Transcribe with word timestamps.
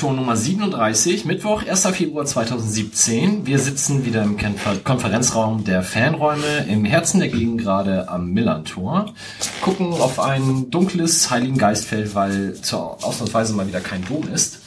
Millanton 0.00 0.16
Nummer 0.16 0.34
37, 0.34 1.26
Mittwoch, 1.26 1.62
1. 1.62 1.86
Februar 1.88 2.24
2017. 2.24 3.46
Wir 3.46 3.58
sitzen 3.58 4.06
wieder 4.06 4.22
im 4.22 4.38
Konfer 4.38 4.76
Konferenzraum 4.82 5.62
der 5.64 5.82
Fanräume 5.82 6.64
im 6.70 6.86
Herzen 6.86 7.20
der 7.20 7.28
Gegend 7.28 7.60
gerade 7.60 8.08
am 8.08 8.30
Millantor, 8.30 9.12
gucken 9.60 9.92
auf 9.92 10.18
ein 10.18 10.70
dunkles 10.70 11.30
Heiligen 11.30 11.58
Geistfeld, 11.58 12.14
weil 12.14 12.54
zur 12.54 13.04
Ausnahmsweise 13.04 13.52
mal 13.52 13.68
wieder 13.68 13.80
kein 13.80 14.02
Dom 14.06 14.26
ist 14.32 14.60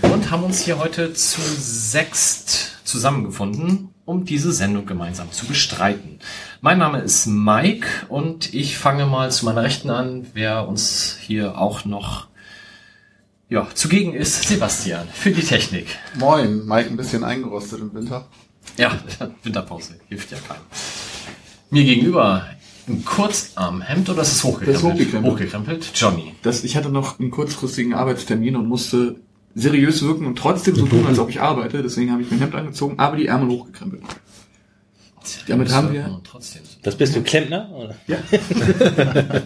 und 0.00 0.30
haben 0.30 0.44
uns 0.44 0.62
hier 0.62 0.78
heute 0.78 1.12
zu 1.12 1.42
sechst 1.42 2.78
zusammengefunden, 2.84 3.90
um 4.06 4.24
diese 4.24 4.52
Sendung 4.52 4.86
gemeinsam 4.86 5.30
zu 5.32 5.44
bestreiten. 5.44 6.18
Mein 6.62 6.78
Name 6.78 7.00
ist 7.00 7.26
Mike 7.26 7.86
und 8.08 8.54
ich 8.54 8.78
fange 8.78 9.04
mal 9.04 9.30
zu 9.30 9.44
meiner 9.44 9.64
Rechten 9.64 9.90
an, 9.90 10.28
wer 10.32 10.66
uns 10.66 11.18
hier 11.20 11.58
auch 11.58 11.84
noch 11.84 12.28
ja, 13.48 13.68
zugegen 13.74 14.14
ist 14.14 14.42
Sebastian 14.48 15.08
für 15.12 15.30
die 15.30 15.42
Technik. 15.42 15.86
Moin, 16.18 16.66
Mike 16.66 16.90
ein 16.90 16.96
bisschen 16.96 17.24
eingerostet 17.24 17.80
im 17.80 17.94
Winter. 17.94 18.26
Ja, 18.76 18.92
Winterpause 19.42 19.94
hilft 20.08 20.30
ja 20.30 20.38
keinem. 20.46 20.62
Mir 21.70 21.84
gegenüber 21.84 22.46
ein 22.86 23.04
Kurzarmhemd 23.04 24.08
oder 24.10 24.22
ist 24.22 24.32
es 24.32 24.44
hochgekrempelt? 24.44 24.76
Das 24.76 24.82
ist 24.82 24.88
hochgekrempelt. 24.88 25.32
Hochgekrempelt. 25.32 25.90
Johnny. 25.94 26.34
Das, 26.42 26.64
ich 26.64 26.76
hatte 26.76 26.90
noch 26.90 27.18
einen 27.18 27.30
kurzfristigen 27.30 27.94
Arbeitstermin 27.94 28.56
und 28.56 28.66
musste 28.66 29.16
seriös 29.54 30.02
wirken 30.02 30.26
und 30.26 30.36
trotzdem 30.36 30.74
so 30.74 30.86
tun, 30.86 31.06
als 31.06 31.18
ob 31.18 31.30
ich 31.30 31.40
arbeite. 31.40 31.82
Deswegen 31.82 32.12
habe 32.12 32.22
ich 32.22 32.30
mein 32.30 32.40
Hemd 32.40 32.54
angezogen, 32.54 32.98
aber 32.98 33.16
die 33.16 33.26
Ärmel 33.26 33.48
hochgekrempelt. 33.48 34.02
Damit 35.46 35.72
haben 35.72 35.92
wir-. 35.92 36.20
Das 36.82 36.96
bist 36.96 37.16
du 37.16 37.22
Klempner? 37.22 37.70
Oder? 37.72 37.94
Ja. 38.06 38.18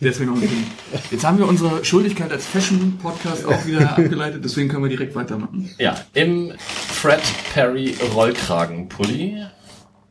Deswegen 0.00 0.32
ein 0.32 0.40
bisschen. 0.40 0.66
Jetzt 1.10 1.24
haben 1.24 1.38
wir 1.38 1.46
unsere 1.48 1.84
Schuldigkeit 1.84 2.30
als 2.30 2.46
Fashion-Podcast 2.46 3.44
auch 3.46 3.66
wieder 3.66 3.90
abgeleitet, 3.98 4.44
deswegen 4.44 4.68
können 4.68 4.84
wir 4.84 4.90
direkt 4.90 5.14
weitermachen. 5.16 5.70
Ja, 5.78 6.00
im 6.14 6.52
Fred 6.58 7.20
Perry 7.52 7.96
Rollkragenpulli 8.14 9.44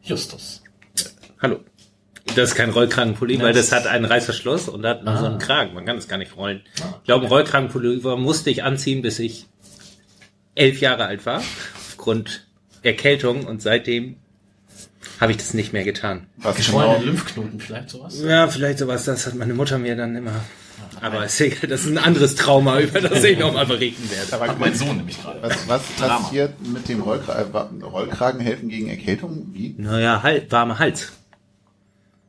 Justus. 0.04 0.62
Hallo. 1.42 1.60
Das 2.36 2.50
ist 2.50 2.56
kein 2.56 2.72
Rollkragenpulli, 2.72 3.40
weil 3.42 3.54
Das- 3.54 3.72
hat 3.72 3.88
einen 3.88 4.04
Reißverschluss 4.06 4.68
und 4.68 4.86
hat 4.86 5.04
nur 5.06 5.18
so 5.18 5.26
einen 5.26 5.40
Kragen. 5.40 5.74
Man 5.74 5.86
kann 5.86 5.98
es 5.98 6.08
gar 6.10 6.18
nicht 6.18 6.36
rollen. 6.36 6.62
Ich 6.76 7.04
glaube, 7.06 7.26
ein 7.26 7.30
Rollkragenpullover 7.30 8.18
musste 8.18 8.50
ich 8.50 8.64
anziehen, 8.64 9.02
bis 9.02 9.20
ich 9.20 9.48
elf 10.56 10.82
Jahre 10.82 11.06
alt 11.06 11.26
war, 11.26 11.42
aufgrund 11.76 12.46
Erkältung 12.84 13.46
und 13.46 13.62
seitdem 13.62 14.18
habe 15.20 15.32
ich 15.32 15.38
das 15.38 15.54
nicht 15.54 15.74
mehr 15.74 15.84
getan. 15.84 16.28
Was 16.38 16.56
Geschwollene 16.56 17.06
Lymphknoten 17.06 17.60
vielleicht 17.60 17.90
sowas? 17.90 18.22
Ja, 18.22 18.48
vielleicht 18.48 18.80
sowas, 18.80 19.06
das 19.06 19.26
hat 19.26 19.36
meine 19.36 19.54
Mutter 19.54 19.78
mir 19.78 19.96
dann 19.96 20.16
immer. 20.16 20.44
Aber 21.02 21.26
ist 21.26 21.40
egal, 21.42 21.70
das 21.70 21.82
ist 21.82 21.92
ein 21.92 21.98
anderes 21.98 22.36
Trauma, 22.36 22.80
über 22.80 23.02
das 23.02 23.24
ich 23.24 23.38
noch 23.38 23.54
mal 23.54 23.66
berichten 23.68 24.10
werde. 24.10 24.46
Hat 24.46 24.60
mein 24.60 24.74
Sohn 24.74 24.98
nämlich 24.98 25.22
gerade. 25.22 25.42
Was, 25.42 25.68
was 25.68 25.84
passiert 25.84 26.54
mit 26.62 26.88
dem 26.90 27.02
Rollkragen? 27.02 27.84
Rollkragen 27.84 28.40
helfen 28.40 28.70
gegen 28.70 28.90
Erkältung? 28.90 29.48
Wie? 29.54 29.76
Naja, 29.78 30.24
halt, 30.24 30.52
warmer 30.52 30.80
Hals. 30.80 31.12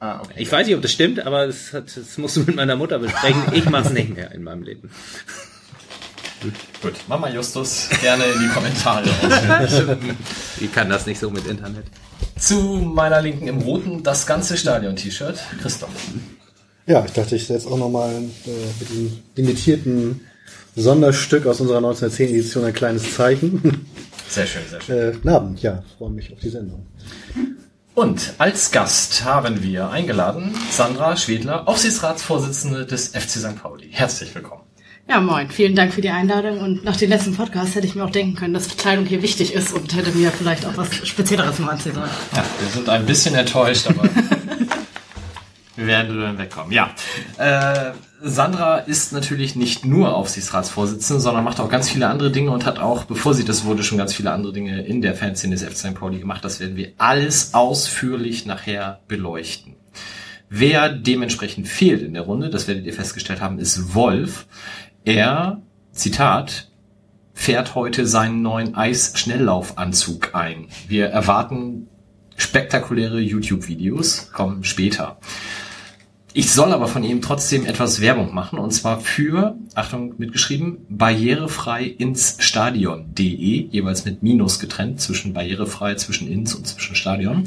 Ah, 0.00 0.20
okay. 0.20 0.34
Ich 0.36 0.52
weiß 0.52 0.66
nicht, 0.66 0.76
ob 0.76 0.82
das 0.82 0.92
stimmt, 0.92 1.20
aber 1.26 1.46
das, 1.46 1.72
hat, 1.72 1.96
das 1.96 2.18
musst 2.18 2.36
du 2.36 2.40
mit 2.40 2.54
meiner 2.54 2.76
Mutter 2.76 2.98
besprechen. 2.98 3.42
Ich 3.52 3.68
mach's 3.68 3.90
nicht 3.90 4.14
mehr 4.14 4.30
in 4.32 4.44
meinem 4.44 4.62
Leben. 4.62 4.90
Gut, 6.82 6.94
Mama 7.08 7.28
Justus, 7.30 7.88
gerne 8.00 8.24
in 8.24 8.40
die 8.40 8.48
Kommentare. 8.48 9.08
Ich 10.60 10.72
kann 10.72 10.88
das 10.88 11.06
nicht 11.06 11.18
so 11.20 11.30
mit 11.30 11.46
Internet. 11.46 11.84
Zu 12.38 12.56
meiner 12.56 13.20
Linken 13.20 13.46
im 13.48 13.58
roten 13.58 14.02
das 14.02 14.26
ganze 14.26 14.56
Stadion-T-Shirt. 14.56 15.38
Christoph. 15.60 15.90
Ja, 16.86 17.04
ich 17.04 17.12
dachte, 17.12 17.36
ich 17.36 17.46
setze 17.46 17.68
auch 17.68 17.78
nochmal 17.78 18.10
äh, 18.12 18.50
mit 18.80 18.90
dem 18.90 19.18
limitierten 19.36 20.20
Sonderstück 20.74 21.46
aus 21.46 21.60
unserer 21.60 21.78
1910-Edition 21.78 22.64
ein 22.64 22.72
kleines 22.72 23.14
Zeichen. 23.14 23.86
Sehr 24.28 24.46
schön, 24.46 24.62
sehr 24.68 24.80
schön. 24.82 24.98
äh, 24.98 25.12
guten 25.12 25.28
Abend, 25.30 25.62
ja, 25.62 25.82
freue 25.96 26.10
mich 26.10 26.30
auf 26.32 26.38
die 26.40 26.50
Sendung. 26.50 26.86
Und 27.94 28.34
als 28.36 28.70
Gast 28.70 29.24
haben 29.24 29.62
wir 29.62 29.88
eingeladen 29.90 30.54
Sandra 30.70 31.16
Schwedler, 31.16 31.66
Aufsichtsratsvorsitzende 31.66 32.84
des 32.84 33.08
FC 33.08 33.30
St. 33.38 33.56
Pauli. 33.62 33.88
Herzlich 33.90 34.34
willkommen. 34.34 34.67
Ja, 35.08 35.22
moin. 35.22 35.48
Vielen 35.48 35.74
Dank 35.74 35.94
für 35.94 36.02
die 36.02 36.10
Einladung. 36.10 36.60
Und 36.60 36.84
nach 36.84 36.96
dem 36.96 37.08
letzten 37.08 37.34
Podcast 37.34 37.74
hätte 37.74 37.86
ich 37.86 37.94
mir 37.94 38.04
auch 38.04 38.10
denken 38.10 38.34
können, 38.34 38.52
dass 38.52 38.76
Kleidung 38.76 39.06
hier 39.06 39.22
wichtig 39.22 39.54
ist 39.54 39.72
und 39.72 39.96
hätte 39.96 40.10
mir 40.12 40.30
vielleicht 40.30 40.66
auch 40.66 40.76
was 40.76 40.94
Spezielleres 41.08 41.58
noch 41.58 41.68
anziehen 41.68 41.94
sollen. 41.94 42.10
Ja, 42.36 42.44
wir 42.60 42.68
sind 42.68 42.88
ein 42.90 43.06
bisschen 43.06 43.34
enttäuscht, 43.34 43.86
aber 43.86 44.02
wir 45.76 45.86
werden 45.86 46.20
dann 46.20 46.36
wegkommen. 46.36 46.72
Ja, 46.72 46.90
äh, 47.38 47.92
Sandra 48.20 48.78
ist 48.78 49.14
natürlich 49.14 49.56
nicht 49.56 49.86
nur 49.86 50.14
Aufsichtsratsvorsitzende, 50.14 51.22
sondern 51.22 51.42
macht 51.42 51.60
auch 51.60 51.70
ganz 51.70 51.88
viele 51.88 52.08
andere 52.08 52.30
Dinge 52.30 52.50
und 52.50 52.66
hat 52.66 52.78
auch, 52.78 53.04
bevor 53.04 53.32
sie 53.32 53.46
das 53.46 53.64
wurde, 53.64 53.84
schon 53.84 53.96
ganz 53.96 54.12
viele 54.12 54.32
andere 54.32 54.52
Dinge 54.52 54.82
in 54.82 55.00
der 55.00 55.14
Fanszene 55.14 55.56
des 55.56 55.64
FC 55.64 55.76
St. 55.76 55.94
Pauli 55.94 56.18
gemacht. 56.18 56.44
Das 56.44 56.60
werden 56.60 56.76
wir 56.76 56.92
alles 56.98 57.54
ausführlich 57.54 58.44
nachher 58.44 59.00
beleuchten. 59.08 59.74
Wer 60.50 60.88
dementsprechend 60.88 61.68
fehlt 61.68 62.02
in 62.02 62.14
der 62.14 62.22
Runde, 62.22 62.48
das 62.48 62.68
werdet 62.68 62.86
ihr 62.86 62.94
festgestellt 62.94 63.40
haben, 63.40 63.58
ist 63.58 63.94
Wolf. 63.94 64.46
Er, 65.08 65.62
Zitat, 65.92 66.68
fährt 67.32 67.74
heute 67.74 68.06
seinen 68.06 68.42
neuen 68.42 68.74
Eis-Schnelllaufanzug 68.74 70.34
ein. 70.34 70.66
Wir 70.86 71.06
erwarten 71.06 71.88
spektakuläre 72.36 73.18
YouTube-Videos, 73.18 74.32
kommen 74.32 74.64
später. 74.64 75.16
Ich 76.34 76.50
soll 76.50 76.74
aber 76.74 76.88
von 76.88 77.04
ihm 77.04 77.22
trotzdem 77.22 77.64
etwas 77.64 78.02
Werbung 78.02 78.34
machen 78.34 78.58
und 78.58 78.70
zwar 78.72 79.00
für, 79.00 79.56
Achtung, 79.74 80.12
mitgeschrieben, 80.18 80.84
barrierefrei 80.90 81.84
ins 81.84 82.36
Stadion.de, 82.40 83.66
jeweils 83.70 84.04
mit 84.04 84.22
Minus 84.22 84.60
getrennt 84.60 85.00
zwischen 85.00 85.32
barrierefrei, 85.32 85.94
zwischen 85.94 86.28
ins 86.28 86.54
und 86.54 86.66
zwischen 86.66 86.94
Stadion. 86.94 87.44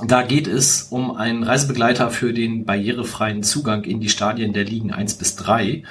Da 0.00 0.22
geht 0.22 0.46
es 0.46 0.82
um 0.90 1.16
einen 1.16 1.42
Reisebegleiter 1.42 2.10
für 2.10 2.32
den 2.32 2.64
barrierefreien 2.64 3.42
Zugang 3.42 3.84
in 3.84 4.00
die 4.00 4.08
Stadien 4.08 4.52
der 4.52 4.64
Ligen 4.64 4.92
1 4.92 5.14
bis 5.14 5.36
3. 5.36 5.84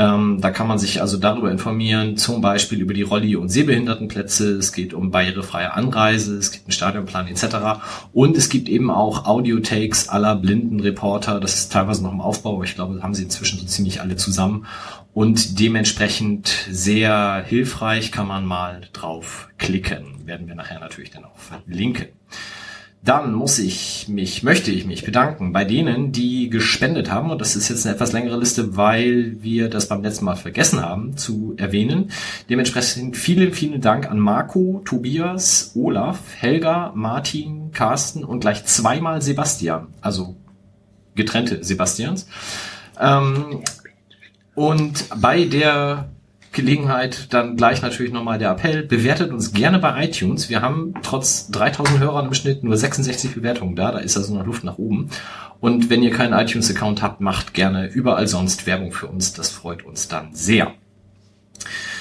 Ähm, 0.00 0.38
da 0.40 0.50
kann 0.50 0.66
man 0.66 0.78
sich 0.78 1.02
also 1.02 1.18
darüber 1.18 1.50
informieren, 1.50 2.16
zum 2.16 2.40
Beispiel 2.40 2.80
über 2.80 2.94
die 2.94 3.02
Rolli- 3.02 3.36
und 3.36 3.50
Sehbehindertenplätze. 3.50 4.52
Es 4.56 4.72
geht 4.72 4.94
um 4.94 5.10
barrierefreie 5.10 5.74
Anreise, 5.74 6.38
es 6.38 6.52
gibt 6.52 6.64
einen 6.66 6.72
Stadionplan 6.72 7.28
etc. 7.28 7.82
Und 8.14 8.36
es 8.36 8.48
gibt 8.48 8.70
eben 8.70 8.90
auch 8.90 9.26
Audiotakes 9.26 10.08
aller 10.08 10.36
blinden 10.36 10.80
Reporter. 10.80 11.38
Das 11.38 11.54
ist 11.54 11.72
teilweise 11.72 12.02
noch 12.02 12.12
im 12.12 12.22
Aufbau, 12.22 12.54
aber 12.54 12.64
ich 12.64 12.76
glaube, 12.76 13.02
haben 13.02 13.14
sie 13.14 13.24
inzwischen 13.24 13.58
so 13.58 13.66
ziemlich 13.66 14.00
alle 14.00 14.16
zusammen. 14.16 14.64
Und 15.12 15.60
dementsprechend 15.60 16.48
sehr 16.70 17.44
hilfreich 17.46 18.10
kann 18.10 18.26
man 18.28 18.46
mal 18.46 18.82
drauf 18.94 19.48
klicken. 19.58 20.24
Werden 20.24 20.48
wir 20.48 20.54
nachher 20.54 20.80
natürlich 20.80 21.10
dann 21.10 21.24
auch 21.26 21.36
verlinken. 21.36 22.06
Dann 23.02 23.32
muss 23.32 23.58
ich 23.58 24.08
mich, 24.08 24.42
möchte 24.42 24.70
ich 24.70 24.84
mich 24.84 25.04
bedanken 25.04 25.54
bei 25.54 25.64
denen, 25.64 26.12
die 26.12 26.50
gespendet 26.50 27.10
haben. 27.10 27.30
Und 27.30 27.40
das 27.40 27.56
ist 27.56 27.70
jetzt 27.70 27.86
eine 27.86 27.94
etwas 27.94 28.12
längere 28.12 28.38
Liste, 28.38 28.76
weil 28.76 29.42
wir 29.42 29.70
das 29.70 29.88
beim 29.88 30.02
letzten 30.02 30.26
Mal 30.26 30.36
vergessen 30.36 30.82
haben 30.82 31.16
zu 31.16 31.54
erwähnen. 31.56 32.10
Dementsprechend 32.50 33.16
vielen, 33.16 33.54
vielen 33.54 33.80
Dank 33.80 34.10
an 34.10 34.18
Marco, 34.18 34.82
Tobias, 34.84 35.72
Olaf, 35.74 36.18
Helga, 36.36 36.92
Martin, 36.94 37.70
Carsten 37.72 38.22
und 38.22 38.40
gleich 38.40 38.66
zweimal 38.66 39.22
Sebastian. 39.22 39.86
Also 40.02 40.36
getrennte 41.14 41.64
Sebastians. 41.64 42.26
Ähm, 43.00 43.62
und 44.54 45.06
bei 45.18 45.44
der 45.44 46.10
Gelegenheit 46.52 47.32
dann 47.32 47.56
gleich 47.56 47.82
natürlich 47.82 48.12
nochmal 48.12 48.38
der 48.38 48.50
Appell, 48.50 48.82
bewertet 48.82 49.30
uns 49.32 49.52
gerne 49.52 49.78
bei 49.78 50.04
iTunes. 50.04 50.48
Wir 50.48 50.62
haben 50.62 50.94
trotz 51.02 51.48
3000 51.50 52.00
Hörern 52.00 52.26
im 52.26 52.34
Schnitt 52.34 52.64
nur 52.64 52.76
66 52.76 53.34
Bewertungen 53.34 53.76
da, 53.76 53.92
da 53.92 53.98
ist 53.98 54.16
also 54.16 54.34
noch 54.34 54.46
Luft 54.46 54.64
nach 54.64 54.78
oben. 54.78 55.10
Und 55.60 55.90
wenn 55.90 56.02
ihr 56.02 56.10
keinen 56.10 56.32
iTunes-Account 56.32 57.02
habt, 57.02 57.20
macht 57.20 57.54
gerne 57.54 57.86
überall 57.86 58.26
sonst 58.26 58.66
Werbung 58.66 58.92
für 58.92 59.06
uns, 59.06 59.32
das 59.32 59.50
freut 59.50 59.84
uns 59.84 60.08
dann 60.08 60.34
sehr. 60.34 60.74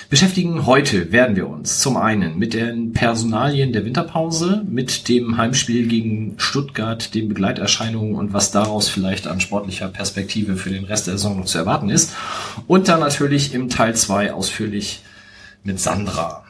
Beschäftigen 0.10 0.66
heute 0.66 1.12
werden 1.12 1.36
wir 1.36 1.48
uns 1.48 1.82
zum 1.82 1.96
einen 1.96 2.40
mit 2.40 2.56
den 2.56 2.94
Personalien 2.94 3.74
der 3.74 3.86
Winterpause, 3.86 4.64
mit 4.68 5.08
dem 5.08 5.38
Heimspiel 5.38 5.88
gegen 5.88 6.34
Stuttgart, 6.40 7.14
den 7.14 7.30
Begleiterscheinungen 7.30 8.16
und 8.16 8.34
was 8.34 8.50
daraus 8.50 8.90
vielleicht 8.90 9.28
an 9.28 9.40
sportlicher 9.40 9.88
Perspektive 9.88 10.56
für 10.56 10.72
den 10.72 10.86
Rest 10.86 11.06
der 11.06 11.14
Saison 11.14 11.38
noch 11.38 11.46
zu 11.46 11.60
erwarten 11.60 11.92
ist. 11.92 12.16
Und 12.66 12.88
dann 12.88 13.02
natürlich 13.02 13.54
im 13.54 13.70
Teil 13.70 13.96
2 13.96 14.34
ausführlich 14.34 15.04
mit 15.64 15.80
Sandra. 15.80 16.44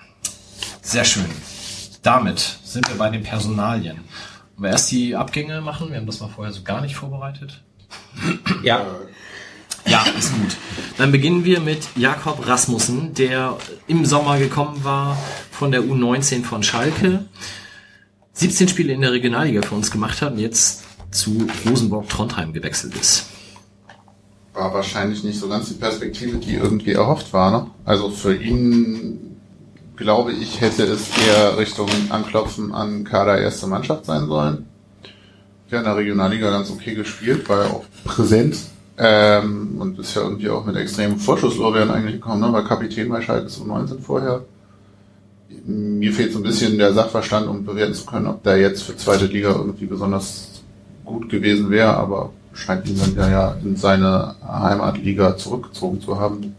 Sehr 0.82 1.04
schön. 1.04 1.26
Damit 2.02 2.60
sind 2.64 2.88
wir 2.88 2.98
bei 2.98 3.10
den 3.10 3.24
Personalien. 3.24 3.98
Wollen 4.56 4.64
wir 4.64 4.70
erst 4.70 4.90
die 4.90 5.18
Abgänge 5.18 5.60
machen? 5.60 5.90
Wir 5.90 5.98
haben 5.98 6.06
das 6.06 6.22
mal 6.22 6.30
vorher 6.30 6.54
so 6.54 6.62
gar 6.62 6.80
nicht 6.80 6.96
vorbereitet. 6.96 7.62
Ja, 8.64 8.86
Ja, 9.86 10.06
ist 10.18 10.34
gut. 10.34 10.58
Dann 10.98 11.12
beginnen 11.12 11.46
wir 11.46 11.60
mit 11.60 11.88
Jakob 11.96 12.46
Rasmussen, 12.48 13.14
der 13.14 13.58
im 13.88 14.06
Sommer 14.06 14.38
gekommen 14.38 14.84
war 14.84 15.18
von 15.52 15.72
der 15.72 15.82
U19 15.82 16.44
von 16.44 16.64
Schalke. 16.64 17.26
17 18.34 18.68
Spiele 18.68 18.94
in 18.94 19.02
der 19.02 19.12
Regionalliga 19.12 19.62
für 19.62 19.76
uns 19.76 19.92
gemacht 19.92 20.22
hat 20.22 20.34
und 20.34 20.40
jetzt 20.40 20.84
zu 21.12 21.48
Rosenborg 21.68 22.08
Trondheim 22.10 22.54
gewechselt 22.54 22.96
ist. 22.96 23.26
War 24.54 24.74
wahrscheinlich 24.74 25.24
nicht 25.24 25.40
so 25.40 25.48
ganz 25.48 25.70
die 25.70 25.76
Perspektive, 25.76 26.38
die 26.38 26.56
irgendwie 26.56 26.94
erhofft 26.94 27.34
war. 27.34 27.52
Ne? 27.52 27.72
Also 27.86 28.10
für 28.10 28.36
ihn, 28.36 29.38
glaube 29.96 30.34
ich, 30.34 30.62
hätte 30.62 30.84
es 30.84 31.10
eher 31.18 31.58
Richtung 31.58 31.90
Anklopfen 32.10 32.74
an 32.74 33.04
Kader 33.04 33.40
erste 33.40 33.68
Mannschaft 33.68 34.06
sein 34.06 34.28
sollen. 34.28 34.66
Der 35.72 35.80
in 35.80 35.86
der 35.86 35.98
Regionalliga 35.98 36.50
ganz 36.50 36.72
okay 36.72 36.96
gespielt, 36.96 37.48
war 37.48 37.66
ja 37.66 37.70
auch 37.72 37.86
präsent. 38.04 38.58
Ähm, 39.02 39.78
und 39.80 39.98
ist 39.98 40.14
ja 40.16 40.24
irgendwie 40.24 40.50
auch 40.50 40.66
mit 40.66 40.76
extremen 40.76 41.18
Vorschusslorbeeren 41.18 41.90
eigentlich 41.90 42.16
gekommen, 42.16 42.42
ne? 42.42 42.52
war 42.52 42.66
Kapitän 42.66 43.08
bei 43.08 43.22
Schalke 43.22 43.48
zu 43.48 43.66
19 43.66 44.00
vorher. 44.00 44.44
Mir 45.66 46.12
fehlt 46.12 46.34
so 46.34 46.40
ein 46.40 46.44
bisschen 46.44 46.78
der 46.78 46.94
Sachverstand, 46.94 47.48
um 47.48 47.64
bewerten 47.64 47.94
zu 47.94 48.06
können, 48.06 48.28
ob 48.28 48.44
der 48.44 48.58
jetzt 48.58 48.84
für 48.84 48.98
zweite 48.98 49.28
Liga 49.28 49.52
irgendwie 49.52 49.86
besonders 49.86 50.62
gut 51.06 51.30
gewesen 51.30 51.70
wäre, 51.70 51.96
aber 51.96 52.32
scheint 52.54 52.90
ihn 52.90 53.00
dann 53.00 53.16
ja, 53.16 53.30
ja 53.30 53.56
in 53.64 53.78
seine 53.78 54.36
Heimatliga 54.46 55.38
zurückgezogen 55.38 56.02
zu 56.02 56.20
haben. 56.20 56.56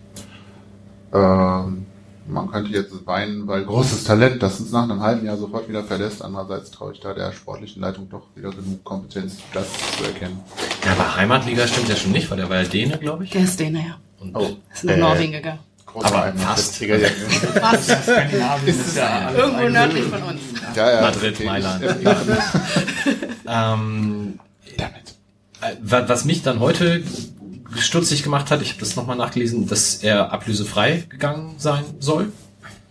Ähm, 1.13 1.87
man 2.31 2.51
könnte 2.51 2.71
jetzt 2.73 2.93
weinen, 3.07 3.47
weil 3.47 3.65
großes 3.65 4.05
Talent, 4.05 4.43
das 4.43 4.61
uns 4.61 4.73
nach 4.73 4.85
einem 4.85 5.01
halben 5.01 5.27
Jahr 5.27 5.37
sofort 5.37 5.69
wieder 5.69 5.83
verlässt. 5.85 6.23
Andererseits 6.23 6.71
traue 6.71 6.93
ich 6.93 7.01
da 7.01 7.13
der 7.15 7.33
sportlichen 7.33 7.83
Leitung 7.83 8.09
doch 8.09 8.23
wieder 8.35 8.51
genug 8.51 8.83
Kompetenz, 8.85 9.37
das 9.53 9.67
zu 9.99 10.05
erkennen. 10.05 10.41
Ja, 10.85 10.93
aber 10.93 11.17
Heimatliga 11.17 11.67
stimmt 11.67 11.89
ja 11.89 11.97
schon 11.97 12.13
nicht, 12.13 12.31
weil 12.31 12.39
der 12.39 12.49
war 12.49 12.63
ja 12.63 12.69
Däne, 12.69 12.99
glaube 12.99 13.25
ich. 13.25 13.31
Der 13.31 13.43
ist 13.43 13.59
Däne, 13.61 13.79
ja. 13.81 13.97
Und 14.21 14.37
Oh. 14.37 14.57
Ist 14.73 14.85
nach 14.85 14.95
Äh, 14.95 14.97
Norwegen 14.99 15.33
gegangen. 15.33 15.59
Großer 15.87 16.07
Aber 16.15 16.33
fast. 16.39 16.81
Was? 16.81 17.87
Skandinavien 18.05 18.67
ist 18.81 18.97
ja 18.97 19.33
Irgendwo 19.33 19.69
nördlich 19.69 20.05
von 20.05 20.23
uns. 20.23 20.41
ja, 20.77 20.91
ja, 20.93 21.01
Madrid. 21.01 21.45
Mailand. 21.45 21.85
Ähm, 23.47 24.39
Damit. 24.77 25.15
Äh, 25.61 25.75
wa- 25.83 26.05
Was 26.09 26.25
mich 26.25 26.43
dann 26.43 26.61
heute 26.61 27.03
stutzig 27.77 28.23
gemacht 28.23 28.51
hat, 28.51 28.63
ich 28.63 28.71
habe 28.71 28.81
das 28.81 28.97
nochmal 28.97 29.17
nachgelesen, 29.17 29.67
dass 29.69 29.97
er 29.97 30.33
ablösefrei 30.33 31.05
gegangen 31.09 31.55
sein 31.59 31.85
soll. 31.99 32.33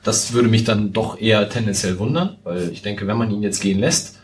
Das 0.04 0.32
würde 0.34 0.48
mich 0.48 0.64
dann 0.64 0.94
doch 0.94 1.20
eher 1.20 1.50
tendenziell 1.50 2.00
wundern, 2.00 2.38
weil 2.44 2.70
ich 2.70 2.82
denke, 2.82 3.06
wenn 3.08 3.18
man 3.18 3.32
ihn 3.32 3.44
jetzt 3.44 3.62
gehen 3.62 3.80
lässt, 3.80 4.20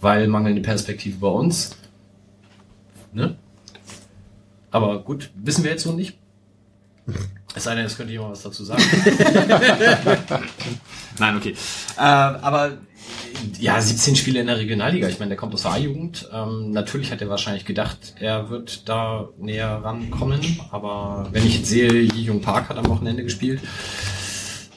weil 0.00 0.28
mangelnde 0.28 0.60
Perspektive 0.60 1.18
bei 1.18 1.28
uns, 1.28 1.76
ne? 3.12 3.36
Aber 4.70 5.02
gut, 5.02 5.30
wissen 5.36 5.64
wir 5.64 5.70
jetzt 5.70 5.84
so 5.84 5.92
nicht. 5.92 6.18
Es 7.54 7.64
sei 7.64 7.76
denn, 7.76 7.84
es 7.84 7.96
könnte 7.96 8.12
jemand 8.12 8.32
was 8.32 8.42
dazu 8.42 8.64
sagen. 8.64 8.82
Nein, 11.18 11.36
okay. 11.36 11.54
Äh, 11.96 12.00
aber 12.00 12.78
ja, 13.58 13.80
17 13.80 14.16
Spiele 14.16 14.40
in 14.40 14.46
der 14.46 14.58
Regionalliga. 14.58 15.08
Ich 15.08 15.18
meine, 15.18 15.30
der 15.30 15.38
kommt 15.38 15.54
aus 15.54 15.62
der 15.62 15.72
A-Jugend. 15.72 16.28
Ähm, 16.32 16.70
natürlich 16.70 17.12
hat 17.12 17.20
er 17.20 17.28
wahrscheinlich 17.28 17.64
gedacht, 17.64 18.14
er 18.18 18.50
wird 18.50 18.88
da 18.88 19.28
näher 19.38 19.80
rankommen. 19.82 20.40
Aber 20.70 21.28
wenn 21.32 21.46
ich 21.46 21.58
jetzt 21.58 21.68
sehe, 21.68 22.02
Jung 22.02 22.40
Park 22.40 22.68
hat 22.68 22.76
am 22.76 22.88
Wochenende 22.88 23.22
gespielt, 23.22 23.60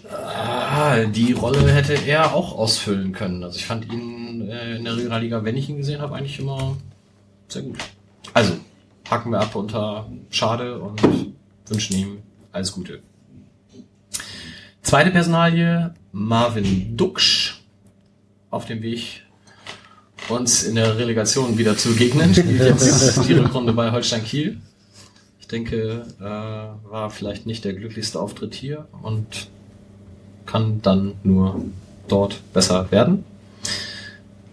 äh, 0.05 1.07
die 1.07 1.33
Rolle 1.33 1.71
hätte 1.71 1.93
er 1.93 2.33
auch 2.33 2.57
ausfüllen 2.57 3.11
können. 3.11 3.43
Also 3.43 3.57
ich 3.57 3.65
fand 3.65 3.91
ihn 3.91 4.47
äh, 4.49 4.77
in 4.77 4.83
der 4.83 4.95
Regionalliga, 4.95 5.43
wenn 5.43 5.57
ich 5.57 5.69
ihn 5.69 5.77
gesehen 5.77 6.01
habe, 6.01 6.15
eigentlich 6.15 6.39
immer 6.39 6.77
sehr 7.47 7.63
gut. 7.63 7.77
Also 8.33 8.53
packen 9.03 9.31
wir 9.31 9.39
ab 9.39 9.55
unter 9.55 10.09
Schade 10.29 10.79
und 10.79 11.01
wünschen 11.67 11.97
ihm 11.97 12.17
alles 12.51 12.71
Gute. 12.71 12.99
Zweite 14.81 15.11
Personalie, 15.11 15.93
Marvin 16.13 16.95
Duksch 16.95 17.36
auf 18.57 18.65
dem 18.65 18.81
Weg, 18.81 19.21
uns 20.29 20.63
in 20.63 20.75
der 20.75 20.97
Relegation 20.97 21.57
wieder 21.57 21.77
zu 21.77 21.89
begegnen. 21.93 22.33
Spielt 22.33 22.59
jetzt 22.59 23.23
die 23.27 23.33
Rückrunde 23.33 23.71
bei 23.71 23.91
Holstein 23.91 24.23
Kiel. 24.25 24.57
Ich 25.39 25.47
denke, 25.47 26.05
äh, 26.19 26.23
war 26.23 27.09
vielleicht 27.09 27.45
nicht 27.45 27.63
der 27.63 27.73
glücklichste 27.73 28.19
Auftritt 28.19 28.53
hier 28.55 28.87
und 29.03 29.47
kann 30.45 30.81
dann 30.81 31.13
nur 31.23 31.63
dort 32.07 32.41
besser 32.51 32.91
werden. 32.91 33.23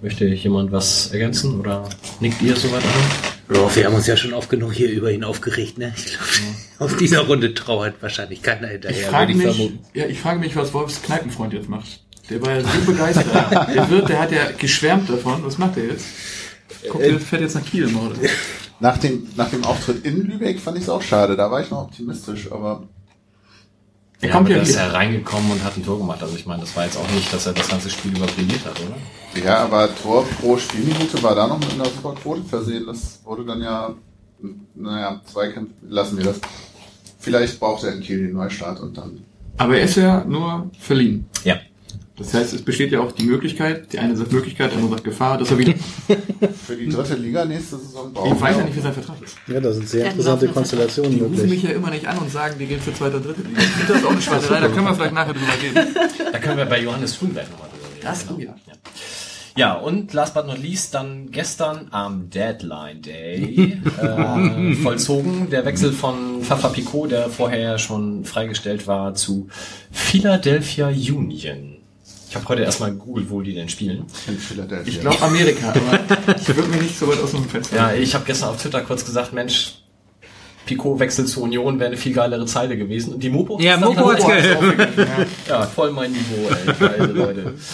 Möchte 0.03 0.27
jemand 0.27 0.71
was 0.71 1.11
ergänzen 1.13 1.59
oder 1.59 1.89
nickt 2.21 2.43
ihr 2.43 2.55
soweit 2.57 2.85
an? 2.85 3.57
Ja, 3.57 3.75
wir 3.75 3.87
haben 3.87 3.95
uns 3.95 4.07
ja 4.07 4.17
schon 4.17 4.35
oft 4.35 4.49
genug 4.51 4.73
hier 4.73 4.91
über 4.91 5.11
ihn 5.11 5.25
aufgeregt, 5.25 5.79
ne? 5.79 5.93
Ich 5.97 6.07
glaube, 6.07 6.23
auf 6.93 6.97
dieser 6.97 7.21
Runde 7.27 7.55
trauert 7.55 7.95
wahrscheinlich 8.01 8.43
keiner 8.43 8.67
Ich 8.69 8.73
hinterher, 8.73 9.09
frage 9.09 9.35
würde 9.35 9.41
ich 9.41 9.47
mich, 9.47 9.57
vermuten. 9.57 9.79
ja, 9.95 10.07
ich 10.07 10.21
frage 10.21 10.39
mich, 10.41 10.57
was 10.57 10.73
Wolfs 10.75 11.03
Kneipenfreund 11.03 11.53
jetzt 11.55 11.69
macht. 11.69 12.04
Der 12.31 12.41
war 12.43 12.53
ja 12.53 12.63
so 12.63 12.93
begeistert. 12.93 13.27
der 13.75 13.91
wird, 13.91 14.09
der 14.09 14.21
hat 14.21 14.33
ja 14.33 14.51
geschwärmt 14.59 15.09
davon. 15.11 15.45
Was 15.45 15.59
macht 15.59 15.77
er 15.77 15.87
jetzt? 15.87 16.07
Guckt, 16.91 17.05
der 17.05 17.21
fährt 17.21 17.43
jetzt 17.43 17.55
nach 17.55 17.65
Kiel 17.65 17.89
im 17.89 17.97
Auto. 17.99 18.15
Nach 18.81 18.99
dem, 18.99 19.27
nach 19.37 19.51
dem 19.51 19.65
Auftritt 19.65 20.05
in 20.05 20.27
Lübeck 20.27 20.59
fand 20.59 20.77
ich 20.77 20.85
es 20.85 20.89
auch 20.89 21.03
schade. 21.03 21.37
Da 21.37 21.51
war 21.51 21.61
ich 21.61 21.71
noch 21.71 21.83
optimistisch, 21.83 22.51
aber 22.51 22.83
Er 24.21 24.29
Ja, 24.29 24.35
kommt 24.35 24.49
aber 24.49 24.57
ja 24.57 24.63
ist 24.63 24.75
er 24.77 24.93
reingekommen 24.93 25.51
und 25.53 25.65
hat 25.65 25.77
ein 25.77 25.85
Tor 25.85 25.99
gemacht. 25.99 26.23
Also 26.23 26.37
ich 26.37 26.47
meine, 26.47 26.63
das 26.63 26.75
war 26.77 26.85
jetzt 26.85 26.97
auch 26.97 27.11
nicht, 27.11 27.33
dass 27.33 27.47
er 27.47 27.53
das 27.53 27.69
ganze 27.69 27.91
Spiel 27.91 28.17
überbrilliert 28.17 28.65
hat, 28.65 28.81
oder? 28.81 29.45
ja, 29.45 29.59
aber 29.59 29.89
Tor 29.95 30.27
pro 30.41 30.57
Spielminute 30.57 31.23
war 31.23 31.35
da 31.35 31.47
noch 31.47 31.59
mit 31.59 31.73
einer 31.73 31.87
super 31.87 32.15
Quote 32.15 32.45
versehen. 32.45 32.85
Das 32.87 33.21
wurde 33.25 33.45
dann 33.45 33.63
ja, 33.63 33.95
naja, 34.75 35.21
Zweikämpfe, 35.25 35.73
lassen 35.89 36.17
wir 36.19 36.25
das. 36.25 36.41
Vielleicht 37.19 37.59
braucht 37.59 37.85
er 37.85 37.95
in 37.95 38.01
Kiel 38.01 38.19
den 38.19 38.33
Neustart 38.35 38.81
und 38.81 38.97
dann. 38.99 39.25
Aber 39.57 39.77
er 39.79 39.85
ist 39.85 39.97
ja 39.97 40.25
nur 40.25 40.71
verliehen. 40.79 41.27
Ja. 41.45 41.59
Das 42.17 42.33
heißt, 42.33 42.55
es 42.55 42.63
besteht 42.63 42.93
ja 42.93 43.01
auch 43.01 43.11
die 43.11 43.25
Möglichkeit, 43.25 43.93
die 43.93 43.99
eine 43.99 44.17
sagt 44.17 44.33
Möglichkeit, 44.33 44.71
die 44.71 44.77
andere 44.77 44.93
sagt 44.93 45.05
Gefahr, 45.05 45.37
dass 45.37 45.51
er 45.51 45.59
wieder. 45.59 45.75
Für 46.67 46.77
die 46.77 46.89
dritte 46.89 47.15
Liga 47.17 47.45
nächste 47.45 47.77
Saison 47.77 48.13
braucht 48.13 48.33
Ich 48.37 48.41
weiß 48.41 48.55
ja 48.55 48.61
er- 48.63 48.65
nicht, 48.67 48.77
wie 48.77 48.81
sein 48.81 48.93
Vertrag 48.93 49.17
ist. 49.23 49.37
Ja, 49.49 49.59
da 49.61 49.73
sind 49.73 49.89
sehr 49.89 50.05
Ja, 50.05 50.11
interessante 50.11 50.47
Konstellationen 50.49 51.11
Die 51.13 51.19
rufen 51.21 51.33
mich 51.33 51.43
möglich. 51.43 51.63
ja 51.65 51.71
immer 51.71 51.91
nicht 51.91 52.07
an 52.07 52.19
und 52.19 52.31
sagen, 52.31 52.55
wir 52.59 52.67
gehen 52.67 52.81
für 52.81 52.95
zweite 52.95 53.17
und 53.17 53.27
dritte 53.27 53.43
Liga. 53.43 53.59
Ich 53.61 53.67
finde 53.67 53.93
das 53.95 54.05
auch 54.05 54.11
eine 54.13 54.23
Schweinerei, 54.23 54.61
da 54.61 54.69
können 54.69 54.87
wir 54.87 54.95
vielleicht 54.95 55.15
nachher 55.15 55.33
drüber 55.33 55.53
reden. 55.81 55.95
Da 56.33 56.39
können 56.39 56.57
wir 56.59 56.67
bei 56.67 56.81
Johannes 56.83 57.19
gleich 57.19 57.31
nochmal 57.51 57.69
drüber 57.71 57.89
reden. 57.95 58.01
Das, 58.03 58.27
Genau. 58.29 58.39
oh 58.39 58.43
ja. 58.43 58.55
Ja, 59.57 59.75
und 59.75 60.13
last 60.13 60.35
but 60.35 60.47
not 60.49 60.59
least 60.61 60.95
dann 60.95 61.31
gestern 61.31 61.87
am 61.93 62.29
Deadline 62.29 63.03
Day 63.03 63.81
äh, 64.03 64.75
vollzogen 64.75 65.49
der 65.51 65.65
Wechsel 65.65 65.93
von 65.93 66.43
Fafa 66.43 66.69
Picot, 66.71 67.13
der 67.13 67.29
vorher 67.31 67.59
ja 67.61 67.79
schon 67.79 68.25
freigestellt 68.25 68.89
war, 68.89 69.15
zu 69.15 69.49
Philadelphia 69.93 70.89
Union. 70.89 71.74
Ich 72.35 72.41
habe 72.41 72.49
heute 72.49 72.63
erstmal 72.63 72.91
gegoogelt, 72.91 73.31
wo 73.31 73.41
die 73.43 73.55
denn 73.55 73.69
spielen. 73.69 74.05
in 74.27 74.37
Philadelphia. 74.39 74.93
Ich 74.93 75.01
glaube 75.01 75.23
Amerika, 75.23 75.69
aber 75.69 76.37
ich 76.37 76.49
würde 76.49 76.69
mich 76.69 76.83
nicht 76.83 76.99
so 76.99 77.07
weit 77.07 77.21
aus 77.23 77.31
dem 77.31 77.49
Fenster. 77.49 77.77
Ja, 77.77 77.93
ich 77.93 78.13
habe 78.13 78.25
gestern 78.25 78.49
auf 78.49 78.61
Twitter 78.61 78.81
kurz 78.81 79.05
gesagt, 79.05 79.33
Mensch, 79.33 79.75
Picot 80.67 80.99
Wechsel 80.99 81.27
zu 81.27 81.43
Union 81.43 81.79
wäre 81.79 81.89
eine 81.89 81.97
viel 81.97 82.13
geilere 82.13 82.45
Zeile 82.47 82.77
gewesen. 82.77 83.15
Und 83.15 83.23
die 83.23 83.31
Mopo 83.31 83.61
Ja, 83.61 83.75
hat's 83.79 83.85
Mopo 83.85 84.13
hat's 84.13 84.27
ge- 84.27 85.27
Ja, 85.49 85.63
voll 85.63 85.93
mein 85.93 86.11
Niveau, 86.11 86.49
ey, 86.51 86.73
geile 86.89 87.07
Leute. 87.13 87.55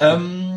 Ähm, 0.00 0.51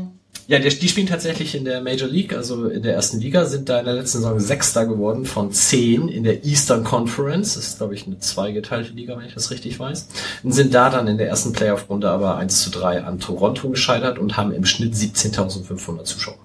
ja, 0.48 0.60
die, 0.60 0.70
die 0.70 0.88
spielen 0.88 1.08
tatsächlich 1.08 1.56
in 1.56 1.66
der 1.66 1.82
Major 1.82 2.08
League, 2.08 2.34
also 2.34 2.68
in 2.68 2.84
der 2.84 2.94
ersten 2.94 3.20
Liga, 3.20 3.46
sind 3.46 3.68
da 3.68 3.80
in 3.80 3.86
der 3.86 3.96
letzten 3.96 4.20
Saison 4.20 4.40
Sechster 4.40 4.86
geworden 4.86 5.26
von 5.26 5.52
zehn 5.52 6.08
in 6.08 6.24
der 6.24 6.46
Eastern 6.46 6.84
Conference. 6.84 7.56
Das 7.56 7.68
ist, 7.68 7.78
glaube 7.80 7.96
ich, 7.96 8.06
eine 8.06 8.20
zweigeteilte 8.20 8.94
Liga, 8.94 9.18
wenn 9.18 9.26
ich 9.26 9.34
das 9.34 9.50
richtig 9.50 9.80
weiß. 9.80 10.08
Und 10.44 10.52
sind 10.52 10.74
da 10.74 10.90
dann 10.90 11.08
in 11.08 11.18
der 11.18 11.28
ersten 11.28 11.52
Playoff-Runde 11.52 12.10
aber 12.10 12.38
1 12.38 12.62
zu 12.62 12.70
3 12.70 13.04
an 13.04 13.20
Toronto 13.20 13.70
gescheitert 13.70 14.20
und 14.20 14.38
haben 14.38 14.52
im 14.52 14.66
Schnitt 14.66 14.94
17.500 14.94 16.04
Zuschauer. 16.04 16.38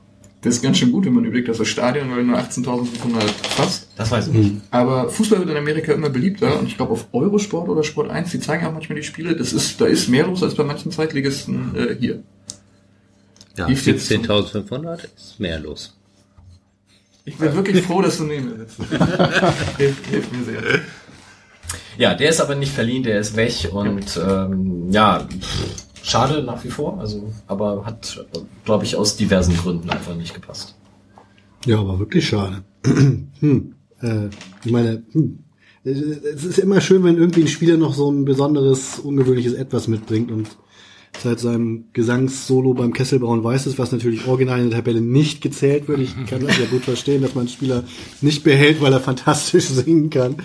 Das 0.43 0.55
ist 0.55 0.63
ganz 0.63 0.79
schön 0.79 0.91
gut, 0.91 1.05
wenn 1.05 1.13
man 1.13 1.25
überlegt, 1.25 1.49
dass 1.49 1.59
das 1.59 1.69
Stadion 1.69 2.11
weil 2.11 2.25
nur 2.25 2.39
18.500 2.39 2.87
fast. 3.43 3.89
Das 3.97 4.11
weiß 4.11 4.29
ich 4.29 4.33
nicht. 4.33 4.53
Aber 4.71 5.11
Fußball 5.11 5.41
wird 5.41 5.51
in 5.51 5.57
Amerika 5.57 5.93
immer 5.93 6.09
beliebter 6.09 6.59
und 6.59 6.67
ich 6.67 6.79
glaube 6.79 6.93
auf 6.93 7.09
Eurosport 7.13 7.69
oder 7.69 7.83
Sport 7.83 8.11
1, 8.11 8.31
die 8.31 8.41
zeigen 8.41 8.65
auch 8.65 8.73
manchmal 8.73 8.97
die 8.97 9.05
Spiele, 9.05 9.37
das 9.37 9.53
ist, 9.53 9.79
da 9.83 9.85
ist 9.85 10.09
mehr 10.09 10.27
los 10.27 10.43
als 10.43 10.55
bei 10.55 10.65
manchen 10.65 10.91
Zweitligisten 10.91 11.75
äh, 11.77 11.95
hier. 11.99 12.23
Ja, 13.57 13.67
Hilft 13.67 13.87
jetzt 13.87 14.09
zum- 14.09 14.23
17.500 14.23 15.05
ist 15.17 15.41
mehr 15.41 15.59
los. 15.59 15.97
Ich 17.25 17.37
bin 17.37 17.55
wirklich 17.55 17.85
froh, 17.85 18.01
dass 18.01 18.19
du 18.19 18.25
neben 18.25 18.51
mir 18.51 18.57
sitzt. 18.59 18.77
hilft, 19.77 20.07
hilft 20.07 20.33
mir 20.33 20.45
sehr. 20.45 20.81
Ja, 21.99 22.15
der 22.15 22.31
ist 22.31 22.41
aber 22.41 22.55
nicht 22.55 22.73
verliehen, 22.73 23.03
der 23.03 23.21
ist 23.21 23.37
weg 23.37 23.69
und 23.73 24.19
ähm, 24.27 24.91
ja, 24.91 25.29
schade 26.03 26.43
nach 26.43 26.65
wie 26.65 26.71
vor, 26.71 26.99
also 26.99 27.33
aber 27.47 27.85
hat, 27.85 28.25
glaube 28.65 28.85
ich, 28.85 28.97
aus 28.97 29.17
diversen 29.17 29.57
Gründen 29.57 29.91
einfach 29.91 30.15
nicht 30.15 30.35
gepasst. 30.35 30.75
Ja, 31.67 31.79
aber 31.79 31.99
wirklich 31.99 32.27
schade. 32.27 32.65
hm. 32.85 33.75
äh, 34.01 34.29
ich 34.65 34.73
meine, 34.73 35.03
hm. 35.13 35.41
es 35.85 36.45
ist 36.45 36.59
immer 36.59 36.81
schön, 36.81 37.05
wenn 37.05 37.19
irgendwie 37.19 37.43
ein 37.43 37.49
Spieler 37.49 37.77
noch 37.77 37.95
so 37.95 38.11
ein 38.11 38.25
besonderes, 38.25 38.99
ungewöhnliches 38.99 39.53
Etwas 39.53 39.87
mitbringt 39.87 40.31
und 40.31 40.49
seit 41.21 41.41
seinem 41.41 41.85
Gesangssolo 41.93 42.75
beim 42.75 42.93
Kesselbraun 42.93 43.45
weiß 43.45 43.67
es, 43.67 43.79
was 43.79 43.93
natürlich 43.93 44.27
original 44.27 44.61
in 44.61 44.71
der 44.71 44.79
Tabelle 44.79 45.01
nicht 45.01 45.41
gezählt 45.41 45.89
wird. 45.89 46.01
Ich 46.01 46.15
kann 46.27 46.47
das 46.47 46.59
ja 46.59 46.67
gut 46.67 46.85
verstehen, 46.85 47.23
dass 47.23 47.35
man 47.35 47.43
einen 47.43 47.49
Spieler 47.49 47.85
nicht 48.21 48.45
behält, 48.45 48.81
weil 48.81 48.93
er 48.93 49.01
fantastisch 49.01 49.65
singen 49.69 50.11
kann. 50.11 50.37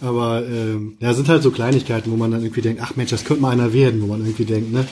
Aber 0.00 0.44
ähm, 0.46 0.96
ja, 1.00 1.14
sind 1.14 1.28
halt 1.28 1.42
so 1.42 1.50
Kleinigkeiten, 1.50 2.10
wo 2.10 2.16
man 2.16 2.30
dann 2.30 2.42
irgendwie 2.42 2.62
denkt, 2.62 2.82
ach 2.82 2.96
Mensch, 2.96 3.10
das 3.10 3.24
könnte 3.24 3.42
mal 3.42 3.50
einer 3.50 3.72
werden, 3.72 4.02
wo 4.02 4.06
man 4.06 4.20
irgendwie 4.20 4.44
denkt, 4.44 4.72
ne? 4.72 4.86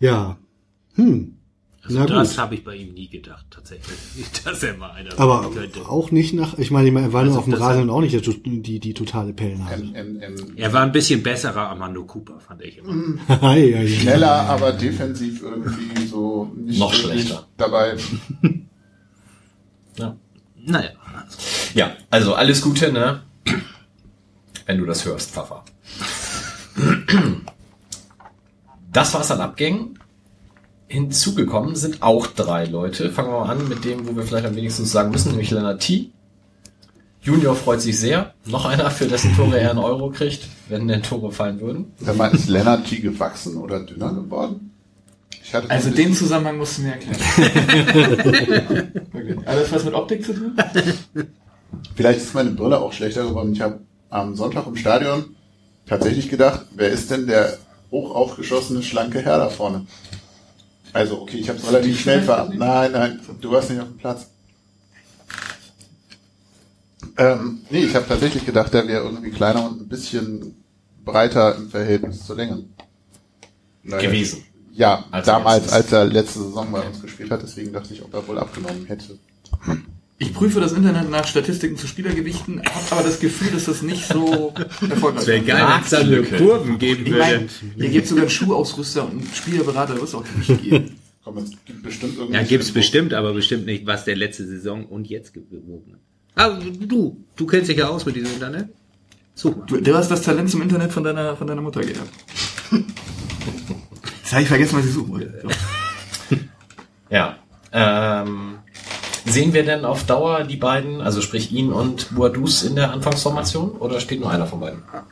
Ja. 0.00 0.38
Hm. 0.94 1.37
Also 1.88 2.00
Na 2.00 2.06
das 2.06 2.36
habe 2.38 2.54
ich 2.54 2.64
bei 2.64 2.74
ihm 2.76 2.92
nie 2.92 3.08
gedacht, 3.08 3.46
tatsächlich. 3.50 3.96
Dass 4.44 4.62
er 4.62 4.76
mal 4.76 4.90
einer 4.90 5.18
Aber 5.18 5.50
auch 5.88 6.10
nicht 6.10 6.34
nach, 6.34 6.58
ich 6.58 6.70
meine, 6.70 7.00
er 7.00 7.12
war 7.12 7.20
Also 7.20 7.30
nur 7.32 7.38
auf 7.38 7.44
dem 7.46 7.54
Rasen 7.54 7.88
auch 7.90 8.00
nicht 8.00 8.14
die, 8.44 8.62
die, 8.62 8.78
die 8.78 8.94
totale 8.94 9.32
Pellenhase. 9.32 9.82
Ähm, 9.94 10.20
ähm, 10.20 10.52
Er 10.56 10.72
war 10.72 10.82
ein 10.82 10.92
bisschen 10.92 11.22
besserer 11.22 11.68
Armando 11.68 12.04
Cooper, 12.04 12.38
fand 12.40 12.62
ich 12.62 12.78
immer. 12.78 12.92
Ei. 13.42 13.86
schneller, 13.86 14.30
aber 14.48 14.72
defensiv 14.72 15.42
irgendwie 15.42 16.06
so 16.06 16.52
nicht 16.56 16.78
Noch 16.78 16.92
schlechter. 16.92 17.46
dabei. 17.56 17.96
Ja. 19.98 20.16
Naja. 20.64 20.90
Ja, 21.74 21.92
also 22.08 22.34
alles 22.34 22.62
Gute, 22.62 22.92
ne? 22.92 23.22
Wenn 24.64 24.78
du 24.78 24.86
das 24.86 25.04
hörst, 25.04 25.32
Pfaffer. 25.32 25.64
Das 28.92 29.12
war's 29.14 29.30
an 29.30 29.40
Abgängen. 29.40 29.98
Hinzugekommen 30.88 31.76
sind 31.76 32.02
auch 32.02 32.26
drei 32.26 32.64
Leute. 32.64 33.10
Fangen 33.12 33.30
wir 33.30 33.40
mal 33.40 33.50
an 33.50 33.68
mit 33.68 33.84
dem, 33.84 34.08
wo 34.08 34.16
wir 34.16 34.22
vielleicht 34.22 34.46
am 34.46 34.56
wenigsten 34.56 34.86
sagen 34.86 35.10
müssen, 35.10 35.30
nämlich 35.30 35.50
Lennart 35.50 35.82
T. 35.82 36.10
Junior 37.20 37.54
freut 37.54 37.82
sich 37.82 37.98
sehr. 37.98 38.32
Noch 38.46 38.64
einer, 38.64 38.90
für 38.90 39.06
dessen 39.06 39.36
Tore 39.36 39.60
er 39.60 39.70
einen 39.70 39.80
Euro 39.80 40.08
kriegt, 40.10 40.48
wenn 40.68 40.88
denn 40.88 41.02
Tore 41.02 41.30
fallen 41.30 41.60
würden. 41.60 41.92
Sag 41.98 42.16
mal, 42.16 42.34
ist 42.34 42.48
Lennart 42.48 42.86
T 42.86 43.00
gewachsen 43.00 43.58
oder 43.58 43.80
dünner 43.80 44.14
geworden? 44.14 44.72
Ich 45.42 45.52
hatte 45.54 45.66
so 45.66 45.72
Also 45.72 45.90
den 45.90 46.14
Zusammenhang 46.14 46.56
musst 46.56 46.78
du 46.78 46.82
mir 46.82 46.92
erklären. 46.92 47.16
Alles 49.46 49.70
was 49.72 49.84
mit 49.84 49.94
Optik 49.94 50.24
zu 50.24 50.32
tun? 50.32 50.56
Vielleicht 51.94 52.20
ist 52.20 52.34
meine 52.34 52.50
Brille 52.50 52.80
auch 52.80 52.92
schlechter 52.92 53.24
geworden. 53.24 53.52
Ich 53.52 53.60
habe 53.60 53.80
am 54.08 54.34
Sonntag 54.36 54.66
im 54.66 54.76
Stadion 54.76 55.36
tatsächlich 55.86 56.28
gedacht, 56.28 56.66
wer 56.74 56.88
ist 56.88 57.10
denn 57.10 57.26
der 57.26 57.58
hoch 57.90 58.14
aufgeschossene, 58.14 58.82
schlanke 58.82 59.20
Herr 59.20 59.38
da 59.38 59.48
vorne? 59.48 59.86
Also, 60.92 61.22
okay, 61.22 61.38
ich 61.38 61.48
habe 61.48 61.58
es 61.58 61.66
relativ 61.66 62.00
schnell 62.00 62.22
ver... 62.22 62.50
Nein, 62.52 62.92
nein, 62.92 63.20
du 63.40 63.50
warst 63.50 63.70
nicht 63.70 63.80
auf 63.80 63.88
dem 63.88 63.98
Platz. 63.98 64.26
Ähm, 67.16 67.60
nee, 67.70 67.84
ich 67.84 67.94
habe 67.94 68.06
tatsächlich 68.06 68.46
gedacht, 68.46 68.72
der 68.72 68.86
wäre 68.86 69.04
irgendwie 69.04 69.30
kleiner 69.30 69.66
und 69.66 69.82
ein 69.82 69.88
bisschen 69.88 70.54
breiter 71.04 71.56
im 71.56 71.68
Verhältnis 71.68 72.24
zur 72.24 72.36
Länge. 72.36 72.64
Naja, 73.82 74.02
Gewesen. 74.02 74.44
Ja, 74.72 75.04
Als 75.10 75.26
er 75.26 75.34
damals, 75.34 75.72
als 75.72 75.90
er 75.92 76.04
letzte 76.04 76.40
Saison 76.40 76.70
bei 76.70 76.80
uns 76.80 77.02
gespielt 77.02 77.30
hat, 77.30 77.42
deswegen 77.42 77.72
dachte 77.72 77.92
ich, 77.94 78.02
ob 78.04 78.14
er 78.14 78.26
wohl 78.28 78.38
abgenommen 78.38 78.86
hätte. 78.86 79.18
Ich 80.20 80.34
prüfe 80.34 80.58
das 80.60 80.72
Internet 80.72 81.08
nach 81.10 81.24
Statistiken 81.26 81.76
zu 81.76 81.86
Spielergewichten, 81.86 82.60
habe 82.60 82.84
aber 82.90 83.02
das 83.04 83.20
Gefühl, 83.20 83.52
dass 83.52 83.66
das 83.66 83.82
nicht 83.82 84.06
so 84.08 84.52
erfolgreich 84.90 85.26
Wäre 85.28 85.40
geil, 85.42 85.64
wenn 85.68 85.82
es 85.82 85.90
da 85.90 85.98
Marktlücke. 85.98 86.36
Kurven 86.38 86.78
geben 86.78 87.06
Ich 87.06 87.12
meine, 87.12 87.40
würde. 87.42 87.50
hier 87.76 87.88
gibt 87.90 88.06
sogar 88.08 88.22
einen 88.22 88.30
Schuhausrüster 88.30 89.04
und 89.04 89.10
einen 89.12 89.30
Spielerberater, 89.32 89.94
wird 89.94 90.04
es 90.04 90.14
auch 90.16 90.24
nicht 90.36 90.62
geben. 90.62 90.96
Komm, 91.24 91.38
es 91.38 91.50
gibt 91.64 91.82
bestimmt 91.84 92.14
Ja, 92.16 92.20
irgendwelche- 92.22 92.48
gibt's 92.48 92.72
bestimmt, 92.72 93.14
aber 93.14 93.32
bestimmt 93.32 93.66
nicht, 93.66 93.86
was 93.86 94.04
der 94.04 94.16
letzte 94.16 94.44
Saison 94.46 94.86
und 94.86 95.08
jetzt 95.08 95.34
gewogen 95.34 95.92
hat. 95.92 96.00
Aber 96.34 96.58
du, 96.64 97.24
du 97.36 97.46
kennst 97.46 97.68
dich 97.70 97.78
ja 97.78 97.88
aus 97.88 98.04
mit 98.04 98.16
diesem 98.16 98.32
Internet. 98.32 98.68
Such 99.34 99.56
mal. 99.56 99.66
Du, 99.66 99.80
du 99.80 99.94
hast 99.94 100.08
das 100.10 100.22
Talent 100.22 100.50
zum 100.50 100.62
Internet 100.62 100.90
von 100.90 101.04
deiner, 101.04 101.36
von 101.36 101.46
deiner 101.46 101.60
Mutter 101.62 101.80
geerbt. 101.82 102.10
Jetzt 104.22 104.32
habe 104.32 104.42
ich 104.42 104.48
vergessen, 104.48 104.78
was 104.78 104.84
ich 104.86 104.92
suchen 104.92 105.12
wollte. 105.12 105.42
So. 105.42 106.36
Ja. 107.10 107.38
Ähm, 107.72 108.58
sehen 109.28 109.52
wir 109.52 109.64
denn 109.64 109.84
auf 109.84 110.04
Dauer 110.04 110.44
die 110.44 110.56
beiden, 110.56 111.00
also 111.00 111.20
sprich 111.20 111.52
ihn 111.52 111.72
und 111.72 112.14
Boadus 112.14 112.62
in 112.62 112.74
der 112.74 112.92
Anfangsformation 112.92 113.70
oder 113.72 114.00
steht 114.00 114.20
nur 114.20 114.30
einer 114.30 114.46
von 114.46 114.60
beiden? 114.60 114.82
Ja. 114.92 115.04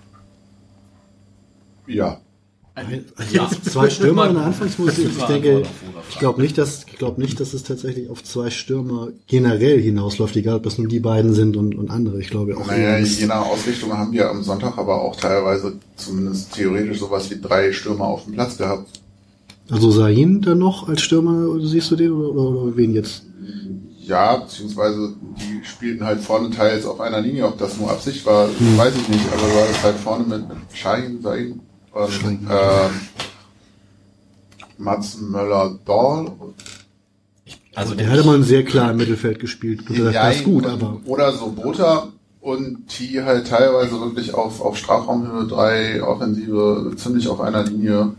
Ja. 1.86 2.20
Zwei 3.64 3.88
Stürmer 3.88 4.28
in 4.28 4.34
der 4.34 4.44
Anfangsmusik. 4.44 5.08
Ich 5.16 5.24
denke, 5.24 5.62
ich 6.10 6.18
glaube 6.18 6.42
nicht, 6.42 6.58
dass 6.58 6.84
ich 6.86 6.98
glaube 6.98 7.20
nicht, 7.22 7.40
dass 7.40 7.54
es 7.54 7.62
tatsächlich 7.62 8.10
auf 8.10 8.22
zwei 8.22 8.50
Stürmer 8.50 9.08
generell 9.26 9.80
hinausläuft, 9.80 10.36
egal 10.36 10.56
ob 10.56 10.64
das 10.64 10.76
nur 10.76 10.86
die 10.86 11.00
beiden 11.00 11.32
sind 11.32 11.56
und, 11.56 11.74
und 11.74 11.90
andere. 11.90 12.20
Ich 12.20 12.28
glaube 12.28 12.54
auch 12.54 12.66
Naja, 12.66 12.98
je 12.98 13.26
nach 13.26 13.46
Ausrichtung 13.46 13.96
haben 13.96 14.12
wir 14.12 14.28
am 14.28 14.42
Sonntag 14.42 14.76
aber 14.76 15.00
auch 15.00 15.16
teilweise 15.16 15.78
zumindest 15.96 16.52
theoretisch 16.52 16.98
sowas 16.98 17.30
wie 17.30 17.40
drei 17.40 17.72
Stürmer 17.72 18.04
auf 18.04 18.24
dem 18.24 18.34
Platz 18.34 18.58
gehabt. 18.58 19.00
also 19.70 19.90
Sahin 19.90 20.42
dann 20.42 20.58
noch 20.58 20.86
als 20.86 21.00
Stürmer, 21.00 21.48
oder 21.48 21.66
siehst 21.66 21.90
du 21.90 21.96
den 21.96 22.12
oder, 22.12 22.28
oder, 22.28 22.62
oder 22.62 22.76
wen 22.76 22.92
jetzt? 22.92 23.22
Ja, 24.06 24.36
beziehungsweise 24.36 25.14
die 25.36 25.64
spielten 25.64 26.04
halt 26.04 26.20
vorne 26.20 26.50
teils 26.50 26.86
auf 26.86 27.00
einer 27.00 27.20
Linie. 27.20 27.46
Ob 27.46 27.58
das 27.58 27.76
nur 27.76 27.90
Absicht 27.90 28.24
war, 28.24 28.48
weiß 28.48 28.94
ich 28.96 29.08
nicht. 29.08 29.24
Aber 29.32 29.42
war 29.42 29.66
das 29.66 29.82
halt 29.82 29.96
vorne 29.96 30.24
mit, 30.24 30.44
Schein, 30.72 31.18
Sein 31.22 31.60
und 31.92 32.48
ähm, 32.48 33.00
Mats 34.78 35.18
Möller-Dahl. 35.20 36.30
Also 37.74 37.94
Der 37.94 38.08
hatte 38.08 38.24
mal 38.24 38.42
sehr 38.42 38.64
klar 38.64 38.92
im 38.92 38.96
Mittelfeld 38.96 39.40
gespielt. 39.40 39.82
Du 39.88 39.94
sagst, 39.94 40.16
das 40.16 40.36
ist 40.36 40.44
gut, 40.44 40.66
aber 40.66 41.00
Oder 41.04 41.32
so 41.32 41.50
Bota 41.50 42.08
und 42.40 42.86
T 42.88 43.22
halt 43.24 43.48
teilweise 43.48 44.00
wirklich 44.00 44.32
auf, 44.34 44.60
auf 44.60 44.76
Strafraumhöhe, 44.76 45.48
drei 45.48 46.02
Offensive, 46.02 46.92
ziemlich 46.96 47.26
auf 47.26 47.40
einer 47.40 47.64
Linie. 47.64 48.12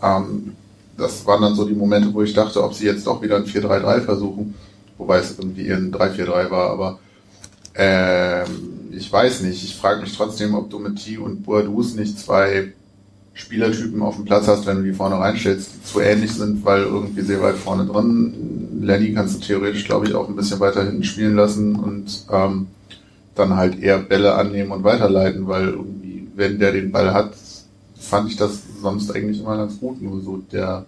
Ähm, 0.00 0.52
das 0.96 1.26
waren 1.26 1.42
dann 1.42 1.56
so 1.56 1.64
die 1.64 1.74
Momente, 1.74 2.14
wo 2.14 2.22
ich 2.22 2.34
dachte, 2.34 2.62
ob 2.62 2.72
sie 2.72 2.86
jetzt 2.86 3.06
doch 3.06 3.20
wieder 3.20 3.36
ein 3.36 3.46
4-3-3 3.46 4.00
versuchen. 4.02 4.54
Wobei 4.98 5.18
es 5.18 5.38
irgendwie 5.38 5.72
ein 5.72 5.92
3-4-3 5.92 6.50
war, 6.50 6.70
aber 6.70 6.98
ähm, 7.74 8.90
ich 8.92 9.12
weiß 9.12 9.42
nicht. 9.42 9.64
Ich 9.64 9.76
frage 9.76 10.02
mich 10.02 10.16
trotzdem, 10.16 10.54
ob 10.54 10.70
du 10.70 10.78
mit 10.78 11.04
T 11.04 11.18
und 11.18 11.44
Boadus 11.44 11.94
nicht 11.94 12.18
zwei 12.18 12.72
Spielertypen 13.34 14.00
auf 14.00 14.14
dem 14.14 14.24
Platz 14.24 14.46
hast, 14.46 14.66
wenn 14.66 14.76
du 14.76 14.82
die 14.84 14.92
vorne 14.92 15.18
reinstellst, 15.18 15.70
die 15.74 15.82
zu 15.82 16.00
ähnlich 16.00 16.32
sind, 16.32 16.64
weil 16.64 16.82
irgendwie 16.82 17.22
sehr 17.22 17.42
weit 17.42 17.56
vorne 17.56 17.84
drin. 17.84 18.78
Lenny 18.80 19.12
kannst 19.12 19.36
du 19.36 19.40
theoretisch, 19.40 19.84
glaube 19.84 20.06
ich, 20.06 20.14
auch 20.14 20.28
ein 20.28 20.36
bisschen 20.36 20.60
weiter 20.60 20.84
hinten 20.84 21.02
spielen 21.02 21.34
lassen 21.34 21.74
und 21.74 22.26
ähm, 22.30 22.68
dann 23.34 23.56
halt 23.56 23.80
eher 23.80 23.98
Bälle 23.98 24.34
annehmen 24.34 24.70
und 24.70 24.84
weiterleiten, 24.84 25.48
weil 25.48 25.70
irgendwie, 25.70 26.28
wenn 26.36 26.60
der 26.60 26.70
den 26.72 26.92
Ball 26.92 27.12
hat, 27.12 27.34
fand 27.98 28.30
ich 28.30 28.36
das 28.36 28.60
sonst 28.80 29.10
eigentlich 29.10 29.40
immer 29.40 29.56
ganz 29.56 29.80
gut. 29.80 30.00
Nur 30.00 30.20
so 30.20 30.36
der 30.52 30.86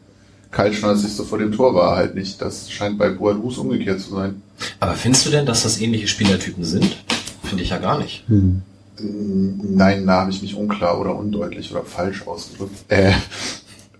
kaltschnäuzigste 0.57 1.25
vor 1.25 1.39
dem 1.39 1.53
Tor 1.53 1.75
war 1.75 1.97
halt 1.97 2.15
nicht. 2.15 2.41
Das 2.41 2.71
scheint 2.71 2.99
bei 2.99 3.11
Boadus 3.11 3.59
umgekehrt 3.59 4.01
zu 4.01 4.15
sein. 4.15 4.41
Aber 4.81 4.95
findest 4.95 5.27
du 5.27 5.31
denn, 5.31 5.45
dass 5.45 5.63
das 5.63 5.81
ähnliche 5.81 6.09
Spielertypen 6.09 6.65
sind? 6.65 6.97
Finde 7.45 7.63
ich 7.63 7.71
ja 7.71 7.79
gar 7.79 7.99
nicht. 7.99 8.25
hm. 8.99 9.77
Nein, 9.77 10.07
da 10.07 10.21
habe 10.21 10.31
ich 10.31 10.41
mich 10.41 10.55
unklar 10.55 10.99
oder 10.99 11.15
undeutlich 11.15 11.71
oder 11.71 11.85
falsch 11.85 12.27
ausgedrückt. 12.27 12.73
Äh, 12.89 13.13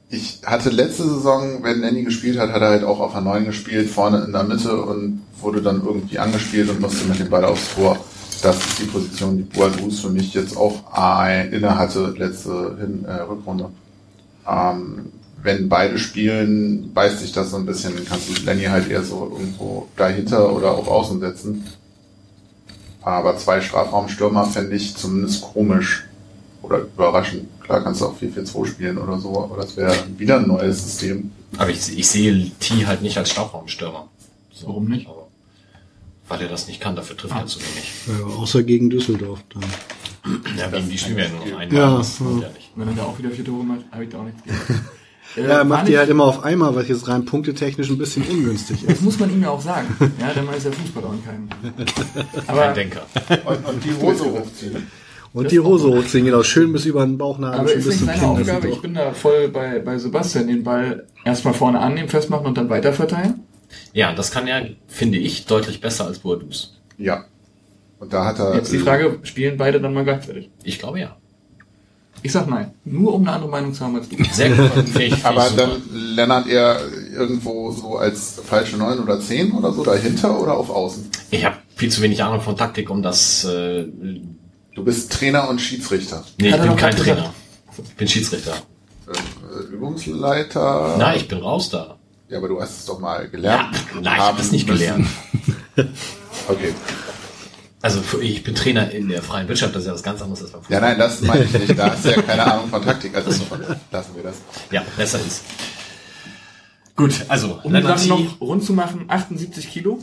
ich 0.09 0.41
hatte 0.47 0.71
letzte 0.71 1.03
Saison, 1.03 1.63
wenn 1.63 1.81
Nanny 1.81 2.05
gespielt 2.05 2.39
hat, 2.39 2.51
hat 2.51 2.63
er 2.63 2.71
halt 2.71 2.85
auch 2.85 3.01
auf 3.01 3.13
der 3.13 3.21
9 3.21 3.45
gespielt, 3.45 3.91
vorne 3.91 4.25
in 4.25 4.33
der 4.33 4.45
Mitte 4.45 4.81
und 4.81 5.21
wurde 5.39 5.61
dann 5.61 5.85
irgendwie 5.85 6.19
angespielt 6.19 6.71
und 6.71 6.81
musste 6.81 7.05
mit 7.07 7.19
dem 7.19 7.29
Ball 7.29 7.45
aufs 7.45 7.75
Tor. 7.75 7.99
Das 8.43 8.57
ist 8.57 8.79
die 8.79 8.85
Position, 8.85 9.37
die 9.37 9.43
Boadus 9.43 10.01
für 10.01 10.09
mich 10.09 10.33
jetzt 10.33 10.57
auch 10.57 10.81
inne 11.53 11.77
hatte, 11.77 12.15
letzte 12.17 12.79
hin, 12.81 13.05
äh, 13.07 13.21
Rückrunde. 13.23 13.69
Ähm, 14.49 15.13
wenn 15.47 15.69
beide 15.69 15.97
spielen, 15.99 16.93
beißt 16.93 17.21
sich 17.21 17.33
das 17.33 17.51
so 17.53 17.57
ein 17.57 17.65
bisschen, 17.67 17.95
dann 17.95 18.05
kannst 18.05 18.29
du 18.29 18.43
Lenny 18.45 18.65
halt 18.65 18.91
eher 18.91 19.03
so 19.03 19.31
irgendwo 19.33 19.87
dahinter 19.97 20.53
oder 20.53 20.73
auch 20.73 20.87
außen 20.89 21.21
setzen. 21.21 21.65
Aber 23.01 23.37
zwei 23.39 23.61
Strafraumstürmer 23.61 24.45
fände 24.47 24.75
ich 24.75 24.97
zumindest 24.97 25.41
komisch 25.43 26.05
oder 26.63 26.79
überraschend. 26.81 27.45
Klar 27.63 27.83
kannst 27.85 28.01
du 28.01 28.07
auch 28.07 28.21
4-4-2 28.21 28.67
spielen 28.67 28.99
oder 28.99 29.19
so, 29.19 29.41
aber 29.45 29.57
das 29.63 29.77
wäre 29.77 29.95
wieder 30.19 30.39
ein 30.41 30.49
neues 30.49 30.83
System. 30.83 31.31
Aber 31.57 31.71
ich, 31.71 31.97
ich 31.97 32.09
sehe 32.09 32.51
T 32.59 32.85
halt 32.87 33.03
nicht 33.03 33.17
als 33.17 33.31
Strafraumstürmer. 33.31 34.09
So, 34.53 34.67
Warum 34.67 34.89
nicht? 34.89 35.07
aber- 35.07 35.29
Weil 36.29 36.43
er 36.43 36.49
das 36.49 36.67
nicht 36.67 36.81
kann, 36.81 36.97
dafür 36.97 37.17
trifft 37.17 37.37
er 37.37 37.47
zu 37.47 37.61
wenig. 37.61 37.93
ja, 38.09 38.27
außer 38.37 38.65
gegen 38.65 38.91
Düsseldorf 38.91 39.39
dann. 39.55 39.63
Ja, 40.59 40.67
gegen 40.69 40.91
die 40.91 40.99
spielen 40.99 41.17
wir 41.19 41.25
ja 41.27 41.31
nur 41.31 41.47
noch 41.47 41.59
einmal. 41.59 41.79
Ja, 41.79 41.97
das 41.99 42.19
ja. 42.19 42.27
ja 42.27 42.49
nicht. 42.49 42.71
Wenn 42.75 42.89
er 42.89 42.95
da 42.95 43.03
auch 43.05 43.17
wieder 43.17 43.31
vier 43.31 43.45
Tore 43.45 43.63
macht, 43.63 43.83
habe 43.93 44.03
ich 44.05 44.11
da 44.11 44.19
auch 44.19 44.25
nichts 44.25 44.43
gegen. 44.43 44.57
Ja, 45.35 45.43
er 45.45 45.65
macht 45.65 45.89
die 45.89 45.99
halt 45.99 46.09
immer 46.09 46.25
auf 46.25 46.45
einmal, 46.45 46.75
was 46.75 46.89
jetzt 46.89 47.09
rein 47.09 47.25
punktetechnisch 47.25 47.91
ein 47.91 47.99
bisschen 47.99 48.25
ungünstig 48.25 48.83
ist. 48.83 48.91
Das 48.91 49.01
muss 49.03 49.19
man 49.19 49.31
ihm 49.33 49.43
ja 49.43 49.51
auch 49.51 49.61
sagen. 49.61 49.89
Ja, 50.21 50.33
der 50.33 50.43
Mann 50.43 50.55
ist 50.55 50.65
ja 50.65 50.73
Fußballer 50.73 51.09
und 51.11 51.25
kein. 51.25 51.49
Aber 52.47 52.63
Ein 52.69 52.75
Denker. 52.75 53.03
Und, 53.45 53.67
und 53.67 53.85
die 53.85 53.93
Hose 54.01 54.25
hochziehen. 54.25 54.87
Und 55.33 55.51
die 55.51 55.61
Hose 55.61 55.89
hochziehen, 55.89 56.25
genau. 56.25 56.43
Schön 56.43 56.73
bis 56.73 56.87
über 56.87 57.05
den 57.05 57.19
Bauchnabel, 57.19 57.61
Aber 57.61 57.73
ist 57.73 57.87
nicht 57.87 58.07
meine 58.07 58.19
Kinn. 58.19 58.37
das 58.39 58.49
Aufgabe. 58.49 58.69
Ich 58.69 58.81
bin 58.81 58.95
da 58.95 59.13
voll 59.13 59.49
bei, 59.49 59.81
bei 59.81 59.99
Sebastian. 59.99 60.47
Den 60.47 60.65
Ball 60.65 61.07
erstmal 61.25 61.53
vorne 61.53 61.81
annehmen, 61.81 62.09
festmachen 62.09 62.47
und 62.47 62.57
dann 62.57 62.71
weiter 62.71 62.95
verteilen. 62.95 63.41
Ja, 63.93 64.15
das 64.15 64.31
kann 64.31 64.47
ja, 64.47 64.63
finde 64.87 65.19
ich, 65.19 65.45
deutlich 65.45 65.83
besser 65.83 66.07
als 66.07 66.21
Boadus. 66.21 66.81
Ja. 66.97 67.25
Und 67.99 68.13
da 68.13 68.25
hat 68.25 68.39
er. 68.39 68.55
Jetzt 68.55 68.73
die 68.73 68.79
Frage, 68.79 69.19
spielen 69.25 69.59
beide 69.59 69.81
dann 69.81 69.93
mal 69.93 70.05
gleichzeitig? 70.05 70.51
Ich 70.65 70.79
glaube 70.79 71.01
ja. 71.01 71.17
Ich 72.27 72.33
sag 72.33 72.49
nein. 72.49 72.73
Nur 72.85 73.15
um 73.15 73.23
eine 73.23 73.33
andere 73.33 73.51
Meinung 73.51 73.73
zu 73.73 73.85
haben 73.85 73.95
als 73.95 74.09
du. 74.09 74.17
Sehr 74.33 74.51
gut. 74.51 74.71
Ich, 74.99 75.25
Aber 75.25 75.47
ich 75.47 75.55
dann 75.55 75.81
Lennart 75.93 76.49
eher 76.49 76.81
irgendwo 77.15 77.71
so 77.71 77.99
als 77.99 78.41
falsche 78.45 78.77
9 78.77 78.99
oder 78.99 79.21
10 79.21 79.53
oder 79.53 79.73
so 79.73 79.85
dahinter 79.85 80.41
oder 80.41 80.57
auf 80.57 80.69
Außen? 80.69 81.09
Ich 81.31 81.45
habe 81.45 81.57
viel 81.77 81.89
zu 81.89 82.03
wenig 82.03 82.23
Ahnung 82.25 82.41
von 82.41 82.57
Taktik, 82.57 82.91
um 82.91 83.01
das. 83.03 83.45
Äh, 83.45 83.87
Du 84.75 84.85
bist 84.85 85.13
Trainer 85.13 85.49
und 85.49 85.61
Schiedsrichter. 85.61 86.25
nee, 86.39 86.49
ich 86.49 86.53
Hat 86.53 86.61
er 86.61 86.67
bin 86.67 86.77
kein 86.77 86.97
Trainer. 86.97 87.15
gesagt? 87.15 87.35
Ich 87.91 87.95
bin 87.97 88.09
Schiedsrichter. 88.09 88.55
Äh, 89.09 89.73
Übungsleiter. 89.73 90.97
Nein, 90.99 91.17
ich 91.19 91.29
bin 91.29 91.39
raus 91.39 91.71
da. 91.71 91.97
Ja, 92.29 92.39
aber 92.39 92.49
du 92.49 92.61
hast 92.61 92.81
es 92.81 92.85
doch 92.87 92.99
mal 92.99 93.23
Ja, 93.23 93.29
gelernt. 93.29 93.77
nein, 93.95 94.15
ich 94.17 94.21
habe 94.21 94.39
das 94.39 94.51
nicht 94.51 94.67
gelernt. 94.67 95.07
Okay. 96.49 96.73
Also 97.87 98.01
ich 98.21 98.43
bin 98.43 98.57
Trainer 98.57 98.91
in 98.91 99.09
der 99.09 99.23
freien 99.23 99.47
Wirtschaft, 99.47 99.75
das 99.77 99.83
ist 99.83 99.87
ja 99.87 99.95
was 99.95 100.03
ganz 100.03 100.21
anderes 100.21 100.43
als 100.43 100.51
beim 100.51 100.61
Ja, 100.63 100.67
Fußball. 100.81 100.81
nein, 100.91 100.99
das 100.99 101.21
meine 101.23 101.45
ich 101.45 101.53
nicht. 101.53 101.79
Da 101.79 101.91
hast 101.93 102.05
du 102.05 102.09
ja 102.11 102.21
keine 102.23 102.45
Ahnung 102.53 102.69
von 102.69 102.83
Taktik. 102.83 103.15
Also 103.15 103.31
lassen 103.93 104.11
wir 104.17 104.23
das. 104.25 104.35
Ja, 104.73 104.83
besser 104.97 105.21
ist. 105.25 105.43
Gut, 106.97 107.15
also 107.29 107.61
Um 107.63 107.73
die 107.75 107.83
Sachen 107.83 108.03
T. 108.03 108.09
noch 108.09 108.41
rund 108.41 108.65
zu 108.65 108.73
machen, 108.73 109.05
78 109.07 109.71
Kilo. 109.71 110.01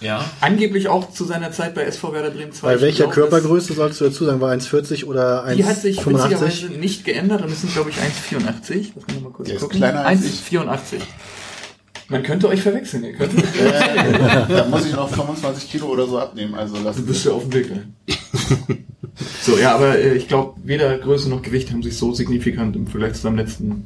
Ja, 0.00 0.24
Angeblich 0.40 0.88
auch 0.88 1.10
zu 1.12 1.24
seiner 1.24 1.50
Zeit 1.52 1.74
bei 1.74 1.82
SV 1.82 2.12
Werder 2.12 2.30
Bremen 2.30 2.52
2. 2.52 2.66
Bei 2.74 2.80
welcher 2.80 3.06
Körpergröße 3.08 3.72
sollst 3.74 4.00
du 4.00 4.04
dazu 4.06 4.24
sagen? 4.24 4.40
War 4.40 4.50
1,40 4.52 5.04
oder 5.04 5.44
das- 5.46 5.56
Die 5.56 5.64
hat 5.64 5.80
sich 5.80 5.98
1,85? 5.98 6.06
witzigerweise 6.30 6.66
nicht 6.78 7.04
geändert 7.04 7.42
und 7.42 7.50
es 7.52 7.60
sind, 7.62 7.72
glaube 7.72 7.90
ich, 7.90 7.96
1,84. 7.96 8.92
Das 8.94 9.04
können 9.06 9.18
wir 9.18 9.28
mal 9.28 9.32
kurz 9.32 9.48
Der 9.48 9.56
ist 9.56 9.62
gucken. 9.62 9.78
kleiner 9.78 10.06
als 10.06 10.24
ich. 10.24 10.40
1,84. 10.40 11.00
Man 12.10 12.24
könnte 12.24 12.48
euch 12.48 12.60
verwechseln. 12.60 13.04
Ihr 13.04 13.12
könnt, 13.12 13.32
Da 14.48 14.66
muss 14.68 14.84
ich 14.84 14.92
noch 14.92 15.08
25 15.08 15.70
Kilo 15.70 15.86
oder 15.86 16.06
so 16.06 16.18
abnehmen. 16.18 16.54
Also 16.54 16.76
du 16.76 16.82
lassen 16.82 17.06
bist 17.06 17.24
ja 17.24 17.32
auf 17.32 17.44
dem 17.44 17.52
Weg. 17.52 17.70
Ne? 17.70 17.92
so, 19.42 19.56
ja, 19.56 19.76
aber 19.76 19.96
äh, 19.96 20.16
ich 20.16 20.26
glaube, 20.26 20.60
weder 20.64 20.98
Größe 20.98 21.30
noch 21.30 21.40
Gewicht 21.40 21.70
haben 21.70 21.84
sich 21.84 21.96
so 21.96 22.12
signifikant 22.12 22.74
im 22.74 22.88
Vergleich 22.88 23.14
zu 23.14 23.22
seinem 23.22 23.36
letzten 23.36 23.84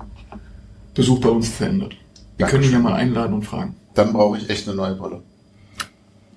Besuch 0.95 1.21
bei 1.21 1.29
uns 1.29 1.51
verändert. 1.51 1.97
Wir 2.39 2.47
können 2.47 2.65
ihn 2.65 2.73
ja 2.73 2.79
mal 2.79 2.95
einladen 2.95 3.35
und 3.35 3.43
fragen. 3.43 3.77
Dann 3.93 4.15
brauche 4.15 4.39
ich 4.39 4.49
echt 4.49 4.67
eine 4.67 4.77
neue 4.77 4.95
Brille. 4.95 5.23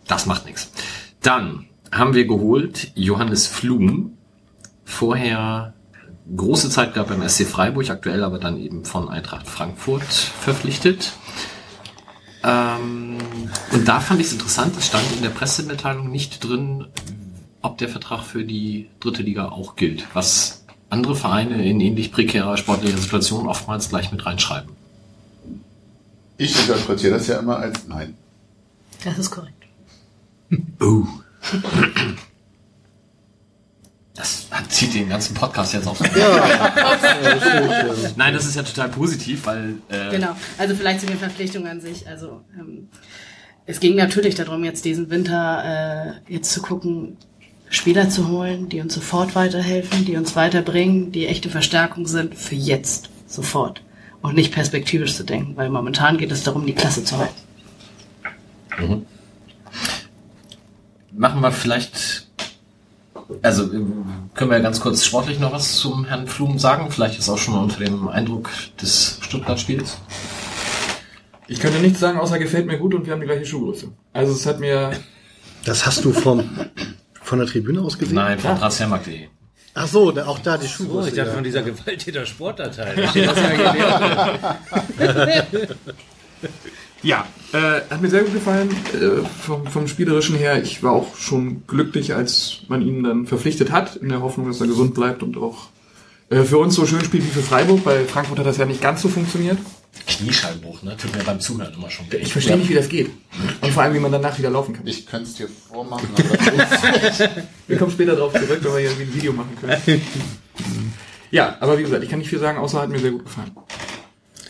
das 0.07 0.25
macht 0.25 0.45
nichts. 0.45 0.69
Dann 1.21 1.65
haben 1.91 2.13
wir 2.13 2.27
geholt 2.27 2.91
Johannes 2.95 3.47
Flum. 3.47 4.17
Vorher 4.83 5.73
große 6.35 6.69
Zeit 6.69 6.93
gehabt 6.93 7.09
beim 7.09 7.27
SC 7.27 7.45
Freiburg, 7.45 7.89
aktuell 7.89 8.23
aber 8.23 8.39
dann 8.39 8.59
eben 8.59 8.83
von 8.83 9.07
Eintracht 9.09 9.47
Frankfurt 9.47 10.03
verpflichtet. 10.03 11.13
Ähm, 12.43 13.17
und 13.71 13.87
da 13.87 13.99
fand 13.99 14.19
ich 14.19 14.27
es 14.27 14.33
interessant, 14.33 14.75
es 14.77 14.87
stand 14.87 15.05
in 15.15 15.21
der 15.21 15.29
Pressemitteilung 15.29 16.09
nicht 16.11 16.43
drin, 16.43 16.87
ob 17.61 17.77
der 17.77 17.89
Vertrag 17.89 18.23
für 18.23 18.43
die 18.43 18.89
dritte 18.99 19.23
Liga 19.23 19.49
auch 19.49 19.75
gilt, 19.75 20.07
was 20.13 20.63
andere 20.89 21.15
Vereine 21.15 21.67
in 21.67 21.81
ähnlich 21.81 22.11
prekärer 22.11 22.57
sportlicher 22.57 22.97
Situation 22.97 23.47
oftmals 23.47 23.89
gleich 23.89 24.11
mit 24.11 24.25
reinschreiben. 24.25 24.71
Ich 26.37 26.57
interpretiere 26.59 27.17
das 27.17 27.27
ja 27.27 27.39
immer 27.39 27.57
als 27.57 27.87
nein. 27.87 28.15
Das 29.03 29.17
ist 29.17 29.31
korrekt. 29.31 29.53
Oh. 30.79 31.05
Das 34.17 34.47
zieht 34.69 34.95
den 34.95 35.09
ganzen 35.09 35.35
Podcast 35.35 35.75
jetzt 35.75 35.87
auf. 35.87 35.99
Nein, 38.15 38.33
das 38.33 38.47
ist 38.47 38.55
ja 38.55 38.63
total 38.63 38.89
positiv, 38.89 39.45
weil 39.45 39.75
äh, 39.89 40.09
Genau. 40.09 40.35
Also 40.57 40.75
vielleicht 40.75 41.01
zu 41.01 41.05
den 41.05 41.19
Verpflichtungen 41.19 41.67
an 41.67 41.81
sich. 41.81 42.07
Also 42.07 42.41
ähm, 42.59 42.89
es 43.67 43.79
ging 43.79 43.95
natürlich 43.95 44.33
darum, 44.33 44.63
jetzt 44.63 44.85
diesen 44.85 45.11
Winter 45.11 46.15
äh, 46.27 46.33
jetzt 46.33 46.51
zu 46.51 46.63
gucken, 46.63 47.17
Spieler 47.69 48.09
zu 48.09 48.29
holen, 48.29 48.69
die 48.69 48.81
uns 48.81 48.95
sofort 48.95 49.35
weiterhelfen, 49.35 50.05
die 50.05 50.17
uns 50.17 50.35
weiterbringen, 50.35 51.11
die 51.11 51.27
echte 51.27 51.49
Verstärkung 51.49 52.07
sind 52.07 52.33
für 52.33 52.55
jetzt, 52.55 53.09
sofort. 53.27 53.83
Und 54.21 54.33
nicht 54.35 54.51
perspektivisch 54.51 55.15
zu 55.15 55.25
denken, 55.25 55.55
weil 55.57 55.69
momentan 55.69 56.17
geht 56.17 56.31
es 56.31 56.41
darum, 56.43 56.65
die 56.65 56.73
Klasse 56.73 57.03
zu 57.03 57.17
halten. 57.17 59.05
machen 61.11 61.41
wir 61.41 61.51
vielleicht, 61.51 62.26
also 63.41 63.67
können 64.33 64.51
wir 64.51 64.59
ganz 64.59 64.79
kurz 64.79 65.05
sportlich 65.05 65.39
noch 65.39 65.51
was 65.53 65.77
zum 65.77 66.05
Herrn 66.05 66.27
Flum 66.27 66.59
sagen? 66.59 66.91
Vielleicht 66.91 67.19
ist 67.19 67.29
auch 67.29 67.37
schon 67.37 67.55
unter 67.55 67.79
dem 67.83 68.07
Eindruck 68.07 68.49
des 68.81 69.19
Stuttgart-Spiels. 69.21 69.97
Ich 71.47 71.59
könnte 71.59 71.79
nichts 71.79 71.99
sagen, 71.99 72.19
außer 72.19 72.39
gefällt 72.39 72.67
mir 72.67 72.77
gut 72.77 72.93
und 72.93 73.05
wir 73.05 73.13
haben 73.13 73.21
die 73.21 73.27
gleiche 73.27 73.45
Schuhgröße. 73.45 73.89
Also 74.13 74.33
es 74.33 74.45
hat 74.45 74.59
mir 74.59 74.91
Das 75.63 75.85
hast 75.85 76.03
du 76.03 76.11
vom, 76.11 76.49
von 77.21 77.39
der 77.39 77.47
Tribüne 77.47 77.81
aus 77.81 77.97
gesehen? 77.97 78.15
Nein, 78.15 78.39
von 78.39 78.57
transfermarkt.de. 78.57 79.27
Ach 79.79 79.87
so, 79.87 80.11
da, 80.11 80.25
auch 80.25 80.39
da 80.39 80.57
die 80.57 80.65
Oh, 80.65 80.69
Schuhgröße. 80.69 81.09
ich 81.09 81.15
dachte 81.15 81.29
ja. 81.29 81.35
von 81.35 81.43
dieser 81.43 81.61
Gewalttäter 81.61 82.25
Sportdatei. 82.25 82.95
Da 84.97 85.43
ja. 87.03 87.25
Ja, 87.53 87.77
äh, 87.77 87.81
hat 87.89 88.01
mir 88.01 88.09
sehr 88.09 88.23
gut 88.23 88.33
gefallen 88.33 88.69
äh, 88.93 89.25
vom, 89.41 89.67
vom 89.67 89.87
Spielerischen 89.87 90.35
her. 90.35 90.61
Ich 90.61 90.83
war 90.83 90.91
auch 90.91 91.15
schon 91.15 91.65
glücklich, 91.67 92.13
als 92.13 92.59
man 92.67 92.81
ihn 92.81 93.03
dann 93.03 93.27
verpflichtet 93.27 93.71
hat, 93.71 93.95
in 93.95 94.09
der 94.09 94.21
Hoffnung, 94.21 94.47
dass 94.47 94.59
er 94.61 94.67
gesund 94.67 94.93
bleibt 94.93 95.23
und 95.23 95.37
auch 95.37 95.67
äh, 96.29 96.43
für 96.43 96.57
uns 96.57 96.75
so 96.75 96.85
schön 96.85 97.03
spielt 97.03 97.23
wie 97.23 97.29
für 97.29 97.41
Freiburg. 97.41 97.83
Bei 97.83 98.03
Frankfurt 98.03 98.39
hat 98.39 98.45
das 98.45 98.57
ja 98.57 98.65
nicht 98.65 98.81
ganz 98.81 99.01
so 99.01 99.09
funktioniert. 99.09 99.57
Kniescheibenbruch, 100.05 100.83
ne? 100.83 100.95
Tut 100.97 101.15
mir 101.15 101.23
beim 101.23 101.39
Zuhören 101.39 101.73
immer 101.73 101.89
schon. 101.89 102.05
Ich 102.11 102.31
verstehe 102.31 102.57
nicht, 102.57 102.69
wie 102.69 102.75
das 102.75 102.89
geht. 102.89 103.09
Und 103.61 103.71
vor 103.71 103.83
allem, 103.83 103.93
wie 103.93 103.99
man 103.99 104.11
danach 104.11 104.37
wieder 104.37 104.49
laufen 104.49 104.73
kann. 104.73 104.85
Ich 104.85 105.05
könnte 105.05 105.27
es 105.27 105.35
dir 105.35 105.47
vormachen, 105.47 106.07
aber 106.13 106.23
Wir 107.67 107.77
kommen 107.77 107.91
später 107.91 108.15
drauf 108.15 108.33
zurück, 108.33 108.59
wenn 108.61 108.73
wir 108.73 108.79
hier 108.79 108.91
ein 108.91 109.13
Video 109.13 109.33
machen 109.33 109.57
können. 109.59 110.01
Ja, 111.31 111.57
aber 111.59 111.77
wie 111.77 111.83
gesagt, 111.83 112.03
ich 112.03 112.09
kann 112.09 112.19
nicht 112.19 112.29
viel 112.29 112.39
sagen, 112.39 112.57
außer 112.57 112.81
hat 112.81 112.89
mir 112.89 112.99
sehr 112.99 113.11
gut 113.11 113.25
gefallen. 113.25 113.51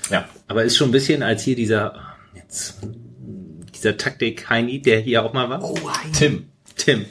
Ja. 0.09 0.27
Aber 0.47 0.63
ist 0.63 0.77
schon 0.77 0.89
ein 0.89 0.91
bisschen 0.91 1.23
als 1.23 1.43
hier 1.43 1.55
dieser, 1.55 2.06
jetzt, 2.37 2.77
dieser 3.75 3.97
Taktik-Heini, 3.97 4.81
der 4.81 4.99
hier 4.99 5.23
auch 5.23 5.33
mal 5.33 5.49
war. 5.49 5.61
Tim. 6.13 6.49
Tim. 6.75 7.05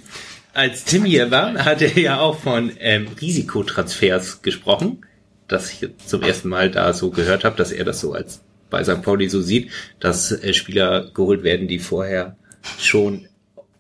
Als 0.55 0.85
Tim 0.85 1.05
hier 1.05 1.31
war, 1.31 1.65
hat 1.65 1.83
er 1.83 1.99
ja 1.99 2.19
auch 2.19 2.39
von 2.39 2.73
ähm, 2.79 3.09
Risikotransfers 3.21 4.43
gesprochen, 4.43 5.05
dass 5.49 5.71
ich 5.71 5.89
zum 6.07 6.23
ersten 6.23 6.49
Mal 6.49 6.71
da 6.71 6.93
so 6.93 7.11
gehört 7.11 7.45
habe, 7.45 7.57
dass 7.57 7.73
er 7.73 7.85
das 7.85 8.01
so 8.01 8.13
als 8.13 8.43
bei 8.71 8.83
St. 8.83 9.03
Pauli 9.03 9.29
so 9.29 9.43
sieht, 9.43 9.71
dass 10.01 10.33
äh, 10.33 10.55
Spieler 10.55 11.11
geholt 11.13 11.43
werden, 11.43 11.69
die 11.69 11.79
vorher 11.79 12.37
schon 12.79 13.29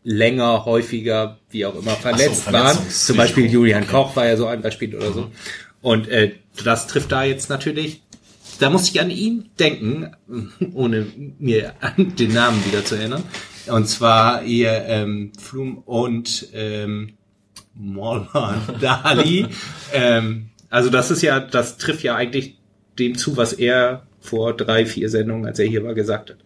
länger, 0.04 0.64
häufiger, 0.64 1.38
wie 1.50 1.66
auch 1.66 1.74
immer 1.74 1.96
verletzt 1.96 2.46
waren. 2.46 2.54
Verletzungsrisiko. 2.54 3.06
Zum 3.06 3.16
Beispiel 3.16 3.46
Julian 3.50 3.86
Koch 3.88 4.14
war 4.14 4.26
ja 4.26 4.36
so 4.36 4.46
ein 4.46 4.62
Beispiel 4.62 4.94
oder 4.94 5.12
so. 5.12 5.30
Und 5.82 6.08
äh, 6.08 6.32
das 6.64 6.86
trifft 6.86 7.12
da 7.12 7.24
jetzt 7.24 7.50
natürlich. 7.50 8.02
Da 8.58 8.70
muss 8.70 8.88
ich 8.88 9.00
an 9.00 9.10
ihn 9.10 9.50
denken, 9.58 10.12
ohne 10.72 11.06
mir 11.38 11.74
an 11.80 12.16
den 12.16 12.32
Namen 12.32 12.64
wieder 12.66 12.84
zu 12.84 12.96
erinnern. 12.96 13.22
Und 13.66 13.88
zwar 13.88 14.42
ihr 14.44 14.84
ähm, 14.86 15.32
Flum 15.38 15.78
und 15.78 16.48
ähm, 16.54 17.14
Mollan 17.74 18.62
Dali. 18.80 19.46
ähm, 19.92 20.50
also 20.70 20.90
das 20.90 21.10
ist 21.10 21.22
ja, 21.22 21.40
das 21.40 21.78
trifft 21.78 22.02
ja 22.02 22.14
eigentlich 22.14 22.58
dem 22.98 23.16
zu, 23.16 23.36
was 23.36 23.52
er 23.52 24.06
vor 24.20 24.56
drei, 24.56 24.86
vier 24.86 25.10
Sendungen, 25.10 25.46
als 25.46 25.58
er 25.58 25.66
hier 25.66 25.84
war, 25.84 25.94
gesagt 25.94 26.30
hat. 26.30 26.38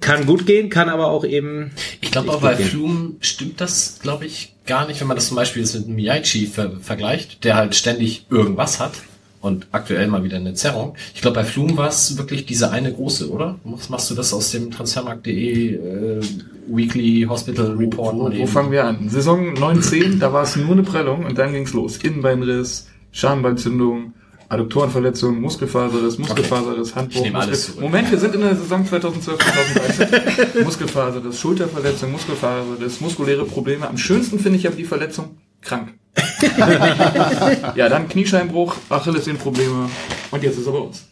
Kann 0.00 0.26
gut 0.26 0.46
gehen, 0.46 0.70
kann 0.70 0.88
aber 0.88 1.08
auch 1.08 1.24
eben. 1.24 1.72
Ich 2.00 2.10
glaube 2.10 2.30
auch 2.30 2.40
bei. 2.40 2.56
Flum 2.56 3.18
stimmt 3.20 3.60
das, 3.60 3.98
glaube 4.00 4.24
ich, 4.24 4.54
gar 4.66 4.86
nicht, 4.86 5.00
wenn 5.00 5.06
man 5.06 5.16
das 5.16 5.28
zum 5.28 5.36
Beispiel 5.36 5.62
jetzt 5.62 5.74
mit 5.74 5.88
Miyaichi 5.88 6.46
ver 6.46 6.78
vergleicht, 6.80 7.44
der 7.44 7.56
halt 7.56 7.74
ständig 7.74 8.26
irgendwas 8.30 8.80
hat 8.80 8.92
und 9.40 9.68
aktuell 9.72 10.06
mal 10.08 10.22
wieder 10.22 10.36
eine 10.36 10.54
Zerrung. 10.54 10.94
Ich 11.14 11.22
glaube, 11.22 11.36
bei 11.36 11.44
Flum 11.44 11.76
war 11.76 11.88
es 11.88 12.18
wirklich 12.18 12.46
diese 12.46 12.70
eine 12.70 12.92
große, 12.92 13.30
oder? 13.30 13.58
Machst, 13.64 13.90
machst 13.90 14.10
du 14.10 14.14
das 14.14 14.32
aus 14.32 14.50
dem 14.50 14.70
Transfermarkt.de 14.70 15.74
äh, 15.74 16.20
Weekly 16.68 17.26
Hospital 17.28 17.72
Report? 17.76 18.14
Wo, 18.14 18.24
wo 18.24 18.30
eben? 18.30 18.46
fangen 18.46 18.70
wir 18.70 18.84
an? 18.84 19.08
Saison 19.08 19.54
19, 19.54 20.18
da 20.18 20.32
war 20.32 20.42
es 20.42 20.56
nur 20.56 20.72
eine 20.72 20.82
Prellung 20.82 21.24
und 21.24 21.38
dann 21.38 21.52
ging's 21.52 21.72
los. 21.72 21.96
Innenbeinriss, 21.98 22.88
Schambeinzündung, 23.12 24.12
Adduktorenverletzung, 24.50 25.40
Muskelfaserriss, 25.40 26.18
Muskelfaserriss, 26.18 26.94
Handbruch. 26.94 27.22
Nehme 27.22 27.38
alles 27.38 27.68
Muskel. 27.68 27.82
Moment, 27.84 28.10
wir 28.10 28.18
sind 28.18 28.34
in 28.34 28.40
der 28.40 28.56
Saison 28.56 28.84
2012, 28.84 29.38
2013. 29.38 30.64
Muskelfaserriss, 30.64 31.40
Schulterverletzung, 31.40 32.12
Muskelfaserriss, 32.12 33.00
muskuläre 33.00 33.44
Probleme. 33.46 33.88
Am 33.88 33.96
schönsten 33.96 34.38
finde 34.38 34.58
ich 34.58 34.66
aber 34.66 34.76
die 34.76 34.84
Verletzung 34.84 35.38
krank. 35.62 35.94
ja, 37.76 37.88
dann 37.88 38.08
Kniescheinbruch, 38.08 38.76
Achillessehnenprobleme 38.88 39.88
und 40.30 40.42
jetzt 40.42 40.58
ist 40.58 40.66
er 40.66 40.72
bei 40.72 40.78
uns. 40.78 41.06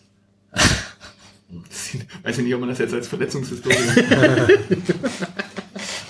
Weiß 2.22 2.38
ich 2.38 2.44
nicht, 2.44 2.54
ob 2.54 2.60
man 2.60 2.68
das 2.68 2.78
jetzt 2.78 2.92
als 2.94 3.08
Verletzungshistorie 3.08 3.76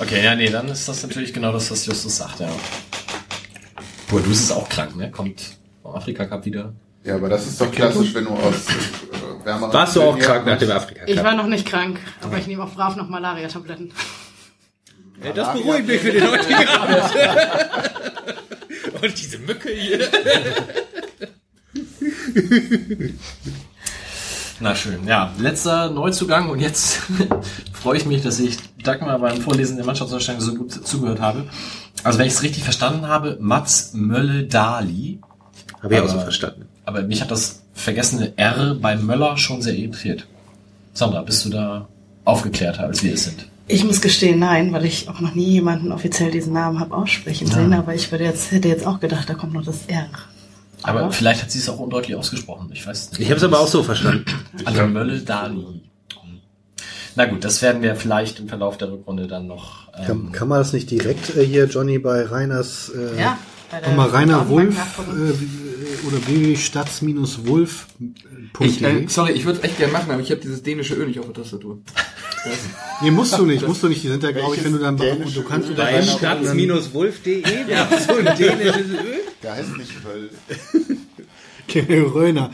Okay, 0.01 0.25
ja, 0.25 0.35
nee, 0.35 0.49
dann 0.49 0.69
ist 0.69 0.89
das 0.89 1.03
natürlich 1.03 1.33
genau 1.33 1.53
das, 1.53 1.71
was 1.71 1.85
Justus 1.87 2.17
sagt, 2.17 2.41
ja. 2.41 2.49
Boadus 4.09 4.41
ist 4.41 4.53
auch 4.53 4.69
krank, 4.69 4.97
ne? 4.97 5.11
Kommt 5.11 5.43
vom 5.83 5.95
Afrika 5.95 6.25
Cup 6.25 6.45
wieder. 6.47 6.73
Ja, 7.05 7.17
aber 7.17 7.29
das 7.29 7.47
ist 7.47 7.61
doch 7.61 7.71
klassisch, 7.71 8.15
wenn 8.15 8.25
du 8.25 8.31
aus 8.31 8.67
äh, 8.69 9.45
wärmeren 9.45 9.73
Warst 9.73 9.97
du 9.97 10.03
auch 10.03 10.19
krank 10.19 10.47
nach 10.47 10.59
dem. 10.59 10.71
Afrika 10.71 11.03
Ich 11.07 11.17
war 11.17 11.25
Cup? 11.25 11.37
noch 11.37 11.47
nicht 11.47 11.67
krank, 11.67 11.99
aber 12.23 12.39
ich 12.39 12.47
nehme 12.47 12.65
auch 12.65 12.73
brav 12.75 12.97
noch 12.97 13.09
Malaria-Tabletten. 13.09 13.93
Ja, 15.23 15.33
das 15.33 15.53
beruhigt 15.53 15.87
mich 15.87 16.01
für 16.01 16.13
den 16.13 16.31
heutigen 16.31 16.69
Abend. 16.69 17.03
Und 19.03 19.19
diese 19.21 19.39
Mücke 19.39 19.71
hier. 19.71 20.09
Na 24.61 24.75
schön, 24.75 25.07
ja. 25.07 25.33
Letzter 25.39 25.91
Neuzugang 25.91 26.49
und 26.51 26.59
jetzt 26.61 26.99
freue 27.73 27.97
ich 27.99 28.07
mich, 28.07 28.23
dass 28.23 28.41
ich 28.41 28.57
Dagmar 28.83 29.19
beim 29.21 29.41
Vorlesen 29.41 29.77
der 29.77 29.87
Mannschaftsausstellung 29.87 30.41
so 30.41 30.55
gut 30.55 30.73
zugehört 30.87 31.21
habe. 31.21 31.45
Also 32.03 32.19
wenn 32.19 32.27
ich 32.27 32.33
es 32.33 32.43
richtig 32.43 32.65
verstanden 32.65 33.07
habe, 33.07 33.37
Mats 33.41 33.93
Mölle-Dali. 33.95 35.21
Habe 35.83 35.95
ich 35.95 36.01
auch 36.01 36.07
so 36.09 36.15
Aber- 36.15 36.23
verstanden. 36.23 36.67
Aber 36.85 37.03
mich 37.03 37.21
hat 37.21 37.31
das 37.31 37.63
vergessene 37.75 38.33
R 38.37 38.75
bei 38.81 38.97
Möller 38.97 39.37
schon 39.37 39.63
sehr 39.63 39.75
irritiert. 39.75 40.27
Sandra, 40.95 41.23
bist 41.23 41.45
du 41.45 41.51
da 41.51 41.87
aufgeklärter, 42.25 42.85
als 42.85 43.03
wir 43.03 43.13
es 43.15 43.25
sind? 43.25 43.47
Ich 43.69 43.85
muss 43.85 44.01
gestehen, 44.01 44.39
nein, 44.39 44.73
weil 44.73 44.87
ich 44.87 45.09
auch 45.09 45.21
noch 45.21 45.35
nie 45.35 45.51
jemanden 45.51 45.93
offiziell 45.93 46.31
diesen 46.31 46.55
Namen 46.55 46.81
habe 46.81 46.95
aussprechen 46.97 47.47
sehen, 47.47 47.75
aber 47.75 47.95
ich 47.95 48.11
würde 48.11 48.25
jetzt, 48.25 48.51
hätte 48.51 48.69
jetzt 48.69 48.87
auch 48.87 48.99
gedacht, 48.99 49.29
da 49.29 49.35
kommt 49.35 49.53
noch 49.53 49.65
das 49.65 49.85
R. 49.87 50.07
Aber, 50.83 51.01
Aber- 51.01 51.13
vielleicht 51.13 51.43
hat 51.43 51.51
sie 51.51 51.59
es 51.59 51.69
auch 51.69 51.79
undeutlich 51.79 52.17
ausgesprochen. 52.17 52.71
Ich 52.73 52.87
weiß 52.87 52.99
es 53.03 53.11
nicht. 53.13 53.21
Ich 53.21 53.27
habe 53.29 53.37
es 53.37 53.45
aber 53.45 53.61
auch 53.61 53.69
so 53.69 53.83
verstanden. 53.83 54.25
Also 54.65 54.87
Mölle-Dali. 54.87 55.83
Na 57.17 57.25
gut, 57.27 57.45
das 57.45 57.61
werden 57.63 57.83
wir 57.83 57.97
vielleicht 57.97 58.39
im 58.39 58.49
Verlauf 58.49 58.79
der 58.79 58.93
Rückrunde 58.93 59.27
dann 59.27 59.47
noch. 59.49 59.91
Kann, 59.93 60.11
Ähm, 60.29 60.33
kann 60.33 60.49
man 60.49 60.59
das 60.59 60.73
nicht 60.73 60.91
direkt 60.91 61.37
äh, 61.37 61.45
hier, 61.45 61.65
Johnny, 61.67 61.99
bei 61.99 62.23
Reiners 62.25 62.91
äh, 62.91 63.21
Ja, 63.21 63.39
bei 63.71 63.81
der 63.81 63.89
Nochmal 63.91 64.09
Rainer 64.11 64.49
Wolf 64.49 64.77
äh, 64.99 65.41
wie- 65.41 66.07
oder 66.07 66.25
www.stats-wolf.de. 66.27 68.67
Ich, 68.67 68.83
äh, 68.83 69.05
sorry, 69.09 69.33
ich 69.33 69.45
würde 69.45 69.59
es 69.59 69.65
echt 69.65 69.79
gerne 69.79 69.93
machen, 69.93 70.11
aber 70.13 70.21
ich 70.23 70.31
habe 70.31 70.41
dieses 70.41 70.63
dänische 70.63 70.95
Ö 70.95 71.05
nicht 71.07 71.19
auf 71.19 71.27
der 71.27 71.35
Tastatur. 71.43 71.79
nee, 73.03 73.11
musst 73.11 73.39
du 73.39 73.45
nicht, 73.45 73.67
musst 73.67 73.83
du 73.83 73.89
nicht. 73.89 74.03
Die 74.03 74.09
sind 74.09 74.23
ja, 74.23 74.33
glaube 74.33 74.57
ich, 74.57 74.65
wenn 74.65 74.73
du 74.73 74.79
dann 74.79 74.97
dänische 74.97 75.41
du 75.41 75.43
kannst 75.43 75.69
du 75.69 75.73
Öl? 75.73 75.77
da 75.77 75.85
Bei 75.85 76.01
Rainer 76.01 76.13
stats-wolf.de 76.13 77.43
ja. 77.69 77.89
so 78.07 78.15
ein 78.15 78.25
dänisches 78.37 78.91
Öl. 78.91 79.21
Der 79.43 79.55
heißt 79.55 79.77
nicht 79.77 79.93
Höll. 80.05 80.31
Röner. 82.15 82.51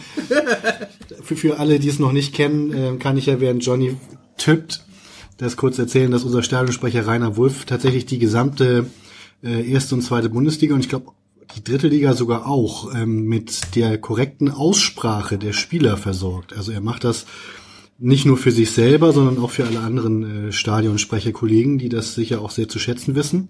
für, 1.23 1.37
für 1.37 1.59
alle, 1.59 1.79
die 1.79 1.89
es 1.89 1.99
noch 1.99 2.13
nicht 2.13 2.35
kennen, 2.35 2.97
äh, 2.97 2.99
kann 2.99 3.17
ich 3.17 3.27
ja, 3.27 3.41
während 3.41 3.65
Johnny 3.65 3.97
tippt, 4.37 4.85
das 5.39 5.57
kurz 5.57 5.79
erzählen, 5.79 6.11
dass 6.11 6.25
unser 6.25 6.43
Stadionsprecher 6.43 7.07
Rainer 7.07 7.37
Wulff 7.37 7.65
tatsächlich 7.65 8.07
die 8.07 8.19
gesamte 8.19 8.87
äh, 9.43 9.71
erste 9.71 9.95
und 9.95 10.03
zweite 10.03 10.29
Bundesliga 10.31 10.75
und 10.75 10.81
ich 10.81 10.89
glaube 10.89 11.13
die 11.57 11.63
dritte 11.63 11.89
Liga 11.89 12.15
sogar 12.15 12.47
auch 12.47 12.93
ähm, 12.95 13.27
mit 13.27 13.77
der 13.77 13.99
korrekten 13.99 14.51
Aussprache 14.51 15.39
der 15.39 15.53
Spieler 15.53 15.97
versorgt. 15.97 16.53
Also 16.57 16.73
er 16.73 16.81
macht 16.81 17.05
das 17.05 17.27
nicht 17.99 18.27
nur 18.27 18.37
für 18.37 18.51
sich 18.51 18.73
selber, 18.73 19.13
sondern 19.13 19.39
auch 19.39 19.51
für 19.51 19.67
alle 19.67 19.81
anderen 19.81 20.49
äh, 20.49 20.53
Stadionsprecherkollegen, 20.53 21.79
die 21.79 21.89
das 21.89 22.15
sicher 22.15 22.41
auch 22.41 22.51
sehr 22.51 22.69
zu 22.69 22.79
schätzen 22.79 23.15
wissen. 23.15 23.49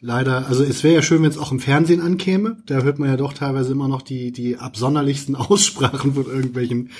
Leider, 0.00 0.48
also 0.48 0.64
es 0.64 0.82
wäre 0.82 0.96
ja 0.96 1.02
schön, 1.02 1.22
wenn 1.22 1.30
es 1.30 1.38
auch 1.38 1.52
im 1.52 1.60
Fernsehen 1.60 2.00
ankäme. 2.00 2.56
Da 2.66 2.82
hört 2.82 2.98
man 2.98 3.08
ja 3.08 3.16
doch 3.16 3.32
teilweise 3.32 3.72
immer 3.72 3.86
noch 3.88 4.02
die, 4.02 4.32
die 4.32 4.56
absonderlichsten 4.56 5.36
Aussprachen 5.36 6.14
von 6.14 6.26
irgendwelchen 6.26 6.90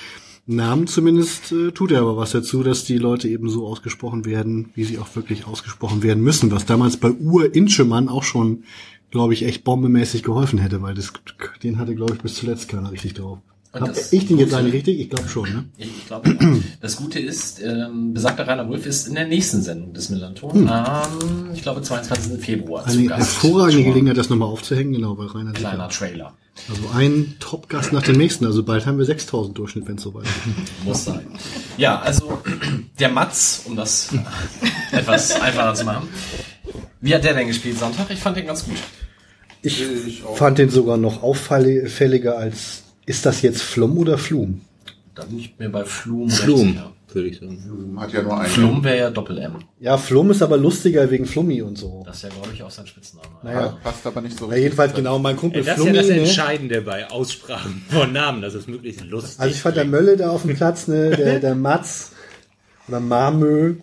Namen. 0.46 0.86
Zumindest 0.86 1.52
äh, 1.52 1.72
tut 1.72 1.92
er 1.92 2.00
aber 2.00 2.16
was 2.16 2.32
dazu, 2.32 2.62
dass 2.62 2.84
die 2.84 2.98
Leute 2.98 3.28
eben 3.28 3.48
so 3.48 3.66
ausgesprochen 3.66 4.24
werden, 4.24 4.70
wie 4.74 4.84
sie 4.84 4.98
auch 4.98 5.14
wirklich 5.14 5.46
ausgesprochen 5.46 6.02
werden 6.02 6.22
müssen. 6.22 6.50
Was 6.50 6.66
damals 6.66 6.96
bei 6.96 7.10
Ur 7.10 7.54
Inschemann 7.54 8.08
auch 8.08 8.24
schon, 8.24 8.64
glaube 9.10 9.34
ich, 9.34 9.44
echt 9.44 9.64
bombemäßig 9.64 10.22
geholfen 10.22 10.58
hätte, 10.58 10.82
weil 10.82 10.94
das, 10.94 11.12
den 11.62 11.78
hatte, 11.78 11.94
glaube 11.94 12.14
ich, 12.14 12.20
bis 12.20 12.34
zuletzt 12.34 12.68
keiner 12.68 12.92
richtig 12.92 13.14
drauf. 13.14 13.38
Und 13.72 13.80
Hab 13.80 13.88
das 13.94 14.12
ich 14.12 14.26
den 14.26 14.36
jetzt 14.38 14.52
eigentlich 14.52 14.74
richtig? 14.74 15.00
Ich 15.00 15.08
glaube 15.08 15.28
schon, 15.30 15.50
ne? 15.50 15.64
Ich, 15.78 16.06
glaube, 16.06 16.36
das 16.82 16.96
Gute 16.96 17.18
ist, 17.18 17.58
ähm, 17.62 18.12
besagter 18.12 18.46
Rainer 18.46 18.68
Wolf 18.68 18.84
ist 18.84 19.08
in 19.08 19.14
der 19.14 19.26
nächsten 19.26 19.62
Sendung 19.62 19.94
des 19.94 20.10
Millanton 20.10 20.68
am, 20.68 21.50
ich 21.54 21.62
glaube, 21.62 21.80
22. 21.80 22.38
Februar 22.38 22.86
zu 22.86 22.98
Eine 22.98 23.08
Gast. 23.08 23.42
hervorragende 23.42 23.84
Gelegenheit, 23.84 24.18
das 24.18 24.28
nochmal 24.28 24.48
aufzuhängen, 24.48 24.92
genau, 24.92 25.16
weil 25.16 25.28
Rainer 25.28 25.52
Kleiner 25.52 25.84
ja- 25.84 25.88
Trailer. 25.88 26.34
Also 26.68 26.82
ein 26.94 27.34
Top-Gast 27.40 27.94
nach 27.94 28.02
dem 28.02 28.16
nächsten. 28.18 28.44
Also 28.44 28.62
bald 28.62 28.84
haben 28.84 28.98
wir 28.98 29.06
6000 29.06 29.56
Durchschnitt, 29.56 29.88
wenn 29.88 29.96
es 29.96 30.02
soweit 30.02 30.24
ist. 30.24 30.84
Muss 30.84 31.04
sein. 31.06 31.26
Ja, 31.78 31.98
also 32.00 32.42
der 32.98 33.08
Matz, 33.08 33.62
um 33.64 33.74
das 33.74 34.10
etwas 34.92 35.40
einfacher 35.40 35.72
zu 35.74 35.84
machen. 35.86 36.08
Wie 37.00 37.14
hat 37.14 37.24
der 37.24 37.32
denn 37.32 37.46
gespielt 37.46 37.78
Sonntag? 37.78 38.10
Ich 38.10 38.18
fand 38.18 38.36
den 38.36 38.46
ganz 38.46 38.66
gut. 38.66 38.76
Ich 39.62 39.82
Ich 40.06 40.22
fand 40.34 40.58
den 40.58 40.68
sogar 40.68 40.98
noch 40.98 41.22
auffälliger 41.22 42.36
als, 42.36 42.81
ist 43.06 43.26
das 43.26 43.42
jetzt 43.42 43.62
Flum 43.62 43.98
oder 43.98 44.18
Flum? 44.18 44.60
Da 45.14 45.24
bin 45.24 45.38
ich 45.38 45.54
mir 45.58 45.68
bei 45.68 45.84
Flum 45.84 46.30
Flum, 46.30 46.60
recht 46.60 46.68
sicher. 46.74 46.92
würde 47.12 47.28
ich 47.28 47.38
sagen. 47.40 47.96
Hat 48.00 48.12
ja 48.14 48.22
nur 48.22 48.38
einen. 48.40 48.48
Flum 48.50 48.82
wäre 48.84 48.98
ja 48.98 49.10
Doppel-M. 49.10 49.56
Ja, 49.78 49.98
Flum 49.98 50.30
ist 50.30 50.40
aber 50.40 50.56
lustiger 50.56 51.10
wegen 51.10 51.26
Flummi 51.26 51.60
und 51.60 51.76
so. 51.76 52.02
Das 52.06 52.16
ist 52.16 52.22
ja, 52.22 52.28
glaube 52.30 52.48
ich, 52.54 52.62
auch 52.62 52.70
sein 52.70 52.86
Spitzname. 52.86 53.26
Naja. 53.42 53.76
Passt 53.82 54.06
aber 54.06 54.22
nicht 54.22 54.38
so 54.38 54.50
Ja, 54.50 54.56
jedenfalls 54.56 54.94
genau, 54.94 55.18
mein 55.18 55.36
Kumpel 55.36 55.62
Das 55.62 55.76
ist 55.76 55.84
ja 55.84 55.84
Flummi, 55.84 55.98
das 55.98 56.08
ne? 56.08 56.20
Entscheidende 56.20 56.80
bei 56.80 57.10
Aussprachen 57.10 57.82
von 57.90 58.12
Namen, 58.12 58.40
dass 58.40 58.54
es 58.54 58.66
möglichst 58.66 59.04
lustig 59.04 59.38
Also 59.38 59.54
ich 59.54 59.60
fand 59.60 59.76
der 59.76 59.84
Mölle 59.84 60.16
da 60.16 60.30
auf 60.30 60.42
dem 60.42 60.56
Platz, 60.56 60.88
ne, 60.88 61.10
der, 61.10 61.40
der 61.40 61.54
Matz 61.54 62.12
oder 62.88 62.98
Marmö, 63.00 63.74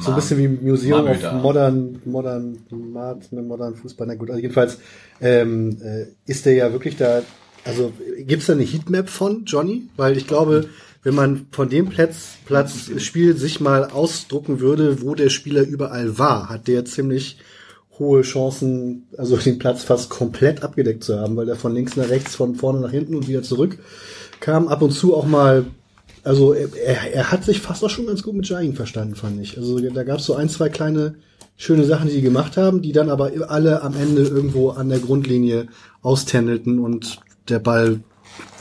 so 0.00 0.10
ein 0.10 0.14
bisschen 0.14 0.38
wie 0.38 0.48
Museum 0.48 1.04
Marmö 1.04 1.10
of 1.16 1.20
da. 1.22 1.32
Modern, 1.32 2.00
Modern, 2.04 2.58
Mart, 2.70 3.32
ne, 3.32 3.42
Modern 3.42 3.74
Fußball, 3.74 4.06
na 4.06 4.14
gut, 4.14 4.30
also 4.30 4.40
jedenfalls 4.40 4.78
ähm, 5.20 5.76
äh, 5.82 6.04
ist 6.30 6.44
der 6.46 6.54
ja 6.54 6.72
wirklich 6.72 6.96
da, 6.96 7.22
also 7.64 7.92
gibt's 8.18 8.46
da 8.46 8.54
eine 8.54 8.62
Heatmap 8.62 9.08
von 9.08 9.44
Johnny? 9.44 9.88
Weil 9.96 10.16
ich 10.16 10.26
glaube, 10.26 10.68
wenn 11.02 11.14
man 11.14 11.46
von 11.50 11.68
dem 11.68 11.88
Platz, 11.88 12.36
Platz 12.44 12.90
Spiel 12.98 13.36
sich 13.36 13.60
mal 13.60 13.86
ausdrucken 13.86 14.60
würde, 14.60 15.02
wo 15.02 15.14
der 15.14 15.30
Spieler 15.30 15.62
überall 15.62 16.18
war, 16.18 16.48
hat 16.48 16.68
der 16.68 16.84
ziemlich 16.84 17.38
hohe 17.98 18.22
Chancen, 18.22 19.06
also 19.16 19.36
den 19.36 19.58
Platz 19.58 19.84
fast 19.84 20.10
komplett 20.10 20.62
abgedeckt 20.62 21.04
zu 21.04 21.18
haben, 21.18 21.36
weil 21.36 21.48
er 21.48 21.56
von 21.56 21.74
links 21.74 21.96
nach 21.96 22.08
rechts, 22.08 22.34
von 22.34 22.54
vorne 22.54 22.80
nach 22.80 22.90
hinten 22.90 23.14
und 23.14 23.28
wieder 23.28 23.42
zurück 23.42 23.78
kam. 24.40 24.68
Ab 24.68 24.82
und 24.82 24.92
zu 24.92 25.14
auch 25.14 25.26
mal, 25.26 25.66
also 26.24 26.52
er, 26.52 27.12
er, 27.12 27.30
hat 27.30 27.44
sich 27.44 27.60
fast 27.60 27.84
auch 27.84 27.90
schon 27.90 28.06
ganz 28.06 28.22
gut 28.22 28.34
mit 28.34 28.48
Jain 28.48 28.74
verstanden, 28.74 29.14
fand 29.14 29.40
ich. 29.40 29.58
Also 29.58 29.78
da 29.78 30.04
gab 30.04 30.18
es 30.18 30.26
so 30.26 30.34
ein, 30.34 30.48
zwei 30.48 30.68
kleine 30.68 31.16
schöne 31.56 31.84
Sachen, 31.84 32.08
die 32.08 32.14
die 32.14 32.22
gemacht 32.22 32.56
haben, 32.56 32.82
die 32.82 32.92
dann 32.92 33.10
aber 33.10 33.32
alle 33.48 33.82
am 33.82 33.94
Ende 33.94 34.22
irgendwo 34.22 34.70
an 34.70 34.88
der 34.88 34.98
Grundlinie 34.98 35.68
auständelten 36.00 36.78
und 36.78 37.18
der 37.48 37.58
Ball 37.58 38.00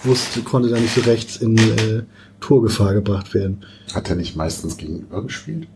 wusste, 0.03 0.41
konnte 0.41 0.69
da 0.69 0.79
nicht 0.79 0.95
so 0.95 1.01
rechts 1.01 1.37
in 1.37 1.57
äh, 1.57 2.03
Torgefahr 2.39 2.93
gebracht 2.93 3.33
werden. 3.33 3.63
Hat 3.93 4.09
er 4.09 4.15
nicht 4.15 4.35
meistens 4.35 4.77
gegenüber 4.77 5.23
gespielt? 5.23 5.67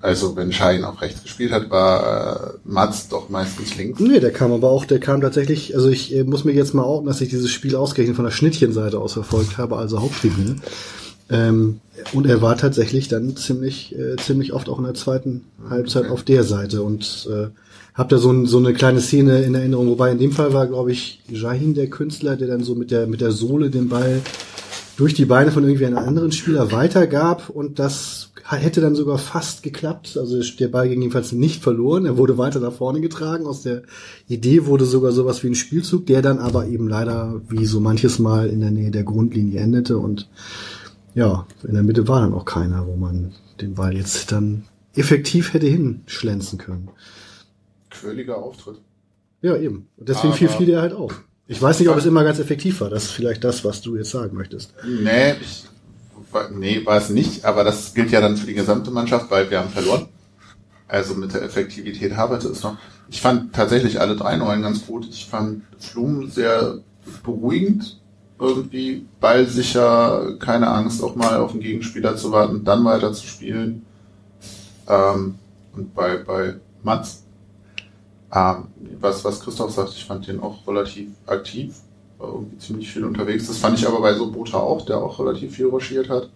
Also 0.00 0.36
wenn 0.36 0.52
Schein 0.52 0.84
auch 0.84 1.00
rechts 1.00 1.22
gespielt 1.22 1.50
hat, 1.50 1.70
war 1.70 2.54
äh, 2.54 2.58
Mats 2.64 3.08
doch 3.08 3.30
meistens 3.30 3.76
links. 3.76 4.00
Nee, 4.00 4.20
der 4.20 4.32
kam 4.32 4.52
aber 4.52 4.68
auch, 4.68 4.84
der 4.84 5.00
kam 5.00 5.22
tatsächlich, 5.22 5.74
also 5.74 5.88
ich 5.88 6.14
äh, 6.14 6.24
muss 6.24 6.44
mir 6.44 6.52
jetzt 6.52 6.74
mal 6.74 6.82
outen, 6.82 7.06
dass 7.06 7.22
ich 7.22 7.30
dieses 7.30 7.50
Spiel 7.50 7.74
ausgerechnet 7.74 8.16
von 8.16 8.26
der 8.26 8.32
Schnittchenseite 8.32 8.98
aus 8.98 9.14
verfolgt 9.14 9.56
habe, 9.56 9.76
also 9.76 10.02
Haupttribüne. 10.02 10.56
Ähm, 11.30 11.80
und 12.12 12.26
er 12.26 12.42
war 12.42 12.58
tatsächlich 12.58 13.08
dann 13.08 13.34
ziemlich, 13.36 13.96
äh, 13.98 14.16
ziemlich 14.16 14.52
oft 14.52 14.68
auch 14.68 14.78
in 14.78 14.84
der 14.84 14.92
zweiten 14.92 15.46
Halbzeit 15.70 16.10
auf 16.10 16.22
der 16.22 16.44
Seite 16.44 16.82
und 16.82 17.26
äh, 17.30 17.46
hab 17.94 18.08
da 18.08 18.18
so, 18.18 18.30
ein, 18.30 18.46
so 18.46 18.58
eine 18.58 18.72
kleine 18.72 19.00
Szene 19.00 19.42
in 19.42 19.54
Erinnerung, 19.54 19.88
wobei 19.88 20.10
in 20.10 20.18
dem 20.18 20.32
Fall 20.32 20.52
war, 20.52 20.66
glaube 20.66 20.90
ich, 20.90 21.22
Jahin 21.28 21.74
der 21.74 21.88
Künstler, 21.88 22.36
der 22.36 22.48
dann 22.48 22.64
so 22.64 22.74
mit 22.74 22.90
der, 22.90 23.06
mit 23.06 23.20
der 23.20 23.30
Sohle 23.30 23.70
den 23.70 23.88
Ball 23.88 24.20
durch 24.96 25.14
die 25.14 25.24
Beine 25.24 25.50
von 25.50 25.64
irgendwie 25.64 25.86
einem 25.86 25.98
anderen 25.98 26.32
Spieler 26.32 26.72
weitergab 26.72 27.50
und 27.50 27.78
das 27.78 28.30
hätte 28.44 28.80
dann 28.80 28.94
sogar 28.94 29.18
fast 29.18 29.62
geklappt. 29.62 30.16
Also 30.16 30.40
der 30.40 30.68
Ball 30.68 30.88
ging 30.88 31.00
jedenfalls 31.00 31.32
nicht 31.32 31.62
verloren. 31.62 32.04
Er 32.04 32.16
wurde 32.16 32.38
weiter 32.38 32.60
nach 32.60 32.72
vorne 32.72 33.00
getragen. 33.00 33.46
Aus 33.46 33.62
der 33.62 33.82
Idee 34.28 34.66
wurde 34.66 34.84
sogar 34.84 35.12
sowas 35.12 35.42
wie 35.42 35.48
ein 35.48 35.54
Spielzug, 35.54 36.06
der 36.06 36.22
dann 36.22 36.38
aber 36.38 36.66
eben 36.66 36.88
leider 36.88 37.40
wie 37.48 37.64
so 37.64 37.80
manches 37.80 38.18
Mal 38.18 38.48
in 38.48 38.60
der 38.60 38.70
Nähe 38.70 38.90
der 38.90 39.04
Grundlinie 39.04 39.60
endete 39.60 39.98
und 39.98 40.28
ja, 41.14 41.46
in 41.66 41.74
der 41.74 41.84
Mitte 41.84 42.08
war 42.08 42.20
dann 42.20 42.34
auch 42.34 42.44
keiner, 42.44 42.86
wo 42.88 42.96
man 42.96 43.32
den 43.60 43.74
Ball 43.74 43.96
jetzt 43.96 44.32
dann 44.32 44.64
effektiv 44.96 45.52
hätte 45.52 45.66
hinschlänzen 45.66 46.58
können. 46.58 46.88
Quirliger 48.00 48.36
Auftritt. 48.38 48.80
Ja, 49.42 49.56
eben. 49.56 49.88
Und 49.96 50.08
deswegen 50.08 50.34
Aber- 50.34 50.48
fiel 50.48 50.66
der 50.66 50.80
halt 50.82 50.92
auf. 50.92 51.22
Ich 51.46 51.60
weiß 51.60 51.78
nicht, 51.78 51.88
ob 51.90 51.98
es 51.98 52.06
immer 52.06 52.24
ganz 52.24 52.38
effektiv 52.38 52.80
war. 52.80 52.88
Das 52.88 53.04
ist 53.04 53.10
vielleicht 53.10 53.44
das, 53.44 53.64
was 53.64 53.82
du 53.82 53.96
jetzt 53.96 54.10
sagen 54.10 54.34
möchtest. 54.34 54.72
Nee, 54.86 55.32
ich, 55.42 55.64
nee, 56.52 56.84
war 56.86 56.96
es 56.96 57.10
nicht, 57.10 57.44
aber 57.44 57.64
das 57.64 57.92
gilt 57.92 58.10
ja 58.10 58.22
dann 58.22 58.38
für 58.38 58.46
die 58.46 58.54
gesamte 58.54 58.90
Mannschaft, 58.90 59.30
weil 59.30 59.50
wir 59.50 59.58
haben 59.60 59.68
verloren. 59.68 60.06
Also 60.88 61.14
mit 61.14 61.34
der 61.34 61.42
Effektivität 61.42 62.16
haperte 62.16 62.48
es 62.48 62.62
noch. 62.62 62.78
Ich 63.10 63.20
fand 63.20 63.54
tatsächlich 63.54 64.00
alle 64.00 64.16
drei 64.16 64.36
Neuen 64.36 64.62
ganz 64.62 64.86
gut. 64.86 65.06
Ich 65.10 65.26
fand 65.26 65.62
Flum 65.78 66.30
sehr 66.30 66.78
beruhigend, 67.22 68.00
irgendwie 68.38 69.04
ballsicher, 69.20 70.36
keine 70.38 70.68
Angst, 70.68 71.02
auch 71.02 71.14
mal 71.14 71.36
auf 71.36 71.52
den 71.52 71.60
Gegenspieler 71.60 72.16
zu 72.16 72.32
warten, 72.32 72.64
dann 72.64 72.84
weiter 72.86 73.12
zu 73.12 73.26
spielen. 73.26 73.84
Ähm, 74.88 75.34
und 75.74 75.94
bei, 75.94 76.16
bei 76.18 76.54
Mats 76.82 77.23
Ähm, 78.34 78.64
was, 79.00 79.24
was 79.24 79.40
Christoph 79.40 79.70
sagt, 79.70 79.90
ich 79.90 80.04
fand 80.04 80.26
den 80.26 80.40
auch 80.40 80.66
relativ 80.66 81.10
aktiv, 81.26 81.74
war 82.18 82.28
irgendwie 82.28 82.58
ziemlich 82.58 82.92
viel 82.92 83.04
unterwegs. 83.04 83.46
Das 83.46 83.58
fand 83.58 83.78
ich 83.78 83.86
aber 83.86 84.00
bei 84.00 84.14
so 84.14 84.30
Bota 84.30 84.58
auch, 84.58 84.84
der 84.84 84.98
auch 84.98 85.18
relativ 85.20 85.54
viel 85.54 85.66
ruschiert 85.66 86.08
hat. 86.08 86.30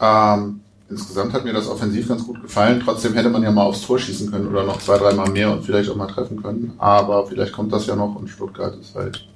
Ähm, 0.00 0.60
insgesamt 0.88 1.32
hat 1.32 1.44
mir 1.44 1.52
das 1.52 1.68
offensiv 1.68 2.08
ganz 2.08 2.24
gut 2.24 2.40
gefallen. 2.42 2.80
Trotzdem 2.84 3.14
hätte 3.14 3.30
man 3.30 3.42
ja 3.42 3.50
mal 3.50 3.64
aufs 3.64 3.82
Tor 3.82 3.98
schießen 3.98 4.30
können 4.30 4.46
oder 4.46 4.64
noch 4.64 4.78
zwei, 4.78 4.98
dreimal 4.98 5.30
mehr 5.30 5.50
und 5.50 5.64
vielleicht 5.64 5.90
auch 5.90 5.96
mal 5.96 6.06
treffen 6.06 6.40
können. 6.40 6.74
Aber 6.78 7.26
vielleicht 7.26 7.52
kommt 7.52 7.72
das 7.72 7.86
ja 7.86 7.96
noch 7.96 8.14
und 8.14 8.28
Stuttgart 8.28 8.76
ist 8.76 8.94
halt. 8.94 9.26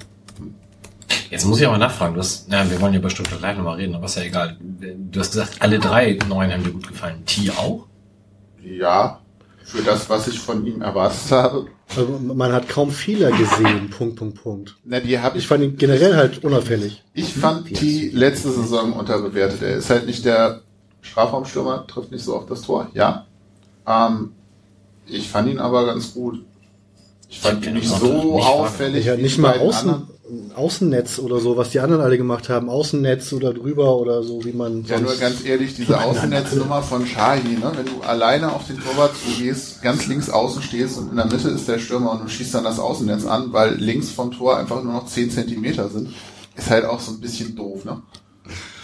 Jetzt 1.31 1.45
muss 1.45 1.61
ich 1.61 1.67
aber 1.67 1.79
nachfragen. 1.79 2.15
Du 2.15 2.21
hast, 2.21 2.51
ja, 2.51 2.71
wir 2.71 2.81
wollen 2.81 2.95
ja 2.95 3.01
über 3.01 3.11
Stuttgart 3.11 3.39
gleich 3.39 3.57
nochmal 3.57 3.77
reden, 3.77 3.95
aber 3.95 4.07
ist 4.07 4.17
ja 4.17 4.23
egal. 4.23 4.57
Du 4.61 5.21
hast 5.21 5.33
gesagt, 5.33 5.57
alle 5.61 5.79
drei 5.79 6.19
neuen 6.29 6.53
haben 6.53 6.63
dir 6.63 6.71
gut 6.71 6.89
gefallen. 6.89 7.25
T 7.27 7.51
auch? 7.51 7.87
Ja, 8.63 9.21
für 9.69 9.83
das, 9.83 10.09
was 10.09 10.27
ich 10.29 10.39
von 10.39 10.65
ihm 10.65 10.81
erwartet 10.81 11.31
habe. 11.31 11.67
Also 11.95 12.19
man 12.23 12.53
hat 12.53 12.71
kaum 12.71 12.91
Fehler 12.91 13.31
gesehen, 13.31 13.91
Punkt, 13.97 14.17
Punkt, 14.17 14.43
Punkt. 14.43 14.77
Na, 14.85 14.99
die 14.99 15.19
habe 15.19 15.37
ich. 15.37 15.45
Ich 15.45 15.49
fand 15.49 15.63
ihn 15.63 15.77
generell 15.77 16.17
halt 16.17 16.43
unauffällig. 16.43 17.05
Ich 17.13 17.35
fand 17.35 17.69
die 17.81 18.09
letzte 18.09 18.51
Saison 18.51 18.95
unterbewertet. 18.95 19.61
Er 19.61 19.77
ist 19.77 19.91
halt 19.91 20.07
nicht 20.07 20.25
der 20.25 20.63
Strafraumstürmer, 21.03 21.87
trifft 21.87 22.11
nicht 22.11 22.25
so 22.25 22.37
oft 22.37 22.51
das 22.51 22.63
Tor, 22.63 22.91
ja. 22.95 23.27
Ähm, 23.87 24.33
ich 25.07 25.29
fand 25.29 25.51
ihn 25.51 25.59
aber 25.59 25.85
ganz 25.85 26.15
gut. 26.15 26.45
Ich 27.29 27.39
fand 27.39 27.65
ihn 27.67 27.75
nicht 27.75 27.89
so 27.89 28.37
nicht 28.37 28.47
auffällig. 28.47 29.07
Ich 29.07 29.19
wie 29.19 29.23
nicht 29.23 29.37
die 29.37 29.41
mal 29.43 29.59
Außen, 29.59 29.91
anderen. 29.91 30.18
Außennetz 30.55 31.19
oder 31.19 31.41
so, 31.41 31.57
was 31.57 31.71
die 31.71 31.81
anderen 31.81 32.03
alle 32.03 32.19
gemacht 32.19 32.49
haben. 32.49 32.69
Außennetz 32.69 33.33
oder 33.33 33.55
drüber 33.55 33.97
oder 33.97 34.23
so, 34.23 34.45
wie 34.45 34.53
man 34.53 34.85
Ja, 34.85 35.01
nur 35.01 35.17
ganz 35.17 35.45
ehrlich, 35.45 35.75
diese 35.75 36.01
Außennetznummer 36.05 36.83
von 36.83 37.07
Shahi, 37.07 37.41
ne? 37.41 37.73
wenn 37.75 37.87
du 37.87 38.03
alleine 38.03 38.53
auf 38.53 38.67
den 38.67 38.79
Torwart 38.79 39.13
zugehst, 39.17 39.83
ganz 39.83 40.07
links 40.07 40.29
außen 40.29 40.63
stehst 40.63 40.99
und 40.99 41.11
in 41.11 41.17
der 41.17 41.27
Mitte 41.27 41.49
ist 41.49 41.69
der 41.69 41.79
Stürmer 41.79 42.13
und 42.13 42.25
du 42.25 42.29
schießt 42.29 42.55
dann 42.55 42.65
das 42.65 42.79
Außennetz 42.79 43.25
an, 43.25 43.53
weil 43.53 43.75
links 43.77 44.11
vom 44.11 44.33
Tor 44.33 44.59
einfach 44.59 44.83
nur 44.83 44.93
noch 44.93 45.07
10 45.07 45.31
Zentimeter 45.31 45.89
sind, 45.89 46.11
ist 46.57 46.71
halt 46.71 46.85
auch 46.85 47.01
so 47.01 47.13
ein 47.13 47.21
bisschen 47.21 47.57
doof. 47.57 47.85
Ne? 47.85 48.03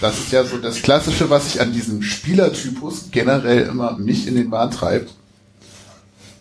Das 0.01 0.19
ist 0.19 0.33
ja 0.33 0.45
so 0.45 0.59
das 0.59 0.83
Klassische, 0.83 1.31
was 1.31 1.53
sich 1.53 1.61
an 1.61 1.73
diesem 1.73 2.03
Spielertypus 2.03 3.11
generell 3.11 3.67
immer 3.67 3.99
mich 3.99 4.27
in 4.27 4.37
den 4.37 4.51
Wahn 4.51 4.71
treibt. 4.71 5.13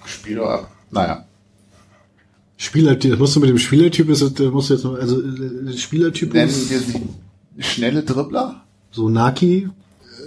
Spiel 0.06 0.38
doch 0.38 0.50
ab. 0.50 0.72
Naja. 0.92 1.26
Spielertyp, 2.64 3.12
das 3.12 3.20
musst 3.20 3.36
du 3.36 3.40
mit 3.42 3.50
dem 3.50 3.58
Spielertyp, 3.60 4.08
das 4.08 4.22
musst 4.40 4.70
du 4.70 4.74
jetzt 4.74 4.84
noch, 4.86 4.94
also 4.96 5.22
äh, 5.22 5.78
Spielertyp 5.78 6.34
Nennen 6.34 6.50
ist 6.50 6.70
wir 6.70 6.80
sie 6.80 7.02
schnelle 7.60 8.04
Dribbler? 8.04 8.64
so 8.92 9.10
Naki, 9.10 9.68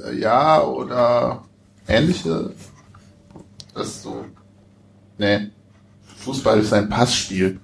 Äh, 0.07 0.19
Ja, 0.21 0.63
oder 0.63 1.43
ähnliche. 1.89 2.51
Das 3.75 3.87
ist 3.89 4.03
so. 4.03 4.25
Nee. 5.19 5.49
Fußball 6.19 6.61
ist 6.61 6.73
ein 6.73 6.89
Passspiel. 6.91 7.59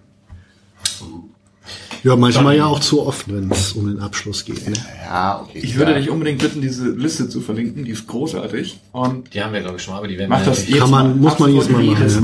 ja 2.02 2.16
manchmal 2.16 2.56
ja 2.56 2.66
auch 2.66 2.80
zu 2.80 3.02
oft, 3.06 3.32
wenn 3.32 3.50
es 3.50 3.72
um 3.72 3.86
den 3.88 4.00
Abschluss 4.00 4.44
geht. 4.44 4.66
Ne? 4.68 4.74
Ja, 5.04 5.42
okay. 5.42 5.60
Ich 5.62 5.76
würde 5.76 5.92
ja. 5.92 5.98
dich 5.98 6.08
unbedingt 6.10 6.40
bitten, 6.40 6.60
diese 6.62 6.88
Liste 6.90 7.28
zu 7.28 7.40
verlinken, 7.40 7.84
die 7.84 7.90
ist 7.92 8.06
großartig. 8.06 8.78
Und 8.92 9.34
Die 9.34 9.42
haben 9.42 9.52
wir, 9.52 9.60
glaube 9.60 9.76
ich, 9.76 9.82
schon 9.82 9.92
mal, 9.94 9.98
aber 9.98 10.08
die 10.08 10.18
werden 10.18 10.30
mach 10.30 10.40
wir 10.40 10.46
das 10.46 10.58
natürlich- 10.60 10.80
jetzt 10.80 10.90
man- 10.90 11.20
muss 11.20 11.38
man 11.38 11.54
jetzt 11.54 11.70
mal 11.70 11.82
machen, 11.82 11.98
jedes 11.98 12.14
ja. 12.14 12.20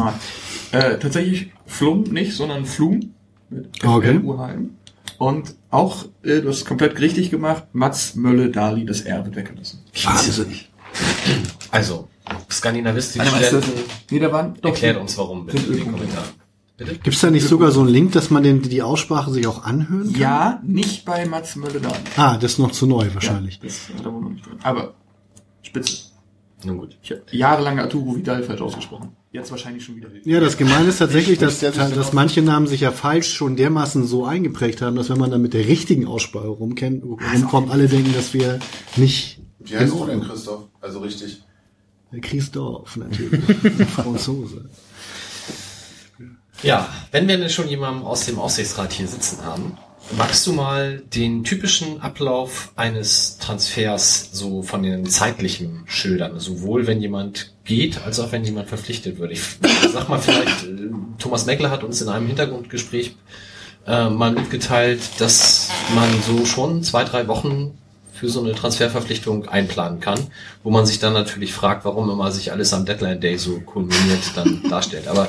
Äh, 0.73 0.99
tatsächlich 0.99 1.53
Flum 1.67 2.03
nicht, 2.05 2.35
sondern 2.35 2.65
Flum. 2.65 3.15
Mit 3.51 3.85
Okay. 3.85 4.19
FLUHM. 4.21 4.71
Und 5.19 5.55
auch, 5.71 6.05
äh, 6.23 6.41
du 6.41 6.49
hast 6.49 6.59
es 6.59 6.65
komplett 6.65 7.01
richtig 7.01 7.31
gemacht, 7.31 7.65
Mats 7.73 8.15
Mölle 8.15 8.51
Dali 8.51 8.85
das 8.85 9.01
R 9.01 9.25
wird 9.25 9.37
weggelassen. 9.37 9.81
Wahnsinn. 10.05 10.55
Also, 11.71 12.09
skandinavistische 12.51 13.61
nee, 14.11 14.19
da 14.19 14.33
waren 14.33 14.55
doch 14.61 14.71
erklärt 14.71 14.99
uns 14.99 15.19
warum, 15.19 15.47
bitte, 15.47 15.73
in 15.73 15.79
den. 15.79 15.93
Kommentaren. 15.93 16.29
Bitte? 16.77 16.95
Gibt's 16.99 17.21
da 17.21 17.31
nicht 17.31 17.47
sogar 17.47 17.73
so 17.73 17.81
einen 17.81 17.89
Link, 17.89 18.13
dass 18.13 18.31
man 18.31 18.45
den, 18.45 18.63
die 18.63 18.83
Aussprache 18.83 19.33
sich 19.33 19.47
auch 19.49 19.65
anhören 19.65 20.13
kann? 20.13 20.21
Ja, 20.21 20.63
nicht 20.65 21.05
bei 21.05 21.27
Mats 21.27 21.57
Mölle 21.57 21.81
Dali. 21.81 21.97
Ah, 22.17 22.37
das 22.39 22.53
ist 22.53 22.59
noch 22.59 22.71
zu 22.71 22.87
neu 22.87 23.09
wahrscheinlich. 23.13 23.57
Ja, 23.57 23.65
das 23.65 23.89
hat 23.97 24.05
er 24.05 24.13
wohl 24.13 24.23
noch 24.23 24.31
nicht 24.31 24.47
drin. 24.47 24.59
Aber, 24.63 24.95
spitze. 25.63 26.08
Nun 26.65 26.79
gut. 26.79 26.99
Ich 27.03 27.13
habe 27.13 27.23
jahrelang 27.31 27.79
Arturo 27.79 28.17
Vidal 28.17 28.43
falsch 28.43 28.61
ausgesprochen. 28.61 29.17
Jetzt 29.31 29.51
wahrscheinlich 29.51 29.85
schon 29.85 29.97
wieder. 29.97 30.09
Ja, 30.25 30.41
das 30.41 30.57
Gemeine 30.57 30.89
ist 30.89 30.99
tatsächlich, 30.99 31.39
dass, 31.39 31.61
dass 31.61 32.13
manche 32.13 32.43
Namen 32.43 32.67
sich 32.67 32.81
ja 32.81 32.91
falsch 32.91 33.33
schon 33.33 33.57
dermaßen 33.57 34.07
so 34.07 34.25
eingeprägt 34.25 34.83
haben, 34.83 34.97
dass 34.97 35.11
wenn 35.11 35.19
man 35.19 35.31
dann 35.31 35.43
mit 35.43 35.55
der 35.55 35.67
richtigen 35.67 36.07
Aussprache 36.07 36.49
rumkennt, 36.49 37.05
rumkommt, 37.05 37.71
alle 37.71 37.87
denken, 37.89 38.13
dass 38.15 38.35
wir 38.35 38.59
nicht 38.97 39.41
Wie 39.61 39.77
heißt 39.77 39.93
du 39.93 40.07
denn, 40.07 40.23
Christoph? 40.23 40.65
Also 40.81 41.01
richtig. 41.01 41.43
Christoph 42.23 42.97
natürlich, 42.97 43.45
Franzose. 43.95 44.71
Ja, 46.63 46.89
wenn 47.13 47.29
wir 47.29 47.37
denn 47.37 47.51
schon 47.51 47.69
jemanden 47.69 48.03
aus 48.03 48.27
dem 48.27 48.39
Aussichtsrat 48.39 48.93
hier 48.93 49.07
sitzen 49.07 49.45
haben, 49.45 49.77
magst 50.17 50.47
du 50.47 50.53
mal 50.53 51.03
den 51.15 51.45
typischen 51.45 52.01
Ablauf 52.01 52.73
eines 52.77 53.39
Transfers 53.39 54.31
so 54.33 54.63
von 54.63 54.83
den 54.83 55.07
zeitlichen 55.07 55.83
schildern? 55.87 56.39
Sowohl 56.41 56.87
wenn 56.87 57.01
jemand 57.01 57.53
geht, 57.65 58.03
als 58.03 58.21
auch 58.21 58.33
wenn 58.33 58.45
jemand 58.45 58.69
verpflichtet 58.69 59.19
wird. 59.19 59.33
Ich 59.33 59.43
sag 59.93 60.09
mal 60.09 60.19
vielleicht, 60.19 60.65
äh, 60.65 60.91
Thomas 61.19 61.47
Meckler 61.47 61.71
hat 61.71 61.85
uns 61.85 62.01
in 62.01 62.09
einem 62.09 62.27
Hintergrundgespräch 62.27 63.17
äh, 63.87 64.09
mal 64.09 64.33
mitgeteilt, 64.33 65.01
dass 65.19 65.71
man 65.95 66.09
so 66.23 66.45
schon 66.45 66.83
zwei, 66.83 67.05
drei 67.05 67.29
Wochen 67.29 67.79
für 68.19 68.29
so 68.29 68.41
eine 68.43 68.55
Transferverpflichtung 68.55 69.49
einplanen 69.49 70.01
kann, 70.01 70.19
wo 70.63 70.71
man 70.71 70.87
sich 70.87 70.99
dann 70.99 71.13
natürlich 71.13 71.53
fragt, 71.53 71.85
warum 71.85 72.11
immer 72.11 72.31
sich 72.33 72.53
alles 72.53 72.73
am 72.73 72.85
Deadline 72.85 73.21
Day 73.21 73.39
so 73.39 73.61
kulminiert 73.61 74.21
dann 74.35 74.63
darstellt. 74.71 75.09
Aber 75.09 75.29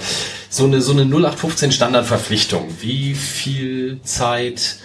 so 0.50 0.66
eine, 0.66 0.82
so 0.82 0.92
eine 0.94 1.04
0815 1.04 1.72
Standardverpflichtung, 1.72 2.68
wie 2.82 3.14
viel 3.14 4.00
Zeit 4.04 4.78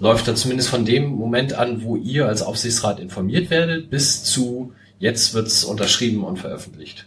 läuft 0.00 0.26
da 0.26 0.34
zumindest 0.34 0.68
von 0.68 0.84
dem 0.84 1.06
Moment 1.06 1.54
an, 1.54 1.82
wo 1.84 1.96
ihr 1.96 2.26
als 2.26 2.42
Aufsichtsrat 2.42 2.98
informiert 2.98 3.50
werdet, 3.50 3.88
bis 3.90 4.24
zu 4.24 4.72
jetzt 4.98 5.34
wird's 5.34 5.64
unterschrieben 5.64 6.24
und 6.24 6.38
veröffentlicht? 6.38 7.06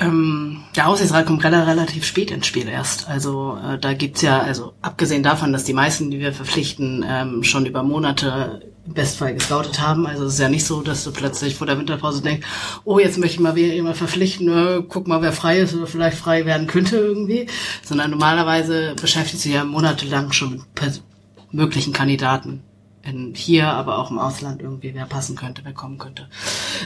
Ähm, 0.00 0.62
der 0.74 0.88
Aussichtsrat 0.88 1.24
kommt 1.26 1.44
rela- 1.44 1.66
relativ 1.66 2.04
spät 2.04 2.30
ins 2.30 2.46
Spiel 2.46 2.68
erst. 2.68 3.08
Also 3.08 3.56
äh, 3.64 3.78
da 3.78 3.94
gibt's 3.94 4.22
ja, 4.22 4.40
also 4.40 4.72
abgesehen 4.82 5.22
davon, 5.22 5.52
dass 5.52 5.64
die 5.64 5.72
meisten, 5.72 6.10
die 6.10 6.18
wir 6.18 6.32
verpflichten, 6.32 7.04
ähm, 7.08 7.44
schon 7.44 7.64
über 7.64 7.82
Monate 7.84 8.60
Bestfall 8.86 9.34
gescoutet 9.34 9.80
haben. 9.80 10.06
Also 10.06 10.24
es 10.26 10.34
ist 10.34 10.40
ja 10.40 10.48
nicht 10.48 10.64
so, 10.64 10.82
dass 10.82 11.04
du 11.04 11.12
plötzlich 11.12 11.54
vor 11.54 11.66
der 11.66 11.78
Winterpause 11.78 12.22
denkst, 12.22 12.46
oh, 12.84 12.98
jetzt 12.98 13.18
möchte 13.18 13.34
ich 13.34 13.40
mal 13.40 13.54
wen 13.54 13.72
jemand 13.72 13.96
verpflichten, 13.96 14.48
äh, 14.48 14.82
guck 14.88 15.06
mal, 15.06 15.22
wer 15.22 15.32
frei 15.32 15.60
ist 15.60 15.74
oder 15.74 15.86
vielleicht 15.86 16.18
frei 16.18 16.46
werden 16.46 16.66
könnte 16.66 16.96
irgendwie. 16.96 17.46
Sondern 17.82 18.10
normalerweise 18.10 18.94
beschäftigt 19.00 19.42
sich 19.42 19.54
ja 19.54 19.64
monatelang 19.64 20.32
schon 20.32 20.64
mit 20.80 21.02
möglichen 21.50 21.92
Kandidaten. 21.92 22.62
In, 23.06 23.34
hier, 23.34 23.68
aber 23.68 23.98
auch 23.98 24.10
im 24.10 24.18
Ausland 24.18 24.62
irgendwie, 24.62 24.94
wer 24.94 25.06
passen 25.06 25.36
könnte, 25.36 25.62
wer 25.64 25.74
kommen 25.74 25.98
könnte. 25.98 26.28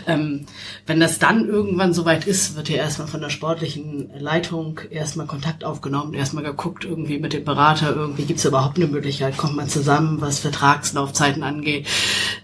Ähm, 0.07 0.47
wenn 0.87 0.99
das 0.99 1.19
dann 1.19 1.47
irgendwann 1.47 1.95
soweit 1.95 2.27
ist, 2.27 2.57
wird 2.57 2.69
hier 2.69 2.79
erstmal 2.79 3.09
von 3.09 3.21
der 3.21 3.31
sportlichen 3.31 4.11
Leitung 4.19 4.81
erstmal 4.91 5.27
Kontakt 5.27 5.65
aufgenommen, 5.65 6.15
erstmal 6.15 6.45
geguckt, 6.45 6.85
irgendwie 6.85 7.19
mit 7.19 7.33
dem 7.33 7.45
Berater, 7.45 7.95
irgendwie 7.95 8.25
gibt 8.25 8.41
es 8.41 8.45
überhaupt 8.45 8.77
eine 8.77 8.87
Möglichkeit, 8.87 9.37
kommt 9.37 9.57
man 9.57 9.69
zusammen, 9.69 10.21
was 10.21 10.41
Vertragslaufzeiten 10.41 11.43
angeht, 11.43 11.87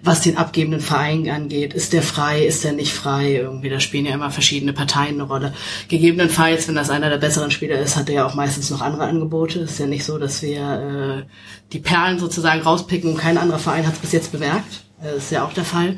was 0.02 0.20
den 0.20 0.36
abgebenden 0.36 0.80
Verein 0.80 1.28
angeht, 1.28 1.74
ist 1.74 1.92
der 1.92 2.02
frei, 2.02 2.44
ist 2.44 2.62
der 2.64 2.72
nicht 2.72 2.92
frei, 2.92 3.36
irgendwie, 3.36 3.70
da 3.70 3.80
spielen 3.80 4.06
ja 4.06 4.14
immer 4.14 4.30
verschiedene 4.30 4.72
Parteien 4.72 5.14
eine 5.14 5.24
Rolle. 5.24 5.54
Gegebenenfalls, 5.88 6.68
wenn 6.68 6.74
das 6.74 6.90
einer 6.90 7.10
der 7.10 7.18
besseren 7.18 7.50
Spieler 7.50 7.78
ist, 7.78 7.96
hat 7.96 8.08
er 8.08 8.14
ja 8.14 8.26
auch 8.26 8.34
meistens 8.34 8.70
noch 8.70 8.80
andere 8.80 9.04
Angebote. 9.04 9.60
Ist 9.60 9.78
ja 9.78 9.86
nicht 9.86 10.04
so, 10.04 10.18
dass 10.18 10.42
wir 10.42 11.24
äh, 11.26 11.72
die 11.72 11.78
Perlen 11.78 12.18
sozusagen 12.18 12.62
rauspicken 12.62 13.10
und 13.10 13.18
kein 13.18 13.38
anderer 13.38 13.58
Verein 13.64 13.86
hat 13.86 13.94
es 13.94 14.00
bis 14.00 14.12
jetzt 14.12 14.32
bemerkt. 14.32 14.84
Das 15.02 15.16
ist 15.16 15.32
ja 15.32 15.44
auch 15.44 15.52
der 15.52 15.64
Fall. 15.64 15.96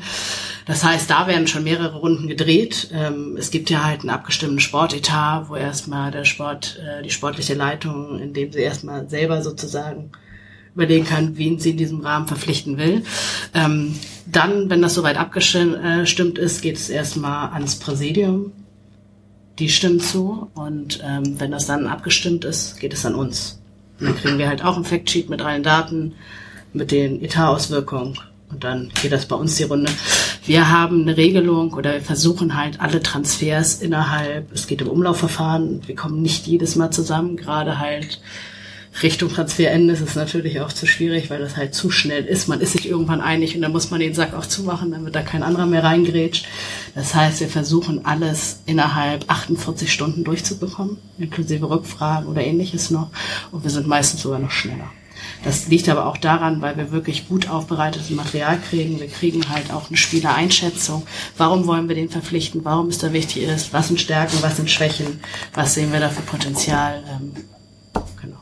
Das 0.65 0.83
heißt, 0.83 1.09
da 1.09 1.27
werden 1.27 1.47
schon 1.47 1.63
mehrere 1.63 1.97
Runden 1.97 2.27
gedreht. 2.27 2.89
Ähm, 2.91 3.37
es 3.37 3.51
gibt 3.51 3.69
ja 3.69 3.85
halt 3.85 4.01
einen 4.01 4.09
abgestimmten 4.09 4.59
Sportetat, 4.59 5.47
wo 5.49 5.55
erstmal 5.55 6.11
der 6.11 6.25
Sport, 6.25 6.79
äh, 6.83 7.03
die 7.03 7.09
sportliche 7.09 7.53
Leitung, 7.53 8.19
in 8.19 8.33
dem 8.33 8.51
sie 8.51 8.59
erstmal 8.59 9.07
selber 9.07 9.41
sozusagen 9.41 10.11
überlegen 10.75 11.05
kann, 11.05 11.37
wen 11.37 11.57
sie 11.57 11.71
in 11.71 11.77
diesem 11.77 12.01
Rahmen 12.01 12.27
verpflichten 12.27 12.77
will. 12.77 13.03
Ähm, 13.53 13.95
dann, 14.25 14.69
wenn 14.69 14.81
das 14.81 14.93
soweit 14.93 15.17
abgestimmt 15.17 16.37
ist, 16.37 16.61
geht 16.61 16.75
es 16.75 16.89
erstmal 16.89 17.51
ans 17.53 17.77
Präsidium. 17.77 18.51
Die 19.57 19.69
stimmen 19.69 19.99
zu 19.99 20.51
und 20.53 20.99
ähm, 21.03 21.39
wenn 21.39 21.49
das 21.51 21.65
dann 21.65 21.87
abgestimmt 21.87 22.45
ist, 22.45 22.79
geht 22.79 22.93
es 22.93 23.05
an 23.05 23.15
uns. 23.15 23.59
Und 23.99 24.07
dann 24.07 24.17
kriegen 24.17 24.37
wir 24.37 24.47
halt 24.47 24.63
auch 24.63 24.77
ein 24.77 24.83
Factsheet 24.83 25.29
mit 25.29 25.41
allen 25.41 25.63
Daten, 25.63 26.13
mit 26.73 26.91
den 26.91 27.23
Etatauswirkungen 27.23 28.17
und 28.49 28.63
dann 28.63 28.89
geht 29.01 29.11
das 29.11 29.25
bei 29.25 29.35
uns 29.35 29.55
die 29.55 29.63
Runde. 29.63 29.91
Wir 30.45 30.69
haben 30.69 31.01
eine 31.01 31.17
Regelung 31.17 31.73
oder 31.73 31.93
wir 31.93 32.01
versuchen 32.01 32.55
halt 32.55 32.79
alle 32.79 33.01
Transfers 33.01 33.81
innerhalb, 33.81 34.51
es 34.53 34.67
geht 34.67 34.81
im 34.81 34.87
Umlaufverfahren, 34.87 35.81
wir 35.85 35.95
kommen 35.95 36.21
nicht 36.21 36.47
jedes 36.47 36.75
Mal 36.75 36.91
zusammen, 36.91 37.35
gerade 37.35 37.79
halt 37.79 38.21
Richtung 39.03 39.29
Transferende 39.29 39.93
ist 39.93 40.01
es 40.01 40.15
natürlich 40.15 40.59
auch 40.61 40.73
zu 40.73 40.87
schwierig, 40.87 41.29
weil 41.29 41.39
das 41.39 41.55
halt 41.55 41.75
zu 41.75 41.91
schnell 41.91 42.25
ist. 42.25 42.47
Man 42.47 42.61
ist 42.61 42.71
sich 42.71 42.89
irgendwann 42.89 43.21
einig 43.21 43.55
und 43.55 43.61
dann 43.61 43.71
muss 43.71 43.91
man 43.91 43.99
den 43.99 44.15
Sack 44.15 44.33
auch 44.33 44.45
zumachen, 44.45 44.91
damit 44.91 45.13
da 45.13 45.21
kein 45.21 45.43
anderer 45.43 45.67
mehr 45.67 45.83
reingrätscht. 45.83 46.47
Das 46.95 47.13
heißt, 47.13 47.39
wir 47.41 47.47
versuchen 47.47 48.05
alles 48.05 48.61
innerhalb 48.65 49.29
48 49.29 49.93
Stunden 49.93 50.23
durchzubekommen, 50.23 50.97
inklusive 51.19 51.69
Rückfragen 51.69 52.27
oder 52.27 52.43
ähnliches 52.43 52.89
noch. 52.89 53.11
Und 53.51 53.63
wir 53.63 53.69
sind 53.69 53.85
meistens 53.85 54.23
sogar 54.23 54.39
noch 54.39 54.51
schneller. 54.51 54.89
Das 55.43 55.67
liegt 55.67 55.87
aber 55.89 56.05
auch 56.07 56.17
daran, 56.17 56.61
weil 56.61 56.77
wir 56.77 56.91
wirklich 56.91 57.27
gut 57.27 57.49
aufbereitetes 57.49 58.09
Material 58.11 58.59
kriegen. 58.59 58.99
Wir 58.99 59.07
kriegen 59.07 59.47
halt 59.49 59.71
auch 59.71 59.87
eine 59.89 59.97
Spielereinschätzung. 59.97 61.05
Warum 61.37 61.67
wollen 61.67 61.87
wir 61.87 61.95
den 61.95 62.09
verpflichten? 62.09 62.65
Warum 62.65 62.89
ist 62.89 63.03
er 63.03 63.13
wichtig 63.13 63.43
ist? 63.43 63.73
Was 63.73 63.87
sind 63.87 63.99
Stärken? 63.99 64.37
Was 64.41 64.57
sind 64.57 64.69
Schwächen? 64.69 65.19
Was 65.53 65.73
sehen 65.73 65.91
wir 65.91 65.99
da 65.99 66.09
für 66.09 66.21
Potenzial? 66.21 67.03
Ähm, 67.09 67.33
genau. 68.21 68.37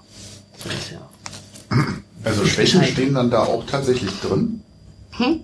So 0.58 0.70
ist 0.70 0.92
ja 0.92 1.00
auch. 1.00 1.76
Also 2.24 2.46
Schwächen 2.46 2.84
stehen 2.84 3.14
dann 3.14 3.30
da 3.30 3.44
auch 3.44 3.66
tatsächlich 3.66 4.12
drin? 4.22 4.62
Hm? 5.12 5.42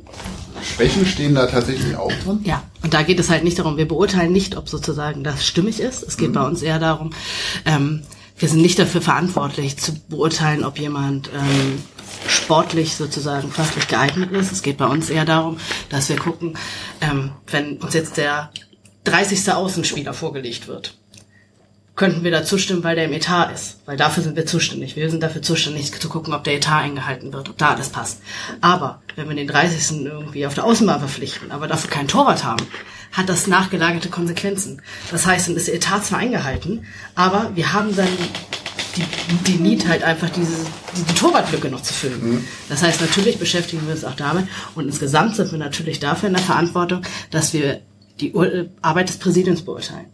Schwächen 0.63 1.05
stehen 1.05 1.35
da 1.35 1.45
tatsächlich 1.47 1.95
auch 1.95 2.11
drin? 2.23 2.39
Ja, 2.43 2.63
und 2.83 2.93
da 2.93 3.03
geht 3.03 3.19
es 3.19 3.29
halt 3.29 3.43
nicht 3.43 3.57
darum, 3.59 3.77
wir 3.77 3.87
beurteilen 3.87 4.31
nicht, 4.31 4.57
ob 4.57 4.67
sozusagen 4.69 5.23
das 5.23 5.45
stimmig 5.45 5.79
ist. 5.79 6.03
Es 6.03 6.17
geht 6.17 6.29
Mhm. 6.29 6.33
bei 6.33 6.45
uns 6.47 6.61
eher 6.61 6.79
darum, 6.79 7.11
ähm, 7.65 8.01
wir 8.41 8.49
sind 8.49 8.61
nicht 8.61 8.79
dafür 8.79 9.01
verantwortlich 9.01 9.77
zu 9.77 9.93
beurteilen, 10.09 10.63
ob 10.63 10.79
jemand 10.79 11.29
ähm, 11.29 11.81
sportlich 12.27 12.95
sozusagen 12.95 13.51
fachlich 13.51 13.87
geeignet 13.87 14.31
ist. 14.31 14.51
Es 14.51 14.63
geht 14.63 14.77
bei 14.77 14.87
uns 14.87 15.11
eher 15.11 15.25
darum, 15.25 15.57
dass 15.89 16.09
wir 16.09 16.17
gucken, 16.17 16.57
ähm, 17.01 17.31
wenn 17.47 17.77
uns 17.77 17.93
jetzt 17.93 18.17
der 18.17 18.51
30. 19.03 19.53
Außenspieler 19.53 20.15
vorgelegt 20.15 20.67
wird, 20.67 20.97
könnten 21.95 22.23
wir 22.23 22.31
da 22.31 22.43
zustimmen, 22.43 22.83
weil 22.83 22.95
der 22.95 23.05
im 23.05 23.13
Etat 23.13 23.51
ist. 23.51 23.79
Weil 23.85 23.95
dafür 23.95 24.23
sind 24.23 24.35
wir 24.35 24.47
zuständig. 24.47 24.95
Wir 24.95 25.11
sind 25.11 25.21
dafür 25.21 25.43
zuständig 25.43 25.91
zu 25.91 26.09
gucken, 26.09 26.33
ob 26.33 26.43
der 26.43 26.55
Etat 26.55 26.81
eingehalten 26.81 27.31
wird, 27.33 27.47
ob 27.47 27.59
da 27.59 27.75
alles 27.75 27.89
passt. 27.89 28.21
Aber 28.59 29.03
wenn 29.15 29.29
wir 29.29 29.35
den 29.35 29.47
30. 29.47 30.03
irgendwie 30.03 30.47
auf 30.47 30.55
der 30.55 30.63
Außenbahn 30.63 30.99
verpflichten, 30.99 31.51
aber 31.51 31.67
dafür 31.67 31.91
keinen 31.91 32.07
Torwart 32.07 32.43
haben, 32.43 32.65
hat 33.11 33.29
das 33.29 33.47
nachgelagerte 33.47 34.09
Konsequenzen. 34.09 34.81
Das 35.09 35.25
heißt, 35.25 35.49
dann 35.49 35.55
ist 35.55 35.67
der 35.67 35.75
Etat 35.75 36.05
zwar 36.05 36.19
eingehalten, 36.19 36.85
aber 37.15 37.51
wir 37.55 37.73
haben 37.73 37.95
dann 37.95 38.07
die, 38.95 39.51
die 39.51 39.57
Need 39.57 39.87
halt 39.87 40.03
einfach 40.03 40.29
diese, 40.29 40.55
die 40.95 41.13
Torwartlücke 41.13 41.69
noch 41.69 41.81
zu 41.81 41.93
füllen. 41.93 42.45
Das 42.69 42.83
heißt, 42.83 43.01
natürlich 43.01 43.39
beschäftigen 43.39 43.85
wir 43.85 43.93
uns 43.93 44.05
auch 44.05 44.15
damit 44.15 44.47
und 44.75 44.85
insgesamt 44.85 45.35
sind 45.35 45.51
wir 45.51 45.59
natürlich 45.59 45.99
dafür 45.99 46.27
in 46.27 46.35
der 46.35 46.43
Verantwortung, 46.43 47.01
dass 47.29 47.53
wir 47.53 47.81
die 48.19 48.33
Arbeit 48.81 49.09
des 49.09 49.17
Präsidiums 49.17 49.63
beurteilen. 49.63 50.07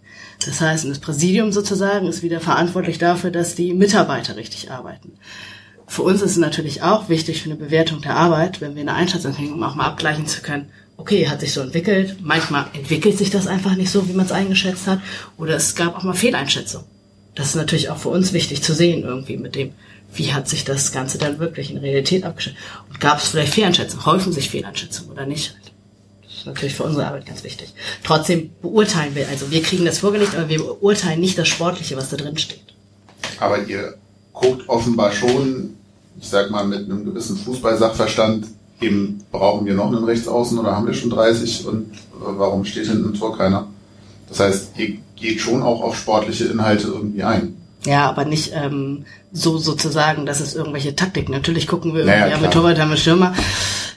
Das 0.46 0.62
heißt, 0.62 0.88
das 0.88 1.00
Präsidium 1.00 1.52
sozusagen 1.52 2.08
ist 2.08 2.22
wieder 2.22 2.40
verantwortlich 2.40 3.00
dafür, 3.00 3.32
dass 3.32 3.56
die 3.56 3.74
Mitarbeiter 3.74 4.36
richtig 4.36 4.72
arbeiten. 4.72 5.14
Für 5.88 6.04
uns 6.04 6.22
ist 6.22 6.32
es 6.32 6.38
natürlich 6.38 6.84
auch 6.84 7.10
wichtig 7.10 7.42
für 7.42 7.50
eine 7.50 7.58
Bewertung 7.58 8.02
der 8.02 8.16
Arbeit, 8.16 8.62
wenn 8.62 8.76
wir 8.76 8.82
eine 8.82 8.94
Einschätzung 8.94 9.34
kriegen, 9.34 9.54
um 9.54 9.64
auch 9.64 9.76
mal 9.76 9.86
abgleichen 9.86 10.28
zu 10.28 10.42
können, 10.42 10.70
okay, 10.98 11.30
hat 11.30 11.40
sich 11.40 11.54
so 11.54 11.62
entwickelt, 11.62 12.18
manchmal 12.22 12.66
entwickelt 12.74 13.18
sich 13.18 13.30
das 13.30 13.48
einfach 13.48 13.76
nicht 13.76 13.92
so, 13.92 14.08
wie 14.10 14.14
man 14.14 14.26
es 14.26 14.32
eingeschätzt 14.32 14.88
hat, 14.88 15.00
oder 15.38 15.56
es 15.56 15.76
gab 15.76 15.96
auch 15.96 16.04
mal 16.04 16.14
Fehleinschätzungen. 16.14 16.88
Das 17.36 17.50
ist 17.50 17.56
natürlich 17.56 17.90
auch 17.90 17.98
für 17.98 18.10
uns 18.10 18.34
wichtig 18.34 18.64
zu 18.64 18.74
sehen, 18.74 19.04
irgendwie 19.04 19.38
mit 19.38 19.56
dem, 19.56 19.74
wie 20.14 20.34
hat 20.34 20.50
sich 20.50 20.66
das 20.66 20.92
Ganze 20.92 21.20
dann 21.20 21.38
wirklich 21.38 21.70
in 21.70 21.78
Realität 21.78 22.24
abgestellt. 22.24 22.58
Und 22.90 23.00
gab 23.00 23.20
es 23.20 23.30
vielleicht 23.30 23.54
Fehleinschätzungen, 23.54 24.06
häufen 24.08 24.34
sich 24.34 24.50
Fehleinschätzungen 24.50 25.12
oder 25.12 25.28
nicht. 25.28 25.56
Das 26.24 26.34
ist 26.34 26.46
natürlich 26.48 26.74
für 26.74 26.84
unsere 26.84 27.06
Arbeit 27.06 27.28
ganz 27.28 27.44
wichtig. 27.44 27.74
Trotzdem 28.04 28.50
beurteilen 28.62 29.14
wir, 29.14 29.28
also 29.30 29.52
wir 29.52 29.62
kriegen 29.62 29.86
das 29.86 30.00
vorgelegt, 30.00 30.36
aber 30.36 30.50
wir 30.50 30.58
beurteilen 30.58 31.20
nicht 31.20 31.38
das 31.38 31.48
Sportliche, 31.48 31.96
was 31.96 32.10
da 32.10 32.18
drin 32.18 32.38
steht. 32.38 32.60
Aber 33.40 33.64
ihr 33.64 33.96
guckt 34.34 34.68
offenbar 34.68 35.12
schon, 35.12 35.76
ich 36.20 36.28
sag 36.28 36.50
mal, 36.50 36.66
mit 36.66 36.86
einem 36.86 37.06
gewissen 37.06 37.38
Fußballsachverstand, 37.38 38.48
eben 38.82 39.24
brauchen 39.32 39.66
wir 39.66 39.74
noch 39.74 39.88
einen 39.88 40.04
Rechtsaußen 40.04 40.58
oder 40.60 40.76
haben 40.76 40.86
wir 40.88 40.94
schon 40.94 41.10
30 41.10 41.66
und 41.68 41.92
äh, 41.94 41.96
warum 42.20 42.66
steht 42.66 42.88
hinten 42.88 43.06
im 43.06 43.14
Tor 43.14 43.38
keiner? 43.38 43.68
Das 44.30 44.40
heißt, 44.40 44.72
ihr 44.78 44.98
geht 45.16 45.40
schon 45.40 45.64
auch 45.64 45.82
auf 45.82 45.98
sportliche 45.98 46.46
Inhalte 46.46 46.88
irgendwie 46.88 47.24
ein. 47.24 47.56
Ja, 47.86 48.10
aber 48.10 48.26
nicht 48.26 48.52
ähm, 48.54 49.06
so 49.32 49.58
sozusagen, 49.58 50.26
dass 50.26 50.40
es 50.42 50.56
irgendwelche 50.56 50.96
Taktiken. 50.96 51.32
Natürlich 51.32 51.68
gucken 51.68 51.94
wir 51.96 52.04
Naja, 52.06 52.18
irgendwie, 52.18 52.34
haben 52.34 52.42
wir 52.42 52.50
klar. 52.50 52.64
Torwart, 52.64 52.80
haben 52.80 52.90
wir 52.90 52.98
Stürmer. 52.98 53.34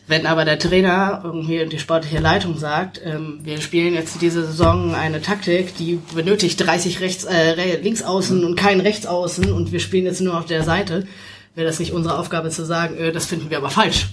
Wenn 0.06 0.26
aber 0.26 0.44
der 0.44 0.58
Trainer 0.58 1.20
irgendwie 1.24 1.62
und 1.62 1.72
die 1.72 1.78
sportliche 1.78 2.18
Leitung 2.20 2.56
sagt, 2.58 3.00
ähm, 3.04 3.40
wir 3.42 3.60
spielen 3.60 3.94
jetzt 3.94 4.20
diese 4.22 4.44
Saison 4.44 4.94
eine 4.94 5.20
Taktik, 5.22 5.76
die 5.76 5.98
benötigt 6.14 6.64
30 6.64 7.00
rechts, 7.00 7.24
äh, 7.24 7.50
re- 7.50 7.78
links 7.82 8.02
außen 8.02 8.44
und 8.44 8.56
keinen 8.56 8.80
rechts 8.80 9.06
außen 9.06 9.52
und 9.52 9.72
wir 9.72 9.80
spielen 9.80 10.04
jetzt 10.04 10.20
nur 10.20 10.36
auf 10.38 10.46
der 10.46 10.62
Seite, 10.64 11.06
wäre 11.54 11.66
das 11.66 11.78
nicht 11.78 11.92
unsere 11.92 12.18
Aufgabe 12.18 12.50
zu 12.50 12.64
sagen, 12.64 12.96
äh, 12.96 13.12
das 13.12 13.26
finden 13.26 13.50
wir 13.50 13.58
aber 13.58 13.70
falsch. 13.70 14.08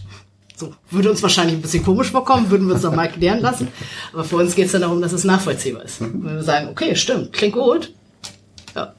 So, 0.59 0.73
würde 0.89 1.11
uns 1.11 1.21
wahrscheinlich 1.21 1.55
ein 1.55 1.61
bisschen 1.61 1.83
komisch 1.83 2.09
vorkommen, 2.09 2.49
würden 2.49 2.65
wir 2.67 2.73
uns 2.73 2.81
doch 2.81 2.95
mal 2.95 3.07
klären 3.11 3.41
lassen. 3.41 3.67
Aber 4.11 4.23
für 4.23 4.37
uns 4.37 4.55
geht 4.55 4.65
es 4.65 4.71
dann 4.71 4.81
darum, 4.81 4.99
dass 5.03 5.13
es 5.13 5.23
nachvollziehbar 5.23 5.83
ist. 5.83 6.01
Wenn 6.01 6.23
wir 6.23 6.41
sagen, 6.41 6.69
okay, 6.69 6.95
stimmt, 6.95 7.31
klingt 7.31 7.53
gut. 7.53 7.93
Ja, 8.75 8.93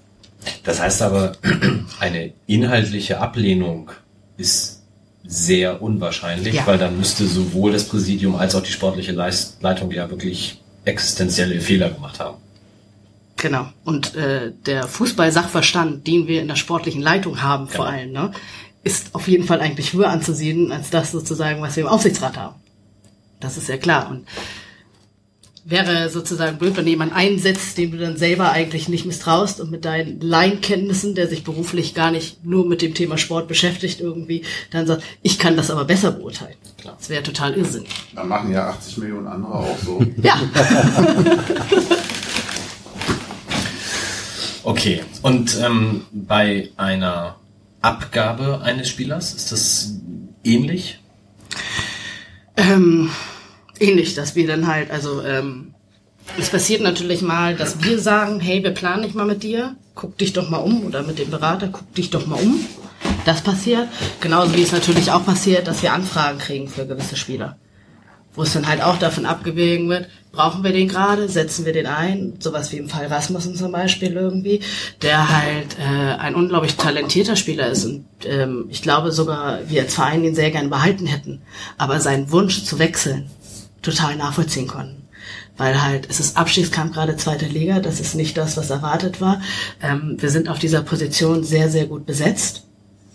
Das 0.63 0.81
heißt 0.81 1.03
aber, 1.03 1.33
eine 1.99 2.33
inhaltliche 2.47 3.19
Ablehnung 3.21 3.91
ist 4.37 4.85
sehr 5.25 5.83
unwahrscheinlich, 5.83 6.55
Ja. 6.55 6.67
weil 6.69 6.79
dann 6.79 6.97
müsste 6.97 7.27
sowohl 7.27 7.73
das 7.73 7.89
Präsidium 7.89 8.37
als 8.37 8.55
auch 8.55 8.63
die 8.63 8.71
sportliche 8.71 9.11
Leitung 9.13 9.91
ja 9.91 10.09
wirklich 10.09 10.63
existenzielle 10.85 11.61
Fehler 11.61 11.91
gemacht 11.91 12.21
haben. 12.21 12.37
Genau. 13.37 13.69
Und 13.85 14.15
äh, 14.15 14.53
der 14.65 14.87
Fußball-Sachverstand, 14.87 16.07
den 16.07 16.29
wir 16.29 16.41
in 16.41 16.47
der 16.49 16.57
sportlichen 16.57 17.03
Leitung 17.03 17.43
haben, 17.43 17.67
vor 17.67 17.87
Genau. 17.87 17.99
allem, 17.99 18.13
ne, 18.13 18.31
ist 18.89 19.15
auf 19.15 19.29
jeden 19.29 19.45
Fall 19.45 19.61
eigentlich 19.61 19.93
höher 19.93 20.09
anzusiedeln 20.09 20.73
als 20.73 20.89
das 20.89 21.13
sozusagen, 21.13 21.61
was 21.61 21.77
wir 21.77 21.83
im 21.83 21.91
Aufsichtsrat 21.91 22.39
haben. 22.39 22.57
Das 23.39 23.59
ist 23.59 23.69
ja 23.69 23.77
klar. 23.77 24.09
Und 24.11 24.27
wäre 25.67 26.09
sozusagen 26.09 26.57
blöd, 26.57 26.75
wenn 26.79 26.87
jemand 26.87 27.13
einsetzt, 27.15 27.77
dem 27.77 27.91
du 27.91 27.99
dann 27.99 28.17
selber 28.17 28.51
eigentlich 28.51 28.89
nicht 28.89 29.05
misstraust 29.05 29.61
und 29.61 29.71
mit 29.71 29.85
deinen 29.85 30.21
Laienkenntnissen, 30.21 31.15
der 31.15 31.29
sich 31.29 31.45
beruflich 31.45 31.95
gar 31.95 32.11
nicht 32.11 32.47
nur 32.47 32.67
mit 32.67 32.81
dem 32.81 32.95
Thema 32.95 33.19
Sport 33.19 33.47
beschäftigt, 33.47 34.01
irgendwie 34.01 34.43
dann 34.71 34.87
sagt, 34.87 35.03
ich 35.21 35.39
kann 35.39 35.59
das 35.59 35.71
aber 35.71 35.85
besser 35.85 36.13
beurteilen. 36.13 36.57
Klar. 36.79 36.97
Das 36.99 37.11
wäre 37.11 37.23
total 37.23 37.53
irrsinnig. 37.59 37.91
Da 38.15 38.25
machen 38.25 38.51
ja 38.51 38.71
80 38.71 38.97
Millionen 38.97 39.27
andere 39.27 39.55
auch 39.55 39.79
so. 39.79 40.03
Ja. 40.23 40.41
Okay, 44.65 45.03
und 45.23 45.57
ähm, 45.65 46.03
bei 46.13 46.69
einer 46.77 47.37
Abgabe 47.81 48.61
eines 48.63 48.89
Spielers 48.89 49.35
ist 49.35 49.53
das 49.53 49.95
ähnlich? 50.45 51.01
Ähm, 52.57 53.11
ähnlich, 53.79 54.15
dass 54.15 54.35
wir 54.35 54.47
dann 54.47 54.67
halt, 54.67 54.91
also 54.91 55.23
ähm, 55.23 55.75
es 56.39 56.51
passiert 56.51 56.83
natürlich 56.83 57.23
mal, 57.23 57.55
dass 57.55 57.83
wir 57.83 57.99
sagen, 57.99 58.41
hey, 58.41 58.63
wir 58.63 58.73
planen 58.73 59.03
nicht 59.03 59.15
mal 59.15 59.27
mit 59.27 59.43
dir, 59.43 59.77
guck 59.95 60.19
dich 60.19 60.33
doch 60.33 60.51
mal 60.51 60.59
um 60.59 60.85
oder 60.85 61.03
mit 61.03 61.19
dem 61.19 61.31
Berater, 61.31 61.69
guck 61.69 61.95
dich 61.95 62.11
doch 62.11 62.27
mal 62.27 62.41
um. 62.41 62.65
Das 63.25 63.43
passiert. 63.43 63.89
Genauso 64.21 64.55
wie 64.55 64.63
es 64.63 64.73
natürlich 64.73 65.11
auch 65.13 65.25
passiert, 65.25 65.69
dass 65.69 65.83
wir 65.83 65.93
Anfragen 65.93 66.39
kriegen 66.39 66.69
für 66.69 66.87
gewisse 66.87 67.17
Spieler. 67.17 67.57
Wo 68.35 68.43
es 68.43 68.53
dann 68.53 68.67
halt 68.67 68.83
auch 68.83 68.99
davon 68.99 69.27
abgewogen 69.27 69.89
wird, 69.89 70.09
brauchen 70.33 70.63
wir 70.63 70.73
den 70.73 70.89
gerade, 70.89 71.29
setzen 71.29 71.65
wir 71.65 71.73
den 71.73 71.87
ein, 71.87 72.35
sowas 72.39 72.71
wie 72.73 72.77
im 72.77 72.89
Fall 72.89 73.07
Rasmussen 73.07 73.55
zum 73.55 73.73
Beispiel 73.73 74.13
irgendwie, 74.13 74.61
der 75.03 75.29
halt 75.29 75.79
äh, 75.79 76.15
ein 76.19 76.35
unglaublich 76.35 76.77
talentierter 76.77 77.37
Spieler 77.37 77.69
ist 77.69 77.85
und 77.85 78.05
ähm, 78.25 78.67
ich 78.69 78.83
glaube 78.83 79.13
sogar, 79.13 79.61
wir 79.69 79.83
als 79.83 79.95
Verein 79.95 80.25
ihn 80.25 80.35
sehr 80.35 80.51
gern 80.51 80.71
behalten 80.71 81.07
hätten, 81.07 81.43
aber 81.77 82.01
seinen 82.01 82.31
Wunsch 82.31 82.65
zu 82.65 82.79
wechseln 82.79 83.31
total 83.83 84.17
nachvollziehen 84.17 84.67
konnten. 84.67 85.09
Weil 85.57 85.83
halt, 85.83 86.07
es 86.09 86.21
ist 86.21 86.37
Abstiegskampf 86.37 86.95
gerade 86.95 87.17
zweite 87.17 87.47
Liga, 87.47 87.81
das 87.81 87.99
ist 87.99 88.15
nicht 88.15 88.37
das, 88.37 88.57
was 88.57 88.71
erwartet 88.71 89.21
war. 89.21 89.43
Ähm, 89.83 90.17
wir 90.19 90.31
sind 90.31 90.49
auf 90.49 90.61
dieser 90.61 90.83
Position 90.83 91.43
sehr, 91.43 91.69
sehr 91.69 91.87
gut 91.87 92.07
besetzt. 92.07 92.65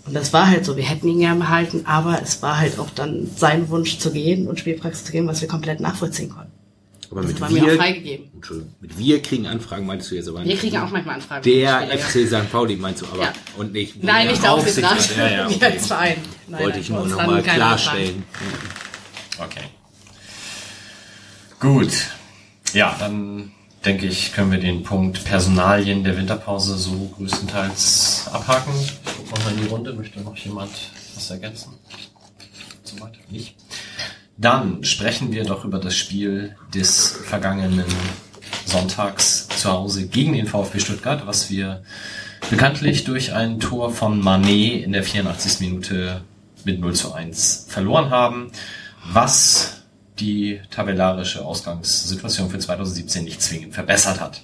Und 0.05 0.14
das 0.14 0.34
war 0.34 0.49
halt 0.49 0.66
so, 0.66 0.76
wir 0.76 0.84
hätten 0.84 1.07
ihn 1.07 1.20
gern 1.20 1.39
behalten, 1.39 1.86
aber 1.86 2.22
es 2.22 2.41
war 2.41 2.59
halt 2.59 2.78
auch 2.78 2.89
dann 2.89 3.30
sein 3.38 3.70
Wunsch 3.70 3.99
zu 3.99 4.11
gehen 4.11 4.47
und 4.47 4.59
Spielpraxis 4.59 5.05
zu 5.05 5.14
geben, 5.14 5.28
was 5.28 5.39
wir 5.39 5.47
komplett 5.47 5.80
nachvollziehen 5.80 6.30
konnten. 6.30 6.53
Aber 7.14 7.22
Das 7.22 7.32
mit 7.32 7.41
war 7.41 7.49
mir 7.51 7.61
auch 7.64 7.68
wir, 7.68 7.76
freigegeben. 7.78 8.32
Entschuldigung, 8.34 8.74
mit 8.82 8.97
wir 8.97 9.22
kriegen 9.22 9.45
Anfragen, 9.45 9.86
meinst 9.86 10.09
du 10.09 10.16
jetzt 10.16 10.28
aber 10.28 10.39
Wir 10.39 10.45
nicht? 10.45 10.59
kriegen 10.61 10.78
auch 10.78 10.89
manchmal 10.89 11.16
Anfragen. 11.16 11.43
Der 11.43 11.99
FC 11.99 12.28
St. 12.28 12.51
Pauli 12.51 12.76
meinst 12.76 13.03
du 13.03 13.05
aber 13.05 13.22
Ja. 13.26 13.34
und 13.57 13.72
nicht 13.72 14.03
Nein, 14.03 14.28
nicht 14.28 14.41
der 14.41 14.51
Aufsichtsrat. 14.53 15.16
Ja, 15.16 15.28
ja, 15.30 15.49
Wir 15.49 15.55
okay. 15.57 15.80
Verein. 15.80 16.16
Nein, 16.47 16.61
Wollte 16.64 16.80
ich 16.80 16.89
nur 16.89 17.01
uns 17.01 17.11
noch 17.11 17.18
landen 17.20 17.34
mal 17.36 17.43
keine 17.43 17.57
klarstellen. 17.57 18.24
Okay. 19.39 19.64
Gut. 21.59 21.91
Ja, 22.74 22.95
dann 22.99 23.51
denke 23.86 24.07
ich, 24.07 24.34
können 24.34 24.51
wir 24.51 24.59
den 24.59 24.82
Punkt 24.84 25.24
Personalien 25.24 26.03
der 26.03 26.18
Winterpause 26.18 26.76
so 26.78 27.14
größtenteils 27.16 28.28
abhaken. 28.32 28.74
Ich 28.82 28.93
gucke 29.03 29.30
nochmal 29.30 29.53
in 29.53 29.61
die 29.61 29.68
Runde. 29.68 29.93
Möchte 29.93 30.20
noch 30.22 30.36
jemand 30.38 30.72
was 31.16 31.30
ergänzen? 31.30 31.74
Soweit 32.84 33.14
nicht. 33.30 33.55
Dann 34.38 34.84
sprechen 34.84 35.31
wir 35.31 35.45
doch 35.45 35.63
über 35.63 35.79
das 35.79 35.95
Spiel 35.95 36.55
des 36.73 37.07
vergangenen 37.23 37.86
Sonntags 38.65 39.47
zu 39.47 39.71
Hause 39.71 40.07
gegen 40.07 40.34
den 40.34 40.47
VfB 40.47 40.79
Stuttgart, 40.79 41.27
was 41.27 41.49
wir 41.49 41.84
bekanntlich 42.49 43.03
durch 43.03 43.34
ein 43.34 43.59
Tor 43.59 43.91
von 43.91 44.19
Manet 44.19 44.84
in 44.84 44.91
der 44.91 45.03
84. 45.03 45.59
Minute 45.61 46.21
mit 46.65 46.79
0 46.79 46.93
zu 46.93 47.13
1 47.13 47.67
verloren 47.69 48.09
haben, 48.09 48.51
was 49.11 49.84
die 50.19 50.61
tabellarische 50.69 51.43
Ausgangssituation 51.45 52.49
für 52.49 52.59
2017 52.59 53.23
nicht 53.23 53.41
zwingend 53.41 53.73
verbessert 53.73 54.19
hat. 54.19 54.41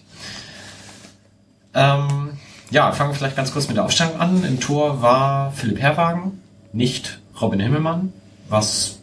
Ähm, 1.73 2.37
ja, 2.71 2.91
fangen 2.91 3.11
wir 3.11 3.15
vielleicht 3.15 3.35
ganz 3.35 3.51
kurz 3.51 3.67
mit 3.67 3.77
der 3.77 3.85
Aufstellung 3.85 4.19
an. 4.19 4.43
Im 4.43 4.59
Tor 4.59 5.01
war 5.01 5.51
Philipp 5.53 5.79
Herwagen, 5.79 6.41
nicht 6.73 7.19
Robin 7.39 7.59
Himmelmann, 7.59 8.13
was 8.49 8.98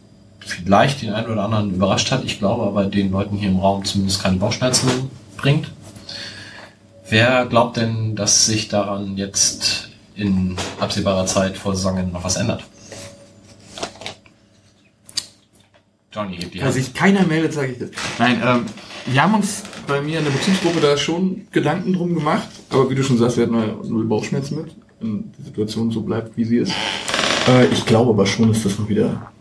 vielleicht 0.47 1.01
den 1.01 1.13
einen 1.13 1.29
oder 1.29 1.43
anderen 1.43 1.73
überrascht 1.73 2.11
hat. 2.11 2.23
Ich 2.23 2.39
glaube 2.39 2.63
aber 2.63 2.85
den 2.85 3.11
Leuten 3.11 3.37
hier 3.37 3.49
im 3.49 3.59
Raum 3.59 3.83
zumindest 3.85 4.23
keine 4.23 4.37
Bauchschmerzen 4.37 5.09
bringt. 5.37 5.71
Wer 7.09 7.45
glaubt 7.45 7.77
denn, 7.77 8.15
dass 8.15 8.45
sich 8.45 8.67
daran 8.67 9.17
jetzt 9.17 9.89
in 10.15 10.55
absehbarer 10.79 11.25
Zeit 11.25 11.57
vor 11.57 11.75
Saison 11.75 12.11
noch 12.11 12.23
was 12.23 12.35
ändert? 12.35 12.63
Johnny 16.11 16.37
hebt 16.37 16.53
die 16.53 16.59
Hand. 16.59 16.67
Also 16.67 16.79
sich 16.79 16.93
keiner 16.93 17.25
meldet, 17.25 17.53
sage 17.53 17.73
ich 17.73 17.79
das. 17.79 17.89
Nein, 18.17 18.41
ähm, 18.43 18.65
wir 19.05 19.23
haben 19.23 19.35
uns 19.35 19.63
bei 19.87 20.01
mir 20.01 20.19
in 20.19 20.25
der 20.25 20.31
Bezugsgruppe 20.31 20.81
da 20.81 20.97
schon 20.97 21.47
Gedanken 21.51 21.93
drum 21.93 22.13
gemacht, 22.13 22.47
aber 22.69 22.89
wie 22.89 22.95
du 22.95 23.03
schon 23.03 23.17
sagst, 23.17 23.37
wir 23.37 23.45
hatten 23.45 23.87
null 23.87 24.05
Bauchschmerzen 24.05 24.57
mit, 24.57 24.75
wenn 24.99 25.31
die 25.37 25.43
Situation 25.43 25.91
so 25.91 26.01
bleibt, 26.01 26.35
wie 26.35 26.43
sie 26.43 26.57
ist. 26.57 26.73
Äh, 27.47 27.67
ich 27.67 27.85
glaube 27.85 28.09
aber 28.09 28.25
schon, 28.25 28.49
dass 28.51 28.63
das 28.63 28.77
noch 28.79 28.89
wieder 28.89 29.31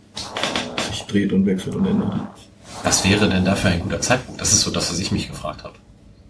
dreht 1.06 1.32
und 1.32 1.46
wechselt 1.46 1.74
und 1.74 1.86
ändert. 1.86 2.20
Was 2.82 3.04
wäre 3.08 3.28
denn 3.28 3.44
dafür 3.44 3.70
ein 3.70 3.80
guter 3.80 4.00
Zeitpunkt? 4.00 4.40
Das 4.40 4.52
ist 4.52 4.62
so 4.62 4.70
das, 4.70 4.90
was 4.90 4.98
ich 4.98 5.12
mich 5.12 5.28
gefragt 5.28 5.64
habe. 5.64 5.74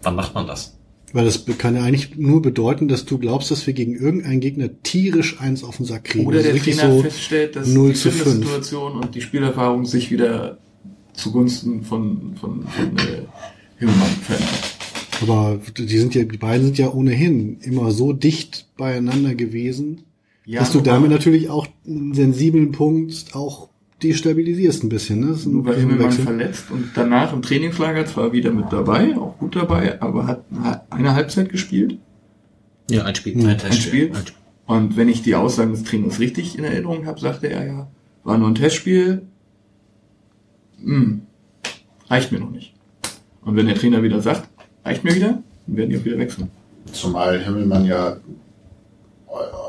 Wann 0.01 0.15
macht 0.15 0.33
man 0.33 0.47
das? 0.47 0.77
Weil 1.13 1.25
das 1.25 1.45
kann 1.57 1.75
ja 1.75 1.83
eigentlich 1.83 2.17
nur 2.17 2.41
bedeuten, 2.41 2.87
dass 2.87 3.05
du 3.05 3.17
glaubst, 3.17 3.49
dass 3.49 3.65
wir 3.65 3.73
gegen 3.73 3.95
irgendeinen 3.95 4.39
Gegner 4.41 4.69
tierisch 4.83 5.39
eins 5.39 5.63
auf 5.63 5.77
den 5.77 5.85
Sack 5.85 6.05
kriegen. 6.05 6.27
Oder 6.27 6.43
der 6.43 6.57
Trainer 6.57 6.91
so 6.91 7.01
feststellt, 7.01 7.55
dass 7.55 7.67
0 7.67 7.89
die 7.89 7.95
Situation 7.95 8.97
und 8.97 9.15
die 9.15 9.21
Spielerfahrung 9.21 9.85
sich 9.85 10.11
wieder 10.11 10.57
zugunsten 11.13 11.83
von, 11.83 12.35
von, 12.35 12.67
von 12.67 12.97
äh, 12.97 13.23
Himmelmann 13.77 14.09
verändert. 14.21 14.77
Aber 15.21 15.59
die 15.77 15.97
sind 15.97 16.13
ja, 16.13 16.23
die 16.23 16.37
beiden 16.37 16.65
sind 16.65 16.77
ja 16.77 16.91
ohnehin 16.91 17.59
immer 17.61 17.91
so 17.91 18.13
dicht 18.13 18.67
beieinander 18.77 19.33
gewesen, 19.33 20.03
ja, 20.45 20.59
dass 20.59 20.71
du 20.71 20.81
damit 20.81 21.09
natürlich 21.09 21.49
auch 21.49 21.67
einen 21.85 22.13
sensiblen 22.13 22.71
Punkt 22.71 23.33
auch 23.33 23.69
destabilisierst 24.03 24.83
ein 24.83 24.89
bisschen. 24.89 25.19
Ne? 25.21 25.37
Nur 25.45 25.65
weil 25.65 25.79
Himmelmann 25.79 26.11
verletzt 26.11 26.65
und 26.69 26.91
danach 26.95 27.33
im 27.33 27.41
Trainingslager 27.41 28.05
zwar 28.05 28.31
wieder 28.31 28.51
mit 28.51 28.71
dabei, 28.71 29.15
auch 29.17 29.37
gut 29.37 29.55
dabei, 29.55 30.01
aber 30.01 30.27
hat 30.27 30.43
eine 30.89 31.15
Halbzeit 31.15 31.49
gespielt. 31.49 31.97
Ja, 32.89 33.03
ein 33.03 33.15
Spiel. 33.15 33.39
Ein, 33.39 33.47
ein 33.47 33.73
Spiel. 33.73 34.09
Ein 34.09 34.15
Spiel. 34.15 34.33
Und 34.65 34.97
wenn 34.97 35.09
ich 35.09 35.21
die 35.21 35.35
Aussagen 35.35 35.71
des 35.71 35.83
Trainers 35.83 36.19
richtig 36.19 36.57
in 36.57 36.63
Erinnerung 36.63 37.05
habe, 37.05 37.19
sagte 37.19 37.49
er 37.49 37.65
ja, 37.65 37.87
war 38.23 38.37
nur 38.37 38.49
ein 38.49 38.55
Testspiel, 38.55 39.23
hm, 40.83 41.21
reicht 42.09 42.31
mir 42.31 42.39
noch 42.39 42.51
nicht. 42.51 42.73
Und 43.41 43.55
wenn 43.55 43.65
der 43.65 43.75
Trainer 43.75 44.03
wieder 44.03 44.21
sagt, 44.21 44.49
reicht 44.83 45.05
mir 45.05 45.15
wieder, 45.15 45.41
dann 45.65 45.77
werden 45.77 45.89
die 45.89 45.97
auch 45.97 46.05
wieder 46.05 46.17
wechseln. 46.17 46.49
Zumal 46.91 47.43
Himmelmann 47.43 47.85
ja 47.85 48.17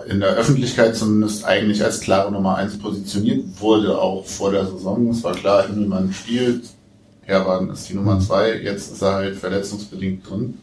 in 0.09 0.21
der 0.21 0.31
Öffentlichkeit 0.31 0.97
zumindest 0.97 1.45
eigentlich 1.45 1.85
als 1.85 2.01
klare 2.01 2.33
Nummer 2.33 2.57
eins 2.57 2.79
positioniert 2.79 3.45
wurde, 3.61 3.99
auch 4.01 4.25
vor 4.25 4.51
der 4.53 4.67
Saison. 4.67 5.11
Es 5.11 5.23
war 5.23 5.35
klar, 5.35 5.67
Himmelmann 5.67 6.13
spielt, 6.13 6.65
Herwagen 7.23 7.71
ist 7.71 7.89
die 7.89 7.95
Nummer 7.95 8.15
mhm. 8.15 8.21
zwei, 8.23 8.57
jetzt 8.57 8.93
ist 8.93 9.03
er 9.03 9.15
halt 9.15 9.37
verletzungsbedingt 9.37 10.29
drin. 10.29 10.59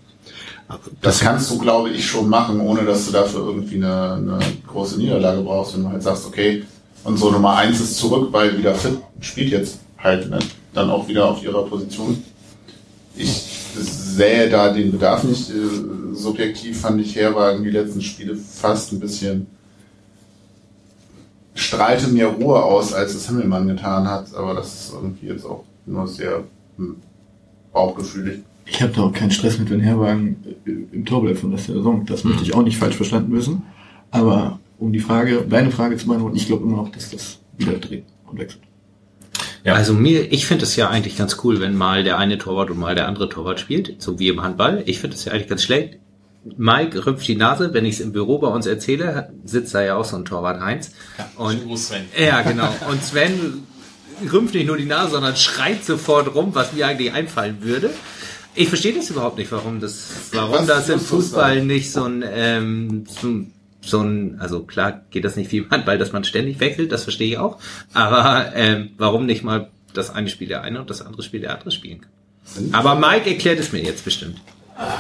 Das 1.02 1.20
kannst 1.20 1.52
du, 1.52 1.60
glaube 1.60 1.90
ich, 1.90 2.08
schon 2.08 2.28
machen, 2.28 2.60
ohne 2.60 2.86
dass 2.86 3.06
du 3.06 3.12
dafür 3.12 3.46
irgendwie 3.46 3.76
eine, 3.76 4.14
eine 4.14 4.40
große 4.68 4.98
Niederlage 4.98 5.42
brauchst, 5.42 5.76
wenn 5.76 5.84
du 5.84 5.90
halt 5.90 6.02
sagst, 6.02 6.26
okay, 6.26 6.64
unsere 7.04 7.32
Nummer 7.32 7.56
eins 7.56 7.80
ist 7.80 7.98
zurück, 7.98 8.30
weil 8.32 8.58
wieder 8.58 8.74
fit, 8.74 8.98
spielt 9.20 9.52
jetzt 9.52 9.78
halt 10.00 10.28
ne, 10.28 10.40
dann 10.74 10.90
auch 10.90 11.08
wieder 11.08 11.30
auf 11.30 11.44
ihrer 11.44 11.64
Position. 11.66 12.24
Ich 13.16 13.55
sähe 13.82 14.50
da 14.50 14.72
den 14.72 14.92
Bedarf 14.92 15.24
nicht. 15.24 15.50
Äh, 15.50 16.14
subjektiv 16.14 16.80
fand 16.80 17.02
ich 17.02 17.16
Herwagen 17.16 17.64
die 17.64 17.72
letzten 17.72 18.02
Spiele 18.02 18.36
fast 18.36 18.94
ein 18.94 19.00
bisschen 19.00 19.48
strahlte 21.56 22.08
mehr 22.10 22.28
Ruhe 22.28 22.62
aus, 22.62 22.94
als 22.94 23.16
es 23.16 23.28
Himmelmann 23.28 23.68
getan 23.68 24.08
hat, 24.08 24.34
aber 24.36 24.54
das 24.54 24.74
ist 24.74 24.94
irgendwie 24.94 25.28
jetzt 25.28 25.46
auch 25.46 25.64
nur 25.86 26.08
sehr 26.08 26.44
hm, 26.78 26.98
bauchgefühlig. 27.74 28.42
Ich 28.66 28.82
habe 28.82 28.92
da 28.94 29.04
auch 29.04 29.14
keinen 29.14 29.32
Stress 29.32 29.58
mit, 29.58 29.70
wenn 29.70 29.80
Herwagen 29.80 30.38
äh, 30.66 30.72
im 30.96 31.06
Tor 31.06 31.22
bleibt 31.22 31.40
von 31.40 31.52
der 31.52 31.60
Saison. 31.60 32.06
Das 32.06 32.24
möchte 32.24 32.44
ich 32.44 32.54
auch 32.54 32.64
nicht 32.64 32.78
falsch 32.78 32.96
verstanden 32.96 33.32
wissen. 33.34 33.64
Aber 34.12 34.60
um 34.80 34.92
die 34.92 35.00
Frage, 35.00 35.46
deine 35.48 35.72
Frage 35.72 35.98
zu 35.98 36.08
beantworten, 36.08 36.36
ich 36.36 36.48
glaube 36.48 36.64
immer 36.64 36.78
noch, 36.78 36.90
dass 36.90 37.12
das 37.12 37.40
wieder 37.58 37.74
dreht 37.74 38.06
und 38.30 38.40
wechselt. 38.40 38.64
Ja. 39.66 39.74
Also 39.74 39.94
mir, 39.94 40.32
ich 40.32 40.46
finde 40.46 40.64
es 40.64 40.76
ja 40.76 40.90
eigentlich 40.90 41.18
ganz 41.18 41.38
cool, 41.44 41.60
wenn 41.60 41.76
mal 41.76 42.04
der 42.04 42.20
eine 42.20 42.38
Torwart 42.38 42.70
und 42.70 42.78
mal 42.78 42.94
der 42.94 43.08
andere 43.08 43.30
Torwart 43.30 43.60
spielt, 43.60 44.00
so 44.00 44.20
wie 44.20 44.30
im 44.30 44.44
Handball. 44.44 44.84
Ich 44.86 45.00
finde 45.00 45.16
es 45.16 45.26
ja 45.26 45.34
eigentlich 45.34 45.48
ganz 45.48 45.64
schlecht. 45.64 45.98
Mike 46.56 47.04
rümpft 47.04 47.28
die 47.28 47.36
Nase, 47.36 47.74
wenn 47.74 47.84
ich 47.84 47.96
es 47.96 48.00
im 48.00 48.12
Büro 48.12 48.38
bei 48.38 48.48
uns 48.48 48.68
erzähle, 48.68 49.34
sitzt 49.44 49.74
da 49.74 49.82
ja 49.82 49.96
auch 49.96 50.06
so 50.06 50.18
ein 50.18 50.26
Torwart 50.26 50.62
Heinz. 50.62 50.92
Ja, 51.18 51.28
und, 51.38 51.78
Sven. 51.80 52.06
Ja, 52.16 52.44
genau. 52.44 52.70
Und 52.92 53.04
Sven 53.04 53.64
rümpft 54.32 54.54
nicht 54.54 54.68
nur 54.68 54.78
die 54.78 54.86
Nase, 54.86 55.14
sondern 55.14 55.36
schreit 55.36 55.84
sofort 55.84 56.36
rum, 56.36 56.54
was 56.54 56.74
mir 56.74 56.86
eigentlich 56.86 57.12
einfallen 57.12 57.58
würde. 57.62 57.90
Ich 58.54 58.70
verstehe 58.70 58.94
das 58.94 59.10
überhaupt 59.10 59.40
nicht, 59.40 59.52
warum 59.52 59.82
das, 59.82 60.08
warum 60.32 60.68
das 60.68 60.88
im 60.90 61.00
Fußball 61.00 61.66
nicht 61.66 61.92
so 61.92 62.04
ein, 62.04 62.24
ähm, 62.28 63.06
so, 63.08 63.28
so 63.86 64.02
ein, 64.02 64.40
also 64.40 64.64
klar 64.64 65.02
geht 65.10 65.26
das 65.26 65.36
nicht 65.36 65.52
wie 65.52 65.58
im 65.58 65.70
Handball, 65.70 65.98
dass 65.98 66.12
man 66.12 66.24
ständig 66.24 66.60
wechselt, 66.60 66.92
das 66.92 67.04
verstehe 67.04 67.30
ich 67.30 67.38
auch. 67.38 67.60
Aber 67.94 68.52
ähm, 68.56 68.92
warum 68.98 69.26
nicht 69.26 69.44
mal 69.44 69.70
das 69.94 70.10
eine 70.10 70.30
Spiel 70.30 70.48
der 70.48 70.62
eine 70.64 70.82
und 70.82 70.90
das 70.90 71.02
andere 71.02 71.24
Spiel 71.24 71.42
der 71.42 71.54
andere 71.54 71.72
spielen 71.72 72.02
kann? 72.02 72.12
Aber 72.74 72.96
Mike 72.96 73.30
erklärt 73.30 73.60
es 73.60 73.72
mir 73.72 73.82
jetzt 73.82 74.06
bestimmt. 74.06 74.40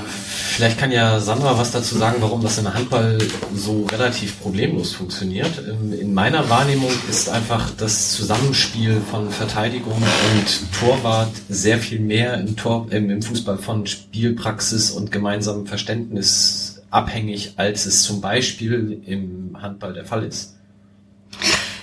Vielleicht 0.07 0.77
kann 0.77 0.89
ja 0.89 1.19
Sandra 1.19 1.57
was 1.57 1.71
dazu 1.71 1.97
sagen, 1.97 2.17
warum 2.21 2.41
das 2.41 2.57
in 2.57 2.73
Handball 2.73 3.17
so 3.53 3.86
relativ 3.91 4.39
problemlos 4.39 4.93
funktioniert. 4.93 5.51
Ähm, 5.67 5.91
in 5.91 6.13
meiner 6.13 6.49
Wahrnehmung 6.49 6.91
ist 7.09 7.27
einfach 7.27 7.71
das 7.71 8.13
Zusammenspiel 8.13 9.01
von 9.11 9.29
Verteidigung 9.29 9.95
und 9.95 10.79
Torwart 10.79 11.31
sehr 11.49 11.77
viel 11.77 11.99
mehr 11.99 12.36
im, 12.39 12.55
Tor, 12.55 12.88
im 12.89 13.21
Fußball 13.21 13.57
von 13.57 13.86
Spielpraxis 13.86 14.91
und 14.91 15.11
gemeinsamem 15.11 15.67
Verständnis 15.67 16.64
abhängig, 16.96 17.54
als 17.58 17.86
es 17.86 18.04
zum 18.04 18.22
Beispiel 18.22 19.02
im 19.06 19.62
Handball 19.62 19.93
der 19.93 20.06
Fall 20.06 20.24
ist. 20.24 20.56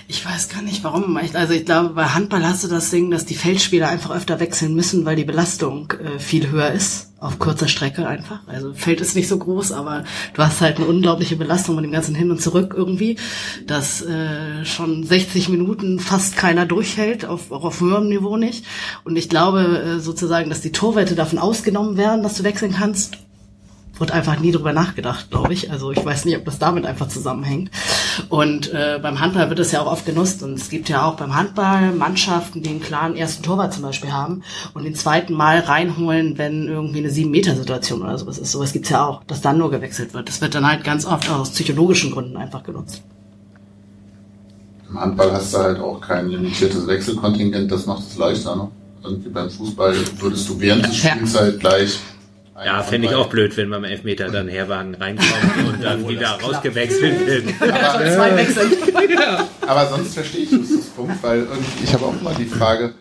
Ich 0.07 0.25
weiß 0.25 0.49
gar 0.49 0.61
nicht 0.61 0.83
warum. 0.83 1.17
Also 1.33 1.53
ich 1.53 1.65
glaube, 1.65 1.89
bei 1.89 2.05
Handball 2.05 2.45
hast 2.45 2.63
du 2.63 2.67
das 2.67 2.89
Ding, 2.89 3.09
dass 3.09 3.25
die 3.25 3.35
Feldspieler 3.35 3.87
einfach 3.87 4.11
öfter 4.11 4.39
wechseln 4.39 4.75
müssen, 4.75 5.05
weil 5.05 5.15
die 5.15 5.23
Belastung 5.23 5.91
äh, 5.91 6.19
viel 6.19 6.51
höher 6.51 6.71
ist, 6.71 7.13
auf 7.19 7.39
kurzer 7.39 7.67
Strecke 7.67 8.07
einfach. 8.07 8.41
Also 8.47 8.73
Feld 8.73 9.01
ist 9.01 9.15
nicht 9.15 9.27
so 9.27 9.37
groß, 9.37 9.71
aber 9.71 10.03
du 10.33 10.43
hast 10.43 10.61
halt 10.61 10.77
eine 10.77 10.87
unglaubliche 10.87 11.35
Belastung 11.35 11.75
mit 11.75 11.85
dem 11.85 11.91
ganzen 11.91 12.15
Hin 12.15 12.31
und 12.31 12.41
Zurück 12.41 12.73
irgendwie, 12.75 13.17
dass 13.65 14.01
äh, 14.01 14.65
schon 14.65 15.03
60 15.03 15.49
Minuten 15.49 15.99
fast 15.99 16.37
keiner 16.37 16.65
durchhält, 16.65 17.25
auf, 17.25 17.51
auch 17.51 17.63
auf 17.63 17.79
höherem 17.79 18.09
Niveau 18.09 18.35
nicht. 18.35 18.65
Und 19.05 19.15
ich 19.15 19.29
glaube 19.29 19.61
äh, 19.61 19.99
sozusagen, 19.99 20.49
dass 20.49 20.61
die 20.61 20.71
Torwette 20.71 21.15
davon 21.15 21.39
ausgenommen 21.39 21.97
werden, 21.97 22.23
dass 22.23 22.35
du 22.35 22.43
wechseln 22.43 22.73
kannst 22.73 23.17
wird 24.03 24.11
einfach 24.11 24.37
nie 24.37 24.51
drüber 24.51 24.73
nachgedacht, 24.73 25.31
glaube 25.31 25.53
ich. 25.53 25.71
Also 25.71 25.91
ich 25.91 26.03
weiß 26.03 26.25
nicht, 26.25 26.35
ob 26.35 26.43
das 26.43 26.59
damit 26.59 26.85
einfach 26.85 27.07
zusammenhängt. 27.07 27.71
Und 28.27 28.69
äh, 28.73 28.99
beim 29.01 29.21
Handball 29.21 29.47
wird 29.47 29.59
es 29.59 29.71
ja 29.71 29.81
auch 29.81 29.89
oft 29.89 30.05
genutzt. 30.05 30.43
Und 30.43 30.55
es 30.55 30.69
gibt 30.69 30.89
ja 30.89 31.05
auch 31.05 31.15
beim 31.15 31.33
Handball 31.37 31.93
Mannschaften, 31.93 32.61
die 32.61 32.69
einen 32.69 32.81
klaren 32.81 33.15
ersten 33.15 33.43
Torwart 33.43 33.73
zum 33.73 33.83
Beispiel 33.83 34.11
haben 34.11 34.43
und 34.73 34.83
den 34.83 34.93
zweiten 34.93 35.31
Mal 35.31 35.59
reinholen, 35.59 36.37
wenn 36.37 36.67
irgendwie 36.67 36.97
eine 36.97 37.11
sieben 37.11 37.31
Meter 37.31 37.55
Situation 37.55 38.01
oder 38.01 38.17
sowas 38.17 38.37
ist. 38.37 38.51
Sowas 38.51 38.73
gibt's 38.73 38.89
ja 38.89 39.05
auch, 39.05 39.23
dass 39.23 39.39
dann 39.39 39.57
nur 39.57 39.71
gewechselt 39.71 40.13
wird. 40.13 40.27
Das 40.27 40.41
wird 40.41 40.53
dann 40.53 40.67
halt 40.67 40.83
ganz 40.83 41.05
oft 41.05 41.29
aus 41.29 41.51
psychologischen 41.51 42.11
Gründen 42.11 42.35
einfach 42.35 42.63
genutzt. 42.63 43.03
Im 44.89 44.99
Handball 44.99 45.31
hast 45.31 45.53
du 45.53 45.59
halt 45.59 45.79
auch 45.79 46.01
kein 46.01 46.27
limitiertes 46.27 46.85
Wechselkontingent, 46.87 47.71
das 47.71 47.85
macht 47.85 48.03
es 48.05 48.17
leichter. 48.17 48.57
Ne? 48.57 48.67
Irgendwie 49.01 49.29
beim 49.29 49.49
Fußball 49.49 49.95
würdest 50.19 50.49
du 50.49 50.59
während 50.59 50.87
des 50.87 50.97
Spiels 50.97 51.39
halt 51.39 51.61
gleich 51.61 51.99
ja, 52.55 52.83
fände 52.83 53.07
ich 53.07 53.15
auch 53.15 53.29
blöd, 53.29 53.57
wenn 53.57 53.69
beim 53.69 53.83
Elfmeter 53.83 54.29
dann 54.29 54.47
Herwagen 54.47 54.95
reinkommt 54.95 55.67
und 55.67 55.83
dann 55.83 56.07
wieder 56.07 56.39
rausgewechselt 56.41 57.25
wird. 57.25 57.45
Aber, 57.61 57.71
ja. 59.11 59.47
aber 59.61 59.87
sonst 59.87 60.13
verstehe 60.13 60.43
ich 60.43 60.51
Justus 60.51 60.85
Punkt, 60.87 61.21
weil 61.23 61.47
ich 61.83 61.93
habe 61.93 62.05
auch 62.05 62.21
mal 62.21 62.35
die 62.35 62.45
Frage, 62.45 62.93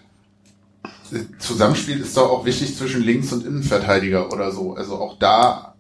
Zusammenspiel 1.39 2.01
ist 2.01 2.17
doch 2.17 2.31
auch 2.31 2.45
wichtig 2.47 2.77
zwischen 2.77 3.03
Links- 3.03 3.33
und 3.33 3.45
Innenverteidiger 3.45 4.33
oder 4.33 4.51
so. 4.53 4.75
Also 4.75 4.95
auch 4.95 5.19
da 5.19 5.75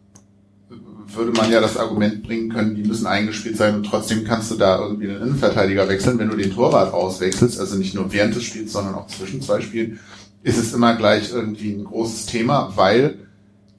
würde 1.15 1.33
man 1.33 1.51
ja 1.51 1.61
das 1.61 1.77
Argument 1.77 2.23
bringen 2.23 2.51
können, 2.51 2.75
die 2.75 2.85
müssen 2.85 3.07
eingespielt 3.07 3.57
sein 3.57 3.75
und 3.75 3.85
trotzdem 3.85 4.25
kannst 4.25 4.51
du 4.51 4.57
da 4.57 4.81
irgendwie 4.81 5.09
einen 5.09 5.23
Innenverteidiger 5.23 5.89
wechseln, 5.89 6.19
wenn 6.19 6.31
du 6.31 6.37
den 6.37 6.55
Torwart 6.55 6.93
auswechselst, 6.93 7.61
also 7.61 7.77
nicht 7.77 7.95
nur 7.95 8.13
während 8.13 8.35
des 8.35 8.45
Spiels, 8.45 8.73
sondern 8.73 8.95
auch 8.95 9.07
zwischen 9.09 9.43
zwei 9.43 9.61
Spielen, 9.61 9.99
ist 10.43 10.59
es 10.59 10.73
immer 10.73 10.97
gleich 10.97 11.31
irgendwie 11.33 11.73
ein 11.73 11.85
großes 11.85 12.27
Thema, 12.27 12.73
weil 12.77 13.19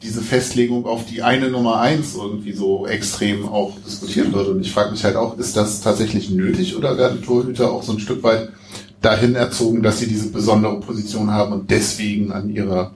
diese 0.03 0.21
Festlegung 0.21 0.85
auf 0.85 1.05
die 1.05 1.23
eine 1.23 1.49
Nummer 1.49 1.79
eins 1.79 2.15
irgendwie 2.15 2.51
so 2.51 2.85
extrem 2.85 3.47
auch 3.47 3.77
diskutiert 3.85 4.33
wird. 4.33 4.47
Und 4.49 4.61
ich 4.61 4.71
frage 4.71 4.91
mich 4.91 5.03
halt 5.03 5.15
auch, 5.15 5.37
ist 5.37 5.55
das 5.55 5.81
tatsächlich 5.81 6.29
nötig 6.29 6.75
oder 6.75 6.97
werden 6.97 7.23
Torhüter 7.23 7.71
auch 7.71 7.83
so 7.83 7.93
ein 7.93 7.99
Stück 7.99 8.21
weit 8.23 8.49
dahin 9.01 9.35
erzogen, 9.35 9.81
dass 9.81 9.99
sie 9.99 10.07
diese 10.07 10.29
besondere 10.29 10.79
Position 10.79 11.31
haben 11.31 11.53
und 11.53 11.71
deswegen 11.71 12.31
an 12.31 12.49
ihrer 12.49 12.93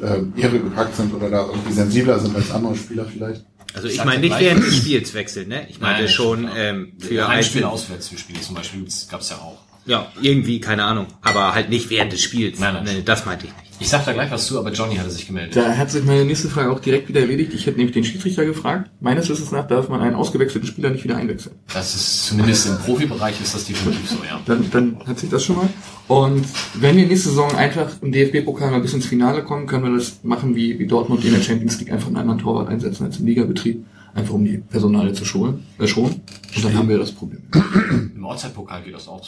äh, 0.00 0.40
Ehre 0.40 0.60
gepackt 0.60 0.96
sind 0.96 1.14
oder 1.14 1.30
da 1.30 1.46
irgendwie 1.46 1.72
sensibler 1.72 2.18
sind 2.18 2.34
als 2.36 2.50
andere 2.50 2.76
Spieler 2.76 3.04
vielleicht? 3.04 3.44
Also 3.74 3.88
ich 3.88 3.96
sag 3.96 4.06
meine 4.06 4.20
nicht 4.20 4.38
während 4.38 4.64
des 4.64 4.76
Spiels 4.76 5.14
wechseln, 5.14 5.48
ne? 5.48 5.66
Ich 5.68 5.80
meine 5.80 6.08
schon 6.08 6.48
ähm, 6.56 6.92
für 6.98 7.28
Heimspiele, 7.28 7.28
einzelne, 7.28 7.68
Auswärtsspiele 7.68 8.40
zum 8.40 8.56
Beispiel 8.56 8.84
gab 9.10 9.20
es 9.20 9.30
ja 9.30 9.36
auch. 9.36 9.58
Ja 9.90 10.10
irgendwie 10.22 10.60
keine 10.60 10.84
Ahnung, 10.84 11.06
aber 11.22 11.54
halt 11.54 11.68
nicht 11.68 11.90
während 11.90 12.12
des 12.12 12.22
Spiels. 12.22 12.58
Nein, 12.58 12.74
nein. 12.74 12.84
Nee, 12.84 13.02
das 13.04 13.26
meinte 13.26 13.46
ich 13.46 13.52
nicht. 13.52 13.70
Ich 13.82 13.88
sag 13.88 14.04
da 14.04 14.12
gleich 14.12 14.30
was 14.30 14.46
zu, 14.46 14.58
aber 14.58 14.72
Johnny 14.72 14.96
hatte 14.96 15.10
sich 15.10 15.26
gemeldet. 15.26 15.56
Da 15.56 15.74
hat 15.74 15.90
sich 15.90 16.04
meine 16.04 16.26
nächste 16.26 16.50
Frage 16.50 16.70
auch 16.70 16.80
direkt 16.80 17.08
wieder 17.08 17.20
erledigt. 17.20 17.54
Ich 17.54 17.64
hätte 17.64 17.78
nämlich 17.78 17.94
den 17.94 18.04
Schiedsrichter 18.04 18.44
gefragt. 18.44 18.90
Meines 19.00 19.30
Wissens 19.30 19.52
nach 19.52 19.66
darf 19.66 19.88
man 19.88 20.02
einen 20.02 20.16
ausgewechselten 20.16 20.68
Spieler 20.68 20.90
nicht 20.90 21.02
wieder 21.02 21.16
einwechseln. 21.16 21.54
Das 21.72 21.94
ist 21.94 22.26
zumindest 22.26 22.66
im 22.66 22.76
Profibereich 22.76 23.40
ist 23.40 23.54
das 23.54 23.64
definitiv 23.64 24.10
so, 24.10 24.16
ja. 24.28 24.38
Dann, 24.44 24.70
dann 24.70 24.98
hat 25.06 25.18
sich 25.18 25.30
das 25.30 25.42
schon 25.42 25.56
mal. 25.56 25.68
Und 26.08 26.44
wenn 26.74 26.94
wir 26.98 27.06
nächste 27.06 27.30
Saison 27.30 27.54
einfach 27.56 27.90
im 28.02 28.12
DFB-Pokal 28.12 28.70
mal 28.70 28.80
bis 28.82 28.92
ins 28.92 29.06
Finale 29.06 29.44
kommen, 29.44 29.66
können 29.66 29.84
wir 29.84 29.96
das 29.96 30.20
machen 30.24 30.54
wie, 30.54 30.78
wie 30.78 30.86
Dortmund 30.86 31.24
in 31.24 31.32
der 31.32 31.40
Champions 31.40 31.78
League 31.78 31.90
einfach 31.90 32.08
einen 32.08 32.18
anderen 32.18 32.40
Torwart 32.40 32.68
einsetzen 32.68 33.06
als 33.06 33.18
im 33.18 33.24
Ligabetrieb. 33.24 33.82
Einfach 34.14 34.34
um 34.34 34.44
die 34.44 34.58
Personale 34.58 35.12
zu 35.12 35.24
schonen. 35.24 35.64
Äh, 35.78 35.86
schonen. 35.86 36.20
Und 36.56 36.64
dann 36.64 36.74
haben 36.74 36.88
wir 36.88 36.98
das 36.98 37.12
Problem. 37.12 37.42
Im 38.16 38.24
Ortzeitpokal 38.24 38.82
geht 38.82 38.94
das 38.94 39.06
auch 39.08 39.22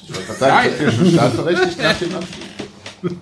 nach 1.78 1.96
dem 1.98 2.14
Abstieg? 2.14 2.44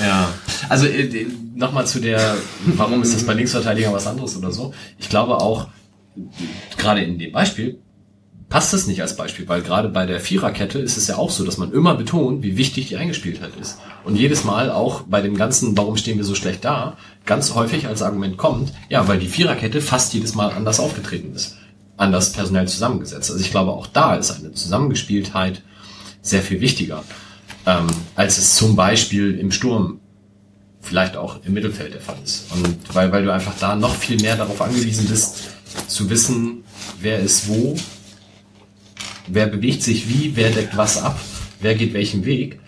Ja, 0.00 0.28
also 0.68 0.86
äh, 0.86 1.26
nochmal 1.54 1.86
zu 1.86 2.00
der, 2.00 2.36
warum 2.66 3.02
ist 3.02 3.14
das 3.14 3.24
bei 3.24 3.34
Linksverteidigern 3.34 3.92
was 3.92 4.06
anderes 4.06 4.36
oder 4.36 4.50
so? 4.50 4.74
Ich 4.98 5.08
glaube 5.08 5.40
auch, 5.40 5.68
gerade 6.76 7.02
in 7.02 7.18
dem 7.18 7.32
Beispiel 7.32 7.78
passt 8.48 8.74
es 8.74 8.86
nicht 8.86 9.02
als 9.02 9.16
Beispiel, 9.16 9.48
weil 9.48 9.62
gerade 9.62 9.88
bei 9.88 10.06
der 10.06 10.20
Viererkette 10.20 10.78
ist 10.78 10.96
es 10.96 11.08
ja 11.08 11.16
auch 11.16 11.30
so, 11.30 11.44
dass 11.44 11.58
man 11.58 11.72
immer 11.72 11.94
betont, 11.94 12.42
wie 12.42 12.56
wichtig 12.56 12.88
die 12.88 12.96
Eingespieltheit 12.96 13.52
ist. 13.60 13.78
Und 14.04 14.16
jedes 14.16 14.44
Mal 14.44 14.70
auch 14.70 15.02
bei 15.02 15.20
dem 15.20 15.36
ganzen, 15.36 15.76
warum 15.76 15.96
stehen 15.96 16.18
wir 16.18 16.24
so 16.24 16.34
schlecht 16.34 16.64
da, 16.64 16.96
ganz 17.24 17.54
häufig 17.54 17.86
als 17.86 18.02
Argument 18.02 18.36
kommt, 18.36 18.72
ja, 18.88 19.08
weil 19.08 19.18
die 19.18 19.28
Viererkette 19.28 19.80
fast 19.80 20.14
jedes 20.14 20.34
Mal 20.34 20.50
anders 20.50 20.78
aufgetreten 20.78 21.34
ist, 21.34 21.56
anders 21.96 22.32
personell 22.32 22.68
zusammengesetzt. 22.68 23.30
Also 23.30 23.42
ich 23.42 23.50
glaube, 23.50 23.72
auch 23.72 23.86
da 23.86 24.14
ist 24.14 24.30
eine 24.30 24.52
Zusammengespieltheit 24.52 25.62
sehr 26.22 26.42
viel 26.42 26.60
wichtiger, 26.60 27.02
ähm, 27.66 27.86
als 28.14 28.38
es 28.38 28.56
zum 28.56 28.76
Beispiel 28.76 29.38
im 29.38 29.52
Sturm 29.52 30.00
vielleicht 30.80 31.16
auch 31.16 31.40
im 31.44 31.54
Mittelfeld 31.54 31.94
der 31.94 32.00
Fall 32.00 32.18
ist. 32.22 32.52
Und 32.52 32.76
weil, 32.92 33.10
weil 33.10 33.24
du 33.24 33.32
einfach 33.32 33.54
da 33.58 33.74
noch 33.74 33.94
viel 33.94 34.20
mehr 34.20 34.36
darauf 34.36 34.60
angewiesen 34.60 35.06
bist, 35.06 35.44
zu 35.88 36.08
wissen, 36.10 36.62
wer 37.00 37.18
ist 37.18 37.48
wo, 37.48 37.74
wer 39.26 39.46
bewegt 39.46 39.82
sich 39.82 40.08
wie, 40.08 40.32
wer 40.34 40.50
deckt 40.50 40.76
was 40.76 41.02
ab, 41.02 41.18
wer 41.60 41.74
geht 41.74 41.94
welchen 41.94 42.24
Weg. 42.24 42.60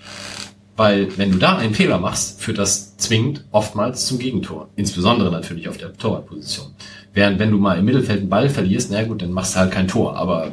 Weil 0.77 1.17
wenn 1.17 1.33
du 1.33 1.39
da 1.39 1.57
einen 1.57 1.75
Fehler 1.75 1.99
machst, 1.99 2.41
führt 2.41 2.59
das 2.59 2.97
zwingend 2.99 3.45
oftmals 3.51 4.07
zum 4.07 4.19
Gegentor. 4.19 4.69
Insbesondere 4.77 5.31
natürlich 5.31 5.69
auf 5.69 5.79
der 5.79 5.95
Torwartposition. 5.95 6.67
Während 7.15 7.39
wenn 7.39 7.51
du 7.51 7.57
mal 7.57 7.79
im 7.79 7.87
Mittelfeld 7.87 8.21
einen 8.21 8.29
Ball 8.29 8.51
verlierst, 8.51 8.91
na 8.91 9.03
gut, 9.05 9.23
dann 9.23 9.33
machst 9.33 9.55
du 9.55 9.61
halt 9.61 9.73
kein 9.73 9.89
Tor. 9.89 10.17
Aber 10.17 10.53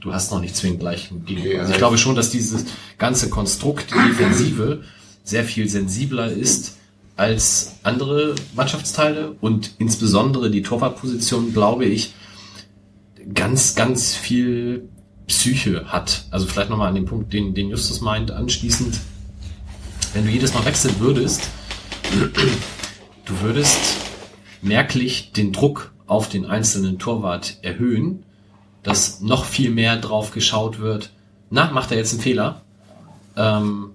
du 0.00 0.12
hast 0.12 0.32
noch 0.32 0.40
nicht 0.40 0.54
zwingend 0.54 0.80
gleich 0.80 1.10
ein 1.10 1.24
Gegentor. 1.24 1.52
Also 1.52 1.54
ich 1.54 1.66
also- 1.68 1.78
glaube 1.78 1.98
schon, 1.98 2.14
dass 2.14 2.30
dieses 2.30 2.66
ganze 2.98 3.30
Konstrukt 3.30 3.90
Defensive 3.90 4.82
sehr 5.24 5.44
viel 5.44 5.66
sensibler 5.68 6.30
ist 6.30 6.76
als 7.16 7.76
andere 7.84 8.34
Mannschaftsteile 8.54 9.34
und 9.40 9.72
insbesondere 9.78 10.50
die 10.50 10.62
Torwartposition, 10.62 11.52
glaube 11.54 11.84
ich, 11.86 12.14
ganz, 13.32 13.74
ganz 13.74 14.14
viel 14.14 14.88
Psyche 15.26 15.86
hat. 15.86 16.24
Also 16.30 16.46
vielleicht 16.46 16.70
nochmal 16.70 16.88
an 16.88 16.94
den 16.94 17.06
Punkt, 17.06 17.32
den, 17.32 17.54
den 17.54 17.70
Justus 17.70 18.00
meint, 18.00 18.30
anschließend, 18.30 18.98
wenn 20.14 20.24
du 20.24 20.30
jedes 20.30 20.54
Mal 20.54 20.64
wechseln 20.64 20.94
würdest, 20.98 21.48
du 23.24 23.40
würdest 23.40 23.96
merklich 24.60 25.32
den 25.32 25.52
Druck 25.52 25.92
auf 26.06 26.28
den 26.28 26.46
einzelnen 26.46 26.98
Torwart 26.98 27.58
erhöhen, 27.62 28.24
dass 28.82 29.20
noch 29.20 29.44
viel 29.44 29.70
mehr 29.70 29.96
drauf 29.96 30.32
geschaut 30.32 30.80
wird, 30.80 31.10
na, 31.50 31.70
macht 31.70 31.90
er 31.90 31.98
jetzt 31.98 32.12
einen 32.12 32.22
Fehler? 32.22 32.62
Ähm, 33.36 33.90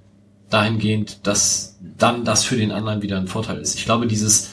dahingehend, 0.50 1.26
dass 1.28 1.78
dann 1.98 2.24
das 2.24 2.46
für 2.46 2.56
den 2.56 2.72
anderen 2.72 3.02
wieder 3.02 3.18
ein 3.18 3.28
Vorteil 3.28 3.58
ist. 3.58 3.76
Ich 3.76 3.86
glaube, 3.86 4.08
dieses 4.08 4.52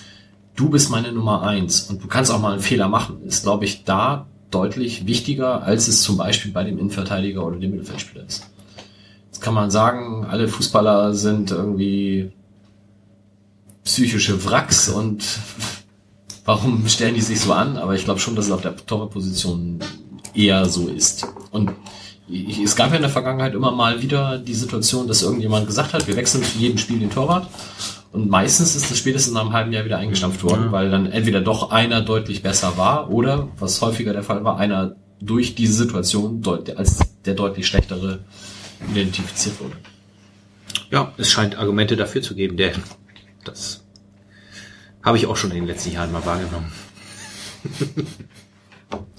du 0.56 0.70
bist 0.70 0.90
meine 0.90 1.12
Nummer 1.12 1.42
eins 1.42 1.82
und 1.90 2.02
du 2.02 2.08
kannst 2.08 2.30
auch 2.30 2.40
mal 2.40 2.52
einen 2.52 2.62
Fehler 2.62 2.88
machen, 2.88 3.22
ist, 3.22 3.42
glaube 3.42 3.64
ich, 3.64 3.84
da 3.84 4.26
deutlich 4.54 5.06
wichtiger, 5.06 5.62
als 5.62 5.88
es 5.88 6.02
zum 6.02 6.16
Beispiel 6.16 6.52
bei 6.52 6.64
dem 6.64 6.78
Innenverteidiger 6.78 7.44
oder 7.44 7.56
dem 7.56 7.72
Mittelfeldspieler 7.72 8.24
ist. 8.26 8.48
Jetzt 9.26 9.40
kann 9.40 9.54
man 9.54 9.70
sagen, 9.70 10.24
alle 10.24 10.46
Fußballer 10.48 11.14
sind 11.14 11.50
irgendwie 11.50 12.30
psychische 13.82 14.44
Wracks 14.44 14.88
und 14.88 15.24
warum 16.44 16.86
stellen 16.88 17.14
die 17.14 17.20
sich 17.20 17.40
so 17.40 17.52
an? 17.52 17.76
Aber 17.76 17.94
ich 17.94 18.04
glaube 18.04 18.20
schon, 18.20 18.36
dass 18.36 18.46
es 18.46 18.52
auf 18.52 18.62
der 18.62 18.76
Torwartposition 18.76 19.80
eher 20.34 20.66
so 20.66 20.88
ist. 20.88 21.26
Und 21.50 21.72
ich, 22.28 22.58
es 22.58 22.76
gab 22.76 22.90
ja 22.90 22.96
in 22.96 23.02
der 23.02 23.10
Vergangenheit 23.10 23.54
immer 23.54 23.72
mal 23.72 24.02
wieder 24.02 24.38
die 24.38 24.54
Situation, 24.54 25.06
dass 25.06 25.22
irgendjemand 25.22 25.66
gesagt 25.66 25.92
hat, 25.92 26.06
wir 26.06 26.16
wechseln 26.16 26.42
zu 26.42 26.58
jedem 26.58 26.78
Spiel 26.78 26.98
den 26.98 27.10
Torwart. 27.10 27.48
Und 28.14 28.30
meistens 28.30 28.76
ist 28.76 28.92
das 28.92 28.96
spätestens 28.96 29.34
nach 29.34 29.40
einem 29.40 29.52
halben 29.52 29.72
Jahr 29.72 29.84
wieder 29.84 29.98
eingestampft 29.98 30.44
worden, 30.44 30.70
weil 30.70 30.88
dann 30.88 31.10
entweder 31.10 31.40
doch 31.40 31.72
einer 31.72 32.00
deutlich 32.00 32.44
besser 32.44 32.76
war 32.76 33.10
oder, 33.10 33.48
was 33.58 33.82
häufiger 33.82 34.12
der 34.12 34.22
Fall 34.22 34.44
war, 34.44 34.56
einer 34.56 34.94
durch 35.20 35.56
diese 35.56 35.72
Situation 35.72 36.40
als 36.76 37.00
der 37.24 37.34
deutlich 37.34 37.66
schlechtere 37.66 38.20
identifiziert 38.88 39.58
wurde. 39.58 39.74
Ja, 40.92 41.12
es 41.16 41.32
scheint 41.32 41.58
Argumente 41.58 41.96
dafür 41.96 42.22
zu 42.22 42.36
geben, 42.36 42.56
denn 42.56 42.84
das 43.42 43.82
habe 45.02 45.16
ich 45.16 45.26
auch 45.26 45.36
schon 45.36 45.50
in 45.50 45.56
den 45.56 45.66
letzten 45.66 45.90
Jahren 45.90 46.12
mal 46.12 46.24
wahrgenommen. 46.24 46.72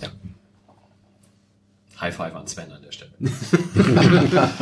Ja. 0.02 0.08
High 2.00 2.16
Five 2.16 2.34
an 2.34 2.48
Sven 2.48 2.72
an 2.72 2.82
der 2.82 2.92
Stelle. 2.94 3.12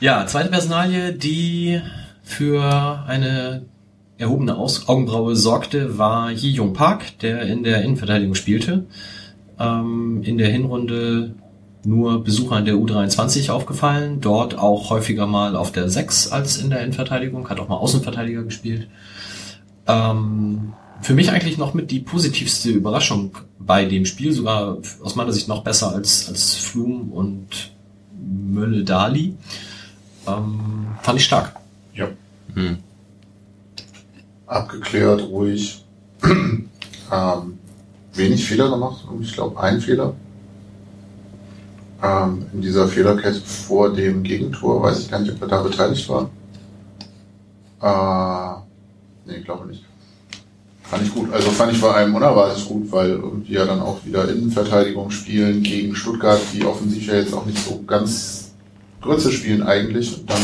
ja, 0.00 0.26
zweite 0.26 0.50
Personalie, 0.50 1.12
die 1.12 1.80
für 2.30 3.04
eine 3.06 3.66
erhobene 4.16 4.56
Aus 4.56 4.88
Augenbraue 4.88 5.34
sorgte, 5.34 5.98
war 5.98 6.30
Yi 6.30 6.50
Jung 6.52 6.72
Park, 6.72 7.18
der 7.20 7.42
in 7.42 7.64
der 7.64 7.82
Innenverteidigung 7.82 8.34
spielte. 8.34 8.86
Ähm, 9.58 10.22
in 10.22 10.38
der 10.38 10.48
Hinrunde 10.48 11.34
nur 11.84 12.22
Besuchern 12.22 12.64
der 12.64 12.74
U23 12.74 13.50
aufgefallen, 13.50 14.20
dort 14.20 14.58
auch 14.58 14.90
häufiger 14.90 15.26
mal 15.26 15.56
auf 15.56 15.72
der 15.72 15.88
6 15.88 16.28
als 16.30 16.58
in 16.58 16.70
der 16.70 16.82
Innenverteidigung, 16.82 17.48
hat 17.48 17.58
auch 17.58 17.68
mal 17.68 17.76
Außenverteidiger 17.76 18.42
gespielt. 18.42 18.88
Ähm, 19.86 20.74
für 21.00 21.14
mich 21.14 21.30
eigentlich 21.30 21.58
noch 21.58 21.74
mit 21.74 21.90
die 21.90 22.00
positivste 22.00 22.70
Überraschung 22.70 23.38
bei 23.58 23.86
dem 23.86 24.04
Spiel, 24.04 24.32
sogar 24.32 24.78
aus 25.02 25.16
meiner 25.16 25.32
Sicht 25.32 25.48
noch 25.48 25.64
besser 25.64 25.92
als, 25.94 26.28
als 26.28 26.54
Flum 26.56 27.10
und 27.10 27.72
Mölle 28.22 28.84
Dali. 28.84 29.34
Ähm, 30.28 30.88
fand 31.02 31.18
ich 31.18 31.24
stark. 31.24 31.59
Ja. 32.54 32.62
Hm. 32.62 32.78
Abgeklärt, 34.46 35.22
ruhig. 35.22 35.84
ähm, 36.24 37.58
wenig 38.14 38.44
Fehler 38.44 38.68
gemacht. 38.68 39.04
Ich 39.20 39.32
glaube, 39.32 39.60
ein 39.60 39.80
Fehler. 39.80 40.14
Ähm, 42.02 42.46
in 42.52 42.62
dieser 42.62 42.88
Fehlerkette 42.88 43.40
vor 43.40 43.92
dem 43.92 44.22
Gegentor, 44.22 44.82
weiß 44.82 45.00
ich 45.00 45.10
gar 45.10 45.20
nicht, 45.20 45.32
ob 45.32 45.42
er 45.42 45.48
da 45.48 45.62
beteiligt 45.62 46.08
war. 46.08 46.30
Äh, 47.82 48.60
nee, 49.30 49.40
glaube 49.40 49.66
nicht. 49.66 49.84
Fand 50.82 51.04
ich 51.04 51.14
gut. 51.14 51.32
Also 51.32 51.50
fand 51.50 51.72
ich 51.72 51.78
vor 51.78 51.94
allem 51.94 52.14
unerwartet 52.14 52.66
gut, 52.66 52.90
weil 52.90 53.10
irgendwie 53.10 53.52
ja 53.52 53.64
dann 53.64 53.80
auch 53.80 54.04
wieder 54.04 54.28
Innenverteidigung 54.28 55.10
spielen 55.10 55.62
gegen 55.62 55.94
Stuttgart, 55.94 56.40
die 56.52 56.64
offensiv 56.64 57.06
ja 57.06 57.14
jetzt 57.14 57.32
auch 57.32 57.46
nicht 57.46 57.58
so 57.58 57.80
ganz 57.86 58.50
Grütze 59.00 59.30
spielen 59.30 59.62
eigentlich. 59.62 60.18
Und 60.18 60.28
dann 60.28 60.42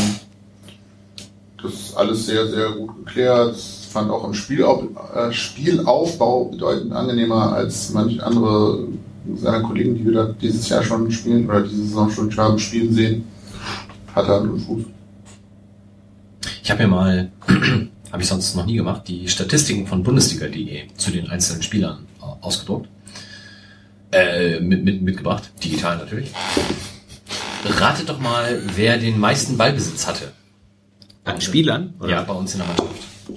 das 1.61 1.73
ist 1.73 1.97
alles 1.97 2.25
sehr, 2.27 2.47
sehr 2.47 2.71
gut 2.71 3.05
geklärt. 3.05 3.55
Fand 3.57 4.11
auch 4.11 4.25
im 4.25 4.33
Spielauf, 4.33 4.83
äh, 5.15 5.31
Spielaufbau 5.31 6.45
bedeutend 6.45 6.93
angenehmer 6.93 7.53
als 7.53 7.91
manche 7.93 8.23
andere 8.23 8.87
seiner 9.35 9.61
Kollegen, 9.61 9.95
die 9.95 10.05
wir 10.05 10.13
da 10.13 10.25
dieses 10.41 10.69
Jahr 10.69 10.83
schon 10.83 11.11
spielen 11.11 11.49
oder 11.49 11.61
diese 11.61 11.83
Saison 11.83 12.09
schon 12.09 12.37
haben 12.37 12.59
spielen 12.59 12.93
sehen. 12.93 13.25
Hat 14.15 14.27
er 14.27 14.41
einen 14.41 14.59
Fuß. 14.59 14.83
Ich 16.63 16.71
habe 16.71 16.83
mir 16.83 16.89
mal, 16.89 17.31
habe 18.11 18.21
ich 18.21 18.27
sonst 18.27 18.55
noch 18.55 18.65
nie 18.65 18.75
gemacht, 18.75 19.03
die 19.07 19.27
Statistiken 19.27 19.87
von 19.87 20.03
Bundesliga.de 20.03 20.87
zu 20.95 21.11
den 21.11 21.29
einzelnen 21.29 21.63
Spielern 21.63 22.05
äh, 22.21 22.45
ausgedruckt. 22.45 22.89
Äh, 24.11 24.61
mit, 24.61 24.85
mit, 24.85 25.01
mitgebracht, 25.01 25.51
digital 25.63 25.97
natürlich. 25.97 26.31
Ratet 27.65 28.07
doch 28.07 28.19
mal, 28.19 28.61
wer 28.75 28.97
den 28.97 29.19
meisten 29.19 29.57
Ballbesitz 29.57 30.07
hatte. 30.07 30.31
An 31.27 31.41
Spielern? 31.41 31.93
Oder? 31.99 32.09
Ja, 32.09 32.21
bei 32.23 32.33
uns 32.33 32.53
in 32.53 32.59
der 32.59 32.67
Mannschaft. 32.67 32.89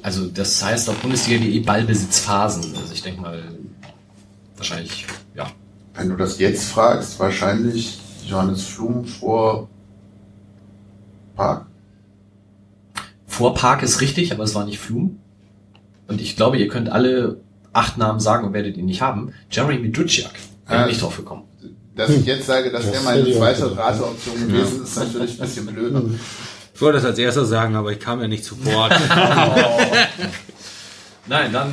Also 0.03 0.26
das 0.26 0.62
heißt 0.64 0.88
auf 0.88 0.97
Bundesliga.de 0.99 1.61
Ballbesitzphasen. 1.61 2.74
Also 2.76 2.93
ich 2.95 3.03
denke 3.03 3.20
mal, 3.20 3.43
wahrscheinlich, 4.57 5.07
ja. 5.34 5.51
Wenn 5.95 6.09
du 6.09 6.16
das 6.16 6.38
jetzt 6.38 6.70
fragst, 6.70 7.18
wahrscheinlich 7.18 7.99
Johannes 8.26 8.64
Flum 8.64 9.05
vor 9.05 9.68
Park. 11.36 11.66
Vor 13.26 13.55
Park 13.55 13.82
ist 13.82 14.01
richtig, 14.01 14.32
aber 14.32 14.45
es 14.45 14.55
war 14.55 14.64
nicht 14.64 14.78
Flum. 14.78 15.18
Und 16.07 16.20
ich 16.20 16.36
glaube, 16.36 16.59
ihr 16.59 16.68
könnt 16.68 16.88
alle 16.91 17.41
acht 17.72 17.99
Namen 17.99 18.20
sagen 18.20 18.47
und 18.47 18.53
werdet 18.53 18.76
ihn 18.76 18.86
nicht 18.86 19.01
haben. 19.03 19.32
Jeremy 19.51 19.91
Duciak. 19.91 20.32
Bin 20.68 20.76
Ah. 20.76 20.86
nicht 20.86 21.03
drauf 21.03 21.16
gekommen. 21.16 21.43
Dass 21.97 22.11
ich 22.11 22.24
jetzt 22.24 22.47
sage, 22.47 22.70
dass 22.70 22.84
Das 22.86 22.95
er 22.95 23.03
meine 23.03 23.32
zweite. 23.32 23.76
Rateoption 23.76 24.47
gewesen 24.49 24.82
ist, 24.84 24.88
ist 24.91 24.97
natürlich 24.97 25.32
ein 25.32 25.38
bisschen 25.47 25.66
blöd. 25.66 26.18
Ich 26.81 26.83
wollte 26.83 26.97
das 26.97 27.05
als 27.05 27.18
erster 27.18 27.45
sagen, 27.45 27.76
aber 27.76 27.93
ich 27.93 28.01
kam 28.01 28.22
ja 28.22 28.26
nicht 28.26 28.43
zu 28.43 28.64
Wort. 28.64 28.91
Nein, 31.26 31.53
dann 31.53 31.70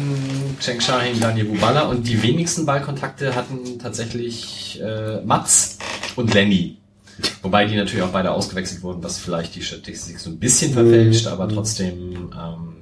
Cheng 0.59 0.81
Shahin, 0.81 1.17
Daniel 1.17 1.45
Bubala 1.45 1.83
und 1.83 2.05
die 2.05 2.21
wenigsten 2.21 2.65
Ballkontakte 2.65 3.33
hatten 3.33 3.79
tatsächlich 3.79 4.81
äh, 4.83 5.21
Mats 5.21 5.77
und 6.17 6.33
Lenny. 6.33 6.79
Wobei 7.41 7.63
die 7.63 7.77
natürlich 7.77 8.03
auch 8.03 8.09
beide 8.09 8.31
ausgewechselt 8.31 8.83
wurden, 8.83 9.01
was 9.01 9.17
vielleicht 9.17 9.55
die 9.55 9.61
Statistik 9.61 10.19
so 10.19 10.29
ein 10.29 10.39
bisschen 10.39 10.73
verfälscht, 10.73 11.27
aber 11.27 11.47
trotzdem 11.47 12.33
ähm, 12.37 12.75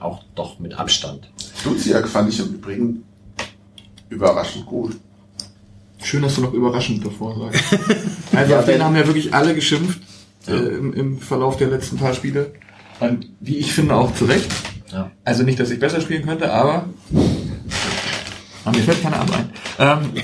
auch 0.00 0.24
doch 0.34 0.58
mit 0.58 0.74
Abstand. 0.74 1.30
Duziak 1.62 2.08
fand 2.08 2.30
ich 2.30 2.40
im 2.40 2.54
Übrigen 2.54 3.04
überraschend 4.08 4.66
gut. 4.66 4.96
Schön, 6.02 6.22
dass 6.22 6.34
du 6.34 6.40
noch 6.40 6.52
überraschend 6.52 7.06
davor 7.06 7.38
sagst. 7.38 7.78
Also 8.34 8.56
auf 8.56 8.66
den 8.66 8.82
haben 8.82 8.94
ja 8.94 9.06
wirklich 9.06 9.32
alle 9.32 9.54
geschimpft 9.54 10.00
äh, 10.48 10.56
im, 10.76 10.92
im 10.94 11.18
Verlauf 11.18 11.56
der 11.56 11.68
letzten 11.68 11.96
paar 11.98 12.14
Spiele. 12.14 12.52
Und 13.00 13.28
wie 13.40 13.56
ich 13.58 13.72
finde, 13.72 13.94
auch 13.94 14.12
zu 14.14 14.24
Recht. 14.24 14.50
Ja. 14.92 15.10
Also 15.24 15.42
nicht, 15.44 15.60
dass 15.60 15.70
ich 15.70 15.78
besser 15.78 16.00
spielen 16.00 16.24
könnte, 16.26 16.52
aber. 16.52 16.86
Aber 18.64 18.76
mir 18.76 18.82
fällt 18.82 19.02
keiner 19.02 19.20
ab 19.20 19.30
ein. 19.32 19.50
Ähm, 19.78 20.22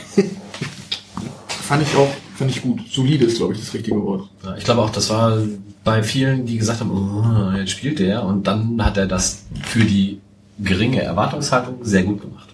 fand 1.48 1.82
ich 1.82 1.94
auch, 1.96 2.10
fand 2.36 2.50
ich 2.50 2.62
gut. 2.62 2.80
Solide 2.90 3.24
ist, 3.26 3.36
glaube 3.38 3.54
ich, 3.54 3.60
das 3.60 3.72
richtige 3.74 4.00
Wort. 4.02 4.28
Ja, 4.44 4.56
ich 4.56 4.64
glaube 4.64 4.82
auch, 4.82 4.90
das 4.90 5.10
war 5.10 5.38
bei 5.84 6.02
vielen, 6.02 6.46
die 6.46 6.58
gesagt 6.58 6.80
haben, 6.80 6.90
oh, 6.90 7.56
jetzt 7.56 7.70
spielt 7.72 7.98
der 7.98 8.24
und 8.24 8.46
dann 8.46 8.82
hat 8.84 8.96
er 8.96 9.06
das 9.06 9.44
für 9.62 9.84
die 9.84 10.20
geringe 10.58 11.02
Erwartungshaltung 11.02 11.78
sehr 11.84 12.02
gut 12.04 12.20
gemacht. 12.22 12.48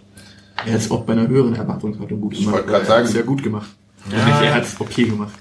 Er 0.67 0.75
hat 0.75 0.81
es 0.81 0.91
auch 0.91 1.03
bei 1.05 1.13
einer 1.15 1.29
höheren 1.29 1.55
Erwartungshaltung 1.55 2.21
gut 2.21 2.33
Ich 2.35 2.41
gemacht. 2.41 2.55
wollte 2.55 2.69
gerade 2.69 2.85
Er 2.85 2.89
sagen. 2.89 3.07
Sehr 3.07 3.23
gut 3.23 3.43
gemacht. 3.43 3.69
Ja. 4.11 4.41
Er 4.43 4.55
hat 4.55 4.65
es 4.65 4.81
okay 4.81 5.05
gemacht. 5.05 5.33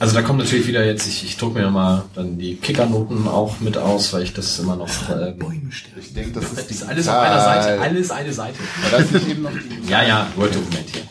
Also 0.00 0.14
da 0.14 0.22
kommt 0.22 0.38
natürlich 0.38 0.66
wieder 0.66 0.82
jetzt, 0.82 1.06
ich, 1.06 1.24
ich 1.24 1.36
druck 1.36 1.52
mir 1.52 1.70
mal 1.70 2.04
dann 2.14 2.38
die 2.38 2.56
Kickernoten 2.56 3.28
auch 3.28 3.60
mit 3.60 3.76
aus, 3.76 4.14
weil 4.14 4.22
ich 4.22 4.32
das 4.32 4.58
immer 4.58 4.74
noch. 4.74 4.88
Ähm, 5.10 5.38
Bäume 5.38 5.70
sterben. 5.70 6.00
Ich 6.00 6.14
denke, 6.14 6.40
das 6.40 6.54
das 6.54 6.64
ist 6.64 6.70
ist 6.70 6.88
alles 6.88 7.06
auf 7.06 7.18
einer 7.18 7.38
Seite, 7.38 7.80
alles 7.82 8.10
eine 8.10 8.32
Seite. 8.32 8.58
War 8.90 8.98
das 8.98 9.10
nicht 9.10 9.28
eben 9.28 9.42
noch 9.42 9.50
die 9.52 9.90
Ja, 9.90 10.02
ja, 10.02 10.26
Word-Dokument 10.36 10.86
hier. 10.90 11.02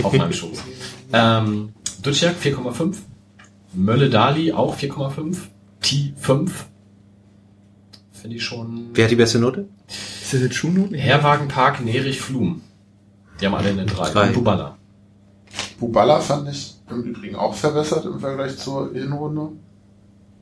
auf 0.04 0.12
meinem 0.12 0.32
Schoß. 0.32 0.58
Ähm, 1.12 1.72
Duciak 2.02 2.34
4,5. 2.42 2.96
Mölle 3.74 4.10
Dali 4.10 4.52
auch 4.52 4.76
4,5. 4.76 5.36
T 5.80 6.14
5. 6.16 6.66
Finde 8.10 8.36
ich 8.36 8.42
schon. 8.42 8.90
Wer 8.92 9.04
hat 9.04 9.12
die 9.12 9.16
beste 9.16 9.38
Note? 9.38 9.68
Ist 9.86 10.34
das 10.34 10.40
jetzt 10.40 10.56
Schuhnoten? 10.56 10.96
Herwagenpark, 10.96 11.84
Nerich, 11.84 12.20
Flum. 12.20 12.60
Die 13.40 13.46
haben 13.46 13.54
alle 13.54 13.68
eine 13.68 13.86
3. 13.86 14.10
Drei. 14.10 14.26
Und 14.26 14.34
Bubala. 14.34 14.76
Bubala 15.78 16.18
fand 16.18 16.48
ich 16.48 16.73
im 16.90 17.02
Übrigen 17.02 17.36
auch 17.36 17.54
verbessert 17.54 18.04
im 18.04 18.20
Vergleich 18.20 18.56
zur 18.58 18.92
Hinrunde. 18.92 19.52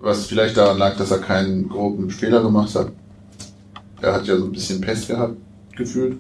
Was 0.01 0.27
vielleicht 0.27 0.57
daran 0.57 0.79
lag, 0.79 0.97
dass 0.97 1.11
er 1.13 1.19
keinen 1.21 1.69
groben 1.69 2.11
Fehler 2.11 2.43
gemacht 2.43 2.75
hat. 2.75 2.91
Er 4.01 4.15
hat 4.15 4.27
ja 4.27 4.37
so 4.37 4.47
ein 4.47 4.53
bisschen 4.53 4.81
Pest 4.81 5.07
gehabt, 5.07 5.37
gefühlt. 5.77 6.19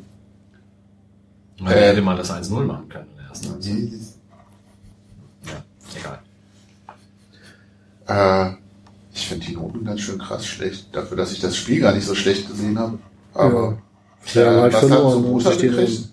Man 1.60 1.72
Äh, 1.72 1.88
hätte 1.88 2.02
mal 2.02 2.16
das 2.16 2.30
1-0 2.30 2.64
machen 2.64 2.88
können 2.88 3.08
in 3.10 3.16
der 3.16 3.26
ersten 3.26 3.50
Halbzeit. 3.50 3.74
Ja, 5.46 5.64
egal. 8.06 8.50
Äh, 8.52 8.56
ich 9.14 9.26
finde 9.26 9.46
die 9.46 9.54
Noten 9.56 9.84
ganz 9.84 10.00
schön 10.00 10.18
krass 10.18 10.46
schlecht. 10.46 10.88
Dafür, 10.92 11.16
dass 11.16 11.32
ich 11.32 11.40
das 11.40 11.56
Spiel 11.56 11.80
gar 11.80 11.92
nicht 11.92 12.06
so 12.06 12.14
schlecht 12.14 12.48
gesehen 12.48 12.78
habe. 12.78 12.98
Aber 13.34 13.78
Ja, 14.34 14.46
haben 14.46 14.60
halt 14.62 14.72
was 14.74 14.82
hat 14.82 14.88
so 14.88 15.50
stehen 15.52 15.72
gekriegt? 15.72 16.08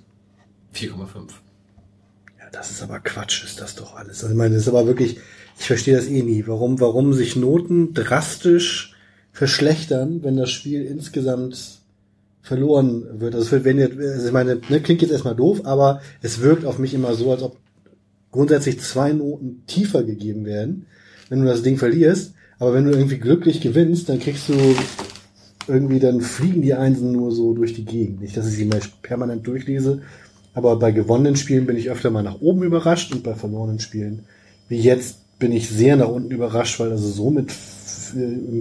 4,5. 0.74 1.30
Das 2.52 2.72
ist 2.72 2.82
aber 2.82 3.00
Quatsch, 3.00 3.44
ist 3.44 3.62
das 3.62 3.76
doch 3.76 3.96
alles. 3.96 4.24
Also 4.24 4.30
ich 4.30 4.38
meine, 4.38 4.56
das 4.56 4.64
ist 4.64 4.70
aber 4.70 4.88
wirklich, 4.88 5.18
ich 5.58 5.66
verstehe 5.66 5.96
das 5.96 6.08
eh 6.08 6.24
nie. 6.24 6.46
Warum, 6.48 6.80
warum 6.80 7.14
sich 7.14 7.36
Noten 7.36 7.94
drastisch 7.94 8.96
verschlechtern, 9.32 10.24
wenn 10.24 10.38
das 10.38 10.50
Spiel 10.50 10.86
insgesamt 10.86 11.80
verloren 12.42 13.20
wird. 13.20 13.36
Also 13.36 13.64
wenn 13.64 13.78
ihr, 13.78 13.92
also 13.98 14.28
ich 14.28 14.34
meine, 14.34 14.60
ne, 14.70 14.82
klingt 14.82 15.02
jetzt 15.02 15.12
erstmal 15.12 15.36
doof, 15.36 15.62
aber 15.66 16.02
es 16.22 16.42
wirkt 16.42 16.66
auf 16.66 16.80
mich 16.80 16.94
immer 16.94 17.14
so, 17.14 17.32
als 17.32 17.44
ob 17.44 17.58
grundsätzlich 18.32 18.80
zwei 18.80 19.14
Noten 19.14 19.64
tiefer 19.68 20.04
gegeben 20.04 20.46
werden, 20.46 20.86
wenn 21.30 21.42
du 21.42 21.46
das 21.46 21.64
Ding 21.64 21.78
verlierst. 21.78 22.34
Aber 22.58 22.74
wenn 22.74 22.86
du 22.86 22.92
irgendwie 22.92 23.20
glücklich 23.20 23.62
gewinnst, 23.62 24.10
dann 24.10 24.20
kriegst 24.20 24.50
du 24.50 24.54
irgendwie, 25.68 26.00
dann 26.00 26.22
fliegen 26.22 26.62
die 26.62 26.74
Einsen 26.74 27.12
nur 27.12 27.32
so 27.32 27.54
durch 27.54 27.74
die 27.74 27.86
Gegend. 27.86 28.22
Nicht, 28.22 28.36
dass 28.36 28.48
ich 28.48 28.56
sie 28.56 28.66
mal 28.66 28.82
permanent 29.02 29.46
durchlese, 29.46 30.02
aber 30.60 30.76
bei 30.78 30.92
gewonnenen 30.92 31.36
Spielen 31.36 31.66
bin 31.66 31.76
ich 31.78 31.90
öfter 31.90 32.12
mal 32.12 32.24
nach 32.24 32.40
oben 32.42 32.64
überrascht 32.64 33.12
und 33.14 33.24
bei 33.24 33.34
verlorenen 33.34 33.80
Spielen, 33.80 34.26
wie 34.68 34.80
jetzt, 34.80 35.18
bin 35.40 35.52
ich 35.54 35.70
sehr 35.70 35.96
nach 35.96 36.10
unten 36.10 36.32
überrascht, 36.32 36.80
weil 36.80 36.92
also 36.92 37.10
so 37.10 37.32
mit 37.32 37.52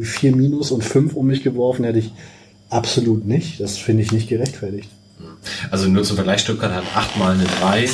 vier 0.03 0.35
Minus 0.35 0.71
und 0.71 0.85
fünf 0.85 1.15
um 1.15 1.27
mich 1.27 1.43
geworfen 1.43 1.85
hätte 1.85 1.99
ich 1.99 2.13
absolut 2.71 3.27
nicht. 3.27 3.61
Das 3.61 3.77
finde 3.77 4.03
ich 4.05 4.13
nicht 4.13 4.29
gerechtfertigt. 4.29 4.89
Also 5.71 5.89
nur 5.89 6.05
zum 6.05 6.17
Vergleich, 6.17 6.41
Stuttgart 6.41 6.73
hat 6.73 6.85
achtmal 6.95 7.35
eine 7.35 7.45
3. 7.61 7.83
Ähm, 7.83 7.89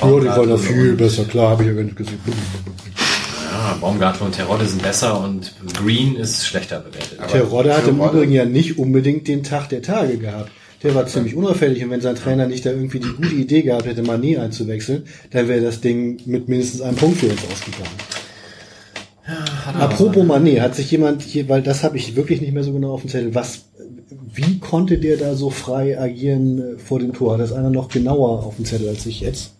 Baumgartel 0.00 0.52
und- 0.52 0.96
besser, 0.96 1.24
klar, 1.24 1.50
habe 1.50 1.62
ich 1.62 1.68
ja 1.68 1.74
gar 1.74 1.84
nicht 1.84 1.96
gesehen. 1.96 2.18
Ja, 3.50 3.78
Baumgartel 3.80 4.26
und 4.26 4.34
Terodde 4.34 4.66
sind 4.66 4.82
besser 4.82 5.20
und 5.22 5.52
Green 5.74 6.16
ist 6.16 6.46
schlechter 6.46 6.80
bewertet. 6.80 7.18
Terodde 7.30 7.74
hat 7.74 7.88
im 7.88 7.96
Übrigen 8.00 8.32
ja 8.32 8.44
nicht 8.44 8.78
unbedingt 8.78 9.26
den 9.28 9.42
Tag 9.42 9.68
der 9.70 9.82
Tage 9.82 10.18
gehabt. 10.18 10.50
Der 10.82 10.94
war 10.94 11.06
ziemlich 11.06 11.34
unauffällig 11.34 11.82
und 11.82 11.90
wenn 11.90 12.00
sein 12.00 12.14
Trainer 12.14 12.46
nicht 12.46 12.64
da 12.64 12.70
irgendwie 12.70 13.00
die 13.00 13.08
gute 13.08 13.34
Idee 13.34 13.62
gehabt 13.62 13.86
hätte, 13.86 14.02
Mané 14.02 14.38
einzuwechseln, 14.38 15.04
dann 15.30 15.48
wäre 15.48 15.60
das 15.60 15.80
Ding 15.80 16.20
mit 16.26 16.48
mindestens 16.48 16.82
einem 16.82 16.96
Punkt 16.96 17.18
für 17.18 17.26
uns 17.26 17.40
ausgegangen. 17.50 17.96
Apropos 19.78 20.24
Mané, 20.24 20.60
hat 20.60 20.74
sich 20.74 20.90
jemand 20.90 21.22
hier, 21.22 21.48
weil 21.48 21.62
das 21.62 21.82
habe 21.82 21.96
ich 21.96 22.16
wirklich 22.16 22.40
nicht 22.40 22.52
mehr 22.52 22.64
so 22.64 22.72
genau 22.72 22.92
auf 22.92 23.02
dem 23.02 23.10
Zettel, 23.10 23.34
was, 23.34 23.64
wie 24.32 24.58
konnte 24.58 24.98
der 24.98 25.16
da 25.16 25.34
so 25.34 25.50
frei 25.50 26.00
agieren 26.00 26.76
äh, 26.76 26.78
vor 26.78 26.98
dem 27.00 27.12
Tor? 27.12 27.34
Hat 27.34 27.40
das 27.40 27.52
einer 27.52 27.70
noch 27.70 27.88
genauer 27.88 28.44
auf 28.44 28.56
dem 28.56 28.64
Zettel 28.64 28.88
als 28.88 29.04
ich 29.04 29.20
jetzt? 29.20 29.57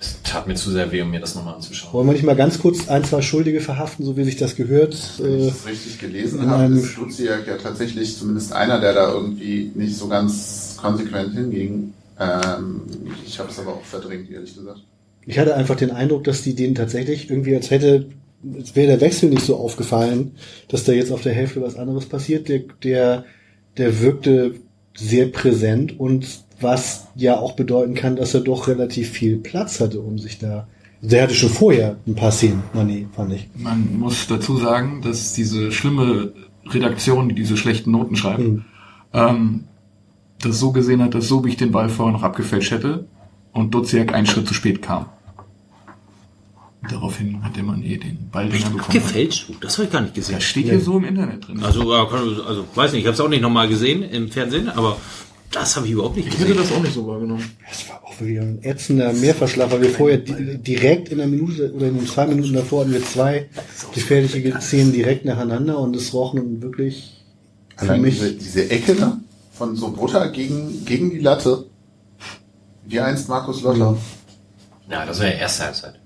Es 0.00 0.16
tat 0.24 0.46
mir 0.48 0.54
zu 0.54 0.70
sehr 0.70 0.90
weh, 0.92 1.02
um 1.02 1.10
mir 1.10 1.20
das 1.20 1.34
nochmal 1.34 1.54
anzuschauen. 1.56 1.92
Wollen 1.92 2.06
wir 2.06 2.12
nicht 2.14 2.24
mal 2.24 2.34
ganz 2.36 2.58
kurz 2.58 2.88
ein, 2.88 3.04
zwei 3.04 3.20
Schuldige 3.20 3.60
verhaften, 3.60 4.04
so 4.06 4.16
wie 4.16 4.24
sich 4.24 4.36
das 4.36 4.56
gehört? 4.56 4.96
Wenn 5.18 5.36
ich 5.36 5.42
Äh, 5.42 5.46
das 5.48 5.66
richtig 5.66 5.98
gelesen 5.98 6.46
habe, 6.48 6.62
einem- 6.64 6.78
ist 6.78 6.96
Duziak 6.96 7.46
ja 7.46 7.56
tatsächlich 7.58 8.16
zumindest 8.16 8.52
einer, 8.54 8.80
der 8.80 8.94
da 8.94 9.12
irgendwie 9.12 9.70
nicht 9.74 9.96
so 9.96 10.08
ganz 10.08 10.76
konsequent 10.80 11.34
hinging. 11.34 11.92
Ähm, 12.18 12.80
ich 13.26 13.38
habe 13.38 13.50
es 13.50 13.58
aber 13.58 13.74
auch 13.74 13.84
verdrängt, 13.84 14.30
ehrlich 14.30 14.54
gesagt. 14.56 14.80
Ich 15.26 15.38
hatte 15.38 15.54
einfach 15.54 15.76
den 15.76 15.90
Eindruck, 15.90 16.24
dass 16.24 16.42
die 16.42 16.54
denen 16.54 16.74
tatsächlich 16.74 17.28
irgendwie, 17.28 17.54
als 17.54 17.70
hätte, 17.70 18.06
als 18.56 18.74
wäre 18.74 18.86
der 18.86 19.00
Wechsel 19.02 19.28
nicht 19.28 19.44
so 19.44 19.56
aufgefallen, 19.56 20.32
dass 20.68 20.84
da 20.84 20.92
jetzt 20.92 21.12
auf 21.12 21.20
der 21.22 21.34
Hälfte 21.34 21.60
was 21.60 21.76
anderes 21.76 22.06
passiert. 22.06 22.48
Der, 22.48 22.60
der, 22.82 23.24
der 23.76 24.00
wirkte 24.00 24.54
sehr 24.96 25.26
präsent 25.26 26.00
und 26.00 26.26
was 26.60 27.06
ja 27.14 27.38
auch 27.38 27.52
bedeuten 27.52 27.94
kann, 27.94 28.16
dass 28.16 28.34
er 28.34 28.40
doch 28.40 28.68
relativ 28.68 29.10
viel 29.10 29.36
Platz 29.36 29.80
hatte, 29.80 30.00
um 30.00 30.18
sich 30.18 30.38
da. 30.38 30.66
Der 31.02 31.22
hatte 31.22 31.34
schon 31.34 31.48
vorher 31.50 31.96
ein 32.06 32.14
paar 32.14 32.30
Szenen, 32.32 32.62
Mané, 32.74 33.06
fand 33.14 33.32
ich. 33.32 33.48
Man 33.56 33.98
muss 33.98 34.26
dazu 34.26 34.56
sagen, 34.58 35.00
dass 35.02 35.32
diese 35.32 35.72
schlimme 35.72 36.32
Redaktion, 36.66 37.28
die 37.30 37.34
diese 37.34 37.56
schlechten 37.56 37.90
Noten 37.90 38.16
schreibt, 38.16 38.40
Mhm. 38.40 38.64
ähm, 39.14 39.64
das 40.42 40.58
so 40.58 40.72
gesehen 40.72 41.02
hat, 41.02 41.14
dass 41.14 41.28
Sobich 41.28 41.56
den 41.56 41.72
Ball 41.72 41.88
vorher 41.88 42.12
noch 42.12 42.22
abgefälscht 42.22 42.70
hätte 42.70 43.06
und 43.52 43.74
Duziak 43.74 44.12
einen 44.14 44.26
Schritt 44.26 44.46
zu 44.46 44.54
spät 44.54 44.82
kam. 44.82 45.06
Daraufhin 46.88 47.44
hat 47.44 47.56
der 47.56 47.62
Mann 47.62 47.82
eh 47.82 47.98
den 47.98 48.30
Balldinger 48.32 48.70
bekommen. 48.70 48.92
Gefälscht? 48.92 49.48
du? 49.50 49.54
Das 49.60 49.76
habe 49.76 49.86
ich 49.86 49.92
gar 49.92 50.00
nicht 50.00 50.14
gesehen. 50.14 50.36
Das 50.36 50.44
steht 50.44 50.64
hier 50.64 50.80
so 50.80 50.96
im 50.96 51.04
Internet 51.04 51.46
drin. 51.46 51.62
Also, 51.62 51.92
ja, 51.92 52.06
also 52.08 52.64
weiß 52.74 52.92
nicht, 52.92 53.02
ich 53.02 53.06
habe 53.06 53.14
es 53.14 53.20
auch 53.20 53.28
nicht 53.28 53.42
nochmal 53.42 53.68
gesehen 53.68 54.02
im 54.02 54.28
Fernsehen, 54.30 54.70
aber 54.70 54.96
das 55.52 55.76
habe 55.76 55.86
ich 55.86 55.92
überhaupt 55.92 56.16
nicht 56.16 56.28
ich 56.28 56.34
hätte 56.34 56.46
gesehen. 56.46 56.62
das 56.62 56.72
auch 56.72 56.82
nicht 56.82 56.94
so 56.94 57.06
wahrgenommen. 57.06 57.50
Das 57.68 57.88
war 57.88 58.04
auch 58.04 58.20
wirklich 58.20 58.40
ein 58.40 58.62
ätzender 58.62 59.12
Mehrverschlag, 59.12 59.70
weil 59.70 59.82
wir 59.82 59.90
vorher 59.90 60.18
di 60.18 60.58
direkt 60.58 61.08
in 61.08 61.18
der 61.18 61.26
Minute 61.26 61.72
oder 61.72 61.88
in 61.88 61.96
den 61.98 62.06
zwei 62.06 62.26
Minuten 62.26 62.52
davor 62.52 62.82
hatten 62.82 62.92
wir 62.92 63.04
zwei 63.04 63.48
gefährliche 63.94 64.60
Szenen 64.60 64.92
direkt 64.92 65.24
nacheinander 65.24 65.78
und 65.78 65.96
es 65.96 66.12
roch 66.12 66.34
nun 66.34 66.62
wirklich 66.62 67.20
für 67.76 67.86
Allein 67.86 68.02
mich 68.02 68.14
diese, 68.18 68.32
diese 68.32 68.70
Ecke 68.70 68.94
da 68.94 69.18
von 69.52 69.76
Sobota 69.76 70.26
gegen, 70.26 70.84
gegen 70.84 71.10
die 71.10 71.18
Latte. 71.18 71.66
Wie 72.86 73.00
einst 73.00 73.28
Markus 73.28 73.62
Lotter. 73.62 73.96
Ja, 74.90 75.04
das 75.06 75.20
wäre 75.20 75.34
erste 75.34 75.64
Halbzeit. 75.64 76.00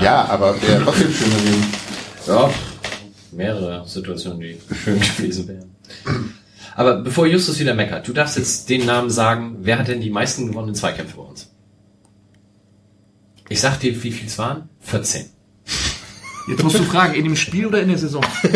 Ja, 0.00 0.24
aber 0.24 0.60
wäre 0.62 0.82
trotzdem 0.84 1.12
schön 1.12 1.30
gewesen. 1.30 1.66
Ja. 2.26 2.50
mehrere 3.32 3.86
Situationen, 3.86 4.40
die 4.40 4.58
schön 4.74 5.00
gewesen 5.00 5.48
wären. 5.48 5.70
Aber 6.78 6.94
bevor 7.00 7.26
Justus 7.26 7.58
wieder 7.58 7.74
meckert, 7.74 8.06
du 8.06 8.12
darfst 8.12 8.36
jetzt 8.36 8.70
den 8.70 8.86
Namen 8.86 9.10
sagen, 9.10 9.56
wer 9.62 9.80
hat 9.80 9.88
denn 9.88 10.00
die 10.00 10.10
meisten 10.10 10.46
gewonnenen 10.46 10.76
Zweikämpfe 10.76 11.16
bei 11.16 11.24
uns? 11.24 11.50
Ich 13.48 13.60
sag 13.60 13.80
dir, 13.80 14.00
wie 14.04 14.12
viel 14.12 14.28
es 14.28 14.38
waren? 14.38 14.68
14. 14.82 15.26
Jetzt 16.48 16.62
musst 16.62 16.78
du 16.78 16.84
fragen, 16.84 17.14
in 17.14 17.24
dem 17.24 17.34
Spiel 17.34 17.66
oder 17.66 17.82
in 17.82 17.88
der 17.88 17.98
Saison? 17.98 18.24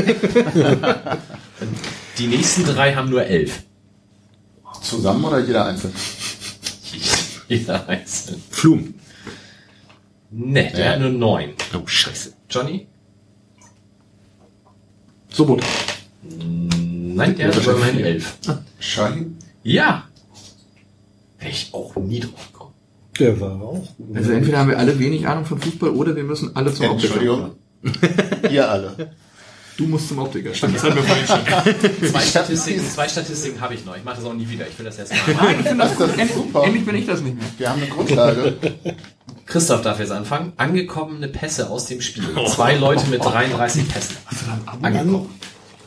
Die 2.18 2.28
nächsten 2.28 2.64
drei 2.64 2.94
haben 2.94 3.10
nur 3.10 3.24
elf. 3.24 3.64
Zusammen 4.82 5.24
oder 5.24 5.40
jeder 5.40 5.64
einzeln? 5.64 5.92
Jeder 7.48 7.88
einzeln. 7.88 8.40
Flum. 8.50 8.94
Ne, 10.30 10.70
der 10.70 10.84
Ja. 10.86 10.92
hat 10.92 11.00
nur 11.00 11.10
neun. 11.10 11.54
Oh, 11.74 11.84
scheiße. 11.86 12.34
Johnny? 12.48 12.86
Sobot. 15.28 15.60
Nein, 17.14 17.36
der 17.36 17.48
hat 17.48 17.58
aber 17.58 17.76
immerhin 17.76 18.00
elf. 18.00 18.36
Shahin? 18.80 19.36
Ja. 19.62 20.04
Wäre 21.38 21.50
ich 21.50 21.70
auch 21.72 21.96
nie 21.96 22.20
drauf 22.20 22.52
gekommen. 22.52 22.72
Der 23.18 23.40
war 23.40 23.60
auch 23.60 23.84
gut. 23.96 24.16
Also 24.16 24.32
entweder 24.32 24.58
haben 24.58 24.70
wir 24.70 24.78
alle 24.78 24.98
wenig 24.98 25.26
Ahnung 25.26 25.44
von 25.44 25.60
Fußball 25.60 25.90
oder 25.90 26.16
wir 26.16 26.24
müssen 26.24 26.54
alle 26.56 26.72
zum 26.72 26.86
Optiker. 26.90 27.14
Entschuldigung. 27.14 27.52
Ihr 28.50 28.68
alle. 28.70 29.12
Du 29.76 29.86
musst 29.86 30.08
zum 30.08 30.18
Optiker. 30.18 30.54
Stimmt, 30.54 30.76
das 30.76 30.82
hatten 30.84 30.96
wir 30.96 31.02
vorhin 31.02 31.26
schon. 31.26 32.08
Zwei 32.10 32.20
Statistiken, 32.20 32.84
zwei 32.88 33.08
Statistiken 33.08 33.60
habe 33.60 33.74
ich 33.74 33.84
noch. 33.84 33.96
Ich 33.96 34.04
mache 34.04 34.16
das 34.16 34.24
auch 34.24 34.34
nie 34.34 34.48
wieder. 34.48 34.66
Ich 34.68 34.78
will 34.78 34.84
das 34.84 34.98
jetzt 34.98 35.12
mal. 35.26 35.34
Nein, 35.34 35.56
ich 35.60 35.66
finde 35.66 35.84
das 35.84 35.96
Das 35.96 36.10
ist 36.10 36.18
Endlich, 36.18 36.36
super. 36.36 36.64
endlich 36.64 36.84
bin 36.84 36.94
ich 36.94 37.06
das 37.06 37.20
nicht 37.22 37.36
mehr. 37.36 37.46
Wir 37.58 37.70
haben 37.70 37.80
eine 37.82 37.90
Grundlage. 37.90 38.54
Christoph 39.46 39.82
darf 39.82 39.98
jetzt 39.98 40.12
anfangen. 40.12 40.52
Angekommene 40.56 41.28
Pässe 41.28 41.68
aus 41.70 41.86
dem 41.86 42.00
Spiel. 42.00 42.24
Zwei 42.48 42.76
Leute 42.76 43.06
mit 43.08 43.24
33 43.24 43.88
Pässen. 43.88 44.16
Angekommen. 44.82 45.28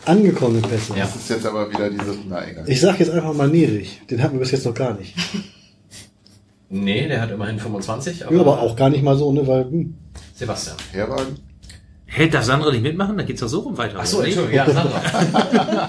Angekommene 0.06 0.62
Pässe. 0.62 0.94
Ja. 0.94 1.06
Das 1.06 1.16
ist 1.16 1.30
jetzt 1.30 1.46
aber 1.46 1.70
wieder 1.70 1.90
diese, 1.90 2.16
na 2.30 2.48
egal. 2.48 2.64
Ich 2.70 2.80
sag 2.82 3.00
jetzt 3.00 3.12
einfach 3.12 3.34
mal 3.34 3.48
Nerich. 3.48 4.02
Den 4.10 4.22
hatten 4.22 4.36
wir 4.36 4.40
bis 4.42 4.52
jetzt 4.52 4.66
noch 4.66 4.74
gar 4.74 4.94
nicht. 4.98 5.16
Nee, 6.70 7.08
der 7.08 7.22
hat 7.22 7.32
immerhin 7.32 7.60
25. 7.60 8.26
Aber, 8.26 8.36
Ja, 8.36 8.42
aber 8.42 8.60
auch 8.62 8.76
gar 8.76 8.90
nicht 8.90 9.04
mal 9.04 9.18
so, 9.18 9.32
ne, 9.32 9.46
weil, 9.48 9.66
hm, 9.66 9.96
Sebastian. 10.36 10.78
Herwagen? 10.92 11.38
Hey, 12.08 12.30
darf 12.30 12.46
Sandra 12.46 12.72
nicht 12.72 12.84
mitmachen? 12.84 13.18
Dann 13.18 13.26
geht's 13.26 13.42
doch 13.42 13.48
so 13.48 13.60
rum 13.62 13.78
weiter. 13.78 14.00
Achso, 14.00 14.18
oder 14.20 14.28
nicht? 14.28 14.38
Entschuldigung, 14.38 14.68
ja, 14.68 14.74
Sandra. 14.74 15.02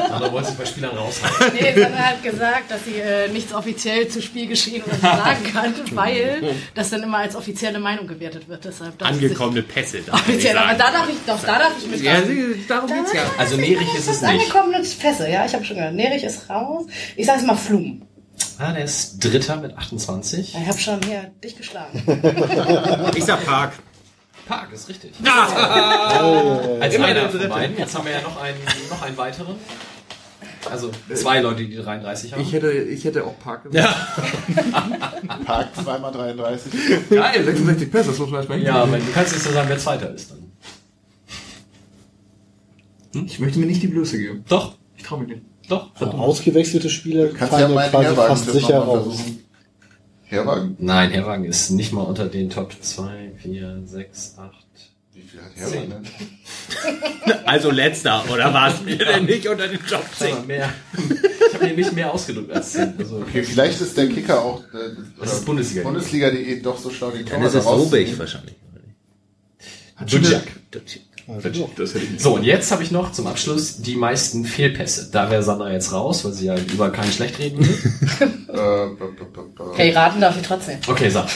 Sandra 0.09 0.33
wollte 0.33 0.49
sich 0.49 0.57
bei 0.59 0.65
Spielern 0.65 0.97
raushalten. 0.97 1.57
Nee, 1.61 1.81
Sandra 1.81 1.99
hat 1.99 2.23
gesagt, 2.23 2.71
dass 2.71 2.85
sie 2.85 2.95
äh, 2.99 3.29
nichts 3.29 3.53
offiziell 3.55 4.09
zu 4.09 4.21
Spielgeschehen 4.23 4.83
oder 4.83 4.95
so 4.97 5.01
sagen 5.03 5.45
kann, 5.53 5.75
weil 5.93 6.55
das 6.75 6.91
dann 6.91 7.03
immer 7.03 7.19
als 7.19 7.37
offizielle 7.37 7.79
Meinung 7.79 8.07
gewertet 8.07 8.49
wird. 8.49 8.65
Deshalb 8.65 9.01
Angekommene 9.05 9.63
Pässe. 9.63 9.99
Offiziell, 10.11 10.57
aber 10.57 10.73
da 10.77 10.91
darf 10.91 11.09
ich, 11.09 11.17
doch, 11.27 11.41
da 11.45 11.59
darf 11.59 11.73
ich 11.79 12.03
Ja, 12.03 12.15
mitmachen. 12.15 12.27
sie- 12.55 12.65
darum 12.67 12.89
geht's 12.93 13.13
ja. 13.13 13.23
Also 13.39 13.57
Nerich 13.57 13.95
ist 13.95 14.09
es 14.09 14.23
nicht. 14.23 14.31
angekommene 14.31 14.79
Pässe, 14.99 15.31
ja, 15.31 15.45
ich 15.47 15.55
habe 15.55 15.65
schon 15.65 15.77
gehört. 15.77 15.95
Nerich 15.95 16.25
ist 16.25 16.49
raus. 16.51 16.87
Ich 17.15 17.27
sage 17.27 17.41
es 17.41 17.47
mal 17.47 17.57
Flum. 17.57 18.03
Ah, 18.59 18.73
der 18.73 18.85
ist 18.85 19.23
Dritter 19.23 19.57
mit 19.57 19.77
28. 19.77 20.57
Ich 20.61 20.67
habe 20.69 20.79
schon 20.79 21.01
hier 21.07 21.31
dich 21.45 21.57
geschlagen. 21.57 22.03
Ich 23.15 23.25
sag 23.25 23.45
Park. 23.47 23.73
Park 24.47 24.73
ist 24.73 24.89
richtig. 24.89 25.13
Ah! 25.25 26.59
Als 26.81 26.95
Immer 26.95 27.07
einer 27.07 27.29
der 27.29 27.31
von 27.31 27.49
beiden. 27.49 27.77
Jetzt 27.79 27.95
haben 27.97 28.05
wir 28.05 28.13
ja 28.13 28.21
noch 28.23 28.41
einen, 28.41 28.59
noch 28.91 29.03
einen 29.03 29.17
weiteren. 29.17 29.57
Also 30.71 30.91
zwei 31.15 31.41
Leute, 31.41 31.65
die 31.65 31.77
33 31.77 32.33
haben. 32.33 32.43
Ich 32.43 32.53
hätte, 32.53 32.73
ich 32.73 33.05
hätte 33.05 33.25
auch 33.25 33.39
Park 33.39 33.65
gesagt. 33.65 33.87
Park 35.45 35.69
2x33. 35.77 37.15
Geil. 37.15 37.45
66 37.45 37.91
Pässe, 37.91 38.11
das 38.11 38.19
muss 38.19 38.31
man 38.31 38.39
erstmal 38.41 38.59
Ja, 38.63 38.83
hinkriegen. 38.83 38.95
aber 38.95 38.99
du 38.99 39.13
kannst 39.13 39.33
jetzt 39.33 39.45
so 39.45 39.53
sagen, 39.53 39.69
wer 39.69 39.79
Zweiter 39.79 40.13
ist 40.15 40.33
dann. 40.33 40.47
Ich 43.27 43.39
möchte 43.39 43.59
mir 43.59 43.67
nicht 43.67 43.83
die 43.83 43.87
Blöße 43.89 44.19
geben. 44.19 44.45
Doch, 44.49 44.75
Ich 44.97 45.05
traue 45.05 45.21
mich 45.21 45.29
nicht. 45.29 45.43
doch. 45.69 45.91
ausgewechselte 46.01 46.91
Spieler 46.91 47.29
Kannst 47.29 47.53
ja 47.53 47.69
fallen 47.69 47.75
ja 47.75 47.89
quasi 47.89 48.15
fast 48.15 48.51
sicher 48.51 48.79
raus. 48.79 49.05
versuchen. 49.17 49.46
Herwagen? 50.27 50.77
Nein, 50.79 51.11
Herwagen 51.11 51.45
ist 51.45 51.71
nicht 51.71 51.93
mal 51.93 52.03
unter 52.03 52.27
den 52.27 52.51
Top 52.51 52.73
2, 52.81 53.33
4, 53.43 53.83
6, 53.85 54.35
8. 54.39 54.53
Wie 55.15 55.23
viel 55.23 55.41
hat 55.41 55.57
Herwagen 55.57 55.91
denn? 55.91 57.37
Also 57.47 57.71
letzter, 57.71 58.25
oder 58.33 58.53
was? 58.53 58.85
Wir 58.85 58.99
denn 59.05 59.25
nicht 59.25 59.47
unter 59.49 59.69
den 59.69 59.85
Top 59.87 60.05
10? 60.19 60.33
Aber 60.33 60.43
mehr. 60.47 60.69
Ich 61.49 61.55
habe 61.55 61.67
mir 61.67 61.75
nicht 61.75 61.93
mehr 61.93 62.13
ausgedrückt 62.13 62.51
als 62.53 62.73
10. 62.73 62.95
Also, 62.99 63.17
Okay, 63.19 63.43
vielleicht 63.45 63.81
ist 63.81 63.97
der 63.97 64.09
Kicker 64.09 64.43
auch 64.43 64.63
äh, 64.75 64.95
Das 65.21 65.33
ist 65.35 65.47
Bundesliga. 65.47 65.85
Bundesliga.de 65.85 66.61
doch 66.61 66.79
so 66.79 66.91
schlau 66.91 67.11
die 67.13 67.25
Dann 67.25 67.43
ist 67.43 67.55
es 67.55 67.65
Robig 67.65 68.19
wahrscheinlich. 68.19 68.57
Dudjak. 70.09 70.45
Also. 71.29 71.71
Das 71.77 71.95
hätte 71.95 72.05
ich 72.05 72.11
nicht. 72.13 72.23
So, 72.23 72.35
und 72.37 72.45
jetzt 72.45 72.71
habe 72.71 72.83
ich 72.83 72.91
noch 72.91 73.11
zum 73.13 73.27
Abschluss 73.27 73.79
die 73.79 73.97
meisten 73.97 74.45
Fehlpässe. 74.45 75.09
Da 75.11 75.31
wäre 75.31 75.43
Sandra 75.43 75.73
jetzt 75.73 75.93
raus, 75.93 76.25
weil 76.25 76.33
sie 76.33 76.47
ja 76.47 76.57
über 76.57 76.91
keinen 76.91 77.11
schlecht 77.13 77.39
reden 77.39 77.59
will. 77.59 77.79
Äh, 78.57 78.87
Okay, 79.59 79.93
raten 79.93 80.19
darf 80.21 80.35
ich 80.37 80.47
trotzdem. 80.47 80.79
Okay, 80.87 81.11
sag. 81.11 81.27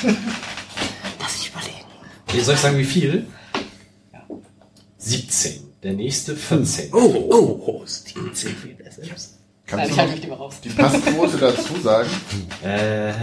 Lass 1.19 1.37
ich 1.37 1.51
überlegen. 1.51 2.45
Soll 2.45 2.55
ich 2.55 2.61
sagen, 2.61 2.79
wie 2.79 2.85
viel? 2.85 3.27
17. 4.97 5.53
Der 5.83 5.93
nächste 5.93 6.35
14. 6.35 6.91
Oh, 6.93 6.99
oh, 7.31 7.63
oh, 7.67 7.87
Steven 7.87 8.35
Fehlpässe. 8.35 9.03
Nein, 9.03 9.11
Kannst 9.67 9.91
ich 9.91 9.95
du 9.95 9.97
halte 10.01 10.11
noch 10.11 10.17
mich 10.17 10.25
lieber 10.25 10.37
raus. 10.37 10.55
die 10.65 10.69
Passquote 10.71 11.37
dazu 11.37 11.81
sagen? 11.83 12.11
Äh, 12.65 13.11
äh, 13.11 13.15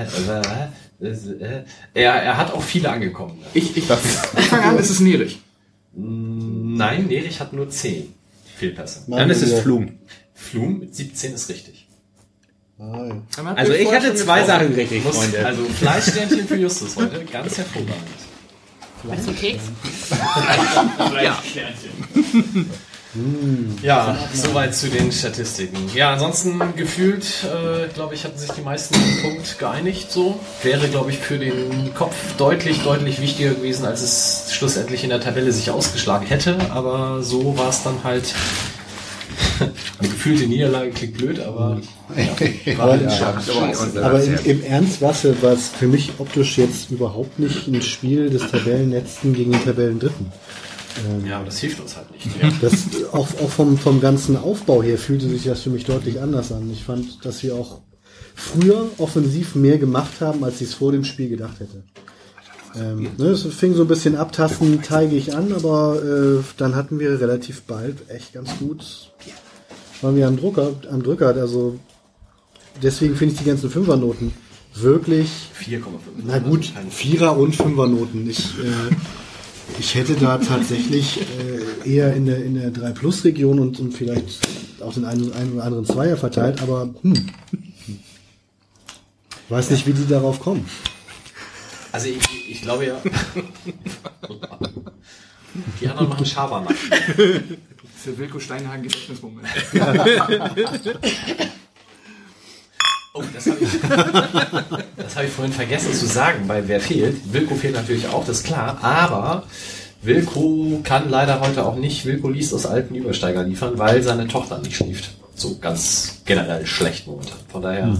äh, 1.00 1.64
er, 1.94 2.14
er 2.14 2.38
hat 2.38 2.52
auch 2.54 2.62
viele 2.62 2.90
angekommen. 2.90 3.40
Ich, 3.54 3.78
ich, 3.78 3.84
ich 4.38 4.46
fange 4.46 4.64
an, 4.64 4.78
es 4.80 4.90
ist 4.90 5.00
Nerich. 5.00 5.40
Nein, 5.98 7.08
Nerich 7.08 7.40
hat 7.40 7.54
nur 7.54 7.70
10 7.70 8.14
Fehlpässe. 8.56 9.06
Dann 9.08 9.30
ist 9.30 9.42
es. 9.42 9.60
Flum. 9.62 9.98
Flum 10.34 10.80
mit 10.80 10.96
17 10.96 11.34
ist 11.34 11.50
richtig. 11.50 11.88
Ja. 12.78 13.22
Also 13.56 13.74
ich 13.74 13.92
hatte 13.92 14.14
zwei 14.14 14.44
Sachen 14.44 14.74
richtig, 14.74 15.04
Muss, 15.04 15.16
Freunde. 15.18 15.44
also 15.44 15.64
Fleischsternchen 15.64 16.48
für 16.48 16.58
Justus 16.58 16.96
heute, 16.96 17.26
ganz 17.26 17.58
hervorragend. 17.58 17.96
Weißt 19.04 19.28
du, 19.28 19.34
Keks? 19.34 19.64
Ja. 21.24 21.42
Ja, 23.82 24.18
soweit 24.34 24.76
zu 24.76 24.90
den 24.90 25.12
Statistiken. 25.12 25.78
Ja, 25.96 26.14
ansonsten 26.14 26.60
gefühlt, 26.76 27.26
äh, 27.44 27.88
glaube 27.94 28.16
ich, 28.16 28.24
hatten 28.24 28.38
sich 28.38 28.52
die 28.52 28.62
meisten 28.62 28.96
auf 28.96 29.02
den 29.02 29.22
Punkt 29.22 29.60
geeinigt. 29.60 30.12
So 30.12 30.40
wäre, 30.62 30.88
glaube 30.88 31.12
ich, 31.12 31.18
für 31.18 31.40
den 31.40 31.94
Kopf 31.94 32.16
deutlich, 32.38 32.82
deutlich 32.84 33.22
wichtiger 33.22 33.52
gewesen, 33.52 33.86
als 33.86 34.02
es 34.02 34.54
schlussendlich 34.54 35.04
in 35.04 35.10
der 35.10 35.22
Tabelle 35.22 35.52
sich 35.52 35.72
ausgeschlagen 35.72 36.28
hätte. 36.28 36.58
Aber 36.72 37.24
so 37.24 37.58
war 37.58 37.70
es 37.70 37.84
dann 37.84 38.04
halt. 38.04 38.34
Eine 40.00 40.10
gefühlte 40.10 40.46
Niederlage 40.46 40.92
klingt 40.92 41.18
blöd, 41.18 41.40
aber 41.40 41.80
Aber, 42.78 42.94
Und 43.82 43.98
aber 43.98 44.24
im, 44.24 44.38
im 44.44 44.64
Ernst 44.64 45.02
war 45.02 45.12
es 45.12 45.70
für 45.70 45.88
mich 45.88 46.12
optisch 46.20 46.58
jetzt 46.58 46.92
überhaupt 46.92 47.40
nicht 47.40 47.68
ein 47.68 47.82
Spiel 47.82 48.30
des 48.30 48.50
Tabellenletzten 48.52 49.34
gegen 49.34 49.52
den 49.52 49.64
Tabellendritten. 49.64 50.32
Ja, 51.26 51.38
aber 51.38 51.46
das 51.46 51.60
hilft 51.60 51.80
uns 51.80 51.96
halt 51.96 52.12
nicht. 52.12 52.28
Das, 52.62 52.74
auch 53.12 53.28
auch 53.42 53.50
vom, 53.50 53.78
vom 53.78 54.02
ganzen 54.02 54.38
Aufbau 54.38 54.82
her 54.82 54.98
fühlte 54.98 55.28
sich 55.28 55.44
das 55.44 55.62
für 55.62 55.70
mich 55.70 55.86
deutlich 55.86 56.22
anders 56.22 56.52
an. 56.52 56.70
Ich 56.72 56.84
fand, 56.84 57.24
dass 57.26 57.44
wir 57.44 57.56
auch 57.56 57.82
früher 58.36 58.88
offensiv 58.98 59.56
mehr 59.56 59.78
gemacht 59.78 60.22
haben, 60.22 60.44
als 60.44 60.62
ich 60.62 60.70
es 60.70 60.74
vor 60.76 60.92
dem 60.92 61.04
Spiel 61.04 61.30
gedacht 61.30 61.60
hätte. 61.60 61.84
Ähm, 62.76 63.10
ne, 63.18 63.28
es 63.28 63.44
fing 63.44 63.74
so 63.74 63.84
ein 63.84 63.88
bisschen 63.88 64.16
abtasten, 64.16 64.82
teige 64.84 65.16
ich 65.16 65.36
an, 65.36 65.52
aber 65.54 66.02
äh, 66.04 66.44
dann 66.58 66.76
hatten 66.76 67.00
wir 67.00 67.20
relativ 67.20 67.64
bald 67.64 68.10
echt 68.10 68.34
ganz 68.34 68.50
gut, 68.60 69.12
waren 70.02 70.16
wir 70.16 70.28
am 70.28 70.38
Drucker, 70.38 70.74
am 70.92 71.02
Drücker, 71.02 71.30
also 71.36 71.80
deswegen 72.84 73.16
finde 73.16 73.34
ich 73.34 73.40
die 73.40 73.46
ganzen 73.46 73.70
Fünfernoten 73.70 74.32
wirklich 74.76 75.30
4,5. 75.60 75.82
na 76.26 76.40
gut, 76.40 76.72
Vierer- 76.90 77.38
und 77.38 77.56
Fünfernoten. 77.56 78.30
Ich, 78.30 78.60
äh, 78.60 78.96
ich 79.80 79.96
hätte 79.96 80.16
da 80.16 80.38
tatsächlich 80.38 81.20
äh, 81.22 81.90
eher 81.90 82.14
in 82.14 82.26
der, 82.26 82.44
in 82.44 82.56
der 82.56 82.72
3-Plus-Region 82.72 83.60
und, 83.60 83.80
und 83.80 83.94
vielleicht 83.94 84.40
auch 84.82 84.94
den 84.94 85.06
einen, 85.06 85.34
einen 85.34 85.54
oder 85.54 85.64
anderen 85.64 85.86
Zweier 85.86 86.18
verteilt, 86.18 86.62
aber 86.62 86.94
hm. 87.02 87.28
weiß 89.50 89.72
nicht, 89.72 89.88
wie 89.88 89.94
die 89.94 90.08
darauf 90.08 90.40
kommen. 90.40 90.66
Also 91.92 92.10
ich, 92.10 92.52
ich 92.52 92.62
glaube 92.62 92.86
ja. 92.86 93.02
Die 95.82 95.88
anderen 95.88 96.10
machen 96.10 96.26
Schabernack. 96.26 96.76
Das 96.90 97.26
ist 97.98 98.06
der 98.06 98.18
Wilko 98.18 98.40
Steinhagen 98.40 98.84
Gedächtnismoment. 98.84 99.48
Oh, 103.18 103.24
das 103.34 103.48
habe 103.48 103.58
ich, 103.62 103.70
das 104.98 105.16
hab 105.16 105.24
ich 105.24 105.32
vorhin 105.32 105.54
vergessen 105.54 105.94
zu 105.94 106.06
sagen, 106.06 106.48
bei 106.48 106.68
Wer 106.68 106.80
fehlt. 106.80 107.34
Wilko 107.34 107.56
fehlt 107.56 107.76
natürlich 107.76 108.08
auch, 108.08 108.26
das 108.26 108.38
ist 108.38 108.46
klar, 108.46 108.78
aber 108.82 109.44
Wilko 110.02 110.82
kann 110.84 111.10
leider 111.10 111.40
heute 111.40 111.66
auch 111.66 111.76
nicht 111.76 112.06
Wilko 112.06 112.30
liest 112.30 112.54
aus 112.54 112.66
alten 112.66 112.96
Übersteiger 112.96 113.44
liefern, 113.44 113.78
weil 113.78 114.04
seine 114.04 114.28
Tochter 114.28 114.60
nicht 114.60 114.76
schläft. 114.76 115.12
So 115.36 115.58
ganz 115.58 116.22
generell 116.26 116.66
schlecht 116.66 117.08
momentan. 117.08 117.38
Von 117.52 117.62
daher 117.62 117.98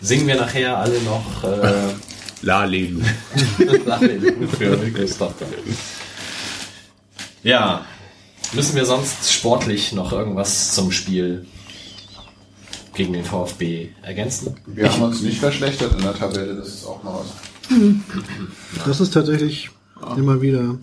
singen 0.00 0.26
wir 0.26 0.36
nachher 0.36 0.78
alle 0.78 1.00
noch 1.02 1.44
äh, 1.44 1.92
Lalelu. 2.42 3.00
Lalelu 3.84 4.48
für 4.58 4.80
Wilkos 4.80 5.18
Tochter. 5.18 5.46
Ja, 7.42 7.84
Müssen 8.52 8.76
wir 8.76 8.86
sonst 8.86 9.32
sportlich 9.32 9.92
noch 9.92 10.12
irgendwas 10.12 10.72
zum 10.72 10.92
Spiel 10.92 11.46
gegen 12.96 13.12
den 13.12 13.24
VfB 13.24 13.90
ergänzen? 14.02 14.54
Wir 14.66 14.92
haben 14.92 15.02
uns 15.02 15.22
nicht 15.22 15.38
verschlechtert 15.38 15.94
in 15.94 16.02
der 16.02 16.14
Tabelle, 16.14 16.54
das 16.54 16.68
ist 16.68 16.86
auch 16.86 17.02
noch 17.04 17.20
was. 17.20 18.84
Das 18.84 19.00
ist 19.00 19.12
tatsächlich 19.14 19.70
immer 20.16 20.40
wieder 20.40 20.76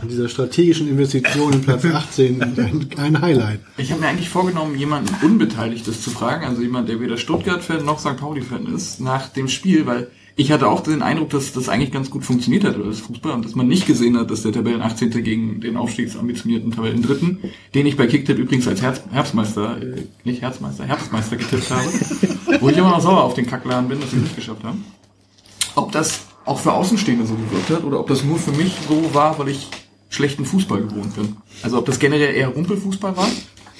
an 0.00 0.08
dieser 0.08 0.28
strategischen 0.28 0.88
Investition 0.88 1.52
in 1.52 1.62
Platz 1.62 1.84
18 1.92 2.42
ein, 2.42 2.88
ein 2.96 3.20
Highlight. 3.20 3.60
Ich 3.76 3.90
habe 3.90 4.00
mir 4.00 4.08
eigentlich 4.08 4.28
vorgenommen, 4.28 4.76
jemanden 4.76 5.14
Unbeteiligtes 5.24 6.02
zu 6.02 6.10
fragen, 6.10 6.46
also 6.46 6.62
jemand, 6.62 6.88
der 6.88 7.00
weder 7.00 7.16
Stuttgart-Fan 7.16 7.84
noch 7.84 7.98
St. 7.98 8.16
Pauli-Fan 8.16 8.72
ist, 8.72 9.00
nach 9.00 9.28
dem 9.28 9.48
Spiel, 9.48 9.86
weil 9.86 10.10
ich 10.36 10.50
hatte 10.50 10.68
auch 10.68 10.80
den 10.80 11.02
Eindruck, 11.02 11.30
dass 11.30 11.52
das 11.52 11.68
eigentlich 11.68 11.92
ganz 11.92 12.10
gut 12.10 12.24
funktioniert 12.24 12.64
hat, 12.64 12.76
das 12.82 13.00
Fußball, 13.00 13.32
und 13.32 13.44
dass 13.44 13.54
man 13.54 13.68
nicht 13.68 13.86
gesehen 13.86 14.16
hat, 14.16 14.30
dass 14.30 14.42
der 14.42 14.52
Tabellen 14.52 14.80
18. 14.80 15.10
gegen 15.22 15.60
den 15.60 15.76
aufstiegsambitionierten 15.76 16.70
Tabellen 16.70 17.02
3., 17.02 17.36
den 17.74 17.86
ich 17.86 17.96
bei 17.96 18.06
Kicktipp 18.06 18.38
übrigens 18.38 18.66
als 18.66 18.80
Herz, 18.80 19.02
Herbstmeister, 19.10 19.82
äh, 19.82 20.02
nicht 20.24 20.40
Herzmeister, 20.40 20.84
Herbstmeister 20.84 21.36
getippt 21.36 21.70
habe, 21.70 21.86
wo 22.60 22.68
ich 22.68 22.76
immer 22.76 22.90
noch 22.90 23.00
sauer 23.00 23.24
auf 23.24 23.34
den 23.34 23.46
Kackladen 23.46 23.88
bin, 23.88 24.00
dass 24.00 24.10
sie 24.10 24.18
nicht 24.18 24.34
geschafft 24.34 24.64
haben. 24.64 24.84
Ob 25.74 25.92
das 25.92 26.26
auch 26.44 26.58
für 26.58 26.72
Außenstehende 26.72 27.26
so 27.26 27.34
gewirkt 27.34 27.70
hat, 27.70 27.84
oder 27.84 28.00
ob 28.00 28.08
das 28.08 28.24
nur 28.24 28.38
für 28.38 28.52
mich 28.52 28.74
so 28.88 29.14
war, 29.14 29.38
weil 29.38 29.48
ich 29.48 29.68
schlechten 30.08 30.44
Fußball 30.44 30.82
gewohnt 30.82 31.14
bin. 31.14 31.36
Also 31.62 31.78
ob 31.78 31.86
das 31.86 31.98
generell 31.98 32.34
eher 32.34 32.48
Rumpelfußball 32.48 33.16
war. 33.16 33.28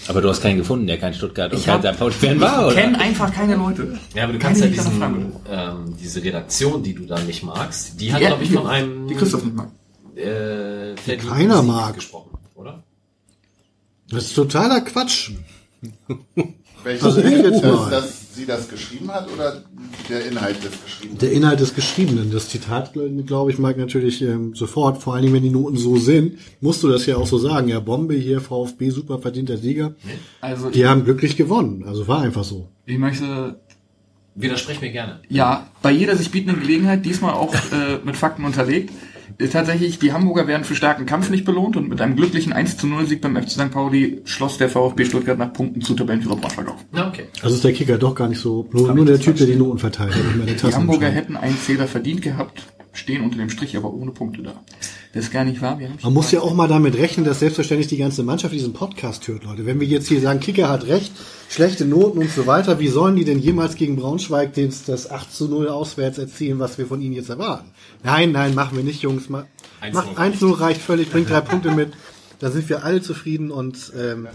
Aber 0.09 0.21
du 0.21 0.29
hast 0.29 0.41
keinen 0.43 0.59
gefunden, 0.59 0.87
der 0.87 0.99
kein 0.99 1.15
Stuttgart 1.15 1.53
und 1.53 1.59
Ich 1.59 1.67
kein 1.67 1.81
St. 1.83 1.99
Pauli-Fan 1.99 2.41
war, 2.41 2.61
Ich 2.69 2.73
oder? 2.73 2.83
kenne 2.83 3.01
einfach 3.01 3.33
keine 3.33 3.55
Leute. 3.57 3.99
Ja, 4.15 4.25
aber 4.25 4.33
du 4.33 4.39
Keine, 4.39 4.55
kannst 4.55 4.61
ja 4.61 4.67
die 4.67 4.73
ich 4.75 4.79
diesen, 4.81 5.33
ähm, 5.51 5.97
diese 6.01 6.23
Redaktion, 6.25 6.83
die 6.83 6.95
du 6.95 7.05
da 7.07 7.21
nicht 7.21 7.43
magst, 7.45 8.01
die 8.01 8.13
hat, 8.13 8.21
Ja, 8.21 8.29
glaube 8.29 8.43
ich, 8.43 8.49
die- 8.51 8.55
von 8.57 8.67
einem 8.67 9.07
Die 9.09 9.15
Christoph 9.15 9.45
nicht 9.45 9.55
mag. 9.57 9.69
äh, 10.17 10.97
verdienten 10.97 11.29
keiner 11.29 11.59
Sieg 11.59 11.67
mag. 11.69 11.95
gesprochen, 11.95 12.31
oder? 12.55 12.83
Das 14.11 14.25
ist 14.25 14.35
totaler 14.35 14.81
Quatsch. 14.83 15.31
Welches 16.85 17.05
Also 17.05 17.21
echt 17.21 17.45
jetzt 17.45 17.63
dass 17.91 18.22
sie 18.35 18.47
das 18.47 18.69
geschrieben 18.69 19.11
hat 19.13 19.31
oder 19.33 19.63
der 20.09 20.27
Inhalt 20.27 20.63
des 20.65 20.73
Geschriebenen? 20.85 21.19
Der 21.19 21.33
Inhalt 21.33 21.61
des 21.61 21.75
Geschriebenen, 21.75 22.31
das 22.31 22.49
Zitat, 22.49 22.93
glaube 23.27 23.51
ich, 23.51 23.59
mag 23.59 23.77
natürlich 23.77 24.23
ähm, 24.23 24.55
sofort, 24.55 25.03
vor 25.03 25.15
allen 25.15 25.23
Dingen, 25.23 25.35
wenn 25.35 25.43
die 25.43 25.51
Noten 25.51 25.77
so 25.77 25.97
sind, 25.97 26.39
musst 26.61 26.83
du 26.83 26.89
das 26.89 27.07
ja 27.07 27.17
auch 27.17 27.27
so 27.27 27.39
sagen. 27.39 27.69
Ja, 27.69 27.81
Bombe 27.81 28.15
hier, 28.15 28.41
VfB, 28.41 28.91
super 28.91 29.19
verdienter 29.19 29.57
Sieger. 29.57 29.95
Also 30.41 30.71
Die 30.71 30.87
haben 30.87 31.05
glücklich 31.05 31.37
gewonnen. 31.37 31.85
Also 31.87 32.09
war 32.09 32.23
einfach 32.23 32.45
so. 32.45 32.69
ich 32.87 32.99
möchte 32.99 33.57
Widersprech 34.35 34.81
mir 34.81 34.91
gerne. 34.91 35.21
ja 35.29 35.67
bei 35.83 35.91
jeder 35.91 36.17
sich 36.17 36.31
bietenden 36.31 36.61
Gelegenheit, 36.61 37.05
diesmal 37.05 37.35
auch 37.35 37.55
äh, 37.55 37.99
mit 38.05 38.17
Fakten 38.17 38.45
unterlegt. 38.45 38.91
Äh, 39.39 39.49
Tatsächlich, 39.49 39.99
die 39.99 40.13
Hamburger 40.13 40.47
werden 40.47 40.65
für 40.65 40.75
starken 40.75 41.07
Kampf 41.07 41.31
nicht 41.31 41.45
belohnt 41.45 41.77
und 41.77 41.89
mit 41.89 42.01
einem 42.01 42.17
glücklichen 42.17 42.53
1 42.53 42.77
zu 42.77 42.87
0 42.87 43.07
Sieg 43.07 43.21
beim 43.21 43.37
FC 43.37 43.51
St. 43.51 43.71
Pauli 43.71 44.23
schloss 44.25 44.59
der 44.59 44.69
VfB 44.69 45.05
Stuttgart 45.05 45.39
nach 45.39 45.53
Punkten 45.53 45.81
zu 45.81 45.95
Tabellenführer 45.95 46.37
Braunschweig 46.37 46.69
auf. 46.69 46.85
Okay. 46.93 47.25
Also 47.43 47.57
ist 47.57 47.65
der 47.65 47.73
Kicker 47.73 47.99
doch 47.99 48.15
gar 48.15 48.29
nicht 48.29 48.41
so, 48.41 48.69
nur, 48.73 48.95
nur 48.95 49.05
der 49.05 49.21
Typ, 49.21 49.37
der 49.37 49.47
die 49.47 49.57
Noten 49.57 49.79
verteilt. 49.79 50.15
Die 50.15 50.75
Hamburger 50.75 51.09
hätten 51.09 51.37
einen 51.37 51.57
Zähler 51.59 51.87
verdient 51.87 52.23
gehabt, 52.23 52.65
stehen 52.93 53.23
unter 53.23 53.39
dem 53.39 53.51
Strich 53.51 53.77
aber 53.77 53.93
ohne 53.93 54.11
Punkte 54.13 54.43
da. 54.43 54.63
Das 55.15 55.25
ist 55.25 55.33
gar 55.33 55.45
nicht 55.45 55.61
wahr. 55.61 55.79
Wir 55.79 55.89
haben 55.89 55.99
Man 56.03 56.13
muss 56.15 56.31
ja 56.33 56.41
auch 56.41 56.55
mal 56.55 56.69
damit 56.69 56.97
rechnen, 56.97 57.25
dass 57.27 57.41
selbstverständlich 57.41 57.87
die 57.89 57.97
ganze 57.99 58.23
Mannschaft 58.23 58.55
diesen 58.55 58.73
Podcast 58.73 59.29
hört, 59.29 59.45
Leute. 59.45 59.67
Wenn 59.67 59.79
wir 59.81 59.87
jetzt 59.87 60.09
hier 60.09 60.21
sagen, 60.21 60.41
Kicker 60.41 60.69
hat 60.71 60.87
recht, 60.87 61.13
schlechte 61.51 61.85
Noten 61.85 62.19
und 62.19 62.31
so 62.31 62.47
weiter, 62.47 62.79
wie 62.81 62.89
sollen 62.89 63.17
die 63.17 63.25
denn 63.25 63.39
jemals 63.39 63.75
gegen 63.77 63.97
Braunschweig 63.97 64.55
den- 64.55 64.73
das 64.87 65.11
8 65.11 65.33
zu 65.35 65.49
0 65.49 65.69
auswärts 65.69 66.17
erzielen, 66.19 66.59
was 66.59 66.79
wir 66.79 66.87
von 66.87 67.01
ihnen 67.03 67.13
jetzt 67.15 67.29
erwarten? 67.29 67.71
Nein, 68.03 68.33
nein, 68.33 68.55
machen 68.55 68.77
wir 68.77 68.85
nicht, 68.85 69.03
Jungs. 69.03 69.29
Ma- 69.29 69.45
1-0 69.83 69.93
Macht 69.95 70.19
1-0 70.19 70.53
reicht 70.61 70.81
völlig, 70.81 71.11
bringt 71.11 71.29
drei 71.29 71.41
Punkte 71.43 71.73
mit. 71.73 71.93
Da 72.39 72.51
sind 72.51 72.69
wir 72.69 72.85
alle 72.85 73.01
zufrieden 73.03 73.51
und 73.51 73.93
ähm, 73.97 74.27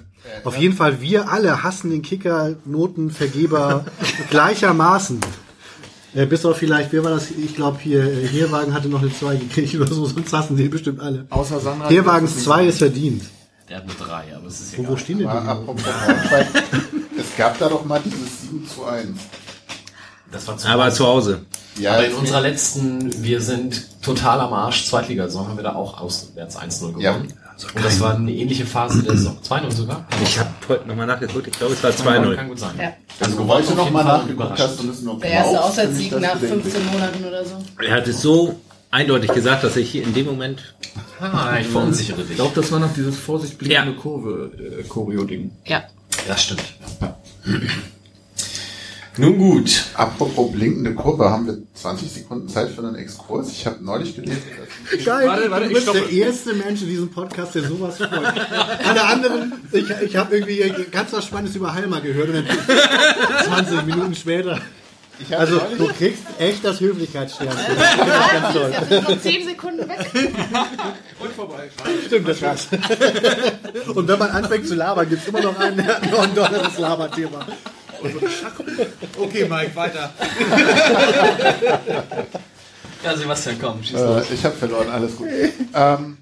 auf 0.45 0.57
jeden 0.57 0.73
Fall, 0.75 1.01
wir 1.01 1.29
alle 1.31 1.63
hassen 1.63 1.89
den 1.89 2.01
Kicker, 2.03 2.55
Notenvergeber 2.65 3.85
gleichermaßen. 4.29 5.19
Äh, 6.17 6.25
bis 6.25 6.43
auf 6.45 6.57
vielleicht, 6.57 6.91
wer 6.93 7.03
war 7.03 7.11
das? 7.11 7.29
Ich 7.29 7.55
glaube 7.55 7.77
hier, 7.79 8.03
äh, 8.03 8.27
Herwagen 8.27 8.73
hatte 8.73 8.89
noch 8.89 9.03
eine 9.03 9.13
2 9.13 9.35
gekriegt 9.35 9.75
oder 9.75 9.85
so, 9.85 10.07
sonst 10.07 10.33
hassen 10.33 10.57
die 10.57 10.67
bestimmt 10.67 10.99
alle. 10.99 11.27
Außer 11.29 11.59
Sandra. 11.59 11.89
Herwagens 11.89 12.43
2 12.43 12.65
ist 12.65 12.79
verdient. 12.79 13.21
Der 13.69 13.77
hat 13.77 13.83
eine 13.83 13.93
3, 13.93 14.35
aber 14.35 14.47
es 14.47 14.59
ist 14.59 14.77
Wo, 14.77 14.81
egal. 14.81 14.93
wo 14.93 14.97
stehen 14.97 15.19
denn 15.19 15.29
die? 15.29 17.19
es 17.19 17.37
gab 17.37 17.59
da 17.59 17.69
doch 17.69 17.85
mal 17.85 18.01
dieses 18.03 18.41
7 18.49 18.67
zu 18.67 18.85
1. 18.85 19.09
Das 20.31 20.47
war 20.47 20.57
zu 20.57 20.67
Aber 20.67 20.89
zu 20.89 21.05
Hause. 21.05 21.41
Ja, 21.77 21.93
Aber 21.93 22.07
in 22.07 22.15
unserer 22.15 22.41
letzten, 22.41 23.23
wir 23.23 23.39
sind 23.39 24.01
total 24.01 24.39
am 24.39 24.53
Arsch, 24.53 24.87
Zweitligasaison 24.87 25.49
haben 25.49 25.57
wir 25.57 25.63
da 25.63 25.75
auch 25.75 26.01
auswärts 26.01 26.57
1-0 26.57 26.93
gewonnen. 26.93 27.01
Ja. 27.01 27.21
Und 27.75 27.83
das 27.83 27.99
war 27.99 28.15
eine 28.15 28.31
ähnliche 28.31 28.65
Phase 28.65 29.01
der 29.03 29.13
Saison. 29.17 29.37
2-0 29.43 29.71
sogar? 29.71 30.05
Ich 30.23 30.37
habe 30.39 30.49
heute 30.69 30.87
nochmal 30.87 31.07
nachgeguckt, 31.07 31.47
ich 31.47 31.57
glaube 31.57 31.73
es 31.73 31.83
war 31.83 31.91
Kann 31.91 32.25
2-0. 32.25 32.47
gut 32.47 32.59
sein. 32.59 32.71
Ja. 32.79 32.93
also, 33.19 33.37
waren 33.47 33.47
heute 33.49 33.67
auf 33.69 33.75
noch 33.75 33.83
jeden 33.85 33.93
mal 33.93 34.03
Fall 34.03 34.17
nachgeguckt 34.19 34.59
hast 34.59 34.79
und 34.79 34.89
es 34.89 35.01
nur 35.01 35.19
Der 35.19 35.29
erste 35.31 35.63
Auswärtssieg 35.63 36.11
nach 36.19 36.35
bedenklich. 36.35 36.73
15 36.73 36.85
Monaten 36.93 37.25
oder 37.25 37.45
so. 37.45 37.55
Er 37.83 37.95
hat 37.95 38.07
es 38.07 38.21
so 38.21 38.59
eindeutig 38.91 39.33
gesagt, 39.33 39.63
dass 39.63 39.75
ich 39.75 39.95
in 39.95 40.13
dem 40.13 40.25
Moment 40.27 40.75
Ah, 41.19 41.57
ich 41.59 41.67
verunsichere 41.67 42.21
dich. 42.21 42.31
Ich 42.31 42.35
glaube, 42.35 42.51
das 42.55 42.71
war 42.71 42.79
noch 42.79 42.93
dieses 42.93 43.17
Vorsicht 43.17 43.57
blinkende 43.57 43.93
Ja. 43.93 43.97
Kurve 43.99 44.51
äh. 44.85 45.51
Ja. 45.65 45.83
Das 46.27 46.43
stimmt. 46.43 46.63
Nun 49.17 49.37
gut. 49.37 49.85
Apropos 49.95 50.51
blinkende 50.51 50.93
Kurve, 50.93 51.29
haben 51.29 51.47
wir 51.47 51.57
20 51.73 52.11
Sekunden 52.11 52.47
Zeit 52.47 52.69
für 52.69 52.81
einen 52.81 52.95
Exkurs? 52.95 53.51
Ich 53.51 53.65
habe 53.65 53.83
neulich 53.83 54.15
gelesen, 54.15 54.43
dass 54.91 55.05
Geil, 55.05 55.27
Warte, 55.27 55.49
warte, 55.49 55.65
du 55.65 55.71
ich 55.71 55.85
bist 55.85 55.93
der 55.93 56.09
erste 56.09 56.53
Mensch 56.53 56.81
in 56.81 56.87
diesem 56.87 57.09
Podcast, 57.09 57.55
der 57.55 57.63
sowas 57.63 57.97
freut. 57.97 58.11
Alle 58.11 59.03
anderen, 59.03 59.53
ich, 59.71 59.89
ich 59.89 60.15
habe 60.15 60.37
irgendwie 60.37 60.85
ganz 60.91 61.13
was 61.13 61.25
Spannendes 61.25 61.55
über 61.55 61.73
Halma 61.73 61.99
gehört 61.99 62.29
und 62.29 62.35
dann 62.35 62.45
20 63.45 63.85
Minuten 63.85 64.15
später. 64.15 64.61
Also 65.31 65.59
du 65.77 65.87
kriegst 65.87 66.23
echt 66.37 66.63
das 66.63 66.79
Höflichkeitssternchen. 66.79 67.57
Das 67.97 68.25
ich 68.25 68.31
ganz 68.31 68.53
toll. 68.53 69.01
Noch 69.01 69.21
10 69.21 69.47
Sekunden 69.47 69.89
weg. 69.89 70.05
Stimmt, 72.05 72.27
das 72.27 72.41
war's. 72.41 72.67
Und 73.95 74.07
wenn 74.07 74.19
man 74.19 74.29
anfängt 74.29 74.67
zu 74.67 74.75
labern, 74.75 75.09
gibt's 75.09 75.27
immer 75.27 75.41
noch 75.41 75.57
ein, 75.57 75.75
noch 75.75 76.19
ein 76.19 76.35
dolleres 76.35 76.77
Laberthema. 76.77 77.45
Okay, 79.19 79.47
Mike, 79.49 79.75
weiter. 79.75 80.13
Ja, 83.03 83.15
Sebastian, 83.15 83.57
komm, 83.61 83.83
schieß 83.83 83.93
los. 83.93 84.29
äh, 84.29 84.33
ich 84.33 84.43
habe 84.43 84.55
verloren, 84.55 84.89
alles 84.89 85.15
gut. 85.17 85.27
Ähm, 85.73 86.17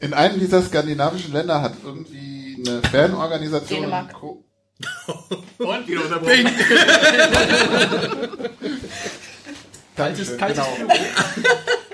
in 0.00 0.12
einem 0.12 0.38
dieser 0.38 0.62
skandinavischen 0.62 1.32
Länder 1.32 1.62
hat 1.62 1.72
irgendwie 1.82 2.62
eine 2.66 2.82
Fanorganisation 2.82 3.80
Dänemark. 3.80 4.12
Co- 4.12 4.44
Und 5.58 5.88
wieder 5.88 6.04
unterbrochen. 6.04 6.46
Dankeschön, 9.96 10.38
genau. 10.38 10.66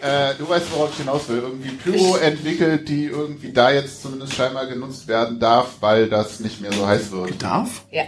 äh, 0.02 0.34
du 0.38 0.48
weißt, 0.48 0.66
worauf 0.72 0.90
ich 0.92 0.98
hinaus 0.98 1.28
will. 1.28 1.38
Irgendwie 1.38 1.70
Pyro 1.70 2.16
entwickelt, 2.16 2.88
die 2.88 3.06
irgendwie 3.06 3.52
da 3.52 3.70
jetzt 3.72 4.02
zumindest 4.02 4.34
scheinbar 4.34 4.66
genutzt 4.66 5.08
werden 5.08 5.40
darf, 5.40 5.68
weil 5.80 6.08
das 6.08 6.38
nicht 6.40 6.60
mehr 6.60 6.72
so 6.72 6.86
heiß 6.86 7.10
wird. 7.10 7.42
Darf? 7.42 7.84
Ja, 7.90 8.04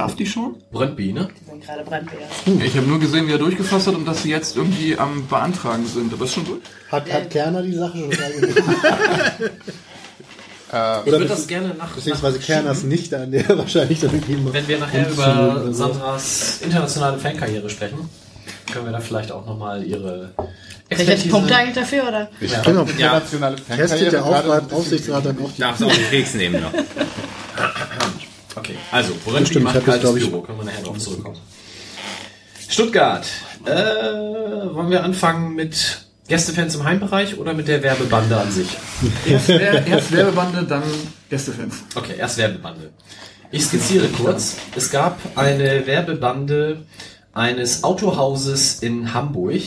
Darf 0.00 0.16
die 0.16 0.26
schon? 0.26 0.56
Brandby, 0.72 1.12
ne? 1.12 1.28
die 1.40 1.44
sind 1.50 1.62
gerade 1.64 1.84
brandbeers. 1.84 2.30
Ich 2.64 2.74
habe 2.76 2.86
nur 2.86 2.98
gesehen, 2.98 3.28
wie 3.28 3.32
er 3.32 3.38
durchgefasst 3.38 3.86
hat 3.86 3.94
und 3.94 4.06
dass 4.06 4.22
sie 4.22 4.30
jetzt 4.30 4.56
irgendwie 4.56 4.96
am 4.96 5.26
Beantragen 5.28 5.86
sind. 5.86 6.10
Aber 6.12 6.24
ist 6.24 6.32
schon 6.34 6.46
durch? 6.46 6.60
Hat, 6.90 7.12
hat 7.12 7.28
Kerner 7.30 7.62
die 7.62 7.74
Sache 7.74 7.98
schon? 7.98 8.10
Ich 10.72 10.76
Oder 10.76 11.04
würde 11.04 11.24
bezieh- 11.24 11.28
das 11.28 11.46
gerne 11.48 11.74
nach, 11.76 11.88
beziehungsweise 11.90 12.38
nach 12.38 12.44
Kerners 12.46 12.82
nicht 12.84 13.12
an 13.12 13.32
der 13.32 13.58
wahrscheinlich 13.58 13.98
dann 14.00 14.10
irgendwie 14.14 14.38
Wenn 14.52 14.68
wir 14.68 14.78
nachher 14.78 15.10
über 15.10 15.64
so. 15.66 15.72
Sandras 15.72 16.60
internationale 16.62 17.18
Fankarriere 17.18 17.68
sprechen, 17.68 18.08
können 18.72 18.84
wir 18.84 18.92
da 18.92 19.00
vielleicht 19.00 19.32
auch 19.32 19.44
nochmal 19.46 19.82
ihre 19.82 20.30
ich 20.88 20.98
jetzt 21.08 21.28
Punkte 21.28 21.56
eigentlich 21.56 21.74
dafür, 21.74 22.06
oder? 22.06 22.30
Ich 22.40 22.52
Ja. 22.52 22.62
Genau. 22.62 22.82
internationale 22.82 23.56
Testet 23.56 23.76
Fankarriere 23.78 24.10
der 24.12 24.24
Aufrat, 24.24 24.44
bisschen- 24.68 24.78
Aufsichtsrat 24.78 25.26
dann 25.26 25.38
auch 25.44 25.50
die 25.50 25.60
darfst 25.60 25.82
auch 25.82 25.90
einen 25.92 26.08
Keks 26.10 26.34
nehmen 26.34 26.62
noch. 26.62 26.72
Okay, 28.70 28.78
also, 28.92 29.12
Brøndby 29.24 29.46
Stimmt, 29.46 29.64
macht 29.64 29.76
das, 29.76 29.84
kaltes 29.84 30.16
ich- 30.16 30.28
Büro, 30.28 30.40
können 30.42 30.58
wir 30.58 30.64
nachher 30.64 30.82
drauf 30.82 30.98
zurückkommen. 30.98 31.36
Stuttgart, 32.68 33.26
äh, 33.64 33.70
wollen 33.70 34.90
wir 34.90 35.02
anfangen 35.02 35.54
mit 35.56 36.04
Gästefans 36.28 36.76
im 36.76 36.84
Heimbereich 36.84 37.36
oder 37.36 37.52
mit 37.52 37.66
der 37.66 37.82
Werbebande 37.82 38.36
an 38.36 38.50
sich? 38.50 38.68
Erst, 39.26 39.48
erst 39.48 40.12
Werbebande, 40.12 40.62
dann 40.64 40.84
Gästefans. 41.28 41.82
Okay, 41.96 42.14
erst 42.16 42.38
Werbebande. 42.38 42.90
Ich 43.50 43.64
skizziere 43.64 44.06
kurz. 44.06 44.56
Es 44.76 44.90
gab 44.92 45.18
eine 45.34 45.84
Werbebande 45.86 46.84
eines 47.32 47.82
Autohauses 47.82 48.80
in 48.80 49.12
Hamburg, 49.12 49.62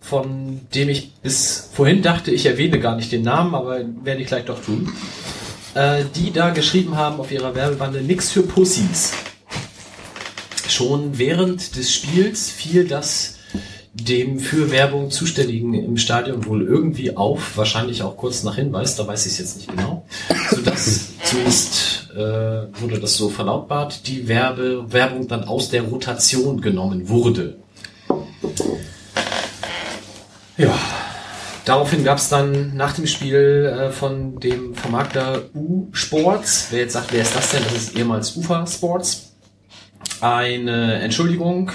von 0.00 0.60
dem 0.74 0.88
ich 0.88 1.12
bis 1.22 1.70
vorhin 1.72 2.02
dachte, 2.02 2.32
ich 2.32 2.46
erwähne 2.46 2.80
gar 2.80 2.96
nicht 2.96 3.12
den 3.12 3.22
Namen, 3.22 3.54
aber 3.54 3.78
werde 4.02 4.20
ich 4.20 4.26
gleich 4.26 4.44
doch 4.46 4.60
tun. 4.60 4.92
Äh, 5.74 6.04
die 6.14 6.32
da 6.32 6.50
geschrieben 6.50 6.96
haben 6.96 7.18
auf 7.18 7.32
ihrer 7.32 7.54
Werbebande 7.56 8.00
nix 8.00 8.30
für 8.30 8.42
Pussys. 8.42 9.12
Schon 10.68 11.18
während 11.18 11.76
des 11.76 11.92
Spiels 11.92 12.48
fiel 12.48 12.86
das 12.86 13.38
dem 13.92 14.38
für 14.38 14.70
Werbung 14.70 15.10
Zuständigen 15.10 15.74
im 15.74 15.96
Stadion 15.96 16.46
wohl 16.46 16.62
irgendwie 16.62 17.16
auf, 17.16 17.56
wahrscheinlich 17.56 18.02
auch 18.02 18.16
kurz 18.16 18.42
nach 18.42 18.56
Hinweis, 18.56 18.96
da 18.96 19.06
weiß 19.06 19.26
ich 19.26 19.32
es 19.32 19.38
jetzt 19.38 19.56
nicht 19.56 19.68
genau, 19.68 20.04
sodass 20.50 21.12
zumindest 21.24 22.10
äh, 22.12 22.80
wurde 22.80 23.00
das 23.00 23.16
so 23.16 23.28
verlautbart, 23.28 24.06
die 24.08 24.26
Werbe, 24.26 24.92
Werbung 24.92 25.28
dann 25.28 25.44
aus 25.44 25.70
der 25.70 25.82
Rotation 25.82 26.60
genommen 26.60 27.08
wurde. 27.08 27.56
Ja, 30.56 30.76
daraufhin 31.64 32.04
gab 32.04 32.18
es 32.18 32.28
dann 32.28 32.76
nach 32.76 32.92
dem 32.92 33.06
Spiel 33.06 33.66
äh, 33.66 33.90
von 33.90 34.38
dem 34.40 34.74
Vermarkter 34.74 35.42
U-Sports, 35.54 36.68
wer 36.70 36.80
jetzt 36.80 36.92
sagt, 36.92 37.12
wer 37.12 37.22
ist 37.22 37.34
das 37.34 37.50
denn? 37.50 37.62
Das 37.64 37.74
ist 37.74 37.96
ehemals 37.96 38.36
UFA 38.36 38.66
Sports. 38.66 39.32
Eine 40.20 41.00
Entschuldigung, 41.00 41.72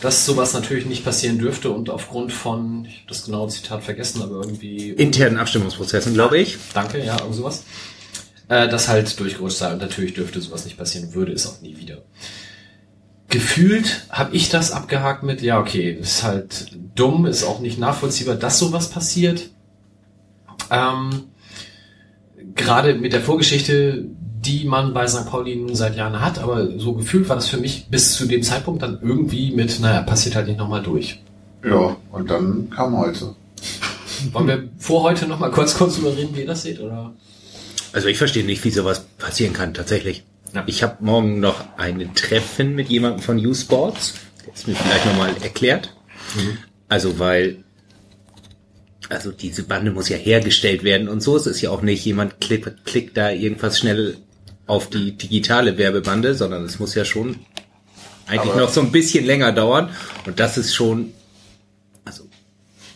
dass 0.00 0.26
sowas 0.26 0.52
natürlich 0.52 0.86
nicht 0.86 1.04
passieren 1.04 1.38
dürfte 1.38 1.70
und 1.70 1.90
aufgrund 1.90 2.32
von, 2.32 2.84
ich 2.84 2.96
habe 2.96 3.08
das 3.08 3.24
genaue 3.24 3.48
Zitat 3.48 3.82
vergessen, 3.82 4.22
aber 4.22 4.36
irgendwie... 4.36 4.90
Internen 4.90 5.38
Abstimmungsprozessen, 5.38 6.14
glaube 6.14 6.38
ich. 6.38 6.58
Danke, 6.74 7.04
ja, 7.04 7.18
irgend 7.18 7.34
sowas. 7.34 7.64
Äh, 8.48 8.68
das 8.68 8.88
halt 8.88 9.18
durchgerutscht 9.18 9.58
sei 9.58 9.72
und 9.72 9.80
natürlich 9.80 10.14
dürfte 10.14 10.40
sowas 10.40 10.64
nicht 10.64 10.76
passieren, 10.76 11.14
würde 11.14 11.32
es 11.32 11.46
auch 11.46 11.60
nie 11.60 11.76
wieder. 11.76 12.02
Gefühlt 13.28 14.06
habe 14.10 14.36
ich 14.36 14.50
das 14.50 14.70
abgehakt 14.70 15.22
mit, 15.22 15.42
ja, 15.42 15.58
okay, 15.58 15.90
ist 15.90 16.22
halt 16.22 16.68
dumm, 16.94 17.26
ist 17.26 17.44
auch 17.44 17.58
nicht 17.60 17.78
nachvollziehbar, 17.78 18.36
dass 18.36 18.58
sowas 18.58 18.88
passiert. 18.88 19.50
Ähm, 20.70 21.24
Gerade 22.54 22.94
mit 22.94 23.12
der 23.12 23.20
Vorgeschichte, 23.20 24.04
die 24.46 24.64
man 24.64 24.94
bei 24.94 25.08
St. 25.08 25.26
Pauli 25.26 25.56
nun 25.56 25.74
seit 25.74 25.96
Jahren 25.96 26.20
hat, 26.20 26.38
aber 26.38 26.78
so 26.78 26.94
gefühlt 26.94 27.28
war 27.28 27.36
das 27.36 27.48
für 27.48 27.56
mich 27.56 27.88
bis 27.90 28.14
zu 28.14 28.26
dem 28.26 28.42
Zeitpunkt 28.42 28.82
dann 28.82 28.98
irgendwie 29.02 29.50
mit, 29.50 29.80
naja, 29.80 30.02
passiert 30.02 30.36
halt 30.36 30.46
nicht 30.46 30.58
nochmal 30.58 30.82
durch. 30.82 31.20
Ja, 31.64 31.96
und 32.12 32.30
dann 32.30 32.70
kam 32.70 32.96
heute. 32.96 33.34
Wollen 34.32 34.46
wir 34.46 34.68
vor 34.78 35.02
heute 35.02 35.26
nochmal 35.26 35.50
kurz 35.50 35.76
kurz 35.76 35.96
drüber 35.96 36.16
reden, 36.16 36.34
wie 36.34 36.40
ihr 36.40 36.46
das 36.46 36.62
seht, 36.62 36.80
oder? 36.80 37.12
Also 37.92 38.08
ich 38.08 38.18
verstehe 38.18 38.44
nicht, 38.44 38.64
wie 38.64 38.70
sowas 38.70 39.04
passieren 39.18 39.52
kann, 39.52 39.74
tatsächlich. 39.74 40.24
Ja. 40.56 40.64
Ich 40.66 40.82
habe 40.82 40.96
morgen 41.04 41.40
noch 41.40 41.64
ein 41.78 42.14
Treffen 42.14 42.74
mit 42.74 42.88
jemandem 42.88 43.22
von 43.22 43.38
U-Sports, 43.44 44.14
der 44.46 44.54
es 44.54 44.66
mir 44.66 44.74
vielleicht 44.74 45.06
nochmal 45.06 45.34
erklärt. 45.42 45.94
Also 46.88 47.18
weil, 47.18 47.58
also 49.08 49.30
diese 49.32 49.62
Bande 49.64 49.90
muss 49.92 50.08
ja 50.08 50.16
hergestellt 50.16 50.82
werden 50.82 51.08
und 51.08 51.20
so. 51.20 51.36
Es 51.36 51.46
ist 51.46 51.60
ja 51.60 51.70
auch 51.70 51.82
nicht, 51.82 52.04
jemand 52.04 52.40
klickt, 52.40 52.84
klickt 52.84 53.16
da 53.16 53.30
irgendwas 53.30 53.78
schnell 53.78 54.16
auf 54.66 54.90
die 54.90 55.12
digitale 55.12 55.78
Werbebande, 55.78 56.34
sondern 56.34 56.64
es 56.64 56.78
muss 56.80 56.94
ja 56.94 57.04
schon 57.04 57.36
eigentlich 58.26 58.52
Aber- 58.52 58.62
noch 58.62 58.70
so 58.70 58.80
ein 58.80 58.90
bisschen 58.90 59.24
länger 59.24 59.52
dauern. 59.52 59.90
Und 60.26 60.40
das 60.40 60.58
ist 60.58 60.74
schon, 60.74 61.12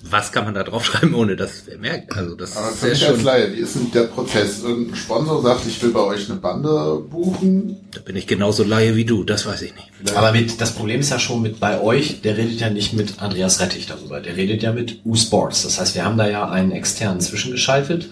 was 0.03 0.33
kann 0.33 0.45
man 0.45 0.55
da 0.55 0.63
draufschreiben, 0.65 1.15
ohne 1.15 1.37
dass 1.37 1.51
es 1.53 1.63
wer 1.67 1.79
merkt? 1.79 2.17
Also 2.17 2.35
das 2.35 2.57
Aber 2.57 2.71
ist 2.71 2.79
für 2.79 2.87
mich 2.89 3.07
als 3.09 3.23
Laie, 3.23 3.53
wie 3.53 3.59
ist 3.59 3.75
denn 3.75 3.91
der 3.93 4.05
Prozess? 4.05 4.63
Irgendein 4.63 4.97
Sponsor 4.97 5.43
sagt, 5.43 5.67
ich 5.67 5.83
will 5.83 5.91
bei 5.91 6.01
euch 6.01 6.31
eine 6.31 6.39
Bande 6.41 7.03
buchen. 7.11 7.77
da 7.93 8.01
bin 8.01 8.17
ich 8.17 8.27
genauso 8.27 8.65
Laie 8.65 8.97
wie 8.97 9.05
du, 9.05 9.25
das 9.25 9.45
weiß 9.47 9.63
ich 9.63 9.75
nicht. 9.75 10.17
Aber 10.17 10.33
mit, 10.33 10.61
das 10.61 10.73
Problem 10.73 11.01
ist 11.01 11.11
ja 11.11 11.19
schon 11.19 11.43
mit 11.43 11.61
bei 11.61 11.81
euch, 11.81 12.23
der 12.23 12.37
redet 12.39 12.61
ja 12.61 12.71
nicht 12.71 12.95
mit 12.95 13.21
Andreas 13.21 13.61
Rettich 13.61 13.87
darüber, 13.87 14.21
der 14.21 14.37
redet 14.37 14.63
ja 14.63 14.73
mit 14.73 15.01
U-Sports. 15.05 15.65
Das 15.65 15.79
heißt, 15.79 15.95
wir 15.95 16.05
haben 16.05 16.17
da 16.17 16.29
ja 16.29 16.49
einen 16.49 16.73
externen 16.73 17.21
zwischengeschaltet, 17.21 18.09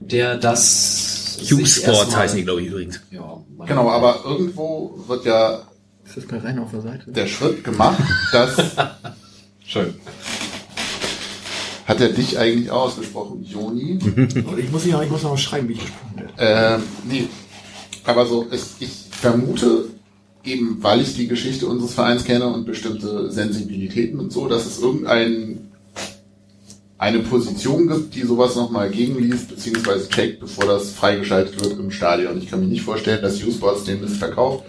der 0.00 0.36
das. 0.36 1.36
sich 1.36 1.52
U-Sports 1.54 1.78
erstmal- 1.98 2.22
heißen 2.22 2.36
die, 2.38 2.44
glaube 2.44 2.62
ich, 2.62 2.68
übrigens. 2.68 3.00
Ja, 3.10 3.40
Genau, 3.66 3.90
aber 3.90 4.20
irgendwo 4.24 4.96
wird 5.08 5.24
ja 5.24 5.62
Ist 6.04 6.16
das 6.16 6.24
bei 6.26 6.38
rein 6.38 6.58
auf 6.58 6.70
der 6.70 6.82
Seite? 6.82 7.10
der 7.10 7.26
Schritt 7.26 7.62
gemacht, 7.64 7.98
dass 8.32 8.56
Schön. 9.66 9.94
Hat 11.86 12.00
er 12.00 12.08
dich 12.08 12.38
eigentlich 12.38 12.70
auch 12.70 12.86
ausgesprochen, 12.86 13.44
Joni? 13.44 13.98
Ich 14.58 14.72
muss 14.72 14.84
ja, 14.84 15.02
ich 15.02 15.10
muss 15.10 15.22
noch 15.22 15.38
schreiben, 15.38 15.68
wie 15.68 15.74
ich 15.74 15.80
gesprochen 15.80 16.16
werde. 16.16 16.32
Ähm, 16.38 16.82
nee. 17.08 17.28
Aber 18.04 18.26
so, 18.26 18.46
es, 18.50 18.76
ich 18.80 18.90
vermute, 19.10 19.86
eben 20.44 20.78
weil 20.82 21.00
ich 21.00 21.14
die 21.14 21.28
Geschichte 21.28 21.66
unseres 21.66 21.94
Vereins 21.94 22.24
kenne 22.24 22.46
und 22.46 22.66
bestimmte 22.66 23.30
Sensibilitäten 23.30 24.20
und 24.20 24.32
so, 24.32 24.48
dass 24.48 24.66
es 24.66 24.80
irgendein 24.80 25.66
eine 26.98 27.18
Position 27.20 27.88
gibt, 27.88 28.14
die 28.14 28.22
sowas 28.22 28.56
nochmal 28.56 28.88
gegenliest, 28.88 29.48
beziehungsweise 29.48 30.08
checkt, 30.08 30.40
bevor 30.40 30.64
das 30.64 30.92
freigeschaltet 30.92 31.62
wird 31.62 31.78
im 31.78 31.90
Stadion. 31.90 32.38
Ich 32.38 32.50
kann 32.50 32.60
mir 32.60 32.66
nicht 32.66 32.82
vorstellen, 32.82 33.20
dass 33.20 33.42
U-Sports 33.42 33.84
den 33.84 34.00
Mist 34.00 34.16
verkauft, 34.16 34.64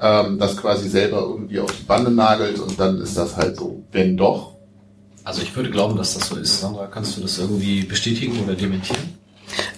ähm, 0.00 0.38
das 0.38 0.56
quasi 0.56 0.88
selber 0.88 1.20
irgendwie 1.20 1.60
auf 1.60 1.70
die 1.70 1.84
Bande 1.84 2.10
nagelt 2.10 2.58
und 2.58 2.78
dann 2.80 3.00
ist 3.00 3.16
das 3.16 3.36
halt 3.36 3.56
so. 3.56 3.84
Wenn 3.92 4.16
doch, 4.16 4.49
Also 5.30 5.42
ich 5.42 5.54
würde 5.54 5.70
glauben, 5.70 5.96
dass 5.96 6.14
das 6.14 6.26
so 6.26 6.34
ist. 6.34 6.60
Sandra, 6.60 6.88
kannst 6.88 7.16
du 7.16 7.20
das 7.20 7.38
irgendwie 7.38 7.84
bestätigen 7.84 8.40
oder 8.42 8.56
dementieren? 8.56 9.14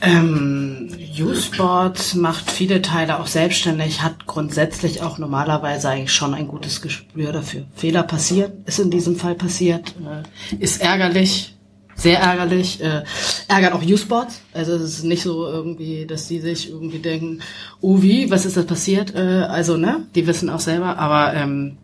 Ähm, 0.00 0.88
U-Sport 1.20 2.14
macht 2.14 2.50
viele 2.50 2.80
Teile 2.80 3.20
auch 3.20 3.26
selbstständig, 3.26 4.00
hat 4.00 4.26
grundsätzlich 4.26 5.02
auch 5.02 5.18
normalerweise 5.18 5.90
eigentlich 5.90 6.14
schon 6.14 6.32
ein 6.32 6.48
gutes 6.48 6.80
Gespür 6.80 7.32
dafür. 7.32 7.66
Fehler 7.74 8.02
passieren, 8.02 8.64
ist 8.64 8.78
in 8.78 8.90
diesem 8.90 9.16
Fall 9.16 9.34
passiert, 9.34 9.94
äh, 10.00 10.56
ist 10.56 10.80
ärgerlich, 10.80 11.54
sehr 11.96 12.20
ärgerlich, 12.20 12.82
äh, 12.82 13.02
ärgert 13.46 13.74
auch 13.74 13.82
U-Sports. 13.82 14.40
Also 14.54 14.72
es 14.72 15.00
ist 15.00 15.04
nicht 15.04 15.22
so 15.22 15.46
irgendwie, 15.46 16.06
dass 16.06 16.28
die 16.28 16.40
sich 16.40 16.70
irgendwie 16.70 17.00
denken, 17.00 17.40
oh 17.82 18.00
wie, 18.00 18.30
was 18.30 18.46
ist 18.46 18.56
da 18.56 18.62
passiert? 18.62 19.14
Äh, 19.14 19.18
also 19.50 19.76
ne, 19.76 20.06
die 20.14 20.26
wissen 20.26 20.48
auch 20.48 20.60
selber, 20.60 20.96
aber 20.96 21.34
ähm, 21.34 21.76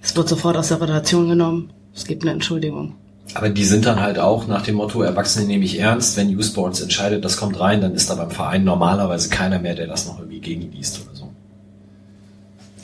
es 0.00 0.16
wird 0.16 0.26
sofort 0.26 0.56
aus 0.56 0.68
der 0.68 0.78
Rotation 0.78 1.28
genommen. 1.28 1.70
Es 1.94 2.04
gibt 2.04 2.22
eine 2.22 2.32
Entschuldigung. 2.32 2.94
Aber 3.34 3.48
die 3.50 3.64
sind 3.64 3.86
dann 3.86 4.00
halt 4.00 4.18
auch 4.18 4.46
nach 4.46 4.62
dem 4.62 4.74
Motto, 4.76 5.02
Erwachsene 5.02 5.46
nehme 5.46 5.64
ich 5.64 5.78
ernst, 5.78 6.16
wenn 6.16 6.36
U-Sports 6.36 6.80
entscheidet, 6.80 7.24
das 7.24 7.36
kommt 7.36 7.58
rein, 7.60 7.80
dann 7.80 7.94
ist 7.94 8.10
da 8.10 8.14
beim 8.16 8.30
Verein 8.30 8.64
normalerweise 8.64 9.28
keiner 9.30 9.58
mehr, 9.58 9.74
der 9.74 9.86
das 9.86 10.06
noch 10.06 10.18
irgendwie 10.18 10.40
gegenliest 10.40 11.00
oder 11.06 11.14
so. 11.16 11.30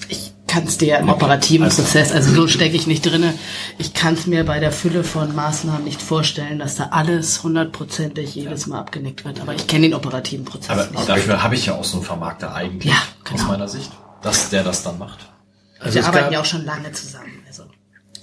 Ich 0.09 0.33
kann 0.47 0.65
es 0.65 0.79
dir 0.79 0.97
im 0.99 1.09
Okay, 1.09 1.17
operativen 1.17 1.65
also- 1.65 1.83
Prozess, 1.83 2.13
also 2.13 2.33
so 2.33 2.47
stecke 2.49 2.77
ich 2.77 2.87
nicht 2.87 3.05
drinne. 3.05 3.35
Ich 3.77 3.93
kann 3.93 4.15
es 4.15 4.27
mir 4.27 4.45
bei 4.45 4.59
der 4.61 4.73
Fülle 4.73 5.05
von 5.05 5.35
Maßnahmen 5.35 5.85
nicht 5.85 6.01
vorstellen, 6.01 6.59
dass 6.59 6.77
da 6.77 6.85
alles 6.93 7.43
hundertprozentig 7.43 8.35
jedes 8.35 8.67
Mal 8.67 8.79
abgenickt 8.79 9.25
wird. 9.27 9.41
Aber 9.41 9.55
ich 9.55 9.67
kenne 9.67 9.89
den 9.89 9.95
operativen 9.95 10.45
Prozess 10.47 10.71
Aber 10.71 10.87
nicht. 10.87 11.09
dafür 11.09 11.43
habe 11.43 11.55
ich 11.57 11.67
ja 11.67 11.75
auch 11.75 11.85
so 11.85 11.99
einen 11.99 12.07
Vermarkter 12.07 12.55
eigentlich, 12.55 12.91
Ja, 12.93 12.99
genau. 13.25 13.43
aus 13.43 13.49
meiner 13.49 13.69
Sicht, 13.69 13.91
dass 14.23 14.49
der 14.49 14.63
das 14.65 14.83
dann 14.83 14.99
macht. 14.99 15.19
Also 15.81 15.97
Wir 15.97 16.07
arbeiten 16.07 16.33
ja 16.33 16.41
auch 16.41 16.45
schon 16.47 16.65
lange 16.65 16.91
zusammen. 16.93 17.38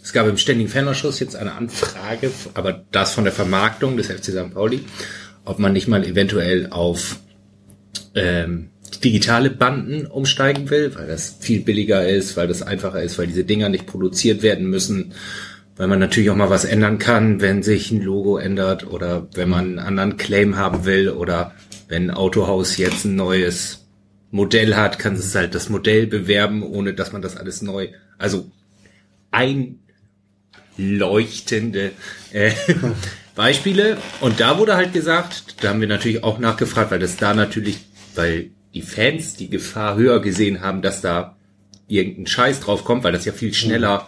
Es 0.05 0.13
gab 0.13 0.27
im 0.27 0.37
Ständigen 0.37 0.69
Fanausschuss 0.69 1.19
jetzt 1.19 1.35
eine 1.35 1.53
Anfrage, 1.53 2.29
aber 2.53 2.85
das 2.91 3.15
von 3.15 3.23
der 3.23 3.33
Vermarktung 3.33 3.97
des 3.97 4.05
FC 4.05 4.25
St. 4.25 4.53
Pauli, 4.53 4.81
ob 5.45 5.57
man 5.57 5.73
nicht 5.73 5.87
mal 5.87 6.05
eventuell 6.05 6.67
auf 6.69 7.21
ähm, 8.13 8.69
digitale 9.03 9.49
Banden 9.49 10.05
umsteigen 10.05 10.69
will, 10.69 10.93
weil 10.93 11.07
das 11.07 11.37
viel 11.39 11.61
billiger 11.61 12.07
ist, 12.07 12.37
weil 12.37 12.47
das 12.47 12.61
einfacher 12.61 13.01
ist, 13.01 13.17
weil 13.17 13.25
diese 13.25 13.45
Dinger 13.45 13.67
nicht 13.69 13.87
produziert 13.87 14.43
werden 14.43 14.69
müssen, 14.69 15.13
weil 15.75 15.87
man 15.87 15.97
natürlich 15.97 16.29
auch 16.29 16.35
mal 16.35 16.51
was 16.51 16.65
ändern 16.65 16.99
kann, 16.99 17.41
wenn 17.41 17.63
sich 17.63 17.89
ein 17.89 18.03
Logo 18.03 18.37
ändert 18.37 18.85
oder 18.85 19.27
wenn 19.33 19.49
man 19.49 19.65
einen 19.65 19.79
anderen 19.79 20.17
Claim 20.17 20.55
haben 20.55 20.85
will 20.85 21.09
oder 21.09 21.55
wenn 21.87 22.11
ein 22.11 22.15
Autohaus 22.15 22.77
jetzt 22.77 23.05
ein 23.05 23.15
neues 23.15 23.87
Modell 24.29 24.75
hat, 24.75 24.99
kann 24.99 25.15
es 25.15 25.33
halt 25.33 25.55
das 25.55 25.69
Modell 25.69 26.05
bewerben, 26.05 26.61
ohne 26.61 26.93
dass 26.93 27.11
man 27.11 27.23
das 27.23 27.37
alles 27.37 27.63
neu, 27.63 27.87
also 28.19 28.51
einleuchtende 30.77 31.91
äh, 32.31 32.51
Beispiele. 33.35 33.97
Und 34.21 34.39
da 34.39 34.57
wurde 34.57 34.75
halt 34.75 34.93
gesagt, 34.93 35.57
da 35.63 35.69
haben 35.69 35.81
wir 35.81 35.87
natürlich 35.87 36.23
auch 36.23 36.39
nachgefragt, 36.39 36.91
weil 36.91 36.99
das 36.99 37.17
da 37.17 37.33
natürlich, 37.33 37.79
weil 38.15 38.51
die 38.73 38.81
Fans 38.81 39.35
die 39.35 39.49
Gefahr 39.49 39.95
höher 39.95 40.21
gesehen 40.21 40.61
haben, 40.61 40.81
dass 40.81 41.01
da 41.01 41.35
irgendein 41.87 42.27
Scheiß 42.27 42.61
drauf 42.61 42.83
kommt, 42.83 43.03
weil 43.03 43.11
das 43.13 43.25
ja 43.25 43.31
viel 43.33 43.53
schneller 43.53 44.07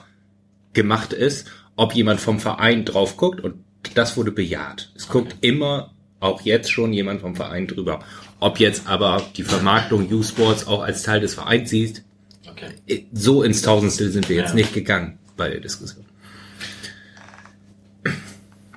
gemacht 0.74 1.13
ist, 1.13 1.47
ob 1.76 1.93
jemand 1.93 2.20
vom 2.20 2.39
Verein 2.39 2.86
drauf 2.86 3.18
guckt 3.18 3.41
und 3.41 3.55
das 3.93 4.18
wurde 4.18 4.32
bejaht. 4.32 4.91
Es 4.95 5.07
guckt 5.07 5.36
immer, 5.41 5.91
auch 6.20 6.41
jetzt 6.41 6.72
schon 6.72 6.93
jemand 6.93 7.22
vom 7.22 7.36
Verein 7.36 7.68
drüber. 7.68 7.99
Ob 8.39 8.59
jetzt 8.59 8.88
aber 8.88 9.22
die 9.36 9.43
Vermarktung 9.43 10.11
U-Sports 10.11 10.65
auch 10.68 10.82
als 10.82 11.03
Teil 11.03 11.22
des 11.22 11.36
Vereins 11.36 11.70
sieht, 11.70 12.03
Okay. 12.49 13.05
so 13.13 13.43
ins 13.43 13.61
Tausendstel 13.61 14.09
sind 14.11 14.28
wir 14.30 14.36
jetzt 14.36 14.49
Ja. 14.49 14.55
nicht 14.55 14.74
gegangen 14.74 15.20
bei 15.36 15.49
der 15.49 15.59
Diskussion. 15.59 16.03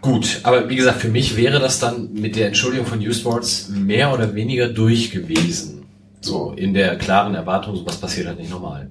Gut, 0.00 0.40
aber 0.44 0.68
wie 0.70 0.76
gesagt, 0.76 1.00
für 1.00 1.08
mich 1.08 1.36
wäre 1.36 1.60
das 1.60 1.78
dann 1.78 2.14
mit 2.14 2.34
der 2.36 2.46
Entschuldigung 2.46 2.86
von 2.86 3.06
U-Sports 3.06 3.68
mehr 3.68 4.12
oder 4.14 4.34
weniger 4.34 4.68
durch 4.68 5.10
gewesen. 5.10 5.84
So, 6.22 6.52
in 6.52 6.72
der 6.72 6.96
klaren 6.96 7.34
Erwartung, 7.34 7.76
sowas 7.76 7.98
passiert 7.98 8.26
halt 8.26 8.38
nicht 8.38 8.50
normal. 8.50 8.88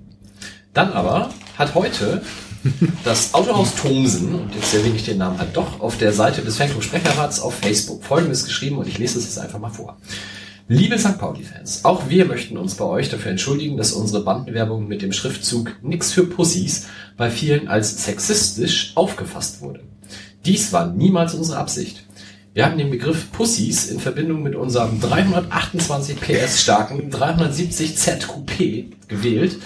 Dann 0.73 0.93
aber 0.93 1.29
hat 1.57 1.73
heute 1.73 2.21
das 3.03 3.33
Autohaus 3.33 3.75
Thomsen, 3.75 4.35
und 4.35 4.53
jetzt 4.53 4.73
erwähne 4.73 4.97
ich 4.97 5.05
den 5.05 5.17
Namen 5.17 5.39
halt 5.39 5.57
doch, 5.57 5.79
auf 5.79 5.97
der 5.97 6.13
Seite 6.13 6.41
des 6.41 6.57
Fanclub 6.57 6.83
Sprecherrats 6.83 7.39
auf 7.39 7.55
Facebook 7.55 8.03
folgendes 8.03 8.45
geschrieben 8.45 8.77
und 8.77 8.87
ich 8.87 8.99
lese 8.99 9.17
es 9.17 9.25
jetzt 9.25 9.39
einfach 9.39 9.59
mal 9.59 9.69
vor. 9.69 9.97
Liebe 10.67 10.99
St. 10.99 11.17
Pauli-Fans, 11.17 11.83
auch 11.85 12.09
wir 12.09 12.25
möchten 12.25 12.55
uns 12.55 12.75
bei 12.75 12.85
euch 12.85 13.09
dafür 13.09 13.31
entschuldigen, 13.31 13.77
dass 13.77 13.93
unsere 13.93 14.23
Bandenwerbung 14.23 14.87
mit 14.87 15.01
dem 15.01 15.11
Schriftzug 15.11 15.75
Nix 15.81 16.11
für 16.11 16.27
Pussys 16.27 16.85
bei 17.17 17.31
vielen 17.31 17.67
als 17.67 18.05
sexistisch 18.05 18.91
aufgefasst 18.93 19.61
wurde. 19.61 19.79
Dies 20.45 20.71
war 20.71 20.87
niemals 20.87 21.33
unsere 21.33 21.57
Absicht. 21.57 22.05
Wir 22.53 22.65
haben 22.65 22.77
den 22.77 22.89
Begriff 22.89 23.31
Pussys 23.31 23.89
in 23.91 23.99
Verbindung 23.99 24.41
mit 24.41 24.55
unserem 24.55 24.99
328 24.99 26.19
PS 26.19 26.61
starken 26.61 27.09
370 27.09 27.95
Z 27.95 28.25
Coupé 28.25 28.85
gewählt 29.07 29.57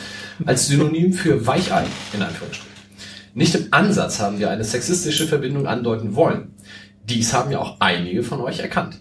als 0.46 0.68
Synonym 0.68 1.14
für 1.14 1.46
Weichei 1.46 1.86
in 2.14 2.22
Anführungsstrichen. 2.22 2.74
Nicht 3.36 3.56
im 3.56 3.68
Ansatz 3.72 4.20
haben 4.20 4.40
wir 4.40 4.50
eine 4.50 4.64
sexistische 4.64 5.28
Verbindung 5.28 5.68
andeuten 5.68 6.16
wollen. 6.16 6.54
Dies 7.08 7.34
haben 7.34 7.52
ja 7.52 7.60
auch 7.60 7.78
einige 7.80 8.24
von 8.24 8.42
euch 8.42 8.60
erkannt. 8.60 9.00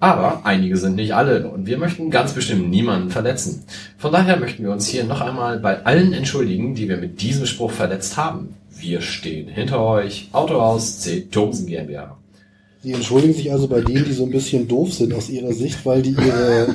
Aber 0.00 0.44
einige 0.44 0.76
sind 0.76 0.96
nicht 0.96 1.14
alle 1.14 1.48
und 1.48 1.66
wir 1.66 1.78
möchten 1.78 2.10
ganz 2.10 2.32
bestimmt 2.32 2.68
niemanden 2.68 3.10
verletzen. 3.10 3.64
Von 3.96 4.12
daher 4.12 4.36
möchten 4.36 4.62
wir 4.62 4.70
uns 4.70 4.86
hier 4.86 5.04
noch 5.04 5.20
einmal 5.20 5.58
bei 5.58 5.84
allen 5.84 6.12
entschuldigen, 6.12 6.74
die 6.74 6.88
wir 6.88 6.98
mit 6.98 7.22
diesem 7.22 7.46
Spruch 7.46 7.70
verletzt 7.70 8.16
haben. 8.16 8.54
Wir 8.84 9.00
stehen 9.00 9.48
hinter 9.48 9.80
euch. 9.80 10.28
Autohaus 10.32 11.00
C. 11.00 11.22
Thomsen 11.22 11.66
GmbH. 11.66 12.18
Sie 12.82 12.92
entschuldigen 12.92 13.32
sich 13.32 13.50
also 13.50 13.66
bei 13.66 13.80
denen, 13.80 14.04
die 14.04 14.12
so 14.12 14.24
ein 14.24 14.30
bisschen 14.30 14.68
doof 14.68 14.92
sind 14.92 15.14
aus 15.14 15.30
ihrer 15.30 15.54
Sicht, 15.54 15.86
weil 15.86 16.02
die 16.02 16.10
ihre, 16.10 16.74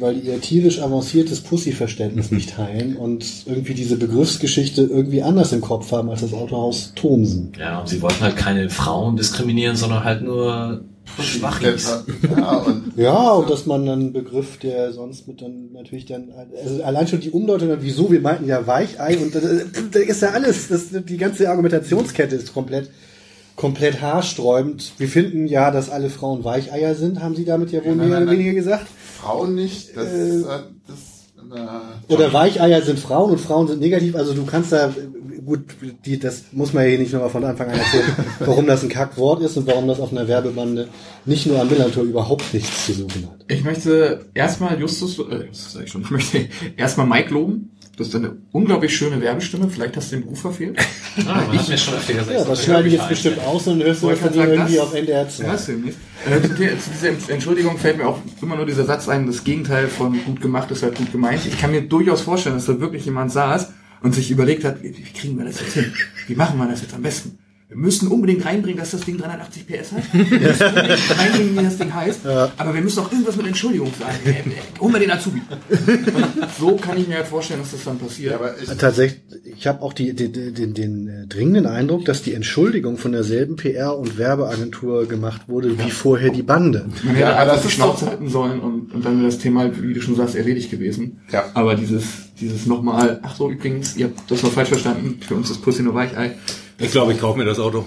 weil 0.00 0.14
die 0.14 0.26
ihr 0.26 0.40
tierisch 0.40 0.80
avanciertes 0.80 1.42
Pussy-Verständnis 1.42 2.30
nicht 2.30 2.54
teilen 2.54 2.96
und 2.96 3.26
irgendwie 3.44 3.74
diese 3.74 3.98
Begriffsgeschichte 3.98 4.80
irgendwie 4.84 5.22
anders 5.22 5.52
im 5.52 5.60
Kopf 5.60 5.92
haben 5.92 6.08
als 6.08 6.22
das 6.22 6.32
Autohaus 6.32 6.92
Thomsen. 6.94 7.52
Ja, 7.58 7.80
und 7.80 7.90
sie 7.90 8.00
wollten 8.00 8.20
halt 8.20 8.36
keine 8.36 8.70
Frauen 8.70 9.18
diskriminieren, 9.18 9.76
sondern 9.76 10.04
halt 10.04 10.22
nur 10.22 10.80
Schwachis. 11.20 11.88
Ja, 12.36 12.56
und 12.58 12.92
Ja, 12.96 13.32
und 13.32 13.50
dass 13.50 13.66
man 13.66 13.86
dann 13.86 14.00
einen 14.00 14.12
Begriff, 14.12 14.58
der 14.58 14.92
sonst 14.92 15.26
mit 15.28 15.40
dann 15.42 15.72
natürlich 15.72 16.06
dann, 16.06 16.30
also 16.62 16.82
allein 16.82 17.06
schon 17.08 17.20
die 17.20 17.30
Umdeutung, 17.30 17.70
wieso, 17.80 18.10
wir 18.10 18.20
meinten 18.20 18.46
ja 18.46 18.66
Weichei 18.66 19.18
und 19.18 19.34
da, 19.34 19.38
ist 19.98 20.22
ja 20.22 20.30
alles, 20.30 20.68
das, 20.68 20.86
die 20.90 21.16
ganze 21.16 21.48
Argumentationskette 21.50 22.36
ist 22.36 22.52
komplett, 22.54 22.90
komplett 23.56 24.00
haarsträubend. 24.00 24.92
Wir 24.98 25.08
finden 25.08 25.46
ja, 25.46 25.70
dass 25.70 25.90
alle 25.90 26.10
Frauen 26.10 26.44
Weicheier 26.44 26.94
sind, 26.94 27.20
haben 27.22 27.34
sie 27.34 27.44
damit 27.44 27.72
ja 27.72 27.84
wohl 27.84 27.96
Nein, 27.96 27.96
mehr 27.96 28.06
nein, 28.08 28.16
oder 28.16 28.26
nein. 28.26 28.38
weniger 28.38 28.54
gesagt. 28.54 28.86
Frauen 29.20 29.54
nicht, 29.54 29.96
das, 29.96 30.06
Äh, 30.06 30.38
äh, 30.40 30.44
das 30.86 30.98
äh, 32.08 32.12
Oder 32.12 32.32
Weicheier 32.32 32.82
sind 32.82 32.98
Frauen 32.98 33.32
und 33.32 33.40
Frauen 33.40 33.68
sind 33.68 33.80
negativ. 33.80 34.14
Also 34.14 34.34
du 34.34 34.44
kannst 34.44 34.72
da, 34.72 34.92
gut, 35.48 35.60
die, 36.04 36.18
das 36.18 36.44
muss 36.52 36.74
man 36.74 36.84
ja 36.84 36.90
hier 36.90 36.98
nicht 36.98 37.12
nochmal 37.12 37.30
von 37.30 37.42
Anfang 37.42 37.70
an 37.70 37.78
erzählen, 37.78 38.04
warum 38.40 38.66
das 38.66 38.82
ein 38.82 38.90
Kackwort 38.90 39.42
ist 39.42 39.56
und 39.56 39.66
warum 39.66 39.88
das 39.88 39.98
auf 39.98 40.12
einer 40.12 40.28
Werbebande 40.28 40.88
nicht 41.24 41.46
nur 41.46 41.60
am 41.60 41.68
Millantor 41.68 42.04
überhaupt 42.04 42.52
nichts 42.52 42.86
zu 42.86 42.92
suchen 42.92 43.28
hat. 43.30 43.44
Ich 43.48 43.64
möchte 43.64 44.26
erstmal 44.34 44.78
Justus, 44.78 45.18
äh, 45.18 45.46
Justus 45.46 45.72
sag 45.72 45.84
ich 45.84 45.90
schon, 45.90 46.02
ich 46.02 46.10
möchte 46.10 46.48
erstmal 46.76 47.06
Mike 47.06 47.32
loben. 47.32 47.70
Das 47.96 48.08
ist 48.08 48.14
eine 48.14 48.36
unglaublich 48.52 48.96
schöne 48.96 49.20
Werbestimme. 49.20 49.68
Vielleicht 49.68 49.96
hast 49.96 50.12
du 50.12 50.16
den 50.16 50.24
Beruf 50.24 50.40
verfehlt. 50.40 50.78
Ah, 51.26 51.42
ich 51.52 51.66
mir 51.66 51.76
schon 51.76 51.94
öfter 51.94 52.12
gesagt. 52.12 52.30
Ja, 52.30 52.44
das 52.44 52.64
schneide 52.64 52.86
ich 52.86 52.94
jetzt 52.94 53.08
bestimmt 53.08 53.40
aus 53.40 53.66
und 53.66 53.82
hörst 53.82 54.04
du 54.04 54.10
das 54.10 54.20
gerade 54.20 54.38
irgendwie 54.38 54.78
auf 54.78 54.94
NDR 54.94 55.28
2. 55.28 55.44
Hörst 55.46 55.66
du 55.66 55.72
nicht? 55.72 55.98
Äh, 56.24 56.40
zu, 56.42 56.48
zu 56.54 56.90
dieser 56.90 57.32
Entschuldigung 57.32 57.76
fällt 57.76 57.96
mir 57.96 58.06
auch 58.06 58.20
immer 58.40 58.54
nur 58.54 58.66
dieser 58.66 58.84
Satz 58.84 59.08
ein, 59.08 59.26
das 59.26 59.42
Gegenteil 59.42 59.88
von 59.88 60.16
gut 60.24 60.40
gemacht 60.40 60.70
ist 60.70 60.84
halt 60.84 60.94
gut 60.94 61.10
gemeint. 61.10 61.44
Ich 61.44 61.58
kann 61.58 61.72
mir 61.72 61.82
durchaus 61.82 62.20
vorstellen, 62.20 62.54
dass 62.54 62.66
da 62.66 62.78
wirklich 62.78 63.04
jemand 63.04 63.32
saß 63.32 63.72
und 64.02 64.14
sich 64.14 64.30
überlegt 64.30 64.64
hat, 64.64 64.82
wie, 64.82 64.96
wie 64.96 65.02
kriegen 65.02 65.38
wir 65.38 65.44
das 65.44 65.60
jetzt 65.60 65.74
hin? 65.74 65.92
Wie 66.26 66.34
machen 66.34 66.58
wir 66.58 66.66
das 66.68 66.82
jetzt 66.82 66.94
am 66.94 67.02
besten? 67.02 67.38
Wir 67.70 67.76
müssen 67.76 68.08
unbedingt 68.08 68.46
reinbringen, 68.46 68.78
dass 68.78 68.92
das 68.92 69.02
Ding 69.02 69.18
380 69.18 69.66
PS 69.66 69.92
hat. 69.92 70.02
Wir 70.14 70.40
müssen 70.40 70.66
unbedingt 70.68 71.18
reinbringen, 71.18 71.58
wie 71.58 71.64
das 71.64 71.76
Ding 71.76 71.92
heißt. 71.94 72.20
Aber 72.26 72.72
wir 72.72 72.80
müssen 72.80 73.00
auch 73.00 73.12
irgendwas 73.12 73.36
mit 73.36 73.46
Entschuldigung 73.46 73.92
sagen. 73.98 74.16
Äh, 74.24 74.30
äh, 74.30 74.80
Holen 74.80 74.94
wir 74.94 75.00
den 75.00 75.10
Azubi. 75.10 75.42
Und 75.68 76.48
so 76.58 76.76
kann 76.76 76.96
ich 76.96 77.06
mir 77.06 77.16
halt 77.16 77.26
vorstellen, 77.26 77.60
dass 77.60 77.72
das 77.72 77.84
dann 77.84 77.98
passiert. 77.98 78.30
ja, 78.32 78.38
aber 78.38 78.54
ich, 78.58 78.70
Tatsächlich, 78.78 79.20
ich 79.44 79.66
habe 79.66 79.82
auch 79.82 79.92
die, 79.92 80.14
den, 80.14 80.54
den, 80.54 80.72
den 80.72 81.08
äh, 81.08 81.26
dringenden 81.26 81.66
Eindruck, 81.66 82.06
dass 82.06 82.22
die 82.22 82.32
Entschuldigung 82.32 82.96
von 82.96 83.12
derselben 83.12 83.56
PR- 83.56 83.98
und 83.98 84.16
Werbeagentur 84.16 85.06
gemacht 85.06 85.42
wurde 85.48 85.78
wie 85.78 85.90
vorher 85.90 86.30
die 86.30 86.42
Bande. 86.42 86.88
Man 87.02 87.16
hätte 87.16 87.20
Ja, 87.20 87.32
aber 87.32 87.40
einfach 87.40 87.54
das 87.56 87.62
die 87.64 87.70
Schnauze 87.72 88.06
halten 88.06 88.30
sollen 88.30 88.60
und, 88.60 88.94
und 88.94 89.04
dann 89.04 89.18
wäre 89.18 89.26
das 89.26 89.40
Thema, 89.40 89.60
halt, 89.60 89.82
wie 89.82 89.92
du 89.92 90.00
schon 90.00 90.16
sagst, 90.16 90.36
erledigt 90.36 90.70
gewesen. 90.70 91.20
Ja. 91.30 91.44
Aber 91.52 91.74
dieses, 91.74 92.27
dieses 92.40 92.66
nochmal, 92.66 93.20
ach 93.22 93.36
so, 93.36 93.50
übrigens, 93.50 93.96
ihr 93.96 94.06
habt 94.06 94.30
das 94.30 94.42
noch 94.42 94.52
falsch 94.52 94.68
verstanden, 94.68 95.20
für 95.20 95.34
uns 95.34 95.50
ist 95.50 95.62
Pussy 95.62 95.82
nur 95.82 95.94
Weichei. 95.94 96.36
Ich 96.80 96.92
glaube, 96.92 97.12
ich 97.12 97.20
kaufe 97.20 97.36
mir 97.36 97.44
das 97.44 97.58
Auto. 97.58 97.84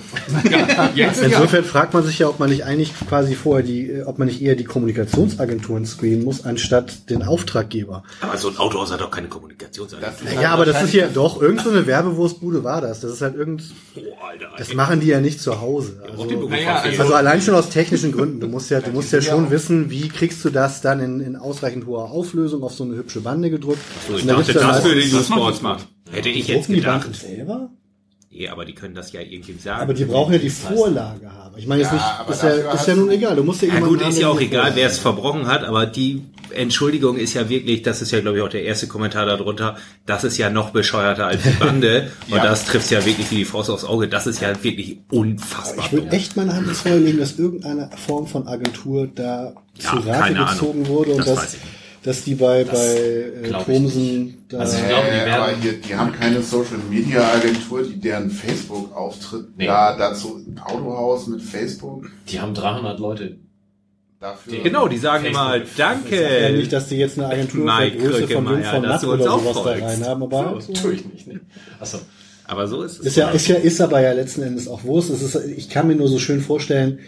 Jetzt, 0.95 1.21
ja. 1.21 1.27
Insofern 1.27 1.63
fragt 1.63 1.93
man 1.93 2.03
sich 2.03 2.19
ja, 2.19 2.27
ob 2.27 2.39
man 2.39 2.49
nicht 2.49 2.65
eigentlich 2.65 2.93
quasi 3.07 3.35
vorher 3.35 3.65
die, 3.65 3.89
äh, 3.89 4.03
ob 4.03 4.19
man 4.19 4.27
nicht 4.27 4.41
eher 4.41 4.55
die 4.55 4.65
Kommunikationsagenturen 4.65 5.85
screenen 5.85 6.25
muss, 6.25 6.43
anstatt 6.43 7.09
den 7.09 7.23
Auftraggeber. 7.23 8.03
Aber 8.19 8.37
so 8.37 8.49
ein 8.49 8.57
Autohaus 8.57 8.91
hat 8.91 8.99
doch 8.99 9.09
keine 9.09 9.29
Kommunikationsagentur. 9.29 10.27
ist 10.27 10.33
halt 10.33 10.41
Ja, 10.41 10.51
aber 10.51 10.65
das 10.65 10.83
ist 10.83 10.93
ja 10.93 11.07
doch 11.07 11.41
irgend 11.41 11.61
so 11.61 11.69
eine 11.69 11.87
Werbewurstbude 11.87 12.65
war 12.65 12.81
das. 12.81 12.99
Das 12.99 13.13
ist 13.13 13.21
halt 13.21 13.35
irgend, 13.35 13.63
das 14.57 14.73
machen 14.73 14.99
die 14.99 15.07
ja 15.07 15.21
nicht 15.21 15.39
zu 15.39 15.61
Hause. 15.61 16.03
Also, 16.03 16.27
verfehlt. 16.49 16.99
also 16.99 17.13
allein 17.13 17.41
schon 17.41 17.55
aus 17.55 17.69
technischen 17.69 18.11
Gründen. 18.11 18.41
Du 18.41 18.47
musst 18.47 18.69
ja, 18.71 18.81
du 18.81 18.91
musst 18.91 19.13
ja 19.13 19.21
schon 19.21 19.51
wissen, 19.51 19.89
wie 19.89 20.09
kriegst 20.09 20.43
du 20.43 20.49
das 20.49 20.81
dann 20.81 20.99
in, 20.99 21.21
in 21.21 21.37
ausreichend 21.37 21.85
hoher 21.85 22.11
Auflösung 22.11 22.61
auf 22.61 22.73
so 22.73 22.83
eine 22.83 22.95
hübsche 22.95 23.21
Bande 23.21 23.49
gedrückt. 23.49 23.79
so, 24.05 24.17
ich 24.17 24.25
dachte, 24.25 24.51
das 24.51 24.83
würde 24.83 24.99
die 24.99 25.13
macht 25.13 25.25
Sports 25.27 25.61
machen. 25.61 25.83
Hätte 26.11 26.27
ich 26.27 26.47
jetzt 26.49 26.67
die 26.67 26.75
gedacht. 26.75 27.03
Banden 27.03 27.13
selber? 27.13 27.69
Nee, 28.33 28.47
aber 28.47 28.63
die 28.63 28.73
können 28.73 28.95
das 28.95 29.11
ja 29.11 29.19
irgendwie 29.19 29.53
sagen. 29.59 29.81
Aber 29.81 29.93
die 29.93 30.05
brauchen 30.05 30.31
ja 30.31 30.39
die 30.39 30.49
Vorlage 30.49 31.29
haben. 31.31 31.53
Ich 31.57 31.67
meine 31.67 31.81
jetzt 31.81 31.91
Ja, 31.91 32.23
nicht, 32.25 32.29
ist 32.33 32.43
ja, 32.43 32.71
ist 32.71 32.87
ja 32.87 32.95
nun 32.95 33.09
egal. 33.11 33.35
Du 33.35 33.43
musst 33.43 33.61
ja 33.61 33.67
Ja 33.67 33.79
gut, 33.81 33.99
haben, 34.01 34.09
ist 34.09 34.19
ja 34.19 34.29
auch 34.29 34.39
egal, 34.39 34.71
wer 34.75 34.87
es 34.87 34.99
verbrochen 34.99 35.47
hat, 35.47 35.65
aber 35.65 35.85
die 35.85 36.21
Entschuldigung 36.51 37.17
ist 37.17 37.33
ja 37.33 37.49
wirklich, 37.49 37.81
das 37.81 38.01
ist 38.01 38.11
ja 38.11 38.21
glaube 38.21 38.37
ich 38.37 38.43
auch 38.43 38.49
der 38.49 38.63
erste 38.63 38.87
Kommentar 38.87 39.25
darunter, 39.25 39.75
das 40.05 40.23
ist 40.23 40.37
ja 40.37 40.49
noch 40.49 40.69
bescheuerter 40.69 41.27
als 41.27 41.43
die 41.43 41.49
Bande 41.59 42.11
und 42.29 42.37
Ja. 42.37 42.43
das 42.43 42.65
trifft 42.65 42.89
ja 42.91 43.05
wirklich 43.05 43.29
wie 43.31 43.35
die 43.35 43.45
Faust 43.45 43.69
aufs 43.69 43.83
Auge, 43.83 44.07
das 44.07 44.27
ist 44.27 44.39
ja 44.41 44.51
wirklich 44.63 44.99
unfassbar. 45.11 45.85
Ich 45.85 45.91
würde 45.91 46.09
echt 46.11 46.37
meine 46.37 46.53
Hand 46.55 46.67
ins 46.67 46.79
Feuer 46.81 46.97
legen, 46.99 47.19
dass 47.19 47.37
irgendeine 47.37 47.89
Form 48.05 48.27
von 48.27 48.47
Agentur 48.47 49.07
da 49.13 49.53
Ja, 49.77 49.89
zu 49.89 49.95
Rate 49.97 50.09
keine 50.09 50.39
Ahnung. 50.39 50.51
gezogen 50.53 50.87
wurde 50.87 51.11
und 51.11 51.17
Das 51.19 51.25
dass, 51.27 51.37
weiß 51.37 51.53
ich 51.55 51.59
nicht. 51.59 51.65
Dass 52.03 52.23
die 52.23 52.35
bei, 52.35 52.63
bei 52.63 52.77
äh, 52.77 53.47
ich 53.47 53.51
Thomsen 53.65 54.43
da 54.49 54.59
Also 54.59 54.77
ich 54.77 54.87
glaube, 54.87 55.07
die 55.11 55.17
Äh, 55.19 55.25
werden- 55.25 55.33
aber 55.43 55.55
hier, 55.61 55.73
die 55.73 55.95
haben 55.95 56.11
keine 56.13 56.41
Social 56.41 56.79
Media 56.89 57.21
Agentur, 57.33 57.83
die 57.83 57.99
deren 57.99 58.29
Facebook 58.31 58.95
auftritt. 58.95 59.45
Nee. 59.57 59.67
Da 59.67 59.95
dazu 59.97 60.37
ein 60.37 60.59
Autohaus 60.59 61.27
mit 61.27 61.41
Facebook 61.41 62.09
Die 62.29 62.39
haben 62.39 62.53
300 62.53 62.99
Leute. 62.99 63.37
dafür. 64.19 64.61
Genau, 64.63 64.87
die 64.87 64.97
sagen 64.97 65.23
Facebook. 65.25 65.41
immer, 65.43 65.55
ja 65.57 65.63
danke. 65.77 66.53
nicht, 66.57 66.71
dass 66.73 66.87
die 66.89 66.97
jetzt 66.97 67.17
eine 67.17 67.27
Agentur 67.29 67.65
Mike 67.65 67.99
für 67.99 68.07
Größe 68.09 68.27
von 68.27 68.45
Jung 68.45 68.63
von 68.63 68.81
Matt 68.83 69.03
oder 69.03 69.23
sowas 69.23 69.63
da 69.63 69.85
rein 69.85 70.05
haben, 70.05 70.23
aber 70.23 70.45
halt 70.45 70.61
so. 70.63 70.73
Tue 70.73 70.93
ich 70.93 71.05
nicht, 71.05 71.27
ne? 71.27 71.39
Achso. 71.79 71.97
Aber 72.45 72.67
so 72.67 72.83
ist 72.83 72.99
es. 72.99 73.05
Ist 73.07 73.15
ja, 73.15 73.29
ist 73.29 73.47
ja, 73.47 73.55
ist 73.55 73.79
aber 73.79 74.01
ja 74.01 74.11
letzten 74.11 74.41
Endes 74.43 74.67
auch 74.67 74.83
Wurst. 74.83 75.09
Es 75.09 75.21
ist, 75.21 75.35
ich 75.55 75.69
kann 75.69 75.87
mir 75.87 75.95
nur 75.95 76.07
so 76.09 76.19
schön 76.19 76.41
vorstellen, 76.41 76.99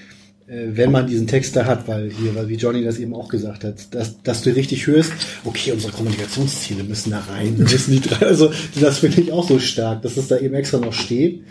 wenn 0.74 0.92
man 0.92 1.08
diesen 1.08 1.28
Text 1.28 1.56
da 1.56 1.66
hat, 1.66 1.88
weil 1.88 2.12
hier, 2.12 2.36
weil 2.36 2.48
wie 2.48 2.56
Johnny 2.56 2.84
das 2.84 3.00
eben 3.00 3.14
auch 3.14 3.30
gesagt 3.30 3.64
hat, 3.64 3.94
dass, 3.94 4.22
dass 4.22 4.42
du 4.42 4.56
richtig 4.56 4.88
hörst, 4.88 5.12
okay, 5.46 5.72
unsere 5.72 5.92
Kommunikationsziele 5.92 6.84
müssen 6.84 7.12
da 7.12 7.20
rein, 7.20 7.58
wir 7.58 7.64
müssen 7.72 7.92
die 7.92 8.02
drei, 8.02 8.26
also 8.26 8.52
das 8.80 9.00
finde 9.00 9.22
ich 9.22 9.32
auch 9.32 9.48
so 9.48 9.60
stark, 9.60 10.02
dass 10.02 10.18
es 10.18 10.28
da 10.28 10.38
eben 10.38 10.54
extra 10.54 10.80
noch 10.80 10.94
steht. 10.94 11.44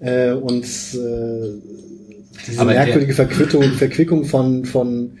Äh, 0.00 0.32
und 0.32 0.64
äh, 0.64 1.50
diese 2.46 2.60
Aber 2.60 2.72
merkwürdige 2.72 3.14
Verquickung, 3.14 3.62
Verquickung 3.74 4.24
von 4.24 4.64
von 4.64 5.12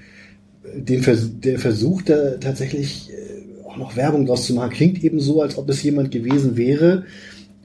dem 0.74 1.02
Vers 1.02 1.28
der 1.42 1.58
Versuch 1.58 2.02
da 2.02 2.36
tatsächlich 2.36 3.10
äh, 3.10 3.68
auch 3.68 3.76
noch 3.76 3.96
Werbung 3.96 4.26
draus 4.26 4.46
zu 4.46 4.54
machen, 4.54 4.70
klingt 4.70 5.02
eben 5.04 5.20
so, 5.20 5.42
als 5.42 5.58
ob 5.58 5.68
es 5.68 5.82
jemand 5.82 6.10
gewesen 6.10 6.56
wäre, 6.56 7.04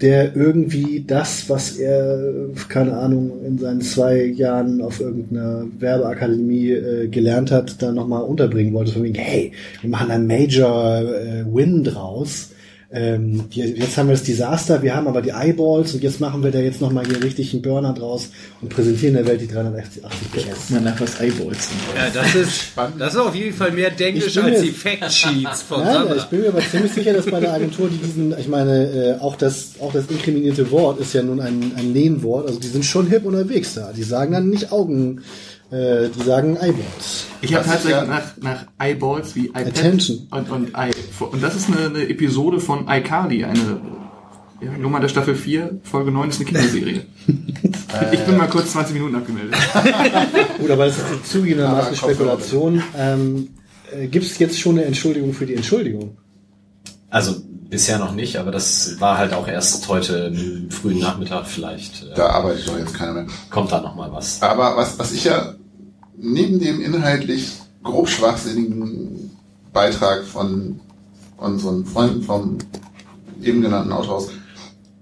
der 0.01 0.35
irgendwie 0.35 1.05
das, 1.07 1.49
was 1.49 1.77
er, 1.77 2.33
keine 2.67 2.97
Ahnung, 2.97 3.31
in 3.45 3.57
seinen 3.57 3.81
zwei 3.81 4.25
Jahren 4.25 4.81
auf 4.81 4.99
irgendeiner 4.99 5.65
Werbeakademie 5.79 6.71
äh, 6.71 7.07
gelernt 7.07 7.51
hat, 7.51 7.81
da 7.81 7.91
nochmal 7.91 8.23
unterbringen 8.23 8.73
wollte. 8.73 8.91
Von 8.91 9.03
wegen, 9.03 9.15
hey, 9.15 9.53
wir 9.81 9.89
machen 9.89 10.11
einen 10.11 10.27
Major 10.27 10.99
äh, 10.99 11.45
Win 11.45 11.83
draus. 11.83 12.51
Ähm, 12.95 13.49
die, 13.49 13.59
jetzt 13.59 13.97
haben 13.97 14.07
wir 14.07 14.13
das 14.13 14.23
Desaster, 14.23 14.81
wir 14.81 14.95
haben 14.95 15.07
aber 15.07 15.21
die 15.21 15.31
Eyeballs 15.31 15.93
und 15.93 16.01
jetzt 16.01 16.21
machen 16.21 16.41
wir 16.43 16.51
da 16.51 16.59
jetzt 16.59 16.79
nochmal 16.79 17.05
hier 17.05 17.21
richtig 17.21 17.51
einen 17.51 17.61
Burner 17.61 17.93
draus 17.93 18.29
und 18.61 18.69
präsentieren 18.69 19.15
der 19.15 19.27
Welt 19.27 19.41
die 19.41 19.47
380 19.49 20.01
PS. 20.31 20.69
Mal 20.69 20.79
nach 20.79 20.99
was 21.01 21.19
Eyeballs 21.19 21.67
sind. 21.67 21.79
Ja, 21.93 22.09
das 22.09 22.35
ist, 22.35 22.71
das 22.97 23.13
ist 23.13 23.19
auf 23.19 23.35
jeden 23.35 23.53
Fall 23.53 23.71
mehr 23.71 23.91
Denglisch 23.91 24.37
als 24.37 24.61
die 24.61 24.71
Factsheets 24.71 25.63
von 25.63 25.83
Nein, 25.83 25.93
Sandra. 25.93 26.15
ich 26.15 26.23
bin 26.23 26.41
mir 26.41 26.47
aber 26.47 26.61
ziemlich 26.61 26.93
sicher, 26.93 27.11
dass 27.11 27.25
bei 27.25 27.41
der 27.41 27.53
Agentur, 27.53 27.89
die 27.89 27.97
diesen, 27.97 28.33
ich 28.39 28.47
meine, 28.47 29.17
äh, 29.17 29.21
auch 29.21 29.35
das, 29.35 29.73
auch 29.81 29.91
das 29.91 30.05
inkriminierte 30.07 30.71
Wort 30.71 31.01
ist 31.01 31.13
ja 31.13 31.21
nun 31.21 31.41
ein, 31.41 31.73
ein 31.75 31.93
Lehnwort, 31.93 32.47
also 32.47 32.59
die 32.61 32.67
sind 32.67 32.85
schon 32.85 33.07
hip 33.07 33.25
unterwegs 33.25 33.73
da. 33.73 33.91
Die 33.91 34.03
sagen 34.03 34.31
dann 34.31 34.49
nicht 34.49 34.71
Augen, 34.71 35.21
äh, 35.75 36.09
die 36.09 36.23
sagen 36.23 36.55
Eyeballs. 36.57 37.25
Ich 37.41 37.53
habe 37.53 37.65
tatsächlich 37.65 37.91
ja- 37.91 38.05
nach, 38.05 38.23
nach 38.41 38.65
Eyeballs 38.79 39.35
wie 39.35 39.47
iPad 39.47 39.67
Attention. 39.67 40.27
und, 40.31 40.49
und 40.49 40.69
i 40.69 40.91
und 41.19 41.43
das 41.43 41.55
ist 41.55 41.67
eine, 41.69 41.87
eine 41.87 42.09
Episode 42.09 42.59
von 42.59 42.87
iCarly, 42.87 43.43
eine 43.45 43.79
ja, 44.61 44.71
Nummer 44.77 44.99
der 45.01 45.09
Staffel 45.09 45.35
4, 45.35 45.81
Folge 45.83 46.11
9 46.11 46.29
ist 46.29 46.37
eine 46.37 46.45
Kinderserie. 46.45 47.05
ich 48.11 48.19
bin 48.21 48.37
mal 48.37 48.47
kurz 48.47 48.71
20 48.71 48.93
Minuten 48.93 49.15
abgemeldet. 49.15 49.55
Gut, 50.59 50.71
aber 50.71 50.85
das 50.85 50.97
ist 50.97 51.31
zugegebenermaßen 51.31 51.87
Aber 51.89 51.95
Spekulation. 52.13 52.81
Ähm, 52.97 53.49
Äh, 53.91 54.07
Gibt 54.07 54.25
es 54.25 54.39
jetzt 54.39 54.59
schon 54.59 54.77
eine 54.77 54.85
Entschuldigung 54.85 55.33
für 55.33 55.45
die 55.45 55.53
Entschuldigung? 55.55 56.17
Also 57.11 57.35
bisher 57.69 57.99
noch 57.99 58.13
nicht, 58.15 58.37
aber 58.37 58.49
das 58.51 58.99
war 58.99 59.17
halt 59.19 59.31
auch 59.33 59.47
erst 59.47 59.87
heute 59.89 60.33
im 60.35 60.71
frühen 60.71 60.99
Nachmittag 60.99 61.45
vielleicht. 61.45 62.03
Äh, 62.03 62.15
Da 62.15 62.27
arbeitet 62.29 62.67
doch 62.67 62.79
jetzt 62.79 62.93
keiner 62.95 63.13
mehr. 63.13 63.25
kommt 63.51 63.71
da 63.71 63.81
noch 63.81 63.95
mal 63.95 64.11
was. 64.11 64.41
Aber 64.41 64.75
was, 64.77 64.97
was 64.97 65.11
ich 65.11 65.25
ja 65.25 65.53
neben 66.17 66.59
dem 66.59 66.81
inhaltlich 66.81 67.51
grob 67.83 68.09
schwachsinnigen 68.09 69.31
Beitrag 69.73 70.23
von 70.23 70.79
unseren 71.37 71.85
Freunden 71.85 72.23
vom 72.23 72.57
eben 73.43 73.61
genannten 73.61 73.91
Autohaus 73.91 74.29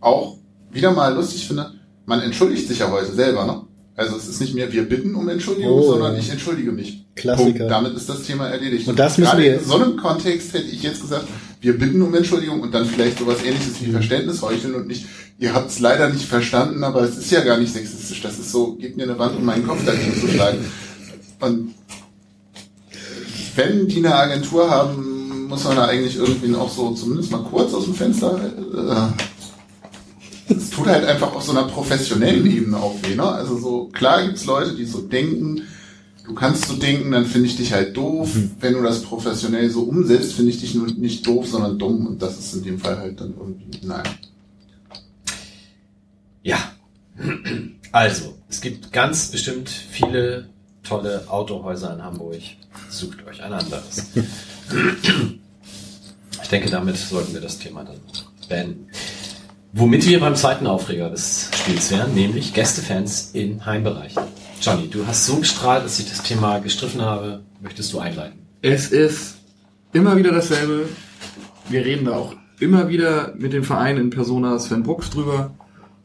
auch 0.02 0.38
wieder 0.72 0.92
mal 0.92 1.14
lustig 1.14 1.48
finde, 1.48 1.72
man 2.06 2.20
entschuldigt 2.22 2.68
sich 2.68 2.80
ja 2.80 2.90
heute 2.92 3.14
selber, 3.14 3.46
ne? 3.46 3.62
Also 3.96 4.18
es 4.18 4.28
ist 4.28 4.42
nicht 4.42 4.56
mehr 4.56 4.74
wir 4.74 4.90
bitten 4.90 5.14
um 5.14 5.30
Entschuldigung, 5.30 5.72
Oh, 5.72 5.92
sondern 5.92 6.14
ja. 6.14 6.20
ich 6.20 6.30
entschuldige 6.32 6.72
mich. 6.72 7.06
Klassiker. 7.16 7.52
Punkt. 7.60 7.72
Damit 7.72 7.94
ist 7.96 8.10
das 8.10 8.24
Thema 8.24 8.48
erledigt. 8.48 8.88
Und 8.88 8.98
das 8.98 9.20
müssen 9.20 9.30
Gerade 9.30 9.44
wir- 9.44 9.60
in 9.60 9.64
so 9.66 9.76
einem 9.76 9.98
Kontext 9.98 10.52
hätte 10.54 10.66
ich 10.66 10.82
jetzt 10.82 11.02
gesagt, 11.02 11.28
wir 11.62 11.78
bitten 11.78 12.02
um 12.02 12.14
Entschuldigung 12.16 12.62
und 12.62 12.74
dann 12.74 12.88
vielleicht 12.88 13.20
sowas 13.20 13.38
ähnliches 13.46 13.80
Mhm. 13.80 13.86
wie 13.86 13.92
Verständnis 13.92 14.42
heucheln 14.42 14.74
und 14.74 14.88
nicht, 14.88 15.06
ihr 15.38 15.54
habt 15.54 15.70
es 15.70 15.80
leider 15.80 16.10
nicht 16.10 16.26
verstanden, 16.26 16.84
aber 16.84 17.02
es 17.04 17.16
ist 17.20 17.30
ja 17.32 17.42
gar 17.44 17.60
nicht 17.60 17.72
sexistisch. 17.72 18.20
Das 18.24 18.40
ist 18.40 18.52
so, 18.52 18.74
gebt 18.78 18.98
mir 18.98 19.04
eine 19.04 19.20
Wand, 19.20 19.38
um 19.38 19.46
meinen 19.46 19.66
Kopf 19.68 19.86
dagegen 19.86 20.20
zu 20.20 20.28
schlagen. 20.28 20.58
Und 21.44 21.76
wenn 23.56 23.88
die 23.88 23.98
eine 23.98 24.16
Agentur 24.16 24.70
haben, 24.70 25.48
muss 25.48 25.66
man 25.66 25.76
da 25.76 25.86
eigentlich 25.86 26.16
irgendwie 26.16 26.56
auch 26.56 26.70
so 26.70 26.92
zumindest 26.94 27.32
mal 27.32 27.44
kurz 27.44 27.74
aus 27.74 27.86
dem 27.86 27.94
Fenster. 27.94 28.40
Äh, 30.48 30.54
es 30.54 30.70
tut 30.70 30.88
halt 30.88 31.06
einfach 31.06 31.34
auf 31.36 31.44
so 31.44 31.52
einer 31.52 31.68
professionellen 31.68 32.46
Ebene 32.46 32.78
auch 32.78 32.96
weh. 33.04 33.16
Ne? 33.16 33.24
Also 33.24 33.58
so 33.58 33.90
klar 33.92 34.26
gibt's 34.26 34.46
Leute, 34.46 34.76
die 34.76 34.86
so 34.86 35.02
denken. 35.02 35.64
Du 36.26 36.34
kannst 36.34 36.68
so 36.68 36.76
denken, 36.76 37.12
dann 37.12 37.26
finde 37.26 37.48
ich 37.48 37.58
dich 37.58 37.74
halt 37.74 37.98
doof. 37.98 38.30
Wenn 38.60 38.74
du 38.74 38.82
das 38.82 39.02
professionell 39.02 39.70
so 39.70 39.82
umsetzt, 39.84 40.34
finde 40.34 40.52
ich 40.52 40.62
dich 40.62 40.74
nur 40.74 40.88
nicht 40.88 41.28
doof, 41.28 41.48
sondern 41.48 41.78
dumm. 41.78 42.08
Und 42.08 42.22
das 42.22 42.40
ist 42.40 42.56
in 42.56 42.64
dem 42.64 42.80
Fall 42.80 42.98
halt 42.98 43.20
dann 43.20 43.34
irgendwie, 43.38 43.86
nein. 43.86 44.04
Ja. 46.42 46.58
Also, 47.92 48.36
es 48.50 48.62
gibt 48.62 48.94
ganz 48.94 49.28
bestimmt 49.28 49.70
viele 49.70 50.53
tolle 50.84 51.24
Autohäuser 51.28 51.94
in 51.94 52.04
Hamburg. 52.04 52.42
Sucht 52.90 53.26
euch 53.28 53.42
ein 53.42 53.54
anderes. 53.54 54.12
Ich 56.42 56.50
denke, 56.50 56.70
damit 56.70 56.98
sollten 56.98 57.34
wir 57.34 57.42
das 57.42 57.58
Thema 57.58 57.84
dann 57.84 57.98
beenden. 58.50 58.88
Womit 59.72 60.06
wir 60.08 60.20
beim 60.20 60.36
zweiten 60.36 60.68
Aufreger 60.68 61.10
des 61.10 61.50
Spiels 61.52 61.90
wären, 61.90 62.14
nämlich 62.14 62.54
Gästefans 62.54 63.32
in 63.34 63.66
Heimbereichen. 63.66 64.22
Johnny, 64.62 64.88
du 64.88 65.08
hast 65.08 65.26
so 65.26 65.38
gestrahlt, 65.38 65.84
dass 65.84 65.98
ich 65.98 66.10
das 66.10 66.22
Thema 66.22 66.60
gestriffen 66.60 67.02
habe. 67.02 67.42
Möchtest 67.60 67.92
du 67.92 68.00
einleiten? 68.00 68.40
Es 68.62 68.92
ist 68.92 69.36
immer 69.92 70.16
wieder 70.16 70.32
dasselbe. 70.32 70.88
Wir 71.70 71.84
reden 71.86 72.06
da 72.06 72.16
auch 72.16 72.36
immer 72.60 72.88
wieder 72.88 73.34
mit 73.38 73.54
dem 73.54 73.64
Verein 73.64 73.98
in 73.98 74.10
Persona 74.10 74.60
Sven 74.60 74.84
Brooks 74.84 75.10
drüber. 75.10 75.56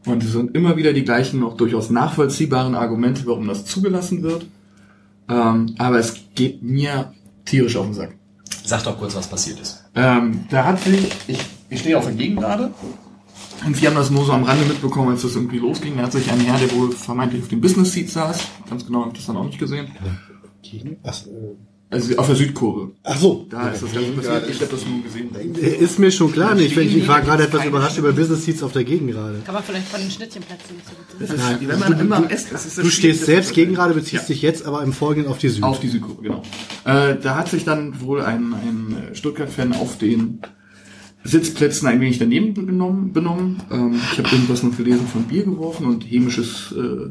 Und 0.07 0.23
es 0.23 0.33
sind 0.33 0.57
immer 0.57 0.77
wieder 0.77 0.93
die 0.93 1.05
gleichen, 1.05 1.43
auch 1.45 1.57
durchaus 1.57 1.91
nachvollziehbaren 1.91 2.75
Argumente, 2.75 3.27
warum 3.27 3.49
das 3.49 3.67
zugelassen 3.67 4.23
wird. 4.23 4.47
Ähm, 5.29 5.75
aber 5.79 5.99
es 5.99 6.15
geht 6.35 6.63
mir 6.63 7.13
tierisch 7.45 7.77
auf 7.77 7.87
den 7.87 7.95
Sack. 7.95 8.15
Sag 8.65 8.85
doch 8.85 8.99
kurz, 8.99 9.15
was 9.15 9.27
passiert 9.27 9.61
ist. 9.61 9.85
Ähm, 9.95 10.45
da 10.51 10.65
hat 10.65 10.81
sich, 10.81 11.09
ich, 11.27 11.39
ich 11.71 11.81
stehe 11.81 11.97
auf 11.97 12.05
der 12.05 12.15
Gegengrade 12.15 12.73
und 13.65 13.81
wir 13.81 13.89
haben 13.89 13.97
das 13.97 14.11
nur 14.11 14.25
so 14.25 14.33
am 14.33 14.45
Rande 14.45 14.65
mitbekommen, 14.67 15.11
als 15.11 15.23
das 15.23 15.35
irgendwie 15.35 15.59
losging. 15.59 15.97
Da 15.97 16.05
hat 16.05 16.13
sich 16.13 16.31
ein 16.31 16.41
Herr, 16.41 16.59
der 16.59 16.71
wohl 16.73 16.93
vermeintlich 16.93 17.43
auf 17.43 17.49
dem 17.49 17.61
Business 17.61 17.93
Seat 17.93 18.11
saß, 18.11 18.47
ganz 18.69 18.87
genau 18.87 19.01
habe 19.01 19.11
ich 19.11 19.19
das 19.19 19.27
dann 19.27 19.37
auch 19.37 19.45
nicht 19.45 19.59
gesehen, 19.59 19.89
Ach, 21.03 21.27
äh, 21.27 21.57
also 21.91 22.17
auf 22.19 22.27
der 22.27 22.37
Südkurve. 22.37 22.91
ach 23.03 23.17
so. 23.19 23.47
Da 23.49 23.71
ist 23.71 23.83
das 23.83 23.93
Ganze 23.93 24.11
passiert, 24.13 24.51
ich 24.51 24.61
habe 24.61 24.71
das 24.71 24.87
nur 24.87 25.03
gesehen. 25.03 25.55
Ist 25.55 25.99
mir 25.99 26.11
schon 26.11 26.31
klar 26.33 26.55
nicht. 26.55 26.77
Ich, 26.77 26.97
ich 26.97 27.09
war 27.09 27.23
gerade 27.23 27.45
etwas 27.45 27.65
überrascht 27.65 27.97
über 27.99 28.13
Business 28.13 28.45
Seats 28.45 28.63
auf 28.63 28.73
der 28.73 28.85
Gegengrade. 28.85 29.41
Kann 29.47 29.55
man 29.55 29.63
vielleicht 29.63 29.89
von 29.89 30.01
den 30.01 30.11
Schnittchenplätzen 30.11 30.77
nicht 30.77 30.87
so 30.87 30.93
gut 30.95 31.29
sehen. 31.29 31.39
Das 31.39 31.61
ist, 31.61 31.69
wenn 31.69 31.79
man 31.79 32.01
immer 32.01 32.17
am 32.17 32.29
Essen 32.29 32.49
das 32.53 32.67
ist 32.67 32.77
das 32.79 32.85
Du 32.85 32.91
stehst 32.91 33.25
selbst 33.25 33.55
Gegengrade, 33.55 33.95
beziehst 33.95 34.25
Ja. 34.29 34.35
dich 34.35 34.43
jetzt 34.43 34.67
aber 34.67 34.83
im 34.83 34.93
Folgenden 34.93 35.31
auf 35.31 35.39
die 35.39 35.49
Süd. 35.49 35.63
Auf 35.63 35.81
die 35.81 35.89
Südkurve, 35.89 36.23
genau. 36.23 36.43
Äh, 36.85 37.17
da 37.23 37.37
hat 37.37 37.49
sich 37.49 37.65
dann 37.65 38.01
wohl 38.03 38.21
ein, 38.23 38.53
ein 38.53 39.15
Stuttgart-Fan 39.15 39.73
auf 39.73 39.97
den 39.97 40.41
Sitzplätzen 41.25 41.89
ein 41.89 42.01
wenig 42.01 42.19
daneben 42.19 42.55
benommen. 42.55 43.13
benommen. 43.13 43.63
Ähm, 43.71 44.01
ich 44.13 44.19
habe 44.19 44.29
irgendwas 44.31 44.63
noch 44.63 44.77
gelesen 44.77 45.07
von 45.07 45.25
Bier 45.25 45.45
geworfen 45.45 45.87
und 45.87 46.05
hämisches 46.05 46.73
äh, 46.77 47.11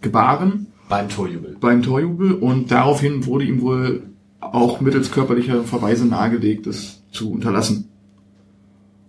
Gebaren 0.00 0.66
Beim 0.88 1.08
Torjubel. 1.08 1.56
beim 1.60 1.82
Torjubel 1.82 2.32
und 2.34 2.70
daraufhin 2.70 3.24
wurde 3.26 3.44
ihm 3.46 3.60
wohl 3.62 4.02
auch 4.52 4.80
mittels 4.80 5.10
körperlicher 5.10 5.64
Verweise 5.64 6.06
nahegelegt, 6.06 6.66
das 6.66 7.02
zu 7.10 7.30
unterlassen. 7.30 7.88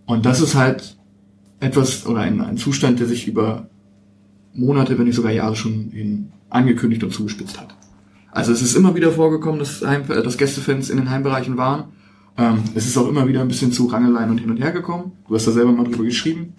Und 0.05 0.25
das 0.25 0.41
ist 0.41 0.55
halt 0.55 0.97
etwas 1.59 2.05
oder 2.05 2.21
ein, 2.21 2.41
ein 2.41 2.57
Zustand, 2.57 2.99
der 2.99 3.07
sich 3.07 3.27
über 3.27 3.69
Monate, 4.53 4.97
wenn 4.97 5.05
nicht 5.05 5.15
sogar 5.15 5.31
Jahre 5.31 5.55
schon 5.55 5.89
hin 5.91 6.31
angekündigt 6.49 7.03
und 7.03 7.11
zugespitzt 7.11 7.59
hat. 7.59 7.75
Also 8.31 8.51
es 8.51 8.61
ist 8.61 8.75
immer 8.75 8.95
wieder 8.95 9.11
vorgekommen, 9.11 9.59
dass, 9.59 9.81
Heim, 9.81 10.03
äh, 10.09 10.21
dass 10.21 10.37
Gästefans 10.37 10.89
in 10.89 10.97
den 10.97 11.09
Heimbereichen 11.09 11.57
waren. 11.57 11.85
Ähm, 12.37 12.59
es 12.75 12.85
ist 12.85 12.97
auch 12.97 13.07
immer 13.07 13.27
wieder 13.27 13.41
ein 13.41 13.47
bisschen 13.47 13.71
zu 13.71 13.85
Rangeleien 13.85 14.29
und 14.29 14.39
hin 14.39 14.49
und 14.49 14.57
her 14.57 14.71
gekommen. 14.71 15.13
Du 15.27 15.35
hast 15.35 15.47
da 15.47 15.51
selber 15.51 15.71
mal 15.71 15.85
drüber 15.85 16.03
geschrieben. 16.03 16.53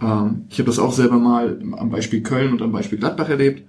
Ähm, 0.00 0.44
ich 0.50 0.58
habe 0.58 0.66
das 0.66 0.78
auch 0.78 0.92
selber 0.92 1.18
mal 1.18 1.58
am 1.72 1.90
Beispiel 1.90 2.22
Köln 2.22 2.52
und 2.52 2.60
am 2.60 2.72
Beispiel 2.72 2.98
Gladbach 2.98 3.28
erlebt. 3.28 3.66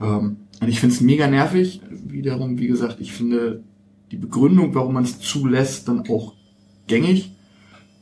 Ähm, 0.00 0.36
und 0.60 0.68
ich 0.68 0.80
finde 0.80 0.94
es 0.94 1.00
mega 1.00 1.26
nervig. 1.26 1.80
Wiederum, 1.90 2.58
wie 2.58 2.66
gesagt, 2.66 2.98
ich 3.00 3.12
finde 3.12 3.62
die 4.10 4.16
Begründung, 4.16 4.74
warum 4.74 4.94
man 4.94 5.04
es 5.04 5.20
zulässt, 5.20 5.88
dann 5.88 6.08
auch 6.08 6.34
gängig. 6.86 7.32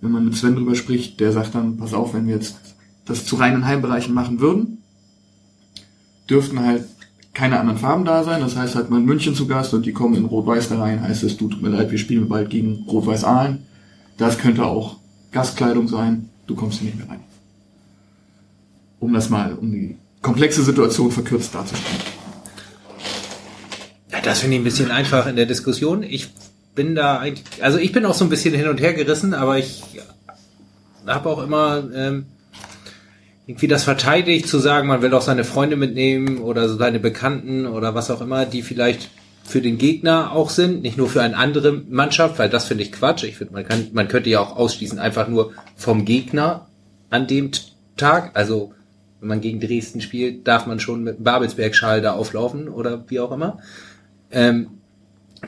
Wenn 0.01 0.13
man 0.13 0.25
mit 0.25 0.37
Sven 0.37 0.55
drüber 0.55 0.75
spricht, 0.75 1.21
der 1.21 1.33
sagt 1.33 1.55
dann, 1.55 1.77
pass 1.77 1.95
auf, 1.95 2.15
wenn 2.15 2.27
wir 2.27 2.35
jetzt 2.35 2.57
das 3.07 3.25
zu 3.25 3.37
reinen 3.37 3.65
Heimbereichen 3.65 4.15
machen 4.15 4.41
würden, 4.41 4.79
dürften 6.29 6.61
halt 6.61 6.85
keine 7.33 7.61
anderen 7.61 7.79
Farben 7.79 8.05
da 8.05 8.25
sein. 8.25 8.41
Das 8.41 8.57
heißt 8.57 8.75
halt 8.75 8.91
mal 8.91 8.99
in 8.99 9.05
München 9.05 9.35
zu 9.35 9.47
Gast 9.47 9.75
und 9.75 9.87
die 9.87 9.93
kommen 9.93 10.15
in 10.15 10.25
Rot-Weiß 10.25 10.69
da 10.69 10.81
rein, 10.81 11.03
heißt 11.03 11.23
es, 11.23 11.37
du 11.37 11.49
tut 11.49 11.63
mir 11.63 11.69
leid, 11.69 11.91
wir 11.91 11.99
spielen 11.99 12.29
bald 12.29 12.51
gegen 12.51 12.85
Rot-Weiß 12.89 13.25
Aalen. 13.25 13.59
Das 14.17 14.39
könnte 14.39 14.65
auch 14.65 14.97
Gastkleidung 15.33 15.89
sein, 15.89 16.31
du 16.47 16.55
kommst 16.55 16.81
hier 16.81 16.87
nicht 16.87 16.99
mehr 16.99 17.09
rein. 17.09 17.21
Um 18.99 19.13
das 19.13 19.29
mal, 19.29 19.55
um 19.55 19.71
die 19.71 19.97
komplexe 20.23 20.63
Situation 20.63 21.13
verkürzt 21.13 21.55
darzustellen. 21.55 22.16
Das 24.27 24.41
finde 24.41 24.57
ich 24.57 24.61
ein 24.63 24.65
bisschen 24.65 24.91
einfach 24.91 25.29
in 25.29 25.37
der 25.37 25.47
Diskussion. 25.47 26.03
Ich 26.03 26.31
bin 26.75 26.97
da 26.97 27.21
eigentlich, 27.21 27.63
also 27.63 27.79
ich 27.79 27.93
bin 27.93 28.05
auch 28.05 28.13
so 28.13 28.25
ein 28.25 28.29
bisschen 28.29 28.55
hin 28.55 28.67
und 28.67 28.81
her 28.81 28.93
gerissen, 28.93 29.35
aber 29.35 29.57
ich 29.57 29.85
habe 31.07 31.29
auch 31.29 31.41
immer 31.41 31.89
ähm, 31.95 32.27
irgendwie 33.47 33.69
das 33.69 33.85
verteidigt 33.85 34.49
zu 34.49 34.59
sagen, 34.59 34.89
man 34.89 35.01
will 35.01 35.15
auch 35.15 35.23
seine 35.23 35.45
Freunde 35.45 35.77
mitnehmen 35.77 36.39
oder 36.39 36.69
so 36.69 36.77
seine 36.77 36.99
Bekannten 36.99 37.67
oder 37.67 37.95
was 37.95 38.11
auch 38.11 38.21
immer, 38.21 38.47
die 38.47 38.63
vielleicht 38.63 39.11
für 39.45 39.61
den 39.61 39.79
Gegner 39.79 40.33
auch 40.33 40.51
sind, 40.51 40.83
nicht 40.83 40.99
nur 40.99 41.09
für 41.09 41.23
eine 41.23 41.37
andere 41.37 41.85
Mannschaft, 41.89 42.41
weil 42.41 42.51
das 42.51 42.65
finde 42.65 42.83
ich 42.83 42.91
Quatsch. 42.91 43.23
Ich 43.23 43.37
finde, 43.37 43.53
man 43.53 43.65
kann, 43.65 43.91
man 43.93 44.09
könnte 44.09 44.29
ja 44.29 44.41
auch 44.41 44.57
ausschließen 44.57 44.99
einfach 44.99 45.29
nur 45.29 45.53
vom 45.77 46.05
Gegner 46.05 46.67
an 47.11 47.29
dem 47.29 47.53
Tag. 47.97 48.33
Also 48.35 48.75
wenn 49.21 49.29
man 49.29 49.41
gegen 49.41 49.61
Dresden 49.61 50.01
spielt, 50.01 50.49
darf 50.49 50.67
man 50.67 50.81
schon 50.81 51.05
mit 51.05 51.23
Babelsberg-Schal 51.23 52.03
da 52.03 52.15
auflaufen 52.15 52.69
oder 52.69 53.05
wie 53.07 53.21
auch 53.21 53.31
immer. 53.31 53.61
Ähm, 54.31 54.69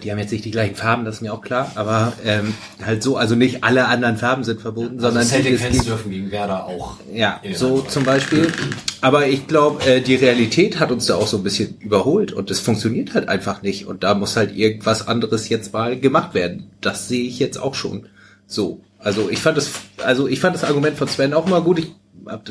die 0.02 0.12
haben 0.12 0.18
jetzt 0.18 0.30
nicht 0.30 0.44
die 0.44 0.50
gleichen 0.52 0.76
Farben, 0.76 1.04
das 1.04 1.16
ist 1.16 1.20
mir 1.22 1.32
auch 1.32 1.40
klar, 1.40 1.72
aber 1.74 2.12
ähm, 2.24 2.54
halt 2.84 3.02
so, 3.02 3.16
also 3.16 3.34
nicht 3.34 3.64
alle 3.64 3.86
anderen 3.86 4.16
Farben 4.16 4.44
sind 4.44 4.60
verboten, 4.60 5.00
sondern 5.00 5.18
also 5.18 5.36
die- 5.38 5.42
Celtic-Fans 5.56 5.86
dürfen 5.86 6.10
gegen 6.10 6.30
Werder 6.30 6.66
auch. 6.66 6.98
ja, 7.12 7.40
so 7.54 7.80
zum 7.80 8.04
Beispiel. 8.04 8.52
Aber 9.00 9.26
ich 9.26 9.46
glaube, 9.48 9.84
äh, 9.86 10.00
die 10.00 10.14
Realität 10.14 10.78
hat 10.78 10.92
uns 10.92 11.06
da 11.06 11.16
auch 11.16 11.26
so 11.26 11.38
ein 11.38 11.42
bisschen 11.42 11.78
überholt 11.80 12.32
und 12.32 12.50
es 12.50 12.60
funktioniert 12.60 13.14
halt 13.14 13.28
einfach 13.28 13.62
nicht. 13.62 13.86
Und 13.86 14.04
da 14.04 14.14
muss 14.14 14.36
halt 14.36 14.54
irgendwas 14.56 15.08
anderes 15.08 15.48
jetzt 15.48 15.72
mal 15.72 15.98
gemacht 15.98 16.34
werden. 16.34 16.70
Das 16.80 17.08
sehe 17.08 17.24
ich 17.24 17.38
jetzt 17.40 17.56
auch 17.58 17.74
schon 17.74 18.06
so. 18.46 18.80
Also 19.00 19.28
ich 19.30 19.38
fand 19.40 19.56
das, 19.56 19.70
also 20.04 20.28
ich 20.28 20.38
fand 20.40 20.54
das 20.54 20.64
Argument 20.64 20.96
von 20.96 21.08
Sven 21.08 21.32
auch 21.34 21.46
mal 21.46 21.62
gut. 21.62 21.78
Ich 21.80 21.90
hab, 22.26 22.42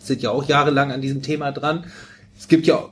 sind 0.00 0.22
ja 0.22 0.30
auch 0.30 0.46
jahrelang 0.46 0.92
an 0.92 1.00
diesem 1.00 1.22
Thema 1.22 1.52
dran. 1.52 1.84
Es 2.38 2.48
gibt 2.48 2.66
ja 2.66 2.84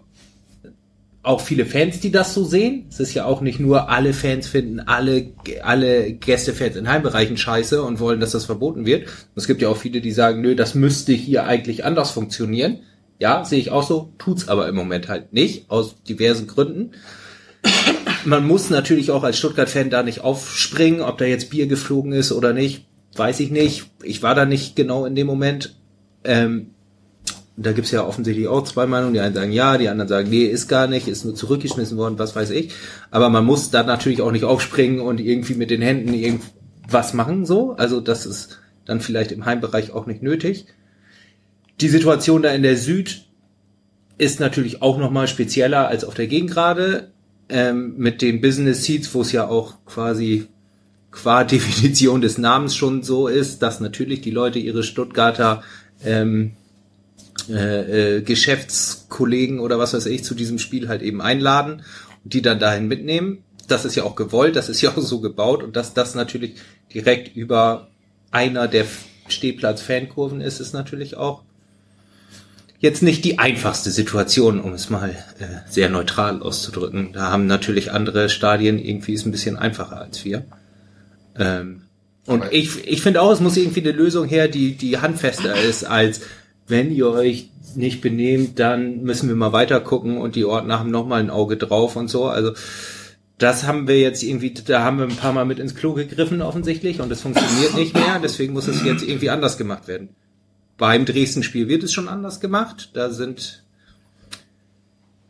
auch 1.26 1.40
viele 1.40 1.66
Fans, 1.66 1.98
die 1.98 2.12
das 2.12 2.34
so 2.34 2.44
sehen. 2.44 2.86
Es 2.88 3.00
ist 3.00 3.12
ja 3.12 3.24
auch 3.24 3.40
nicht 3.40 3.58
nur 3.58 3.90
alle 3.90 4.12
Fans 4.12 4.46
finden 4.46 4.80
alle, 4.80 5.32
alle 5.62 6.12
Gästefans 6.12 6.76
in 6.76 6.88
Heimbereichen 6.88 7.36
scheiße 7.36 7.82
und 7.82 7.98
wollen, 7.98 8.20
dass 8.20 8.30
das 8.30 8.44
verboten 8.44 8.86
wird. 8.86 9.08
Es 9.34 9.46
gibt 9.46 9.60
ja 9.60 9.68
auch 9.68 9.76
viele, 9.76 10.00
die 10.00 10.12
sagen, 10.12 10.40
nö, 10.40 10.54
das 10.54 10.74
müsste 10.74 11.12
hier 11.12 11.44
eigentlich 11.44 11.84
anders 11.84 12.12
funktionieren. 12.12 12.78
Ja, 13.18 13.44
sehe 13.44 13.58
ich 13.58 13.70
auch 13.70 13.82
so, 13.82 14.12
tut's 14.18 14.48
aber 14.48 14.68
im 14.68 14.76
Moment 14.76 15.08
halt 15.08 15.32
nicht, 15.32 15.68
aus 15.70 16.02
diversen 16.04 16.46
Gründen. 16.46 16.92
Man 18.24 18.46
muss 18.46 18.70
natürlich 18.70 19.10
auch 19.10 19.24
als 19.24 19.38
Stuttgart-Fan 19.38 19.90
da 19.90 20.02
nicht 20.02 20.20
aufspringen, 20.20 21.00
ob 21.00 21.18
da 21.18 21.24
jetzt 21.24 21.50
Bier 21.50 21.66
geflogen 21.66 22.12
ist 22.12 22.30
oder 22.30 22.52
nicht, 22.52 22.84
weiß 23.16 23.40
ich 23.40 23.50
nicht. 23.50 23.86
Ich 24.02 24.22
war 24.22 24.34
da 24.34 24.44
nicht 24.44 24.76
genau 24.76 25.06
in 25.06 25.16
dem 25.16 25.26
Moment. 25.26 25.74
Ähm, 26.24 26.70
da 27.56 27.72
gibt's 27.72 27.90
ja 27.90 28.04
offensichtlich 28.04 28.48
auch 28.48 28.64
zwei 28.64 28.86
Meinungen. 28.86 29.14
Die 29.14 29.20
einen 29.20 29.34
sagen 29.34 29.52
ja, 29.52 29.78
die 29.78 29.88
anderen 29.88 30.08
sagen, 30.08 30.28
nee, 30.28 30.44
ist 30.44 30.68
gar 30.68 30.86
nicht, 30.86 31.08
ist 31.08 31.24
nur 31.24 31.34
zurückgeschmissen 31.34 31.96
worden, 31.96 32.18
was 32.18 32.36
weiß 32.36 32.50
ich. 32.50 32.74
Aber 33.10 33.30
man 33.30 33.44
muss 33.44 33.70
dann 33.70 33.86
natürlich 33.86 34.20
auch 34.20 34.32
nicht 34.32 34.44
aufspringen 34.44 35.00
und 35.00 35.20
irgendwie 35.20 35.54
mit 35.54 35.70
den 35.70 35.80
Händen 35.80 36.12
irgendwas 36.12 37.14
machen, 37.14 37.46
so. 37.46 37.72
Also 37.72 38.00
das 38.00 38.26
ist 38.26 38.58
dann 38.84 39.00
vielleicht 39.00 39.32
im 39.32 39.46
Heimbereich 39.46 39.92
auch 39.92 40.06
nicht 40.06 40.22
nötig. 40.22 40.66
Die 41.80 41.88
Situation 41.88 42.42
da 42.42 42.50
in 42.50 42.62
der 42.62 42.76
Süd 42.76 43.24
ist 44.18 44.40
natürlich 44.40 44.82
auch 44.82 44.98
nochmal 44.98 45.28
spezieller 45.28 45.88
als 45.88 46.04
auf 46.04 46.14
der 46.14 46.26
Gegengrade. 46.26 47.10
Ähm, 47.48 47.94
mit 47.96 48.22
den 48.22 48.40
Business 48.40 48.84
Seats, 48.84 49.14
wo 49.14 49.20
es 49.22 49.30
ja 49.30 49.46
auch 49.46 49.84
quasi 49.86 50.48
qua 51.12 51.44
Definition 51.44 52.20
des 52.20 52.38
Namens 52.38 52.76
schon 52.76 53.02
so 53.02 53.28
ist, 53.28 53.62
dass 53.62 53.80
natürlich 53.80 54.20
die 54.20 54.30
Leute 54.30 54.58
ihre 54.58 54.82
Stuttgarter 54.82 55.62
ähm, 56.04 56.52
äh, 57.48 58.16
äh, 58.16 58.22
Geschäftskollegen 58.22 59.60
oder 59.60 59.78
was 59.78 59.94
weiß 59.94 60.06
ich 60.06 60.24
zu 60.24 60.34
diesem 60.34 60.58
Spiel 60.58 60.88
halt 60.88 61.02
eben 61.02 61.20
einladen 61.20 61.82
und 62.24 62.34
die 62.34 62.42
dann 62.42 62.58
dahin 62.58 62.88
mitnehmen. 62.88 63.44
Das 63.68 63.84
ist 63.84 63.94
ja 63.96 64.04
auch 64.04 64.16
gewollt, 64.16 64.56
das 64.56 64.68
ist 64.68 64.80
ja 64.80 64.90
auch 64.90 65.02
so 65.02 65.20
gebaut 65.20 65.62
und 65.62 65.76
dass 65.76 65.94
das 65.94 66.14
natürlich 66.14 66.54
direkt 66.92 67.36
über 67.36 67.88
einer 68.30 68.68
der 68.68 68.86
Stehplatz-Fankurven 69.28 70.40
ist, 70.40 70.60
ist 70.60 70.72
natürlich 70.72 71.16
auch 71.16 71.42
jetzt 72.78 73.02
nicht 73.02 73.24
die 73.24 73.38
einfachste 73.38 73.90
Situation, 73.90 74.60
um 74.60 74.72
es 74.72 74.90
mal 74.90 75.10
äh, 75.38 75.44
sehr 75.68 75.88
neutral 75.88 76.42
auszudrücken. 76.42 77.12
Da 77.12 77.30
haben 77.30 77.46
natürlich 77.46 77.92
andere 77.92 78.28
Stadien 78.28 78.78
irgendwie 78.78 79.14
es 79.14 79.24
ein 79.24 79.32
bisschen 79.32 79.56
einfacher 79.56 80.00
als 80.00 80.24
wir. 80.24 80.44
Ähm, 81.38 81.82
und 82.26 82.44
ich, 82.50 82.86
ich 82.86 83.02
finde 83.02 83.22
auch, 83.22 83.32
es 83.32 83.40
muss 83.40 83.56
irgendwie 83.56 83.82
eine 83.82 83.92
Lösung 83.92 84.26
her, 84.26 84.48
die, 84.48 84.74
die 84.74 84.98
handfester 84.98 85.54
ist, 85.54 85.84
als 85.84 86.20
wenn 86.68 86.90
ihr 86.90 87.08
euch 87.08 87.50
nicht 87.74 88.00
benehmt, 88.00 88.58
dann 88.58 89.02
müssen 89.02 89.28
wir 89.28 89.36
mal 89.36 89.52
weiter 89.52 89.80
gucken 89.80 90.18
und 90.18 90.34
die 90.34 90.44
Ordner 90.44 90.78
haben 90.78 90.90
nochmal 90.90 91.20
ein 91.20 91.30
Auge 91.30 91.56
drauf 91.56 91.96
und 91.96 92.08
so. 92.08 92.26
Also 92.26 92.52
das 93.38 93.66
haben 93.66 93.86
wir 93.86 94.00
jetzt 94.00 94.22
irgendwie, 94.22 94.54
da 94.54 94.82
haben 94.82 94.98
wir 94.98 95.04
ein 95.04 95.16
paar 95.16 95.32
Mal 95.32 95.44
mit 95.44 95.58
ins 95.58 95.74
Klo 95.74 95.92
gegriffen 95.92 96.40
offensichtlich 96.40 97.00
und 97.00 97.12
es 97.12 97.20
funktioniert 97.20 97.74
nicht 97.74 97.94
mehr. 97.94 98.18
Deswegen 98.22 98.54
muss 98.54 98.68
es 98.68 98.82
jetzt 98.82 99.06
irgendwie 99.06 99.30
anders 99.30 99.58
gemacht 99.58 99.88
werden. 99.88 100.08
Beim 100.78 101.04
Dresden-Spiel 101.04 101.68
wird 101.68 101.82
es 101.82 101.92
schon 101.92 102.08
anders 102.08 102.40
gemacht. 102.40 102.90
Da 102.94 103.10
sind 103.10 103.62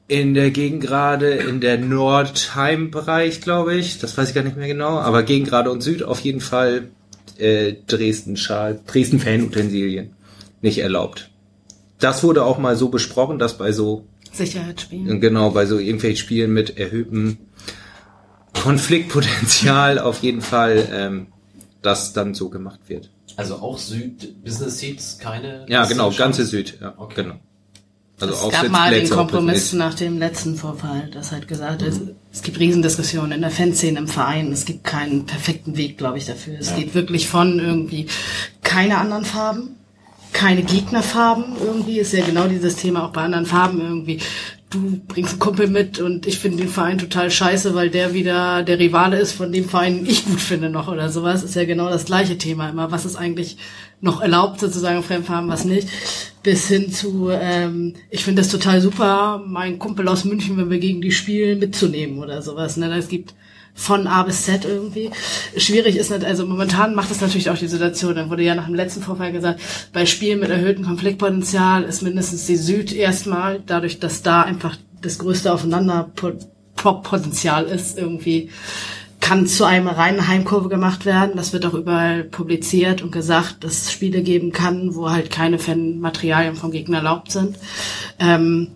in 0.09 0.35
der 0.35 0.53
Gegengrade, 0.53 1.31
in 1.31 1.61
der 1.61 1.79
Nordheim-Bereich, 1.79 3.41
glaube 3.41 3.75
ich, 3.75 3.99
das 3.99 4.17
weiß 4.17 4.29
ich 4.29 4.35
gar 4.37 4.45
nicht 4.45 4.57
mehr 4.57 4.69
genau, 4.69 4.99
aber 4.99 5.25
Gegengrade 5.25 5.71
und 5.71 5.81
Süd 5.81 6.05
auf 6.05 6.21
jeden 6.21 6.41
Fall 6.41 6.91
äh, 7.39 7.75
Dresden-Schal, 7.89 8.81
Dresden-Fan-Utensilien 8.87 10.16
nicht 10.61 10.79
erlaubt. 10.79 11.31
Das 11.99 12.23
wurde 12.23 12.45
auch 12.45 12.59
mal 12.59 12.77
so 12.77 12.89
besprochen, 12.89 13.39
dass 13.39 13.59
bei 13.59 13.73
so 13.73 14.05
Sicherheitsspielen. 14.33 15.21
Genau, 15.21 15.51
bei 15.51 15.67
so 15.67 15.79
irgendwelchen 15.79 16.19
Spielen 16.19 16.53
mit 16.53 16.79
erhöhtem 16.79 17.39
Konfliktpotenzial 18.53 19.99
auf 20.01 20.23
jeden 20.23 20.43
Fall, 20.43 20.89
ähm, 20.93 21.27
das 21.83 22.13
dann 22.13 22.35
so 22.35 22.49
gemacht 22.49 22.81
wird. 22.89 23.11
Also 23.37 23.57
auch 23.57 23.79
Süd 23.79 24.43
Business 24.45 24.79
Seats, 24.79 25.19
keine. 25.19 25.67
Ja, 25.69 25.85
genau, 25.87 26.11
ganze 26.11 26.45
Süd, 26.45 26.79
ja, 26.81 26.95
Okay. 26.97 27.23
genau. 27.23 27.37
Also 28.19 28.33
es 28.33 28.41
auch 28.41 28.51
gab 28.51 28.71
mal 28.71 28.91
den 28.91 29.11
Kompromiss 29.11 29.75
nach 29.75 29.93
dem 29.93 30.19
letzten 30.19 30.57
Vorfall, 30.57 31.11
das 31.13 31.33
halt 31.33 31.49
gesagt 31.49 31.83
ist, 31.83 32.01
es 32.33 32.41
gibt 32.41 32.59
Riesendiskussionen 32.59 33.33
in 33.33 33.41
der 33.43 33.51
Fanszene, 33.51 33.99
im 33.99 34.09
Verein, 34.09 34.53
es 34.53 34.65
gibt 34.65 34.85
keinen 34.85 35.27
perfekten 35.27 35.77
Weg, 35.77 35.99
glaube 35.99 36.17
ich, 36.17 36.25
dafür. 36.25 36.57
Es 36.59 36.75
geht 36.75 36.95
wirklich 36.95 37.29
von 37.29 37.59
irgendwie 37.59 38.07
keine 38.63 38.97
anderen 38.97 39.27
Farben, 39.27 39.77
keine 40.33 40.63
Gegnerfarben 40.63 41.57
irgendwie, 41.63 41.99
ist 41.99 42.13
ja 42.13 42.25
genau 42.25 42.47
dieses 42.47 42.77
Thema 42.77 43.05
auch 43.05 43.11
bei 43.11 43.23
anderen 43.23 43.47
Farben 43.47 43.81
irgendwie. 43.81 44.21
Du 44.69 45.01
bringst 45.07 45.33
einen 45.33 45.39
Kumpel 45.39 45.69
mit 45.69 46.01
und 46.01 46.27
ich 46.27 46.39
finde 46.39 46.59
den 46.59 46.69
Verein 46.69 46.99
total 46.99 47.31
scheiße, 47.31 47.75
weil 47.75 47.89
der 47.89 48.15
wieder 48.15 48.63
der 48.63 48.79
Rivale 48.79 49.19
ist 49.19 49.33
von 49.33 49.53
dem 49.53 49.69
Verein, 49.69 49.99
den 49.99 50.07
ich 50.07 50.27
gut 50.27 50.41
finde 50.41 50.71
noch 50.71 50.89
oder 50.89 51.09
sowas. 51.09 51.45
Ist 51.45 51.55
ja 51.55 51.65
genau 51.65 51.89
das 51.89 52.05
gleiche 52.05 52.37
Thema 52.37 52.69
immer. 52.69 52.91
Was 52.91 53.05
ist 53.05 53.17
eigentlich 53.17 53.59
noch 54.01 54.21
erlaubt, 54.21 54.61
sozusagen 54.61 55.03
Fremdfarben, 55.03 55.49
was 55.49 55.65
nicht? 55.65 55.89
Bis 56.43 56.69
hin 56.69 56.93
zu, 56.93 57.31
ähm, 57.31 57.95
ich 58.11 58.25
finde 58.25 58.43
das 58.43 58.51
total 58.51 58.81
super, 58.81 59.43
meinen 59.47 59.79
Kumpel 59.79 60.07
aus 60.09 60.25
München, 60.25 60.57
wenn 60.57 60.71
wir 60.71 60.79
gegen 60.79 61.01
die 61.01 61.13
spielen, 61.13 61.61
mitzunehmen 61.61 62.19
oder 62.19 62.43
sowas. 62.43 62.77
Ne? 62.77 62.95
Es 62.97 63.09
gibt 63.09 63.35
von 63.77 64.09
A 64.09 64.23
bis 64.23 64.43
Z 64.43 64.65
irgendwie. 64.65 65.11
Schwierig 65.57 65.97
ist 65.97 66.11
nicht, 66.11 66.25
also 66.25 66.47
momentan 66.47 66.95
macht 66.95 67.11
es 67.11 67.21
natürlich 67.21 67.51
auch 67.51 67.59
die 67.59 67.69
Situation, 67.69 68.15
dann 68.15 68.31
wurde 68.31 68.43
ja 68.43 68.55
nach 68.55 68.65
dem 68.67 68.75
letzten 68.75 69.03
Vorfall 69.03 69.33
gesagt, 69.33 69.61
bei 69.93 70.07
Spielen 70.07 70.41
mit 70.41 70.49
erhöhtem 70.51 70.85
Konfliktpotenzial 70.85 71.85
ist 71.85 72.03
mindestens 72.03 72.47
die 72.47 72.57
Süd 72.57 72.93
erstmal, 72.93 73.63
dadurch, 73.65 74.01
dass 74.01 74.23
da 74.23 74.43
einfach 74.43 74.77
das 75.03 75.19
größte 75.19 75.53
Aufeinanderpotenzial 75.53 77.67
ist, 77.67 77.99
irgendwie 77.99 78.51
kann 79.21 79.47
zu 79.47 79.65
einem 79.65 79.89
reinen 79.89 80.29
Heimkurve 80.29 80.69
gemacht 80.69 81.05
werden. 81.05 81.37
Das 81.37 81.53
wird 81.53 81.67
auch 81.67 81.75
überall 81.75 82.25
publiziert 82.25 83.03
und 83.03 83.11
gesagt, 83.11 83.65
dass 83.65 83.83
es 83.83 83.93
Spiele 83.93 84.23
geben 84.23 84.53
kann, 84.53 84.95
wo 84.95 85.11
halt 85.11 85.31
keine 85.31 85.59
Fanmaterialien 85.59 86.55
vom 86.55 86.71
Gegner 86.71 86.99
erlaubt 86.99 87.33
sind. 87.33 87.57
Ähm, 88.21 88.69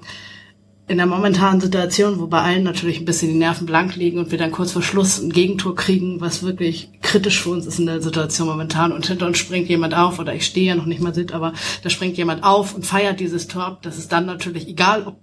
in 0.91 0.97
der 0.97 1.07
momentanen 1.07 1.61
Situation, 1.61 2.19
wo 2.19 2.27
bei 2.27 2.43
allen 2.43 2.65
natürlich 2.65 2.99
ein 2.99 3.05
bisschen 3.05 3.29
die 3.29 3.39
Nerven 3.39 3.65
blank 3.65 3.95
liegen 3.95 4.19
und 4.19 4.33
wir 4.33 4.39
dann 4.39 4.51
kurz 4.51 4.73
vor 4.73 4.83
Schluss 4.83 5.21
ein 5.21 5.31
Gegentor 5.31 5.77
kriegen, 5.77 6.21
was 6.21 6.43
wirklich 6.43 6.91
kritisch 7.01 7.41
für 7.41 7.51
uns 7.51 7.65
ist 7.65 7.79
in 7.79 7.87
der 7.87 8.03
Situation 8.03 8.49
momentan 8.49 8.91
und 8.91 9.07
hinter 9.07 9.29
uns 9.29 9.39
springt 9.39 9.69
jemand 9.69 9.95
auf 9.95 10.19
oder 10.19 10.35
ich 10.35 10.45
stehe 10.45 10.67
ja 10.67 10.75
noch 10.75 10.87
nicht 10.87 11.01
mal 11.01 11.15
sit, 11.15 11.31
aber 11.31 11.53
da 11.85 11.91
springt 11.91 12.17
jemand 12.17 12.43
auf 12.43 12.75
und 12.75 12.85
feiert 12.85 13.21
dieses 13.21 13.47
Tor 13.47 13.67
ab, 13.67 13.83
das 13.83 13.99
ist 13.99 14.11
dann 14.11 14.27
natürlich 14.27 14.67
egal, 14.67 15.07
ob 15.07 15.21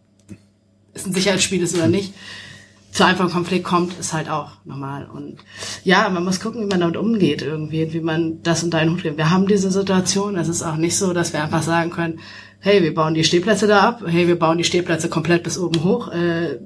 es 0.94 1.06
ein 1.06 1.11
Sicherheitsspiel 1.11 1.61
ist 1.61 1.76
oder 1.76 1.89
nicht, 1.89 2.14
zu 2.94 3.06
einfachen 3.06 3.31
Konflikt 3.31 3.65
kommt, 3.65 3.99
ist 3.99 4.14
halt 4.14 4.30
auch 4.30 4.52
normal. 4.64 5.10
Und 5.14 5.35
ja, 5.84 6.07
man 6.07 6.23
muss 6.23 6.39
gucken, 6.39 6.61
wie 6.61 6.68
man 6.68 6.80
damit 6.80 6.95
umgeht 6.95 7.41
irgendwie, 7.41 7.91
wie 7.91 7.99
man 7.99 8.41
das 8.41 8.64
einen 8.64 8.91
Hut 8.91 9.02
kriegt. 9.02 9.18
Wir 9.18 9.31
haben 9.31 9.48
diese 9.48 9.69
Situation, 9.69 10.38
es 10.38 10.48
ist 10.48 10.64
auch 10.64 10.77
nicht 10.77 10.95
so, 10.95 11.11
dass 11.11 11.34
wir 11.34 11.44
einfach 11.44 11.61
sagen 11.61 11.91
können, 11.91 12.19
hey, 12.60 12.84
wir 12.84 12.94
bauen 12.94 13.14
die 13.14 13.24
Stehplätze 13.24 13.68
da 13.68 13.82
ab, 13.82 14.04
hey, 14.06 14.28
wir 14.28 14.38
bauen 14.38 14.58
die 14.58 14.64
Stehplätze 14.64 15.10
komplett 15.10 15.44
bis 15.44 15.58
oben 15.58 15.84
hoch, 15.84 16.10
äh, 16.10 16.58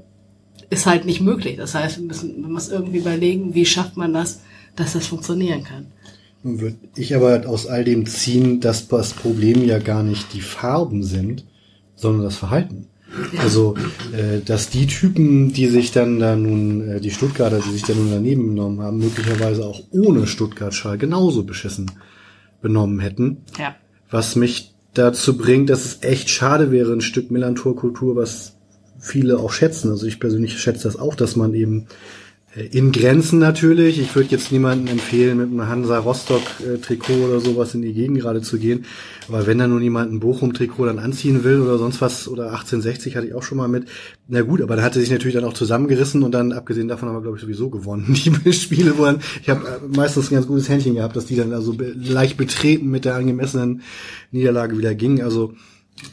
ist 0.70 0.86
halt 0.86 1.06
nicht 1.06 1.22
möglich. 1.22 1.58
Das 1.58 1.76
heißt, 1.76 2.00
wir 2.00 2.06
müssen, 2.06 2.42
man 2.42 2.52
muss 2.54 2.70
irgendwie 2.70 3.00
überlegen, 3.00 3.54
wie 3.54 3.66
schafft 3.66 3.98
man 3.98 4.14
das, 4.14 4.42
dass 4.76 4.94
das 4.94 5.08
funktionieren 5.08 5.64
kann. 5.64 5.88
Nun 6.44 6.60
würde 6.60 6.78
ich 6.96 7.16
aber 7.16 7.48
aus 7.48 7.68
all 7.68 7.84
dem 7.84 8.06
ziehen, 8.06 8.62
dass 8.62 8.88
das 8.88 9.14
Problem 9.14 9.64
ja 9.64 9.80
gar 9.80 10.02
nicht 10.02 10.34
die 10.34 10.42
Farben 10.42 11.04
sind, 11.04 11.46
sondern 11.96 12.24
das 12.24 12.38
Verhalten. 12.38 12.88
Also, 13.38 13.76
äh, 14.14 14.40
dass 14.40 14.70
die 14.70 14.88
Typen, 14.88 15.52
die 15.52 15.68
sich 15.68 15.92
dann 15.92 16.20
da 16.20 16.36
nun, 16.36 16.88
äh, 16.88 17.02
die 17.02 17.12
Stuttgarter, 17.12 17.60
die 17.60 17.72
sich 17.72 17.84
da 17.84 17.94
nun 17.94 18.10
daneben 18.10 18.48
genommen 18.48 18.82
haben, 18.82 19.00
möglicherweise 19.00 19.66
auch 19.66 19.82
ohne 19.92 20.26
Stuttgart-Schal 20.26 20.98
genauso 20.98 21.44
beschissen 21.44 21.92
benommen 22.62 23.00
hätten. 23.00 23.44
Ja. 23.60 23.76
Was 24.10 24.38
mich 24.38 24.74
dazu 24.94 25.38
bringt, 25.38 25.70
dass 25.70 25.86
es 25.86 25.98
echt 26.02 26.30
schade 26.30 26.72
wäre, 26.72 26.94
ein 26.94 27.02
Stück 27.02 27.32
Millantor-Kultur, 27.32 28.16
was 28.16 28.54
viele 29.00 29.40
auch 29.40 29.52
schätzen. 29.52 29.90
Also 29.90 30.06
ich 30.06 30.20
persönlich 30.20 30.60
schätze 30.60 30.84
das 30.84 30.98
auch, 30.98 31.16
dass 31.16 31.36
man 31.36 31.54
eben 31.54 31.88
in 32.54 32.92
Grenzen 32.92 33.40
natürlich. 33.40 34.00
Ich 34.00 34.14
würde 34.14 34.30
jetzt 34.30 34.52
niemandem 34.52 34.88
empfehlen, 34.88 35.38
mit 35.38 35.48
einem 35.48 35.70
Hansa 35.70 36.00
Rostock-Trikot 36.00 37.14
oder 37.14 37.40
sowas 37.40 37.74
in 37.74 37.82
die 37.82 37.94
Gegend 37.94 38.20
gerade 38.20 38.42
zu 38.42 38.60
gehen. 38.60 38.86
Aber 39.30 39.48
wenn 39.48 39.58
da 39.58 39.68
nun 39.68 39.82
jemand 39.82 40.12
ein 40.12 40.20
Bochum-Trikot 40.20 40.86
dann 40.86 41.00
anziehen 41.00 41.46
will 41.46 41.62
oder 41.62 41.78
sonst 41.78 42.02
was, 42.02 42.28
oder 42.28 42.48
1860 42.48 43.16
hatte 43.16 43.28
ich 43.28 43.34
auch 43.36 43.44
schon 43.44 43.58
mal 43.58 43.70
mit, 43.70 43.88
na 44.28 44.42
gut, 44.42 44.62
aber 44.62 44.76
da 44.76 44.82
hat 44.82 44.98
er 44.98 45.02
sich 45.02 45.12
natürlich 45.12 45.36
dann 45.36 45.46
auch 45.46 45.54
zusammengerissen 45.54 46.24
und 46.24 46.34
dann, 46.34 46.52
abgesehen 46.52 46.90
davon, 46.90 47.08
haben 47.08 47.16
wir, 47.16 47.22
glaube 47.22 47.38
ich, 47.38 47.44
sowieso 47.44 47.70
gewonnen. 47.70 48.14
Die 48.46 48.54
Spiele, 48.54 48.94
dann, 49.00 49.22
ich 49.42 49.50
habe 49.50 49.82
meistens 49.88 50.30
ein 50.30 50.36
ganz 50.36 50.48
gutes 50.48 50.68
Händchen 50.68 50.96
gehabt, 50.96 51.16
dass 51.16 51.28
die 51.28 51.38
dann 51.38 51.54
also 51.54 51.74
leicht 51.96 52.36
betreten 52.36 52.90
mit 52.90 53.06
der 53.06 53.16
angemessenen 53.16 53.82
Niederlage 54.32 54.78
wieder 54.78 54.94
gingen. 54.94 55.22
Also 55.22 55.54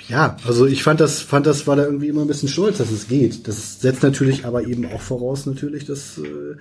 ja, 0.08 0.36
also 0.46 0.66
ich 0.66 0.82
fand 0.82 1.00
das, 1.00 1.20
fand 1.20 1.46
das, 1.46 1.66
war 1.66 1.76
da 1.76 1.84
irgendwie 1.84 2.08
immer 2.08 2.22
ein 2.22 2.28
bisschen 2.28 2.48
stolz, 2.48 2.78
dass 2.78 2.90
es 2.90 3.08
geht. 3.08 3.46
Das 3.46 3.80
setzt 3.80 4.02
natürlich 4.02 4.46
aber 4.46 4.66
eben 4.66 4.86
auch 4.86 5.00
voraus 5.00 5.46
natürlich, 5.46 5.84
dass 5.84 6.18
äh, 6.18 6.56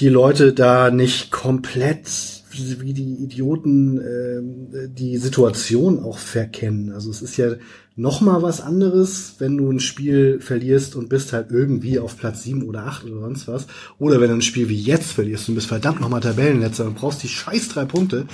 die 0.00 0.08
Leute 0.08 0.52
da 0.52 0.90
nicht 0.90 1.30
komplett 1.30 2.08
wie 2.52 2.92
die 2.92 3.14
Idioten 3.22 4.00
äh, 4.00 4.88
die 4.88 5.18
Situation 5.18 6.02
auch 6.02 6.18
verkennen. 6.18 6.92
Also 6.92 7.10
es 7.10 7.22
ist 7.22 7.36
ja 7.36 7.54
noch 7.96 8.20
mal 8.20 8.42
was 8.42 8.60
anderes, 8.60 9.34
wenn 9.38 9.56
du 9.56 9.70
ein 9.70 9.78
Spiel 9.78 10.40
verlierst 10.40 10.96
und 10.96 11.08
bist 11.08 11.32
halt 11.32 11.50
irgendwie 11.50 11.98
auf 11.98 12.16
Platz 12.16 12.42
sieben 12.42 12.62
oder 12.62 12.86
acht 12.86 13.04
oder 13.04 13.20
sonst 13.20 13.46
was. 13.46 13.66
Oder 13.98 14.20
wenn 14.20 14.30
du 14.30 14.36
ein 14.36 14.42
Spiel 14.42 14.68
wie 14.68 14.80
jetzt 14.80 15.12
verlierst 15.12 15.48
und 15.48 15.54
bist 15.54 15.66
verdammt 15.66 16.00
nochmal 16.00 16.20
Tabellenletzter 16.20 16.86
und 16.86 16.96
brauchst 16.96 17.22
die 17.22 17.28
scheiß 17.28 17.68
drei 17.68 17.84
Punkte. 17.84 18.26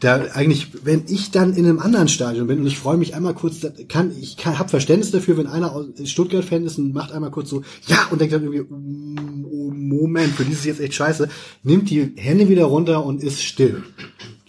Da 0.00 0.26
eigentlich, 0.32 0.84
wenn 0.84 1.04
ich 1.08 1.32
dann 1.32 1.54
in 1.54 1.64
einem 1.64 1.80
anderen 1.80 2.08
Stadion 2.08 2.46
bin 2.46 2.60
und 2.60 2.66
ich 2.66 2.78
freue 2.78 2.96
mich 2.96 3.16
einmal 3.16 3.34
kurz, 3.34 3.66
kann 3.88 4.12
ich 4.16 4.36
kann, 4.36 4.58
hab 4.58 4.70
Verständnis 4.70 5.10
dafür, 5.10 5.36
wenn 5.36 5.48
einer 5.48 5.72
aus 5.72 5.86
Stuttgart-Fan 6.04 6.64
ist 6.64 6.78
und 6.78 6.94
macht 6.94 7.10
einmal 7.10 7.32
kurz 7.32 7.50
so, 7.50 7.62
ja, 7.86 8.06
und 8.10 8.20
denkt 8.20 8.32
dann 8.32 8.44
irgendwie, 8.44 8.62
mm, 8.62 9.46
oh, 9.50 9.70
Moment, 9.72 10.34
für 10.34 10.44
dieses 10.44 10.60
ist 10.60 10.66
jetzt 10.66 10.80
echt 10.80 10.94
scheiße, 10.94 11.28
nimmt 11.64 11.90
die 11.90 12.12
Hände 12.16 12.48
wieder 12.48 12.64
runter 12.64 13.04
und 13.04 13.24
ist 13.24 13.42
still. 13.42 13.82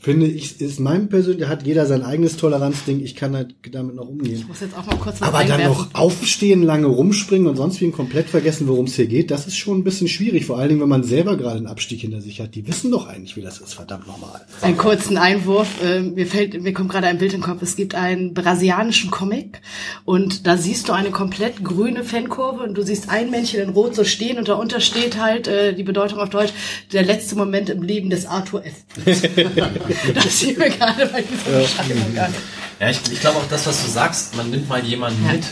Finde 0.02 0.28
ich, 0.28 0.62
ist 0.62 0.80
mein 0.80 1.10
persönlich, 1.10 1.48
hat 1.48 1.66
jeder 1.66 1.86
sein 1.86 2.04
eigenes 2.04 2.38
Toleranzding, 2.38 3.02
ich 3.04 3.16
kann 3.16 3.36
halt 3.36 3.56
damit 3.72 3.96
noch 3.96 4.08
umgehen. 4.08 4.36
Ich 4.36 4.48
muss 4.48 4.62
jetzt 4.62 4.78
auch 4.78 4.86
mal 4.86 4.96
kurz 4.96 5.20
was 5.20 5.28
Aber 5.28 5.44
dann 5.44 5.64
noch 5.64 5.94
aufstehen, 5.94 6.64
lange 6.64 6.88
rumspringen 6.88 7.48
und 7.48 7.56
sonst 7.58 7.82
wie 7.82 7.92
komplett 7.92 8.30
vergessen, 8.30 8.68
worum 8.68 8.86
es 8.86 8.96
hier 8.96 9.08
geht, 9.08 9.32
das 9.32 9.48
ist 9.48 9.58
schon 9.58 9.80
ein 9.80 9.84
bisschen 9.84 10.08
schwierig. 10.08 10.46
Vor 10.46 10.58
allen 10.58 10.70
Dingen, 10.70 10.82
wenn 10.82 10.90
man 10.90 11.04
selber 11.04 11.38
gerade 11.38 11.58
einen 11.58 11.68
Abstieg 11.68 12.02
hinter 12.02 12.22
sich 12.22 12.40
hat. 12.40 12.56
Die 12.56 12.68
wissen 12.68 12.92
doch 12.92 13.08
eigentlich, 13.08 13.36
wie 13.36 13.42
das 13.42 13.60
ist, 13.60 13.74
verdammt 13.74 14.08
nochmal. 14.08 14.42
Einen 14.62 14.78
kurzen 14.78 15.18
Einwurf. 15.18 15.68
äh, 15.84 16.02
Mir 16.02 16.28
fällt, 16.28 16.62
mir 16.62 16.74
kommt 16.74 16.90
gerade 16.92 17.08
ein 17.08 17.18
Bild 17.18 17.34
im 17.34 17.42
Kopf. 17.42 17.62
Es 17.62 17.76
gibt 17.76 17.96
einen 17.96 18.34
brasilianischen 18.34 19.12
Comic 19.12 19.62
und 20.06 20.48
da 20.48 20.58
siehst 20.58 20.88
du 20.88 20.94
eine 20.94 21.12
komplett 21.12 21.64
grüne 21.64 22.04
Fankurve 22.04 22.64
und 22.64 22.76
du 22.78 22.84
siehst 22.84 23.10
ein 23.10 23.30
Männchen 23.32 23.62
in 23.62 23.70
Rot 23.70 23.96
so 23.96 24.04
stehen 24.04 24.38
und 24.38 24.48
darunter 24.48 24.80
steht 24.80 25.20
halt 25.20 25.48
äh, 25.48 25.74
die 25.74 25.84
Bedeutung 25.84 26.20
auf 26.20 26.30
Deutsch 26.30 26.54
der 26.94 27.04
letzte 27.04 27.36
Moment 27.36 27.70
im 27.70 27.82
Leben 27.82 28.10
des 28.10 28.26
Arthur 28.26 28.64
F. 28.66 28.86
das 30.14 30.40
sieht 30.40 30.58
mir 30.58 30.70
gerade 30.70 31.06
bei 31.08 31.22
dieser 31.24 31.60
Beschreibung 31.60 32.18
an. 32.18 32.34
Ja, 32.80 32.90
ich, 32.90 33.00
ich 33.12 33.20
glaube 33.20 33.38
auch 33.40 33.48
das, 33.50 33.68
was 33.68 33.84
du 33.84 33.92
sagst, 33.92 34.38
man 34.38 34.50
nimmt 34.52 34.70
mal 34.70 34.84
jemanden 34.84 35.26
Ja. 35.26 35.34
mit. 35.34 35.44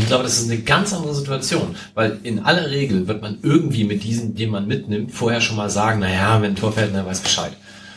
Ich 0.00 0.06
glaube, 0.06 0.22
das 0.22 0.38
ist 0.38 0.48
eine 0.50 0.58
ganz 0.60 0.92
andere 0.92 1.14
Situation, 1.14 1.74
weil 1.94 2.18
in 2.22 2.38
aller 2.44 2.70
Regel 2.70 3.08
wird 3.08 3.20
man 3.20 3.38
irgendwie 3.42 3.82
mit 3.84 4.04
diesem, 4.04 4.36
den 4.36 4.50
man 4.50 4.66
mitnimmt, 4.68 5.12
vorher 5.12 5.40
schon 5.40 5.56
mal 5.56 5.70
sagen, 5.70 5.98
naja, 6.00 6.40
wenn 6.40 6.52
ein 6.52 6.56
Tor 6.56 6.72
fällt, 6.72 6.94
dann 6.94 7.04
weiß 7.04 7.20
Bescheid. 7.20 7.52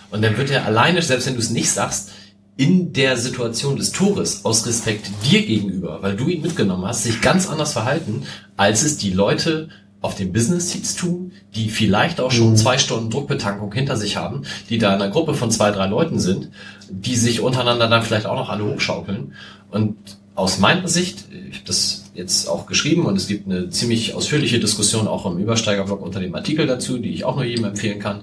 Und 0.10 0.24
dann 0.24 0.36
wird 0.38 0.50
er 0.50 0.66
alleine, 0.66 1.02
selbst 1.04 1.28
wenn 1.28 1.36
du 1.36 1.40
es 1.40 1.52
nicht 1.52 1.70
sagst, 1.70 2.10
in 2.58 2.92
der 2.94 3.18
Situation 3.18 3.78
des 3.78 3.92
Tores 3.92 4.44
aus 4.46 4.66
Respekt 4.68 5.10
dir 5.26 5.46
gegenüber, 5.46 6.00
weil 6.02 6.16
du 6.16 6.28
ihn 6.28 6.42
mitgenommen 6.42 6.86
hast, 6.86 7.04
sich 7.04 7.22
ganz 7.22 7.48
anders 7.48 7.74
verhalten, 7.74 8.24
als 8.58 8.84
es 8.84 8.98
die 8.98 9.12
Leute 9.12 9.70
auf 10.02 10.16
den 10.16 10.34
Business 10.34 10.72
Seats 10.72 10.96
tun, 10.96 11.32
die 11.56 11.70
vielleicht 11.70 12.20
auch 12.20 12.32
schon 12.32 12.58
zwei 12.58 12.80
Stunden 12.80 13.12
Druckbetankung 13.12 13.72
hinter 13.72 13.98
sich 13.98 14.18
haben, 14.18 14.42
die 14.70 14.80
da 14.80 14.96
in 14.96 15.02
einer 15.02 15.12
Gruppe 15.12 15.36
von 15.36 15.52
zwei, 15.52 15.72
drei 15.72 15.86
Leuten 15.86 16.20
sind, 16.20 16.50
die 16.90 17.16
sich 17.16 17.40
untereinander 17.40 17.88
dann 17.88 18.04
vielleicht 18.04 18.26
auch 18.26 18.36
noch 18.36 18.50
alle 18.50 18.66
hochschaukeln. 18.66 19.34
Und 19.70 19.96
aus 20.34 20.58
meiner 20.58 20.88
Sicht, 20.88 21.26
ich 21.32 21.58
habe 21.58 21.68
das 21.68 22.06
jetzt 22.16 22.48
auch 22.48 22.66
geschrieben 22.66 23.06
und 23.06 23.16
es 23.16 23.28
gibt 23.28 23.48
eine 23.48 23.70
ziemlich 23.70 24.16
ausführliche 24.16 24.60
Diskussion 24.60 25.08
auch 25.08 25.26
im 25.26 25.38
Übersteigerblog 25.38 26.02
unter 26.02 26.20
dem 26.20 26.34
Artikel 26.34 26.66
dazu, 26.66 26.98
die 26.98 27.10
ich 27.10 27.24
auch 27.24 27.36
nur 27.36 27.46
jedem 27.46 27.66
empfehlen 27.66 28.00
kann, 28.00 28.22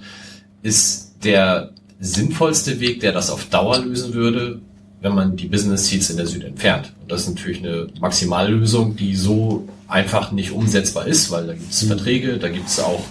ist 0.63 1.15
der 1.23 1.71
sinnvollste 2.01 2.81
Weg, 2.81 3.01
der 3.01 3.13
das 3.13 3.31
auf 3.31 3.47
Dauer 3.47 3.79
lösen 3.79 4.15
würde, 4.15 4.61
wenn 5.01 5.15
man 5.15 5.37
die 5.37 5.47
Business 5.47 5.87
Seats 5.87 6.11
in 6.11 6.17
der 6.17 6.27
Süd 6.27 6.45
entfernt. 6.45 6.93
Und 7.03 7.13
das 7.13 7.23
ist 7.23 7.29
natürlich 7.29 7.59
eine 7.59 7.87
Maximallösung, 8.01 8.97
die 8.97 9.15
so 9.15 9.69
einfach 9.89 10.31
nicht 10.33 10.53
umsetzbar 10.53 11.07
ist, 11.07 11.31
weil 11.31 11.47
da 11.47 11.55
gibt 11.55 11.73
es 11.73 11.83
Verträge, 11.83 12.39
da 12.39 12.49
gibt 12.49 12.69
es 12.69 12.79
auch 12.79 13.03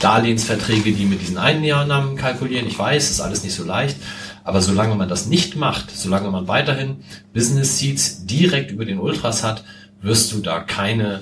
Darlehensverträge, 0.00 0.92
die 0.92 1.04
mit 1.04 1.20
diesen 1.20 1.38
Einnahmennahmen 1.38 2.16
kalkulieren. 2.16 2.66
Ich 2.66 2.78
weiß, 2.78 3.10
ist 3.10 3.20
alles 3.20 3.44
nicht 3.44 3.54
so 3.54 3.64
leicht. 3.64 3.96
Aber 4.44 4.62
solange 4.62 4.94
man 4.94 5.08
das 5.08 5.26
nicht 5.26 5.56
macht, 5.56 5.90
solange 5.90 6.30
man 6.30 6.48
weiterhin 6.48 6.96
Business 7.34 7.78
Seats 7.78 8.26
direkt 8.26 8.70
über 8.70 8.84
den 8.84 8.98
Ultras 8.98 9.42
hat, 9.42 9.64
wirst 10.02 10.32
du 10.32 10.38
da 10.38 10.60
keine 10.60 11.20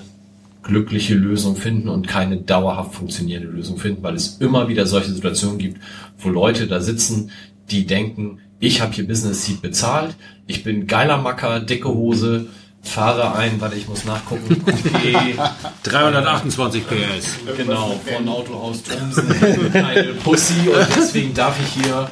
glückliche 0.63 1.15
Lösung 1.15 1.57
finden 1.57 1.89
und 1.89 2.09
keine 2.09 2.39
dauerhaft 2.39 2.95
funktionierende 2.95 3.49
Lösung 3.49 3.79
finden, 3.79 4.03
weil 4.03 4.15
es 4.15 4.39
immer 4.39 4.69
wieder 4.69 4.87
solche 4.87 5.13
Situationen 5.13 5.59
gibt, 5.59 5.81
wo 6.19 6.29
Leute 6.31 6.67
da 6.67 6.81
sitzen, 6.81 7.31
die 7.71 7.87
denken, 7.87 8.41
ich 8.61 8.81
habe 8.81 8.93
hier 8.93 9.07
Business 9.07 9.45
Seat 9.45 9.63
bezahlt, 9.63 10.17
ich 10.47 10.65
bin 10.65 10.87
geiler 10.87 11.19
Macker, 11.19 11.61
dicke 11.61 11.89
Hose, 11.89 12.47
fahre 12.85 13.35
ein, 13.35 13.61
warte, 13.61 13.77
ich 13.77 13.89
muss 13.89 14.05
nachgucken, 14.05 14.65
Coupé, 14.67 15.37
328 15.83 16.85
PS. 16.87 17.57
genau, 17.57 18.01
von 18.05 18.29
Autohaus 18.29 18.83
Thomsen, 18.83 19.73
eine 19.73 20.15
Pussy 20.15 20.69
und 20.69 20.87
deswegen 20.97 21.35
darf 21.35 21.57
ich 21.61 21.83
hier 21.83 22.09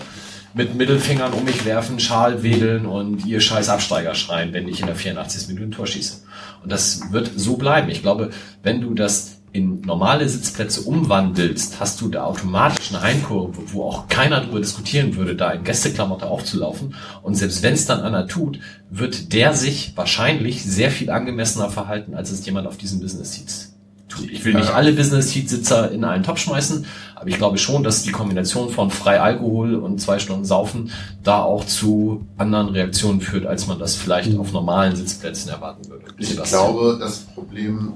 mit 0.54 0.74
Mittelfingern 0.74 1.32
um 1.32 1.44
mich 1.44 1.64
werfen, 1.64 1.98
Schal 1.98 2.42
wedeln 2.42 2.86
und 2.86 3.24
ihr 3.24 3.40
scheiß 3.40 3.68
Absteiger 3.68 4.14
schreien, 4.14 4.52
wenn 4.52 4.68
ich 4.68 4.80
in 4.80 4.86
der 4.86 4.96
84. 4.96 5.48
Minute 5.48 5.64
ein 5.66 5.70
Tor 5.72 5.86
schieße. 5.86 6.22
Und 6.62 6.70
das 6.70 7.10
wird 7.10 7.30
so 7.34 7.56
bleiben. 7.56 7.88
Ich 7.88 8.02
glaube, 8.02 8.30
wenn 8.62 8.80
du 8.80 8.94
das 8.94 9.31
in 9.52 9.80
normale 9.82 10.28
Sitzplätze 10.28 10.82
umwandelst, 10.82 11.78
hast 11.78 12.00
du 12.00 12.08
da 12.08 12.24
automatisch 12.24 12.90
eine 12.90 13.02
Heimkurve, 13.02 13.58
wo 13.72 13.84
auch 13.84 14.08
keiner 14.08 14.40
darüber 14.40 14.60
diskutieren 14.60 15.14
würde, 15.16 15.36
da 15.36 15.50
in 15.50 15.62
Gästeklamotte 15.62 16.26
aufzulaufen. 16.26 16.94
Und 17.22 17.34
selbst 17.34 17.62
wenn 17.62 17.74
es 17.74 17.86
dann 17.86 18.00
einer 18.00 18.26
tut, 18.26 18.58
wird 18.90 19.32
der 19.32 19.52
sich 19.52 19.92
wahrscheinlich 19.94 20.64
sehr 20.64 20.90
viel 20.90 21.10
angemessener 21.10 21.68
verhalten, 21.68 22.14
als 22.14 22.30
es 22.30 22.44
jemand 22.46 22.66
auf 22.66 22.78
diesen 22.78 23.00
Business 23.00 23.34
Seats 23.34 23.74
tut. 24.08 24.30
Ich 24.30 24.44
will 24.44 24.54
nicht 24.54 24.70
alle 24.70 24.92
Business 24.92 25.32
Seat 25.32 25.48
Sitzer 25.48 25.90
in 25.90 26.04
einen 26.04 26.24
Topf 26.24 26.38
schmeißen, 26.38 26.86
aber 27.14 27.28
ich 27.28 27.36
glaube 27.36 27.58
schon, 27.58 27.84
dass 27.84 28.02
die 28.02 28.10
Kombination 28.10 28.70
von 28.70 28.90
frei 28.90 29.20
Alkohol 29.20 29.74
und 29.74 30.00
zwei 30.00 30.18
Stunden 30.18 30.44
Saufen 30.44 30.90
da 31.22 31.42
auch 31.42 31.66
zu 31.66 32.26
anderen 32.38 32.68
Reaktionen 32.68 33.20
führt, 33.20 33.46
als 33.46 33.66
man 33.66 33.78
das 33.78 33.96
vielleicht 33.96 34.36
auf 34.38 34.52
normalen 34.52 34.96
Sitzplätzen 34.96 35.50
erwarten 35.50 35.88
würde. 35.88 36.04
Ich 36.18 36.28
Sebastian. 36.28 36.62
glaube, 36.62 36.96
das 36.98 37.18
Problem 37.20 37.94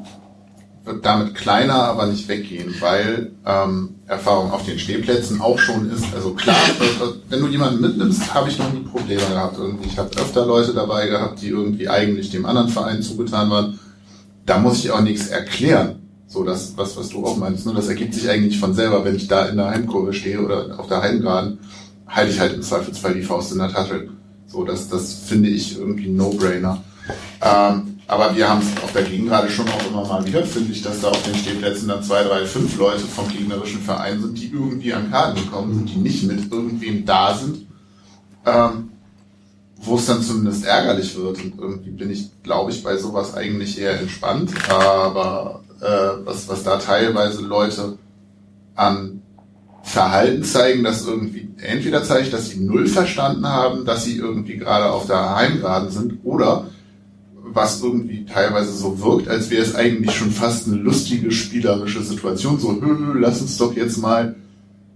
damit 1.03 1.35
kleiner, 1.35 1.75
aber 1.75 2.07
nicht 2.07 2.29
weggehen, 2.29 2.75
weil 2.81 3.33
ähm, 3.45 3.97
Erfahrung 4.07 4.53
auf 4.53 4.65
den 4.65 4.79
Stehplätzen 4.79 5.41
auch 5.41 5.59
schon 5.59 5.91
ist. 5.91 6.05
Also 6.15 6.31
klar, 6.35 6.57
äh, 6.81 7.05
wenn 7.29 7.41
du 7.41 7.49
jemanden 7.49 7.81
mitnimmst, 7.81 8.33
habe 8.33 8.49
ich 8.49 8.59
noch 8.59 8.73
nie 8.73 8.81
Probleme 8.81 9.23
gehabt. 9.23 9.59
Irgendwie, 9.59 9.89
ich 9.89 9.99
habe 9.99 10.11
öfter 10.17 10.47
Leute 10.47 10.75
dabei 10.75 11.09
gehabt, 11.09 11.43
die 11.43 11.49
irgendwie 11.49 11.89
eigentlich 11.89 12.31
dem 12.31 12.47
anderen 12.47 12.69
Verein 12.69 13.03
zugetan 13.03 13.51
waren. 13.51 13.79
Da 14.45 14.59
muss 14.59 14.79
ich 14.79 14.91
auch 14.93 15.01
nichts 15.01 15.29
erklären. 15.29 16.01
So, 16.29 16.45
das, 16.45 16.75
was, 16.77 16.97
was 16.97 17.09
du 17.09 17.25
auch 17.25 17.37
meinst, 17.37 17.67
ne? 17.67 17.75
das 17.75 17.89
ergibt 17.89 18.15
sich 18.15 18.29
eigentlich 18.29 18.59
von 18.59 18.75
selber, 18.75 19.05
wenn 19.05 19.17
ich 19.17 19.29
da 19.29 19.47
in 19.47 19.57
der 19.57 19.71
Heimkurve 19.71 20.13
stehe 20.13 20.41
oder 20.41 20.79
auf 20.79 20.89
der 20.89 21.03
Heimgeraden, 21.03 21.59
halte 22.07 22.33
ich 22.33 22.41
halt 22.41 22.55
im 22.55 22.63
Zweifelsfall 22.63 23.15
die 23.15 23.23
Faust 23.23 23.53
in 23.53 23.59
der 23.59 23.73
Tasche. 23.73 24.09
So, 24.47 24.65
das, 24.65 24.89
das 24.89 25.15
finde 25.15 25.49
ich 25.49 25.79
irgendwie 25.79 26.07
ein 26.07 26.17
No-Brainer. 26.17 26.83
Ähm, 27.43 27.96
aber 28.09 28.37
wir 28.37 28.49
haben 28.49 28.61
es 28.61 28.83
auf 28.83 28.93
der 28.93 29.03
Gegengrade 29.03 29.51
schon 29.51 29.69
auch 29.69 29.87
immer 29.89 30.07
mal 30.07 30.25
wieder, 30.25 30.45
finde 30.45 30.73
ich, 30.73 30.83
dass 30.83 31.01
da 31.01 31.09
auf 31.09 31.23
den 31.23 31.35
Stehplätzen 31.35 31.89
dann 31.89 32.03
zwei, 32.03 32.23
drei, 32.23 32.45
fünf 32.47 32.77
Leute 32.79 33.01
vom 33.01 33.29
gegnerischen 33.29 33.81
Verein 33.81 34.21
sind, 34.21 34.39
die 34.39 34.51
irgendwie 34.53 34.93
an 34.93 35.11
Karten 35.11 35.41
gekommen 35.41 35.75
sind, 35.75 35.91
die 35.91 35.99
nicht 35.99 36.25
mit 36.25 36.53
irgendwem 36.53 37.05
da 37.05 37.35
sind, 37.35 37.67
ähm, 38.45 38.91
wo 39.77 39.97
es 39.97 40.07
dann 40.07 40.23
zumindest 40.23 40.65
ärgerlich 40.65 41.17
wird. 41.17 41.43
Und 41.43 41.59
irgendwie 41.59 41.91
bin 41.91 42.11
ich, 42.11 42.31
glaube 42.43 42.71
ich, 42.71 42.83
bei 42.83 42.97
sowas 42.97 43.35
eigentlich 43.35 43.79
eher 43.79 43.99
entspannt. 43.99 44.53
Aber 44.71 45.65
äh, 45.81 46.25
was, 46.25 46.49
was 46.49 46.63
da 46.63 46.79
teilweise 46.79 47.43
Leute 47.43 47.99
an 48.77 49.23
Verhalten 49.83 50.45
zeigen, 50.45 50.85
das 50.85 51.07
irgendwie 51.07 51.49
entweder 51.59 52.03
zeigt, 52.03 52.33
dass 52.33 52.51
sie 52.51 52.61
null 52.61 52.87
verstanden 52.87 53.47
haben, 53.47 53.85
dass 53.85 54.05
sie 54.05 54.17
irgendwie 54.17 54.59
gerade 54.59 54.91
auf 54.91 55.07
der 55.07 55.35
Heimgeraden 55.35 55.91
sind, 55.91 56.25
oder 56.25 56.67
was 57.53 57.83
irgendwie 57.83 58.25
teilweise 58.27 58.73
so 58.73 59.01
wirkt, 59.01 59.29
als 59.29 59.51
wäre 59.51 59.63
es 59.63 59.75
eigentlich 59.75 60.15
schon 60.15 60.31
fast 60.31 60.67
eine 60.67 60.77
lustige 60.77 61.31
spielerische 61.31 62.03
Situation. 62.03 62.59
So, 62.59 62.81
hö, 62.81 63.19
lass 63.19 63.41
uns 63.41 63.57
doch 63.57 63.75
jetzt 63.75 63.99
mal 63.99 64.37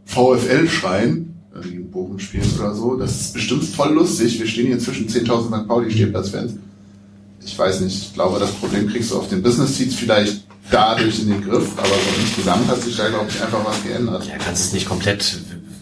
VfL 0.04 0.68
schreien, 0.68 1.34
die 1.64 1.76
in 1.76 1.90
Bochum 1.90 2.18
spielen 2.18 2.50
oder 2.58 2.74
so. 2.74 2.96
Das 2.96 3.20
ist 3.20 3.34
bestimmt 3.34 3.64
voll 3.64 3.92
lustig. 3.94 4.38
Wir 4.38 4.46
stehen 4.46 4.66
hier 4.66 4.78
zwischen 4.78 5.08
10.000 5.08 5.60
St. 5.60 5.68
Pauli-Stehplatzfans. 5.68 6.54
Ich 7.44 7.58
weiß 7.58 7.80
nicht, 7.80 7.96
ich 7.96 8.14
glaube, 8.14 8.38
das 8.38 8.52
Problem 8.52 8.88
kriegst 8.88 9.10
du 9.10 9.16
auf 9.16 9.28
den 9.28 9.42
Business 9.42 9.76
Seats 9.76 9.94
vielleicht 9.94 10.44
dadurch 10.70 11.20
in 11.20 11.30
den 11.30 11.42
Griff, 11.42 11.72
aber 11.76 11.88
so 11.88 12.20
insgesamt 12.20 12.68
hat 12.68 12.82
sich 12.82 12.96
da, 12.96 13.08
glaube 13.08 13.26
ich, 13.28 13.42
einfach 13.42 13.64
was 13.64 13.82
geändert. 13.82 14.26
Ja, 14.26 14.36
kannst 14.38 14.66
es 14.66 14.72
nicht 14.72 14.86
komplett 14.86 15.38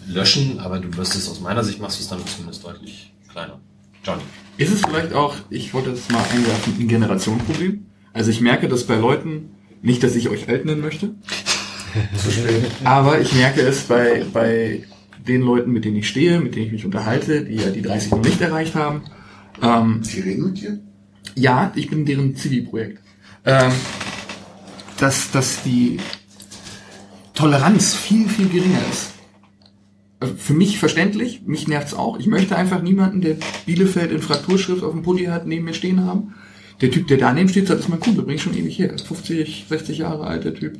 löschen, 0.07 0.59
aber 0.59 0.79
du 0.79 0.95
wirst 0.97 1.15
es 1.15 1.29
aus 1.29 1.39
meiner 1.39 1.63
Sicht 1.63 1.79
machst 1.79 1.99
du 1.99 2.03
es 2.03 2.09
dann 2.09 2.25
zumindest 2.25 2.63
deutlich 2.63 3.13
kleiner. 3.31 3.59
Johnny. 4.03 4.23
Ist 4.59 4.73
es 4.73 4.81
vielleicht 4.81 5.13
auch, 5.13 5.35
ich 5.49 5.73
wollte 5.73 5.91
das 5.91 6.09
mal 6.09 6.21
einwerfen, 6.33 6.75
ein 6.77 6.87
Generationenproblem? 6.89 7.85
Also 8.11 8.29
ich 8.29 8.41
merke 8.41 8.67
das 8.67 8.83
bei 8.83 8.95
Leuten, 8.95 9.51
nicht, 9.81 10.03
dass 10.03 10.17
ich 10.17 10.27
euch 10.27 10.49
alt 10.49 10.65
nennen 10.65 10.81
möchte, 10.81 11.15
aber 12.83 13.21
ich 13.21 13.33
merke 13.33 13.61
es 13.61 13.83
bei, 13.83 14.25
bei 14.33 14.83
den 15.25 15.43
Leuten, 15.43 15.71
mit 15.71 15.85
denen 15.85 15.95
ich 15.95 16.09
stehe, 16.09 16.41
mit 16.41 16.55
denen 16.55 16.65
ich 16.65 16.71
mich 16.73 16.85
unterhalte, 16.85 17.45
die 17.45 17.55
ja 17.55 17.69
die 17.69 17.81
30 17.81 18.11
noch 18.11 18.21
nicht 18.21 18.41
erreicht 18.41 18.75
haben. 18.75 19.03
Ähm, 19.61 20.03
Sie 20.03 20.19
reden 20.19 20.47
mit 20.47 20.59
dir? 20.59 20.79
ja, 21.35 21.71
ich 21.75 21.89
bin 21.89 22.05
deren 22.05 22.35
Zivi-Projekt. 22.35 23.01
Ähm, 23.45 23.71
dass, 24.97 25.31
dass 25.31 25.63
die 25.63 25.99
Toleranz 27.33 27.95
viel, 27.95 28.27
viel 28.27 28.49
geringer 28.49 28.81
ist. 28.91 29.13
Äh, 30.19 30.27
Für 30.37 30.53
mich 30.53 30.79
verständlich, 30.79 31.41
mich 31.45 31.67
nervt's 31.67 31.93
auch. 31.93 32.19
Ich 32.19 32.27
möchte 32.27 32.55
einfach 32.55 32.81
niemanden, 32.81 33.21
der 33.21 33.37
Bielefeld 33.65 34.11
in 34.11 34.21
Frakturschrift 34.21 34.83
auf 34.83 34.91
dem 34.91 35.03
Pulli 35.03 35.25
hat, 35.25 35.47
neben 35.47 35.65
mir 35.65 35.73
stehen 35.73 36.05
haben. 36.05 36.35
Der 36.81 36.91
Typ, 36.91 37.07
der 37.07 37.17
daneben 37.17 37.49
steht, 37.49 37.67
sagt, 37.67 37.81
ist 37.81 37.89
mein 37.89 37.99
Kumpel, 37.99 38.23
bring 38.23 38.35
ich 38.35 38.41
schon 38.41 38.55
ewig 38.55 38.79
her. 38.79 38.95
50, 38.97 39.65
60 39.67 39.97
Jahre 39.97 40.25
alter 40.25 40.53
Typ. 40.53 40.79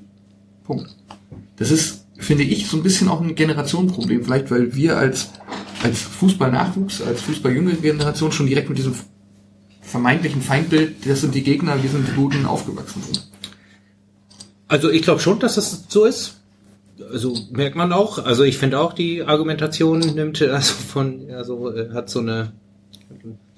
Punkt. 0.64 0.96
Das 1.58 1.72
ist, 1.72 2.06
finde 2.18 2.44
ich, 2.44 2.68
so 2.68 2.78
ein 2.78 2.84
bisschen 2.84 3.10
auch 3.10 3.22
ein 3.22 3.36
Generationenproblem. 3.36 4.24
Vielleicht, 4.24 4.50
weil 4.50 4.76
wir 4.76 4.98
als, 4.98 5.30
als 5.84 6.00
Fußballnachwuchs, 6.00 7.02
als 7.02 7.22
Fußballjüngere 7.22 7.76
Generation 7.76 8.32
schon 8.32 8.48
direkt 8.48 8.70
mit 8.70 8.78
diesem 8.78 8.96
vermeintlichen 9.82 10.42
Feindbild, 10.42 11.06
das 11.06 11.22
sind 11.22 11.36
die 11.36 11.44
Gegner, 11.44 11.82
wir 11.82 11.90
sind 11.90 12.08
die 12.08 12.14
Guten, 12.14 12.46
aufgewachsen 12.46 13.02
sind. 13.04 13.30
Also 14.68 14.90
ich 14.90 15.02
glaube 15.02 15.20
schon, 15.20 15.40
dass 15.40 15.56
das 15.56 15.86
so 15.90 16.06
ist. 16.06 16.39
Also 17.12 17.36
merkt 17.52 17.76
man 17.76 17.94
auch. 17.94 18.24
Also 18.24 18.44
ich 18.44 18.58
finde 18.58 18.80
auch 18.80 18.94
die 18.94 19.24
Argumentation 19.24 20.00
nimmt 20.00 20.42
also 20.42 20.74
von 20.74 21.30
also 21.32 21.74
hat 21.94 22.10
so 22.10 22.20
eine 22.20 22.52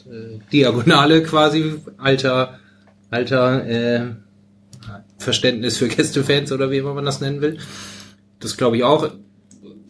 äh, 0.05 0.39
Diagonale 0.51 1.23
quasi 1.23 1.75
alter 1.97 2.59
alter 3.09 3.65
äh, 3.67 4.05
Verständnis 5.17 5.77
für 5.77 5.87
Gästefans 5.87 6.51
oder 6.51 6.71
wie 6.71 6.77
immer 6.77 6.93
man 6.93 7.05
das 7.05 7.21
nennen 7.21 7.41
will. 7.41 7.59
Das 8.39 8.57
glaube 8.57 8.77
ich 8.77 8.83
auch. 8.83 9.09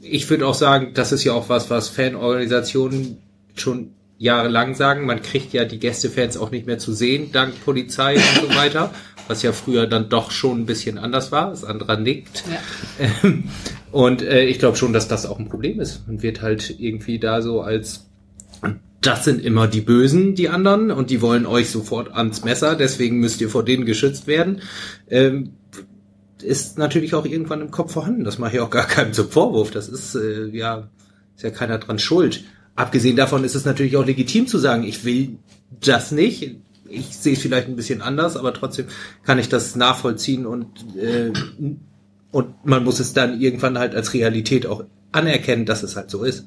Ich 0.01 0.29
würde 0.29 0.47
auch 0.47 0.55
sagen, 0.55 0.91
das 0.93 1.11
ist 1.11 1.23
ja 1.23 1.33
auch 1.33 1.47
was, 1.47 1.69
was 1.69 1.87
Fanorganisationen 1.87 3.17
schon 3.55 3.91
jahrelang 4.17 4.75
sagen. 4.75 5.05
Man 5.05 5.21
kriegt 5.21 5.53
ja 5.53 5.65
die 5.65 5.79
Gästefans 5.79 6.37
auch 6.37 6.51
nicht 6.51 6.67
mehr 6.67 6.79
zu 6.79 6.93
sehen, 6.93 7.31
dank 7.31 7.63
Polizei 7.63 8.15
und 8.15 8.49
so 8.49 8.55
weiter, 8.55 8.93
was 9.31 9.41
ja 9.41 9.51
früher 9.51 9.87
dann 9.87 10.09
doch 10.09 10.29
schon 10.29 10.61
ein 10.61 10.65
bisschen 10.65 10.97
anders 10.97 11.31
war. 11.31 11.49
Das 11.49 11.63
andere 11.63 11.99
nickt. 11.99 12.43
Ja. 12.49 13.07
Ähm, 13.23 13.45
Und 13.91 14.21
äh, 14.21 14.45
ich 14.45 14.59
glaube 14.59 14.77
schon, 14.77 14.93
dass 14.93 15.07
das 15.07 15.25
auch 15.25 15.39
ein 15.39 15.49
Problem 15.49 15.79
ist. 15.79 16.07
Man 16.07 16.21
wird 16.21 16.41
halt 16.41 16.79
irgendwie 16.79 17.19
da 17.19 17.41
so 17.41 17.61
als 17.61 18.07
das 19.01 19.25
sind 19.25 19.43
immer 19.43 19.67
die 19.67 19.81
Bösen, 19.81 20.35
die 20.35 20.47
anderen, 20.47 20.91
und 20.91 21.09
die 21.09 21.21
wollen 21.21 21.47
euch 21.47 21.71
sofort 21.71 22.13
ans 22.13 22.43
Messer, 22.43 22.75
deswegen 22.75 23.17
müsst 23.17 23.41
ihr 23.41 23.49
vor 23.49 23.65
denen 23.65 23.85
geschützt 23.85 24.27
werden. 24.27 24.61
Ähm, 25.09 25.53
ist 26.43 26.77
natürlich 26.77 27.15
auch 27.15 27.25
irgendwann 27.25 27.61
im 27.61 27.71
Kopf 27.71 27.93
vorhanden. 27.93 28.23
Das 28.23 28.37
mache 28.37 28.57
ich 28.57 28.59
auch 28.61 28.69
gar 28.69 28.85
keinem 28.85 29.13
zum 29.13 29.29
Vorwurf. 29.29 29.71
Das 29.71 29.89
ist 29.89 30.13
äh, 30.15 30.45
ja 30.49 30.89
ist 31.35 31.43
ja 31.43 31.49
keiner 31.49 31.79
dran 31.79 31.97
schuld. 31.97 32.43
Abgesehen 32.75 33.15
davon 33.15 33.43
ist 33.43 33.55
es 33.55 33.65
natürlich 33.65 33.97
auch 33.97 34.05
legitim 34.05 34.45
zu 34.45 34.59
sagen, 34.59 34.83
ich 34.83 35.03
will 35.03 35.37
das 35.83 36.11
nicht. 36.11 36.57
Ich 36.91 37.17
sehe 37.17 37.33
es 37.33 37.41
vielleicht 37.41 37.67
ein 37.67 37.75
bisschen 37.75 38.01
anders, 38.01 38.37
aber 38.37 38.53
trotzdem 38.53 38.87
kann 39.23 39.39
ich 39.39 39.49
das 39.49 39.75
nachvollziehen 39.75 40.45
und 40.45 40.67
äh, 40.95 41.31
und 42.31 42.65
man 42.65 42.83
muss 42.83 42.99
es 42.99 43.13
dann 43.13 43.41
irgendwann 43.41 43.77
halt 43.77 43.93
als 43.93 44.13
Realität 44.13 44.65
auch 44.65 44.83
anerkennen, 45.11 45.65
dass 45.65 45.83
es 45.83 45.95
halt 45.95 46.09
so 46.09 46.23
ist. 46.23 46.45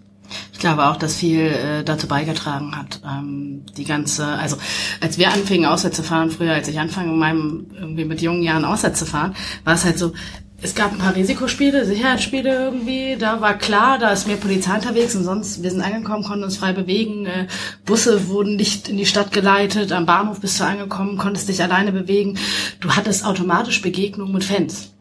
Ich 0.53 0.59
glaube 0.59 0.87
auch, 0.87 0.97
dass 0.97 1.17
viel 1.17 1.41
äh, 1.41 1.85
dazu 1.85 2.09
beigetragen 2.09 2.75
hat. 2.75 3.01
Ähm, 3.07 3.63
die 3.77 3.85
ganze, 3.85 4.27
also 4.27 4.57
als 5.01 5.19
wir 5.19 5.31
anfingen 5.31 5.67
auswärts 5.67 5.97
zu 5.97 6.03
fahren, 6.03 6.31
früher, 6.31 6.55
als 6.55 6.69
ich 6.69 6.81
anfange 6.81 7.13
in 7.13 7.19
meinem 7.19 7.67
irgendwie 7.75 8.07
mit 8.07 8.23
jungen 8.23 8.43
Jahren 8.43 8.65
auswärts 8.65 8.99
zu 8.99 9.07
fahren, 9.07 9.35
war 9.65 9.75
es 9.75 9.85
halt 9.85 9.99
so, 9.99 10.15
es 10.63 10.75
gab 10.75 10.93
ein 10.93 10.99
paar 10.99 11.15
Risikospiele, 11.15 11.85
Sicherheitsspiele 11.85 12.55
irgendwie, 12.55 13.17
da 13.19 13.41
war 13.41 13.59
klar, 13.59 13.99
da 13.99 14.13
ist 14.13 14.27
mehr 14.27 14.37
Polizei 14.37 14.75
unterwegs 14.75 15.15
und 15.15 15.25
sonst, 15.25 15.63
wir 15.63 15.71
sind 15.71 15.83
angekommen, 15.83 16.25
konnten 16.25 16.45
uns 16.45 16.57
frei 16.57 16.73
bewegen, 16.73 17.27
äh, 17.27 17.47
Busse 17.85 18.29
wurden 18.29 18.57
nicht 18.57 18.89
in 18.89 18.97
die 18.97 19.07
Stadt 19.07 19.31
geleitet, 19.33 19.93
am 19.93 20.07
Bahnhof 20.07 20.41
bist 20.41 20.59
du 20.59 20.65
angekommen, 20.65 21.19
konntest 21.19 21.49
dich 21.49 21.63
alleine 21.63 21.93
bewegen. 21.93 22.39
Du 22.81 22.91
hattest 22.91 23.27
automatisch 23.27 23.83
Begegnungen 23.83 24.33
mit 24.33 24.45
Fans. 24.45 24.94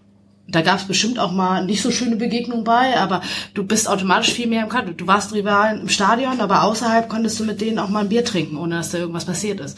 Da 0.45 0.61
gab 0.61 0.77
es 0.79 0.85
bestimmt 0.85 1.19
auch 1.19 1.31
mal 1.31 1.65
nicht 1.65 1.81
so 1.81 1.89
schöne 1.89 2.17
Begegnungen 2.17 2.65
bei, 2.65 2.97
aber 2.97 3.21
du 3.53 3.63
bist 3.63 3.87
automatisch 3.87 4.33
viel 4.33 4.47
mehr 4.47 4.63
im 4.63 4.69
Kader. 4.69 4.91
Du 4.91 5.07
warst 5.07 5.33
Rivalen 5.33 5.79
im 5.79 5.89
Stadion, 5.89 6.41
aber 6.41 6.63
außerhalb 6.63 7.07
konntest 7.07 7.39
du 7.39 7.45
mit 7.45 7.61
denen 7.61 7.79
auch 7.79 7.87
mal 7.87 8.01
ein 8.01 8.09
Bier 8.09 8.25
trinken, 8.25 8.57
ohne 8.57 8.75
dass 8.75 8.91
da 8.91 8.97
irgendwas 8.97 9.23
passiert 9.23 9.61
ist. 9.61 9.77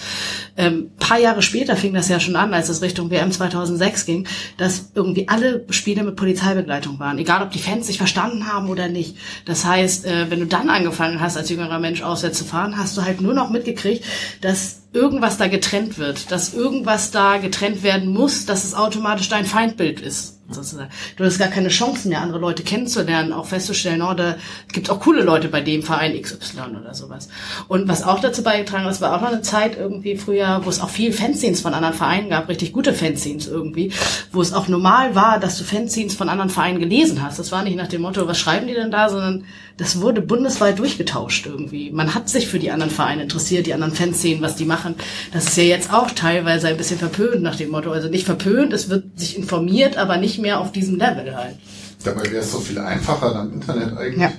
Ähm, 0.58 0.90
paar 0.98 1.20
Jahre 1.20 1.44
später 1.44 1.76
fing 1.76 1.94
das 1.94 2.10
ja 2.10 2.20
schon 2.20 2.36
an, 2.36 2.52
als 2.52 2.70
es 2.70 2.82
Richtung 2.82 3.12
WM 3.12 3.32
2006 3.32 4.08
ging, 4.08 4.28
dass 4.58 4.92
irgendwie 4.96 5.28
alle 5.28 5.66
Spiele 5.70 6.04
mit 6.04 6.16
Polizeibegleitung 6.16 6.98
waren, 6.98 7.20
egal 7.20 7.44
ob 7.44 7.52
die 7.52 7.60
Fans 7.60 7.86
sich 7.86 8.00
verstanden 8.00 8.52
haben 8.52 8.68
oder 8.68 8.88
nicht. 8.88 9.18
Das 9.46 9.66
heißt, 9.66 10.06
äh, 10.08 10.32
wenn 10.32 10.40
du 10.40 10.48
dann 10.48 10.72
angefangen 10.72 11.22
hast, 11.22 11.38
als 11.38 11.50
jüngerer 11.50 11.78
Mensch 11.78 12.02
auswärts 12.02 12.40
zu 12.40 12.44
fahren, 12.44 12.76
hast 12.76 12.98
du 12.98 13.04
halt 13.04 13.22
nur 13.22 13.36
noch 13.36 13.52
mitgekriegt, 13.52 14.04
dass 14.42 14.82
irgendwas 14.96 15.38
da 15.38 15.48
getrennt 15.48 15.98
wird, 15.98 16.32
dass 16.32 16.54
irgendwas 16.54 17.12
da 17.12 17.38
getrennt 17.38 17.84
werden 17.84 18.12
muss, 18.12 18.46
dass 18.46 18.64
es 18.64 18.74
automatisch 18.74 19.30
dein 19.30 19.46
Feindbild 19.46 20.00
ist. 20.00 20.36
Sozusagen. 20.48 20.92
Du 21.18 21.24
hast 21.24 21.40
gar 21.40 21.48
keine 21.48 21.70
Chancen 21.70 22.10
mehr, 22.10 22.22
andere 22.22 22.38
Leute 22.40 22.62
kennenzulernen, 22.62 23.34
auch 23.34 23.48
festzustellen, 23.48 24.04
oh, 24.04 24.14
da 24.14 24.36
gibt 24.72 24.92
auch 24.92 25.00
coole 25.00 25.24
Leute 25.24 25.48
bei 25.48 25.60
dem 25.60 25.82
Verein 25.82 26.22
XY 26.22 26.78
oder 26.80 26.94
sowas. 26.94 27.30
Und 27.68 27.88
was 27.88 28.04
auch 28.04 28.20
dazu 28.20 28.44
beigetragen 28.44 28.86
hat, 28.86 29.02
war 29.02 29.18
auch 29.18 29.22
noch 29.22 29.32
eine 29.32 29.42
Zeit 29.42 29.76
irgendwie 29.76 30.18
früher, 30.18 30.62
wo 30.64 30.70
es 30.70 30.82
auch 30.82 30.90
viel 30.90 31.14
Fanzines 31.14 31.62
von 31.62 31.74
anderen 31.74 31.96
Vereinen 31.96 32.30
gab, 32.30 32.48
richtig 32.48 32.74
gute 32.74 32.94
Fanzines 32.94 33.48
irgendwie, 33.48 33.92
wo 34.32 34.40
es 34.40 34.54
auch 34.54 34.68
normal 34.68 35.16
war, 35.16 35.40
dass 35.40 35.58
du 35.58 35.64
Fanzines 35.64 36.14
von 36.14 36.30
anderen 36.30 36.52
Vereinen 36.52 36.80
gelesen 36.80 37.24
hast. 37.24 37.40
Das 37.40 37.52
war 37.52 37.64
nicht 37.64 37.76
nach 37.76 37.88
dem 37.88 38.04
Motto, 38.04 38.28
was 38.28 38.38
schreiben 38.38 38.68
die 38.68 38.76
denn 38.76 38.92
da, 38.92 39.10
sondern 39.10 39.46
das 39.78 40.00
wurde 40.00 40.22
bundesweit 40.22 40.80
durchgetauscht 40.80 41.46
irgendwie. 41.48 41.92
Man 41.92 42.14
hat 42.16 42.30
sich 42.30 42.48
für 42.48 42.60
die 42.60 42.72
anderen 42.72 42.92
Vereine 42.92 43.24
interessiert, 43.24 43.66
die 43.68 43.74
anderen 43.74 43.94
Fanszenen, 43.94 44.42
was 44.42 44.56
die 44.56 44.66
machen. 44.66 44.96
Das 45.34 45.46
ist 45.48 45.58
ja 45.58 45.64
jetzt 45.64 45.92
auch 45.94 46.12
teilweise 46.12 46.68
ein 46.70 46.78
bisschen 46.78 46.98
verpönt 46.98 47.42
nach 47.42 47.56
dem 47.58 47.72
Motto. 47.72 47.92
Also 47.92 48.08
nicht 48.08 48.26
verpönt, 48.26 48.72
es 48.74 48.90
wird 48.90 49.20
sich 49.20 49.38
informiert, 49.38 49.98
aber 49.98 50.18
nicht 50.18 50.40
mehr 50.40 50.60
auf 50.62 50.72
diesem 50.72 50.98
Level 50.98 51.36
halt. 51.36 51.56
Dabei 52.04 52.24
wäre 52.24 52.38
es 52.44 52.52
so 52.52 52.60
viel 52.60 52.78
einfacher 52.80 53.36
am 53.36 53.52
Internet 53.54 53.98
eigentlich. 53.98 54.22
Ja. 54.22 54.32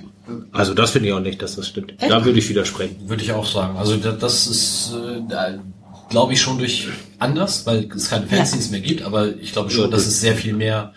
Also 0.51 0.73
das 0.73 0.89
finde 0.91 1.09
ich 1.09 1.13
auch 1.13 1.19
nicht, 1.21 1.41
dass 1.41 1.55
das 1.55 1.67
stimmt. 1.67 1.93
Echt? 1.99 2.11
Da 2.11 2.25
würde 2.25 2.39
ich 2.39 2.49
widersprechen. 2.49 2.97
Würde 3.07 3.23
ich 3.23 3.31
auch 3.31 3.45
sagen. 3.45 3.77
Also 3.77 3.95
da- 3.97 4.11
das 4.13 4.47
ist, 4.47 4.93
äh, 4.93 5.57
glaube 6.09 6.33
ich, 6.33 6.41
schon 6.41 6.57
durch 6.57 6.87
anders, 7.19 7.65
weil 7.65 7.87
es 7.95 8.09
keine 8.09 8.25
Fanszenen 8.27 8.71
mehr 8.71 8.79
gibt, 8.81 9.03
aber 9.03 9.35
ich 9.37 9.53
glaube 9.53 9.69
schon, 9.69 9.91
dass 9.91 10.05
es 10.07 10.19
sehr 10.19 10.35
viel 10.35 10.53
mehr 10.53 10.93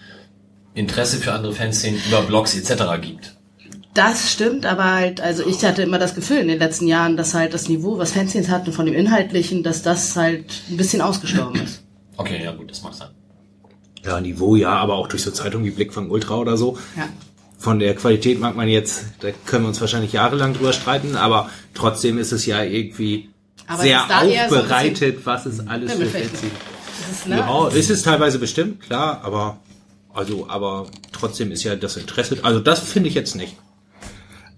Interesse 0.74 1.18
für 1.18 1.32
andere 1.32 1.52
Fanszenen 1.52 2.00
über 2.08 2.22
Blogs 2.22 2.54
etc. 2.56 2.82
gibt. 3.00 3.36
Das 4.00 4.32
stimmt, 4.32 4.64
aber 4.64 4.94
halt, 4.94 5.20
also 5.20 5.46
ich 5.46 5.62
hatte 5.62 5.82
immer 5.82 5.98
das 5.98 6.14
Gefühl 6.14 6.38
in 6.38 6.48
den 6.48 6.58
letzten 6.58 6.86
Jahren, 6.86 7.18
dass 7.18 7.34
halt 7.34 7.52
das 7.52 7.68
Niveau, 7.68 7.98
was 7.98 8.12
Fanzines 8.12 8.48
hatten 8.48 8.72
von 8.72 8.86
dem 8.86 8.94
Inhaltlichen, 8.94 9.62
dass 9.62 9.82
das 9.82 10.16
halt 10.16 10.62
ein 10.70 10.78
bisschen 10.78 11.02
ausgestorben 11.02 11.60
ist. 11.60 11.82
Okay, 12.16 12.42
ja 12.42 12.52
gut, 12.52 12.70
das 12.70 12.82
mag 12.82 12.94
sein. 12.94 13.08
Ja, 14.02 14.18
Niveau 14.18 14.56
ja, 14.56 14.70
aber 14.70 14.94
auch 14.94 15.06
durch 15.06 15.22
so 15.22 15.30
Zeitungen 15.30 15.66
wie 15.66 15.70
Blickfang 15.70 16.08
Ultra 16.08 16.36
oder 16.36 16.56
so. 16.56 16.78
Ja. 16.96 17.10
Von 17.58 17.78
der 17.78 17.94
Qualität 17.94 18.40
mag 18.40 18.56
man 18.56 18.68
jetzt, 18.68 19.04
da 19.20 19.32
können 19.44 19.64
wir 19.64 19.68
uns 19.68 19.82
wahrscheinlich 19.82 20.14
jahrelang 20.14 20.54
drüber 20.54 20.72
streiten, 20.72 21.14
aber 21.14 21.50
trotzdem 21.74 22.16
ist 22.16 22.32
es 22.32 22.46
ja 22.46 22.62
irgendwie 22.62 23.28
Aber 23.66 23.82
sehr 23.82 24.02
eher 24.24 24.48
so 24.48 24.56
aufbereitet, 24.56 25.26
was 25.26 25.44
es 25.44 25.60
alles 25.68 25.92
für 25.92 25.98
Pimmelfeld. 25.98 26.30
Fanzine 26.30 26.52
Das 27.06 27.18
ist, 27.18 27.28
ne? 27.28 27.36
Ja, 27.36 27.68
ist 27.68 27.90
es 27.90 28.00
teilweise 28.00 28.38
bestimmt, 28.38 28.80
klar, 28.80 29.20
aber 29.22 29.58
also, 30.14 30.48
aber 30.48 30.86
trotzdem 31.12 31.52
ist 31.52 31.64
ja 31.64 31.76
das 31.76 31.98
Interesse, 31.98 32.38
also 32.42 32.60
das 32.60 32.80
finde 32.80 33.10
ich 33.10 33.14
jetzt 33.14 33.36
nicht. 33.36 33.56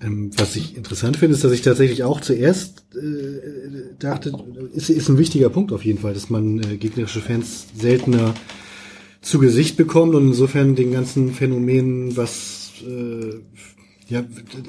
Ähm, 0.03 0.31
was 0.37 0.57
ich 0.57 0.77
interessant 0.77 1.17
finde, 1.17 1.35
ist, 1.35 1.45
dass 1.45 1.53
ich 1.53 1.63
tatsächlich 1.63 2.03
auch 2.03 2.21
zuerst 2.21 2.85
äh, 2.95 3.95
dachte, 3.99 4.33
ist, 4.75 4.91
ist 4.91 5.09
ein 5.09 5.19
wichtiger 5.19 5.49
Punkt 5.49 5.73
auf 5.73 5.85
jeden 5.85 6.01
Fall, 6.01 6.15
dass 6.15 6.31
man 6.31 6.59
äh, 6.59 6.77
gegnerische 6.77 7.21
Fans 7.21 7.67
seltener 7.79 8.35
zu 9.21 9.39
Gesicht 9.39 9.77
bekommt 9.77 10.15
und 10.15 10.29
insofern 10.29 10.75
den 10.75 10.93
ganzen 10.93 11.33
Phänomenen, 11.33 12.17
was 12.17 12.73
äh, 12.87 13.39
ja 14.13 14.25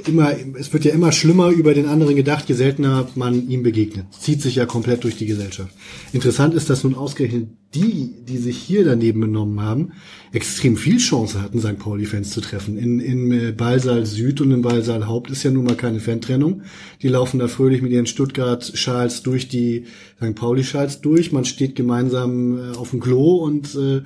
immer, 0.07 0.33
es 0.57 0.71
wird 0.73 0.85
ja 0.85 0.93
immer 0.93 1.11
schlimmer 1.11 1.49
über 1.49 1.73
den 1.73 1.85
anderen 1.85 2.15
gedacht, 2.15 2.49
je 2.49 2.55
seltener 2.55 3.07
man 3.15 3.49
ihm 3.49 3.61
begegnet. 3.63 4.05
Zieht 4.17 4.41
sich 4.41 4.55
ja 4.55 4.65
komplett 4.65 5.03
durch 5.03 5.17
die 5.17 5.25
Gesellschaft. 5.25 5.73
Interessant 6.13 6.53
ist, 6.53 6.69
dass 6.69 6.83
nun 6.83 6.95
ausgerechnet 6.95 7.49
die, 7.75 8.13
die 8.27 8.37
sich 8.37 8.57
hier 8.57 8.85
daneben 8.85 9.21
benommen 9.21 9.61
haben, 9.61 9.93
extrem 10.31 10.77
viel 10.77 10.97
Chance 10.97 11.41
hatten, 11.41 11.59
St. 11.59 11.79
Pauli-Fans 11.79 12.29
zu 12.29 12.41
treffen. 12.41 12.77
In, 12.77 12.99
in 12.99 13.31
äh, 13.31 13.51
Ballsaal 13.51 14.05
Süd 14.05 14.41
und 14.41 14.51
in 14.51 14.61
Ballsaal 14.61 15.07
Haupt 15.07 15.31
ist 15.31 15.43
ja 15.43 15.51
nun 15.51 15.65
mal 15.65 15.75
keine 15.75 15.99
Fantrennung. 15.99 16.61
Die 17.01 17.07
laufen 17.07 17.39
da 17.39 17.47
fröhlich 17.47 17.81
mit 17.81 17.91
ihren 17.91 18.05
Stuttgart-Schals 18.05 19.23
durch 19.23 19.47
die 19.47 19.85
St. 20.17 20.35
Pauli-Schals 20.35 21.01
durch. 21.01 21.31
Man 21.31 21.45
steht 21.45 21.75
gemeinsam 21.75 22.57
äh, 22.57 22.77
auf 22.77 22.91
dem 22.91 22.99
Klo 22.99 23.37
und 23.37 23.75
äh, 23.75 24.01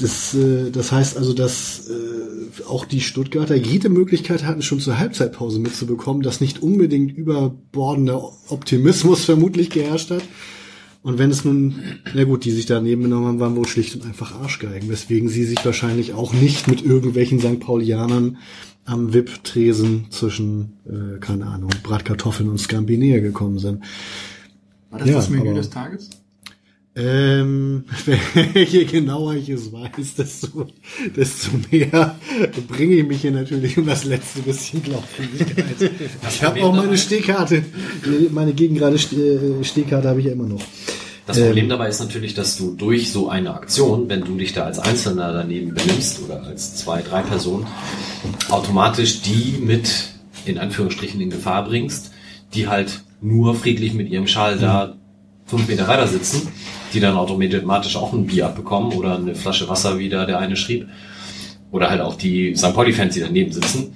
das, 0.00 0.34
äh, 0.34 0.70
das 0.70 0.92
heißt 0.92 1.16
also, 1.16 1.32
dass 1.32 1.88
äh, 1.88 2.64
auch 2.66 2.84
die 2.84 3.00
Stuttgarter 3.00 3.54
jede 3.54 3.88
Möglichkeit 3.88 4.44
hatten, 4.44 4.62
schon 4.62 4.80
zur 4.80 4.98
Halbzeitpause 4.98 5.58
mitzubekommen, 5.58 6.22
dass 6.22 6.40
nicht 6.40 6.62
unbedingt 6.62 7.16
überbordender 7.16 8.32
Optimismus 8.48 9.24
vermutlich 9.26 9.70
geherrscht 9.70 10.10
hat. 10.10 10.22
Und 11.02 11.18
wenn 11.18 11.30
es 11.30 11.44
nun, 11.44 11.76
na 12.12 12.24
gut, 12.24 12.44
die 12.44 12.50
sich 12.50 12.66
daneben 12.66 13.02
genommen 13.02 13.26
haben, 13.26 13.40
waren 13.40 13.56
wohl 13.56 13.68
schlicht 13.68 13.94
und 13.94 14.04
einfach 14.04 14.34
Arschgeigen, 14.34 14.88
weswegen 14.88 15.28
sie 15.28 15.44
sich 15.44 15.64
wahrscheinlich 15.64 16.12
auch 16.12 16.32
nicht 16.32 16.66
mit 16.66 16.84
irgendwelchen 16.84 17.38
St. 17.38 17.60
Paulianern 17.60 18.38
am 18.84 19.12
VIP-Tresen 19.12 20.06
zwischen, 20.10 20.72
äh, 20.86 21.18
keine 21.20 21.46
Ahnung, 21.46 21.70
Bratkartoffeln 21.82 22.48
und 22.48 22.58
Scampi 22.58 22.96
näher 22.96 23.20
gekommen 23.20 23.58
sind. 23.58 23.84
War 24.90 24.98
das 24.98 25.08
Ja, 25.08 25.14
das 25.16 25.30
Menü 25.30 25.54
des 25.54 25.70
Tages? 25.70 26.10
Ähm, 26.98 27.84
je 28.54 28.84
genauer 28.84 29.34
ich 29.34 29.48
es 29.50 29.72
weiß, 29.72 30.14
desto, 30.16 30.66
desto 31.14 31.50
mehr 31.70 32.16
bringe 32.66 32.96
ich 32.96 33.06
mich 33.06 33.20
hier 33.20 33.30
natürlich 33.30 33.78
um 33.78 33.86
das 33.86 34.04
letzte 34.04 34.40
bisschen 34.40 34.82
Glaubwürdigkeit. 34.82 35.92
Ich 36.28 36.42
habe 36.42 36.60
auch 36.64 36.74
meine 36.74 36.98
Stehkarte, 36.98 37.64
meine 38.32 38.52
gegengerade 38.52 38.98
Ste- 38.98 39.58
Stehkarte 39.62 40.08
habe 40.08 40.18
ich 40.20 40.26
ja 40.26 40.32
immer 40.32 40.48
noch. 40.48 40.60
Das 41.26 41.38
Problem 41.38 41.68
dabei 41.68 41.88
ist 41.88 42.00
natürlich, 42.00 42.34
dass 42.34 42.56
du 42.56 42.74
durch 42.74 43.12
so 43.12 43.28
eine 43.28 43.54
Aktion, 43.54 44.08
wenn 44.08 44.22
du 44.22 44.34
dich 44.36 44.54
da 44.54 44.64
als 44.64 44.78
Einzelner 44.78 45.32
daneben 45.32 45.74
benimmst 45.74 46.22
oder 46.24 46.42
als 46.42 46.74
zwei, 46.76 47.02
drei 47.02 47.20
Personen, 47.22 47.66
automatisch 48.48 49.20
die 49.20 49.58
mit, 49.60 50.08
in 50.46 50.58
Anführungsstrichen, 50.58 51.20
in 51.20 51.30
Gefahr 51.30 51.64
bringst, 51.64 52.10
die 52.54 52.66
halt 52.66 53.04
nur 53.20 53.54
friedlich 53.54 53.92
mit 53.92 54.08
ihrem 54.10 54.26
Schal 54.26 54.58
da 54.58 54.96
fünf 55.46 55.68
Meter 55.68 55.86
weiter 55.86 56.08
sitzen, 56.08 56.48
die 56.92 57.00
dann 57.00 57.16
automatisch 57.16 57.96
auch 57.96 58.12
ein 58.12 58.26
Bier 58.26 58.46
abbekommen 58.46 58.92
oder 58.92 59.16
eine 59.16 59.34
Flasche 59.34 59.68
Wasser, 59.68 59.98
wie 59.98 60.08
da 60.08 60.24
der 60.26 60.38
eine 60.38 60.56
schrieb. 60.56 60.88
Oder 61.70 61.90
halt 61.90 62.00
auch 62.00 62.14
die 62.14 62.54
St. 62.56 62.74
Pauli-Fans, 62.74 63.14
die 63.14 63.20
daneben 63.20 63.52
sitzen. 63.52 63.94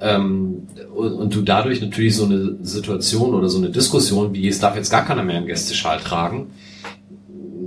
Ähm, 0.00 0.68
und, 0.94 1.12
und 1.12 1.34
du 1.34 1.42
dadurch 1.42 1.80
natürlich 1.80 2.14
so 2.16 2.24
eine 2.24 2.56
Situation 2.62 3.34
oder 3.34 3.48
so 3.48 3.58
eine 3.58 3.70
Diskussion, 3.70 4.32
wie 4.32 4.46
es 4.48 4.60
darf 4.60 4.76
jetzt 4.76 4.90
gar 4.90 5.04
keiner 5.04 5.22
mehr 5.22 5.38
einen 5.38 5.46
Gästeschal 5.46 5.98
tragen, 5.98 6.52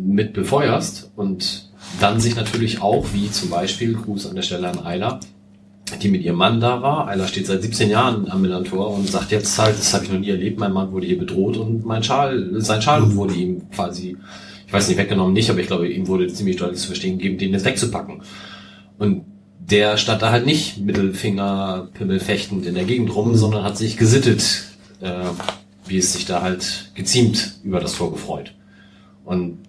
mit 0.06 0.34
befeuerst 0.34 1.12
und 1.16 1.70
dann 2.00 2.20
sich 2.20 2.36
natürlich 2.36 2.82
auch, 2.82 3.08
wie 3.14 3.30
zum 3.32 3.50
Beispiel, 3.50 3.94
Gruß 3.94 4.28
an 4.28 4.36
der 4.36 4.44
Stelle 4.44 4.70
an 4.70 4.80
Ayla, 4.80 5.20
die 6.02 6.10
mit 6.10 6.22
ihrem 6.22 6.38
Mann 6.38 6.60
da 6.60 6.82
war. 6.82 7.08
Ayla 7.08 7.28
steht 7.28 7.48
seit 7.48 7.62
17 7.62 7.90
Jahren 7.90 8.30
am 8.30 8.42
Millantor 8.42 8.94
und 8.94 9.10
sagt 9.10 9.32
jetzt 9.32 9.58
halt, 9.58 9.78
das 9.78 9.94
habe 9.94 10.06
ich 10.06 10.12
noch 10.12 10.20
nie 10.20 10.30
erlebt, 10.30 10.60
mein 10.60 10.74
Mann 10.74 10.92
wurde 10.92 11.08
hier 11.08 11.18
bedroht 11.18 11.58
und 11.58 11.86
mein 11.86 12.04
Schal, 12.04 12.50
sein 12.58 12.82
Schal 12.82 13.16
wurde 13.16 13.34
ihm 13.34 13.70
quasi, 13.72 14.18
ich 14.66 14.74
weiß 14.74 14.88
nicht, 14.90 14.98
weggenommen 14.98 15.34
nicht, 15.34 15.50
aber 15.50 15.60
ich 15.60 15.68
glaube, 15.68 15.88
ihm 15.88 16.08
wurde 16.08 16.28
ziemlich 16.28 16.58
deutlich 16.58 16.82
zu 16.82 16.88
verstehen 16.88 17.18
gegeben, 17.18 17.38
den 17.38 17.54
jetzt 17.54 17.66
wegzupacken. 17.66 18.22
Und 18.98 19.26
der 19.60 19.98
stand 19.98 20.22
da 20.22 20.32
halt 20.32 20.46
nicht 20.46 20.80
Mittelfinger, 20.80 21.90
Pimmel 21.94 22.20
fechtend 22.20 22.66
in 22.66 22.76
der 22.76 22.86
Gegend 22.86 23.14
rum, 23.16 23.36
sondern 23.36 23.64
hat 23.64 23.78
sich 23.78 23.98
gesittet, 23.98 24.66
äh, 25.02 25.12
wie 25.86 25.98
es 25.98 26.14
sich 26.14 26.26
da 26.26 26.42
halt 26.42 26.92
geziemt 26.96 27.60
über 27.64 27.80
das 27.80 27.96
Tor 27.96 28.12
gefreut. 28.12 28.54
Und 29.26 29.60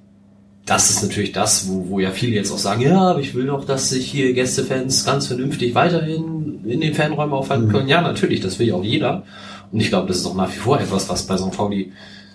das 0.68 0.90
ist 0.90 1.02
natürlich 1.02 1.32
das, 1.32 1.66
wo, 1.66 1.88
wo 1.88 2.00
ja 2.00 2.10
viele 2.10 2.34
jetzt 2.34 2.52
auch 2.52 2.58
sagen, 2.58 2.82
ja, 2.82 3.00
aber 3.00 3.20
ich 3.20 3.34
will 3.34 3.46
doch, 3.46 3.64
dass 3.64 3.88
sich 3.88 4.10
hier 4.10 4.34
Gästefans 4.34 5.04
ganz 5.04 5.26
vernünftig 5.26 5.74
weiterhin 5.74 6.60
in 6.66 6.82
den 6.82 6.94
Fanräumen 6.94 7.32
aufhalten 7.32 7.70
können. 7.70 7.88
Ja, 7.88 8.02
natürlich, 8.02 8.40
das 8.40 8.58
will 8.58 8.68
ja 8.68 8.74
auch 8.74 8.84
jeder. 8.84 9.24
Und 9.72 9.80
ich 9.80 9.88
glaube, 9.88 10.08
das 10.08 10.18
ist 10.18 10.26
auch 10.26 10.34
nach 10.34 10.52
wie 10.52 10.58
vor 10.58 10.78
etwas, 10.78 11.08
was 11.08 11.26
bei 11.26 11.38
St. 11.38 11.52
Pauli 11.52 11.92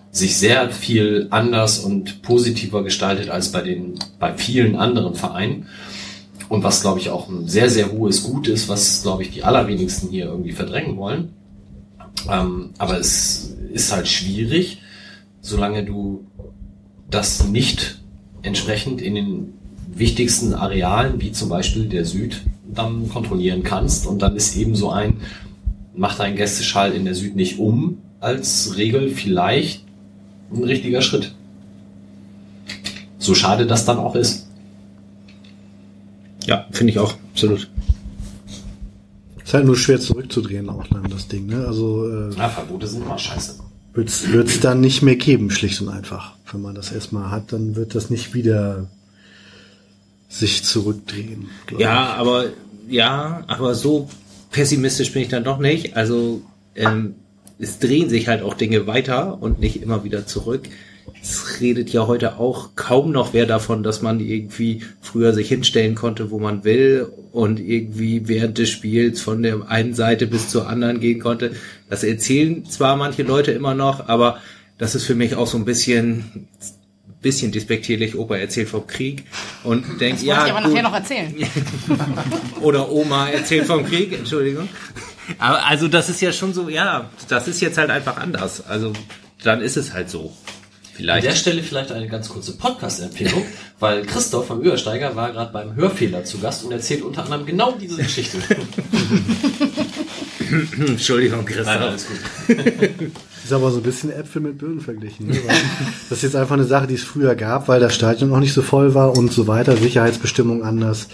sich 0.09 0.35
sehr 0.37 0.71
viel 0.71 1.27
anders 1.29 1.79
und 1.79 2.23
positiver 2.23 2.83
gestaltet 2.83 3.29
als 3.29 3.51
bei 3.51 3.61
den, 3.61 3.99
bei 4.19 4.33
vielen 4.33 4.75
anderen 4.75 5.13
Vereinen. 5.13 5.67
Und 6.49 6.63
was, 6.63 6.81
glaube 6.81 6.99
ich, 6.99 7.09
auch 7.09 7.29
ein 7.29 7.47
sehr, 7.47 7.69
sehr 7.69 7.91
hohes 7.91 8.23
Gut 8.23 8.47
ist, 8.47 8.67
was, 8.67 9.03
glaube 9.03 9.21
ich, 9.21 9.29
die 9.29 9.43
allerwenigsten 9.43 10.09
hier 10.09 10.25
irgendwie 10.25 10.53
verdrängen 10.53 10.97
wollen. 10.97 11.33
Ähm, 12.31 12.71
aber 12.79 12.99
es 12.99 13.55
ist 13.71 13.91
halt 13.91 14.07
schwierig, 14.07 14.81
solange 15.41 15.83
du 15.83 16.25
das 17.09 17.47
nicht 17.47 18.02
entsprechend 18.43 19.01
in 19.01 19.15
den 19.15 19.53
wichtigsten 19.87 20.53
Arealen, 20.53 21.19
wie 21.21 21.31
zum 21.31 21.49
Beispiel 21.49 21.87
der 21.87 22.05
Süd, 22.05 22.41
dann 22.71 23.09
kontrollieren 23.09 23.63
kannst. 23.63 24.05
Und 24.05 24.21
dann 24.21 24.35
ist 24.35 24.55
eben 24.55 24.75
so 24.75 24.91
ein, 24.91 25.17
mach 25.95 26.17
deinen 26.17 26.35
Gästeschall 26.35 26.93
in 26.93 27.05
der 27.05 27.15
Süd 27.15 27.35
nicht 27.35 27.59
um, 27.59 27.97
als 28.19 28.77
Regel 28.77 29.09
vielleicht 29.09 29.83
ein 30.53 30.63
richtiger 30.63 31.01
Schritt. 31.01 31.33
So 33.17 33.33
schade 33.35 33.65
das 33.65 33.85
dann 33.85 33.97
auch 33.97 34.15
ist. 34.15 34.47
Ja, 36.45 36.67
finde 36.71 36.91
ich 36.91 36.99
auch, 36.99 37.15
absolut. 37.31 37.69
Ist 39.43 39.53
halt 39.53 39.65
nur 39.65 39.77
schwer 39.77 39.99
zurückzudrehen 39.99 40.69
auch 40.69 40.85
dann 40.87 41.09
das 41.09 41.27
Ding, 41.27 41.45
ne? 41.45 41.65
Also 41.65 42.09
äh, 42.09 42.35
Ja, 42.35 42.49
Verbote 42.49 42.87
sind 42.87 43.05
immer 43.05 43.17
scheiße. 43.17 43.59
Wird's 43.93 44.29
wird's 44.29 44.59
dann 44.59 44.81
nicht 44.81 45.01
mehr 45.01 45.15
geben, 45.15 45.49
schlicht 45.49 45.81
und 45.81 45.89
einfach. 45.89 46.35
Wenn 46.51 46.61
man 46.61 46.75
das 46.75 46.91
erstmal 46.91 47.31
hat, 47.31 47.53
dann 47.53 47.75
wird 47.75 47.95
das 47.95 48.09
nicht 48.09 48.33
wieder 48.33 48.87
sich 50.29 50.63
zurückdrehen. 50.63 51.49
Ja, 51.77 52.13
aber 52.13 52.45
ja, 52.87 53.43
aber 53.47 53.75
so 53.75 54.09
pessimistisch 54.51 55.11
bin 55.11 55.21
ich 55.21 55.29
dann 55.29 55.43
doch 55.43 55.59
nicht. 55.59 55.95
Also 55.95 56.41
ähm, 56.75 57.15
es 57.59 57.79
drehen 57.79 58.09
sich 58.09 58.27
halt 58.27 58.41
auch 58.41 58.55
Dinge 58.55 58.87
weiter 58.87 59.41
und 59.41 59.59
nicht 59.59 59.81
immer 59.81 60.03
wieder 60.03 60.25
zurück. 60.25 60.69
Es 61.21 61.59
redet 61.61 61.91
ja 61.91 62.07
heute 62.07 62.37
auch 62.39 62.75
kaum 62.75 63.11
noch 63.11 63.33
wer 63.33 63.45
davon, 63.45 63.83
dass 63.83 64.01
man 64.01 64.19
irgendwie 64.19 64.81
früher 65.01 65.33
sich 65.33 65.47
hinstellen 65.49 65.95
konnte, 65.95 66.31
wo 66.31 66.39
man 66.39 66.63
will 66.63 67.07
und 67.31 67.59
irgendwie 67.59 68.27
während 68.27 68.57
des 68.57 68.69
Spiels 68.69 69.21
von 69.21 69.41
der 69.43 69.69
einen 69.69 69.93
Seite 69.93 70.27
bis 70.27 70.49
zur 70.49 70.67
anderen 70.67 70.99
gehen 70.99 71.19
konnte. 71.19 71.51
Das 71.89 72.03
erzählen 72.03 72.65
zwar 72.65 72.95
manche 72.95 73.23
Leute 73.23 73.51
immer 73.51 73.73
noch, 73.73 74.07
aber 74.07 74.39
das 74.77 74.95
ist 74.95 75.05
für 75.05 75.15
mich 75.15 75.35
auch 75.35 75.47
so 75.47 75.57
ein 75.57 75.65
bisschen 75.65 76.47
bisschen 77.23 77.51
despektierlich. 77.51 78.15
Opa 78.15 78.35
erzählt 78.35 78.69
vom 78.69 78.85
Krieg 78.85 79.23
und 79.63 79.99
denkt, 79.99 80.19
Das 80.19 80.23
ja, 80.23 80.35
wollte 80.35 80.49
ich 80.49 80.53
aber 80.53 80.61
gut. 80.65 80.73
nachher 80.73 80.83
noch 80.83 80.93
erzählen. 80.93 81.35
Oder 82.61 82.91
Oma 82.91 83.29
erzählt 83.29 83.65
vom 83.65 83.83
Krieg, 83.85 84.13
Entschuldigung. 84.13 84.69
Aber 85.39 85.65
also 85.65 85.87
das 85.87 86.09
ist 86.09 86.21
ja 86.21 86.31
schon 86.31 86.53
so, 86.53 86.69
ja, 86.69 87.09
das 87.29 87.47
ist 87.47 87.61
jetzt 87.61 87.77
halt 87.77 87.89
einfach 87.89 88.17
anders. 88.17 88.67
Also 88.67 88.93
dann 89.43 89.61
ist 89.61 89.77
es 89.77 89.93
halt 89.93 90.09
so. 90.09 90.33
An 90.93 90.97
Vielleicht. 90.97 91.25
der 91.25 91.31
Stelle 91.31 91.63
vielleicht 91.63 91.91
eine 91.91 92.07
ganz 92.07 92.29
kurze 92.29 92.55
Podcast-Empfehlung, 92.55 93.43
weil 93.79 94.05
Christoph 94.05 94.45
vom 94.45 94.61
Übersteiger 94.61 95.15
war 95.15 95.31
gerade 95.31 95.51
beim 95.51 95.75
Hörfehler 95.75 96.23
zu 96.23 96.37
Gast 96.37 96.63
und 96.63 96.71
erzählt 96.71 97.01
unter 97.01 97.23
anderem 97.23 97.47
genau 97.47 97.71
diese 97.71 97.97
Geschichte. 97.97 98.37
Entschuldigung, 100.79 101.45
Christoph. 101.45 101.65
Nein, 101.65 101.81
alles 101.81 102.05
gut. 102.07 102.19
Ist 103.43 103.51
aber 103.51 103.71
so 103.71 103.77
ein 103.77 103.83
bisschen 103.83 104.11
Äpfel 104.11 104.43
mit 104.43 104.59
Birnen 104.59 104.81
verglichen. 104.81 105.29
Ne? 105.29 105.39
Das 106.09 106.19
ist 106.19 106.23
jetzt 106.23 106.35
einfach 106.35 106.53
eine 106.53 106.65
Sache, 106.65 106.85
die 106.85 106.93
es 106.93 107.03
früher 107.03 107.33
gab, 107.33 107.67
weil 107.67 107.79
das 107.79 107.95
Stadion 107.95 108.29
noch 108.29 108.39
nicht 108.39 108.53
so 108.53 108.61
voll 108.61 108.93
war 108.93 109.17
und 109.17 109.33
so 109.33 109.47
weiter, 109.47 109.75
Sicherheitsbestimmungen 109.75 110.61
anders. 110.61 111.07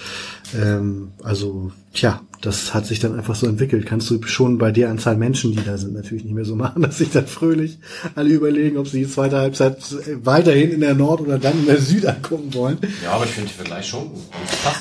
Ähm, 0.54 1.14
also, 1.24 1.72
tja, 1.94 2.22
das 2.41 2.74
hat 2.74 2.86
sich 2.86 2.99
dann 2.99 3.18
einfach 3.18 3.36
so 3.36 3.48
entwickelt. 3.48 3.86
Kannst 3.86 4.10
du 4.10 4.22
schon 4.24 4.57
bei 4.57 4.72
der 4.72 4.90
Anzahl 4.90 5.18
Menschen, 5.18 5.52
die 5.52 5.64
da 5.64 5.78
sind, 5.78 5.94
natürlich 5.94 6.24
nicht 6.24 6.34
mehr 6.34 6.45
so 6.45 6.56
machen, 6.56 6.82
dass 6.84 6.98
sich 6.98 7.10
dann 7.11 7.28
fröhlich 7.28 7.80
alle 8.16 8.30
überlegen, 8.30 8.78
ob 8.78 8.88
sie 8.88 9.03
die 9.03 9.10
zweite 9.10 9.38
Halbzeit 9.38 9.78
weiterhin 10.24 10.72
in 10.72 10.80
der 10.80 10.95
Nord 10.95 11.22
oder 11.22 11.38
dann 11.38 11.60
in 11.60 11.66
der 11.66 11.82
Süd 11.82 12.06
angucken 12.06 12.53
wollen. 12.53 12.78
Ja, 13.03 13.11
aber 13.11 13.26
ich 13.26 13.32
finde 13.32 13.49
den 13.49 13.56
Vergleich 13.56 13.88
schon 13.88 14.10
gut. 14.10 14.22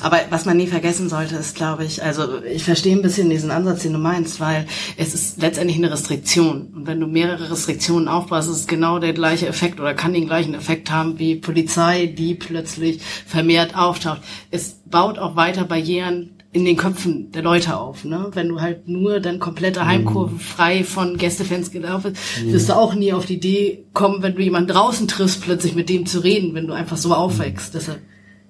Aber 0.03 0.21
was 0.31 0.45
man 0.45 0.57
nie 0.57 0.69
vergessen 0.69 1.09
sollte, 1.09 1.35
ist, 1.37 1.57
glaube 1.57 1.85
ich, 1.85 2.03
also 2.03 2.43
ich 2.45 2.63
verstehe 2.63 2.95
ein 2.95 3.03
bisschen 3.03 3.29
diesen 3.29 3.51
Ansatz, 3.51 3.83
den 3.83 3.93
du 3.93 3.99
meinst, 3.99 4.39
weil 4.39 4.67
es 4.97 5.15
ist 5.15 5.43
letztendlich 5.43 5.79
eine 5.79 5.91
Restriktion. 5.91 6.69
Und 6.75 6.87
wenn 6.87 7.01
du 7.01 7.07
mehrere 7.07 7.51
Restriktionen 7.51 8.07
aufbaust, 8.07 8.49
ist 8.49 8.57
es 8.57 8.67
genau 8.69 9.01
der 9.01 9.15
gleiche 9.15 9.49
Effekt 9.49 9.81
oder 9.81 9.95
kann 9.95 10.13
den 10.13 10.27
gleichen 10.27 10.55
Effekt 10.55 10.93
haben 10.93 11.19
wie 11.19 11.35
Polizei, 11.35 12.07
die 12.07 12.35
plötzlich 12.35 13.01
vermehrt 13.27 13.77
auftaucht. 13.77 14.21
Es 14.53 14.77
baut 14.87 15.19
auch 15.19 15.35
weiter 15.35 15.65
Barrieren 15.65 16.38
in 16.53 16.65
den 16.65 16.77
Köpfen 16.77 17.31
der 17.33 17.43
Leute 17.43 17.77
auf. 17.77 18.05
Ne? 18.05 18.31
Wenn 18.33 18.49
du 18.49 18.61
halt 18.61 18.89
nur 18.89 19.21
dann 19.21 19.39
komplette 19.39 19.87
Heimkurve 19.87 20.39
frei 20.39 20.83
von 20.83 21.19
Gästefans 21.19 21.71
gelaufen 21.71 22.13
bist, 22.13 22.53
wirst 22.53 22.69
du 22.71 22.73
auch 22.75 22.95
nie 22.95 23.13
auf 23.13 23.27
die 23.27 23.35
Idee 23.35 23.85
kommen, 23.93 24.23
wenn 24.23 24.35
du 24.35 24.43
jemanden 24.43 24.73
draußen 24.73 25.09
triffst, 25.09 25.43
plötzlich 25.43 25.75
mit 25.75 25.89
dem 25.89 26.07
zu 26.07 26.21
reden, 26.21 26.55
wenn 26.55 26.67
du 26.67 26.73
einfach 26.73 26.97
so 26.97 27.15
aufwächst. 27.15 27.75
Deshalb 27.75 28.01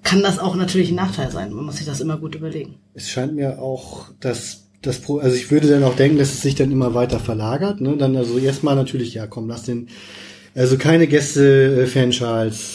kann 0.03 0.21
das 0.21 0.39
auch 0.39 0.55
natürlich 0.55 0.89
ein 0.89 0.95
Nachteil 0.95 1.29
sein. 1.29 1.53
Man 1.53 1.65
muss 1.65 1.77
sich 1.77 1.85
das 1.85 1.99
immer 1.99 2.17
gut 2.17 2.35
überlegen. 2.35 2.75
Es 2.93 3.09
scheint 3.09 3.35
mir 3.35 3.61
auch, 3.61 4.07
dass 4.21 4.69
das 4.81 4.99
Pro, 4.99 5.17
also 5.17 5.35
ich 5.35 5.51
würde 5.51 5.67
dann 5.67 5.83
auch 5.83 5.95
denken, 5.95 6.17
dass 6.17 6.33
es 6.33 6.41
sich 6.41 6.55
dann 6.55 6.71
immer 6.71 6.93
weiter 6.93 7.19
verlagert, 7.19 7.81
ne? 7.81 7.97
Dann 7.97 8.15
also 8.15 8.37
erstmal 8.37 8.75
natürlich, 8.75 9.13
ja, 9.13 9.27
komm, 9.27 9.49
lass 9.49 9.63
den, 9.63 9.89
also 10.59 10.77
keine 10.77 11.07
Gäste 11.07 11.87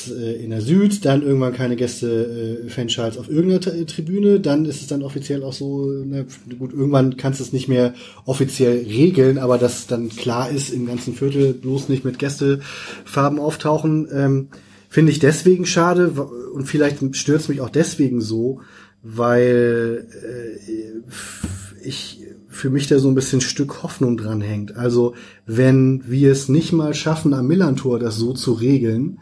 äh, 0.09 0.43
in 0.43 0.48
der 0.48 0.62
Süd, 0.62 1.05
dann 1.05 1.20
irgendwann 1.20 1.52
keine 1.52 1.77
Gäste 1.77 2.62
äh, 2.65 2.70
Fanschals 2.70 3.19
auf 3.19 3.28
irgendeiner 3.28 3.86
Tribüne, 3.86 4.40
dann 4.40 4.65
ist 4.65 4.81
es 4.81 4.86
dann 4.86 5.02
offiziell 5.02 5.43
auch 5.44 5.52
so, 5.52 5.90
ne, 5.90 6.24
gut, 6.59 6.73
irgendwann 6.73 7.19
kannst 7.19 7.40
du 7.40 7.44
es 7.44 7.52
nicht 7.52 7.69
mehr 7.69 7.93
offiziell 8.24 8.86
regeln, 8.86 9.36
aber 9.36 9.59
dass 9.59 9.86
dann 9.86 10.09
klar 10.09 10.48
ist, 10.48 10.70
im 10.70 10.86
ganzen 10.86 11.15
Viertel 11.15 11.52
bloß 11.52 11.90
nicht 11.90 12.06
mit 12.06 12.19
Gästefarben 12.19 13.39
auftauchen, 13.39 14.09
ähm, 14.11 14.48
finde 14.89 15.12
ich 15.12 15.19
deswegen 15.19 15.66
schade 15.66 16.09
und 16.55 16.65
vielleicht 16.66 17.01
stört 17.15 17.43
es 17.43 17.48
mich 17.48 17.61
auch 17.61 17.69
deswegen 17.69 18.23
so, 18.23 18.62
weil 19.02 20.06
äh, 20.24 21.86
ich 21.86 22.24
für 22.55 22.70
mich 22.70 22.86
da 22.86 22.98
so 22.98 23.09
ein 23.09 23.14
bisschen 23.14 23.40
Stück 23.40 23.82
Hoffnung 23.82 24.16
dran 24.16 24.40
hängt. 24.40 24.76
Also 24.76 25.14
wenn 25.44 26.05
wir 26.06 26.31
es 26.31 26.48
nicht 26.48 26.72
mal 26.72 26.94
schaffen, 26.94 27.35
am 27.35 27.47
Millantor 27.47 27.98
das 27.98 28.16
so 28.16 28.32
zu 28.32 28.52
regeln, 28.52 29.18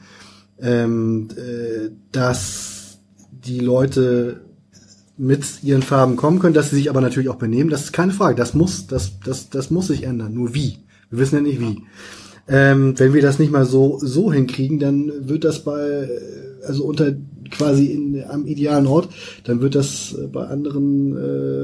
ähm, 0.61 1.29
äh, 1.37 1.91
dass 2.13 2.99
die 3.31 3.61
Leute 3.61 4.43
mit 5.17 5.63
ihren 5.63 5.83
Farben 5.83 6.17
kommen 6.17 6.39
können, 6.39 6.55
dass 6.55 6.71
sie 6.71 6.77
sich 6.77 6.91
aber 6.91 7.01
natürlich 7.01 7.29
auch 7.29 7.37
benehmen, 7.37 7.71
das 7.71 7.85
ist 7.85 7.93
keine 7.93 8.13
Frage. 8.13 8.37
Das 8.37 8.55
muss, 8.55 8.87
das, 8.87 9.19
das, 9.25 9.51
das 9.51 9.71
muss 9.71 9.89
sich 9.89 10.05
ändern. 10.05 10.35
Nur 10.35 10.55
wie? 10.55 10.79
Wir 11.11 11.19
wissen 11.19 11.37
ja 11.37 11.41
nicht 11.43 11.61
wie. 11.61 11.83
Ähm, 12.49 12.99
wenn 12.99 13.15
wir 13.15 13.23
das 13.23 13.39
nicht 13.39 13.53
mal 13.53 13.65
so 13.65 13.99
so 14.01 14.33
hinkriegen, 14.33 14.79
dann 14.79 15.29
wird 15.29 15.45
das 15.45 15.65
bei 15.65 15.81
äh, 15.81 16.67
also 16.67 16.85
unter 16.85 17.13
quasi 17.53 17.87
in, 17.87 18.25
am 18.29 18.47
idealen 18.47 18.87
Ort, 18.87 19.09
dann 19.45 19.61
wird 19.61 19.75
das 19.75 20.15
äh, 20.15 20.27
bei 20.27 20.47
anderen 20.47 21.17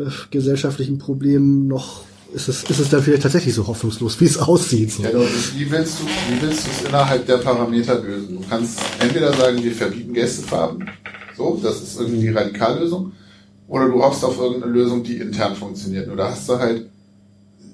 äh, 0.06 0.10
gesellschaftlichen 0.30 0.98
Problemen 0.98 1.66
noch 1.66 2.04
ist 2.32 2.48
es 2.48 2.62
ist 2.64 2.78
es 2.78 2.90
dann 2.90 3.02
vielleicht 3.02 3.22
tatsächlich 3.22 3.54
so 3.54 3.66
hoffnungslos, 3.66 4.20
wie 4.20 4.26
es 4.26 4.38
aussieht. 4.38 4.92
So. 4.92 5.02
Du, 5.02 5.20
wie 5.56 5.70
willst 5.70 6.00
du, 6.00 6.04
wie 6.04 6.42
willst 6.42 6.66
du 6.66 6.70
es 6.70 6.88
innerhalb 6.88 7.26
der 7.26 7.38
Parameter 7.38 8.02
lösen? 8.02 8.36
Du 8.36 8.44
kannst 8.48 8.80
entweder 9.00 9.32
sagen, 9.32 9.62
wir 9.62 9.72
verbieten 9.72 10.12
Gästefarben, 10.12 10.90
so, 11.36 11.58
das 11.62 11.82
ist 11.82 11.98
irgendwie 11.98 12.20
die 12.20 12.28
Radikallösung, 12.28 13.12
oder 13.68 13.88
du 13.88 14.02
hoffst 14.02 14.24
auf 14.24 14.38
irgendeine 14.38 14.72
Lösung, 14.72 15.02
die 15.02 15.16
intern 15.16 15.54
funktioniert. 15.54 16.08
Da 16.16 16.30
hast 16.30 16.48
du 16.48 16.58
halt, 16.58 16.88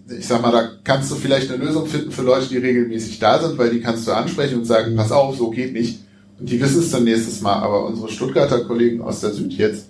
ich 0.08 0.26
sag 0.26 0.42
mal, 0.42 0.52
da 0.52 0.70
kannst 0.82 1.10
du 1.10 1.14
vielleicht 1.14 1.50
eine 1.50 1.64
Lösung 1.64 1.86
finden 1.86 2.12
für 2.12 2.22
Leute, 2.22 2.48
die 2.48 2.58
regelmäßig 2.58 3.18
da 3.18 3.40
sind, 3.40 3.58
weil 3.58 3.70
die 3.70 3.80
kannst 3.80 4.06
du 4.06 4.12
ansprechen 4.12 4.58
und 4.58 4.64
sagen, 4.66 4.94
pass 4.96 5.12
auf, 5.12 5.36
so 5.36 5.50
geht 5.50 5.72
nicht. 5.72 6.00
Und 6.38 6.50
die 6.50 6.60
wissen 6.60 6.80
es 6.80 6.90
dann 6.90 7.04
nächstes 7.04 7.40
Mal. 7.40 7.54
Aber 7.54 7.86
unsere 7.86 8.08
Stuttgarter 8.08 8.64
Kollegen 8.64 9.02
aus 9.02 9.20
der 9.20 9.32
Süd 9.32 9.52
jetzt, 9.52 9.86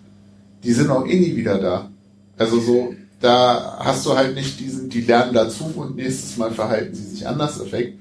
die 0.62 0.72
sind 0.72 0.90
auch 0.90 1.06
eh 1.06 1.18
nie 1.18 1.36
wieder 1.36 1.58
da. 1.58 1.90
Also 2.36 2.60
so, 2.60 2.94
da 3.20 3.78
hast 3.80 4.04
du 4.06 4.14
halt 4.14 4.34
nicht 4.34 4.60
diesen, 4.60 4.88
die 4.88 5.02
lernen 5.02 5.32
dazu 5.34 5.64
und 5.76 5.96
nächstes 5.96 6.36
Mal 6.36 6.50
verhalten 6.50 6.94
sie 6.94 7.04
sich 7.04 7.26
anders 7.26 7.60
Effekt. 7.60 7.98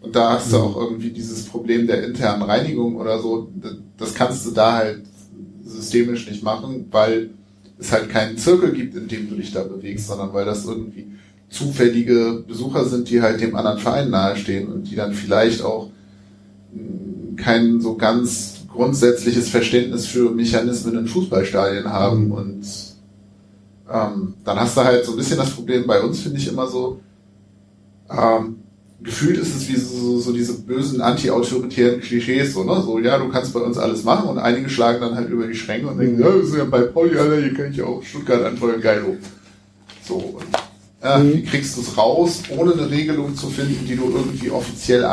Und 0.00 0.14
da 0.14 0.32
hast 0.32 0.52
du 0.52 0.58
auch 0.58 0.76
irgendwie 0.76 1.10
dieses 1.10 1.46
Problem 1.46 1.86
der 1.86 2.04
internen 2.04 2.42
Reinigung 2.42 2.96
oder 2.96 3.20
so. 3.20 3.48
Das 3.96 4.14
kannst 4.14 4.44
du 4.46 4.50
da 4.50 4.74
halt 4.74 5.02
systemisch 5.64 6.28
nicht 6.28 6.42
machen, 6.42 6.88
weil 6.90 7.30
es 7.78 7.90
halt 7.90 8.10
keinen 8.10 8.36
Zirkel 8.36 8.72
gibt, 8.72 8.94
in 8.94 9.08
dem 9.08 9.28
du 9.30 9.36
dich 9.36 9.52
da 9.52 9.62
bewegst, 9.62 10.08
sondern 10.08 10.32
weil 10.34 10.44
das 10.44 10.66
irgendwie 10.66 11.06
zufällige 11.48 12.44
Besucher 12.46 12.84
sind, 12.84 13.08
die 13.08 13.22
halt 13.22 13.40
dem 13.40 13.54
anderen 13.54 13.78
Verein 13.78 14.10
nahestehen 14.10 14.70
und 14.70 14.90
die 14.90 14.96
dann 14.96 15.14
vielleicht 15.14 15.62
auch 15.62 15.90
kein 17.36 17.80
so 17.80 17.96
ganz 17.96 18.64
grundsätzliches 18.72 19.48
Verständnis 19.48 20.06
für 20.06 20.30
Mechanismen 20.30 20.98
in 20.98 21.06
Fußballstadien 21.06 21.90
haben 21.90 22.32
und 22.32 22.64
ähm, 23.92 24.34
dann 24.44 24.60
hast 24.60 24.76
du 24.76 24.82
halt 24.82 25.04
so 25.04 25.12
ein 25.12 25.18
bisschen 25.18 25.38
das 25.38 25.50
Problem 25.50 25.86
bei 25.86 26.00
uns, 26.00 26.20
finde 26.20 26.38
ich 26.38 26.48
immer 26.48 26.66
so, 26.66 27.00
ähm, 28.10 28.56
gefühlt 29.02 29.36
ist 29.36 29.54
es 29.54 29.68
wie 29.68 29.76
so, 29.76 30.18
so 30.18 30.32
diese 30.32 30.54
bösen 30.62 31.00
anti-autoritären 31.00 32.00
Klischees, 32.00 32.54
so, 32.54 32.64
ne? 32.64 32.82
So, 32.82 32.98
ja, 32.98 33.18
du 33.18 33.28
kannst 33.28 33.52
bei 33.52 33.60
uns 33.60 33.76
alles 33.76 34.02
machen 34.02 34.28
und 34.30 34.38
einige 34.38 34.70
schlagen 34.70 35.00
dann 35.00 35.14
halt 35.14 35.28
über 35.28 35.46
die 35.46 35.54
Schränke 35.54 35.88
und 35.88 35.98
denken, 35.98 36.20
ja, 36.20 36.34
wir 36.34 36.44
sind 36.44 36.58
ja 36.58 36.64
bei 36.64 36.82
Pauli, 36.82 37.16
Alter, 37.16 37.40
hier 37.40 37.54
kann 37.54 37.70
ich 37.70 37.76
ja 37.76 37.84
auch 37.84 38.02
Stuttgart 38.02 38.44
anfeuern, 38.44 38.80
geil. 38.80 39.02
hoch. 39.06 39.16
So, 40.06 40.14
und 40.14 40.46
äh, 41.02 41.34
wie 41.34 41.44
kriegst 41.44 41.76
du 41.76 41.82
es 41.82 41.96
raus, 41.98 42.42
ohne 42.48 42.72
eine 42.72 42.90
Regelung 42.90 43.36
zu 43.36 43.48
finden, 43.48 43.86
die 43.86 43.96
du 43.96 44.10
irgendwie 44.10 44.50
offiziell 44.50 45.04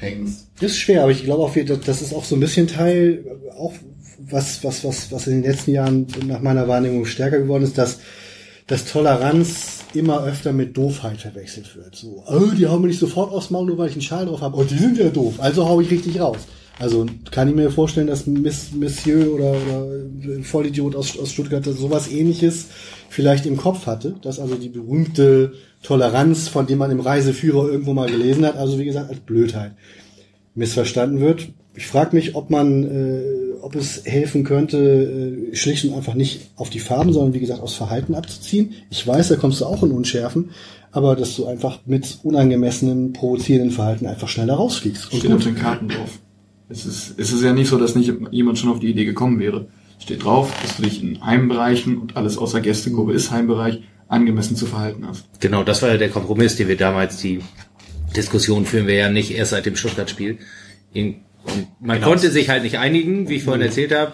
anhängst? 0.00 0.46
Das 0.60 0.72
ist 0.72 0.78
schwer, 0.78 1.02
aber 1.02 1.12
ich 1.12 1.24
glaube 1.24 1.42
auch, 1.42 1.54
das 1.54 2.02
ist 2.02 2.14
auch 2.14 2.24
so 2.24 2.36
ein 2.36 2.40
bisschen 2.40 2.66
Teil, 2.66 3.24
auch 3.56 3.74
was, 4.18 4.62
was, 4.64 4.84
was, 4.84 5.10
was 5.12 5.26
in 5.26 5.42
den 5.42 5.50
letzten 5.50 5.72
Jahren 5.72 6.06
nach 6.26 6.40
meiner 6.40 6.68
Wahrnehmung 6.68 7.06
stärker 7.06 7.38
geworden 7.38 7.64
ist, 7.64 7.78
dass, 7.78 8.00
dass 8.66 8.84
Toleranz 8.84 9.80
immer 9.94 10.24
öfter 10.24 10.52
mit 10.52 10.76
Doofheit 10.76 11.18
verwechselt 11.18 11.74
wird. 11.74 11.96
So, 11.96 12.22
oh, 12.26 12.54
die 12.56 12.66
hauen 12.66 12.82
mir 12.82 12.88
nicht 12.88 13.00
sofort 13.00 13.32
aufs 13.32 13.50
Maul, 13.50 13.66
nur 13.66 13.78
weil 13.78 13.88
ich 13.88 13.94
einen 13.94 14.02
Schal 14.02 14.26
drauf 14.26 14.40
habe. 14.40 14.56
Oh, 14.56 14.64
die 14.64 14.78
sind 14.78 14.98
ja 14.98 15.08
doof, 15.08 15.34
also 15.38 15.68
hau 15.68 15.80
ich 15.80 15.90
richtig 15.90 16.20
raus. 16.20 16.38
Also 16.78 17.04
kann 17.30 17.48
ich 17.48 17.54
mir 17.54 17.70
vorstellen, 17.70 18.06
dass 18.06 18.26
Miss, 18.26 18.72
Monsieur 18.72 19.34
oder, 19.34 19.50
oder 19.52 20.42
Vollidiot 20.42 20.96
aus, 20.96 21.18
aus 21.18 21.30
Stuttgart 21.30 21.62
sowas 21.64 22.10
ähnliches 22.10 22.66
vielleicht 23.10 23.44
im 23.44 23.56
Kopf 23.56 23.86
hatte, 23.86 24.14
dass 24.22 24.38
also 24.38 24.54
die 24.54 24.68
berühmte 24.68 25.52
Toleranz, 25.82 26.48
von 26.48 26.66
dem 26.66 26.78
man 26.78 26.92
im 26.92 27.00
Reiseführer 27.00 27.68
irgendwo 27.68 27.92
mal 27.92 28.08
gelesen 28.08 28.46
hat, 28.46 28.56
also 28.56 28.78
wie 28.78 28.84
gesagt 28.84 29.10
als 29.10 29.18
Blödheit 29.20 29.72
missverstanden 30.54 31.20
wird. 31.20 31.48
Ich 31.74 31.86
frage 31.86 32.14
mich, 32.14 32.36
ob 32.36 32.50
man, 32.50 32.84
äh, 32.84 33.22
ob 33.62 33.74
es 33.74 34.02
helfen 34.04 34.44
könnte, 34.44 34.78
äh, 35.52 35.56
schlicht 35.56 35.84
und 35.84 35.94
einfach 35.94 36.14
nicht 36.14 36.50
auf 36.54 36.70
die 36.70 36.78
Farben, 36.78 37.12
sondern 37.12 37.34
wie 37.34 37.40
gesagt 37.40 37.60
aufs 37.60 37.74
Verhalten 37.74 38.14
abzuziehen. 38.14 38.74
Ich 38.90 39.06
weiß, 39.06 39.28
da 39.28 39.36
kommst 39.36 39.60
du 39.60 39.66
auch 39.66 39.82
in 39.82 39.90
Unschärfen, 39.90 40.50
aber 40.92 41.16
dass 41.16 41.34
du 41.34 41.46
einfach 41.46 41.80
mit 41.86 42.18
unangemessenem, 42.22 43.12
provozierenden 43.12 43.72
Verhalten 43.72 44.06
einfach 44.06 44.28
schneller 44.28 44.54
rausfliegst. 44.54 45.12
Und 45.12 45.18
Steht 45.18 45.32
auf 45.32 45.38
gut. 45.38 45.46
den 45.46 45.56
Karten 45.56 45.88
drauf. 45.88 46.20
Es 46.68 46.86
ist, 46.86 47.14
es 47.16 47.32
ist 47.32 47.42
ja 47.42 47.52
nicht 47.52 47.68
so, 47.68 47.76
dass 47.76 47.96
nicht 47.96 48.12
jemand 48.30 48.58
schon 48.58 48.70
auf 48.70 48.78
die 48.78 48.90
Idee 48.90 49.04
gekommen 49.04 49.40
wäre. 49.40 49.66
Steht 50.00 50.24
drauf, 50.24 50.52
dass 50.62 50.76
du 50.76 50.82
dich 50.82 51.02
in 51.02 51.24
Heimbereichen 51.24 51.98
und 51.98 52.16
alles 52.16 52.38
außer 52.38 52.60
Gästegruppe 52.60 53.12
ist 53.12 53.30
Heimbereich 53.30 53.82
angemessen 54.08 54.56
zu 54.56 54.66
verhalten 54.66 55.06
hast. 55.06 55.28
Genau, 55.40 55.62
das 55.62 55.82
war 55.82 55.90
ja 55.90 55.96
der 55.96 56.08
Kompromiss, 56.08 56.56
den 56.56 56.68
wir 56.68 56.76
damals, 56.76 57.18
die 57.18 57.40
Diskussion 58.16 58.66
führen 58.66 58.86
wir 58.86 58.94
ja 58.96 59.10
nicht 59.10 59.30
erst 59.30 59.52
seit 59.52 59.66
dem 59.66 59.76
Stuttgart-Spiel. 59.76 60.38
Man 61.80 61.96
Genau. 61.96 62.06
konnte 62.08 62.30
sich 62.30 62.48
halt 62.48 62.64
nicht 62.64 62.78
einigen, 62.78 63.28
wie 63.28 63.36
ich 63.36 63.44
vorhin 63.44 63.62
erzählt 63.62 63.94
habe. 63.94 64.12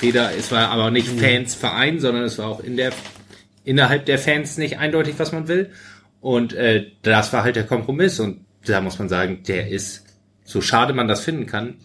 Weder, 0.00 0.32
es 0.36 0.52
war 0.52 0.68
aber 0.68 0.90
nicht 0.90 1.08
Fans 1.08 1.54
Verein, 1.54 2.00
sondern 2.00 2.24
es 2.24 2.38
war 2.38 2.48
auch 2.48 2.60
in 2.60 2.76
der, 2.76 2.92
innerhalb 3.64 4.06
der 4.06 4.18
Fans 4.18 4.58
nicht 4.58 4.78
eindeutig, 4.78 5.14
was 5.18 5.32
man 5.32 5.48
will. 5.48 5.70
Und 6.20 6.52
äh, 6.52 6.86
das 7.02 7.32
war 7.32 7.44
halt 7.44 7.56
der 7.56 7.64
Kompromiss. 7.64 8.20
Und 8.20 8.40
da 8.66 8.80
muss 8.80 8.98
man 8.98 9.08
sagen, 9.08 9.42
der 9.46 9.68
ist, 9.68 10.04
so 10.44 10.60
schade 10.60 10.92
man 10.94 11.08
das 11.08 11.20
finden 11.20 11.46
kann, 11.46 11.76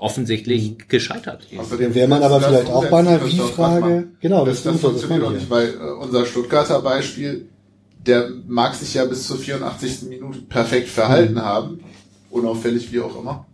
offensichtlich 0.00 0.88
gescheitert. 0.88 1.46
Außerdem 1.56 1.94
Wäre 1.94 2.08
man 2.08 2.22
aber 2.22 2.40
das 2.40 2.46
vielleicht 2.48 2.70
auch 2.70 2.86
bei 2.86 2.98
einer 3.00 3.24
Wie-Frage- 3.24 4.08
genau, 4.20 4.44
das, 4.46 4.62
das 4.62 4.72
das, 4.72 4.80
funktioniert 4.80 5.22
auch 5.22 5.30
ich 5.30 5.36
nicht, 5.40 5.50
weil 5.50 5.68
äh, 5.74 5.92
unser 6.02 6.24
Stuttgarter 6.26 6.80
Beispiel, 6.80 7.48
der 8.06 8.30
mag 8.48 8.74
sich 8.74 8.94
ja 8.94 9.04
bis 9.04 9.26
zur 9.26 9.36
84. 9.36 10.08
Minute 10.08 10.40
perfekt 10.48 10.88
verhalten 10.88 11.34
Mhm. 11.34 11.42
haben, 11.42 11.80
unauffällig 12.30 12.90
wie 12.92 13.00
auch 13.00 13.20
immer. 13.20 13.46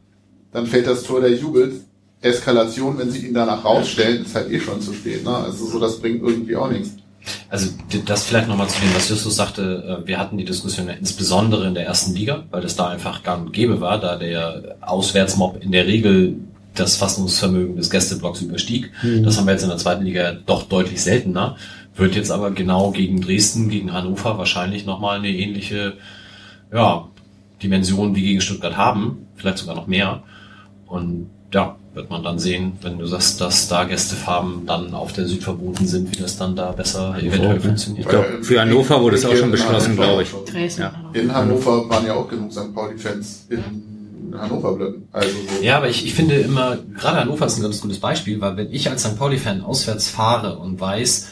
Dann 0.52 0.66
fällt 0.66 0.86
das 0.86 1.02
Tor, 1.02 1.20
der 1.20 1.32
jubelt. 1.34 1.74
Eskalation, 2.22 2.96
wenn 2.98 3.10
sie 3.10 3.26
ihn 3.26 3.34
danach 3.34 3.64
rausstellen, 3.64 4.24
ist 4.24 4.34
halt 4.34 4.50
eh 4.50 4.58
schon 4.58 4.80
zu 4.80 4.92
spät. 4.94 5.22
Ne? 5.24 5.36
Also 5.36 5.66
so, 5.66 5.78
das 5.78 5.98
bringt 5.98 6.22
irgendwie 6.22 6.56
auch 6.56 6.70
nichts. 6.70 6.90
Also 7.48 7.70
das 8.04 8.24
vielleicht 8.24 8.48
nochmal 8.48 8.68
zu 8.68 8.80
dem, 8.80 8.94
was 8.94 9.08
Justus 9.08 9.36
sagte, 9.36 10.02
äh, 10.04 10.06
wir 10.06 10.18
hatten 10.18 10.38
die 10.38 10.44
Diskussion 10.44 10.88
ja 10.88 10.94
insbesondere 10.94 11.66
in 11.66 11.74
der 11.74 11.86
ersten 11.86 12.14
Liga, 12.14 12.44
weil 12.50 12.62
das 12.62 12.76
da 12.76 12.88
einfach 12.88 13.22
gang 13.22 13.46
und 13.46 13.52
gäbe 13.52 13.80
war, 13.80 13.98
da 13.98 14.16
der 14.16 14.76
Auswärtsmob 14.80 15.62
in 15.62 15.72
der 15.72 15.86
Regel 15.86 16.36
das 16.74 16.96
Fassungsvermögen 16.96 17.76
des 17.76 17.90
Gästeblocks 17.90 18.42
überstieg. 18.42 18.92
Das 19.22 19.38
haben 19.38 19.46
wir 19.46 19.52
jetzt 19.52 19.62
in 19.62 19.70
der 19.70 19.78
zweiten 19.78 20.04
Liga 20.04 20.32
doch 20.44 20.64
deutlich 20.64 21.02
seltener. 21.02 21.56
Wird 21.94 22.14
jetzt 22.14 22.30
aber 22.30 22.50
genau 22.50 22.90
gegen 22.90 23.22
Dresden, 23.22 23.70
gegen 23.70 23.94
Hannover 23.94 24.36
wahrscheinlich 24.36 24.84
nochmal 24.84 25.18
eine 25.18 25.30
ähnliche 25.30 25.94
ja, 26.72 27.08
Dimension 27.62 28.14
wie 28.14 28.22
gegen 28.22 28.40
Stuttgart 28.42 28.76
haben, 28.76 29.26
vielleicht 29.36 29.58
sogar 29.58 29.74
noch 29.74 29.86
mehr. 29.86 30.22
Und 30.86 31.30
ja, 31.54 31.76
wird 31.96 32.10
man 32.10 32.22
dann 32.22 32.38
sehen, 32.38 32.74
wenn 32.82 32.98
du 32.98 33.06
sagst, 33.06 33.40
dass 33.40 33.68
da 33.68 33.84
Gästefarben 33.84 34.66
dann 34.66 34.92
auf 34.92 35.14
der 35.14 35.26
Süd 35.26 35.42
verboten 35.42 35.86
sind, 35.86 36.12
wie 36.12 36.20
das 36.20 36.36
dann 36.36 36.54
da 36.54 36.70
besser 36.72 37.16
eventuell 37.18 37.58
funktioniert. 37.58 38.04
Ich 38.04 38.10
glaube, 38.10 38.44
für 38.44 38.60
Hannover 38.60 39.00
wurde 39.00 39.16
es 39.16 39.24
auch 39.24 39.34
schon 39.34 39.50
beschlossen, 39.50 39.96
glaube 39.96 40.22
ich. 40.22 40.30
Dresden. 40.30 40.82
Ja. 40.82 40.92
In 41.14 41.34
Hannover 41.34 41.88
waren 41.88 42.06
ja 42.06 42.12
auch 42.12 42.28
genug 42.28 42.52
St. 42.52 42.74
Pauli-Fans 42.74 43.46
in 43.48 44.36
Hannover 44.38 44.74
Blöcken. 44.74 45.08
Also 45.10 45.30
so. 45.30 45.64
Ja, 45.64 45.78
aber 45.78 45.88
ich, 45.88 46.04
ich 46.04 46.12
finde 46.12 46.34
immer, 46.34 46.76
gerade 46.98 47.20
Hannover 47.20 47.46
ist 47.46 47.56
ein 47.56 47.62
ganz 47.62 47.80
gutes 47.80 47.98
Beispiel, 47.98 48.42
weil 48.42 48.58
wenn 48.58 48.70
ich 48.70 48.90
als 48.90 49.02
St. 49.02 49.18
Pauli-Fan 49.18 49.62
auswärts 49.62 50.10
fahre 50.10 50.58
und 50.58 50.78
weiß, 50.78 51.28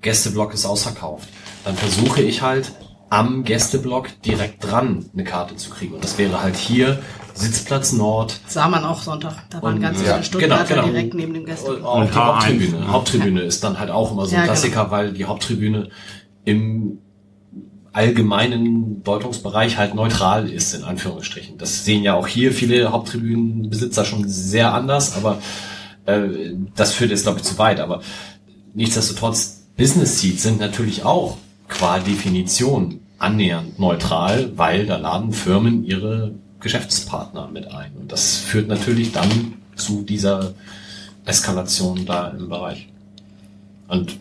Gästeblock 0.00 0.54
ist 0.54 0.64
ausverkauft, 0.64 1.28
dann 1.64 1.74
versuche 1.74 2.22
ich 2.22 2.40
halt 2.40 2.70
am 3.10 3.42
Gästeblock 3.42 4.22
direkt 4.22 4.62
dran 4.64 5.06
eine 5.12 5.24
Karte 5.24 5.56
zu 5.56 5.70
kriegen. 5.70 5.94
Und 5.94 6.04
das 6.04 6.18
wäre 6.18 6.40
halt 6.40 6.54
hier 6.54 7.00
Sitzplatz 7.38 7.92
Nord, 7.92 8.40
Sah 8.46 8.68
man 8.68 8.84
auch 8.84 9.02
Sonntag. 9.02 9.34
Da 9.50 9.62
waren 9.62 9.74
Und- 9.76 9.80
ganz 9.80 10.00
ja, 10.02 10.14
viele 10.14 10.24
Stuttgarter 10.24 10.64
genau, 10.64 10.82
genau. 10.82 10.92
direkt 10.92 11.14
neben 11.14 11.34
dem 11.34 11.42
Und 11.42 11.46
Gästeblock. 11.48 11.84
auch 11.84 12.00
Und 12.00 12.08
die 12.08 12.18
H1, 12.18 12.24
Haupttribüne. 12.26 12.78
ja. 12.80 12.88
Haupttribüne 12.88 13.40
ist 13.42 13.64
dann 13.64 13.78
halt 13.78 13.90
auch 13.90 14.12
immer 14.12 14.26
so 14.26 14.30
ein 14.30 14.34
Ja, 14.34 14.40
genau. 14.42 14.52
Klassiker, 14.52 14.90
weil 14.90 15.12
die 15.12 15.24
Haupttribüne 15.24 15.88
im 16.44 16.98
allgemeinen 17.92 19.02
Deutungsbereich 19.02 19.76
halt 19.78 19.94
neutral 19.94 20.48
ist, 20.48 20.74
in 20.74 20.84
Anführungsstrichen. 20.84 21.58
Das 21.58 21.84
sehen 21.84 22.02
ja 22.02 22.14
auch 22.14 22.26
hier 22.26 22.52
viele 22.52 22.92
Haupttribünenbesitzer 22.92 24.04
schon 24.04 24.28
sehr 24.28 24.72
anders, 24.74 25.16
aber 25.16 25.38
äh, 26.06 26.52
das 26.76 26.92
führt 26.92 27.10
jetzt, 27.10 27.24
glaube 27.24 27.38
ich, 27.38 27.44
zu 27.44 27.58
weit. 27.58 27.80
Aber 27.80 28.00
nichtsdestotrotz, 28.74 29.64
Business 29.76 30.20
Seats 30.20 30.42
sind 30.42 30.60
natürlich 30.60 31.04
auch 31.04 31.38
qua 31.68 31.98
Definition 31.98 33.00
annähernd 33.18 33.78
neutral, 33.78 34.52
weil 34.56 34.86
da 34.86 34.96
laden 34.96 35.32
Firmen 35.32 35.84
ihre 35.84 36.34
Geschäftspartner 36.60 37.48
mit 37.52 37.72
ein. 37.72 37.92
Und 37.98 38.12
das 38.12 38.36
führt 38.36 38.68
natürlich 38.68 39.12
dann 39.12 39.54
zu 39.76 40.02
dieser 40.02 40.54
Eskalation 41.24 42.04
da 42.04 42.28
im 42.28 42.48
Bereich. 42.48 42.88
Und 43.86 44.18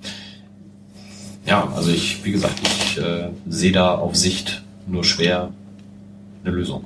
ja, 1.45 1.67
also 1.75 1.89
ich, 1.91 2.23
wie 2.25 2.31
gesagt, 2.31 2.59
ich 2.63 2.97
äh, 2.97 3.29
sehe 3.47 3.71
da 3.71 3.95
auf 3.95 4.15
Sicht 4.15 4.63
nur 4.85 5.03
schwer 5.03 5.51
eine 6.43 6.55
Lösung. 6.55 6.85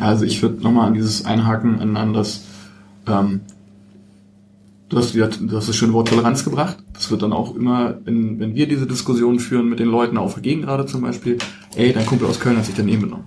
Also 0.00 0.24
ich 0.24 0.40
würde 0.42 0.62
nochmal 0.62 0.88
an 0.88 0.94
dieses 0.94 1.24
Einhaken 1.26 1.96
an, 1.96 2.14
das, 2.14 2.44
ähm, 3.06 3.42
du 4.88 4.96
hast, 4.96 5.14
du 5.14 5.56
hast 5.56 5.68
das 5.68 5.76
schöne 5.76 5.92
Wort 5.92 6.08
Toleranz 6.08 6.44
gebracht. 6.44 6.78
Das 6.94 7.10
wird 7.10 7.22
dann 7.22 7.34
auch 7.34 7.54
immer, 7.54 7.98
wenn, 8.04 8.40
wenn 8.40 8.54
wir 8.54 8.66
diese 8.66 8.86
Diskussion 8.86 9.38
führen 9.38 9.68
mit 9.68 9.78
den 9.78 9.88
Leuten 9.88 10.16
auf 10.16 10.34
der 10.34 10.42
Gegend 10.42 10.64
gerade 10.64 10.86
zum 10.86 11.02
Beispiel, 11.02 11.38
ey, 11.76 11.92
dein 11.92 12.06
Kumpel 12.06 12.26
aus 12.26 12.40
Köln 12.40 12.56
hat 12.56 12.64
sich 12.64 12.74
daneben 12.74 13.02
benommen. 13.02 13.26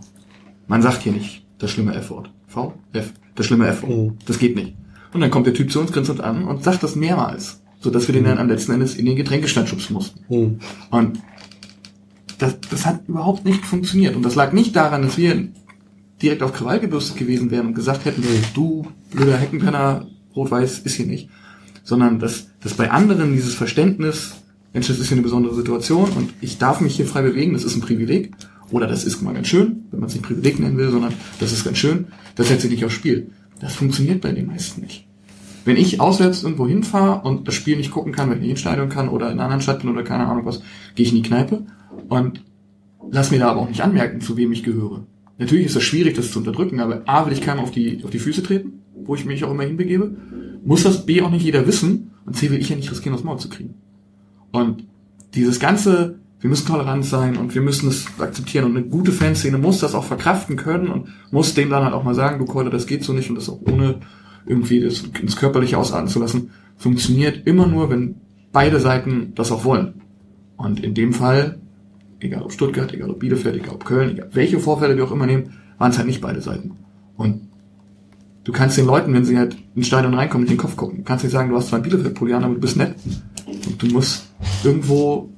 Man 0.68 0.82
sagt 0.82 1.04
hier 1.04 1.12
nicht 1.12 1.45
das 1.58 1.72
schlimme 1.72 1.96
F-Wort. 1.96 2.32
V? 2.48 2.74
F. 2.94 3.14
Das 3.36 3.46
schlimme 3.46 3.68
F-Wort. 3.68 3.92
Mhm. 3.92 4.18
Das 4.26 4.40
geht 4.40 4.56
nicht. 4.56 4.76
Und 5.14 5.22
dann 5.22 5.32
kommt 5.32 5.48
der 5.48 5.54
Typ 5.54 5.72
zu 5.72 5.80
uns, 5.80 5.92
grinst 5.92 6.10
uns 6.10 6.20
an 6.20 6.44
und 6.44 6.64
sagt 6.64 6.84
das 6.84 6.96
mehrmals. 6.96 7.62
Sodass 7.80 8.08
wir 8.08 8.14
den 8.14 8.24
dann 8.24 8.38
am 8.38 8.50
letzten 8.50 8.74
Endes 8.74 8.96
in 8.96 9.06
den 9.06 9.16
Getränkestand 9.16 9.70
schubsen 9.70 9.94
mussten. 9.94 10.22
Hm. 10.28 10.60
Und 10.90 11.20
das, 12.38 12.60
das 12.70 12.86
hat 12.86 13.08
überhaupt 13.08 13.46
nicht 13.46 13.66
funktioniert. 13.66 14.16
Und 14.16 14.24
das 14.26 14.36
lag 14.36 14.52
nicht 14.52 14.76
daran, 14.76 15.04
dass 15.04 15.18
wir 15.18 15.50
direkt 16.22 16.44
auf 16.44 16.54
Krawall 16.54 16.80
gebürstet 16.80 17.18
gewesen 17.18 17.52
wären 17.52 17.68
und 17.68 17.74
gesagt 17.74 18.06
hätten, 18.06 18.24
du 18.54 18.88
blöder 19.12 19.38
Heckenpenner, 19.38 20.08
rot-weiß 20.36 20.80
ist 20.80 20.96
hier 20.96 21.06
nicht. 21.06 21.30
Sondern 21.84 22.20
dass, 22.20 22.48
dass 22.62 22.74
bei 22.74 22.92
anderen 22.92 23.34
dieses 23.34 23.54
Verständnis, 23.54 24.36
Mensch, 24.74 24.88
das 24.88 25.00
ist 25.00 25.08
hier 25.08 25.16
eine 25.16 25.24
besondere 25.24 25.56
Situation 25.56 26.10
und 26.10 26.34
ich 26.42 26.58
darf 26.58 26.82
mich 26.82 26.96
hier 26.96 27.06
frei 27.06 27.22
bewegen, 27.22 27.54
das 27.54 27.64
ist 27.64 27.76
ein 27.76 27.82
Privileg. 27.82 28.34
Oder 28.72 28.88
das 28.88 29.06
ist 29.06 29.22
mal 29.22 29.34
ganz 29.34 29.48
schön, 29.48 29.86
wenn 29.92 30.00
man 30.00 30.10
es 30.10 30.16
nicht 30.16 30.26
Privileg 30.26 30.60
nennen 30.60 30.78
will, 30.78 30.90
sondern 30.90 31.14
das 31.40 31.52
ist 31.52 31.64
ganz 31.64 31.78
schön, 31.78 32.08
das 32.36 32.48
setze 32.48 32.68
ich 32.68 32.74
nicht 32.74 32.86
aufs 32.86 32.96
Spiel. 32.96 33.30
Das 33.60 33.76
funktioniert 33.76 34.22
bei 34.22 34.32
den 34.32 34.48
meisten 34.48 34.82
nicht. 34.82 35.08
wenn 35.66 35.78
ich 35.78 36.00
auswärts 36.00 36.44
irgendwo 36.44 36.68
hinfahre 36.68 37.28
und 37.28 37.48
das 37.48 37.56
Spiel 37.56 37.76
nicht 37.76 37.92
gucken 37.92 38.14
kann, 38.14 38.30
wenn 38.30 38.38
ich 38.38 38.44
nicht 38.44 38.52
ins 38.52 38.60
Stadion 38.62 38.90
kann 38.90 39.10
oder 39.10 39.28
in 39.28 39.34
einer 39.34 39.44
anderen 39.44 39.62
Stadt 39.62 39.82
bin 39.82 39.90
oder 39.90 40.04
keine 40.04 40.28
Ahnung 40.28 40.46
was, 40.46 40.62
gehe 40.94 41.06
ich 41.06 41.12
in 41.12 41.22
die 41.22 41.28
Kneipe 41.28 41.66
und 42.08 42.44
lass 43.12 43.32
mir 43.32 43.40
da 43.40 43.50
aber 43.50 43.62
auch 43.62 43.70
nicht 43.70 43.82
anmerken, 43.82 44.22
zu 44.22 44.38
wem 44.38 44.52
ich 44.52 44.64
gehöre. 44.64 45.06
Natürlich 45.38 45.66
ist 45.66 45.76
das 45.76 45.84
schwierig, 45.84 46.16
das 46.16 46.32
zu 46.32 46.40
unterdrücken, 46.40 46.80
aber 46.80 47.02
A, 47.08 47.26
will 47.26 47.34
ich 47.34 47.42
keinem 47.42 47.60
auf 47.60 47.72
die, 47.72 48.04
auf 48.04 48.12
die 48.12 48.20
Füße 48.20 48.44
treten, 48.44 48.84
wo 48.94 49.16
ich 49.16 49.26
mich 49.26 49.44
auch 49.44 49.52
immer 49.52 49.64
hinbegebe, 49.64 50.16
muss 50.64 50.84
das 50.84 51.06
B 51.06 51.22
auch 51.22 51.32
nicht 51.32 51.44
jeder 51.44 51.68
wissen 51.68 52.12
und 52.26 52.36
C 52.36 52.52
will 52.52 52.60
ich 52.60 52.70
ja 52.70 52.76
nicht 52.76 52.90
riskieren, 52.92 53.16
das 53.16 53.26
Maul 53.26 53.40
zu 53.40 53.50
kriegen. 53.50 53.74
Und 54.52 54.86
dieses 55.34 55.60
ganze, 55.60 56.20
wir 56.42 56.50
müssen 56.50 56.68
tolerant 56.68 57.06
sein 57.06 57.38
und 57.38 57.56
wir 57.56 57.62
müssen 57.62 57.90
es 57.90 58.06
akzeptieren 58.20 58.66
und 58.66 58.78
eine 58.78 58.86
gute 58.86 59.12
Fanszene 59.12 59.58
muss 59.58 59.80
das 59.80 59.96
auch 59.96 60.04
verkraften 60.04 60.58
können 60.58 60.90
und 60.90 61.08
muss 61.32 61.54
dem 61.54 61.70
dann 61.70 61.84
halt 61.84 61.94
auch 61.94 62.04
mal 62.04 62.14
sagen, 62.14 62.40
du 62.40 62.46
Keule, 62.46 62.70
das 62.70 62.86
geht 62.86 63.04
so 63.04 63.14
nicht 63.14 63.30
und 63.30 63.36
das 63.36 63.50
auch 63.50 63.60
ohne 63.62 64.02
irgendwie 64.46 64.80
das 64.80 65.04
ins 65.22 65.38
Körperliche 65.38 65.78
ausarten 65.78 66.08
zu 66.08 66.20
lassen, 66.20 66.52
funktioniert 66.78 67.48
immer 67.48 67.68
nur, 67.68 67.90
wenn 67.90 68.16
beide 68.52 68.80
Seiten 68.80 69.34
das 69.36 69.52
auch 69.52 69.66
wollen. 69.66 70.02
Und 70.58 70.80
in 70.82 70.94
dem 70.94 71.14
Fall, 71.14 71.60
egal 72.20 72.44
ob 72.44 72.52
Stuttgart, 72.52 72.94
egal 72.94 73.10
ob 73.10 73.20
Bielefeld, 73.20 73.56
egal 73.56 73.76
ob 73.76 73.86
Köln, 73.86 74.12
egal 74.12 74.30
welche 74.34 74.60
Vorfälle 74.60 74.96
wir 74.96 75.04
auch 75.04 75.12
immer 75.12 75.26
nehmen, 75.26 75.54
waren 75.78 75.92
es 75.92 75.98
halt 75.98 76.08
nicht 76.08 76.22
beide 76.22 76.42
Seiten. 76.42 76.72
Und 77.18 77.50
du 78.44 78.52
kannst 78.52 78.78
den 78.78 78.86
Leuten, 78.86 79.14
wenn 79.14 79.26
sie 79.26 79.38
halt 79.38 79.58
ins 79.76 79.88
Stadion 79.88 80.14
reinkommen, 80.14 80.44
mit 80.44 80.52
den 80.52 80.58
Kopf 80.58 80.76
gucken. 80.76 81.00
Du 81.00 81.04
kannst 81.04 81.24
nicht 81.24 81.34
sagen, 81.34 81.50
du 81.50 81.56
hast 81.56 81.70
zwar 81.70 81.80
ein 81.80 81.84
Bielefeld-Pulli 81.84 82.34
aber 82.34 82.54
du 82.54 82.62
bist 82.62 82.78
nett. 82.78 82.96
Und 83.48 83.82
du 83.82 83.88
musst 83.88 84.30
irgendwo, 84.64 85.30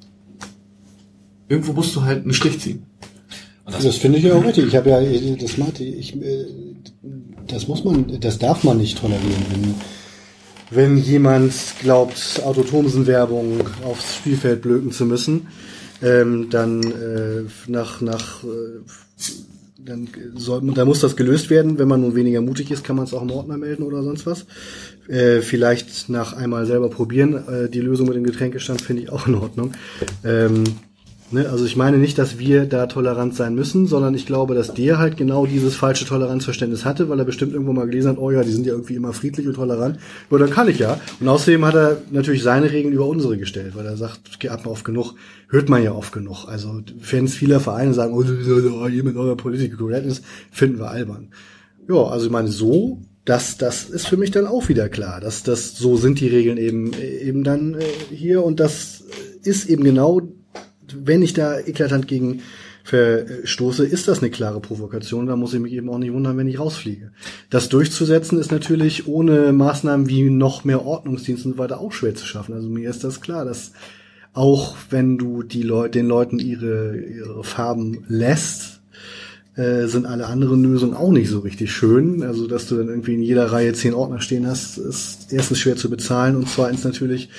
irgendwo 1.49 1.73
musst 1.73 1.95
du 1.95 2.03
halt 2.03 2.23
einen 2.23 2.33
Strich 2.33 2.59
ziehen. 2.59 2.83
Und 3.65 3.83
Das 3.83 3.97
finde 3.97 4.17
ich 4.17 4.23
ja 4.23 4.33
auch 4.33 4.45
richtig. 4.45 4.67
Ich 4.67 4.75
habe 4.75 4.89
ja, 4.89 5.01
das 5.35 5.57
meinte 5.57 5.83
ich, 5.83 6.15
äh, 6.15 6.45
das 7.47 7.67
muss 7.67 7.83
man, 7.83 8.19
das 8.19 8.39
darf 8.39 8.63
man 8.63 8.77
nicht 8.77 8.99
tolerieren, 8.99 9.45
wenn, 9.51 9.75
wenn 10.69 10.97
jemand 10.97 11.53
glaubt, 11.81 12.41
Autotomsen-Werbung 12.43 13.61
aufs 13.83 14.15
Spielfeld 14.15 14.61
blöken 14.61 14.91
zu 14.91 15.05
müssen, 15.05 15.47
ähm, 16.01 16.49
dann 16.49 16.83
äh, 16.83 17.43
nach, 17.67 18.01
nach, 18.01 18.43
äh, 18.43 18.47
dann 19.79 20.09
soll, 20.35 20.61
da 20.73 20.85
muss 20.85 20.99
das 20.99 21.15
gelöst 21.15 21.49
werden. 21.49 21.79
Wenn 21.79 21.87
man 21.87 22.01
nun 22.01 22.15
weniger 22.15 22.41
mutig 22.41 22.71
ist, 22.71 22.83
kann 22.83 22.95
man 22.95 23.05
es 23.05 23.13
auch 23.13 23.21
im 23.21 23.31
Ordner 23.31 23.57
melden 23.57 23.83
oder 23.83 24.03
sonst 24.03 24.25
was. 24.25 24.45
Äh, 25.07 25.41
vielleicht 25.41 26.09
nach 26.09 26.33
einmal 26.33 26.65
selber 26.65 26.89
probieren. 26.89 27.47
Äh, 27.47 27.69
die 27.69 27.79
Lösung 27.79 28.07
mit 28.07 28.15
dem 28.15 28.25
Getränkestand 28.25 28.81
finde 28.81 29.03
ich 29.03 29.09
auch 29.09 29.27
in 29.27 29.35
Ordnung. 29.35 29.73
Ähm, 30.23 30.63
Ne, 31.29 31.49
also 31.49 31.65
ich 31.65 31.75
meine 31.75 31.97
nicht, 31.97 32.17
dass 32.17 32.39
wir 32.39 32.65
da 32.65 32.87
tolerant 32.87 33.35
sein 33.35 33.53
müssen, 33.53 33.85
sondern 33.85 34.15
ich 34.15 34.25
glaube, 34.25 34.55
dass 34.55 34.73
der 34.73 34.97
halt 34.97 35.17
genau 35.17 35.45
dieses 35.45 35.75
falsche 35.75 36.05
Toleranzverständnis 36.05 36.85
hatte, 36.85 37.09
weil 37.09 37.19
er 37.19 37.25
bestimmt 37.25 37.51
irgendwo 37.51 37.73
mal 37.73 37.85
gelesen 37.85 38.11
hat, 38.11 38.17
oh 38.17 38.31
ja, 38.31 38.43
die 38.43 38.51
sind 38.51 38.65
ja 38.65 38.71
irgendwie 38.71 38.95
immer 38.95 39.11
friedlich 39.11 39.45
und 39.45 39.55
tolerant. 39.55 39.99
Ja, 40.31 40.37
dann 40.37 40.49
kann 40.49 40.69
ich 40.69 40.79
ja. 40.79 41.01
Und 41.19 41.27
außerdem 41.27 41.65
hat 41.65 41.75
er 41.75 42.01
natürlich 42.11 42.43
seine 42.43 42.71
Regeln 42.71 42.93
über 42.93 43.07
unsere 43.07 43.37
gestellt, 43.37 43.75
weil 43.75 43.85
er 43.85 43.97
sagt, 43.97 44.39
geht 44.39 44.51
mal 44.51 44.71
oft 44.71 44.85
genug, 44.85 45.15
hört 45.49 45.67
man 45.67 45.83
ja 45.83 45.91
oft 45.91 46.13
genug. 46.13 46.45
Also 46.47 46.81
Fans 47.01 47.35
vieler 47.35 47.59
Vereine 47.59 47.93
sagen, 47.93 48.13
oh, 48.13 48.23
ihr 48.87 49.03
mit 49.03 49.17
eurer 49.17 49.35
Political 49.35 49.77
Correctness 49.77 50.21
finden 50.49 50.79
wir 50.79 50.89
albern. 50.89 51.27
Ja, 51.89 52.03
also 52.03 52.27
ich 52.27 52.31
meine, 52.31 52.47
so 52.47 53.01
das, 53.25 53.57
das 53.57 53.89
ist 53.89 54.07
für 54.07 54.15
mich 54.15 54.31
dann 54.31 54.47
auch 54.47 54.69
wieder 54.69 54.87
klar, 54.87 55.19
dass 55.19 55.43
das 55.43 55.75
so 55.75 55.97
sind 55.97 56.21
die 56.21 56.29
Regeln 56.29 56.55
eben 56.55 56.93
eben 56.93 57.43
dann 57.43 57.73
äh, 57.73 57.83
hier 58.09 58.41
und 58.43 58.61
das 58.61 59.03
ist 59.43 59.65
eben 59.65 59.83
genau 59.83 60.21
wenn 61.07 61.21
ich 61.21 61.33
da 61.33 61.59
eklatant 61.59 62.07
gegen 62.07 62.41
verstoße, 62.83 63.85
ist 63.85 64.07
das 64.07 64.19
eine 64.19 64.29
klare 64.29 64.61
Provokation. 64.61 65.27
Da 65.27 65.35
muss 65.35 65.53
ich 65.53 65.59
mich 65.59 65.73
eben 65.73 65.89
auch 65.89 65.97
nicht 65.97 66.13
wundern, 66.13 66.37
wenn 66.37 66.47
ich 66.47 66.59
rausfliege. 66.59 67.11
Das 67.49 67.69
durchzusetzen 67.69 68.39
ist 68.39 68.51
natürlich 68.51 69.07
ohne 69.07 69.51
Maßnahmen 69.51 70.07
wie 70.07 70.29
noch 70.29 70.63
mehr 70.63 70.85
Ordnungsdienst 70.85 71.45
und 71.45 71.53
so 71.53 71.57
weiter 71.57 71.79
auch 71.79 71.91
schwer 71.91 72.15
zu 72.15 72.25
schaffen. 72.25 72.53
Also 72.53 72.69
mir 72.69 72.89
ist 72.89 73.03
das 73.03 73.19
klar, 73.19 73.43
dass 73.43 73.73
auch 74.33 74.75
wenn 74.89 75.17
du 75.17 75.43
die 75.43 75.63
Leute, 75.63 75.99
den 75.99 76.07
Leuten 76.07 76.39
ihre, 76.39 76.97
ihre 76.97 77.43
Farben 77.43 78.05
lässt, 78.07 78.79
äh, 79.55 79.87
sind 79.87 80.05
alle 80.05 80.27
anderen 80.27 80.63
Lösungen 80.63 80.93
auch 80.93 81.11
nicht 81.11 81.29
so 81.29 81.39
richtig 81.39 81.71
schön. 81.71 82.21
Also, 82.21 82.47
dass 82.47 82.67
du 82.67 82.77
dann 82.77 82.89
irgendwie 82.89 83.15
in 83.15 83.23
jeder 83.23 83.51
Reihe 83.51 83.73
zehn 83.73 83.95
Ordner 83.95 84.21
stehen 84.21 84.45
hast, 84.45 84.77
ist 84.77 85.33
erstens 85.33 85.59
schwer 85.59 85.75
zu 85.75 85.89
bezahlen 85.89 86.35
und 86.35 86.47
zweitens 86.47 86.83
natürlich 86.83 87.29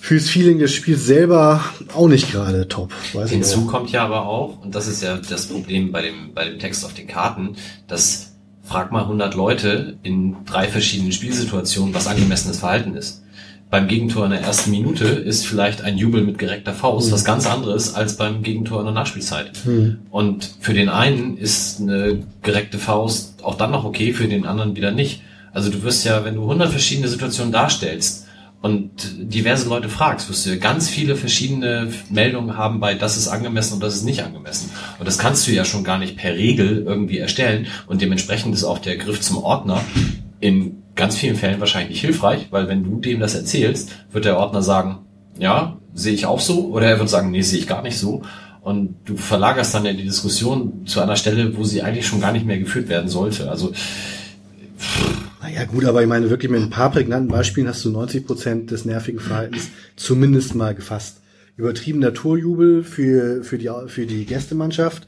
fürs 0.00 0.30
Feeling 0.30 0.58
des 0.58 0.72
Spiels 0.72 1.04
selber 1.04 1.62
auch 1.94 2.08
nicht 2.08 2.32
gerade 2.32 2.66
top. 2.66 2.92
Weiß 3.12 3.30
Hinzu 3.30 3.66
kommt 3.66 3.92
ja 3.92 4.04
aber 4.04 4.26
auch, 4.26 4.62
und 4.62 4.74
das 4.74 4.88
ist 4.88 5.02
ja 5.02 5.16
das 5.18 5.46
Problem 5.46 5.92
bei 5.92 6.02
dem, 6.02 6.32
bei 6.34 6.46
dem 6.46 6.58
Text 6.58 6.84
auf 6.84 6.94
den 6.94 7.06
Karten, 7.06 7.56
dass 7.86 8.32
frag 8.64 8.92
mal 8.92 9.02
100 9.02 9.34
Leute 9.34 9.98
in 10.02 10.36
drei 10.46 10.68
verschiedenen 10.68 11.12
Spielsituationen, 11.12 11.94
was 11.94 12.06
angemessenes 12.06 12.60
Verhalten 12.60 12.94
ist. 12.94 13.22
Beim 13.68 13.88
Gegentor 13.88 14.24
in 14.24 14.30
der 14.30 14.40
ersten 14.40 14.70
Minute 14.70 15.04
ist 15.04 15.46
vielleicht 15.46 15.82
ein 15.82 15.98
Jubel 15.98 16.22
mit 16.22 16.38
gereckter 16.38 16.72
Faust 16.72 17.08
mhm. 17.08 17.12
was 17.12 17.24
ganz 17.24 17.46
anderes 17.46 17.94
als 17.94 18.16
beim 18.16 18.42
Gegentor 18.42 18.80
in 18.80 18.86
der 18.86 18.94
Nachspielzeit. 18.94 19.52
Mhm. 19.64 19.98
Und 20.10 20.50
für 20.60 20.72
den 20.72 20.88
einen 20.88 21.36
ist 21.36 21.80
eine 21.80 22.22
gereckte 22.42 22.78
Faust 22.78 23.44
auch 23.44 23.56
dann 23.56 23.70
noch 23.70 23.84
okay, 23.84 24.12
für 24.12 24.26
den 24.26 24.46
anderen 24.46 24.74
wieder 24.76 24.92
nicht. 24.92 25.22
Also 25.52 25.70
du 25.70 25.82
wirst 25.82 26.04
ja, 26.04 26.24
wenn 26.24 26.36
du 26.36 26.42
100 26.42 26.70
verschiedene 26.70 27.08
Situationen 27.08 27.52
darstellst, 27.52 28.26
und 28.62 28.90
diverse 29.18 29.68
Leute 29.68 29.88
fragst, 29.88 30.28
wirst 30.28 30.44
du 30.44 30.58
ganz 30.58 30.88
viele 30.88 31.16
verschiedene 31.16 31.92
Meldungen 32.10 32.58
haben 32.58 32.78
bei 32.78 32.94
das 32.94 33.16
ist 33.16 33.28
angemessen 33.28 33.74
und 33.74 33.82
das 33.82 33.94
ist 33.94 34.04
nicht 34.04 34.22
angemessen. 34.22 34.70
Und 34.98 35.06
das 35.06 35.18
kannst 35.18 35.46
du 35.46 35.52
ja 35.52 35.64
schon 35.64 35.82
gar 35.82 35.98
nicht 35.98 36.16
per 36.16 36.34
Regel 36.34 36.84
irgendwie 36.86 37.18
erstellen 37.18 37.68
und 37.86 38.02
dementsprechend 38.02 38.54
ist 38.54 38.64
auch 38.64 38.78
der 38.78 38.98
Griff 38.98 39.20
zum 39.20 39.38
Ordner 39.38 39.80
in 40.40 40.82
ganz 40.94 41.16
vielen 41.16 41.36
Fällen 41.36 41.60
wahrscheinlich 41.60 41.90
nicht 41.90 42.00
hilfreich, 42.02 42.48
weil 42.50 42.68
wenn 42.68 42.84
du 42.84 43.00
dem 43.00 43.20
das 43.20 43.34
erzählst, 43.34 43.90
wird 44.12 44.26
der 44.26 44.36
Ordner 44.36 44.62
sagen, 44.62 44.98
ja, 45.38 45.78
sehe 45.94 46.12
ich 46.12 46.26
auch 46.26 46.40
so 46.40 46.68
oder 46.68 46.86
er 46.86 46.98
wird 46.98 47.08
sagen, 47.08 47.30
nee, 47.30 47.42
sehe 47.42 47.60
ich 47.60 47.66
gar 47.66 47.82
nicht 47.82 47.98
so. 47.98 48.22
Und 48.60 48.96
du 49.06 49.16
verlagerst 49.16 49.74
dann 49.74 49.86
ja 49.86 49.94
die 49.94 50.04
Diskussion 50.04 50.82
zu 50.84 51.00
einer 51.00 51.16
Stelle, 51.16 51.56
wo 51.56 51.64
sie 51.64 51.82
eigentlich 51.82 52.06
schon 52.06 52.20
gar 52.20 52.32
nicht 52.32 52.44
mehr 52.44 52.58
geführt 52.58 52.88
werden 52.90 53.08
sollte. 53.08 53.50
Also 53.50 53.72
naja 55.52 55.64
gut, 55.64 55.84
aber 55.84 56.02
ich 56.02 56.08
meine 56.08 56.30
wirklich 56.30 56.50
mit 56.50 56.62
ein 56.62 56.70
paar 56.70 56.90
prägnanten 56.90 57.28
Beispielen 57.28 57.68
hast 57.68 57.84
du 57.84 57.90
90 57.90 58.26
Prozent 58.26 58.70
des 58.70 58.84
nervigen 58.84 59.20
Verhaltens 59.20 59.68
zumindest 59.96 60.54
mal 60.54 60.74
gefasst. 60.74 61.18
Übertriebener 61.56 62.14
Torjubel 62.14 62.84
für, 62.84 63.42
für, 63.44 63.58
die, 63.58 63.70
für 63.88 64.06
die 64.06 64.24
Gästemannschaft, 64.24 65.06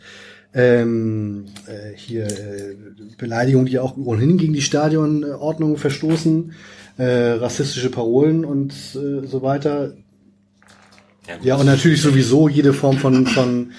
ähm, 0.55 1.47
äh, 1.67 1.97
hier 1.97 2.27
äh, 2.27 2.77
Beleidigungen, 3.17 3.67
die 3.67 3.79
auch 3.79 3.97
ohnehin 3.97 4.37
gegen 4.37 4.53
die 4.53 4.61
Stadionordnung 4.61 5.79
verstoßen, 5.79 6.53
äh, 6.99 7.05
rassistische 7.05 7.91
Parolen 7.91 8.45
und 8.45 8.73
äh, 8.95 9.27
so 9.27 9.43
weiter. 9.43 9.95
Ja, 11.27 11.37
ja, 11.43 11.57
und 11.57 11.67
natürlich 11.67 12.03
sowieso 12.03 12.49
jede 12.49 12.73
Form 12.73 12.99
von, 12.99 13.27
von 13.27 13.71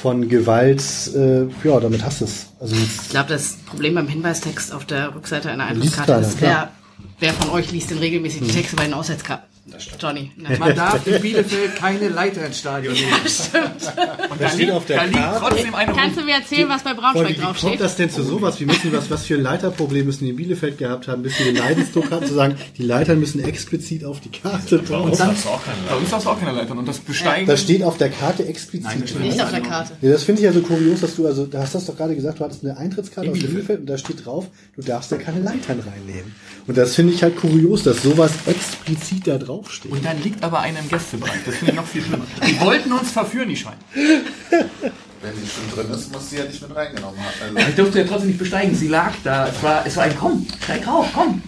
von 0.00 0.28
Gewalt, 0.28 0.82
äh, 1.14 1.42
ja, 1.64 1.78
damit 1.78 2.04
hast 2.04 2.20
du 2.20 2.24
es. 2.24 2.46
Also 2.60 2.76
ich 2.76 3.08
glaube, 3.08 3.30
das 3.30 3.54
Problem 3.66 3.94
beim 3.94 4.06
Hinweistext 4.06 4.72
auf 4.72 4.84
der 4.84 5.14
Rückseite 5.14 5.50
einer 5.50 5.64
Eintrittskarte 5.64 6.12
ist, 6.12 6.40
wer, 6.42 6.70
wer 7.18 7.32
von 7.32 7.50
euch 7.50 7.72
liest 7.72 7.90
denn 7.90 7.98
regelmäßig 7.98 8.42
die 8.42 8.48
hm. 8.48 8.54
Texte 8.54 8.76
bei 8.76 8.84
den 8.84 8.94
Auswärtskarten? 8.94 9.49
Johnny. 9.98 10.30
Man 10.58 10.74
darf 10.74 11.06
in 11.06 11.20
Bielefeld 11.20 11.76
keine 11.76 12.08
Leiter 12.08 12.46
ins 12.46 12.58
Stadion 12.58 12.94
nehmen. 12.94 13.08
Ja, 13.10 13.28
stimmt. 13.28 14.30
Und 14.30 14.40
da, 14.40 14.44
da 14.44 14.48
steht 14.48 14.70
auf 14.70 14.86
der 14.86 14.98
Karte. 15.08 15.68
Kannst 15.94 16.18
du 16.18 16.24
mir 16.24 16.34
erzählen, 16.34 16.68
was 16.68 16.82
bei 16.82 16.94
Braunschweig 16.94 17.36
draufsteht? 17.36 17.62
Wie 17.62 17.66
kommt 17.68 17.80
das 17.80 17.96
denn 17.96 18.10
zu 18.10 18.22
sowas? 18.22 18.58
Wie 18.60 18.66
müssen 18.66 18.92
was, 18.92 19.10
was 19.10 19.26
für 19.26 19.34
ein 19.34 19.42
Leiterproblem 19.42 20.06
müssen 20.06 20.24
die 20.24 20.30
in 20.30 20.36
Bielefeld 20.36 20.78
gehabt 20.78 21.08
haben, 21.08 21.22
bis 21.22 21.36
sie 21.36 21.44
den 21.44 21.56
Leidensdruck 21.56 22.10
hatten, 22.10 22.26
zu 22.26 22.34
sagen, 22.34 22.56
die 22.78 22.82
Leiter 22.82 23.14
müssen 23.16 23.42
explizit 23.42 24.04
auf 24.04 24.20
die 24.20 24.30
Karte 24.30 24.78
drauf. 24.78 24.88
Bei 24.88 25.08
uns 25.08 25.18
darfst 25.18 25.44
du 25.44 26.30
auch 26.30 26.40
keine 26.40 26.56
Leitern. 26.56 26.78
Und 26.78 26.88
das 26.88 26.98
besteigen. 26.98 27.46
Das 27.46 27.60
steht 27.60 27.82
auf 27.82 27.98
der 27.98 28.10
Karte 28.10 28.46
explizit. 28.46 28.84
Nein, 28.84 29.22
nicht 29.22 29.42
auf 29.42 29.50
der 29.50 29.60
Karte. 29.60 29.92
Ja, 30.00 30.12
das 30.12 30.24
finde 30.24 30.40
ich 30.40 30.46
ja 30.46 30.52
so 30.52 30.62
kurios, 30.62 31.00
dass 31.00 31.16
du, 31.16 31.26
also, 31.26 31.46
da 31.46 31.60
hast 31.60 31.74
du 31.74 31.78
das 31.78 31.86
doch 31.86 31.96
gerade 31.96 32.14
gesagt, 32.14 32.40
du 32.40 32.44
hattest 32.44 32.64
eine 32.64 32.76
Eintrittskarte 32.76 33.30
aus 33.30 33.38
Bielefeld 33.38 33.80
und 33.80 33.86
da 33.86 33.98
steht 33.98 34.24
drauf, 34.24 34.46
du 34.76 34.82
darfst 34.82 35.10
ja 35.10 35.18
keine 35.18 35.40
Leitern 35.40 35.80
reinnehmen. 35.80 36.34
Und 36.66 36.76
das 36.76 36.94
finde 36.94 37.12
ich 37.12 37.22
halt 37.22 37.36
kurios, 37.36 37.82
dass 37.82 38.02
sowas 38.02 38.32
explizit 38.46 39.26
da 39.26 39.38
draufsteht. 39.50 39.92
Und 39.92 40.04
dann 40.04 40.22
liegt 40.22 40.42
aber 40.42 40.60
einer 40.60 40.80
im 40.80 40.88
Gästebereich. 40.88 41.44
Das 41.44 41.56
finde 41.56 41.72
ich 41.72 41.76
noch 41.76 41.86
viel 41.86 42.02
schlimmer. 42.02 42.24
Die 42.46 42.60
wollten 42.60 42.92
uns 42.92 43.10
verführen, 43.10 43.48
die 43.48 43.56
Scheine. 43.56 43.76
Wenn 44.00 45.36
sie 45.36 45.46
schon 45.46 45.70
drin 45.74 45.90
ist, 45.92 46.12
muss 46.12 46.30
sie 46.30 46.38
ja 46.38 46.44
nicht 46.44 46.62
mit 46.62 46.74
reingenommen 46.74 47.20
haben. 47.20 47.56
Also 47.56 47.68
ich 47.68 47.76
durfte 47.76 48.00
ja 48.00 48.06
trotzdem 48.06 48.28
nicht 48.28 48.38
besteigen. 48.38 48.74
Sie 48.74 48.88
lag 48.88 49.12
da. 49.22 49.48
Es 49.48 49.62
war, 49.62 49.86
es 49.86 49.96
war 49.96 50.04
ein 50.04 50.16
Komm, 50.18 50.46
steig 50.62 50.86
rauf, 50.86 51.06
komm. 51.12 51.42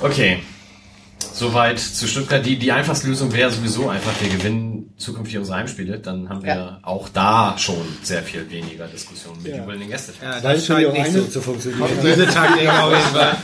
Okay. 0.00 0.42
Soweit 1.32 1.78
zu 1.78 2.06
Stuttgart. 2.06 2.44
Die, 2.44 2.58
die 2.58 2.72
einfachste 2.72 3.08
Lösung 3.08 3.32
wäre 3.32 3.50
sowieso 3.50 3.88
einfach, 3.88 4.12
wir 4.20 4.28
gewinnen 4.28 4.92
zukünftig 4.96 5.38
unsere 5.38 5.58
Heimspiele. 5.58 5.98
Dann 5.98 6.28
haben 6.28 6.42
wir 6.42 6.54
ja. 6.54 6.78
auch 6.82 7.08
da 7.08 7.56
schon 7.58 7.86
sehr 8.02 8.22
viel 8.22 8.50
weniger 8.50 8.86
Diskussionen 8.86 9.42
mit 9.42 9.52
ja. 9.52 9.58
jubelnden 9.58 9.88
Gästefans. 9.88 10.42
Ja, 10.42 10.52
das 10.52 10.66
scheint 10.66 10.92
nicht 10.92 11.12
so 11.12 11.22
zu 11.24 11.40
funktionieren. 11.40 11.88
Diese 12.02 12.26
Taktik 12.26 12.68
auf 12.68 12.90
jeden 12.90 13.02
Fall. 13.02 13.36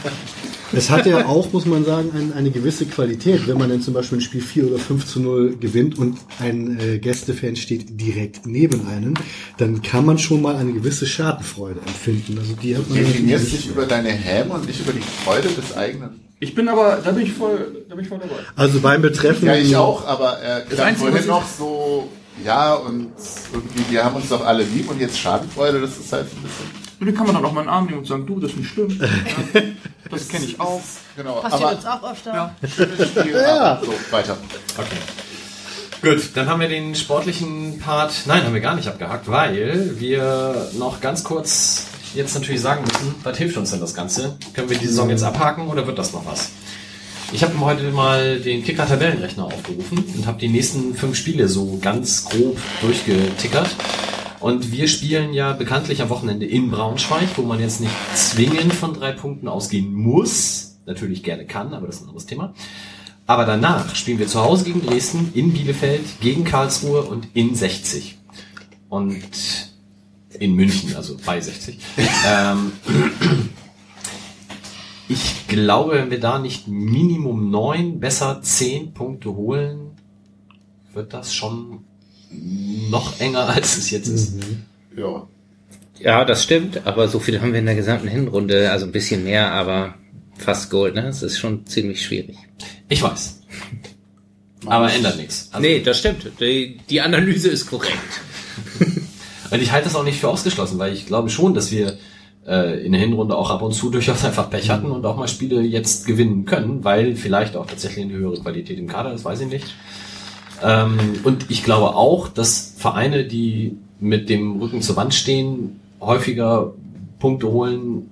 Es 0.72 0.90
hat 0.90 1.06
ja 1.06 1.26
auch, 1.26 1.52
muss 1.52 1.64
man 1.64 1.84
sagen, 1.84 2.10
ein, 2.14 2.32
eine 2.32 2.50
gewisse 2.50 2.86
Qualität, 2.86 3.46
wenn 3.46 3.56
man 3.56 3.70
dann 3.70 3.82
zum 3.82 3.94
Beispiel 3.94 4.18
ein 4.18 4.20
Spiel 4.20 4.40
4 4.40 4.66
oder 4.66 4.78
5 4.78 5.06
zu 5.06 5.20
0 5.20 5.56
gewinnt 5.58 5.96
und 5.96 6.18
ein 6.40 6.78
äh, 6.80 6.98
Gästefan 6.98 7.56
steht 7.56 8.00
direkt 8.00 8.46
neben 8.46 8.86
einem, 8.88 9.14
dann 9.58 9.80
kann 9.82 10.04
man 10.04 10.18
schon 10.18 10.42
mal 10.42 10.56
eine 10.56 10.72
gewisse 10.72 11.06
Schadenfreude 11.06 11.80
empfinden. 11.80 12.38
Also 12.38 12.54
die 12.54 12.76
hat 12.76 12.88
man 12.88 12.98
Definierst 12.98 13.44
natürlich- 13.44 13.64
dich 13.66 13.70
über 13.70 13.86
deine 13.86 14.10
Häme 14.10 14.54
und 14.54 14.66
nicht 14.66 14.80
über 14.80 14.92
die 14.92 15.00
Freude 15.00 15.48
des 15.48 15.76
eigenen. 15.76 16.25
Ich 16.38 16.54
bin 16.54 16.68
aber, 16.68 16.98
da 17.02 17.12
bin 17.12 17.24
ich 17.24 17.32
voll, 17.32 17.84
da 17.88 17.94
bin 17.94 18.04
ich 18.04 18.08
voll 18.10 18.18
dabei. 18.18 18.34
Also 18.56 18.80
beim 18.80 19.00
Betreffen. 19.00 19.46
Ja, 19.46 19.54
ich 19.54 19.74
auch, 19.74 20.06
aber 20.06 20.42
äh, 20.42 20.64
Das 20.68 20.98
vorhin 20.98 21.26
noch 21.26 21.46
so, 21.46 22.10
ja, 22.44 22.74
und 22.74 23.12
irgendwie, 23.52 23.90
wir 23.90 24.04
haben 24.04 24.16
uns 24.16 24.28
doch 24.28 24.44
alle 24.44 24.62
lieb 24.62 24.90
und 24.90 25.00
jetzt 25.00 25.18
Schadenfreude, 25.18 25.80
das 25.80 25.96
ist 25.96 26.12
halt 26.12 26.24
ein 26.24 26.42
bisschen. 26.42 26.86
Und 26.98 27.06
dann 27.06 27.14
kann 27.14 27.26
man 27.26 27.36
dann 27.36 27.44
auch 27.44 27.52
mal 27.52 27.60
in 27.60 27.66
den 27.66 27.72
Arm 27.72 27.86
nehmen 27.86 27.98
und 27.98 28.06
sagen, 28.06 28.26
du, 28.26 28.40
das 28.40 28.50
ist 28.50 28.56
nicht 28.58 28.70
schlimm. 28.70 29.00
Ja, 30.08 30.18
das 30.18 30.28
kenne 30.28 30.44
ich 30.44 30.60
auch. 30.60 30.80
Genau, 31.16 31.40
Passiert 31.40 31.62
aber 31.62 31.76
uns 31.76 31.84
auch 31.84 32.12
öfter. 32.12 32.32
Ja. 32.32 32.54
schönes 32.68 33.08
Spiel, 33.08 33.32
ja. 33.32 33.82
so, 33.84 33.92
weiter. 34.12 34.36
Okay. 34.78 34.96
Gut, 36.00 36.30
dann 36.36 36.48
haben 36.48 36.60
wir 36.60 36.68
den 36.68 36.94
sportlichen 36.94 37.80
Part, 37.80 38.12
nein, 38.26 38.44
haben 38.44 38.54
wir 38.54 38.60
gar 38.60 38.76
nicht 38.76 38.86
abgehakt, 38.86 39.28
weil 39.28 39.98
wir 39.98 40.70
noch 40.78 41.00
ganz 41.00 41.24
kurz 41.24 41.86
jetzt 42.16 42.34
natürlich 42.34 42.60
sagen 42.60 42.84
müssen, 42.84 43.14
was 43.22 43.38
hilft 43.38 43.56
uns 43.56 43.70
denn 43.70 43.80
das 43.80 43.94
Ganze? 43.94 44.38
Können 44.54 44.70
wir 44.70 44.78
die 44.78 44.86
Saison 44.86 45.10
jetzt 45.10 45.22
abhaken 45.22 45.68
oder 45.68 45.86
wird 45.86 45.98
das 45.98 46.12
noch 46.12 46.26
was? 46.26 46.50
Ich 47.32 47.42
habe 47.42 47.58
heute 47.60 47.90
mal 47.90 48.38
den 48.38 48.62
Kicker-Tabellenrechner 48.64 49.44
aufgerufen 49.44 50.04
und 50.14 50.26
habe 50.26 50.38
die 50.38 50.48
nächsten 50.48 50.94
fünf 50.94 51.16
Spiele 51.16 51.48
so 51.48 51.78
ganz 51.82 52.24
grob 52.24 52.56
durchgetickert. 52.80 53.74
Und 54.40 54.70
wir 54.70 54.86
spielen 54.86 55.32
ja 55.34 55.52
bekanntlich 55.52 56.02
am 56.02 56.08
Wochenende 56.08 56.46
in 56.46 56.70
Braunschweig, 56.70 57.28
wo 57.36 57.42
man 57.42 57.58
jetzt 57.58 57.80
nicht 57.80 57.92
zwingend 58.14 58.72
von 58.72 58.94
drei 58.94 59.12
Punkten 59.12 59.48
ausgehen 59.48 59.92
muss. 59.92 60.78
Natürlich 60.86 61.24
gerne 61.24 61.46
kann, 61.46 61.74
aber 61.74 61.86
das 61.86 61.96
ist 61.96 62.02
ein 62.02 62.08
anderes 62.08 62.26
Thema. 62.26 62.54
Aber 63.26 63.44
danach 63.44 63.96
spielen 63.96 64.20
wir 64.20 64.28
zu 64.28 64.40
Hause 64.40 64.64
gegen 64.64 64.86
Dresden, 64.86 65.32
in 65.34 65.52
Bielefeld, 65.52 66.04
gegen 66.20 66.44
Karlsruhe 66.44 67.02
und 67.02 67.26
in 67.34 67.56
60. 67.56 68.18
Und 68.88 69.65
in 70.38 70.54
München, 70.54 70.94
also 70.96 71.16
bei 71.24 71.40
60. 71.40 71.78
ähm, 72.26 72.72
ich 75.08 75.46
glaube, 75.48 75.94
wenn 75.94 76.10
wir 76.10 76.20
da 76.20 76.38
nicht 76.38 76.68
Minimum 76.68 77.50
neun, 77.50 78.00
besser 78.00 78.40
zehn 78.42 78.92
Punkte 78.92 79.34
holen, 79.34 79.92
wird 80.92 81.12
das 81.12 81.34
schon 81.34 81.84
noch 82.90 83.20
enger, 83.20 83.48
als 83.48 83.76
es 83.76 83.90
jetzt 83.90 84.08
ist. 84.08 84.34
Ja. 84.96 85.28
Ja, 85.98 86.24
das 86.24 86.42
stimmt, 86.42 86.86
aber 86.86 87.08
so 87.08 87.20
viel 87.20 87.40
haben 87.40 87.52
wir 87.52 87.60
in 87.60 87.66
der 87.66 87.74
gesamten 87.74 88.08
Hinrunde, 88.08 88.70
also 88.70 88.84
ein 88.84 88.92
bisschen 88.92 89.24
mehr, 89.24 89.52
aber 89.52 89.94
fast 90.36 90.70
Gold, 90.70 90.94
ne? 90.94 91.02
Das 91.02 91.22
ist 91.22 91.38
schon 91.38 91.66
ziemlich 91.66 92.04
schwierig. 92.04 92.36
Ich 92.88 93.02
weiß. 93.02 93.40
Aber 94.66 94.92
ändert 94.92 95.16
nichts. 95.16 95.48
Also, 95.52 95.66
nee, 95.66 95.80
das 95.80 95.98
stimmt. 95.98 96.30
Die, 96.40 96.78
die 96.90 97.00
Analyse 97.00 97.48
ist 97.48 97.66
korrekt. 97.66 97.96
Und 99.50 99.62
ich 99.62 99.72
halte 99.72 99.88
das 99.88 99.96
auch 99.96 100.04
nicht 100.04 100.20
für 100.20 100.28
ausgeschlossen, 100.28 100.78
weil 100.78 100.92
ich 100.92 101.06
glaube 101.06 101.30
schon, 101.30 101.54
dass 101.54 101.70
wir 101.70 101.96
äh, 102.46 102.84
in 102.84 102.92
der 102.92 103.00
Hinrunde 103.00 103.36
auch 103.36 103.50
ab 103.50 103.62
und 103.62 103.72
zu 103.72 103.90
durchaus 103.90 104.24
einfach 104.24 104.50
Pech 104.50 104.70
hatten 104.70 104.90
und 104.90 105.04
auch 105.04 105.16
mal 105.16 105.28
Spiele 105.28 105.60
jetzt 105.62 106.06
gewinnen 106.06 106.44
können, 106.44 106.84
weil 106.84 107.16
vielleicht 107.16 107.56
auch 107.56 107.66
tatsächlich 107.66 108.04
eine 108.04 108.14
höhere 108.14 108.40
Qualität 108.40 108.78
im 108.78 108.88
Kader 108.88 109.12
ist, 109.12 109.24
weiß 109.24 109.40
ich 109.40 109.48
nicht. 109.48 109.74
Ähm, 110.62 110.98
und 111.24 111.50
ich 111.50 111.64
glaube 111.64 111.94
auch, 111.94 112.28
dass 112.28 112.74
Vereine, 112.76 113.24
die 113.24 113.76
mit 114.00 114.28
dem 114.28 114.60
Rücken 114.60 114.82
zur 114.82 114.96
Wand 114.96 115.14
stehen, 115.14 115.80
häufiger 116.00 116.72
Punkte 117.18 117.48
holen 117.48 118.10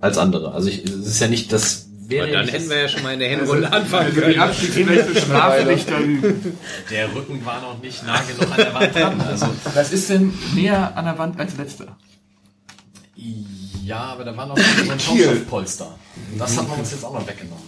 als 0.00 0.18
andere. 0.18 0.52
Also 0.52 0.68
ich, 0.68 0.84
es 0.84 1.06
ist 1.06 1.20
ja 1.20 1.28
nicht 1.28 1.52
das 1.52 1.85
wäre 2.08 2.30
dann 2.30 2.46
hätten 2.48 2.64
das- 2.64 2.70
wir 2.70 2.80
ja 2.82 2.88
schon 2.88 3.02
mal 3.02 3.12
in 3.14 3.18
der 3.20 3.28
Hinrunde 3.28 3.72
anfangen 3.72 4.06
Also 4.06 4.16
die 4.20 4.26
können. 4.26 4.38
Abstiegsplätze 4.40 5.20
strafe 5.20 5.64
dich 5.74 5.86
dann. 5.86 6.22
der 6.90 7.14
Rücken 7.14 7.44
war 7.44 7.60
noch 7.60 7.80
nicht 7.82 8.06
nah 8.06 8.20
genug 8.22 8.50
an 8.50 8.56
der 8.56 8.74
Wand 8.74 8.94
dran. 8.94 9.20
Also 9.20 9.46
Was 9.74 9.92
ist 9.92 10.10
denn 10.10 10.32
näher 10.54 10.96
an 10.96 11.04
der 11.04 11.18
Wand 11.18 11.38
als 11.38 11.56
letzter? 11.56 11.96
ja, 13.84 13.98
aber 13.98 14.24
da 14.24 14.36
war 14.36 14.46
noch 14.46 14.56
so 14.58 14.90
ein 14.92 15.00
Schaumstoffpolster. 15.00 15.96
Das 16.38 16.56
hat 16.58 16.68
man 16.68 16.78
uns 16.80 16.90
jetzt 16.90 17.04
auch 17.04 17.12
noch 17.14 17.26
weggenommen. 17.26 17.64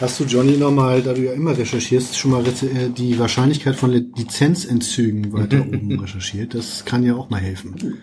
Hast 0.00 0.18
du, 0.20 0.24
Johnny, 0.24 0.56
nochmal, 0.56 1.02
da 1.02 1.12
du 1.14 1.22
ja 1.22 1.32
immer 1.32 1.56
recherchierst, 1.56 2.18
schon 2.18 2.32
mal 2.32 2.44
äh, 2.46 2.90
die 2.90 3.18
Wahrscheinlichkeit 3.18 3.76
von 3.76 3.90
Li- 3.92 4.06
Lizenzentzügen 4.16 5.32
weiter 5.32 5.60
oben 5.60 5.98
recherchiert? 6.00 6.54
Das 6.54 6.84
kann 6.84 7.02
ja 7.04 7.14
auch 7.14 7.30
mal 7.30 7.40
helfen. 7.40 8.02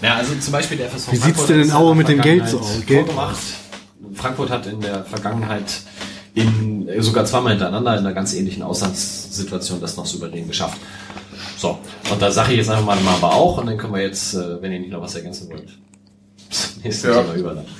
Ja, 0.00 0.14
also 0.16 0.32
zum 0.40 0.52
Beispiel 0.52 0.78
der 0.78 0.90
FSV 0.90 1.08
Wie 1.12 1.16
sieht's 1.16 1.24
Frankfurt 1.24 1.48
denn 1.50 1.60
in 1.60 1.72
Aue 1.72 1.94
mit 1.94 2.08
dem 2.08 2.20
Geld 2.20 2.48
so 2.48 2.58
aus? 2.60 2.82
Geld 2.86 3.06
vorgemacht. 3.06 3.38
Frankfurt 4.14 4.50
hat 4.50 4.66
in 4.66 4.80
der 4.80 5.04
Vergangenheit 5.04 5.82
in, 6.34 6.88
sogar 7.02 7.24
zweimal 7.24 7.52
hintereinander 7.52 7.92
in 7.92 7.98
einer 8.00 8.14
ganz 8.14 8.34
ähnlichen 8.34 8.62
Auslandssituation 8.62 9.80
das 9.80 9.96
noch 9.96 10.06
souverän 10.06 10.46
geschafft. 10.48 10.78
So, 11.58 11.78
und 12.10 12.20
da 12.20 12.30
sage 12.30 12.52
ich 12.52 12.58
jetzt 12.58 12.70
einfach 12.70 12.84
mal, 12.84 12.98
mal 13.00 13.14
aber 13.14 13.34
auch 13.34 13.58
und 13.58 13.66
dann 13.66 13.76
können 13.76 13.94
wir 13.94 14.02
jetzt, 14.02 14.34
äh, 14.34 14.60
wenn 14.62 14.72
ihr 14.72 14.80
nicht 14.80 14.92
noch 14.92 15.02
was 15.02 15.14
ergänzen 15.14 15.48
wollt, 15.50 15.68
zum 16.50 16.82
nächsten 16.82 17.08
Ja. 17.08 17.22
Thema 17.22 17.34
überleiten. 17.34 17.70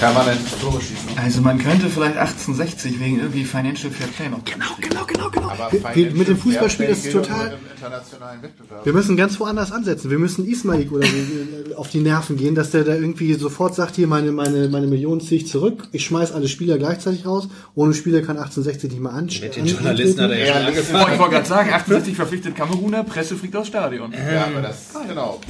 Permanentes 0.00 0.58
Tore 0.60 0.80
schießen. 0.80 1.08
Also 1.16 1.40
man 1.42 1.58
könnte 1.58 1.88
vielleicht 1.88 2.16
1860 2.16 3.00
wegen 3.00 3.18
irgendwie 3.18 3.44
Financial 3.44 3.90
Fair 3.92 4.06
Play 4.06 4.28
noch. 4.28 4.44
Genau, 4.44 4.66
genau, 4.80 5.04
genau, 5.06 5.28
genau. 5.30 5.48
Aber 5.50 5.70
Wir, 5.94 6.12
mit 6.12 6.28
dem 6.28 6.36
Fußballspiel 6.38 6.86
ist 6.86 7.06
es 7.06 7.12
total... 7.12 7.46
nur 7.46 7.54
Im 7.54 7.58
internationalen 7.74 8.42
Wettbewerb. 8.42 8.84
Wir 8.86 8.92
müssen 8.92 9.16
ganz 9.16 9.40
woanders 9.40 9.72
ansetzen. 9.72 10.10
Wir 10.10 10.18
müssen 10.20 10.46
Ismail 10.46 10.88
oder 10.90 11.04
äh, 11.06 11.74
auf 11.74 11.88
die 11.90 11.98
Nerven 11.98 12.36
gehen, 12.36 12.54
dass 12.54 12.70
der 12.70 12.84
da 12.84 12.94
irgendwie 12.94 13.34
sofort 13.34 13.74
sagt, 13.74 13.96
hier 13.96 14.06
meine, 14.06 14.30
meine, 14.30 14.68
meine 14.68 14.86
Millionen 14.86 15.20
ziehe 15.20 15.40
ich 15.40 15.48
zurück. 15.48 15.88
Ich 15.90 16.04
schmeiß 16.04 16.30
alle 16.32 16.46
Spieler 16.46 16.78
gleichzeitig 16.78 17.26
raus. 17.26 17.48
Ohne 17.74 17.92
Spieler 17.92 18.20
kann 18.20 18.36
1860 18.36 18.92
nicht 18.92 19.00
mal 19.02 19.10
anstellen. 19.10 19.50
Mit 19.52 19.56
den 19.56 19.66
Journalisten 19.66 20.20
hat 20.22 20.30
er 20.30 20.38
ja 20.38 20.46
schon 20.54 20.62
Oh, 20.62 20.68
angefangen. 20.68 21.12
ich 21.14 21.18
wollte 21.18 21.34
gerade 21.34 21.48
sagen, 21.48 21.70
1860 21.72 22.14
verpflichtet 22.16 22.54
Kameruner, 22.56 23.02
Presse 23.02 23.34
fliegt 23.36 23.56
aus 23.56 23.66
Stadion. 23.66 24.12
Ja, 24.12 24.46
aber 24.46 24.62
das, 24.62 24.90
genau. 25.08 25.40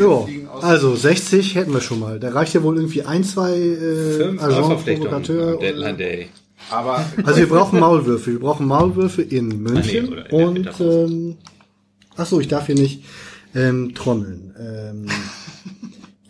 Aus- 0.55 0.65
also 0.65 0.97
60 0.97 1.55
hätten 1.55 1.75
wir 1.75 1.83
schon 1.83 2.01
mal. 2.01 2.19
Da 2.19 2.31
reicht 2.31 2.55
ja 2.55 2.63
wohl 2.63 2.77
irgendwie 2.77 3.03
ein, 3.05 3.25
zwei 3.25 3.53
äh, 3.53 4.17
Fünf 4.17 4.38
Agent 4.41 4.85
Provocateur. 4.85 5.53
am 5.55 5.61
Deadline 5.61 5.97
Day. 5.99 6.29
aber 6.71 7.05
Also 7.25 7.41
wir 7.41 7.49
brauchen 7.49 7.81
Maulwürfe. 7.81 8.33
Wir 8.33 8.41
brauchen 8.41 8.67
Maulwürfe 8.67 9.23
in 9.23 9.63
München 9.63 10.07
Ah, 10.07 10.11
nee, 10.11 10.13
oder 10.13 10.31
in 10.33 10.47
und 10.69 10.81
ähm, 10.81 11.37
ach 12.17 12.27
so, 12.27 12.41
ich 12.41 12.49
darf 12.49 12.67
hier 12.67 12.75
nicht 12.75 13.05
ähm, 13.55 13.95
trommeln. 13.95 14.55
Ähm, 14.59 15.07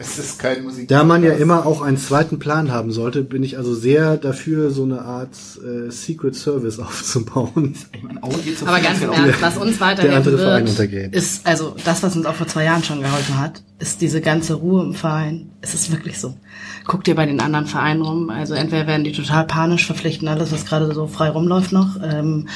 es 0.01 0.17
ist 0.17 0.39
kein 0.39 0.63
Musik. 0.63 0.87
da 0.87 1.03
man 1.03 1.25
ja 1.25 1.33
immer 1.33 1.67
auch 1.67 1.83
einen 1.83 1.97
zweiten 1.97 2.39
Plan 2.39 2.71
haben 2.71 2.93
sollte, 2.93 3.23
bin 3.23 3.43
ich 3.43 3.57
also 3.59 3.75
sehr 3.75 4.17
dafür, 4.17 4.71
so 4.71 4.85
eine 4.85 5.03
Art 5.03 5.37
äh, 5.59 5.91
Secret 5.91 6.37
Service 6.37 6.79
aufzubauen. 6.79 7.75
Aber 8.65 8.81
ganz 8.81 9.03
im 9.03 9.11
Ernst, 9.11 9.43
was 9.43 9.57
uns 9.57 9.81
weiterhelfen 9.81 10.39
wird, 10.39 11.15
ist, 11.15 11.45
also 11.45 11.75
das, 11.85 12.05
was 12.05 12.15
uns 12.15 12.27
auch 12.27 12.35
vor 12.37 12.47
zwei 12.47 12.63
Jahren 12.63 12.85
schon 12.85 13.03
geholfen 13.03 13.41
hat, 13.41 13.63
ist 13.81 14.01
diese 14.01 14.21
ganze 14.21 14.55
Ruhe 14.55 14.85
im 14.85 14.95
Verein. 14.95 15.51
Es 15.63 15.75
ist 15.75 15.91
wirklich 15.91 16.21
so. 16.21 16.37
Guck 16.87 17.03
dir 17.03 17.17
bei 17.17 17.27
den 17.27 17.41
anderen 17.41 17.67
Vereinen 17.67 18.03
rum. 18.03 18.31
Also 18.31 18.55
entweder 18.55 18.87
werden 18.87 19.03
die 19.03 19.13
total 19.13 19.47
panisch, 19.47 19.85
verpflichten 19.85 20.29
alles, 20.29 20.53
was 20.53 20.65
gerade 20.65 20.95
so 20.95 21.09
frei 21.09 21.31
rumläuft 21.31 21.73
noch, 21.73 21.97
ähm, 22.01 22.49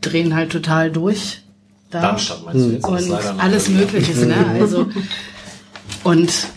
drehen 0.00 0.34
halt 0.34 0.50
total 0.50 0.90
durch. 0.90 1.42
Da. 1.90 2.00
Darmstadt 2.00 2.44
meinst 2.44 2.66
du 2.66 2.70
jetzt? 2.72 2.84
Und 2.84 3.12
alles 3.40 3.68
Mögliche, 3.68 4.26
ne? 4.26 4.44
Also 4.58 4.88
und 6.02 6.48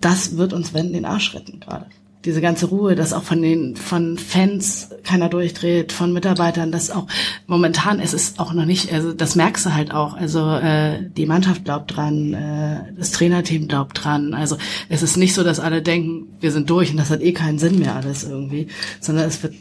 das 0.00 0.36
wird 0.36 0.52
uns 0.52 0.74
wenn 0.74 0.92
den 0.92 1.04
Arsch 1.04 1.34
retten 1.34 1.60
gerade. 1.60 1.86
Diese 2.24 2.40
ganze 2.40 2.66
Ruhe, 2.66 2.96
dass 2.96 3.12
auch 3.12 3.22
von 3.22 3.40
den 3.40 3.76
von 3.76 4.18
Fans 4.18 4.90
keiner 5.04 5.28
durchdreht, 5.28 5.92
von 5.92 6.12
Mitarbeitern, 6.12 6.72
das 6.72 6.90
auch 6.90 7.06
momentan 7.46 8.00
es 8.00 8.12
ist 8.12 8.40
auch 8.40 8.52
noch 8.52 8.64
nicht, 8.64 8.92
also 8.92 9.12
das 9.12 9.36
merkst 9.36 9.66
du 9.66 9.74
halt 9.74 9.94
auch. 9.94 10.14
Also 10.14 10.50
äh, 10.50 11.08
die 11.16 11.26
Mannschaft 11.26 11.64
glaubt 11.64 11.96
dran, 11.96 12.34
äh, 12.34 12.92
das 12.96 13.12
Trainerteam 13.12 13.68
glaubt 13.68 14.04
dran. 14.04 14.34
Also 14.34 14.58
es 14.88 15.02
ist 15.02 15.16
nicht 15.16 15.32
so, 15.32 15.44
dass 15.44 15.60
alle 15.60 15.80
denken, 15.80 16.26
wir 16.40 16.50
sind 16.50 16.68
durch 16.68 16.90
und 16.90 16.96
das 16.96 17.10
hat 17.10 17.22
eh 17.22 17.32
keinen 17.32 17.60
Sinn 17.60 17.78
mehr 17.78 17.94
alles 17.94 18.24
irgendwie, 18.24 18.66
sondern 19.00 19.26
es 19.26 19.42
wird 19.44 19.54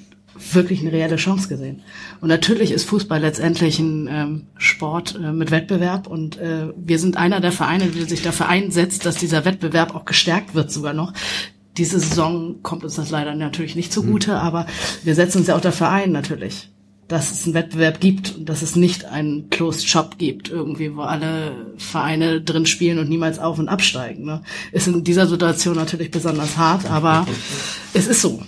wirklich 0.53 0.81
eine 0.81 0.91
reelle 0.91 1.15
Chance 1.15 1.47
gesehen. 1.47 1.81
Und 2.21 2.29
natürlich 2.29 2.71
ist 2.71 2.85
Fußball 2.85 3.19
letztendlich 3.19 3.79
ein 3.79 4.07
ähm, 4.09 4.41
Sport 4.57 5.19
äh, 5.21 5.31
mit 5.31 5.51
Wettbewerb 5.51 6.07
und 6.07 6.37
äh, 6.37 6.69
wir 6.75 6.99
sind 6.99 7.17
einer 7.17 7.39
der 7.39 7.51
Vereine, 7.51 7.87
die 7.87 8.03
sich 8.03 8.21
dafür 8.21 8.47
einsetzt, 8.47 9.05
dass 9.05 9.15
dieser 9.17 9.45
Wettbewerb 9.45 9.95
auch 9.95 10.05
gestärkt 10.05 10.55
wird 10.55 10.71
sogar 10.71 10.93
noch. 10.93 11.13
Diese 11.77 11.99
Saison 11.99 12.63
kommt 12.63 12.83
uns 12.83 12.95
das 12.95 13.11
leider 13.11 13.35
natürlich 13.35 13.75
nicht 13.75 13.93
zugute, 13.93 14.39
aber 14.39 14.65
wir 15.03 15.15
setzen 15.15 15.39
uns 15.39 15.47
ja 15.47 15.55
auch 15.55 15.61
dafür 15.61 15.89
ein 15.89 16.11
natürlich, 16.11 16.69
dass 17.07 17.31
es 17.31 17.45
einen 17.45 17.53
Wettbewerb 17.53 17.99
gibt 17.99 18.35
und 18.35 18.49
dass 18.49 18.63
es 18.63 18.75
nicht 18.75 19.05
einen 19.05 19.49
Closed 19.51 19.87
Shop 19.87 20.17
gibt, 20.17 20.49
irgendwie, 20.49 20.95
wo 20.95 21.01
alle 21.01 21.73
Vereine 21.77 22.41
drin 22.41 22.65
spielen 22.65 22.97
und 22.97 23.09
niemals 23.09 23.37
auf 23.37 23.59
und 23.59 23.69
absteigen. 23.69 24.25
Ne? 24.25 24.41
Ist 24.71 24.87
in 24.87 25.03
dieser 25.03 25.27
Situation 25.27 25.75
natürlich 25.75 26.09
besonders 26.09 26.57
hart, 26.57 26.89
aber 26.89 27.27
es 27.93 28.07
ist 28.07 28.21
so. 28.21 28.41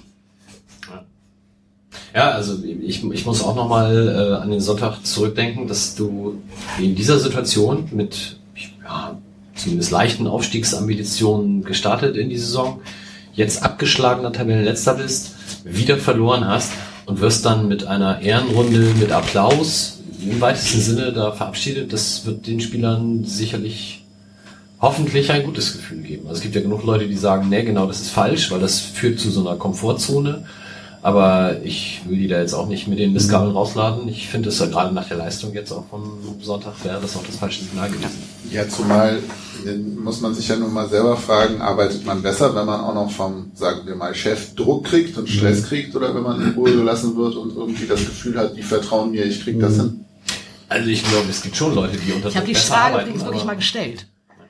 Ja, 2.13 2.31
also 2.31 2.57
ich, 2.63 3.03
ich 3.03 3.25
muss 3.25 3.43
auch 3.43 3.55
nochmal 3.55 4.07
äh, 4.07 4.41
an 4.41 4.49
den 4.49 4.61
Sonntag 4.61 5.05
zurückdenken, 5.05 5.67
dass 5.67 5.95
du 5.95 6.41
in 6.79 6.95
dieser 6.95 7.19
Situation 7.19 7.87
mit 7.91 8.37
ja, 8.83 9.17
zumindest 9.55 9.91
leichten 9.91 10.27
Aufstiegsambitionen 10.27 11.63
gestartet 11.63 12.17
in 12.17 12.29
die 12.29 12.37
Saison, 12.37 12.81
jetzt 13.33 13.63
abgeschlagener 13.63 14.31
Tabellenletzter 14.31 14.95
bist, 14.95 15.35
wieder 15.63 15.97
verloren 15.97 16.47
hast 16.47 16.71
und 17.05 17.21
wirst 17.21 17.45
dann 17.45 17.67
mit 17.67 17.85
einer 17.85 18.21
Ehrenrunde, 18.21 18.79
mit 18.99 19.11
Applaus 19.11 19.99
im 20.21 20.41
weitesten 20.41 20.81
Sinne 20.81 21.13
da 21.13 21.31
verabschiedet. 21.31 21.93
Das 21.93 22.25
wird 22.25 22.47
den 22.47 22.59
Spielern 22.59 23.23
sicherlich 23.23 24.03
hoffentlich 24.81 25.31
ein 25.31 25.43
gutes 25.43 25.73
Gefühl 25.73 26.01
geben. 26.01 26.27
Also 26.27 26.37
es 26.37 26.41
gibt 26.41 26.55
ja 26.55 26.61
genug 26.61 26.83
Leute, 26.83 27.07
die 27.07 27.17
sagen, 27.17 27.49
nee, 27.49 27.63
genau, 27.63 27.85
das 27.85 28.01
ist 28.01 28.09
falsch, 28.09 28.49
weil 28.51 28.59
das 28.59 28.79
führt 28.79 29.19
zu 29.19 29.29
so 29.29 29.47
einer 29.47 29.57
Komfortzone. 29.57 30.45
Aber 31.01 31.57
ich 31.63 32.01
will 32.07 32.17
die 32.17 32.27
da 32.27 32.39
jetzt 32.41 32.53
auch 32.53 32.67
nicht 32.67 32.87
mit 32.87 32.99
den 32.99 33.13
Mistgabeln 33.13 33.53
rausladen. 33.53 34.07
Ich 34.09 34.27
finde 34.27 34.49
es 34.49 34.59
ja 34.59 34.65
gerade 34.65 34.93
nach 34.93 35.07
der 35.07 35.17
Leistung 35.17 35.53
jetzt 35.53 35.71
auch 35.71 35.85
vom 35.89 36.19
Sonntag 36.41 36.73
wäre 36.83 36.99
das 37.01 37.15
auch 37.15 37.25
das 37.25 37.37
falsche 37.37 37.63
Signal 37.63 37.89
gewesen. 37.89 38.21
Ja, 38.51 38.67
zumal 38.67 39.19
äh, 39.65 39.73
muss 39.77 40.19
man 40.19 40.33
sich 40.33 40.47
ja 40.49 40.57
nun 40.57 40.73
mal 40.73 40.89
selber 40.89 41.15
fragen, 41.15 41.61
arbeitet 41.61 42.05
man 42.05 42.21
besser, 42.21 42.53
wenn 42.53 42.65
man 42.65 42.81
auch 42.81 42.93
noch 42.93 43.11
vom, 43.11 43.51
sagen 43.53 43.81
wir 43.85 43.95
mal, 43.95 44.13
Chef 44.13 44.55
Druck 44.55 44.85
kriegt 44.85 45.17
und 45.17 45.29
Stress 45.29 45.63
kriegt 45.63 45.95
oder 45.95 46.13
wenn 46.13 46.23
man 46.23 46.41
in 46.41 46.49
Ruhe 46.51 46.71
gelassen 46.71 47.15
wird 47.15 47.35
und 47.35 47.55
irgendwie 47.55 47.87
das 47.87 47.99
Gefühl 47.99 48.37
hat, 48.37 48.57
die 48.57 48.63
vertrauen 48.63 49.11
mir, 49.11 49.25
ich 49.25 49.41
krieg 49.43 49.59
das 49.59 49.75
hin. 49.75 50.05
Also 50.67 50.89
ich 50.89 51.03
glaube, 51.03 51.27
es 51.29 51.41
gibt 51.41 51.55
schon 51.55 51.73
Leute, 51.73 51.97
die 51.97 52.11
unter 52.11 52.27
Ich 52.27 52.35
habe 52.35 52.45
die 52.45 52.55
Frage 52.55 52.93
arbeiten, 52.93 53.09
übrigens 53.09 53.25
wirklich 53.25 53.45
mal 53.45 53.55
gestellt. 53.55 54.05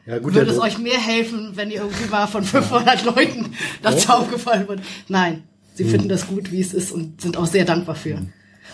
Ja, 0.05 0.17
gut, 0.17 0.33
Würde 0.33 0.49
es 0.49 0.59
euch 0.59 0.79
mehr 0.79 0.97
helfen, 0.97 1.51
wenn 1.53 1.69
ihr 1.69 1.81
irgendwie 1.81 2.09
mal 2.09 2.25
von 2.25 2.43
500 2.43 3.05
Leuten 3.05 3.53
das 3.83 4.09
aufgefallen 4.09 4.67
wird? 4.67 4.81
Nein, 5.07 5.43
sie 5.79 5.85
Hm. 5.85 5.91
finden 5.91 6.09
das 6.09 6.27
gut, 6.27 6.51
wie 6.51 6.59
es 6.61 6.73
ist 6.73 6.91
und 6.91 7.21
sind 7.21 7.37
auch 7.37 7.47
sehr 7.47 7.63
dankbar 7.65 7.95
für. 7.95 8.21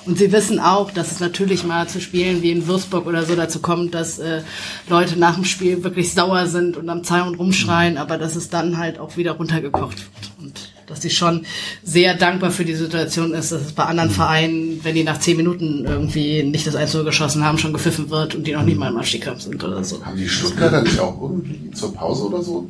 Und 0.07 0.17
sie 0.19 0.31
wissen 0.31 0.59
auch, 0.59 0.91
dass 0.91 1.11
es 1.11 1.19
natürlich 1.19 1.63
mal 1.63 1.87
zu 1.87 1.99
Spielen 1.99 2.41
wie 2.43 2.51
in 2.51 2.67
Würzburg 2.67 3.07
oder 3.07 3.23
so 3.23 3.35
dazu 3.35 3.59
kommt, 3.59 3.93
dass 3.95 4.19
äh, 4.19 4.41
Leute 4.89 5.17
nach 5.17 5.33
dem 5.35 5.45
Spiel 5.45 5.83
wirklich 5.83 6.13
sauer 6.13 6.45
sind 6.47 6.77
und 6.77 6.89
am 6.89 7.03
Zaun 7.03 7.33
rumschreien, 7.35 7.97
aber 7.97 8.17
dass 8.19 8.35
es 8.35 8.49
dann 8.49 8.77
halt 8.77 8.99
auch 8.99 9.17
wieder 9.17 9.31
runtergekocht 9.33 9.97
wird. 9.97 10.31
Und 10.39 10.69
dass 10.85 11.01
sie 11.01 11.09
schon 11.09 11.45
sehr 11.83 12.13
dankbar 12.15 12.51
für 12.51 12.65
die 12.65 12.75
Situation 12.75 13.33
ist, 13.33 13.51
dass 13.51 13.61
es 13.61 13.71
bei 13.71 13.83
anderen 13.85 14.09
Hm. 14.09 14.15
Vereinen, 14.15 14.79
wenn 14.83 14.93
die 14.95 15.03
nach 15.03 15.19
10 15.19 15.37
Minuten 15.37 15.85
irgendwie 15.85 16.43
nicht 16.43 16.67
das 16.67 16.75
1 16.75 16.91
geschossen 17.03 17.43
haben, 17.43 17.57
schon 17.57 17.73
gepfiffen 17.73 18.09
wird 18.11 18.35
und 18.35 18.45
die 18.45 18.53
noch 18.53 18.63
nicht 18.63 18.77
mal 18.77 18.91
im 18.91 18.97
Abstiegskampf 18.97 19.41
sind 19.41 19.63
oder 19.63 19.83
so. 19.83 20.05
Haben 20.05 20.17
die 20.17 20.29
Stuttgarter 20.29 20.81
nicht 20.83 20.99
auch 20.99 21.19
irgendwie 21.21 21.71
zur 21.71 21.93
Pause 21.95 22.25
oder 22.27 22.43
so 22.43 22.69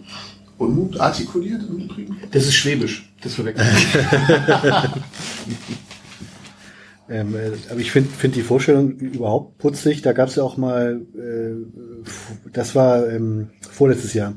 Unmut 0.58 0.98
artikuliert 1.02 1.62
im 1.68 1.80
Übrigen? 1.84 2.16
Das 2.32 2.46
ist 2.46 2.56
Schwäbisch. 2.56 3.10
Das 3.26 3.34
verwechselt. 3.34 3.68
Ähm, 7.08 7.36
äh, 7.36 7.52
aber 7.70 7.80
ich 7.80 7.92
finde 7.92 8.10
find 8.10 8.36
die 8.36 8.42
Vorstellung 8.42 8.94
überhaupt 8.94 9.60
putzig. 9.60 10.02
Da 10.02 10.14
gab 10.14 10.30
es 10.30 10.38
ja 10.38 10.44
auch 10.44 10.58
mal, 10.58 11.02
äh, 11.16 12.50
das 12.52 12.74
war 12.74 13.08
ähm, 13.08 13.50
vorletztes 13.62 14.14
Jahr. 14.16 14.34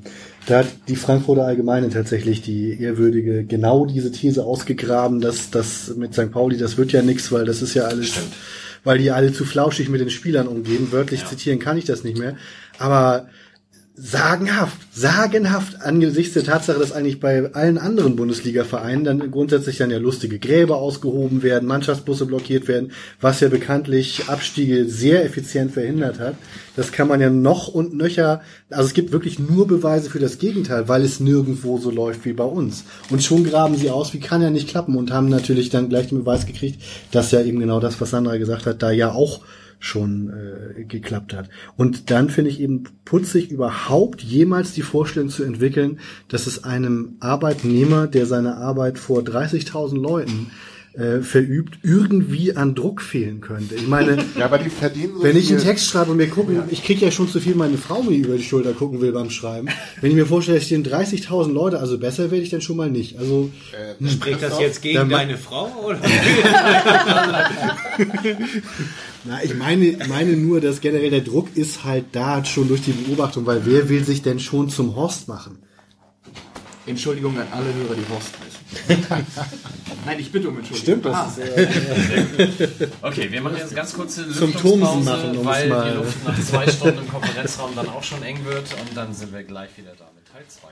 Da 0.47 0.59
hat 0.59 0.66
die 0.86 0.97
Frankfurter 0.97 1.44
Allgemeine 1.44 1.89
tatsächlich 1.89 2.43
die 2.43 2.81
ehrwürdige 2.81 3.44
genau 3.44 3.86
diese 3.86 4.12
These 4.12 4.44
ausgegraben, 4.44 5.20
dass 5.20 5.51
das 5.51 5.94
mit 5.97 6.12
St. 6.15 6.31
Pauli, 6.31 6.59
das 6.59 6.77
wird 6.77 6.93
ja 6.93 7.02
nix, 7.02 7.32
weil 7.32 7.44
das 7.44 7.62
ist 7.62 7.74
ja 7.74 7.85
alles, 7.85 8.12
weil 8.85 8.98
die 8.98 9.10
alle 9.10 9.32
zu 9.32 9.44
flauschig 9.44 9.89
mit 9.89 10.01
den 10.01 10.10
Spielern 10.10 10.47
umgehen. 10.47 10.93
Wörtlich 10.93 11.24
zitieren 11.27 11.59
kann 11.59 11.78
ich 11.78 11.86
das 11.86 12.05
nicht 12.05 12.19
mehr. 12.19 12.36
Aber 12.78 13.28
sagenhaft, 14.01 14.79
sagenhaft 14.93 15.83
angesichts 15.83 16.35
der 16.35 16.45
Tatsache, 16.45 16.79
dass 16.79 16.93
eigentlich 16.93 17.19
bei 17.19 17.53
allen 17.55 17.79
anderen 17.79 18.15
Bundesliga-Vereinen 18.15 19.05
dann 19.05 19.31
grundsätzlich 19.31 19.79
dann 19.79 19.91
ja 19.91 19.99
lustige 19.99 20.39
Gräber 20.39 20.77
ausgehoben 20.77 21.43
werden, 21.43 21.66
Mannschaftsbusse 21.66 22.27
blockiert 22.27 22.69
werden, 22.69 22.93
was 23.20 23.41
ja 23.41 23.49
bekanntlich 23.49 24.29
Abstiege 24.29 24.85
sehr 24.85 25.25
effizient 25.25 25.73
verhindert 25.73 26.20
hat. 26.20 26.37
Das 26.77 26.93
kann 26.93 27.09
man 27.09 27.20
ja 27.20 27.29
noch 27.29 27.66
und 27.66 27.97
nöcher, 27.97 28.41
also 28.70 28.87
es 28.87 28.95
gibt 28.95 29.11
wirklich 29.11 29.41
nur 29.41 29.66
Beweise 29.66 30.11
für 30.11 30.20
das 30.20 30.39
Gegenteil, 30.39 30.87
weil 30.87 31.03
es 31.03 31.19
nirgendwo 31.19 31.79
so 31.79 31.91
läuft 31.91 32.25
wie 32.25 32.35
bei 32.35 32.45
uns. 32.45 32.85
Und 33.11 33.25
schon 33.25 33.43
graben 33.43 33.77
sie 33.77 33.91
aus, 33.91 34.15
wie 34.15 34.20
kann 34.20 34.43
ja 34.43 34.51
nicht 34.51 34.69
klappen 34.69 34.97
und 34.97 35.11
haben 35.11 35.29
natürlich 35.29 35.70
dann 35.70 35.89
gleich 35.89 36.09
den 36.09 36.20
Beweis 36.20 36.47
gekriegt, 36.47 36.81
dass 37.11 37.33
ja 37.33 37.41
eben 37.41 37.59
genau 37.59 37.81
das, 37.81 38.01
was 38.01 38.11
Sandra 38.11 38.37
gesagt 38.37 38.66
hat, 38.66 38.81
da 38.81 38.93
ja 38.93 39.11
auch 39.11 39.41
schon 39.79 40.31
äh, 40.31 40.85
geklappt 40.85 41.35
hat. 41.35 41.49
Und 41.77 42.11
dann 42.11 42.31
finde 42.31 42.51
ich 42.51 42.61
eben 42.61 42.85
putzig, 43.05 43.51
überhaupt 43.51 44.23
jemals 44.23 44.73
die 44.73 44.83
Vorstellung 44.83 45.29
zu 45.29 45.45
entwickeln, 45.45 46.01
dass 46.29 46.47
es 46.47 46.65
einem 46.65 47.17
Arbeitnehmer, 47.21 48.07
der 48.07 48.27
seine 48.27 48.57
Arbeit 48.57 48.99
vor 48.99 49.21
30.000 49.21 50.01
Leuten 50.01 50.51
äh, 50.95 51.21
verübt, 51.21 51.79
irgendwie 51.83 52.57
an 52.57 52.75
Druck 52.75 53.01
fehlen 53.01 53.41
könnte. 53.41 53.77
Ich 53.77 53.87
meine, 53.87 54.19
Ja, 54.37 54.47
aber 54.47 54.59
die 54.59 54.71
verdienen 54.71 55.15
so 55.17 55.23
wenn 55.23 55.37
ich 55.37 55.51
einen 55.51 55.63
Text 55.63 55.87
schreibe 55.87 56.11
und 56.11 56.17
mir 56.17 56.29
gucken, 56.29 56.63
ich 56.71 56.83
kriege 56.83 57.05
ja 57.05 57.13
schon 57.13 57.29
zu 57.29 57.39
viel 57.39 57.55
meine 57.55 57.79
Frau 57.79 58.03
mir 58.03 58.17
über 58.17 58.37
die 58.37 58.43
Schulter 58.43 58.73
gucken 58.73 59.01
will 59.01 59.13
beim 59.13 59.31
Schreiben. 59.31 59.69
Wenn 60.01 60.11
ich 60.11 60.17
mir 60.17 60.27
vorstelle, 60.27 60.59
es 60.59 60.67
stehen 60.67 60.85
30.000 60.85 61.53
Leute, 61.53 61.79
also 61.79 61.99
besser 61.99 62.33
werde 62.33 62.43
ich 62.43 62.51
dann 62.51 62.63
schon 62.63 62.77
mal 62.77 62.91
nicht. 62.91 63.17
Also 63.19 63.51
Spricht 64.09 64.43
das 64.43 64.59
jetzt 64.59 64.83
gegen 64.83 65.09
deine 65.09 65.37
Frau? 65.37 65.71
Oder? 65.85 66.01
Na, 69.24 69.43
ich 69.43 69.55
meine, 69.55 69.99
meine 70.09 70.32
nur, 70.36 70.61
dass 70.61 70.81
generell 70.81 71.11
der 71.11 71.20
Druck 71.23 71.49
ist 71.57 71.85
halt 71.85 72.07
da 72.12 72.45
schon 72.45 72.69
durch 72.69 72.82
die 72.82 72.93
Beobachtung, 72.93 73.45
weil 73.47 73.65
wer 73.66 73.89
will 73.89 74.05
sich 74.05 74.23
denn 74.23 74.39
schon 74.40 74.69
zum 74.70 74.95
Horst 74.97 75.28
machen? 75.28 75.59
Entschuldigung 76.86 77.39
an 77.39 77.47
alle 77.51 77.66
Hörer, 77.74 77.95
die 77.95 78.09
Horst 78.09 78.31
heißen. 78.39 79.07
Nein, 80.07 80.19
ich 80.20 80.32
bitte 80.32 80.49
um 80.49 80.57
Entschuldigung. 80.59 81.01
Stimmt, 81.01 81.05
das 81.05 81.15
Ah, 81.15 81.32
Okay, 83.09 83.31
wir 83.31 83.43
machen 83.43 83.57
jetzt 83.59 83.74
ganz 83.74 83.93
kurze 83.93 84.23
Lüftungspause, 84.23 85.01
machen, 85.05 85.45
weil 85.45 85.69
mal- 85.69 85.90
die 85.90 85.97
Luft 85.99 86.24
nach 86.27 86.40
zwei 86.43 86.66
Stunden 86.70 86.99
im 87.01 87.09
Konferenzraum 87.09 87.70
dann 87.77 87.89
auch 87.90 88.03
schon 88.03 88.23
eng 88.23 88.43
wird 88.47 88.65
und 88.73 88.97
dann 88.97 89.12
sind 89.12 89.32
wir 89.35 89.43
gleich 89.43 89.70
wieder 89.77 89.93
da 89.99 90.09
mit 90.15 90.24
Teil 90.32 90.45
2. 90.49 90.69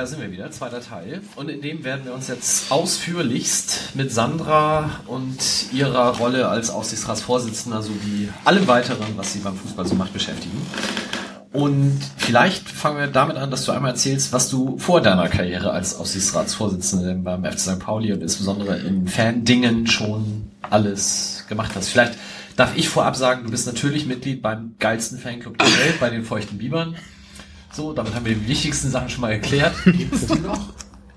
da 0.00 0.06
sind 0.06 0.22
wir 0.22 0.32
wieder, 0.32 0.50
zweiter 0.50 0.80
Teil. 0.80 1.20
Und 1.36 1.50
in 1.50 1.60
dem 1.60 1.84
werden 1.84 2.06
wir 2.06 2.14
uns 2.14 2.26
jetzt 2.28 2.72
ausführlichst 2.72 3.94
mit 3.94 4.10
Sandra 4.10 4.88
und 5.06 5.36
ihrer 5.74 6.16
Rolle 6.16 6.48
als 6.48 6.70
Aufsichtsratsvorsitzender 6.70 7.82
sowie 7.82 8.30
allem 8.46 8.66
weiteren, 8.66 9.04
was 9.16 9.34
sie 9.34 9.40
beim 9.40 9.56
Fußball 9.56 9.86
so 9.86 9.94
macht, 9.96 10.14
beschäftigen. 10.14 10.56
Und 11.52 12.00
vielleicht 12.16 12.66
fangen 12.66 12.96
wir 12.96 13.08
damit 13.08 13.36
an, 13.36 13.50
dass 13.50 13.66
du 13.66 13.72
einmal 13.72 13.90
erzählst, 13.90 14.32
was 14.32 14.48
du 14.48 14.78
vor 14.78 15.02
deiner 15.02 15.28
Karriere 15.28 15.72
als 15.72 15.94
Aufsichtsratsvorsitzende 15.94 17.16
beim 17.16 17.44
FC 17.44 17.58
St. 17.58 17.78
Pauli 17.80 18.10
und 18.14 18.22
insbesondere 18.22 18.78
in 18.78 19.06
Fan-Dingen 19.06 19.86
schon 19.86 20.50
alles 20.62 21.44
gemacht 21.46 21.72
hast. 21.74 21.88
Vielleicht 21.90 22.14
darf 22.56 22.74
ich 22.74 22.88
vorab 22.88 23.16
sagen, 23.16 23.44
du 23.44 23.50
bist 23.50 23.66
natürlich 23.66 24.06
Mitglied 24.06 24.40
beim 24.40 24.76
geilsten 24.78 25.18
Fanclub 25.18 25.58
der 25.58 25.66
Welt, 25.66 26.00
bei 26.00 26.08
den 26.08 26.24
Feuchten 26.24 26.56
Bibern. 26.56 26.94
So, 27.80 27.94
damit 27.94 28.14
haben 28.14 28.26
wir 28.26 28.34
die 28.34 28.46
wichtigsten 28.46 28.90
Sachen 28.90 29.08
schon 29.08 29.22
mal 29.22 29.32
erklärt. 29.32 29.72
Gibt's 29.86 30.26
die 30.26 30.38
noch? 30.38 30.58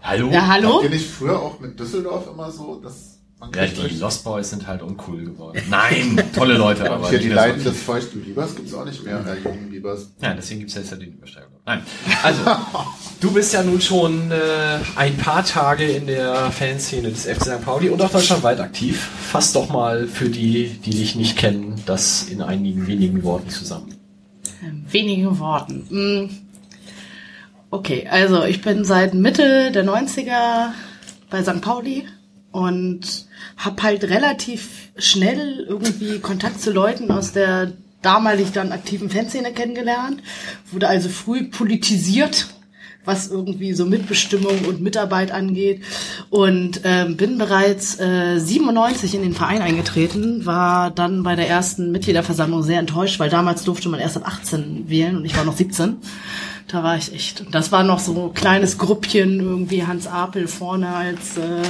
Hallo? 0.01 0.29
Ja, 0.31 0.47
hallo? 0.47 0.75
Habt 0.75 0.85
ihr 0.85 0.89
nicht 0.91 1.09
früher 1.09 1.37
auch 1.37 1.59
mit 1.59 1.77
Düsseldorf 1.77 2.25
immer 2.31 2.49
so, 2.51 2.79
dass 2.81 3.19
man 3.37 3.51
Ja, 3.51 3.65
die 3.65 3.97
Lost 3.97 4.23
Boys 4.23 4.49
sind 4.51 4.65
halt 4.65 4.81
uncool 4.81 5.25
geworden. 5.25 5.61
Nein, 5.69 6.23
tolle 6.33 6.57
Leute, 6.57 6.89
aber 6.89 7.09
hier 7.09 7.19
die 7.19 7.27
so 7.27 7.35
Leiden 7.35 7.61
des 7.65 7.81
feuchten 7.81 8.21
Bibers 8.23 8.55
gibt's 8.55 8.73
auch 8.73 8.85
nicht 8.85 9.03
mehr, 9.03 9.25
äh, 9.27 9.43
jungen 9.43 9.71
Bibers. 9.71 10.13
Ja, 10.21 10.33
deswegen 10.33 10.61
gibt's 10.61 10.75
ja 10.75 10.79
jetzt 10.79 10.91
ja 10.91 10.97
die 10.97 11.07
Übersteigung. 11.07 11.51
Nein. 11.65 11.81
Also, 12.23 12.41
du 13.19 13.31
bist 13.33 13.53
ja 13.53 13.61
nun 13.61 13.81
schon 13.81 14.31
äh, 14.31 14.79
ein 14.95 15.17
paar 15.17 15.43
Tage 15.43 15.83
in 15.83 16.07
der 16.07 16.49
Fanszene 16.51 17.09
des 17.09 17.25
FC 17.25 17.43
St. 17.43 17.65
Pauli 17.65 17.89
und 17.89 18.01
auch 18.01 18.09
deutschlandweit 18.09 18.61
aktiv. 18.61 19.09
Fass 19.29 19.51
doch 19.51 19.67
mal 19.67 20.07
für 20.07 20.29
die, 20.29 20.69
die 20.85 20.91
dich 20.91 21.15
nicht 21.15 21.37
kennen, 21.37 21.75
das 21.85 22.23
in 22.23 22.41
einigen 22.41 22.87
wenigen 22.87 23.21
Worten 23.23 23.49
zusammen. 23.49 23.93
Wenigen 24.89 25.39
Worten. 25.39 26.42
Okay, 27.73 28.07
also 28.07 28.43
ich 28.43 28.61
bin 28.61 28.85
seit 28.85 29.15
Mitte 29.15 29.71
der 29.71 29.83
90er 29.83 30.73
bei 31.31 31.41
St. 31.41 31.59
Pauli 31.59 32.07
und 32.51 33.25
habe 33.57 33.81
halt 33.81 34.03
relativ 34.03 34.91
schnell 34.95 35.65
irgendwie 35.67 36.19
Kontakt 36.19 36.61
zu 36.61 36.71
Leuten 36.71 37.09
aus 37.09 37.31
der 37.31 37.71
damalig 38.03 38.51
dann 38.51 38.71
aktiven 38.71 39.09
Fanszene 39.09 39.53
kennengelernt, 39.53 40.21
wurde 40.71 40.87
also 40.87 41.09
früh 41.09 41.45
politisiert, 41.45 42.45
was 43.05 43.31
irgendwie 43.31 43.73
so 43.73 43.87
Mitbestimmung 43.87 44.65
und 44.67 44.81
Mitarbeit 44.81 45.31
angeht. 45.31 45.81
Und 46.29 46.81
ähm, 46.83 47.17
bin 47.17 47.39
bereits 47.39 47.99
äh, 47.99 48.37
97 48.37 49.15
in 49.15 49.23
den 49.23 49.33
Verein 49.33 49.63
eingetreten, 49.63 50.45
war 50.45 50.91
dann 50.91 51.23
bei 51.23 51.35
der 51.35 51.49
ersten 51.49 51.91
Mitgliederversammlung 51.91 52.61
sehr 52.61 52.79
enttäuscht, 52.79 53.19
weil 53.19 53.31
damals 53.31 53.63
durfte 53.63 53.89
man 53.89 53.99
erst 53.99 54.17
ab 54.17 54.27
18 54.27 54.89
wählen 54.89 55.17
und 55.17 55.25
ich 55.25 55.35
war 55.35 55.43
noch 55.43 55.57
17. 55.57 55.97
Da 56.73 56.81
war 56.81 56.97
ich 56.97 57.13
echt. 57.13 57.41
Und 57.41 57.53
das 57.53 57.71
war 57.71 57.83
noch 57.83 57.99
so 57.99 58.29
ein 58.29 58.33
kleines 58.33 58.79
Gruppchen, 58.79 59.39
irgendwie 59.39 59.85
Hans 59.85 60.07
Apel 60.07 60.47
vorne 60.47 60.87
als 60.87 61.37
äh, 61.37 61.61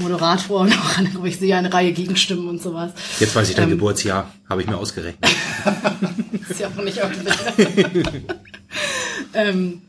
Moderator 0.00 0.60
und 0.62 0.76
auch 0.76 0.98
eine, 0.98 1.28
ich 1.28 1.38
sehe 1.38 1.56
eine 1.56 1.72
Reihe 1.72 1.92
Gegenstimmen 1.92 2.48
und 2.48 2.60
sowas. 2.60 2.90
Jetzt 3.20 3.36
weiß 3.36 3.50
ich 3.50 3.54
dein 3.54 3.70
Geburtsjahr, 3.70 4.28
habe 4.48 4.60
ich 4.60 4.66
mir 4.66 4.76
ausgerechnet. 4.76 5.30
ist 6.48 6.58
ja 6.58 6.66
auch 6.66 6.82
nicht 6.82 7.00
öffentlich. 7.00 7.36
ähm, 9.34 9.82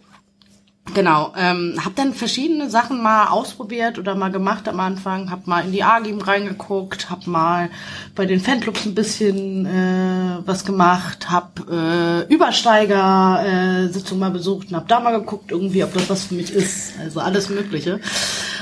Genau, 0.93 1.33
ähm, 1.35 1.73
habe 1.83 1.95
dann 1.95 2.13
verschiedene 2.13 2.69
Sachen 2.69 3.01
mal 3.01 3.27
ausprobiert 3.27 3.97
oder 3.97 4.13
mal 4.13 4.31
gemacht 4.31 4.69
am 4.69 4.79
Anfang, 4.79 5.31
habe 5.31 5.41
mal 5.45 5.65
in 5.65 5.71
die 5.71 5.83
AGIM 5.83 6.21
reingeguckt, 6.21 7.09
habe 7.09 7.27
mal 7.29 7.69
bei 8.13 8.25
den 8.25 8.39
Fanclubs 8.39 8.85
ein 8.85 8.93
bisschen 8.93 9.65
äh, 9.65 10.37
was 10.45 10.63
gemacht, 10.63 11.29
habe 11.31 12.27
äh, 12.29 12.33
Übersteiger 12.33 13.43
äh, 13.91 14.15
mal 14.15 14.29
besucht 14.29 14.69
und 14.69 14.75
habe 14.75 14.85
da 14.87 14.99
mal 14.99 15.19
geguckt 15.19 15.51
irgendwie, 15.51 15.83
ob 15.83 15.93
das 15.93 16.09
was 16.09 16.25
für 16.25 16.35
mich 16.35 16.53
ist, 16.53 16.93
also 16.99 17.19
alles 17.19 17.49
Mögliche 17.49 17.99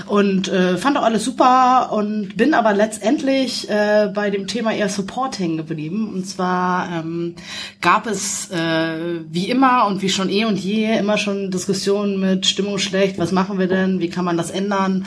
und 0.07 0.47
äh, 0.49 0.77
fand 0.77 0.97
auch 0.97 1.03
alles 1.03 1.23
super 1.23 1.91
und 1.91 2.35
bin 2.35 2.53
aber 2.53 2.73
letztendlich 2.73 3.69
äh, 3.69 4.09
bei 4.13 4.29
dem 4.29 4.47
Thema 4.47 4.73
eher 4.73 4.89
Support 4.89 5.39
hängen 5.39 5.57
geblieben 5.57 6.13
und 6.13 6.25
zwar 6.25 6.89
ähm, 6.91 7.35
gab 7.81 8.07
es 8.07 8.51
äh, 8.51 9.21
wie 9.29 9.49
immer 9.49 9.87
und 9.87 10.01
wie 10.01 10.09
schon 10.09 10.29
eh 10.29 10.45
und 10.45 10.57
je 10.57 10.97
immer 10.97 11.17
schon 11.17 11.51
Diskussionen 11.51 12.19
mit 12.19 12.45
Stimmung 12.45 12.77
schlecht, 12.77 13.17
was 13.17 13.31
machen 13.31 13.59
wir 13.59 13.67
denn, 13.67 13.99
wie 13.99 14.09
kann 14.09 14.25
man 14.25 14.37
das 14.37 14.51
ändern? 14.51 15.05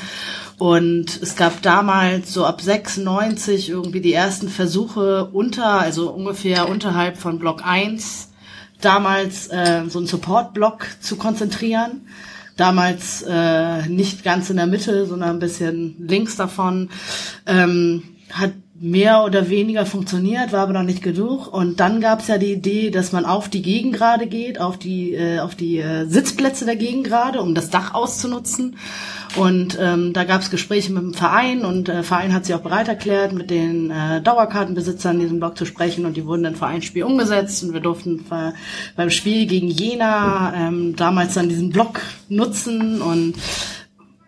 Und 0.58 1.20
es 1.20 1.36
gab 1.36 1.60
damals 1.60 2.32
so 2.32 2.46
ab 2.46 2.62
96 2.62 3.68
irgendwie 3.68 4.00
die 4.00 4.14
ersten 4.14 4.48
Versuche 4.48 5.26
unter, 5.26 5.80
also 5.80 6.10
ungefähr 6.10 6.68
unterhalb 6.68 7.18
von 7.18 7.38
Block 7.38 7.60
1, 7.64 8.30
damals 8.80 9.48
äh, 9.48 9.82
so 9.88 9.98
einen 9.98 10.06
Support-Block 10.06 10.86
zu 11.00 11.16
konzentrieren. 11.16 12.08
Damals 12.56 13.22
äh, 13.22 13.86
nicht 13.88 14.24
ganz 14.24 14.50
in 14.50 14.56
der 14.56 14.66
Mitte, 14.66 15.06
sondern 15.06 15.30
ein 15.30 15.38
bisschen 15.38 15.96
links 15.98 16.36
davon. 16.36 16.88
Ähm, 17.46 18.02
hat 18.32 18.52
mehr 18.78 19.24
oder 19.24 19.48
weniger 19.48 19.86
funktioniert, 19.86 20.52
war 20.52 20.60
aber 20.60 20.74
noch 20.74 20.82
nicht 20.82 21.02
genug. 21.02 21.52
Und 21.52 21.80
dann 21.80 22.00
gab 22.00 22.20
es 22.20 22.28
ja 22.28 22.36
die 22.36 22.52
Idee, 22.52 22.90
dass 22.90 23.12
man 23.12 23.24
auf 23.24 23.48
die 23.48 23.62
Gegengrade 23.62 24.26
geht, 24.26 24.60
auf 24.60 24.78
die, 24.78 25.14
äh, 25.14 25.38
auf 25.38 25.54
die 25.54 25.78
äh, 25.78 26.06
Sitzplätze 26.06 26.66
der 26.66 26.76
Gegengrade, 26.76 27.40
um 27.40 27.54
das 27.54 27.70
Dach 27.70 27.94
auszunutzen. 27.94 28.76
Und 29.36 29.78
ähm, 29.80 30.12
da 30.12 30.24
gab 30.24 30.42
es 30.42 30.50
Gespräche 30.50 30.92
mit 30.92 31.02
dem 31.02 31.14
Verein 31.14 31.64
und 31.64 31.88
der 31.88 32.02
Verein 32.02 32.32
hat 32.32 32.46
sich 32.46 32.54
auch 32.54 32.60
bereit 32.60 32.88
erklärt, 32.88 33.32
mit 33.32 33.50
den 33.50 33.90
äh, 33.90 34.20
Dauerkartenbesitzern 34.22 35.16
in 35.16 35.22
diesem 35.22 35.40
Blog 35.40 35.58
zu 35.58 35.66
sprechen 35.66 36.06
und 36.06 36.16
die 36.16 36.24
wurden 36.24 36.44
dann 36.44 36.56
Vereinsspiel 36.56 37.02
umgesetzt 37.02 37.62
und 37.62 37.74
wir 37.74 37.80
durften 37.80 38.24
beim 38.96 39.10
Spiel 39.10 39.46
gegen 39.46 39.68
Jena 39.68 40.54
ähm, 40.56 40.96
damals 40.96 41.34
dann 41.34 41.48
diesen 41.48 41.70
Blog 41.70 42.00
nutzen 42.28 43.02
und 43.02 43.34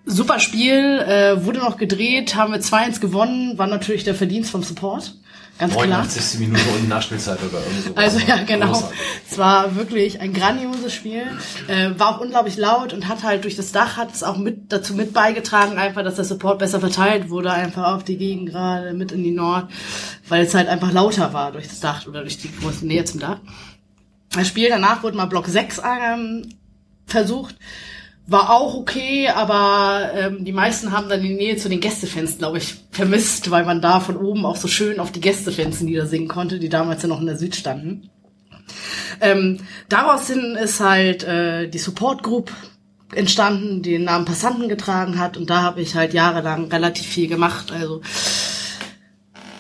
super 0.09 0.41
Spiel, 0.41 0.99
äh, 1.01 1.45
wurde 1.45 1.61
noch 1.61 1.77
gedreht, 1.77 2.35
haben 2.35 2.53
wir 2.53 2.61
2-1 2.61 3.01
gewonnen, 3.01 3.59
war 3.59 3.67
natürlich 3.67 4.05
der 4.05 4.15
Verdienst 4.15 4.51
vom 4.51 4.63
Support. 4.63 5.15
Ganz 5.59 5.75
89. 5.75 6.39
Minute 6.39 6.63
und 6.71 6.89
Nachspielzeit 6.89 7.39
oder 7.43 7.59
irgend 7.59 7.85
so. 7.85 7.95
Also 7.97 8.19
ja, 8.21 8.45
genau. 8.45 8.91
Es 9.29 9.39
war 9.39 9.75
wirklich 9.75 10.21
ein 10.21 10.33
grandioses 10.33 10.95
Spiel. 10.95 11.25
Äh, 11.67 11.99
war 11.99 12.15
auch 12.15 12.21
unglaublich 12.21 12.57
laut 12.57 12.93
und 12.93 13.09
hat 13.09 13.25
halt 13.25 13.43
durch 13.43 13.57
das 13.57 13.73
Dach 13.73 13.97
hat 13.97 14.15
es 14.15 14.23
auch 14.23 14.37
mit 14.37 14.73
dazu 14.73 14.95
mit 14.95 15.13
beigetragen, 15.13 15.77
einfach, 15.77 16.05
dass 16.05 16.15
der 16.15 16.25
Support 16.25 16.61
besser 16.61 16.79
verteilt 16.79 17.29
wurde, 17.29 17.51
einfach 17.51 17.93
auf 17.93 18.05
die 18.05 18.17
Gegend 18.17 18.51
gerade 18.51 18.93
mit 18.93 19.11
in 19.11 19.25
die 19.25 19.33
Nord, 19.33 19.69
weil 20.29 20.45
es 20.45 20.55
halt 20.55 20.69
einfach 20.69 20.93
lauter 20.93 21.33
war 21.33 21.51
durch 21.51 21.67
das 21.67 21.81
Dach 21.81 22.07
oder 22.07 22.21
durch 22.21 22.39
die 22.39 22.55
große 22.57 22.87
Nähe 22.87 23.05
zum 23.05 23.19
Dach. 23.19 23.41
Das 24.31 24.47
Spiel 24.47 24.69
danach 24.69 25.03
wurde 25.03 25.17
mal 25.17 25.27
Block 25.27 25.49
6 25.49 25.83
ähm, 25.85 26.55
versucht 27.07 27.57
war 28.31 28.51
auch 28.51 28.75
okay, 28.75 29.29
aber 29.29 30.11
ähm, 30.15 30.45
die 30.45 30.53
meisten 30.53 30.93
haben 30.93 31.09
dann 31.09 31.23
die 31.23 31.35
Nähe 31.35 31.57
zu 31.57 31.71
den 31.71 31.81
Gästefans, 31.81 32.37
glaube 32.37 32.59
ich, 32.59 32.77
vermisst, 32.91 33.51
weil 33.51 33.65
man 33.65 33.81
da 33.81 34.01
von 34.01 34.19
oben 34.19 34.45
auch 34.45 34.57
so 34.57 34.69
schön 34.69 35.01
auf 35.01 35.11
die 35.11 35.23
Gästefans 35.23 35.81
niedersingen 35.81 36.29
konnte, 36.29 36.59
die 36.59 36.69
damals 36.69 37.03
ja 37.03 37.09
noch 37.09 37.21
in 37.21 37.27
der 37.27 37.39
Süd 37.39 37.57
standen. 37.57 38.11
Ähm, 39.23 39.61
daraus 39.89 40.27
hin 40.27 40.59
ist 40.63 40.79
halt 40.81 41.25
äh, 41.25 41.69
die 41.69 41.79
Support 41.79 42.23
Group 42.23 42.53
entstanden, 43.15 43.83
die 43.83 43.93
den 43.93 44.05
Namen 44.05 44.27
Passanten 44.27 44.69
getragen 44.69 45.19
hat 45.19 45.39
und 45.39 45.49
da 45.49 45.63
habe 45.63 45.81
ich 45.81 45.95
halt 45.95 46.13
jahrelang 46.13 46.69
relativ 46.71 47.07
viel 47.07 47.29
gemacht. 47.29 47.73
Also 47.73 48.03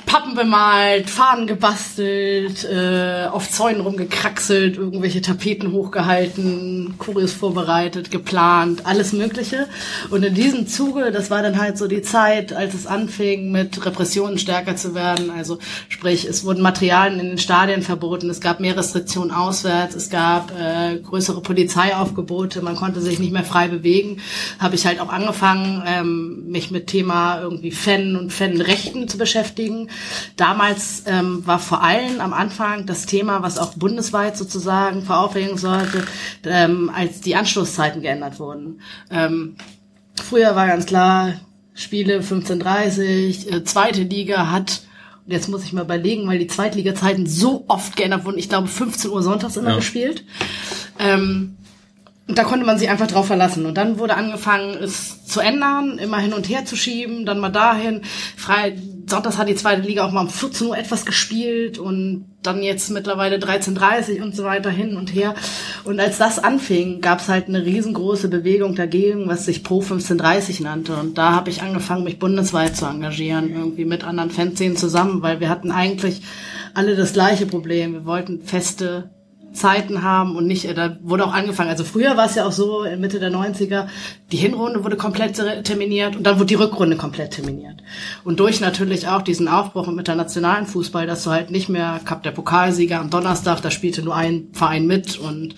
Pappen 0.09 0.35
bemalt, 0.35 1.11
Fahnen 1.11 1.47
gebastelt, 1.47 2.65
äh, 2.65 3.27
auf 3.31 3.51
Zäunen 3.51 3.83
rumgekraxelt, 3.83 4.79
irgendwelche 4.79 5.21
Tapeten 5.21 5.71
hochgehalten, 5.71 6.95
Kurios 6.97 7.35
vorbereitet, 7.35 8.11
geplant, 8.11 8.87
alles 8.87 9.13
Mögliche. 9.13 9.69
Und 10.09 10.25
in 10.25 10.33
diesem 10.33 10.67
Zuge, 10.67 11.13
das 11.13 11.31
war 11.31 11.43
dann 11.43 11.61
halt 11.61 11.77
so 11.77 11.89
die 11.89 12.01
Zeit, 12.01 12.55
als 12.55 12.73
es 12.73 12.87
anfing, 12.87 13.53
mit 13.53 13.85
Repressionen 13.85 14.39
stärker 14.39 14.77
zu 14.77 14.95
werden. 14.95 15.31
Also 15.31 15.59
sprich, 15.91 16.25
es 16.25 16.43
wurden 16.43 16.63
Materialien 16.63 17.21
in 17.21 17.29
den 17.29 17.39
Stadien 17.39 17.83
verboten, 17.83 18.31
es 18.31 18.41
gab 18.41 18.61
mehr 18.61 18.79
Restriktionen 18.79 19.31
auswärts, 19.31 19.95
es 19.95 20.09
gab 20.09 20.53
äh, 20.59 21.01
größere 21.01 21.43
Polizeiaufgebote, 21.43 22.63
man 22.63 22.77
konnte 22.77 23.03
sich 23.03 23.19
nicht 23.19 23.33
mehr 23.33 23.45
frei 23.45 23.69
bewegen. 23.69 24.23
Habe 24.59 24.75
ich 24.75 24.87
halt 24.87 25.01
auch 25.01 25.11
angefangen, 25.11 25.83
ähm, 25.87 26.45
mich 26.49 26.71
mit 26.71 26.87
Thema 26.87 27.43
irgendwie 27.43 27.73
Fan 27.73 28.17
und 28.17 28.33
Fanrechten 28.33 29.07
zu 29.07 29.19
beschäftigen 29.19 29.91
Damals 30.37 31.03
ähm, 31.07 31.47
war 31.47 31.59
vor 31.59 31.83
allem 31.83 32.20
am 32.20 32.33
Anfang 32.33 32.87
das 32.87 33.07
Thema, 33.07 33.43
was 33.43 33.59
auch 33.59 33.75
bundesweit 33.75 34.37
sozusagen 34.37 35.03
vor 35.03 35.19
Aufregung 35.19 35.59
sorgte, 35.59 36.05
ähm, 36.45 36.91
als 36.95 37.20
die 37.20 37.37
Anschlusszeiten 37.37 38.03
geändert 38.03 38.39
wurden. 38.39 38.81
Ähm, 39.11 39.57
früher 40.23 40.55
war 40.57 40.66
ganz 40.66 40.87
klar, 40.87 41.35
Spiele 41.75 42.20
15.30, 42.20 43.55
äh, 43.55 43.65
zweite 43.65 44.03
Liga 44.03 44.51
hat 44.51 44.83
und 45.29 45.35
jetzt 45.35 45.49
muss 45.49 45.62
ich 45.65 45.75
mal 45.75 45.85
überlegen, 45.85 46.27
weil 46.27 46.39
die 46.39 46.47
Zweitliga-Zeiten 46.47 47.27
so 47.27 47.66
oft 47.69 47.97
geändert 47.97 48.25
wurden. 48.25 48.39
Ich 48.39 48.49
glaube, 48.49 48.66
15 48.66 49.11
Uhr 49.11 49.23
sonntags 49.23 49.59
immer 49.59 49.73
ja. 49.73 49.77
gespielt. 49.77 50.25
Ähm, 50.99 51.59
da 52.37 52.45
konnte 52.45 52.67
man 52.67 52.79
sich 52.79 52.91
einfach 52.91 53.07
drauf 53.07 53.27
verlassen. 53.27 53.65
Und 53.65 53.79
dann 53.79 53.99
wurde 53.99 54.15
angefangen, 54.15 54.77
es 54.83 55.25
zu 55.25 55.41
ändern, 55.41 55.99
immer 55.99 56.19
hin 56.19 56.35
und 56.35 56.49
her 56.49 56.67
zu 56.67 56.77
schieben, 56.77 57.25
dann 57.25 57.41
mal 57.41 57.49
dahin. 57.49 58.03
Frei, 58.37 58.77
Sonntags 59.07 59.39
hat 59.39 59.49
die 59.49 59.55
zweite 59.55 59.81
Liga 59.81 60.05
auch 60.05 60.13
mal 60.13 60.21
um 60.21 60.29
14 60.29 60.67
Uhr 60.67 60.77
etwas 60.77 61.07
gespielt 61.07 61.79
und 61.79 62.27
dann 62.43 62.63
jetzt 62.63 62.91
mittlerweile 62.91 63.37
13.30 63.37 64.23
und 64.23 64.37
so 64.37 64.45
weiter 64.45 64.71
hin 64.71 64.97
und 64.97 65.15
her. 65.15 65.35
Und 65.85 66.01
als 66.01 66.19
das 66.19 66.39
anfing, 66.39 67.01
gab 67.01 67.21
es 67.21 67.29
halt 67.29 67.49
eine 67.49 67.65
riesengroße 67.65 68.29
Bewegung 68.29 68.75
dagegen, 68.75 69.27
was 69.27 69.47
sich 69.47 69.65
Pro 69.65 69.81
1530 69.81 70.61
nannte. 70.61 70.97
Und 70.97 71.17
da 71.17 71.33
habe 71.33 71.49
ich 71.49 71.63
angefangen, 71.63 72.05
mich 72.05 72.19
bundesweit 72.19 72.77
zu 72.77 72.85
engagieren, 72.85 73.51
irgendwie 73.51 73.87
mit 73.87 74.05
anderen 74.05 74.31
Fanszenen 74.31 74.77
zusammen, 74.77 75.23
weil 75.23 75.41
wir 75.41 75.49
hatten 75.49 75.71
eigentlich 75.71 76.21
alle 76.75 76.95
das 76.95 77.15
gleiche 77.15 77.47
Problem. 77.47 77.95
Wir 77.95 78.05
wollten 78.05 78.43
feste 78.43 79.11
Zeiten 79.53 80.03
haben 80.03 80.37
und 80.37 80.47
nicht, 80.47 80.77
da 80.77 80.99
wurde 81.03 81.25
auch 81.25 81.33
angefangen. 81.33 81.70
Also 81.70 81.85
früher 81.85 82.16
war 82.16 82.27
es 82.27 82.35
ja 82.35 82.47
auch 82.47 82.53
so, 82.53 82.85
Mitte 82.99 83.19
der 83.19 83.33
90er, 83.33 83.87
die 84.31 84.37
Hinrunde 84.37 84.85
wurde 84.85 84.97
komplett 84.97 85.41
terminiert 85.65 86.16
und 86.16 86.25
dann 86.25 86.37
wurde 86.37 86.47
die 86.47 86.55
Rückrunde 86.55 86.97
komplett 86.97 87.33
terminiert. 87.33 87.83
Und 88.25 88.41
durch 88.41 88.61
natürlich 88.61 89.09
auch 89.09 89.23
diesen 89.23 89.49
Aufbruch 89.49 89.89
im 89.89 89.99
internationalen 89.99 90.66
Fußball, 90.66 91.07
dass 91.07 91.25
du 91.25 91.31
halt 91.31 91.51
nicht 91.51 91.69
mehr 91.69 92.01
Cup 92.05 92.23
der 92.23 92.31
Pokalsieger 92.31 93.01
am 93.01 93.11
Donnerstag, 93.11 93.61
da 93.62 93.70
spielte 93.70 94.03
nur 94.03 94.15
ein 94.15 94.49
Verein 94.53 94.87
mit 94.87 95.19
und 95.19 95.55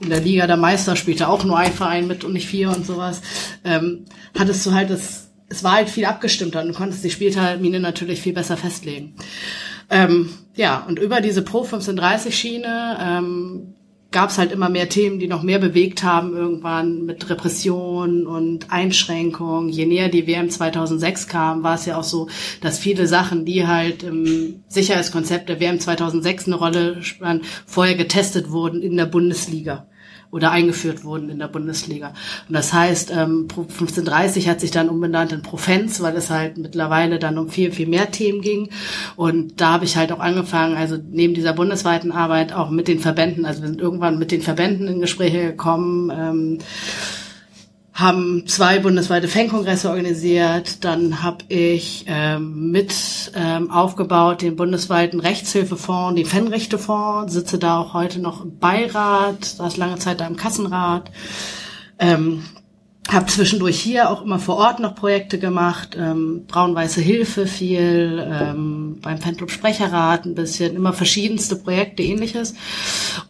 in 0.00 0.08
der 0.08 0.20
Liga 0.20 0.46
der 0.46 0.56
Meister 0.56 0.96
spielte 0.96 1.28
auch 1.28 1.44
nur 1.44 1.58
ein 1.58 1.72
Verein 1.72 2.06
mit 2.06 2.24
und 2.24 2.32
nicht 2.32 2.48
vier 2.48 2.70
und 2.70 2.86
sowas, 2.86 3.22
ähm, 3.64 4.04
hattest 4.38 4.64
du 4.64 4.72
halt 4.72 4.90
das, 4.90 5.30
es 5.48 5.64
war 5.64 5.72
halt 5.72 5.90
viel 5.90 6.04
abgestimmter 6.04 6.62
und 6.62 6.68
du 6.68 6.74
konntest 6.74 7.04
die 7.04 7.10
Spieltermine 7.10 7.80
natürlich 7.80 8.22
viel 8.22 8.32
besser 8.32 8.56
festlegen. 8.56 9.14
Ähm, 9.90 10.30
ja, 10.54 10.84
und 10.86 10.98
über 10.98 11.20
diese 11.20 11.42
Pro 11.42 11.62
1530 11.62 12.36
Schiene 12.36 12.98
ähm, 13.00 13.74
gab 14.10 14.28
es 14.28 14.38
halt 14.38 14.52
immer 14.52 14.68
mehr 14.68 14.88
Themen, 14.88 15.18
die 15.18 15.26
noch 15.26 15.42
mehr 15.42 15.58
bewegt 15.58 16.02
haben 16.02 16.36
irgendwann 16.36 17.06
mit 17.06 17.28
Repression 17.30 18.26
und 18.26 18.70
Einschränkung. 18.70 19.70
Je 19.70 19.86
näher 19.86 20.10
die 20.10 20.26
WM 20.26 20.50
2006 20.50 21.26
kam, 21.28 21.62
war 21.62 21.74
es 21.74 21.86
ja 21.86 21.96
auch 21.96 22.04
so, 22.04 22.28
dass 22.60 22.78
viele 22.78 23.06
Sachen, 23.06 23.46
die 23.46 23.66
halt 23.66 24.02
im 24.02 24.62
Sicherheitskonzept 24.68 25.48
der 25.48 25.60
WM 25.60 25.80
2006 25.80 26.46
eine 26.46 26.56
Rolle 26.56 27.02
spielen, 27.02 27.40
vorher 27.66 27.94
getestet 27.94 28.50
wurden 28.50 28.82
in 28.82 28.96
der 28.96 29.06
Bundesliga 29.06 29.86
oder 30.32 30.50
eingeführt 30.50 31.04
wurden 31.04 31.28
in 31.28 31.38
der 31.38 31.46
Bundesliga. 31.46 32.14
Und 32.48 32.54
das 32.54 32.72
heißt, 32.72 33.12
ähm, 33.14 33.46
Pro 33.48 33.60
1530 33.62 34.48
hat 34.48 34.60
sich 34.60 34.70
dann 34.70 34.88
umbenannt 34.88 35.30
in 35.30 35.42
Profenz, 35.42 36.00
weil 36.00 36.16
es 36.16 36.30
halt 36.30 36.56
mittlerweile 36.56 37.18
dann 37.18 37.36
um 37.36 37.50
viel, 37.50 37.70
viel 37.70 37.86
mehr 37.86 38.10
Themen 38.10 38.40
ging. 38.40 38.70
Und 39.14 39.60
da 39.60 39.74
habe 39.74 39.84
ich 39.84 39.96
halt 39.98 40.10
auch 40.10 40.20
angefangen, 40.20 40.74
also 40.74 40.96
neben 41.10 41.34
dieser 41.34 41.52
bundesweiten 41.52 42.12
Arbeit 42.12 42.54
auch 42.54 42.70
mit 42.70 42.88
den 42.88 42.98
Verbänden, 42.98 43.44
also 43.44 43.60
wir 43.60 43.68
sind 43.68 43.80
irgendwann 43.80 44.18
mit 44.18 44.32
den 44.32 44.40
Verbänden 44.40 44.88
in 44.88 45.00
Gespräche 45.00 45.42
gekommen, 45.48 46.10
ähm, 46.10 46.58
haben 47.92 48.46
zwei 48.46 48.78
bundesweite 48.78 49.28
Fankongresse 49.28 49.90
organisiert. 49.90 50.84
Dann 50.84 51.22
habe 51.22 51.44
ich 51.48 52.04
ähm, 52.08 52.70
mit 52.70 53.32
ähm, 53.34 53.70
aufgebaut 53.70 54.42
den 54.42 54.56
bundesweiten 54.56 55.20
Rechtshilfefonds, 55.20 56.16
den 56.16 56.26
Fanrechtefonds, 56.26 57.32
sitze 57.32 57.58
da 57.58 57.78
auch 57.78 57.92
heute 57.92 58.20
noch 58.20 58.44
im 58.44 58.58
Beirat, 58.58 59.44
saß 59.44 59.76
lange 59.76 59.98
Zeit 59.98 60.20
da 60.20 60.26
im 60.26 60.36
Kassenrat. 60.36 61.10
Ähm, 61.98 62.44
habe 63.12 63.26
zwischendurch 63.26 63.80
hier 63.80 64.10
auch 64.10 64.22
immer 64.22 64.38
vor 64.38 64.56
Ort 64.56 64.80
noch 64.80 64.94
Projekte 64.94 65.38
gemacht, 65.38 65.96
ähm, 65.98 66.44
Braun-Weiße 66.46 67.00
Hilfe 67.00 67.46
viel, 67.46 68.24
ähm, 68.30 68.98
beim 69.02 69.18
Fanclub 69.18 69.50
Sprecherrat 69.50 70.24
ein 70.24 70.34
bisschen, 70.34 70.76
immer 70.76 70.92
verschiedenste 70.92 71.56
Projekte, 71.56 72.02
ähnliches. 72.02 72.54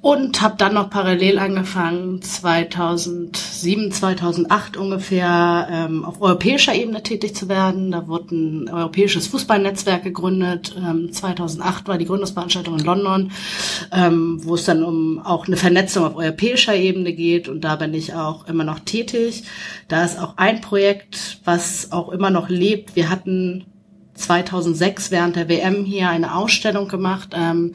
Und 0.00 0.42
habe 0.42 0.56
dann 0.58 0.74
noch 0.74 0.90
parallel 0.90 1.38
angefangen, 1.38 2.22
2007, 2.22 3.92
2008 3.92 4.76
ungefähr, 4.76 5.68
ähm, 5.70 6.04
auf 6.04 6.20
europäischer 6.20 6.74
Ebene 6.74 7.02
tätig 7.02 7.34
zu 7.34 7.48
werden. 7.48 7.92
Da 7.92 8.06
wurde 8.08 8.34
ein 8.34 8.68
europäisches 8.68 9.26
Fußballnetzwerk 9.28 10.02
gegründet. 10.02 10.74
Ähm, 10.76 11.12
2008 11.12 11.88
war 11.88 11.98
die 11.98 12.06
Gründungsveranstaltung 12.06 12.78
in 12.78 12.84
London, 12.84 13.32
ähm, 13.92 14.40
wo 14.42 14.54
es 14.54 14.64
dann 14.64 14.82
um 14.84 15.18
auch 15.20 15.46
eine 15.46 15.56
Vernetzung 15.56 16.04
auf 16.04 16.16
europäischer 16.16 16.74
Ebene 16.74 17.12
geht. 17.12 17.48
Und 17.48 17.62
da 17.62 17.76
bin 17.76 17.94
ich 17.94 18.14
auch 18.14 18.46
immer 18.46 18.64
noch 18.64 18.80
tätig. 18.80 19.44
Da 19.88 20.04
ist 20.04 20.18
auch 20.18 20.36
ein 20.36 20.60
Projekt, 20.60 21.38
was 21.44 21.92
auch 21.92 22.10
immer 22.10 22.30
noch 22.30 22.48
lebt. 22.48 22.96
Wir 22.96 23.10
hatten 23.10 23.66
2006 24.14 25.10
während 25.10 25.36
der 25.36 25.48
WM 25.48 25.84
hier 25.84 26.08
eine 26.08 26.34
Ausstellung 26.34 26.88
gemacht. 26.88 27.30
Ähm, 27.34 27.74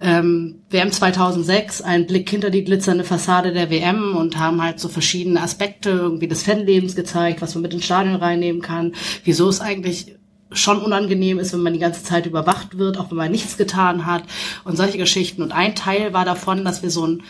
ähm, 0.00 0.62
WM 0.70 0.92
2006, 0.92 1.82
ein 1.82 2.06
Blick 2.06 2.30
hinter 2.30 2.50
die 2.50 2.64
glitzernde 2.64 3.04
Fassade 3.04 3.52
der 3.52 3.70
WM 3.70 4.16
und 4.16 4.38
haben 4.38 4.62
halt 4.62 4.78
so 4.78 4.88
verschiedene 4.88 5.42
Aspekte 5.42 5.90
irgendwie 5.90 6.28
des 6.28 6.44
Fanlebens 6.44 6.94
gezeigt, 6.94 7.42
was 7.42 7.54
man 7.54 7.62
mit 7.62 7.74
ins 7.74 7.84
Stadion 7.84 8.14
reinnehmen 8.14 8.62
kann, 8.62 8.94
wieso 9.24 9.48
es 9.48 9.60
eigentlich 9.60 10.14
schon 10.52 10.80
unangenehm 10.80 11.38
ist, 11.38 11.52
wenn 11.52 11.60
man 11.60 11.72
die 11.72 11.78
ganze 11.78 12.04
Zeit 12.04 12.26
überwacht 12.26 12.78
wird, 12.78 12.98
auch 12.98 13.10
wenn 13.10 13.18
man 13.18 13.30
nichts 13.30 13.56
getan 13.56 14.06
hat 14.06 14.22
und 14.64 14.76
solche 14.76 14.98
Geschichten. 14.98 15.42
Und 15.42 15.52
ein 15.52 15.74
Teil 15.74 16.12
war 16.12 16.24
davon, 16.24 16.64
dass 16.64 16.82
wir 16.82 16.90
so 16.90 17.06
ein 17.06 17.22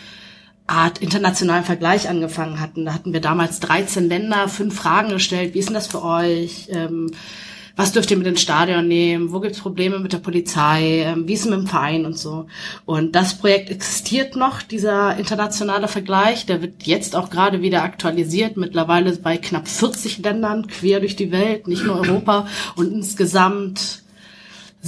Art 0.69 0.99
internationalen 0.99 1.65
Vergleich 1.65 2.09
angefangen 2.09 2.61
hatten. 2.61 2.85
Da 2.85 2.95
hatten 2.95 3.13
wir 3.13 3.21
damals 3.21 3.59
13 3.61 4.09
Länder, 4.09 4.49
fünf 4.49 4.77
Fragen 4.77 5.09
gestellt. 5.11 5.55
Wie 5.55 5.59
ist 5.59 5.69
denn 5.69 5.75
das 5.75 5.87
für 5.87 6.05
euch? 6.05 6.69
Ähm, 6.71 7.11
was 7.79 7.93
dürft 7.93 8.11
ihr 8.11 8.17
mit 8.17 8.27
ins 8.27 8.43
Stadion 8.43 8.89
nehmen? 8.89 9.33
Wo 9.33 9.39
gibt's 9.39 9.61
Probleme 9.61 10.01
mit 10.01 10.13
der 10.13 10.19
Polizei? 10.19 11.05
Ähm, 11.05 11.29
wie 11.29 11.35
ist 11.35 11.45
es 11.45 11.47
mit 11.47 11.61
dem 11.61 11.69
Verein 11.69 12.07
und 12.07 12.19
so? 12.19 12.47
Und 12.85 13.15
das 13.15 13.39
Projekt 13.39 13.71
existiert 13.71 14.35
noch, 14.35 14.63
dieser 14.63 15.17
internationale 15.17 15.87
Vergleich. 15.87 16.45
Der 16.45 16.61
wird 16.61 16.83
jetzt 16.83 17.15
auch 17.15 17.31
gerade 17.31 17.63
wieder 17.63 17.85
aktualisiert. 17.85 18.57
Mittlerweile 18.57 19.13
bei 19.17 19.37
knapp 19.39 19.69
40 19.69 20.19
Ländern 20.19 20.67
quer 20.67 20.99
durch 20.99 21.15
die 21.15 21.31
Welt, 21.31 21.69
nicht 21.69 21.85
nur 21.85 22.01
Europa. 22.01 22.49
Und 22.75 22.93
insgesamt 22.93 24.03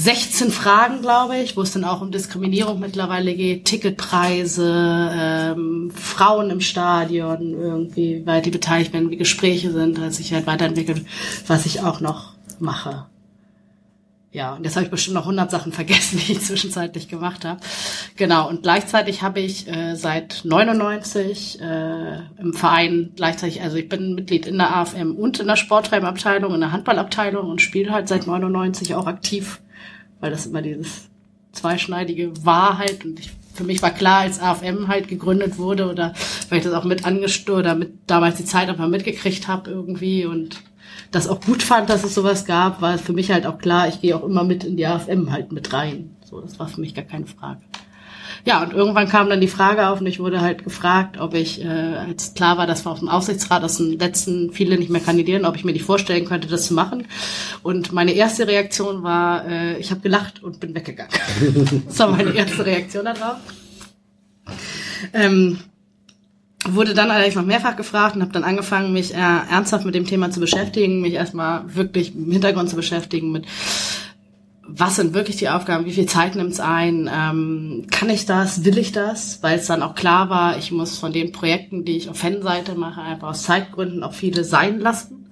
16 0.03 0.51
Fragen, 0.51 1.03
glaube 1.03 1.37
ich, 1.37 1.59
wo 1.59 1.61
es 1.61 1.73
dann 1.73 1.85
auch 1.85 2.01
um 2.01 2.11
Diskriminierung 2.11 2.81
mittlerweile 2.81 3.35
geht, 3.35 3.67
Ticketpreise, 3.67 5.11
ähm, 5.13 5.93
Frauen 5.95 6.49
im 6.49 6.63
Stadion, 6.63 7.53
irgendwie, 7.53 8.23
weil 8.25 8.41
die 8.41 8.51
beteiligt 8.51 8.95
werden, 8.95 9.11
wie 9.11 9.19
Gespräche 9.19 9.71
sind, 9.71 10.01
hat 10.01 10.15
sich 10.15 10.33
halt 10.33 10.47
weiterentwickelt, 10.47 11.05
was 11.47 11.67
ich 11.67 11.83
auch 11.83 12.01
noch 12.01 12.33
mache. 12.59 13.09
Ja, 14.33 14.55
und 14.55 14.65
jetzt 14.65 14.77
habe 14.77 14.85
ich 14.85 14.91
bestimmt 14.91 15.17
noch 15.17 15.25
100 15.25 15.51
Sachen 15.51 15.71
vergessen, 15.71 16.19
die 16.27 16.33
ich 16.33 16.41
zwischenzeitlich 16.41 17.09
gemacht 17.09 17.45
habe. 17.45 17.61
Genau, 18.17 18.49
und 18.49 18.63
gleichzeitig 18.63 19.21
habe 19.21 19.41
ich 19.41 19.69
äh, 19.69 19.97
seit 19.97 20.47
99 20.47 21.61
äh, 21.61 22.21
im 22.41 22.55
Verein 22.55 23.11
gleichzeitig, 23.17 23.61
also 23.61 23.77
ich 23.77 23.91
bin 23.91 24.15
Mitglied 24.15 24.47
in 24.47 24.57
der 24.57 24.75
AFM 24.75 25.15
und 25.15 25.41
in 25.41 25.47
der 25.47 25.57
Sporttreibenabteilung, 25.57 26.55
in 26.55 26.61
der 26.61 26.73
Handballabteilung 26.73 27.51
und 27.51 27.61
spiele 27.61 27.93
halt 27.93 28.09
seit 28.09 28.27
99 28.27 28.95
auch 28.95 29.07
aktiv 29.07 29.61
weil 30.21 30.31
das 30.31 30.47
immer 30.47 30.63
dieses 30.63 31.09
zweischneidige 31.53 32.45
Wahrheit 32.45 33.05
und 33.05 33.19
ich, 33.19 33.31
für 33.55 33.65
mich 33.65 33.83
war 33.83 33.91
klar, 33.91 34.21
als 34.21 34.41
AFM 34.41 34.89
halt 34.89 35.09
gegründet 35.09 35.59
wurde 35.59 35.91
oder 35.91 36.15
weil 36.49 36.59
ich 36.59 36.65
das 36.65 36.75
auch 36.75 36.85
mit 36.85 37.05
angestört 37.05 37.61
oder 37.61 37.75
mit 37.75 37.93
damals 38.07 38.37
die 38.37 38.45
Zeit 38.45 38.69
einfach 38.69 38.89
mitgekriegt 38.89 39.49
habe 39.49 39.71
irgendwie 39.71 40.27
und 40.27 40.63
das 41.11 41.29
auch 41.29 41.41
gut 41.41 41.63
fand, 41.63 41.91
dass 41.91 42.05
es 42.05 42.15
sowas 42.15 42.45
gab, 42.45 42.81
war 42.81 42.99
für 42.99 43.13
mich 43.13 43.33
halt 43.33 43.47
auch 43.47 43.59
klar, 43.59 43.89
ich 43.89 44.01
gehe 44.01 44.17
auch 44.17 44.25
immer 44.25 44.45
mit 44.45 44.65
in 44.65 44.77
die 44.77 44.87
AFM 44.87 45.33
halt 45.33 45.51
mit 45.51 45.73
rein. 45.73 46.17
So, 46.25 46.41
das 46.41 46.59
war 46.59 46.69
für 46.69 46.81
mich 46.81 46.95
gar 46.95 47.05
keine 47.05 47.27
Frage. 47.27 47.61
Ja, 48.45 48.63
und 48.63 48.73
irgendwann 48.73 49.09
kam 49.09 49.29
dann 49.29 49.41
die 49.41 49.49
Frage 49.49 49.89
auf 49.89 50.01
und 50.01 50.07
ich 50.07 50.21
wurde 50.21 50.41
halt 50.41 50.65
gefragt, 50.65 51.19
ob 51.19 51.35
ich, 51.35 51.63
äh, 51.65 51.69
als 51.69 52.35
klar 52.35 52.59
war, 52.59 52.67
dass 52.67 52.85
wir 52.85 52.91
auf 52.91 53.01
dem 53.01 53.09
Aufsichtsrat 53.09 53.63
aus 53.63 53.77
den 53.77 53.99
letzten 53.99 54.53
viele 54.53 54.79
nicht 54.79 54.91
mehr 54.91 55.01
kandidieren, 55.01 55.45
ob 55.45 55.57
ich 55.57 55.65
mir 55.65 55.73
die 55.73 55.81
vorstellen 55.81 56.25
könnte, 56.25 56.49
das 56.49 56.67
zu 56.67 56.75
machen. 56.75 57.07
Und 57.63 57.93
meine 57.93 58.13
erste 58.13 58.47
Reaktion 58.47 59.03
war, 59.03 59.47
äh, 59.47 59.79
ich 59.79 59.91
habe 59.91 60.01
gelacht 60.01 60.43
und 60.43 60.61
bin 60.61 60.75
weggegangen. 60.75 61.13
das 61.87 61.99
war 61.99 62.09
meine 62.09 62.33
erste 62.33 62.65
Reaktion 62.65 63.05
darauf. 63.05 63.37
Ähm, 65.13 65.59
wurde 66.67 66.95
dann 66.95 67.11
allerdings 67.11 67.37
noch 67.37 67.45
mehrfach 67.45 67.77
gefragt 67.77 68.17
und 68.17 68.23
habe 68.23 68.33
dann 68.33 68.45
angefangen, 68.45 68.93
mich 68.93 69.15
äh, 69.15 69.19
ernsthaft 69.19 69.85
mit 69.85 69.95
dem 69.95 70.07
Thema 70.07 70.31
zu 70.31 70.41
beschäftigen, 70.41 71.01
mich 71.01 71.15
erstmal 71.15 71.75
wirklich 71.75 72.15
im 72.15 72.31
Hintergrund 72.31 72.69
zu 72.69 72.77
beschäftigen 72.77 73.33
mit 73.33 73.47
was 74.77 74.97
sind 74.97 75.15
wirklich 75.15 75.37
die 75.37 75.49
Aufgaben, 75.49 75.85
wie 75.85 75.93
viel 75.93 76.07
Zeit 76.07 76.35
nimmt 76.35 76.53
es 76.53 76.61
ein, 76.61 77.11
ähm, 77.13 77.87
kann 77.91 78.09
ich 78.09 78.27
das, 78.27 78.65
will 78.65 78.79
ich 78.79 78.93
das, 78.93 79.43
weil 79.43 79.59
es 79.59 79.67
dann 79.67 79.83
auch 79.83 79.95
klar 79.95 80.31
war, 80.31 80.59
ich 80.59 80.73
muss 80.73 80.99
von 80.99 81.13
den 81.13 81.33
Projekten, 81.33 81.85
die 81.85 81.97
ich 81.97 82.09
auf 82.09 82.19
Fanseite 82.19 82.75
mache, 82.75 83.01
einfach 83.01 83.29
aus 83.29 83.43
Zeitgründen 83.43 84.03
auch 84.03 84.15
viele 84.15 84.45
sein 84.45 84.79
lassen. 84.81 85.31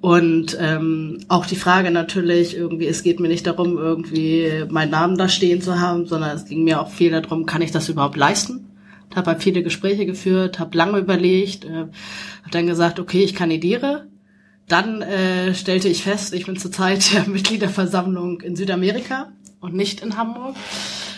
Und 0.00 0.56
ähm, 0.60 1.20
auch 1.28 1.46
die 1.46 1.56
Frage 1.56 1.92
natürlich, 1.92 2.56
irgendwie, 2.56 2.88
es 2.88 3.04
geht 3.04 3.20
mir 3.20 3.28
nicht 3.28 3.46
darum, 3.46 3.78
irgendwie 3.78 4.64
meinen 4.68 4.90
Namen 4.90 5.16
da 5.16 5.28
stehen 5.28 5.62
zu 5.62 5.78
haben, 5.78 6.06
sondern 6.06 6.34
es 6.34 6.46
ging 6.46 6.64
mir 6.64 6.80
auch 6.80 6.90
viel 6.90 7.12
darum, 7.12 7.46
kann 7.46 7.62
ich 7.62 7.70
das 7.70 7.88
überhaupt 7.88 8.16
leisten? 8.16 8.66
Habe 9.14 9.30
halt 9.30 9.42
viele 9.42 9.62
Gespräche 9.62 10.04
geführt, 10.04 10.58
habe 10.58 10.76
lange 10.76 10.98
überlegt, 10.98 11.64
äh, 11.64 11.68
habe 11.68 12.50
dann 12.50 12.66
gesagt, 12.66 12.98
okay, 12.98 13.22
ich 13.22 13.34
kandidiere, 13.34 14.08
dann 14.72 15.02
äh, 15.02 15.54
stellte 15.54 15.88
ich 15.88 16.02
fest, 16.02 16.32
ich 16.32 16.46
bin 16.46 16.56
zurzeit 16.56 17.12
der 17.12 17.24
Mitgliederversammlung 17.28 18.40
in 18.40 18.56
Südamerika 18.56 19.28
und 19.60 19.74
nicht 19.74 20.00
in 20.00 20.16
Hamburg. 20.16 20.56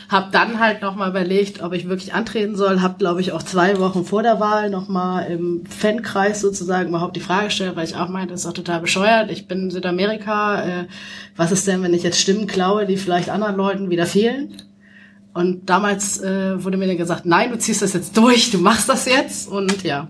Hab 0.09 0.32
dann 0.32 0.60
halt 0.60 0.82
nochmal 0.82 1.10
überlegt, 1.10 1.62
ob 1.62 1.72
ich 1.72 1.89
wirklich 1.89 2.12
antreten 2.12 2.56
soll. 2.56 2.82
Hab, 2.82 2.98
glaube 2.98 3.20
ich, 3.20 3.32
auch 3.32 3.43
zwei 3.43 3.78
Wochen 3.78 4.05
vor 4.05 4.22
der 4.22 4.39
Wahl 4.39 4.68
nochmal 4.68 5.31
im 5.31 5.64
Fankreis 5.66 6.40
sozusagen 6.40 6.90
überhaupt 6.90 7.16
die 7.16 7.20
Frage 7.20 7.47
gestellt, 7.47 7.74
weil 7.74 7.86
ich 7.86 7.97
auch 7.97 8.09
meinte, 8.09 8.32
das 8.32 8.40
ist 8.40 8.47
doch 8.47 8.52
total 8.52 8.81
bescheuert. 8.81 9.31
Ich 9.31 9.48
bin 9.48 9.62
in 9.62 9.70
Südamerika. 9.70 10.62
Äh, 10.62 10.86
was 11.36 11.52
ist 11.52 11.66
denn, 11.66 11.82
wenn 11.82 11.94
ich 11.94 12.02
jetzt 12.02 12.20
Stimmen 12.20 12.47
klaue, 12.47 12.86
die 12.86 12.98
vielleicht 12.98 13.31
anderen 13.31 13.56
Leuten 13.56 13.89
wieder 13.89 14.06
fehlen? 14.06 14.55
Und 15.32 15.68
damals 15.70 16.20
äh, 16.20 16.62
wurde 16.62 16.76
mir 16.76 16.86
dann 16.86 16.98
gesagt, 16.98 17.24
nein, 17.24 17.51
du 17.51 17.59
ziehst 17.59 17.82
das 17.82 17.94
jetzt 17.94 18.16
durch, 18.16 18.51
du 18.51 18.59
machst 18.59 18.89
das 18.89 19.06
jetzt. 19.06 19.48
Und 19.48 19.82
ja, 19.82 20.09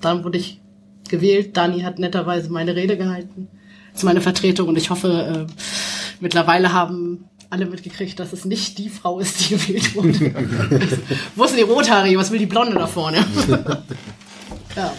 dann 0.00 0.24
wurde 0.24 0.38
ich 0.38 0.60
gewählt. 1.08 1.56
Dani 1.56 1.80
hat 1.80 1.98
netterweise 1.98 2.50
meine 2.50 2.74
Rede 2.74 2.96
gehalten. 2.96 3.48
Das 3.92 4.02
ist 4.02 4.04
meine 4.04 4.20
Vertretung 4.20 4.68
und 4.68 4.76
ich 4.76 4.90
hoffe, 4.90 5.46
äh, 5.48 5.52
mittlerweile 6.20 6.72
haben 6.72 7.28
alle 7.50 7.66
mitgekriegt, 7.66 8.18
dass 8.18 8.32
es 8.32 8.44
nicht 8.44 8.78
die 8.78 8.88
Frau 8.88 9.20
ist, 9.20 9.40
die 9.40 9.54
gewählt 9.54 9.94
wurde. 9.94 10.34
Wo 11.36 11.44
ist 11.44 11.56
denn 11.56 11.64
die 11.64 11.72
Rothaarige? 11.72 12.18
Was 12.18 12.30
will 12.30 12.38
die 12.38 12.46
Blonde 12.46 12.74
da 12.74 12.86
vorne? 12.86 13.24
ja, 14.76 14.92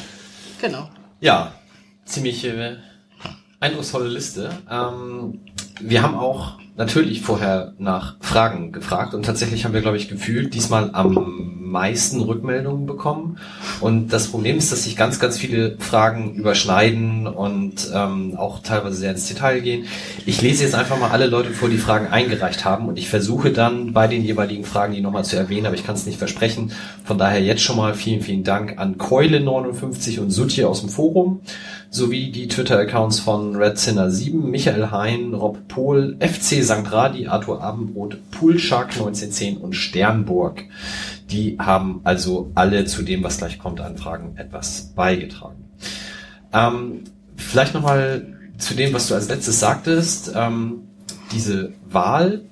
genau. 0.59 0.89
Ja, 1.19 1.53
ziemlich 2.05 2.43
äh, 2.45 2.77
eindrucksvolle 3.59 4.09
Liste. 4.09 4.49
Ähm, 4.69 5.41
wir 5.81 6.01
haben 6.01 6.15
auch 6.15 6.57
natürlich 6.77 7.21
vorher 7.21 7.73
nach 7.79 8.17
Fragen 8.21 8.71
gefragt 8.71 9.13
und 9.13 9.25
tatsächlich 9.25 9.65
haben 9.65 9.73
wir, 9.73 9.81
glaube 9.81 9.97
ich, 9.97 10.07
gefühlt 10.07 10.53
diesmal 10.53 10.91
am 10.93 11.57
meisten 11.59 12.21
Rückmeldungen 12.21 12.85
bekommen. 12.85 13.39
Und 13.81 14.13
das 14.13 14.29
Problem 14.29 14.57
ist, 14.57 14.71
dass 14.71 14.83
sich 14.83 14.95
ganz, 14.95 15.19
ganz 15.19 15.37
viele 15.37 15.77
Fragen 15.79 16.35
überschneiden 16.35 17.27
und 17.27 17.91
ähm, 17.93 18.35
auch 18.37 18.61
teilweise 18.61 18.97
sehr 18.97 19.11
ins 19.11 19.27
Detail 19.27 19.59
gehen. 19.59 19.85
Ich 20.25 20.41
lese 20.41 20.63
jetzt 20.63 20.75
einfach 20.75 20.97
mal 20.99 21.09
alle 21.09 21.27
Leute 21.27 21.49
vor, 21.49 21.67
die 21.67 21.77
Fragen 21.77 22.07
eingereicht 22.07 22.63
haben 22.63 22.87
und 22.87 22.97
ich 22.97 23.09
versuche 23.09 23.51
dann 23.51 23.91
bei 23.91 24.07
den 24.07 24.23
jeweiligen 24.23 24.63
Fragen 24.63 24.93
die 24.93 25.01
nochmal 25.01 25.25
zu 25.25 25.35
erwähnen, 25.35 25.65
aber 25.65 25.75
ich 25.75 25.85
kann 25.85 25.95
es 25.95 26.05
nicht 26.05 26.19
versprechen. 26.19 26.71
Von 27.03 27.17
daher 27.17 27.41
jetzt 27.41 27.61
schon 27.61 27.77
mal 27.77 27.95
vielen, 27.95 28.21
vielen 28.21 28.43
Dank 28.43 28.77
an 28.77 28.97
Keule59 28.97 30.19
und 30.19 30.31
Sutti 30.31 30.63
aus 30.63 30.81
dem 30.81 30.89
Forum 30.89 31.41
sowie 31.89 32.31
die 32.31 32.47
Twitter-Accounts 32.47 33.19
von 33.19 33.55
Red 33.55 33.77
Sinner 33.77 34.11
7, 34.11 34.49
Michael 34.49 34.91
Hein, 34.91 35.33
Rob 35.33 35.67
Pohl, 35.67 36.17
FC 36.19 36.63
St. 36.63 36.91
Radi, 36.91 37.27
Arthur 37.27 37.61
Abendbrot, 37.61 38.17
Poolshark 38.31 38.91
1910 38.91 39.57
und 39.57 39.73
Sternburg. 39.73 40.65
Die 41.29 41.57
haben 41.59 42.01
also 42.03 42.51
alle 42.55 42.85
zu 42.85 43.03
dem, 43.03 43.23
was 43.23 43.37
gleich 43.37 43.59
kommt, 43.59 43.81
an 43.81 43.97
Fragen 43.97 44.37
etwas 44.37 44.93
beigetragen. 44.95 45.65
Ähm, 46.53 47.03
vielleicht 47.35 47.73
nochmal 47.73 48.37
zu 48.57 48.73
dem, 48.73 48.93
was 48.93 49.07
du 49.07 49.15
als 49.15 49.29
letztes 49.29 49.59
sagtest. 49.59 50.31
Ähm, 50.35 50.83
diese 51.31 51.73
Wahl, 51.89 52.45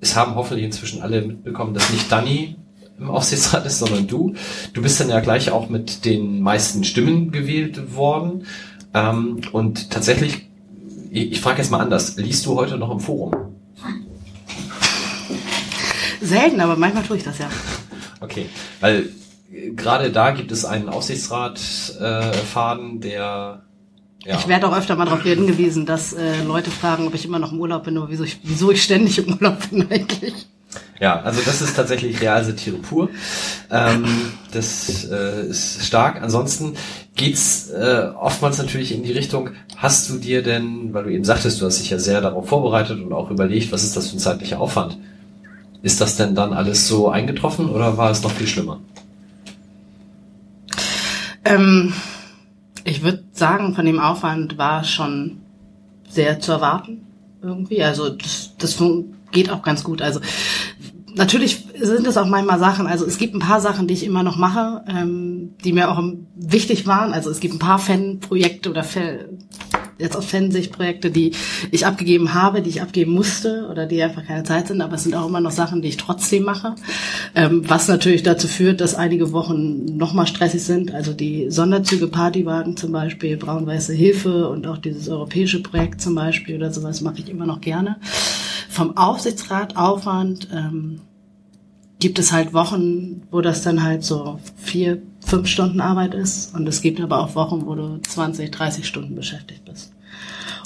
es 0.00 0.16
haben 0.16 0.34
hoffentlich 0.34 0.64
inzwischen 0.64 1.02
alle 1.02 1.22
mitbekommen, 1.22 1.74
dass 1.74 1.90
nicht 1.90 2.10
Danny 2.10 2.56
im 2.98 3.10
Aufsichtsrat 3.10 3.66
ist, 3.66 3.78
sondern 3.78 4.06
du. 4.06 4.34
Du 4.72 4.82
bist 4.82 5.00
dann 5.00 5.08
ja 5.08 5.20
gleich 5.20 5.50
auch 5.50 5.68
mit 5.68 6.04
den 6.04 6.40
meisten 6.40 6.84
Stimmen 6.84 7.30
gewählt 7.30 7.94
worden. 7.94 8.46
Ähm, 8.94 9.40
und 9.52 9.90
tatsächlich, 9.90 10.48
ich, 11.10 11.32
ich 11.32 11.40
frage 11.40 11.58
jetzt 11.58 11.70
mal 11.70 11.80
anders, 11.80 12.16
liest 12.16 12.46
du 12.46 12.56
heute 12.56 12.78
noch 12.78 12.90
im 12.90 13.00
Forum? 13.00 13.34
Selten, 16.20 16.60
aber 16.60 16.76
manchmal 16.76 17.04
tue 17.04 17.16
ich 17.16 17.22
das 17.22 17.38
ja. 17.38 17.48
Okay, 18.20 18.46
weil 18.80 19.10
äh, 19.52 19.70
gerade 19.70 20.10
da 20.10 20.32
gibt 20.32 20.50
es 20.50 20.64
einen 20.64 20.88
Aufsichtsratfaden, 20.88 22.96
äh, 22.96 23.00
der 23.00 23.62
ja. 24.24 24.36
Ich 24.36 24.48
werde 24.48 24.66
auch 24.66 24.76
öfter 24.76 24.96
mal 24.96 25.04
darauf 25.04 25.22
hingewiesen, 25.22 25.86
dass 25.86 26.12
äh, 26.12 26.42
Leute 26.42 26.72
fragen, 26.72 27.06
ob 27.06 27.14
ich 27.14 27.24
immer 27.24 27.38
noch 27.38 27.52
im 27.52 27.60
Urlaub 27.60 27.84
bin 27.84 27.96
oder 27.96 28.10
wieso 28.10 28.24
ich, 28.24 28.40
wieso 28.42 28.72
ich 28.72 28.82
ständig 28.82 29.18
im 29.18 29.32
Urlaub 29.32 29.70
bin 29.70 29.88
eigentlich. 29.88 30.48
Ja, 31.00 31.20
also 31.20 31.40
das 31.44 31.62
ist 31.62 31.76
tatsächlich 31.76 32.20
Realsatire 32.20 32.76
pur. 32.76 33.08
Ähm, 33.70 34.32
das 34.52 35.04
äh, 35.04 35.46
ist 35.46 35.84
stark. 35.84 36.20
Ansonsten 36.20 36.74
geht's 37.14 37.70
äh, 37.70 38.10
oftmals 38.18 38.58
natürlich 38.58 38.92
in 38.92 39.04
die 39.04 39.12
Richtung, 39.12 39.50
hast 39.76 40.10
du 40.10 40.18
dir 40.18 40.42
denn, 40.42 40.92
weil 40.92 41.04
du 41.04 41.10
eben 41.10 41.24
sagtest, 41.24 41.60
du 41.60 41.66
hast 41.66 41.78
dich 41.78 41.90
ja 41.90 41.98
sehr 41.98 42.20
darauf 42.20 42.48
vorbereitet 42.48 43.00
und 43.00 43.12
auch 43.12 43.30
überlegt, 43.30 43.70
was 43.70 43.84
ist 43.84 43.96
das 43.96 44.08
für 44.08 44.16
ein 44.16 44.20
zeitlicher 44.20 44.60
Aufwand? 44.60 44.98
Ist 45.82 46.00
das 46.00 46.16
denn 46.16 46.34
dann 46.34 46.52
alles 46.52 46.88
so 46.88 47.08
eingetroffen 47.08 47.68
oder 47.70 47.96
war 47.96 48.10
es 48.10 48.22
noch 48.22 48.32
viel 48.32 48.48
schlimmer? 48.48 48.80
Ähm, 51.44 51.92
ich 52.84 53.02
würde 53.02 53.22
sagen, 53.32 53.74
von 53.74 53.86
dem 53.86 54.00
Aufwand 54.00 54.58
war 54.58 54.82
schon 54.82 55.38
sehr 56.08 56.40
zu 56.40 56.52
erwarten 56.52 57.06
irgendwie. 57.42 57.82
Also 57.82 58.10
das, 58.10 58.54
das 58.58 58.82
geht 59.30 59.50
auch 59.50 59.62
ganz 59.62 59.84
gut. 59.84 60.02
Also 60.02 60.20
natürlich 61.18 61.66
sind 61.78 62.06
es 62.06 62.16
auch 62.16 62.26
manchmal 62.26 62.58
Sachen, 62.58 62.86
also 62.86 63.04
es 63.04 63.18
gibt 63.18 63.34
ein 63.34 63.40
paar 63.40 63.60
Sachen, 63.60 63.86
die 63.86 63.94
ich 63.94 64.04
immer 64.04 64.22
noch 64.22 64.36
mache, 64.36 64.84
ähm, 64.88 65.54
die 65.64 65.72
mir 65.72 65.90
auch 65.90 66.02
wichtig 66.34 66.86
waren. 66.86 67.12
Also 67.12 67.30
es 67.30 67.40
gibt 67.40 67.54
ein 67.54 67.58
paar 67.58 67.78
Fanprojekte 67.78 68.70
oder 68.70 68.84
jetzt 69.98 70.16
aus 70.16 70.24
Fansicht-Projekte, 70.26 71.10
die 71.10 71.32
ich 71.70 71.84
abgegeben 71.84 72.34
habe, 72.34 72.62
die 72.62 72.70
ich 72.70 72.80
abgeben 72.80 73.12
musste 73.12 73.66
oder 73.68 73.86
die 73.86 74.02
einfach 74.02 74.24
keine 74.24 74.44
Zeit 74.44 74.68
sind, 74.68 74.80
aber 74.80 74.94
es 74.94 75.02
sind 75.02 75.14
auch 75.14 75.26
immer 75.26 75.40
noch 75.40 75.50
Sachen, 75.50 75.82
die 75.82 75.88
ich 75.88 75.96
trotzdem 75.96 76.44
mache. 76.44 76.76
Ähm, 77.34 77.68
was 77.68 77.88
natürlich 77.88 78.22
dazu 78.22 78.46
führt, 78.46 78.80
dass 78.80 78.94
einige 78.94 79.32
Wochen 79.32 79.96
nochmal 79.96 80.26
stressig 80.26 80.62
sind. 80.62 80.94
Also 80.94 81.12
die 81.12 81.50
Sonderzüge 81.50 82.06
Partywagen 82.06 82.76
zum 82.76 82.92
Beispiel, 82.92 83.36
Braun-Weiße 83.36 83.92
Hilfe 83.92 84.48
und 84.48 84.66
auch 84.66 84.78
dieses 84.78 85.08
europäische 85.08 85.62
Projekt 85.62 86.00
zum 86.00 86.14
Beispiel 86.14 86.56
oder 86.56 86.72
sowas 86.72 87.00
mache 87.00 87.18
ich 87.18 87.28
immer 87.28 87.46
noch 87.46 87.60
gerne. 87.60 87.96
Vom 88.68 88.96
Aufsichtsrat 88.96 89.76
Aufwand 89.76 90.48
ähm, 90.54 91.00
gibt 91.98 92.18
es 92.18 92.32
halt 92.32 92.52
Wochen, 92.52 93.22
wo 93.30 93.40
das 93.40 93.62
dann 93.62 93.82
halt 93.82 94.04
so 94.04 94.38
vier, 94.56 95.02
fünf 95.24 95.48
Stunden 95.48 95.80
Arbeit 95.80 96.14
ist. 96.14 96.54
Und 96.54 96.68
es 96.68 96.80
gibt 96.80 97.00
aber 97.00 97.18
auch 97.18 97.34
Wochen, 97.34 97.66
wo 97.66 97.74
du 97.74 98.00
20, 98.00 98.50
30 98.50 98.86
Stunden 98.86 99.14
beschäftigt 99.14 99.64
bist. 99.64 99.92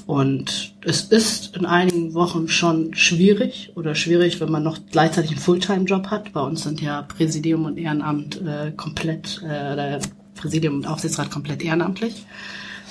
Und 0.06 0.74
es 0.84 1.02
ist 1.02 1.56
in 1.56 1.64
einigen 1.64 2.12
Wochen 2.14 2.48
schon 2.48 2.92
schwierig 2.94 3.70
oder 3.76 3.94
schwierig, 3.94 4.40
wenn 4.40 4.50
man 4.50 4.62
noch 4.62 4.78
gleichzeitig 4.90 5.30
einen 5.30 5.40
Fulltime-Job 5.40 6.08
hat. 6.08 6.32
Bei 6.32 6.42
uns 6.42 6.64
sind 6.64 6.80
ja 6.80 7.02
Präsidium 7.02 7.64
und 7.64 7.78
Ehrenamt 7.78 8.40
äh, 8.42 8.72
komplett, 8.72 9.40
äh, 9.42 9.72
oder 9.72 10.00
Präsidium 10.34 10.76
und 10.76 10.86
Aufsichtsrat 10.86 11.30
komplett 11.30 11.62
ehrenamtlich. 11.62 12.26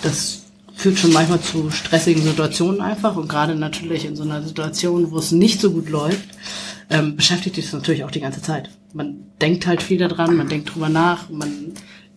Das 0.03 0.43
führt 0.73 0.97
schon 0.97 1.13
manchmal 1.13 1.41
zu 1.41 1.69
stressigen 1.69 2.23
Situationen 2.23 2.81
einfach 2.81 3.15
und 3.15 3.27
gerade 3.27 3.55
natürlich 3.55 4.05
in 4.05 4.15
so 4.15 4.23
einer 4.23 4.41
Situation, 4.41 5.11
wo 5.11 5.19
es 5.19 5.31
nicht 5.31 5.59
so 5.59 5.72
gut 5.72 5.89
läuft, 5.89 6.30
ähm, 6.91 7.15
beschäftigt 7.15 7.57
dich 7.57 7.72
natürlich 7.72 8.03
auch 8.03 8.11
die 8.11 8.19
ganze 8.19 8.41
Zeit. 8.41 8.69
Man 8.93 9.23
denkt 9.41 9.65
halt 9.65 9.81
viel 9.81 9.97
daran, 9.97 10.35
man 10.35 10.49
denkt 10.49 10.73
drüber 10.76 10.89
nach, 10.89 11.30
man 11.30 11.73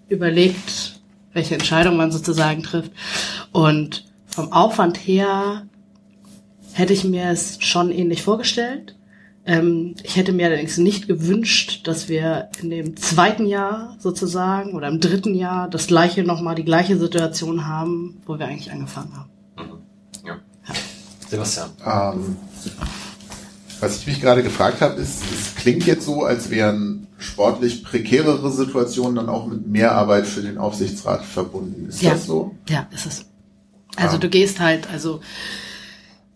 überlegt, 0.09 1.01
welche 1.33 1.55
Entscheidung 1.55 1.97
man 1.97 2.13
sozusagen 2.13 2.63
trifft. 2.63 2.93
Und 3.53 4.05
vom 4.27 4.53
Aufwand 4.53 4.97
her 4.97 5.67
hätte 6.73 6.93
ich 6.93 7.05
mir 7.05 7.31
es 7.31 7.59
schon 7.61 7.91
ähnlich 7.91 8.23
vorgestellt. 8.23 8.97
Ähm, 9.47 9.95
ich 10.03 10.17
hätte 10.17 10.33
mir 10.33 10.47
allerdings 10.47 10.79
nicht 10.79 11.07
gewünscht, 11.07 11.87
dass 11.87 12.09
wir 12.09 12.49
in 12.61 12.71
dem 12.71 12.97
zweiten 12.97 13.47
Jahr 13.47 13.97
sozusagen 14.01 14.73
oder 14.75 14.89
im 14.89 15.01
dritten 15.01 15.35
Jahr 15.35 15.69
das 15.69 15.87
gleiche 15.87 16.25
nochmal 16.25 16.55
die 16.55 16.65
gleiche 16.65 16.99
Situation 16.99 17.67
haben, 17.67 18.21
wo 18.27 18.39
wir 18.39 18.47
eigentlich 18.47 18.73
angefangen 18.73 19.13
haben. 19.17 19.31
Mhm. 19.57 20.27
Ja. 20.27 20.35
ja. 20.67 20.75
Sebastian. 21.29 21.71
Ähm, 21.85 22.37
was 23.85 23.99
ich 23.99 24.07
mich 24.07 24.21
gerade 24.21 24.43
gefragt 24.43 24.81
habe, 24.81 25.01
ist, 25.01 25.23
es 25.31 25.55
klingt 25.55 25.87
jetzt 25.87 26.07
so, 26.07 26.25
als 26.25 26.51
wären 26.51 27.07
sportlich 27.19 27.85
prekärere 27.85 28.51
Situationen 28.51 29.17
dann 29.17 29.29
auch 29.29 29.47
mit 29.47 29.67
mehr 29.67 29.93
Arbeit 29.93 30.27
für 30.27 30.41
den 30.41 30.59
Aufsichtsrat 30.59 31.25
verbunden. 31.25 31.89
Ist 31.89 32.03
ja. 32.03 32.13
das 32.13 32.27
so? 32.27 32.55
Ja, 32.69 32.89
ist 32.93 33.07
es. 33.07 33.27
Also 33.97 34.17
ah. 34.17 34.19
du 34.19 34.29
gehst 34.29 34.59
halt, 34.59 34.89
also 34.91 35.21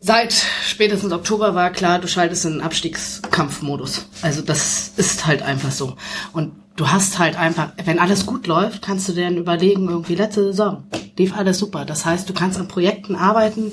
seit 0.01 0.35
spätestens 0.65 1.13
Oktober 1.13 1.55
war 1.55 1.71
klar, 1.71 1.99
du 1.99 2.07
schaltest 2.07 2.45
in 2.45 2.53
den 2.53 2.61
Abstiegskampfmodus. 2.61 4.07
Also 4.23 4.43
das 4.43 4.93
ist 4.97 5.27
halt 5.27 5.43
einfach 5.43 5.73
so. 5.73 5.97
Und 6.33 6.53
du 6.79 6.89
hast 6.89 7.19
halt 7.19 7.37
einfach, 7.37 7.73
wenn 7.85 7.99
alles 7.99 8.25
gut 8.25 8.47
läuft, 8.47 8.83
kannst 8.83 9.09
du 9.09 9.13
dann 9.13 9.37
überlegen, 9.37 9.89
irgendwie 9.89 10.15
letzte 10.15 10.45
Saison 10.45 10.85
lief 11.19 11.37
alles 11.37 11.59
super. 11.59 11.85
Das 11.85 12.05
heißt, 12.05 12.29
du 12.29 12.33
kannst 12.33 12.59
an 12.59 12.69
Projekten 12.69 13.17
arbeiten, 13.17 13.73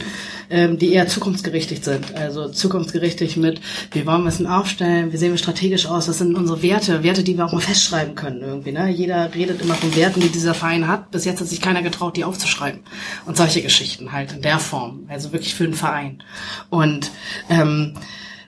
ähm, 0.49 0.77
die 0.77 0.91
eher 0.91 1.07
zukunftsgerichtet 1.07 1.85
sind. 1.85 2.15
Also 2.15 2.49
zukunftsgerichtet 2.49 3.37
mit, 3.37 3.61
wie 3.91 4.05
wollen 4.05 4.23
wir 4.23 4.29
es 4.29 4.37
denn 4.37 4.47
aufstellen, 4.47 5.13
wie 5.13 5.17
sehen 5.17 5.31
wir 5.31 5.37
strategisch 5.37 5.85
aus, 5.85 6.07
was 6.07 6.17
sind 6.17 6.35
unsere 6.35 6.61
Werte, 6.63 7.03
Werte, 7.03 7.23
die 7.23 7.37
wir 7.37 7.45
auch 7.45 7.53
mal 7.53 7.61
festschreiben 7.61 8.15
können 8.15 8.41
irgendwie. 8.41 8.71
Ne? 8.71 8.89
Jeder 8.89 9.33
redet 9.33 9.61
immer 9.61 9.75
von 9.75 9.95
Werten, 9.95 10.19
die 10.19 10.29
dieser 10.29 10.53
Verein 10.53 10.87
hat. 10.87 11.11
Bis 11.11 11.25
jetzt 11.25 11.39
hat 11.39 11.47
sich 11.47 11.61
keiner 11.61 11.83
getraut, 11.83 12.17
die 12.17 12.23
aufzuschreiben. 12.23 12.81
Und 13.25 13.37
solche 13.37 13.61
Geschichten 13.61 14.11
halt 14.11 14.33
in 14.33 14.41
der 14.41 14.59
Form. 14.59 15.05
Also 15.07 15.31
wirklich 15.31 15.53
für 15.53 15.65
den 15.65 15.75
Verein. 15.75 16.23
Und 16.69 17.11
ähm, 17.49 17.93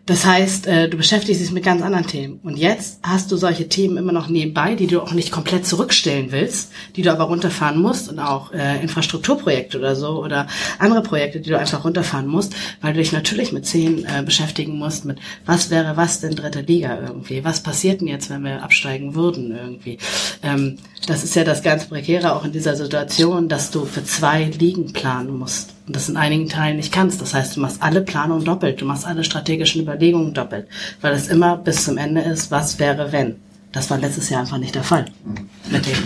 das 0.08 0.26
heißt, 0.26 0.68
äh, 0.68 0.88
du 0.88 0.96
beschäftigst 0.96 1.42
dich 1.42 1.52
mit 1.52 1.66
ganz 1.66 1.82
anderen 1.82 2.08
Themen. 2.08 2.40
Und 2.42 2.58
jetzt 2.58 3.00
hast 3.04 3.30
du 3.30 3.36
solche 3.36 3.68
Themen 3.68 3.98
immer 3.98 4.14
noch 4.14 4.30
nebenbei, 4.30 4.74
die 4.74 4.88
du 4.88 5.02
auch 5.02 5.12
nicht 5.12 5.32
komplett 5.32 5.68
zurückstellen 5.68 6.32
willst, 6.32 6.72
die 6.96 7.02
du 7.02 7.12
aber 7.12 7.26
runterfahren 7.26 7.82
musst 7.82 8.08
und 8.08 8.20
auch 8.20 8.54
äh, 8.54 8.82
Infrastrukturprojekte 8.82 9.78
oder 9.78 9.98
so 9.98 10.24
oder 10.24 10.48
andere 10.80 11.04
Projekte, 11.04 11.42
die 11.42 11.50
du 11.50 11.60
einfach 11.60 11.84
runterfahren 11.84 12.26
musst, 12.26 12.56
weil 12.80 12.94
du 12.94 13.00
dich 13.00 13.12
natürlich 13.12 13.52
mit 13.52 13.66
zehn 13.66 14.06
äh, 14.06 14.24
beschäftigen 14.24 14.78
musst, 14.78 15.04
mit 15.04 15.20
was 15.46 15.70
wäre 15.70 15.98
was 15.98 16.22
denn 16.22 16.36
dritte 16.36 16.62
Liga 16.62 16.98
irgendwie, 17.06 17.44
was 17.44 17.62
passiert 17.62 18.00
denn 18.00 18.08
jetzt, 18.08 18.30
wenn 18.30 18.44
wir 18.44 18.64
absteigen 18.64 19.14
würden 19.14 19.54
irgendwie. 19.54 19.98
Ähm, 20.42 20.78
das 21.06 21.26
ist 21.26 21.36
ja 21.36 21.44
das 21.44 21.64
ganz 21.64 21.86
Prekäre 21.86 22.34
auch 22.34 22.46
in 22.46 22.54
dieser 22.54 22.78
Situation, 22.78 23.50
dass 23.50 23.72
du 23.72 23.84
für 23.84 24.06
zwei 24.06 24.46
Ligen 24.46 24.94
planen 24.94 25.38
musst 25.38 25.77
und 25.88 25.96
das 25.96 26.10
in 26.10 26.18
einigen 26.18 26.50
Teilen 26.50 26.78
nicht 26.78 26.92
kannst. 26.92 27.22
Das 27.22 27.34
heißt, 27.34 27.56
du 27.56 27.62
machst 27.62 27.82
alle 27.82 28.02
Planungen 28.02 28.44
doppelt, 28.44 28.82
du 28.82 28.86
machst 28.86 29.06
alle 29.06 29.24
strategischen 29.24 29.82
Überlegungen 29.82 30.34
doppelt, 30.34 30.68
weil 31.02 31.14
es 31.14 31.30
immer 31.30 31.58
bis 31.58 31.86
zum 31.86 31.98
Ende 31.98 32.22
ist, 32.22 32.52
was 32.52 32.78
wäre 32.78 33.12
wenn. 33.12 33.38
Das 33.72 33.90
war 33.90 33.98
letztes 33.98 34.30
Jahr 34.30 34.42
einfach 34.42 34.58
nicht 34.58 34.76
der 34.76 34.84
Fall. 34.84 35.06
Mhm. 35.26 35.50
Mit 35.72 35.86
dem. 35.86 35.98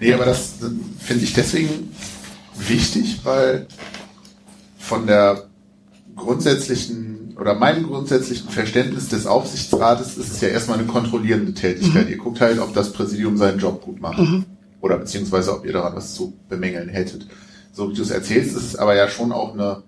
Nee, 0.00 0.12
aber 0.12 0.24
das 0.24 0.54
finde 1.00 1.24
ich 1.24 1.32
deswegen 1.32 1.94
wichtig, 2.56 3.20
weil 3.24 3.66
von 4.78 5.06
der 5.06 5.44
grundsätzlichen 6.14 7.34
oder 7.38 7.54
meinem 7.54 7.84
grundsätzlichen 7.84 8.48
Verständnis 8.48 9.08
des 9.08 9.26
Aufsichtsrates 9.26 10.16
ist 10.16 10.32
es 10.32 10.40
ja 10.40 10.48
erstmal 10.48 10.78
eine 10.78 10.86
kontrollierende 10.86 11.54
Tätigkeit. 11.54 12.06
Mhm. 12.06 12.10
Ihr 12.12 12.18
guckt 12.18 12.40
halt, 12.40 12.60
ob 12.60 12.72
das 12.74 12.92
Präsidium 12.92 13.36
seinen 13.36 13.58
Job 13.58 13.82
gut 13.82 14.00
macht. 14.00 14.18
Mhm. 14.18 14.44
Oder 14.80 14.98
beziehungsweise 14.98 15.52
ob 15.52 15.64
ihr 15.64 15.72
daran 15.72 15.96
was 15.96 16.14
zu 16.14 16.34
bemängeln 16.48 16.88
hättet 16.88 17.26
so 17.74 17.90
wie 17.90 17.94
du 17.94 18.02
es 18.02 18.10
erzählst, 18.10 18.56
ist 18.56 18.62
es 18.62 18.76
aber 18.76 18.94
ja 18.94 19.08
schon 19.08 19.32
auch 19.32 19.52
eine 19.52 19.82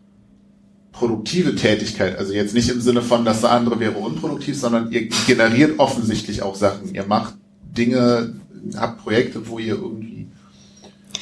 produktive 0.93 1.55
Tätigkeit. 1.55 2.19
Also 2.19 2.33
jetzt 2.33 2.55
nicht 2.55 2.69
im 2.69 2.81
Sinne 2.81 3.01
von, 3.01 3.25
das 3.25 3.45
andere 3.45 3.79
wäre 3.81 3.97
unproduktiv, 3.99 4.59
sondern 4.59 4.91
ihr 4.91 5.09
generiert 5.27 5.79
offensichtlich 5.79 6.43
auch 6.43 6.57
Sachen. 6.57 6.95
Ihr 6.95 7.05
macht 7.05 7.35
Dinge, 7.63 8.35
habt 8.77 9.03
Projekte, 9.03 9.49
wo 9.49 9.59
ihr 9.59 9.75
irgendwie 9.75 10.27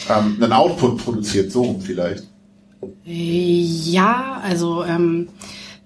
ähm, 0.09 0.39
einen 0.41 0.53
Output 0.53 0.99
produziert, 0.99 1.53
so 1.53 1.81
vielleicht. 1.83 2.25
Ja, 3.05 4.41
also 4.43 4.85
ähm, 4.85 5.29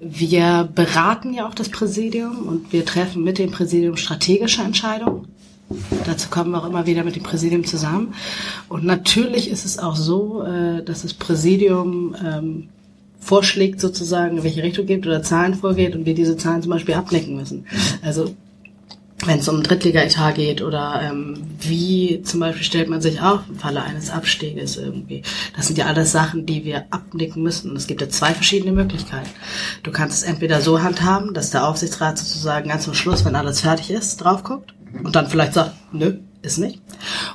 wir 0.01 0.69
beraten 0.73 1.33
ja 1.35 1.49
auch 1.49 1.55
das 1.55 1.71
Präsidium 1.71 2.47
und 2.47 2.73
wir 2.73 2.85
treffen 2.85 3.25
mit 3.25 3.39
dem 3.39 3.51
Präsidium 3.51 3.97
strategische 3.97 4.63
Entscheidungen. 4.63 5.27
Dazu 6.07 6.29
kommen 6.31 6.51
wir 6.51 6.63
auch 6.63 6.69
immer 6.69 6.87
wieder 6.87 7.05
mit 7.05 7.17
dem 7.17 7.23
Präsidium 7.23 7.65
zusammen. 7.65 8.15
Und 8.69 8.85
natürlich 8.85 9.51
ist 9.51 9.65
es 9.65 9.79
auch 9.79 9.97
so, 9.97 10.43
äh, 10.43 10.83
dass 10.83 11.03
das 11.03 11.15
Präsidium 11.15 12.17
ähm, 12.25 12.69
vorschlägt 13.21 13.81
sozusagen, 13.81 14.39
in 14.39 14.45
welche 14.45 14.63
Richtung 14.63 14.87
geht 14.87 15.07
oder 15.07 15.23
Zahlen 15.23 15.55
vorgeht 15.55 15.95
und 15.95 16.07
wir 16.07 16.15
diese 16.15 16.37
Zahlen 16.37 16.63
zum 16.63 16.71
Beispiel 16.71 16.95
abnicken 16.95 17.37
müssen. 17.37 17.67
Also 18.03 18.35
wenn 19.27 19.41
es 19.41 19.49
um 19.49 19.63
Drittliga-Etat 19.63 20.33
geht 20.33 20.63
oder 20.63 21.03
ähm, 21.03 21.35
wie 21.61 22.23
zum 22.23 22.41
Beispiel 22.41 22.63
stellt 22.63 22.89
man 22.89 23.01
sich 23.01 23.21
auf 23.21 23.41
im 23.49 23.57
Falle 23.57 23.83
eines 23.83 24.11
Abstieges 24.11 24.77
irgendwie. 24.77 25.23
Das 25.57 25.67
sind 25.67 25.77
ja 25.77 25.87
alles 25.87 26.13
Sachen, 26.13 26.47
die 26.47 26.65
wir 26.65 26.85
abnicken 26.91 27.43
müssen. 27.43 27.71
Und 27.71 27.77
es 27.77 27.89
gibt 27.89 28.01
ja 28.01 28.09
zwei 28.09 28.33
verschiedene 28.33 28.73
Möglichkeiten. 28.73 29.29
Du 29.83 29.91
kannst 29.91 30.19
es 30.19 30.23
entweder 30.23 30.61
so 30.61 30.83
handhaben, 30.83 31.35
dass 31.35 31.51
der 31.51 31.67
Aufsichtsrat 31.67 32.17
sozusagen 32.17 32.69
ganz 32.69 32.85
zum 32.85 32.95
Schluss, 32.95 33.25
wenn 33.25 33.35
alles 33.35 33.61
fertig 33.61 33.91
ist, 33.91 34.19
drauf 34.19 34.45
guckt 34.45 34.73
und 35.03 35.15
dann 35.17 35.29
vielleicht 35.29 35.55
sagt, 35.55 35.73
nö, 35.93 36.19
ist 36.43 36.59
nicht. 36.59 36.81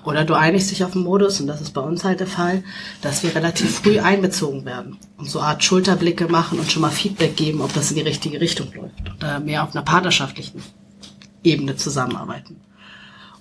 Oder 0.06 0.24
du 0.24 0.34
einigst 0.34 0.72
dich 0.72 0.84
auf 0.84 0.96
einen 0.96 1.04
Modus, 1.04 1.40
und 1.40 1.48
das 1.48 1.62
ist 1.62 1.72
bei 1.72 1.82
uns 1.82 2.04
halt 2.04 2.20
der 2.20 2.28
Fall, 2.28 2.64
dass 3.02 3.24
wir 3.24 3.36
relativ 3.36 3.80
früh 3.80 4.00
einbezogen 4.00 4.66
werden 4.66 4.98
und 5.18 5.30
so 5.30 5.40
eine 5.40 5.50
Art 5.50 5.64
Schulterblicke 5.64 6.28
machen 6.28 6.60
und 6.60 6.72
schon 6.72 6.82
mal 6.82 6.90
Feedback 6.90 7.36
geben, 7.36 7.62
ob 7.62 7.74
das 7.74 7.92
in 7.92 7.98
die 7.98 8.04
richtige 8.04 8.40
Richtung 8.40 8.68
läuft. 8.74 9.10
Und 9.10 9.22
da 9.22 9.40
mehr 9.40 9.64
auf 9.64 9.76
einer 9.76 9.84
partnerschaftlichen 9.84 10.62
Ebene 11.44 11.76
zusammenarbeiten. 11.76 12.62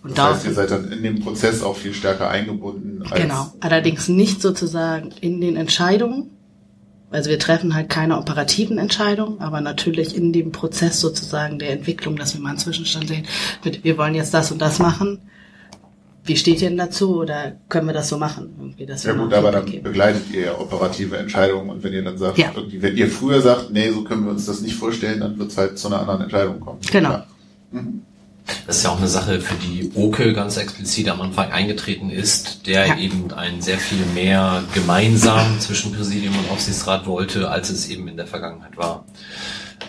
Und 0.02 0.18
Das 0.18 0.36
heißt, 0.36 0.46
ihr 0.46 0.54
seid 0.54 0.70
dann 0.70 0.90
in 0.90 1.02
dem 1.02 1.20
Prozess 1.20 1.62
auch 1.62 1.76
viel 1.76 1.94
stärker 1.94 2.28
eingebunden. 2.28 3.02
Als 3.08 3.20
Genau. 3.20 3.52
Allerdings 3.60 4.08
nicht 4.08 4.42
sozusagen 4.42 5.12
in 5.20 5.40
den 5.40 5.56
Entscheidungen. 5.56 6.30
Also 7.12 7.30
wir 7.30 7.38
treffen 7.38 7.74
halt 7.74 7.88
keine 7.90 8.18
operativen 8.18 8.78
Entscheidungen, 8.78 9.40
aber 9.40 9.60
natürlich 9.60 10.16
in 10.16 10.32
dem 10.32 10.50
Prozess 10.50 11.00
sozusagen 11.00 11.58
der 11.58 11.70
Entwicklung, 11.70 12.16
dass 12.16 12.34
wir 12.34 12.40
mal 12.40 12.50
einen 12.50 12.58
Zwischenstand 12.58 13.08
sehen, 13.08 13.26
mit, 13.64 13.84
wir 13.84 13.98
wollen 13.98 14.14
jetzt 14.14 14.32
das 14.34 14.50
und 14.50 14.60
das 14.60 14.78
machen. 14.78 15.18
Wie 16.24 16.36
steht 16.36 16.62
ihr 16.62 16.68
denn 16.68 16.78
dazu 16.78 17.16
oder 17.18 17.56
können 17.68 17.86
wir 17.88 17.92
das 17.94 18.08
so 18.08 18.16
machen? 18.16 18.50
Irgendwie, 18.58 18.86
dass 18.86 19.02
Ja 19.02 19.12
gut, 19.12 19.34
aber 19.34 19.50
dann 19.50 19.66
geben. 19.66 19.82
begleitet 19.82 20.22
ihr 20.32 20.40
ja 20.46 20.58
operative 20.58 21.16
Entscheidungen 21.16 21.68
und 21.68 21.82
wenn 21.82 21.92
ihr 21.92 22.02
dann 22.04 22.16
sagt, 22.16 22.38
Ja. 22.38 22.52
irgendwie, 22.54 22.80
wenn 22.80 22.96
ihr 22.96 23.08
früher 23.10 23.40
sagt, 23.40 23.70
nee, 23.72 23.90
so 23.90 24.04
können 24.04 24.24
wir 24.24 24.30
uns 24.30 24.46
das 24.46 24.60
nicht 24.60 24.76
vorstellen, 24.76 25.18
dann 25.20 25.36
wird 25.38 25.50
es 25.50 25.58
halt 25.58 25.78
zu 25.78 25.88
einer 25.88 25.98
anderen 26.00 26.22
Entscheidung 26.22 26.60
kommen. 26.60 26.78
Genau. 26.92 27.10
Ja. 27.10 27.26
Das 28.66 28.78
ist 28.78 28.84
ja 28.84 28.90
auch 28.90 28.98
eine 28.98 29.08
Sache, 29.08 29.40
für 29.40 29.54
die 29.54 29.90
Oke 29.94 30.32
ganz 30.32 30.56
explizit 30.56 31.08
am 31.08 31.20
Anfang 31.20 31.50
eingetreten 31.52 32.10
ist, 32.10 32.66
der 32.66 32.86
Ja. 32.86 32.96
eben 32.98 33.32
ein 33.32 33.60
sehr 33.62 33.78
viel 33.78 34.04
mehr 34.14 34.62
gemeinsam 34.74 35.60
zwischen 35.60 35.92
Präsidium 35.92 36.36
und 36.36 36.50
Aufsichtsrat 36.50 37.06
wollte, 37.06 37.50
als 37.50 37.70
es 37.70 37.88
eben 37.88 38.08
in 38.08 38.16
der 38.16 38.26
Vergangenheit 38.26 38.76
war. 38.76 39.04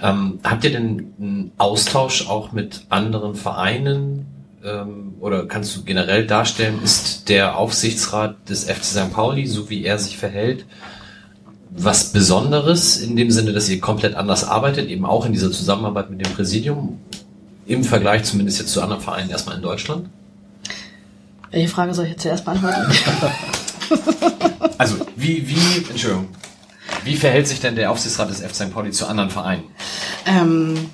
Ähm, 0.01 0.39
habt 0.43 0.63
ihr 0.63 0.71
denn 0.71 1.13
einen 1.19 1.51
Austausch 1.57 2.27
auch 2.27 2.51
mit 2.51 2.85
anderen 2.89 3.35
Vereinen? 3.35 4.25
Ähm, 4.63 5.15
oder 5.19 5.45
kannst 5.45 5.75
du 5.75 5.83
generell 5.83 6.25
darstellen, 6.27 6.79
ist 6.83 7.29
der 7.29 7.57
Aufsichtsrat 7.57 8.49
des 8.49 8.65
FC 8.65 8.83
St. 8.83 9.13
Pauli, 9.13 9.45
so 9.47 9.69
wie 9.69 9.83
er 9.83 9.97
sich 9.99 10.17
verhält, 10.17 10.65
was 11.69 12.11
Besonderes 12.11 12.97
in 12.97 13.15
dem 13.15 13.31
Sinne, 13.31 13.51
dass 13.51 13.67
ihr 13.67 13.79
komplett 13.79 14.15
anders 14.15 14.43
arbeitet, 14.43 14.89
eben 14.89 15.05
auch 15.05 15.25
in 15.25 15.33
dieser 15.33 15.51
Zusammenarbeit 15.51 16.09
mit 16.11 16.25
dem 16.25 16.31
Präsidium? 16.33 16.99
Im 17.65 17.83
Vergleich 17.83 18.23
zumindest 18.23 18.59
jetzt 18.59 18.73
zu 18.73 18.81
anderen 18.81 19.01
Vereinen 19.01 19.29
erstmal 19.29 19.55
in 19.55 19.61
Deutschland? 19.61 20.09
Welche 21.51 21.69
Frage 21.69 21.93
soll 21.93 22.05
ich 22.05 22.11
jetzt 22.11 22.23
zuerst 22.23 22.45
beantworten? 22.45 22.91
Also, 24.77 24.95
wie, 25.15 25.47
wie, 25.47 25.85
Entschuldigung, 25.89 26.27
wie 27.03 27.15
verhält 27.15 27.47
sich 27.47 27.59
denn 27.61 27.75
der 27.75 27.91
Aufsichtsrat 27.91 28.29
des 28.29 28.41
FC 28.41 28.55
St. 28.55 28.73
Pauli 28.73 28.91
zu 28.91 29.05
anderen 29.05 29.29
Vereinen? 29.29 29.63
Ähm, 30.25 30.89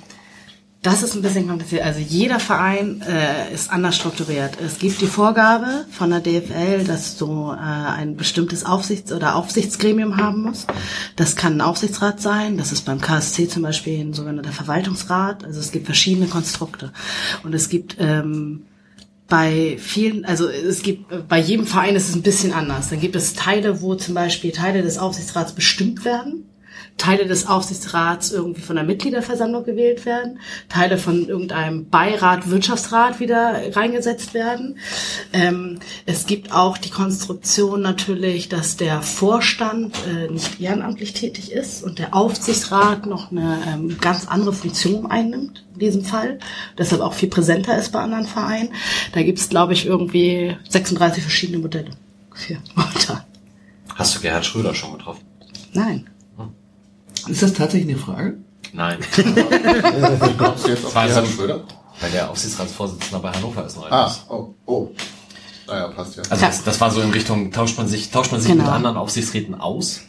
das 0.82 1.02
ist 1.02 1.14
ein 1.14 1.20
bisschen 1.20 1.46
kompliziert. 1.46 1.82
Also 1.82 2.00
jeder 2.00 2.40
Verein 2.40 3.02
äh, 3.02 3.52
ist 3.52 3.70
anders 3.70 3.96
strukturiert. 3.96 4.56
Es 4.64 4.78
gibt 4.78 5.02
die 5.02 5.06
Vorgabe 5.06 5.84
von 5.90 6.08
der 6.08 6.20
DFL, 6.20 6.84
dass 6.84 7.18
du 7.18 7.50
äh, 7.50 7.56
ein 7.56 8.16
bestimmtes 8.16 8.64
Aufsichts- 8.64 9.12
oder 9.12 9.36
Aufsichtsgremium 9.36 10.16
haben 10.16 10.42
musst. 10.42 10.72
Das 11.16 11.36
kann 11.36 11.58
ein 11.58 11.60
Aufsichtsrat 11.60 12.22
sein. 12.22 12.56
Das 12.56 12.72
ist 12.72 12.86
beim 12.86 12.98
KSC 12.98 13.46
zum 13.48 13.62
Beispiel 13.62 14.00
ein 14.00 14.14
sogenannter 14.14 14.52
Verwaltungsrat. 14.52 15.44
Also 15.44 15.60
es 15.60 15.70
gibt 15.70 15.84
verschiedene 15.84 16.28
Konstrukte. 16.28 16.92
Und 17.42 17.54
es 17.54 17.68
gibt 17.68 17.96
ähm, 17.98 18.62
bei 19.28 19.76
vielen, 19.78 20.24
also 20.24 20.48
es 20.48 20.82
gibt, 20.82 21.28
bei 21.28 21.38
jedem 21.38 21.66
Verein 21.66 21.94
ist 21.94 22.08
es 22.08 22.14
ein 22.14 22.22
bisschen 22.22 22.54
anders. 22.54 22.88
Dann 22.88 23.00
gibt 23.00 23.16
es 23.16 23.34
Teile, 23.34 23.82
wo 23.82 23.96
zum 23.96 24.14
Beispiel 24.14 24.50
Teile 24.50 24.80
des 24.80 24.96
Aufsichtsrats 24.96 25.52
bestimmt 25.52 26.06
werden. 26.06 26.49
Teile 27.00 27.26
des 27.26 27.46
Aufsichtsrats 27.46 28.30
irgendwie 28.30 28.60
von 28.60 28.76
der 28.76 28.84
Mitgliederversammlung 28.84 29.64
gewählt 29.64 30.04
werden, 30.04 30.38
Teile 30.68 30.98
von 30.98 31.26
irgendeinem 31.26 31.88
Beirat, 31.88 32.50
Wirtschaftsrat 32.50 33.20
wieder 33.20 33.54
reingesetzt 33.74 34.34
werden. 34.34 34.76
Ähm, 35.32 35.78
es 36.04 36.26
gibt 36.26 36.52
auch 36.52 36.76
die 36.76 36.90
Konstruktion 36.90 37.80
natürlich, 37.80 38.50
dass 38.50 38.76
der 38.76 39.00
Vorstand 39.00 39.96
äh, 40.06 40.30
nicht 40.30 40.60
ehrenamtlich 40.60 41.14
tätig 41.14 41.52
ist 41.52 41.82
und 41.82 41.98
der 41.98 42.14
Aufsichtsrat 42.14 43.06
noch 43.06 43.30
eine 43.30 43.56
ähm, 43.66 43.96
ganz 43.98 44.28
andere 44.28 44.52
Funktion 44.52 45.10
einnimmt 45.10 45.64
in 45.72 45.80
diesem 45.80 46.04
Fall, 46.04 46.38
deshalb 46.76 47.00
auch 47.00 47.14
viel 47.14 47.30
präsenter 47.30 47.78
ist 47.78 47.92
bei 47.92 48.00
anderen 48.00 48.26
Vereinen. 48.26 48.74
Da 49.12 49.22
gibt 49.22 49.38
es, 49.38 49.48
glaube 49.48 49.72
ich, 49.72 49.86
irgendwie 49.86 50.54
36 50.68 51.22
verschiedene 51.22 51.60
Modelle 51.60 51.92
für. 52.34 52.58
Hast 53.94 54.16
du 54.16 54.20
Gerhard 54.20 54.44
Schröder 54.44 54.74
schon 54.74 54.92
getroffen? 54.98 55.24
Nein. 55.72 56.09
Ist 57.28 57.42
das 57.42 57.52
tatsächlich 57.52 57.90
eine 57.94 57.98
Frage? 57.98 58.38
Nein. 58.72 58.98
Wie 59.16 59.22
kommst 60.38 60.64
du 60.66 60.70
jetzt 60.70 60.84
auf 60.84 60.92
so- 60.92 61.26
Schröder? 61.26 61.62
Weil 62.00 62.10
der 62.12 62.30
Aufsichtsratsvorsitzende 62.30 63.18
bei 63.22 63.30
Hannover 63.30 63.66
ist 63.66 63.76
neu. 63.76 63.86
Ah, 63.90 64.14
oh, 64.30 64.54
oh. 64.66 64.88
Naja, 65.66 65.88
passt 65.88 66.16
ja. 66.16 66.22
Also 66.30 66.46
das, 66.46 66.64
das 66.64 66.80
war 66.80 66.90
so 66.90 67.00
in 67.02 67.10
Richtung, 67.10 67.52
tauscht 67.52 67.76
man 67.76 67.88
sich, 67.88 68.10
tauscht 68.10 68.32
man 68.32 68.40
sich 68.40 68.50
Genau. 68.50 68.64
mit 68.64 68.72
anderen 68.72 68.96
Aufsichtsräten 68.96 69.54
aus? 69.54 70.00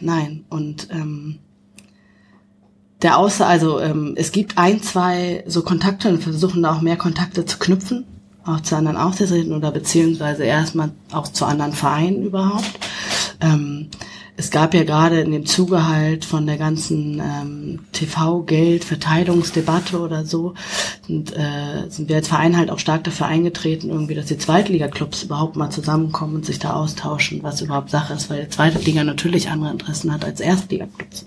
Nein. 0.00 0.44
Und 0.48 0.88
ähm, 0.90 1.38
der 3.02 3.16
Außer, 3.16 3.46
also 3.46 3.80
ähm, 3.80 4.14
es 4.16 4.32
gibt 4.32 4.58
ein, 4.58 4.82
zwei 4.82 5.44
so 5.46 5.62
Kontakte 5.62 6.08
und 6.08 6.22
versuchen 6.22 6.62
da 6.62 6.74
auch 6.74 6.80
mehr 6.82 6.96
Kontakte 6.96 7.46
zu 7.46 7.58
knüpfen, 7.58 8.04
auch 8.44 8.60
zu 8.60 8.76
anderen 8.76 8.96
Aufsichtsräten 8.96 9.52
oder 9.52 9.70
beziehungsweise 9.70 10.44
erstmal 10.44 10.90
auch 11.12 11.28
zu 11.28 11.46
anderen 11.46 11.72
Vereinen 11.72 12.24
überhaupt. 12.24 12.70
Ähm, 13.40 13.88
es 14.40 14.50
gab 14.50 14.72
ja 14.72 14.84
gerade 14.84 15.20
in 15.20 15.32
dem 15.32 15.44
Zuge 15.44 15.86
halt 15.86 16.24
von 16.24 16.46
der 16.46 16.56
ganzen 16.56 17.20
ähm, 17.20 17.80
TV-Geld-Verteilungsdebatte 17.92 20.00
oder 20.00 20.24
so, 20.24 20.54
sind, 21.06 21.36
äh, 21.36 21.90
sind 21.90 22.08
wir 22.08 22.16
als 22.16 22.28
Verein 22.28 22.56
halt 22.56 22.70
auch 22.70 22.78
stark 22.78 23.04
dafür 23.04 23.26
eingetreten, 23.26 23.90
irgendwie, 23.90 24.14
dass 24.14 24.24
die 24.26 24.38
Zweitliga-Clubs 24.38 25.24
überhaupt 25.24 25.56
mal 25.56 25.68
zusammenkommen 25.68 26.36
und 26.36 26.46
sich 26.46 26.58
da 26.58 26.72
austauschen, 26.72 27.42
was 27.42 27.60
überhaupt 27.60 27.90
Sache 27.90 28.14
ist, 28.14 28.30
weil 28.30 28.44
die 28.44 28.48
zweite 28.48 28.78
Liga 28.78 29.04
natürlich 29.04 29.50
andere 29.50 29.72
Interessen 29.72 30.10
hat 30.10 30.24
als 30.24 30.40
Erstliga-Clubs. 30.40 31.26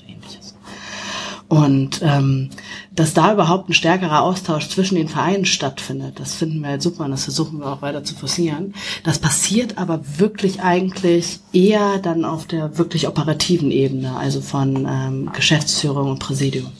Und 1.53 2.01
ähm, 2.01 2.49
dass 2.95 3.13
da 3.13 3.31
überhaupt 3.31 3.69
ein 3.69 3.73
stärkerer 3.73 4.23
Austausch 4.23 4.69
zwischen 4.69 4.95
den 4.95 5.07
Vereinen 5.07 5.45
stattfindet, 5.45 6.19
das 6.19 6.33
finden 6.33 6.61
wir 6.61 6.69
halt 6.69 6.81
super 6.81 7.05
und 7.05 7.11
das 7.11 7.25
versuchen 7.25 7.59
wir 7.59 7.67
auch 7.67 7.83
weiter 7.83 8.03
zu 8.03 8.15
forcieren. 8.15 8.73
Das 9.03 9.19
passiert 9.19 9.77
aber 9.77 9.99
wirklich 10.17 10.61
eigentlich 10.63 11.41
eher 11.53 11.99
dann 11.99 12.25
auf 12.25 12.47
der 12.47 12.79
wirklich 12.79 13.07
operativen 13.07 13.69
Ebene, 13.69 14.17
also 14.17 14.41
von 14.41 14.87
ähm, 14.89 15.29
Geschäftsführung 15.31 16.09
und 16.09 16.17
Präsidium. 16.17 16.71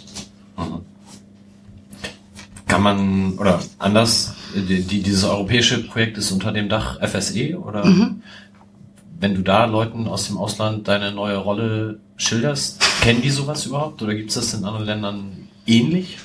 Kann 2.68 2.82
man, 2.82 3.38
oder 3.38 3.62
anders, 3.78 4.34
die, 4.56 4.82
die, 4.82 5.04
dieses 5.04 5.24
europäische 5.24 5.84
Projekt 5.84 6.18
ist 6.18 6.32
unter 6.32 6.52
dem 6.52 6.68
Dach 6.68 7.00
FSE 7.00 7.60
oder 7.60 7.86
wenn 9.24 9.36
du 9.36 9.42
da 9.42 9.64
Leuten 9.64 10.06
aus 10.08 10.28
dem 10.28 10.38
Ausland 10.38 10.90
deine 10.90 11.14
neue 11.14 11.38
Rolle 11.38 12.02
schilderst, 12.18 12.84
kennen 13.02 13.22
die 13.22 13.30
sowas 13.30 13.66
überhaupt 13.66 14.02
oder 14.02 14.16
gibt 14.16 14.32
es 14.32 14.36
das 14.36 14.54
in 14.54 14.66
anderen 14.66 14.86
Ländern 14.86 15.48
ähnlich? 15.66 16.18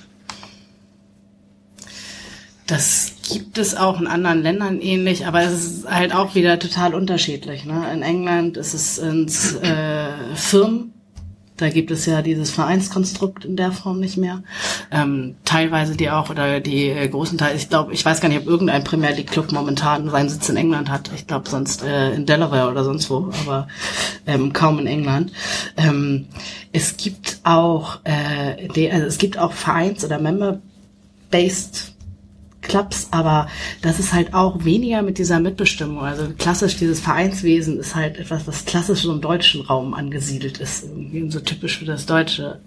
Das 2.67 3.13
gibt 3.23 3.57
es 3.57 3.77
auch 3.77 4.01
in 4.01 4.09
anderen 4.09 4.43
Ländern 4.43 4.81
ähnlich, 4.81 5.29
aber 5.29 5.43
es 5.43 5.53
ist 5.53 5.89
halt 5.89 6.13
auch 6.13 6.35
wieder 6.35 6.59
total 6.59 6.93
unterschiedlich. 6.93 7.65
Ne? 7.65 7.89
In 7.95 8.03
England 8.03 8.57
ist 8.57 8.75
es 8.75 8.99
ins 8.99 9.55
äh, 9.55 10.35
Firmen, 10.35 10.93
da 11.59 11.69
gibt 11.69 11.91
es 11.91 12.07
ja 12.07 12.23
dieses 12.23 12.51
Vereinskonstrukt 12.51 13.45
in 13.45 13.57
der 13.57 13.73
Form 13.73 13.99
nicht 14.01 14.17
mehr. 14.17 14.43
Ähm, 14.91 15.35
teilweise 15.45 15.97
die 15.97 16.09
auch, 16.09 16.31
oder 16.31 16.61
die 16.61 16.89
äh, 16.89 17.09
großen 17.09 17.37
Teile, 17.37 17.57
ich 17.57 17.69
glaube, 17.69 17.93
ich 17.93 18.05
weiß 18.05 18.21
gar 18.21 18.29
nicht, 18.29 18.41
ob 18.41 18.47
irgendein 18.47 18.85
Premier 18.85 19.11
League 19.11 19.31
Club 19.31 19.53
momentan 19.53 20.09
seinen 20.09 20.29
Sitz 20.29 20.49
in 20.49 20.57
England 20.57 20.89
hat. 20.89 21.11
Ich 21.15 21.27
glaube 21.27 21.49
sonst 21.49 21.83
äh, 21.83 22.13
in 22.13 22.27
Delaware 22.27 22.71
oder 22.71 22.85
sonst 22.85 23.11
wo, 23.11 23.31
aber 23.43 23.69
ähm, 24.27 24.53
kaum 24.53 24.79
in 24.79 24.87
England. 24.87 25.33
Ähm, 25.77 26.27
es 26.73 26.97
gibt 26.97 27.41
auch, 27.43 27.99
äh, 28.05 28.69
die, 28.69 28.91
also 28.91 29.07
es 29.07 29.19
gibt 29.19 29.37
auch 29.37 29.53
Vereins- 29.53 30.05
oder 30.05 30.19
Member-based 30.21 31.95
Clubs, 32.69 33.09
aber 33.11 33.49
das 33.83 33.99
ist 33.99 34.13
halt 34.13 34.35
auch 34.35 34.65
weniger 34.65 35.03
mit 35.03 35.19
dieser 35.19 35.41
Mitbestimmung. 35.41 36.05
Also 36.05 36.29
klassisch 36.39 36.77
dieses 36.77 37.01
Vereinswesen 37.01 37.79
ist 37.79 37.95
halt 37.95 38.19
etwas, 38.19 38.47
was 38.47 38.65
klassisch 38.65 39.03
so 39.03 39.13
im 39.13 39.21
deutschen 39.21 39.63
Raum 39.63 39.95
angesiedelt 39.95 40.59
ist. 40.59 40.85
Irgendwie 40.85 41.31
so 41.31 41.41
typisch 41.41 41.79
für 41.79 41.85
das 41.85 42.07
deutsche 42.07 42.61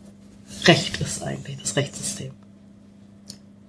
Recht 0.65 0.99
ist 0.99 1.23
eigentlich, 1.23 1.57
das 1.61 1.75
Rechtssystem. 1.75 2.31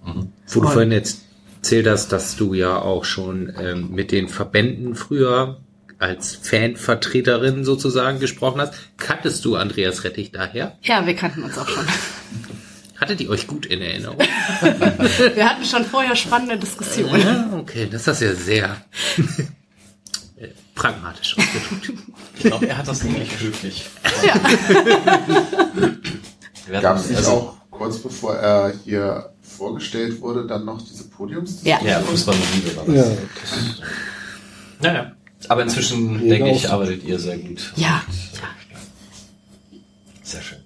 Wo 0.04 0.60
du 0.60 0.68
vorhin 0.68 0.92
jetzt 0.92 1.22
erzählt 1.56 1.86
hast, 1.86 2.10
dass 2.10 2.36
du 2.36 2.54
ja 2.54 2.80
auch 2.80 3.04
schon 3.04 3.52
ähm, 3.56 3.90
mit 3.92 4.10
den 4.10 4.28
Verbänden 4.28 4.96
früher 4.96 5.60
als 5.98 6.34
Fanvertreterin 6.34 7.64
sozusagen 7.64 8.18
gesprochen 8.18 8.60
hast. 8.60 8.74
Kanntest 8.96 9.44
du 9.44 9.54
Andreas 9.54 10.02
Rettich 10.02 10.32
daher? 10.32 10.76
Ja, 10.82 11.06
wir 11.06 11.14
kannten 11.14 11.44
uns 11.44 11.56
auch 11.56 11.68
schon. 11.68 11.86
Hattet 13.02 13.20
ihr 13.20 13.30
euch 13.30 13.48
gut 13.48 13.66
in 13.66 13.82
Erinnerung? 13.82 14.16
Wir 15.34 15.50
hatten 15.50 15.64
schon 15.64 15.84
vorher 15.84 16.14
spannende 16.14 16.56
Diskussionen. 16.56 17.20
Ja, 17.20 17.58
okay, 17.58 17.88
das 17.90 18.06
ist 18.06 18.22
ja 18.22 18.32
sehr 18.32 18.76
äh, 20.36 20.46
pragmatisch 20.76 21.36
ausgedrückt. 21.36 21.92
Ich 22.36 22.42
glaube, 22.44 22.68
er 22.68 22.78
hat 22.78 22.86
das 22.86 23.02
nämlich 23.02 23.28
höflich. 23.40 23.86
Ja. 24.24 24.34
Wir 26.68 26.80
Gab 26.80 26.96
es 26.96 27.08
nicht 27.08 27.16
also- 27.16 27.30
auch 27.32 27.56
kurz 27.72 27.98
bevor 27.98 28.36
er 28.36 28.72
hier 28.84 29.32
vorgestellt 29.42 30.20
wurde, 30.20 30.46
dann 30.46 30.64
noch 30.64 30.80
diese 30.80 31.02
Podiums? 31.08 31.64
Ja. 31.64 31.80
Ja, 31.84 31.98
Fußball 32.02 32.36
mit 32.36 32.54
Liebe 32.54 32.76
war 32.76 32.88
Ja, 32.88 33.02
das. 33.02 33.80
Naja. 34.78 35.12
Aber 35.48 35.62
inzwischen, 35.62 36.22
Ihr 36.22 36.34
denke 36.34 36.52
ich, 36.52 36.70
arbeitet 36.70 37.02
ihr 37.02 37.18
sehr 37.18 37.36
gut. 37.38 37.72
Ja. 37.74 38.04
Sehr 40.22 40.40
schön. 40.40 40.58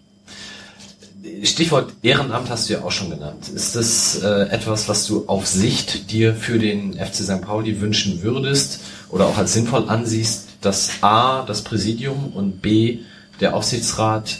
Stichwort 1.42 1.92
Ehrenamt 2.02 2.50
hast 2.50 2.68
du 2.68 2.74
ja 2.74 2.82
auch 2.82 2.90
schon 2.90 3.10
genannt. 3.10 3.48
Ist 3.48 3.76
das 3.76 4.22
äh, 4.22 4.48
etwas, 4.50 4.88
was 4.88 5.06
du 5.06 5.24
auf 5.26 5.46
Sicht 5.46 6.10
dir 6.10 6.34
für 6.34 6.58
den 6.58 6.94
FC 6.94 7.16
St. 7.16 7.42
Pauli 7.42 7.80
wünschen 7.80 8.22
würdest 8.22 8.80
oder 9.10 9.26
auch 9.26 9.36
als 9.36 9.52
sinnvoll 9.52 9.88
ansiehst, 9.88 10.48
dass 10.60 11.02
A, 11.02 11.42
das 11.42 11.62
Präsidium 11.62 12.32
und 12.34 12.62
B, 12.62 13.00
der 13.40 13.54
Aufsichtsrat 13.54 14.38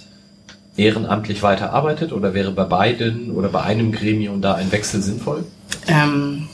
ehrenamtlich 0.77 1.43
weiterarbeitet 1.43 2.12
oder 2.12 2.35
wäre 2.35 2.52
bei 2.52 2.64
beiden 2.64 3.31
oder 3.31 3.48
bei 3.48 3.62
einem 3.62 3.93
Gremium 3.93 4.40
da 4.40 4.55
ein 4.55 4.73
Wechsel 4.73 5.02
sinnvoll? 5.02 5.44
Ähm, 5.86 6.48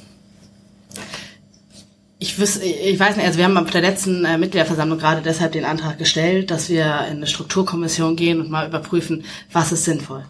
ich, 2.19 2.39
wüs 2.39 2.59
ich 2.59 2.99
weiß 2.99 3.17
nicht, 3.17 3.27
also 3.27 3.39
wir 3.39 3.45
haben 3.45 3.57
auf 3.57 3.71
der 3.71 3.81
letzten 3.81 4.25
äh, 4.25 4.39
Mitgliederversammlung 4.39 4.99
gerade 4.99 5.23
deshalb 5.23 5.53
den 5.53 5.65
Antrag 5.65 5.99
gestellt, 5.99 6.51
dass 6.51 6.69
wir 6.69 6.85
in 7.11 7.17
eine 7.17 7.27
Strukturkommission 7.27 8.15
gehen 8.15 8.41
und 8.41 8.51
mal 8.51 8.69
überprüfen, 8.69 9.25
was 9.51 9.73
ist 9.73 9.85
sinnvoll. 9.85 10.25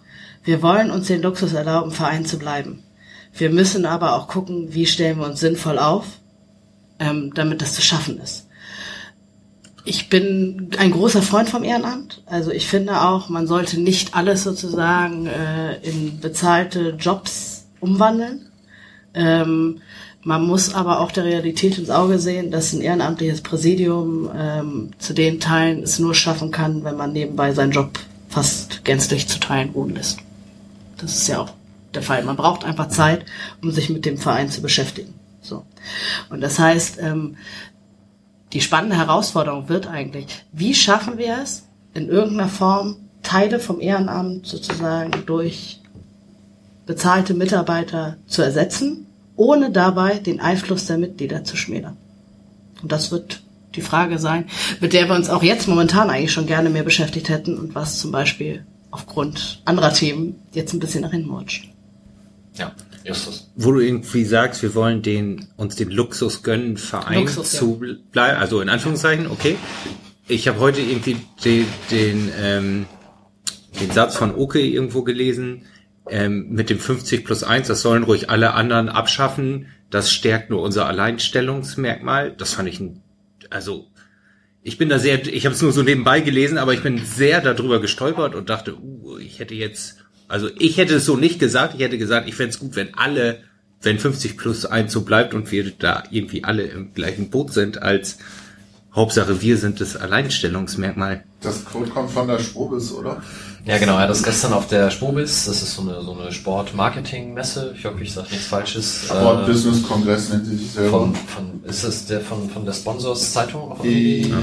Wir 0.44 0.62
wollen 0.62 0.90
uns 0.90 1.06
den 1.06 1.22
Luxus 1.22 1.52
erlauben, 1.52 1.92
Verein 1.92 2.24
zu 2.24 2.38
bleiben. 2.38 2.82
Wir 3.34 3.50
müssen 3.50 3.86
aber 3.86 4.14
auch 4.16 4.28
gucken, 4.28 4.74
wie 4.74 4.86
stellen 4.86 5.18
wir 5.18 5.26
uns 5.26 5.40
sinnvoll 5.40 5.78
auf, 5.78 6.04
ähm, 6.98 7.32
damit 7.34 7.62
das 7.62 7.74
zu 7.74 7.82
schaffen 7.82 8.18
ist. 8.18 8.46
Ich 9.84 10.08
bin 10.08 10.70
ein 10.78 10.92
großer 10.92 11.22
Freund 11.22 11.48
vom 11.48 11.64
Ehrenamt. 11.64 12.22
Also 12.26 12.50
ich 12.52 12.68
finde 12.68 13.00
auch, 13.00 13.28
man 13.28 13.46
sollte 13.46 13.80
nicht 13.80 14.14
alles 14.14 14.44
sozusagen 14.44 15.26
äh, 15.26 15.76
in 15.82 16.20
bezahlte 16.20 16.96
Jobs 16.98 17.66
umwandeln. 17.80 18.48
Ähm, 19.14 19.80
man 20.22 20.46
muss 20.46 20.72
aber 20.72 21.00
auch 21.00 21.10
der 21.10 21.24
Realität 21.24 21.78
ins 21.78 21.90
Auge 21.90 22.20
sehen, 22.20 22.52
dass 22.52 22.72
ein 22.72 22.80
ehrenamtliches 22.80 23.40
Präsidium 23.40 24.30
ähm, 24.36 24.90
zu 24.98 25.14
den 25.14 25.40
Teilen 25.40 25.82
es 25.82 25.98
nur 25.98 26.14
schaffen 26.14 26.52
kann, 26.52 26.84
wenn 26.84 26.96
man 26.96 27.12
nebenbei 27.12 27.52
seinen 27.52 27.72
Job 27.72 27.98
fast 28.28 28.84
gänzlich 28.84 29.26
zu 29.26 29.40
Teilen 29.40 29.70
ruhen 29.70 29.94
lässt. 29.94 30.20
Das 31.02 31.16
ist 31.16 31.28
ja 31.28 31.40
auch 31.40 31.50
der 31.94 32.02
Fall. 32.02 32.24
Man 32.24 32.36
braucht 32.36 32.64
einfach 32.64 32.88
Zeit, 32.88 33.26
um 33.62 33.70
sich 33.70 33.90
mit 33.90 34.04
dem 34.04 34.16
Verein 34.16 34.48
zu 34.48 34.62
beschäftigen. 34.62 35.14
So. 35.42 35.64
Und 36.30 36.40
das 36.40 36.58
heißt, 36.58 36.98
ähm, 37.00 37.36
die 38.52 38.60
spannende 38.60 38.96
Herausforderung 38.96 39.68
wird 39.68 39.86
eigentlich, 39.86 40.26
wie 40.52 40.74
schaffen 40.74 41.18
wir 41.18 41.38
es, 41.42 41.64
in 41.94 42.08
irgendeiner 42.08 42.48
Form 42.48 42.96
Teile 43.22 43.60
vom 43.60 43.80
Ehrenamt 43.80 44.46
sozusagen 44.46 45.26
durch 45.26 45.80
bezahlte 46.86 47.34
Mitarbeiter 47.34 48.16
zu 48.26 48.42
ersetzen, 48.42 49.06
ohne 49.36 49.70
dabei 49.70 50.18
den 50.18 50.40
Einfluss 50.40 50.86
der 50.86 50.98
Mitglieder 50.98 51.44
zu 51.44 51.56
schmälern. 51.56 51.96
Und 52.82 52.90
das 52.92 53.10
wird 53.10 53.42
die 53.74 53.80
Frage 53.80 54.18
sein, 54.18 54.46
mit 54.80 54.92
der 54.92 55.08
wir 55.08 55.14
uns 55.14 55.30
auch 55.30 55.42
jetzt 55.42 55.68
momentan 55.68 56.10
eigentlich 56.10 56.32
schon 56.32 56.46
gerne 56.46 56.68
mehr 56.68 56.82
beschäftigt 56.82 57.28
hätten 57.28 57.58
und 57.58 57.74
was 57.74 57.98
zum 57.98 58.12
Beispiel 58.12 58.66
aufgrund 58.92 59.62
anderer 59.64 59.92
Themen 59.92 60.40
jetzt 60.52 60.72
ein 60.72 60.78
bisschen 60.78 61.02
nach 61.02 61.10
hinten 61.10 61.30
rutscht. 61.30 61.68
Ja, 62.54 62.72
Justus. 63.04 63.50
Wo 63.56 63.72
du 63.72 63.80
irgendwie 63.80 64.24
sagst, 64.24 64.62
wir 64.62 64.74
wollen 64.74 65.02
den, 65.02 65.48
uns 65.56 65.74
den 65.74 65.90
Luxus 65.90 66.42
gönnen, 66.42 66.76
Verein 66.76 67.20
Luxus, 67.20 67.52
ja. 67.54 67.58
zu 67.58 67.82
bleiben, 68.12 68.38
also 68.38 68.60
in 68.60 68.68
Anführungszeichen, 68.68 69.26
okay. 69.26 69.56
Ich 70.28 70.46
habe 70.46 70.60
heute 70.60 70.80
irgendwie 70.80 71.16
den, 71.44 71.66
den, 71.90 72.30
ähm, 72.38 72.86
den 73.80 73.90
Satz 73.90 74.14
von 74.14 74.34
Oke 74.34 74.60
irgendwo 74.60 75.02
gelesen, 75.02 75.62
ähm, 76.08 76.50
mit 76.50 76.70
dem 76.70 76.78
50 76.78 77.24
plus 77.24 77.42
1, 77.42 77.68
das 77.68 77.82
sollen 77.82 78.04
ruhig 78.04 78.30
alle 78.30 78.54
anderen 78.54 78.88
abschaffen, 78.88 79.66
das 79.90 80.12
stärkt 80.12 80.50
nur 80.50 80.62
unser 80.62 80.86
Alleinstellungsmerkmal. 80.86 82.32
Das 82.32 82.54
fand 82.54 82.68
ich 82.68 82.80
ein, 82.80 83.02
also 83.50 83.88
ich 84.62 84.78
bin 84.78 84.88
da 84.88 84.98
sehr, 84.98 85.26
ich 85.26 85.44
habe 85.44 85.54
es 85.54 85.62
nur 85.62 85.72
so 85.72 85.82
nebenbei 85.82 86.20
gelesen, 86.20 86.58
aber 86.58 86.72
ich 86.72 86.82
bin 86.82 87.04
sehr 87.04 87.40
darüber 87.40 87.80
gestolpert 87.80 88.34
und 88.34 88.48
dachte, 88.48 88.76
uh, 88.76 89.18
ich 89.18 89.38
hätte 89.38 89.54
jetzt, 89.54 89.96
also 90.28 90.48
ich 90.58 90.76
hätte 90.76 90.94
es 90.96 91.04
so 91.04 91.16
nicht 91.16 91.38
gesagt, 91.38 91.74
ich 91.74 91.80
hätte 91.80 91.98
gesagt, 91.98 92.28
ich 92.28 92.34
fände 92.34 92.56
gut, 92.58 92.76
wenn 92.76 92.94
alle, 92.94 93.42
wenn 93.80 93.98
50 93.98 94.36
plus 94.36 94.64
1 94.64 94.92
so 94.92 95.02
bleibt 95.02 95.34
und 95.34 95.50
wir 95.50 95.72
da 95.76 96.04
irgendwie 96.10 96.44
alle 96.44 96.62
im 96.62 96.94
gleichen 96.94 97.30
Boot 97.30 97.52
sind, 97.52 97.82
als 97.82 98.18
Hauptsache 98.94 99.40
wir 99.40 99.56
sind 99.56 99.80
das 99.80 99.96
Alleinstellungsmerkmal. 99.96 101.24
Das 101.40 101.64
Code 101.64 101.90
kommt 101.90 102.10
von 102.10 102.28
der 102.28 102.38
Schwobis, 102.38 102.92
oder? 102.92 103.22
Ja, 103.64 103.78
genau. 103.78 103.94
Er 103.94 104.02
hat 104.02 104.10
das 104.10 104.24
gestern 104.24 104.52
auf 104.54 104.66
der 104.66 104.90
Spobis, 104.90 105.44
das 105.44 105.62
ist 105.62 105.74
so 105.74 105.82
eine, 105.82 106.02
so 106.02 106.12
eine 106.18 106.32
Sport-Marketing-Messe. 106.32 107.74
Ich 107.78 107.84
hoffe, 107.84 108.02
ich 108.02 108.12
sage 108.12 108.28
nichts 108.30 108.46
Falsches. 108.46 109.04
Sport 109.04 109.44
Äh, 109.44 109.52
Business 109.52 109.82
Kongress 109.84 110.30
nennt 110.30 110.46
sich 110.46 110.72
selber. 110.72 110.90
von, 110.98 111.14
von, 111.14 111.64
ist 111.64 111.84
das 111.84 112.06
der 112.06 112.20
von, 112.22 112.50
von 112.50 112.64
der 112.64 112.72
Sponsors-Zeitung? 112.72 113.76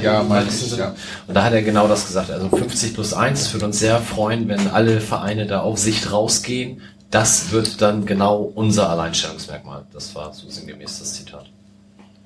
ja, 0.02 0.24
Sinne? 0.50 0.80
ja. 0.82 0.96
Und 1.28 1.34
da 1.34 1.44
hat 1.44 1.52
er 1.52 1.62
genau 1.64 1.88
das 1.90 2.08
gesagt. 2.08 2.32
Also 2.32 2.48
50 2.50 2.94
plus 2.94 3.14
1, 3.14 3.42
es 3.42 3.54
würde 3.54 3.66
uns 3.66 3.80
sehr 3.80 4.00
freuen, 4.00 4.48
wenn 4.48 4.70
alle 4.70 5.02
Vereine 5.02 5.48
da 5.48 5.62
auf 5.62 5.78
Sicht 5.78 6.12
rausgehen. 6.12 6.82
Das 7.12 7.52
wird 7.52 7.82
dann 7.82 8.06
genau 8.06 8.38
unser 8.56 8.90
Alleinstellungsmerkmal. 8.90 9.86
Das 9.92 10.16
war 10.16 10.34
so 10.34 10.50
sinngemäß 10.50 11.00
das 11.00 11.16
Zitat. 11.16 11.46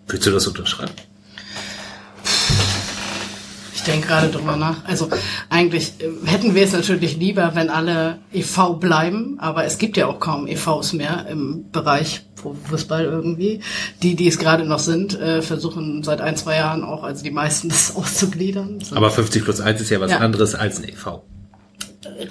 Willst 0.07 0.27
du 0.27 0.31
das 0.31 0.45
unterschreiben? 0.45 0.91
Ich 3.85 3.91
denke 3.91 4.07
gerade 4.07 4.29
drüber 4.29 4.55
nach. 4.55 4.85
Also 4.85 5.09
eigentlich 5.49 5.95
äh, 5.99 6.07
hätten 6.25 6.55
wir 6.55 6.63
es 6.63 6.71
natürlich 6.71 7.17
lieber, 7.17 7.51
wenn 7.53 7.69
alle 7.69 8.19
EV 8.31 8.75
bleiben, 8.79 9.35
aber 9.39 9.65
es 9.65 9.77
gibt 9.77 9.97
ja 9.97 10.07
auch 10.07 10.21
kaum 10.21 10.47
EVs 10.47 10.93
mehr 10.93 11.25
im 11.29 11.69
Bereich 11.69 12.21
Fußball 12.69 13.03
irgendwie. 13.03 13.59
Die, 14.01 14.15
die 14.15 14.27
es 14.29 14.39
gerade 14.39 14.63
noch 14.63 14.79
sind, 14.79 15.19
äh, 15.19 15.41
versuchen 15.41 16.01
seit 16.01 16.21
ein, 16.21 16.37
zwei 16.37 16.55
Jahren 16.55 16.85
auch, 16.85 17.03
also 17.03 17.25
die 17.25 17.31
meisten 17.31 17.67
das 17.69 17.93
auszugliedern. 17.93 18.79
So. 18.79 18.95
Aber 18.95 19.11
50 19.11 19.43
plus 19.43 19.59
1 19.59 19.81
ist 19.81 19.89
ja 19.89 19.99
was 19.99 20.11
Ja. 20.11 20.19
anderes 20.19 20.55
als 20.55 20.77
ein 20.77 20.87
EV. 20.87 21.21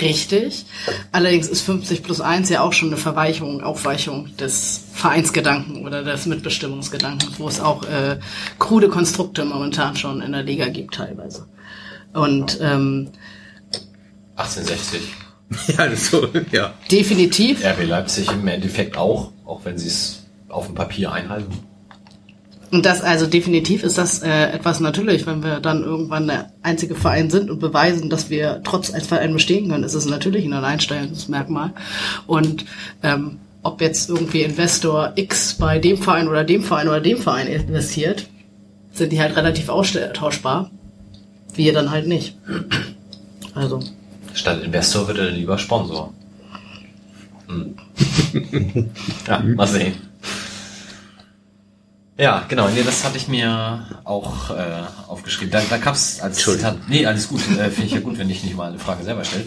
Richtig. 0.01 0.65
Allerdings 1.11 1.49
ist 1.49 1.62
50 1.62 2.03
plus 2.03 2.21
1 2.21 2.49
ja 2.49 2.62
auch 2.62 2.73
schon 2.73 2.89
eine 2.89 2.97
Verweichung, 2.97 3.62
Aufweichung 3.62 4.37
des 4.37 4.85
Vereinsgedanken 4.93 5.85
oder 5.85 6.03
des 6.03 6.27
Mitbestimmungsgedankens, 6.27 7.39
wo 7.39 7.49
es 7.49 7.61
auch 7.61 7.85
äh, 7.85 8.19
krude 8.59 8.89
Konstrukte 8.89 9.45
momentan 9.45 9.97
schon 9.97 10.23
in 10.23 10.33
der 10.33 10.43
Liga 10.43 10.69
gibt 10.69 10.95
teilweise. 10.95 11.47
Und 12.12 12.59
ähm, 12.61 13.11
1860. 14.37 15.01
Ja, 15.67 15.87
das 15.87 16.05
ist 16.05 16.11
so, 16.12 16.29
ja. 16.51 16.73
definitiv, 16.91 17.62
RB 17.62 17.87
Leipzig 17.87 18.27
im 18.33 18.49
Endeffekt 18.49 18.97
auch, 18.97 19.33
auch 19.45 19.67
wenn 19.67 19.77
sie 19.77 19.89
es 19.89 20.23
auf 20.49 20.65
dem 20.65 20.75
Papier 20.75 21.12
einhalten. 21.12 21.53
Und 22.73 22.86
das 22.86 23.02
also 23.02 23.26
definitiv 23.26 23.83
ist 23.83 23.99
das 23.99 24.23
äh, 24.23 24.47
etwas 24.47 24.81
natürlich, 24.81 25.26
wenn 25.26 25.44
wir 25.44 25.60
dann 25.60 25.84
irgendwann 25.84 26.26
der 26.26 26.52
einzige 26.62 26.94
Verein 26.94 27.28
sind 27.28 27.51
und 27.51 27.59
beweisen, 27.59 28.09
dass 28.09 28.31
wir 28.31 28.62
trotz 28.65 28.92
als 28.94 29.07
Verein 29.07 29.34
bestehen 29.34 29.68
können, 29.68 29.84
ist 29.84 29.92
es 29.92 30.07
natürlich 30.07 30.47
ein 30.47 30.55
Alleinstellungsmerkmal. 30.55 31.75
Und 32.26 32.65
ähm, 33.02 33.41
ob 33.62 33.83
jetzt 33.83 34.09
irgendwie 34.09 34.41
Investor 34.41 35.12
X 35.17 35.52
bei 35.59 35.78
dem 35.78 35.99
Verein 35.99 36.28
oder 36.28 36.44
dem 36.44 36.62
Verein 36.62 36.89
oder 36.89 37.02
dem 37.02 37.18
Verein 37.18 37.47
investiert, 37.47 38.26
sind 38.91 39.12
die 39.12 39.20
halt 39.20 39.36
relativ 39.36 39.68
austauschbar. 39.68 40.70
Wir 41.55 41.75
dann 41.75 41.91
halt 41.91 42.09
nicht. 42.09 42.39
Also, 43.55 43.81
Statt 44.33 44.62
Investor 44.62 45.07
wird 45.09 45.18
er 45.18 45.31
lieber 45.31 45.59
Sponsor. 45.59 46.15
Hm. 47.49 47.75
ja, 49.26 49.41
mal 49.41 49.67
sehen. 49.67 50.12
Ja, 52.19 52.45
genau, 52.47 52.69
nee, 52.69 52.83
das 52.83 53.05
hatte 53.05 53.17
ich 53.17 53.27
mir 53.27 53.87
auch 54.05 54.51
äh, 54.51 54.83
aufgeschrieben. 55.09 55.51
Da, 55.51 55.63
da 55.71 55.79
gab 55.79 55.95
es 55.95 56.21
als 56.21 56.37
Entschuldigung. 56.37 56.73
Zitat, 56.73 56.89
nee, 56.91 57.07
alles 57.07 57.27
gut, 57.29 57.41
äh, 57.59 57.71
finde 57.71 57.87
ich 57.87 57.93
ja 57.93 58.01
gut, 58.01 58.19
wenn 58.19 58.29
ich 58.29 58.45
nicht 58.45 58.55
mal 58.55 58.69
eine 58.69 58.79
Frage 58.79 59.03
selber 59.03 59.25
stelle. 59.25 59.45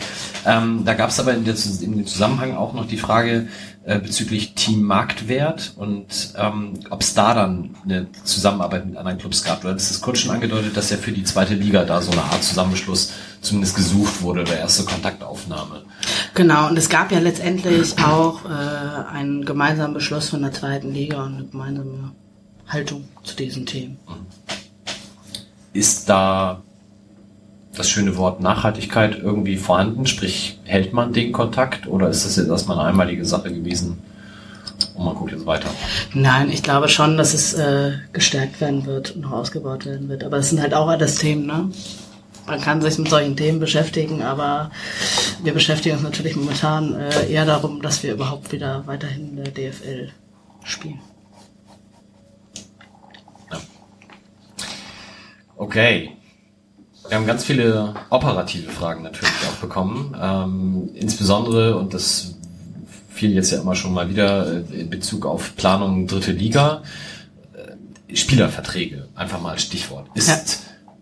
Ähm, 0.48 0.82
da 0.84 0.96
gab 0.96 1.12
es 1.12 1.20
aber 1.20 1.36
in, 1.36 1.46
der, 1.46 1.54
in 1.82 1.98
dem 1.98 2.08
Zusammenhang 2.08 2.56
auch 2.56 2.74
noch 2.74 2.88
die 2.88 2.98
Frage 2.98 3.50
äh, 3.84 4.00
bezüglich 4.00 4.56
Team 4.56 4.82
Marktwert 4.82 5.74
und 5.76 6.34
ähm, 6.38 6.80
ob 6.90 7.02
es 7.02 7.14
da 7.14 7.36
dann 7.36 7.76
eine 7.84 8.08
Zusammenarbeit 8.24 8.88
mit 8.88 8.98
anderen 8.98 9.20
Clubs 9.20 9.44
gab. 9.44 9.62
Du 9.62 9.68
hattest 9.68 9.92
es 9.92 10.02
kurz 10.02 10.20
schon 10.20 10.32
angedeutet, 10.32 10.76
dass 10.76 10.90
ja 10.90 10.98
für 10.98 11.12
die 11.12 11.24
zweite 11.24 11.54
Liga 11.54 11.86
da 11.86 12.02
so 12.02 12.12
eine 12.12 12.24
Art 12.24 12.44
Zusammenschluss 12.44 13.14
zumindest 13.42 13.76
gesucht 13.76 14.24
wurde 14.24 14.42
oder 14.42 14.58
erste 14.58 14.86
Kontaktaufnahme. 14.86 15.84
genau. 16.34 16.68
Und 16.68 16.78
es 16.80 16.90
gab 16.90 17.12
ja 17.12 17.20
letztendlich 17.20 17.94
auch 18.00 18.44
äh, 18.46 19.14
einen 19.14 19.46
gemeinsamen 19.46 19.94
Beschluss 19.94 20.30
von 20.30 20.42
der 20.42 20.52
zweiten 20.52 20.92
Liga 20.92 21.24
und 21.24 21.36
eine 21.36 21.46
gemeinsame 21.46 22.16
Haltung 22.68 23.06
zu 23.24 23.36
diesen 23.36 23.66
Themen. 23.66 23.98
ist 25.74 26.10
da 26.10 26.62
das 27.76 27.90
schöne 27.90 28.16
Wort 28.18 28.40
Nachhaltigkeit 28.40 29.18
irgendwie 29.20 29.58
vorhanden? 29.58 30.06
Sprich, 30.08 30.60
hält 30.64 30.94
man 30.94 31.14
den 31.14 31.32
Kontakt 31.32 31.88
oder 31.88 32.10
ist 32.10 32.26
das 32.26 32.38
jetzt 32.38 32.48
erstmal 32.48 32.80
eine 32.80 32.90
einmalige 32.90 33.26
Sache 33.26 33.54
gewesen 33.54 33.98
und 34.96 35.06
man 35.06 35.16
guckt 35.16 35.32
jetzt 35.32 35.46
weiter? 35.46 35.70
Nein, 36.14 36.50
ich 36.50 36.64
glaube 36.64 36.88
schon, 36.88 37.18
dass 37.18 37.34
es 37.34 37.54
äh, 37.54 37.94
gestärkt 38.14 38.62
werden 38.62 38.86
wird 38.86 39.12
und 39.12 39.22
noch 39.22 39.32
ausgebaut 39.32 39.86
werden 39.86 40.08
wird. 40.10 40.24
Aber 40.24 40.38
es 40.38 40.50
sind 40.50 40.62
halt 40.62 40.74
auch 40.74 40.88
alles 40.88 41.16
Themen, 41.16 41.46
ne? 41.46 41.70
Man 42.48 42.62
kann 42.62 42.80
sich 42.80 42.98
mit 43.00 43.10
solchen 43.10 43.36
Themen 43.36 43.60
beschäftigen, 43.60 44.22
aber 44.22 44.70
wir 45.44 45.54
beschäftigen 45.54 45.96
uns 45.96 46.04
natürlich 46.04 46.36
momentan 46.36 46.94
äh, 46.94 47.28
eher 47.28 47.46
darum, 47.46 47.82
dass 47.82 48.04
wir 48.04 48.14
überhaupt 48.14 48.52
wieder 48.52 48.84
weiterhin 48.86 49.30
in 49.30 49.44
der 49.44 49.52
DFL 49.52 50.10
spielen. 50.64 51.00
Okay. 55.58 56.12
Wir 57.08 57.18
haben 57.18 57.28
ganz 57.28 57.46
viele 57.46 57.94
operative 58.10 58.72
Fragen 58.72 59.04
natürlich 59.04 59.30
auch 59.48 59.56
bekommen. 59.62 60.16
Ähm, 60.20 60.90
insbesondere, 60.96 61.78
und 61.78 61.94
das 61.94 62.36
fiel 63.10 63.32
jetzt 63.34 63.52
ja 63.52 63.62
immer 63.62 63.76
schon 63.76 63.94
mal 63.94 64.10
wieder 64.10 64.52
äh, 64.72 64.80
in 64.82 64.90
Bezug 64.90 65.26
auf 65.26 65.56
Planung 65.56 66.08
dritte 66.08 66.32
Liga, 66.32 66.82
äh, 67.54 68.16
Spielerverträge, 68.16 69.08
einfach 69.16 69.40
mal 69.40 69.52
als 69.52 69.62
Stichwort. 69.62 70.08
Ist, 70.16 70.28
Ja. 70.28 70.40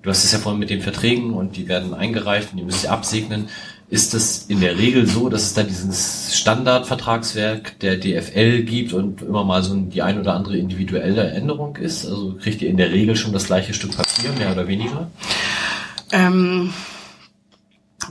du 0.02 0.10
hast 0.10 0.24
es 0.26 0.32
ja 0.34 0.40
vorhin 0.40 0.60
mit 0.60 0.70
den 0.70 0.82
Verträgen 0.82 1.34
und 1.34 1.56
die 1.56 1.68
werden 1.70 1.94
eingereicht 1.94 2.52
und 2.52 2.58
die 2.58 2.64
müsst 2.66 2.84
ihr 2.84 2.92
absegnen. 2.92 3.48
Ist 3.94 4.16
es 4.16 4.46
in 4.48 4.60
der 4.60 4.80
Regel 4.80 5.06
so, 5.06 5.30
dass 5.30 5.44
es 5.44 5.54
da 5.54 5.62
dieses 5.62 6.36
Standardvertragswerk 6.36 7.78
der 7.78 7.98
DFL 7.98 8.64
gibt 8.64 8.92
und 8.92 9.22
immer 9.22 9.44
mal 9.44 9.62
so 9.62 9.76
die 9.76 10.02
ein 10.02 10.20
oder 10.20 10.34
andere 10.34 10.58
individuelle 10.58 11.30
Änderung 11.30 11.76
ist? 11.76 12.04
Also 12.08 12.36
kriegt 12.42 12.64
ihr 12.64 12.72
in 12.72 12.78
der 12.78 12.90
Regel 12.90 13.16
schon 13.16 13.34
das 13.34 13.46
gleiche 13.46 13.76
Stück 13.76 13.96
Papier, 13.96 14.32
mehr 14.32 14.52
oder 14.52 14.68
weniger? 14.68 15.12
Ähm, 16.12 16.74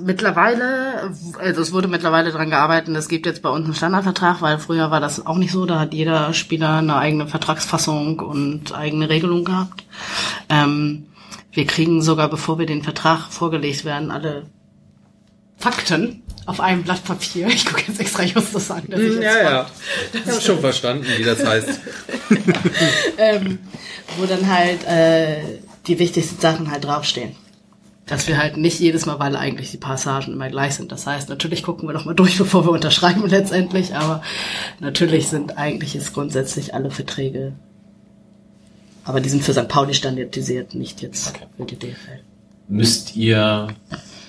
mittlerweile, 0.00 1.14
also 1.40 1.60
es 1.60 1.72
wurde 1.72 1.88
mittlerweile 1.88 2.30
dran 2.30 2.50
gearbeitet, 2.50 2.94
es 2.94 3.08
gibt 3.08 3.26
jetzt 3.26 3.42
bei 3.42 3.50
uns 3.50 3.64
einen 3.64 3.74
Standardvertrag, 3.74 4.40
weil 4.40 4.60
früher 4.60 4.92
war 4.92 5.00
das 5.00 5.26
auch 5.26 5.36
nicht 5.36 5.50
so, 5.50 5.66
da 5.66 5.80
hat 5.80 5.94
jeder 5.94 6.32
Spieler 6.32 6.76
eine 6.76 6.94
eigene 6.94 7.26
Vertragsfassung 7.26 8.20
und 8.20 8.72
eigene 8.72 9.08
Regelung 9.08 9.42
gehabt. 9.44 9.82
Ähm, 10.48 11.06
wir 11.50 11.66
kriegen 11.66 12.02
sogar, 12.02 12.30
bevor 12.30 12.60
wir 12.60 12.66
den 12.66 12.84
Vertrag 12.84 13.32
vorgelegt 13.32 13.84
werden, 13.84 14.12
alle 14.12 14.46
Fakten 15.62 16.22
auf 16.46 16.58
einem 16.58 16.82
Blatt 16.82 17.04
Papier. 17.04 17.46
Ich 17.46 17.64
gucke 17.64 17.84
jetzt 17.86 18.00
extra, 18.00 18.24
das 18.24 18.66
sagen. 18.66 18.90
Dass 18.90 19.00
ich 19.00 19.12
jetzt 19.14 19.22
Ja, 19.22 19.42
ja. 19.42 19.66
Ich 20.12 20.26
habe 20.28 20.40
schon 20.40 20.58
verstanden, 20.58 21.06
wie 21.16 21.22
das 21.22 21.46
heißt. 21.46 21.68
ähm, 23.18 23.60
wo 24.18 24.26
dann 24.26 24.52
halt 24.52 24.84
äh, 24.84 25.40
die 25.86 26.00
wichtigsten 26.00 26.40
Sachen 26.40 26.68
halt 26.68 26.84
draufstehen. 26.84 27.36
Dass 28.06 28.26
wir 28.26 28.38
halt 28.38 28.56
nicht 28.56 28.80
jedes 28.80 29.06
Mal, 29.06 29.20
weil 29.20 29.36
eigentlich 29.36 29.70
die 29.70 29.76
Passagen 29.76 30.32
immer 30.32 30.48
gleich 30.48 30.74
sind. 30.74 30.90
Das 30.90 31.06
heißt, 31.06 31.28
natürlich 31.28 31.62
gucken 31.62 31.88
wir 31.88 31.92
noch 31.92 32.06
mal 32.06 32.14
durch, 32.14 32.36
bevor 32.38 32.64
wir 32.66 32.72
unterschreiben 32.72 33.24
letztendlich, 33.28 33.94
aber 33.94 34.20
natürlich 34.80 35.28
sind 35.28 35.56
eigentlich 35.58 35.94
jetzt 35.94 36.12
grundsätzlich 36.12 36.74
alle 36.74 36.90
Verträge, 36.90 37.52
aber 39.04 39.20
die 39.20 39.28
sind 39.28 39.44
für 39.44 39.52
St. 39.52 39.68
Pauli 39.68 39.94
standardisiert, 39.94 40.74
nicht 40.74 41.02
jetzt 41.02 41.28
Okay. 41.28 41.46
für 41.56 41.64
die 41.66 41.76
DFL. 41.78 42.20
Müsst 42.68 43.14
ihr 43.14 43.68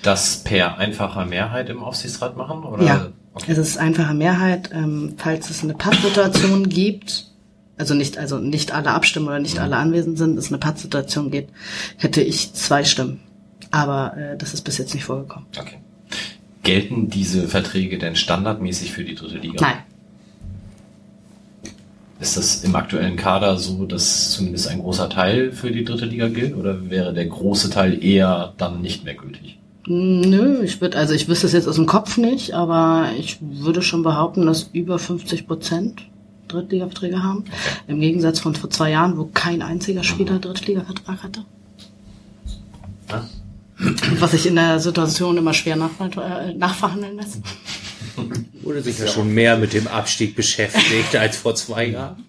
das 0.06 0.38
per 0.44 0.78
einfacher 0.78 1.24
Mehrheit 1.26 1.68
im 1.70 1.82
Aufsichtsrat 1.82 2.36
machen? 2.36 2.62
Oder? 2.64 2.84
Ja, 2.84 3.06
Okay. 3.36 3.50
es 3.50 3.58
ist 3.58 3.78
einfache 3.78 4.14
Mehrheit, 4.14 4.70
ähm, 4.72 5.14
falls 5.16 5.50
es 5.50 5.64
eine 5.64 5.74
Pattsituation 5.74 6.68
gibt, 6.68 7.26
also 7.76 7.94
nicht, 7.94 8.16
also 8.16 8.38
nicht 8.38 8.70
alle 8.72 8.90
abstimmen 8.90 9.26
oder 9.26 9.40
nicht 9.40 9.58
alle 9.58 9.76
anwesend 9.76 10.18
sind, 10.18 10.38
es 10.38 10.48
eine 10.48 10.58
Pattsituation 10.58 11.32
gibt, 11.32 11.50
hätte 11.98 12.22
ich 12.22 12.52
zwei 12.54 12.84
Stimmen. 12.84 13.18
Aber 13.72 14.16
äh, 14.16 14.36
das 14.38 14.54
ist 14.54 14.62
bis 14.62 14.78
jetzt 14.78 14.94
nicht 14.94 15.04
vorgekommen. 15.04 15.48
okay. 15.58 15.78
Gelten 16.62 17.10
diese 17.10 17.48
Verträge 17.48 17.98
denn 17.98 18.14
standardmäßig 18.16 18.92
für 18.92 19.02
die 19.04 19.16
dritte 19.16 19.38
Liga? 19.38 19.56
Nein. 19.60 19.76
Ist 22.20 22.36
das 22.36 22.62
im 22.62 22.74
aktuellen 22.76 23.16
Kader 23.16 23.58
so, 23.58 23.84
dass 23.84 24.30
zumindest 24.30 24.68
ein 24.68 24.78
großer 24.78 25.10
Teil 25.10 25.50
für 25.52 25.72
die 25.72 25.84
dritte 25.84 26.06
Liga 26.06 26.28
gilt? 26.28 26.54
Oder 26.56 26.88
wäre 26.88 27.12
der 27.12 27.26
große 27.26 27.68
Teil 27.70 28.02
eher 28.02 28.54
dann 28.56 28.80
nicht 28.80 29.04
mehr 29.04 29.14
gültig? 29.14 29.58
Nö, 29.86 30.62
ich 30.62 30.80
würde, 30.80 30.96
also 30.96 31.12
ich 31.12 31.28
wüsste 31.28 31.46
es 31.46 31.52
jetzt 31.52 31.68
aus 31.68 31.76
dem 31.76 31.86
Kopf 31.86 32.16
nicht, 32.16 32.54
aber 32.54 33.10
ich 33.18 33.38
würde 33.40 33.82
schon 33.82 34.02
behaupten, 34.02 34.46
dass 34.46 34.70
über 34.72 34.98
50 34.98 35.46
Prozent 35.46 36.02
Drittliga-Verträge 36.48 37.22
haben. 37.22 37.44
Im 37.86 38.00
Gegensatz 38.00 38.40
von 38.40 38.54
vor 38.54 38.70
zwei 38.70 38.90
Jahren, 38.90 39.18
wo 39.18 39.26
kein 39.26 39.62
einziger 39.62 40.02
Spieler 40.04 40.38
Drittliga-Vertrag 40.38 41.22
hatte. 41.22 41.44
Ja. 43.10 43.28
Was 44.18 44.30
sich 44.30 44.46
in 44.46 44.54
der 44.54 44.78
Situation 44.78 45.36
immer 45.36 45.52
schwer 45.52 45.76
äh, 45.76 46.54
nachverhandeln 46.54 47.16
lässt. 47.16 47.40
Wurde 48.62 48.82
sich 48.82 48.98
ja 48.98 49.06
schon 49.06 49.34
mehr 49.34 49.58
mit 49.58 49.74
dem 49.74 49.86
Abstieg 49.88 50.36
beschäftigt 50.36 51.14
als 51.18 51.36
vor 51.36 51.54
zwei 51.54 51.86
Jahren. 51.86 52.24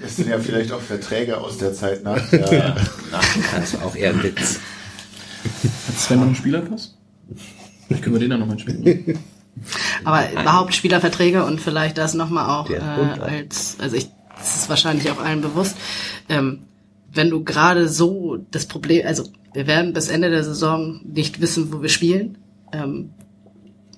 Das 0.00 0.16
sind 0.16 0.28
ja 0.28 0.38
vielleicht 0.38 0.72
auch 0.72 0.80
Verträge 0.80 1.38
aus 1.38 1.58
der 1.58 1.72
Zeit 1.72 2.02
nach 2.02 2.28
der 2.30 2.76
Das 3.54 3.74
war 3.74 3.86
auch 3.86 3.96
eher 3.96 4.10
ein 4.10 4.22
Witz. 4.22 4.60
Hat 5.86 5.98
Sven 5.98 6.18
noch 6.18 6.26
einen 6.26 6.34
Spielerpass? 6.34 6.96
Vielleicht 7.86 8.02
können 8.02 8.14
wir 8.14 8.20
den 8.20 8.30
dann 8.30 8.40
noch 8.40 8.46
mal 8.46 8.58
spielen. 8.58 9.18
Aber 10.04 10.30
überhaupt 10.32 10.74
Spielerverträge 10.74 11.44
und 11.44 11.60
vielleicht 11.60 11.98
das 11.98 12.14
nochmal 12.14 12.48
auch, 12.48 12.70
äh, 12.70 12.78
als, 12.78 13.76
also 13.80 13.96
ich, 13.96 14.08
das 14.36 14.56
ist 14.56 14.68
wahrscheinlich 14.68 15.10
auch 15.10 15.18
allen 15.18 15.40
bewusst, 15.40 15.76
ähm, 16.28 16.60
wenn 17.12 17.30
du 17.30 17.42
gerade 17.42 17.88
so 17.88 18.36
das 18.50 18.66
Problem, 18.66 19.06
also 19.06 19.24
wir 19.52 19.66
werden 19.66 19.92
bis 19.92 20.08
Ende 20.08 20.30
der 20.30 20.44
Saison 20.44 21.00
nicht 21.04 21.40
wissen, 21.40 21.72
wo 21.72 21.82
wir 21.82 21.88
spielen. 21.88 22.38
Ähm, 22.72 23.10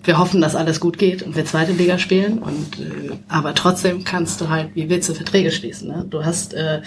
wir 0.02 0.18
hoffen, 0.18 0.40
dass 0.40 0.54
alles 0.56 0.80
gut 0.80 0.96
geht 0.96 1.22
und 1.22 1.36
wir 1.36 1.44
zweite 1.44 1.72
Liga 1.72 1.98
spielen 1.98 2.38
und 2.38 2.80
äh, 2.80 3.10
aber 3.28 3.54
trotzdem 3.54 4.04
kannst 4.04 4.40
du 4.40 4.48
halt, 4.48 4.74
wie 4.74 4.88
willst 4.88 5.08
du 5.10 5.14
Verträge 5.14 5.50
schließen? 5.50 5.88
Ne? 5.88 6.06
Du 6.08 6.24
hast 6.24 6.54
äh, 6.54 6.80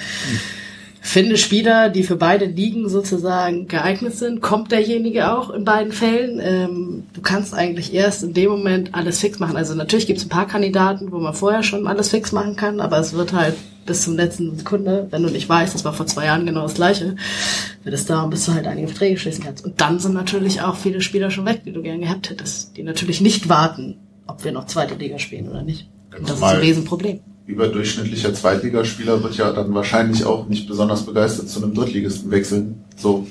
finde 1.05 1.37
Spieler, 1.37 1.89
die 1.89 2.03
für 2.03 2.15
beide 2.15 2.45
Ligen 2.45 2.87
sozusagen 2.87 3.67
geeignet 3.67 4.15
sind. 4.15 4.41
Kommt 4.41 4.71
derjenige 4.71 5.33
auch 5.33 5.49
in 5.49 5.65
beiden 5.65 5.91
Fällen? 5.91 6.39
Ähm, 6.41 7.03
du 7.13 7.21
kannst 7.21 7.53
eigentlich 7.53 7.93
erst 7.93 8.23
in 8.23 8.33
dem 8.33 8.49
Moment 8.49 8.95
alles 8.95 9.19
fix 9.19 9.37
machen. 9.37 9.57
Also 9.57 9.75
natürlich 9.75 10.07
gibt 10.07 10.19
es 10.19 10.25
ein 10.25 10.29
paar 10.29 10.47
Kandidaten, 10.47 11.11
wo 11.11 11.19
man 11.19 11.33
vorher 11.33 11.61
schon 11.61 11.87
alles 11.87 12.09
fix 12.09 12.31
machen 12.31 12.55
kann, 12.55 12.79
aber 12.79 12.99
es 12.99 13.11
wird 13.11 13.33
halt 13.33 13.55
bis 13.85 14.03
zum 14.03 14.15
letzten 14.15 14.57
Sekunde, 14.57 15.07
wenn 15.11 15.21
du 15.21 15.29
nicht 15.29 15.49
weißt, 15.49 15.75
das 15.75 15.83
war 15.83 15.91
vor 15.91 16.07
zwei 16.07 16.25
Jahren 16.25 16.45
genau 16.45 16.61
das 16.61 16.75
gleiche, 16.75 17.17
wird 17.83 17.93
es 17.93 18.05
dauern, 18.05 18.29
bis 18.29 18.45
du 18.45 18.53
halt 18.53 18.65
einige 18.65 18.87
Verträge 18.87 19.19
schließen 19.19 19.43
kannst. 19.43 19.65
Und 19.65 19.81
dann 19.81 19.99
sind 19.99 20.13
natürlich 20.13 20.61
auch 20.61 20.77
viele 20.77 21.01
Spieler 21.01 21.31
schon 21.31 21.45
weg, 21.45 21.63
die 21.65 21.73
du 21.73 21.81
gern 21.81 21.99
gehabt 21.99 22.29
hättest, 22.29 22.77
die 22.77 22.83
natürlich 22.83 23.19
nicht 23.19 23.49
warten, 23.49 23.97
ob 24.25 24.45
wir 24.45 24.53
noch 24.53 24.67
zweite 24.67 24.95
Liga 24.95 25.19
spielen 25.19 25.49
oder 25.49 25.63
nicht. 25.63 25.89
Und 26.17 26.29
das 26.29 26.37
ist 26.37 26.43
ein 26.43 26.61
Riesenproblem. 26.61 27.19
Überdurchschnittlicher 27.45 28.33
Zweitligaspieler 28.33 29.21
wird 29.23 29.35
ja 29.37 29.51
dann 29.51 29.73
wahrscheinlich 29.73 30.25
auch 30.25 30.47
nicht 30.47 30.67
besonders 30.67 31.05
begeistert 31.05 31.49
zu 31.49 31.61
einem 31.63 31.73
Drittligisten 31.73 32.31
wechseln. 32.31 32.83
So, 32.95 33.27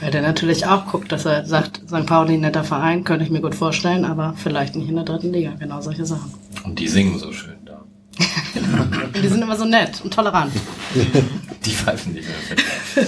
Weil 0.00 0.10
der 0.12 0.22
natürlich 0.22 0.66
auch 0.66 0.86
guckt, 0.86 1.10
dass 1.10 1.24
er 1.24 1.44
sagt, 1.44 1.80
St. 1.88 2.06
Pauli, 2.06 2.38
netter 2.38 2.64
Verein, 2.64 3.04
könnte 3.04 3.24
ich 3.24 3.30
mir 3.30 3.40
gut 3.40 3.54
vorstellen, 3.54 4.04
aber 4.04 4.34
vielleicht 4.36 4.76
nicht 4.76 4.88
in 4.88 4.94
der 4.94 5.04
dritten 5.04 5.32
Liga. 5.32 5.52
Genau 5.58 5.80
solche 5.80 6.06
Sachen. 6.06 6.32
Und 6.64 6.78
die 6.78 6.88
singen 6.88 7.18
so 7.18 7.32
schön 7.32 7.56
da. 7.64 7.82
Die 9.22 9.28
sind 9.28 9.42
immer 9.42 9.56
so 9.56 9.64
nett 9.64 10.00
und 10.04 10.12
tolerant. 10.12 10.52
Die 11.64 11.70
pfeifen 11.70 12.12
nicht 12.12 12.28
mehr. 12.28 13.06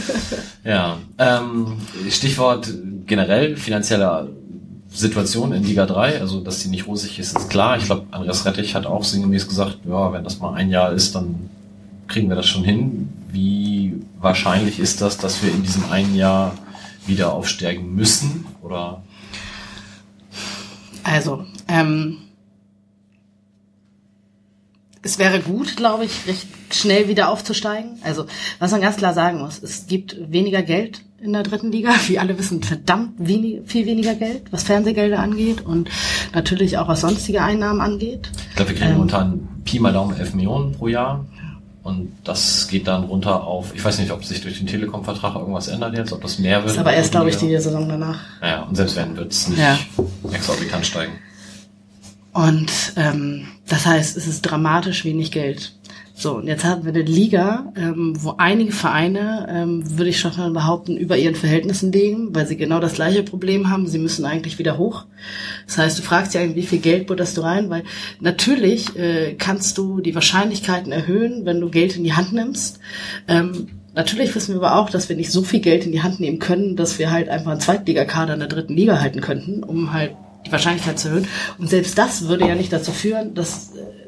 ja. 0.65 0.99
Ähm, 1.19 1.79
Stichwort 2.09 2.73
generell 3.07 3.57
finanzielle 3.57 4.31
Situation 4.95 5.53
in 5.53 5.65
Liga 5.65 5.87
3, 5.87 6.21
also 6.21 6.41
dass 6.41 6.61
die 6.61 6.69
nicht 6.69 6.87
rosig 6.87 7.19
ist, 7.19 7.37
ist 7.37 7.51
klar. 7.51 7.77
Ich 7.77 7.87
glaube, 7.87 8.07
Andreas 8.13 8.47
Rettich 8.47 8.75
hat 8.77 8.87
auch 8.87 9.03
sinngemäß 9.03 9.49
gesagt, 9.49 9.79
ja, 9.89 10.13
wenn 10.13 10.23
das 10.23 10.39
mal 10.39 10.55
ein 10.55 10.71
Jahr 10.71 10.93
ist, 10.93 11.15
dann 11.15 11.51
kriegen 12.07 12.29
wir 12.29 12.37
das 12.37 12.47
schon 12.47 12.65
hin. 12.65 13.13
Wie 13.31 13.95
wahrscheinlich 14.21 14.79
ist 14.79 15.01
das, 15.01 15.19
dass 15.19 15.43
wir 15.43 15.51
in 15.51 15.63
diesem 15.63 15.91
einen 15.91 16.15
Jahr 16.15 16.55
wieder 17.07 17.33
aufsteigen 17.33 17.95
müssen? 17.95 18.47
Oder 18.63 19.03
Also, 21.03 21.45
ähm, 21.67 22.19
es 25.03 25.19
wäre 25.19 25.41
gut, 25.41 25.77
glaube 25.77 26.05
ich, 26.05 26.27
recht 26.27 26.47
schnell 26.71 27.09
wieder 27.09 27.31
aufzusteigen. 27.31 27.99
Also, 28.03 28.27
was 28.59 28.71
man 28.71 28.81
ganz 28.81 28.97
klar 28.97 29.13
sagen 29.13 29.41
muss, 29.41 29.63
es 29.63 29.87
gibt 29.87 30.17
weniger 30.31 30.63
Geld 30.63 31.03
in 31.25 31.33
der 31.33 31.43
dritten 31.43 31.73
Liga. 31.73 31.91
Wie 32.07 32.19
alle 32.19 32.39
wissen, 32.39 32.63
verdammt 32.63 33.13
wenig, 33.19 33.61
viel 33.67 33.87
weniger 33.87 34.15
Geld, 34.15 34.43
was 34.51 34.63
Fernsehgelder 34.65 35.19
angeht 35.19 35.63
und 35.63 35.89
natürlich 36.35 36.79
auch 36.79 36.89
was 36.89 37.01
sonstige 37.01 37.43
Einnahmen 37.43 37.81
angeht. 37.81 38.31
ich 38.51 38.57
glaube, 38.57 38.71
wir 38.71 38.77
kriegen 38.77 38.91
Ähm. 38.91 38.97
momentan 38.99 39.49
Pi 39.65 39.79
mal 39.81 39.93
Daumen 39.93 40.17
11 40.17 40.35
Millionen 40.35 40.73
pro 40.73 40.89
Jahr. 40.89 41.25
Und 41.83 42.13
das 42.25 42.69
geht 42.69 42.87
dann 42.87 43.05
runter 43.05 43.45
auf, 43.45 43.75
ich 43.75 43.85
weiß 43.85 43.99
nicht, 43.99 44.11
ob 44.11 44.25
sich 44.25 44.41
durch 44.41 44.57
den 44.57 44.67
Telekom-Vertrag 44.67 45.35
irgendwas 45.35 45.69
ändert 45.69 45.95
jetzt, 45.95 46.13
ob 46.15 46.23
das 46.23 46.39
mehr 46.39 46.57
wird. 46.57 46.67
Das 46.69 46.73
ist 46.73 46.79
aber 46.79 46.95
erst, 46.95 47.11
glaube 47.11 47.29
ich, 47.29 47.37
die 47.37 47.49
Saison 47.51 47.87
danach. 47.87 48.21
Ja, 48.43 48.63
und 48.63 48.75
selbst 48.75 48.97
wenn, 48.97 49.15
wird 49.19 49.33
es 49.33 49.49
nicht 49.49 49.59
Ja. 49.61 49.79
exorbitant 50.33 50.87
steigen. 50.87 51.13
Und 52.33 52.73
ähm, 52.97 53.49
das 53.69 53.85
heißt, 53.87 54.17
es 54.17 54.27
ist 54.27 54.43
dramatisch 54.43 55.05
wenig 55.05 55.31
Geld. 55.31 55.75
So, 56.17 56.37
und 56.37 56.47
jetzt 56.47 56.65
haben 56.65 56.85
wir 56.85 56.93
eine 56.93 57.03
Liga, 57.03 57.73
ähm, 57.77 58.15
wo 58.21 58.35
einige 58.39 58.71
Vereine, 58.71 59.49
ähm, 59.51 59.99
würde 59.99 60.11
ich 60.11 60.21
schon 60.21 60.37
mal 60.37 60.51
behaupten, 60.53 60.97
über 60.97 61.17
ihren 61.17 61.35
Verhältnissen 61.35 61.91
liegen, 61.91 62.33
weil 62.33 62.47
sie 62.47 62.57
genau 62.57 62.79
das 62.79 62.95
gleiche 62.95 63.25
Problem 63.25 63.69
haben. 63.69 63.89
Sie 63.89 63.99
müssen 63.99 64.25
eigentlich 64.25 64.61
wieder 64.61 64.79
hoch. 64.79 65.07
Das 65.67 65.77
heißt, 65.77 65.99
du 65.99 66.03
fragst 66.03 66.35
ja, 66.35 66.55
wie 66.55 66.63
viel 66.63 66.79
Geld 66.79 67.09
butterst 67.09 67.37
du 67.37 67.41
rein, 67.41 67.69
weil 67.69 67.83
natürlich 68.21 68.97
äh, 68.97 69.35
kannst 69.35 69.77
du 69.77 70.01
die 70.01 70.15
Wahrscheinlichkeiten 70.15 70.93
erhöhen, 70.93 71.45
wenn 71.47 71.61
du 71.61 71.69
Geld 71.69 71.97
in 71.97 72.05
die 72.05 72.15
Hand 72.15 72.33
nimmst. 72.33 72.79
Ähm, 73.27 73.67
Natürlich 73.97 74.35
wissen 74.35 74.55
wir 74.55 74.61
aber 74.61 74.77
auch, 74.77 74.91
dass 74.91 75.09
wir 75.09 75.15
nicht 75.15 75.31
so 75.31 75.43
viel 75.45 75.61
Geld 75.61 75.87
in 75.87 75.93
die 75.93 76.03
Hand 76.03 76.19
nehmen 76.19 76.41
können, 76.41 76.75
dass 76.75 76.99
wir 76.99 77.13
halt 77.13 77.29
einfach 77.29 77.53
einen 77.53 77.61
Zweitligakader 77.61 78.35
in 78.35 78.41
der 78.41 78.49
dritten 78.49 78.75
Liga 78.75 79.01
halten 79.01 79.21
könnten, 79.21 79.63
um 79.63 79.93
halt 79.93 80.17
die 80.45 80.51
Wahrscheinlichkeit 80.51 80.99
zu 80.99 81.09
erhöhen. 81.09 81.29
Und 81.59 81.71
selbst 81.71 81.97
das 81.97 82.27
würde 82.27 82.49
ja 82.49 82.57
nicht 82.57 82.73
dazu 82.73 82.91
führen, 82.91 83.35
dass 83.35 83.71
äh, 83.77 84.04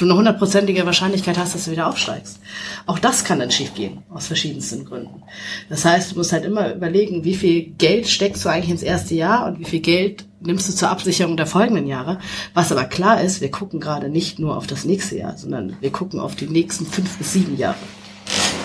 du 0.00 0.06
eine 0.06 0.16
hundertprozentige 0.16 0.86
Wahrscheinlichkeit 0.86 1.38
hast, 1.38 1.54
dass 1.54 1.66
du 1.66 1.70
wieder 1.70 1.88
aufsteigst. 1.88 2.40
Auch 2.86 2.98
das 2.98 3.24
kann 3.24 3.38
dann 3.38 3.50
schiefgehen, 3.50 4.02
aus 4.10 4.26
verschiedensten 4.26 4.84
Gründen. 4.84 5.22
Das 5.68 5.84
heißt, 5.84 6.12
du 6.12 6.16
musst 6.16 6.32
halt 6.32 6.44
immer 6.44 6.74
überlegen, 6.74 7.24
wie 7.24 7.36
viel 7.36 7.62
Geld 7.78 8.08
steckst 8.08 8.44
du 8.44 8.48
eigentlich 8.48 8.70
ins 8.70 8.82
erste 8.82 9.14
Jahr 9.14 9.46
und 9.46 9.58
wie 9.58 9.64
viel 9.64 9.80
Geld 9.80 10.24
nimmst 10.40 10.68
du 10.68 10.72
zur 10.72 10.90
Absicherung 10.90 11.36
der 11.36 11.46
folgenden 11.46 11.86
Jahre. 11.86 12.18
Was 12.54 12.72
aber 12.72 12.84
klar 12.84 13.20
ist, 13.20 13.40
wir 13.40 13.50
gucken 13.50 13.80
gerade 13.80 14.08
nicht 14.08 14.38
nur 14.38 14.56
auf 14.56 14.66
das 14.66 14.84
nächste 14.84 15.18
Jahr, 15.18 15.36
sondern 15.36 15.76
wir 15.80 15.90
gucken 15.90 16.18
auf 16.18 16.34
die 16.34 16.48
nächsten 16.48 16.86
fünf 16.86 17.18
bis 17.18 17.32
sieben 17.32 17.56
Jahre 17.56 17.76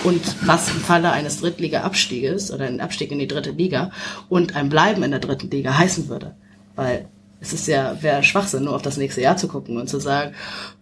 und 0.06 0.48
was 0.48 0.70
im 0.70 0.80
Falle 0.80 1.12
eines 1.12 1.42
Drittliga-Abstieges 1.42 2.52
oder 2.52 2.66
ein 2.66 2.80
Abstieg 2.80 3.12
in 3.12 3.20
die 3.20 3.28
dritte 3.28 3.52
Liga 3.52 3.92
und 4.30 4.56
ein 4.56 4.70
Bleiben 4.70 5.04
in 5.04 5.12
der 5.12 5.20
dritten 5.20 5.50
Liga 5.50 5.78
heißen 5.78 6.10
würde. 6.10 6.36
Weil 6.76 7.08
es 7.40 7.54
ist 7.54 7.68
ja, 7.68 8.02
wäre 8.02 8.24
Schwachsinn, 8.24 8.64
nur 8.64 8.76
auf 8.76 8.82
das 8.82 8.98
nächste 8.98 9.22
Jahr 9.22 9.38
zu 9.38 9.48
gucken 9.48 9.78
und 9.78 9.90
zu 9.90 10.00
sagen, 10.00 10.34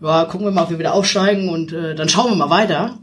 ja, 0.02 0.26
gucken 0.26 0.46
wir 0.46 0.52
mal, 0.52 0.64
ob 0.64 0.70
wir 0.70 0.80
wieder 0.80 0.94
aufsteigen 0.94 1.50
und 1.50 1.74
äh, 1.74 1.96
dann 1.96 2.10
schauen 2.10 2.32
wir 2.32 2.36
mal 2.36 2.50
weiter. 2.50 2.98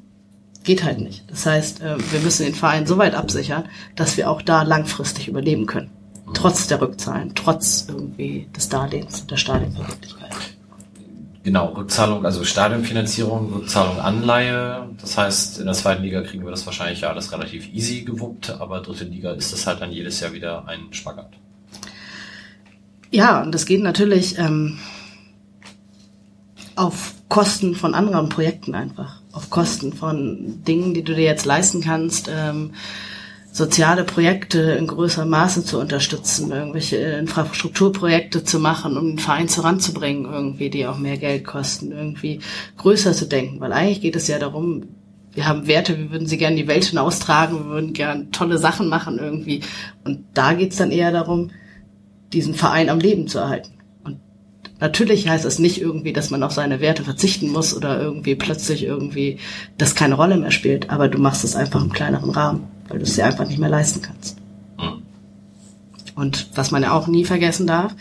Geht 0.63 0.85
halt 0.85 1.01
nicht. 1.01 1.25
Das 1.31 1.47
heißt, 1.47 1.81
äh, 1.81 1.97
wir 2.13 2.21
müssen 2.21 2.45
den 2.45 2.55
Verein 2.55 2.87
so 2.87 2.99
weit 2.99 3.15
absichern, 3.15 3.65
dass 3.97 4.17
wir 4.17 4.31
auch 4.31 4.43
da 4.43 4.63
langfristig 4.63 5.29
überleben 5.29 5.67
können. 5.67 5.91
Trotz 6.35 6.67
der 6.69 6.81
Rückzahlen, 6.81 7.35
trotz 7.35 7.87
irgendwie 7.89 8.49
des 8.55 8.69
Darlehens, 8.69 9.27
der 9.27 9.37
Stadionverwirklichkeit. 9.37 10.31
Genau, 11.43 11.69
Rückzahlung, 11.69 12.27
also 12.27 12.45
Stadionfinanzierung, 12.45 13.53
Rückzahlung 13.53 13.99
Anleihe. 13.99 14.91
Das 15.01 15.17
heißt, 15.17 15.59
in 15.59 15.65
der 15.65 15.75
zweiten 15.75 16.03
Liga 16.03 16.21
kriegen 16.23 16.45
wir 16.45 16.51
das 16.51 16.67
wahrscheinlich 16.67 17.01
ja 17.01 17.09
alles 17.09 17.33
relativ 17.33 17.73
easy 17.73 18.03
gewuppt, 18.03 18.51
aber 18.61 18.81
dritte 18.81 19.05
Liga 19.05 19.33
ist 19.33 19.53
das 19.53 19.67
halt 19.67 19.81
dann 19.81 19.91
jedes 19.91 20.21
Jahr 20.21 20.35
wieder 20.35 20.69
ein 20.69 20.93
Spagat. 20.93 21.31
Ja, 23.11 23.43
und 23.43 23.53
das 23.53 23.67
geht 23.67 23.83
natürlich 23.83 24.39
ähm, 24.39 24.79
auf 26.77 27.15
Kosten 27.29 27.75
von 27.75 27.95
anderen 27.95 28.29
Projekten 28.29 28.75
einfach. 28.75 29.21
Auf 29.33 29.51
Kosten 29.51 29.93
von 29.93 30.63
Dingen, 30.65 30.95
die 30.95 31.03
du 31.03 31.15
dir 31.15 31.25
jetzt 31.25 31.45
leisten 31.45 31.81
kannst. 31.81 32.31
Ähm, 32.33 32.73
soziale 33.53 34.05
Projekte 34.05 34.61
in 34.61 34.87
größerem 34.87 35.29
Maße 35.29 35.65
zu 35.65 35.81
unterstützen, 35.81 36.53
irgendwelche 36.53 36.97
Infrastrukturprojekte 36.97 38.45
zu 38.45 38.61
machen, 38.61 38.97
um 38.97 39.09
den 39.09 39.19
Verein 39.19 39.49
voranzubringen, 39.49 40.25
irgendwie, 40.25 40.71
die 40.71 40.87
auch 40.87 40.99
mehr 40.99 41.17
Geld 41.17 41.45
kosten, 41.45 41.91
irgendwie 41.91 42.41
größer 42.77 43.13
zu 43.13 43.27
denken. 43.27 43.61
Weil 43.61 43.73
eigentlich 43.73 44.01
geht 44.01 44.17
es 44.17 44.29
ja 44.29 44.39
darum, 44.39 44.85
wir 45.33 45.47
haben 45.47 45.67
Werte, 45.67 45.99
wir 45.99 46.11
würden 46.11 46.27
sie 46.27 46.39
gerne 46.39 46.57
die 46.57 46.69
Welt 46.69 46.85
hinaustragen, 46.85 47.59
wir 47.59 47.67
würden 47.67 47.93
gerne 47.93 48.31
tolle 48.31 48.59
Sachen 48.59 48.89
machen 48.89 49.19
irgendwie. 49.19 49.63
Und 50.05 50.25
da 50.35 50.55
geht's 50.55 50.77
dann 50.77 50.91
eher 50.91 51.13
darum, 51.13 51.51
diesen 52.33 52.55
Verein 52.55 52.89
am 52.89 53.01
Leben 53.01 53.27
zu 53.27 53.39
erhalten. 53.39 53.73
Und 54.05 54.19
natürlich 54.81 55.29
heißt 55.29 55.45
das 55.45 55.59
nicht 55.59 55.81
irgendwie, 55.81 56.13
dass 56.13 56.31
man 56.31 56.43
auf 56.43 56.53
seine 56.53 56.81
Werte 56.81 57.05
verzichten 57.05 57.49
muss 57.51 57.77
oder 57.77 58.01
irgendwie 58.01 58.35
plötzlich 58.35 58.85
irgendwie 58.85 59.39
das 59.79 59.95
keine 59.95 60.15
Rolle 60.15 60.37
mehr 60.37 60.51
spielt, 60.51 60.91
aber 60.91 61.09
du 61.09 61.19
machst 61.19 61.45
es 61.45 61.57
einfach 61.57 61.83
im 61.83 61.93
kleineren 61.93 62.31
Rahmen 62.31 62.69
weil 62.91 62.99
du 62.99 63.05
es 63.05 63.15
dir 63.15 63.25
einfach 63.25 63.47
nicht 63.47 63.59
mehr 63.59 63.71
leisten 63.71 64.03
kannst. 64.03 64.37
Mhm. 64.79 65.03
Und 66.17 66.51
was 66.55 66.71
man 66.71 66.83
ja 66.83 66.93
auch 66.93 67.07
nie 67.07 67.25
vergessen 67.25 67.67
darf, 67.67 67.95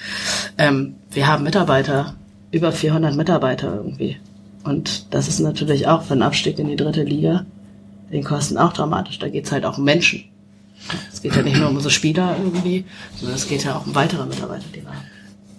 ähm, 0.58 0.96
wir 1.12 1.28
haben 1.28 1.44
Mitarbeiter, 1.44 2.16
über 2.52 2.72
400 2.72 3.16
Mitarbeiter 3.16 3.76
irgendwie. 3.76 4.18
Und 4.64 5.14
das 5.14 5.28
ist 5.28 5.40
natürlich 5.40 5.88
auch 5.88 6.02
für 6.02 6.14
einen 6.14 6.24
Abstieg 6.24 6.60
in 6.60 6.68
die 6.68 6.76
dritte 6.76 7.04
Liga, 7.04 7.46
den 8.12 8.24
Kosten 8.24 8.58
auch 8.58 8.74
dramatisch. 8.74 9.20
Da 9.20 9.30
geht's 9.30 9.52
halt 9.52 9.64
auch 9.64 9.78
um 9.78 9.86
Menschen. 9.86 10.26
Es 11.12 11.22
geht 11.22 11.36
ja 11.36 11.42
nicht 11.42 11.58
nur 11.58 11.70
um 11.70 11.76
unsere 11.76 11.92
Spieler 11.92 12.36
irgendwie, 12.38 12.86
sondern 13.18 13.36
es 13.36 13.48
geht 13.48 13.64
ja 13.64 13.76
auch 13.76 13.86
um 13.86 13.96
weitere 13.96 14.26
Mitarbeiter, 14.26 14.66
die 14.74 14.82
wir 14.82 14.90
haben. 14.90 15.06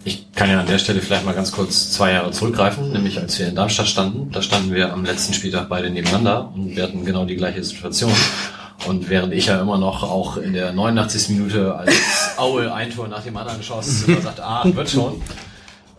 Ich 0.02 0.32
kann 0.32 0.48
ja 0.48 0.60
an 0.60 0.66
der 0.66 0.78
Stelle 0.78 1.00
vielleicht 1.02 1.26
mal 1.26 1.34
ganz 1.34 1.52
kurz 1.52 1.90
zwei 1.90 2.12
Jahre 2.12 2.30
zurückgreifen, 2.30 2.92
nämlich 2.92 3.18
als 3.18 3.38
wir 3.38 3.48
in 3.48 3.54
Darmstadt 3.54 3.86
standen. 3.86 4.30
Da 4.32 4.40
standen 4.40 4.72
wir 4.72 4.92
am 4.92 5.04
letzten 5.04 5.34
Spieltag 5.34 5.68
beide 5.68 5.90
nebeneinander 5.90 6.50
und 6.54 6.74
wir 6.74 6.82
hatten 6.82 7.04
genau 7.04 7.26
die 7.26 7.36
gleiche 7.36 7.62
Situation. 7.62 8.12
Und 8.86 9.10
während 9.10 9.34
ich 9.34 9.46
ja 9.46 9.60
immer 9.60 9.76
noch 9.76 10.02
auch 10.02 10.38
in 10.38 10.54
der 10.54 10.72
89. 10.72 11.36
Minute 11.36 11.74
als 11.74 11.92
Aue 12.38 12.72
ein 12.72 12.90
Tor 12.90 13.08
nach 13.08 13.22
dem 13.22 13.36
anderen 13.36 13.62
schoss, 13.62 14.04
immer 14.04 14.20
sagte, 14.22 14.42
ah, 14.42 14.64
wird 14.64 14.88
schon, 14.88 15.20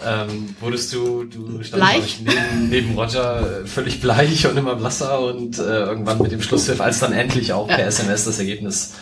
ähm, 0.03 0.55
wurdest 0.59 0.91
du, 0.93 1.25
du 1.25 1.61
standst 1.61 2.21
neben, 2.21 2.69
neben 2.69 2.97
Roger 2.97 3.61
völlig 3.65 4.01
bleich 4.01 4.47
und 4.47 4.57
immer 4.57 4.75
blasser 4.75 5.19
und 5.19 5.59
äh, 5.59 5.61
irgendwann 5.61 6.19
mit 6.19 6.31
dem 6.31 6.41
Schlusspfiff, 6.41 6.81
als 6.81 6.99
dann 6.99 7.13
endlich 7.13 7.53
auch 7.53 7.67
per 7.67 7.85
SMS 7.85 8.25
das 8.25 8.39
Ergebnis 8.39 8.93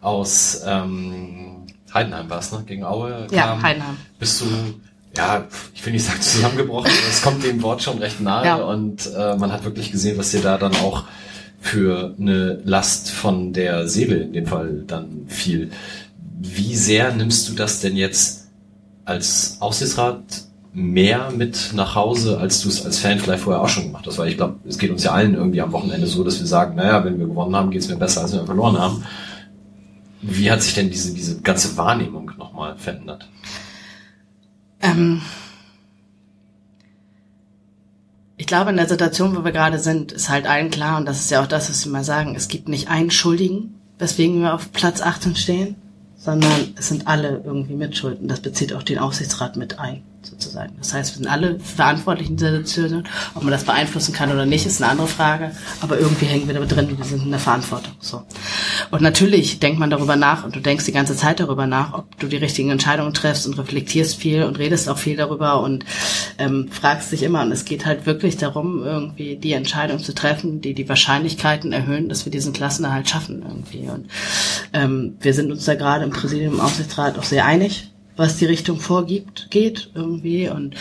aus 0.00 0.62
ähm, 0.66 1.66
Heidenheim 1.92 2.28
war 2.28 2.40
ne? 2.40 2.64
Gegen 2.66 2.84
Aue 2.84 3.26
kam, 3.28 3.36
ja, 3.36 3.62
Heidenheim. 3.62 3.96
bist 4.18 4.40
du 4.40 4.46
ja, 5.16 5.46
ich 5.74 5.84
will 5.84 5.92
nicht 5.92 6.04
sagen 6.04 6.20
zusammengebrochen, 6.20 6.90
aber 6.90 7.08
es 7.08 7.22
kommt 7.22 7.44
dem 7.44 7.62
Wort 7.62 7.82
schon 7.82 7.98
recht 7.98 8.20
nahe 8.20 8.46
ja. 8.46 8.56
und 8.56 9.10
äh, 9.16 9.36
man 9.36 9.52
hat 9.52 9.64
wirklich 9.64 9.90
gesehen, 9.90 10.18
was 10.18 10.30
dir 10.30 10.40
da 10.40 10.58
dann 10.58 10.76
auch 10.76 11.04
für 11.60 12.14
eine 12.18 12.60
Last 12.64 13.10
von 13.10 13.52
der 13.52 13.88
Seele 13.88 14.16
in 14.16 14.32
dem 14.32 14.46
Fall 14.46 14.84
dann 14.86 15.26
fiel. 15.28 15.70
Wie 16.38 16.76
sehr 16.76 17.12
nimmst 17.12 17.48
du 17.48 17.54
das 17.54 17.80
denn 17.80 17.96
jetzt 17.96 18.48
als 19.04 19.56
Aufsichtsrat 19.60 20.20
mehr 20.72 21.32
mit 21.34 21.72
nach 21.74 21.94
Hause, 21.94 22.38
als 22.38 22.60
du 22.60 22.68
es 22.68 22.84
als 22.84 22.98
Fan 22.98 23.18
vielleicht 23.18 23.44
vorher 23.44 23.62
auch 23.62 23.68
schon 23.68 23.84
gemacht 23.84 24.06
hast? 24.06 24.18
Weil 24.18 24.28
ich 24.28 24.36
glaube, 24.36 24.56
es 24.68 24.78
geht 24.78 24.90
uns 24.90 25.02
ja 25.02 25.12
allen 25.12 25.34
irgendwie 25.34 25.62
am 25.62 25.72
Wochenende 25.72 26.06
so, 26.06 26.22
dass 26.22 26.38
wir 26.38 26.46
sagen, 26.46 26.76
naja, 26.76 27.04
wenn 27.04 27.18
wir 27.18 27.26
gewonnen 27.26 27.56
haben, 27.56 27.70
geht 27.70 27.80
es 27.80 27.88
mir 27.88 27.96
besser, 27.96 28.20
als 28.20 28.32
wenn 28.32 28.40
wir 28.40 28.46
verloren 28.46 28.78
haben. 28.78 29.02
Wie 30.22 30.50
hat 30.50 30.62
sich 30.62 30.74
denn 30.74 30.90
diese, 30.90 31.14
diese 31.14 31.40
ganze 31.40 31.76
Wahrnehmung 31.76 32.32
nochmal 32.38 32.76
verändert? 32.76 33.28
Ähm 34.80 35.22
ich 38.36 38.46
glaube, 38.46 38.70
in 38.70 38.76
der 38.76 38.88
Situation, 38.88 39.36
wo 39.36 39.44
wir 39.44 39.52
gerade 39.52 39.78
sind, 39.78 40.12
ist 40.12 40.28
halt 40.28 40.46
allen 40.46 40.70
klar, 40.70 40.98
und 40.98 41.06
das 41.06 41.20
ist 41.20 41.30
ja 41.30 41.42
auch 41.42 41.46
das, 41.46 41.70
was 41.70 41.84
wir 41.84 41.92
mal 41.92 42.04
sagen, 42.04 42.34
es 42.34 42.48
gibt 42.48 42.68
nicht 42.68 42.88
einen 42.88 43.10
Schuldigen, 43.10 43.74
weswegen 43.98 44.42
wir 44.42 44.54
auf 44.54 44.72
Platz 44.72 45.00
18 45.00 45.36
stehen, 45.36 45.76
sondern 46.16 46.74
es 46.76 46.88
sind 46.88 47.06
alle 47.06 47.42
irgendwie 47.44 47.74
Mitschulden. 47.74 48.28
Das 48.28 48.40
bezieht 48.40 48.72
auch 48.72 48.82
den 48.82 48.98
Aufsichtsrat 48.98 49.56
mit 49.56 49.78
ein 49.78 50.02
sozusagen. 50.26 50.72
Das 50.78 50.92
heißt, 50.92 51.12
wir 51.12 51.22
sind 51.22 51.28
alle 51.28 51.58
verantwortlich 51.60 52.28
in 52.28 52.36
dieser 52.36 52.64
Situation. 52.64 53.04
Ob 53.34 53.42
man 53.42 53.52
das 53.52 53.64
beeinflussen 53.64 54.12
kann 54.12 54.30
oder 54.30 54.46
nicht, 54.46 54.66
ist 54.66 54.82
eine 54.82 54.90
andere 54.90 55.08
Frage. 55.08 55.52
Aber 55.80 55.98
irgendwie 55.98 56.26
hängen 56.26 56.46
wir 56.46 56.54
da 56.54 56.64
drin, 56.64 56.96
wir 56.96 57.04
sind 57.04 57.22
in 57.22 57.30
der 57.30 57.40
Verantwortung. 57.40 57.92
So. 58.00 58.22
Und 58.90 59.02
natürlich 59.02 59.58
denkt 59.60 59.78
man 59.78 59.90
darüber 59.90 60.16
nach 60.16 60.44
und 60.44 60.56
du 60.56 60.60
denkst 60.60 60.84
die 60.84 60.92
ganze 60.92 61.16
Zeit 61.16 61.40
darüber 61.40 61.66
nach, 61.66 61.94
ob 61.94 62.18
du 62.18 62.26
die 62.26 62.36
richtigen 62.36 62.70
Entscheidungen 62.70 63.14
triffst 63.14 63.46
und 63.46 63.58
reflektierst 63.58 64.16
viel 64.16 64.42
und 64.42 64.58
redest 64.58 64.88
auch 64.88 64.98
viel 64.98 65.16
darüber 65.16 65.60
und 65.62 65.84
ähm, 66.38 66.68
fragst 66.70 67.12
dich 67.12 67.22
immer. 67.22 67.42
Und 67.42 67.52
es 67.52 67.64
geht 67.64 67.86
halt 67.86 68.06
wirklich 68.06 68.36
darum, 68.36 68.82
irgendwie 68.82 69.36
die 69.36 69.52
Entscheidung 69.52 69.98
zu 69.98 70.14
treffen, 70.14 70.60
die 70.60 70.74
die 70.74 70.88
Wahrscheinlichkeiten 70.88 71.72
erhöhen, 71.72 72.08
dass 72.08 72.24
wir 72.24 72.32
diesen 72.32 72.52
Klassenerhalt 72.52 73.08
schaffen 73.08 73.42
irgendwie. 73.46 73.88
Und 73.88 74.08
ähm, 74.72 75.16
wir 75.20 75.34
sind 75.34 75.50
uns 75.50 75.64
da 75.64 75.74
gerade 75.74 76.04
im 76.04 76.10
Präsidium, 76.10 76.54
im 76.54 76.60
Aufsichtsrat 76.60 77.18
auch 77.18 77.24
sehr 77.24 77.44
einig 77.44 77.90
was 78.16 78.36
die 78.36 78.46
Richtung 78.46 78.80
vorgibt, 78.80 79.50
geht 79.50 79.90
irgendwie 79.94 80.48
und 80.48 80.74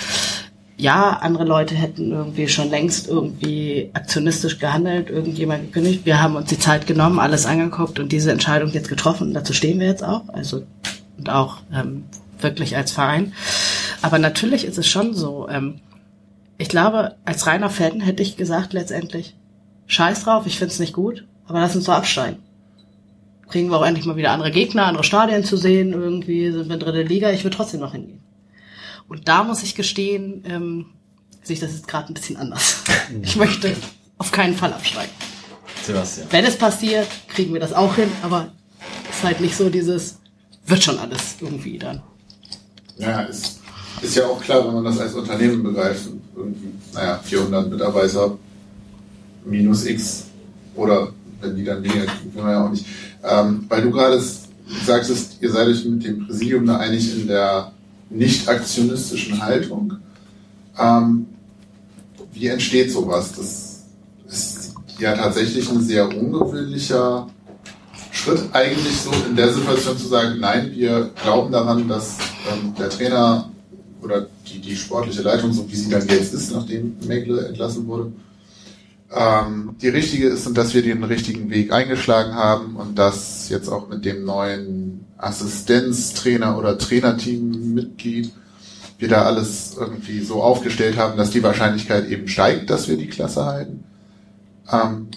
ja, 0.77 1.11
andere 1.21 1.45
Leute 1.45 1.73
hätten 1.73 2.11
irgendwie 2.11 2.49
schon 2.49 2.69
längst 2.69 3.07
irgendwie 3.07 3.91
aktionistisch 3.93 4.59
gehandelt, 4.59 5.09
irgendjemand 5.09 5.67
gekündigt. 5.67 6.05
Wir 6.05 6.21
haben 6.21 6.35
uns 6.35 6.49
die 6.49 6.59
Zeit 6.59 6.85
genommen, 6.85 7.19
alles 7.19 7.45
angeguckt 7.45 7.97
und 7.97 8.11
diese 8.11 8.31
Entscheidung 8.31 8.71
jetzt 8.71 8.89
getroffen. 8.89 9.33
dazu 9.33 9.53
stehen 9.53 9.79
wir 9.79 9.87
jetzt 9.87 10.03
auch. 10.03 10.27
Also 10.29 10.63
und 11.17 11.29
auch 11.29 11.59
ähm, 11.73 12.03
wirklich 12.41 12.75
als 12.75 12.91
Verein. 12.91 13.31
Aber 14.01 14.19
natürlich 14.19 14.65
ist 14.65 14.77
es 14.77 14.87
schon 14.87 15.13
so. 15.13 15.47
Ähm, 15.49 15.79
ich 16.57 16.67
glaube, 16.67 17.15
als 17.23 17.47
reiner 17.47 17.69
Fan 17.69 18.01
hätte 18.01 18.21
ich 18.21 18.35
gesagt 18.35 18.73
letztendlich, 18.73 19.35
scheiß 19.87 20.23
drauf, 20.25 20.45
ich 20.45 20.59
find's 20.59 20.79
nicht 20.79 20.93
gut, 20.93 21.25
aber 21.47 21.61
lass 21.61 21.75
uns 21.75 21.85
doch 21.85 21.93
absteigen 21.93 22.44
kriegen 23.49 23.69
wir 23.69 23.77
auch 23.77 23.85
endlich 23.85 24.05
mal 24.05 24.15
wieder 24.15 24.31
andere 24.31 24.51
Gegner, 24.51 24.85
andere 24.85 25.03
Stadien 25.03 25.43
zu 25.43 25.57
sehen. 25.57 25.93
Irgendwie 25.93 26.51
sind 26.51 26.67
wir 26.67 26.75
in 26.75 26.79
dritte 26.79 27.03
Liga. 27.03 27.31
Ich 27.31 27.43
würde 27.43 27.55
trotzdem 27.55 27.79
noch 27.79 27.93
hingehen. 27.93 28.21
Und 29.07 29.27
da 29.27 29.43
muss 29.43 29.63
ich 29.63 29.75
gestehen, 29.75 30.43
ähm, 30.47 30.85
sehe 31.43 31.53
ich 31.53 31.59
das 31.59 31.73
jetzt 31.73 31.87
gerade 31.87 32.11
ein 32.11 32.13
bisschen 32.13 32.37
anders. 32.37 32.83
ich 33.21 33.35
möchte 33.35 33.75
auf 34.17 34.31
keinen 34.31 34.55
Fall 34.55 34.73
absteigen. 34.73 35.11
Sebastian. 35.83 36.27
Wenn 36.31 36.45
es 36.45 36.57
passiert, 36.57 37.07
kriegen 37.27 37.53
wir 37.53 37.59
das 37.59 37.73
auch 37.73 37.95
hin, 37.95 38.09
aber 38.23 38.51
es 39.09 39.17
ist 39.17 39.23
halt 39.23 39.41
nicht 39.41 39.55
so 39.55 39.69
dieses, 39.69 40.17
wird 40.65 40.83
schon 40.83 40.97
alles 40.97 41.35
irgendwie 41.39 41.77
dann. 41.77 42.01
Ja, 42.97 43.21
ist, 43.21 43.59
ist 44.01 44.15
ja 44.15 44.25
auch 44.25 44.41
klar, 44.41 44.65
wenn 44.65 44.73
man 44.73 44.83
das 44.83 44.99
als 44.99 45.13
Unternehmen 45.13 45.61
begreift. 45.61 46.07
Irgendwie, 46.35 46.69
naja, 46.93 47.19
400 47.23 47.69
Mitarbeiter 47.69 48.37
minus 49.45 49.85
X 49.85 50.25
oder 50.75 51.11
wenn 51.41 51.55
die 51.55 51.63
dann 51.63 51.83
weniger 51.83 52.05
kriegen, 52.05 52.33
können 52.33 52.47
wir 52.47 52.51
ja 52.51 52.65
auch 52.65 52.71
nicht. 52.71 52.85
Ähm, 53.27 53.65
weil 53.67 53.81
du 53.81 53.91
gerade 53.91 54.21
sagtest, 54.85 55.37
ihr 55.41 55.51
seid 55.51 55.67
euch 55.67 55.85
mit 55.85 56.05
dem 56.05 56.27
Präsidium 56.27 56.65
da 56.65 56.77
einig 56.77 57.19
in 57.19 57.27
der 57.27 57.71
nicht 58.09 58.47
aktionistischen 58.47 59.41
Haltung. 59.41 59.93
Ähm, 60.77 61.27
wie 62.33 62.47
entsteht 62.47 62.91
sowas? 62.91 63.33
Das 63.35 63.83
ist 64.27 64.73
ja 64.99 65.15
tatsächlich 65.15 65.69
ein 65.69 65.81
sehr 65.81 66.07
ungewöhnlicher 66.07 67.27
Schritt 68.11 68.41
eigentlich 68.53 68.95
so 68.97 69.11
in 69.27 69.35
der 69.35 69.51
Situation 69.53 69.97
zu 69.97 70.07
sagen, 70.07 70.39
nein, 70.39 70.71
wir 70.73 71.11
glauben 71.21 71.51
daran, 71.51 71.87
dass 71.87 72.17
ähm, 72.51 72.73
der 72.77 72.89
Trainer 72.89 73.49
oder 74.01 74.27
die, 74.47 74.59
die 74.59 74.75
sportliche 74.75 75.21
Leitung, 75.21 75.51
so 75.51 75.69
wie 75.69 75.75
sie 75.75 75.89
dann 75.89 76.07
jetzt 76.07 76.33
ist, 76.33 76.51
nachdem 76.51 76.95
Megle 77.07 77.47
entlassen 77.47 77.87
wurde, 77.87 78.11
ähm, 79.13 79.75
die 79.81 79.89
richtige 79.89 80.27
ist 80.27 80.47
und 80.47 80.57
dass 80.57 80.73
wir 80.73 80.81
den 80.81 81.03
richtigen 81.03 81.49
Weg 81.49 81.71
eingeschlagen 81.71 82.33
haben 82.33 82.75
und 82.75 82.97
dass 82.97 83.49
jetzt 83.49 83.69
auch 83.69 83.87
mit 83.87 84.05
dem 84.05 84.25
neuen 84.25 85.05
Assistenztrainer 85.17 86.57
oder 86.57 86.77
Trainerteammitglied 86.77 88.31
wir 88.97 89.07
da 89.07 89.23
alles 89.23 89.75
irgendwie 89.77 90.21
so 90.21 90.41
aufgestellt 90.41 90.97
haben, 90.97 91.17
dass 91.17 91.31
die 91.31 91.43
Wahrscheinlichkeit 91.43 92.07
eben 92.07 92.27
steigt, 92.27 92.69
dass 92.69 92.87
wir 92.87 92.97
die 92.97 93.07
Klasse 93.07 93.45
halten. 93.45 93.83
Ähm, 94.71 95.07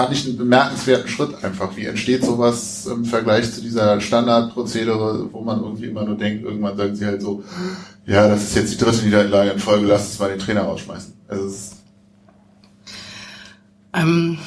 fand 0.00 0.14
ich 0.14 0.26
einen 0.26 0.38
bemerkenswerten 0.38 1.08
Schritt 1.08 1.44
einfach. 1.44 1.76
Wie 1.76 1.84
entsteht 1.84 2.24
sowas 2.24 2.86
im 2.86 3.04
Vergleich 3.04 3.52
zu 3.52 3.60
dieser 3.60 4.00
Standardprozedere, 4.00 5.28
wo 5.30 5.42
man 5.42 5.62
irgendwie 5.62 5.86
immer 5.86 6.04
nur 6.04 6.16
denkt, 6.16 6.42
irgendwann 6.42 6.76
sagen 6.76 6.96
sie 6.96 7.04
halt 7.04 7.20
so, 7.20 7.44
ja, 8.06 8.26
das 8.26 8.44
ist 8.44 8.56
jetzt 8.56 8.72
die 8.72 8.78
dritte 8.78 9.04
Niederlage 9.04 9.50
in 9.50 9.58
Folge, 9.58 9.86
lass 9.86 10.06
uns 10.06 10.18
mal 10.18 10.30
den 10.30 10.38
Trainer 10.38 10.62
rausschmeißen. 10.62 11.12
Also, 11.28 11.76
ähm, 13.92 14.38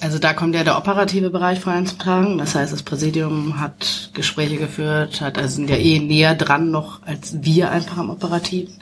also 0.00 0.18
da 0.18 0.34
kommt 0.34 0.54
ja 0.54 0.64
der 0.64 0.76
operative 0.76 1.30
Bereich 1.30 1.60
vor 1.60 1.72
allem 1.72 1.86
zum 1.86 1.98
Tragen. 1.98 2.36
Das 2.36 2.54
heißt, 2.54 2.70
das 2.70 2.82
Präsidium 2.82 3.58
hat 3.58 4.10
Gespräche 4.12 4.58
geführt, 4.58 5.22
hat 5.22 5.38
also 5.38 5.56
sind 5.56 5.70
ja 5.70 5.76
eh 5.76 5.98
näher 6.00 6.34
dran 6.34 6.70
noch 6.70 7.02
als 7.06 7.42
wir 7.42 7.70
einfach 7.70 7.96
am 7.96 8.10
Operativen, 8.10 8.74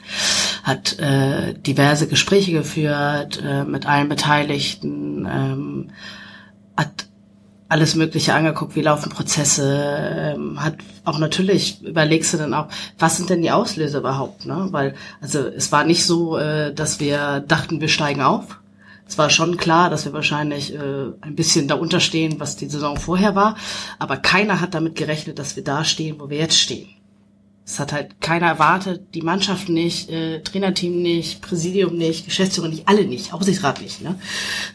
hat 0.63 0.97
äh, 0.97 1.53
diverse 1.53 2.07
Gespräche 2.07 2.53
geführt 2.53 3.43
äh, 3.45 3.65
mit 3.65 3.85
allen 3.85 4.07
Beteiligten, 4.07 5.27
ähm, 5.29 5.91
hat 6.77 7.07
alles 7.67 7.95
Mögliche 7.95 8.33
angeguckt, 8.33 8.75
wie 8.75 8.81
laufen 8.81 9.09
Prozesse, 9.09 10.35
ähm, 10.35 10.63
hat 10.63 10.75
auch 11.05 11.19
natürlich 11.19 11.83
überlegst 11.83 12.33
du 12.33 12.37
dann 12.37 12.53
auch, 12.53 12.67
was 12.97 13.17
sind 13.17 13.29
denn 13.29 13.41
die 13.41 13.51
Auslöser 13.51 13.99
überhaupt, 13.99 14.45
ne? 14.45 14.67
Weil 14.71 14.93
also 15.21 15.39
es 15.39 15.71
war 15.71 15.83
nicht 15.83 16.05
so, 16.05 16.37
äh, 16.37 16.73
dass 16.73 16.99
wir 16.99 17.41
dachten, 17.41 17.81
wir 17.81 17.89
steigen 17.89 18.21
auf, 18.21 18.59
es 19.05 19.17
war 19.17 19.29
schon 19.29 19.57
klar, 19.57 19.89
dass 19.89 20.05
wir 20.05 20.13
wahrscheinlich 20.13 20.73
äh, 20.73 20.79
ein 21.21 21.35
bisschen 21.35 21.67
darunter 21.67 21.99
stehen, 21.99 22.39
was 22.39 22.55
die 22.55 22.69
Saison 22.69 22.95
vorher 22.97 23.35
war, 23.35 23.57
aber 23.99 24.17
keiner 24.17 24.61
hat 24.61 24.75
damit 24.75 24.95
gerechnet, 24.95 25.39
dass 25.39 25.55
wir 25.55 25.63
da 25.63 25.83
stehen, 25.83 26.19
wo 26.19 26.29
wir 26.29 26.37
jetzt 26.37 26.57
stehen. 26.57 26.87
Es 27.65 27.79
hat 27.79 27.93
halt 27.93 28.19
keiner 28.19 28.47
erwartet, 28.47 29.13
die 29.13 29.21
Mannschaft 29.21 29.69
nicht, 29.69 30.09
äh, 30.09 30.41
Trainerteam 30.41 31.01
nicht, 31.01 31.41
Präsidium 31.41 31.95
nicht, 31.95 32.25
Geschäftsführer 32.25 32.67
nicht, 32.67 32.89
alle 32.89 33.05
nicht, 33.05 33.33
Aufsichtsrat 33.33 33.81
nicht. 33.81 34.01
Ne? 34.01 34.19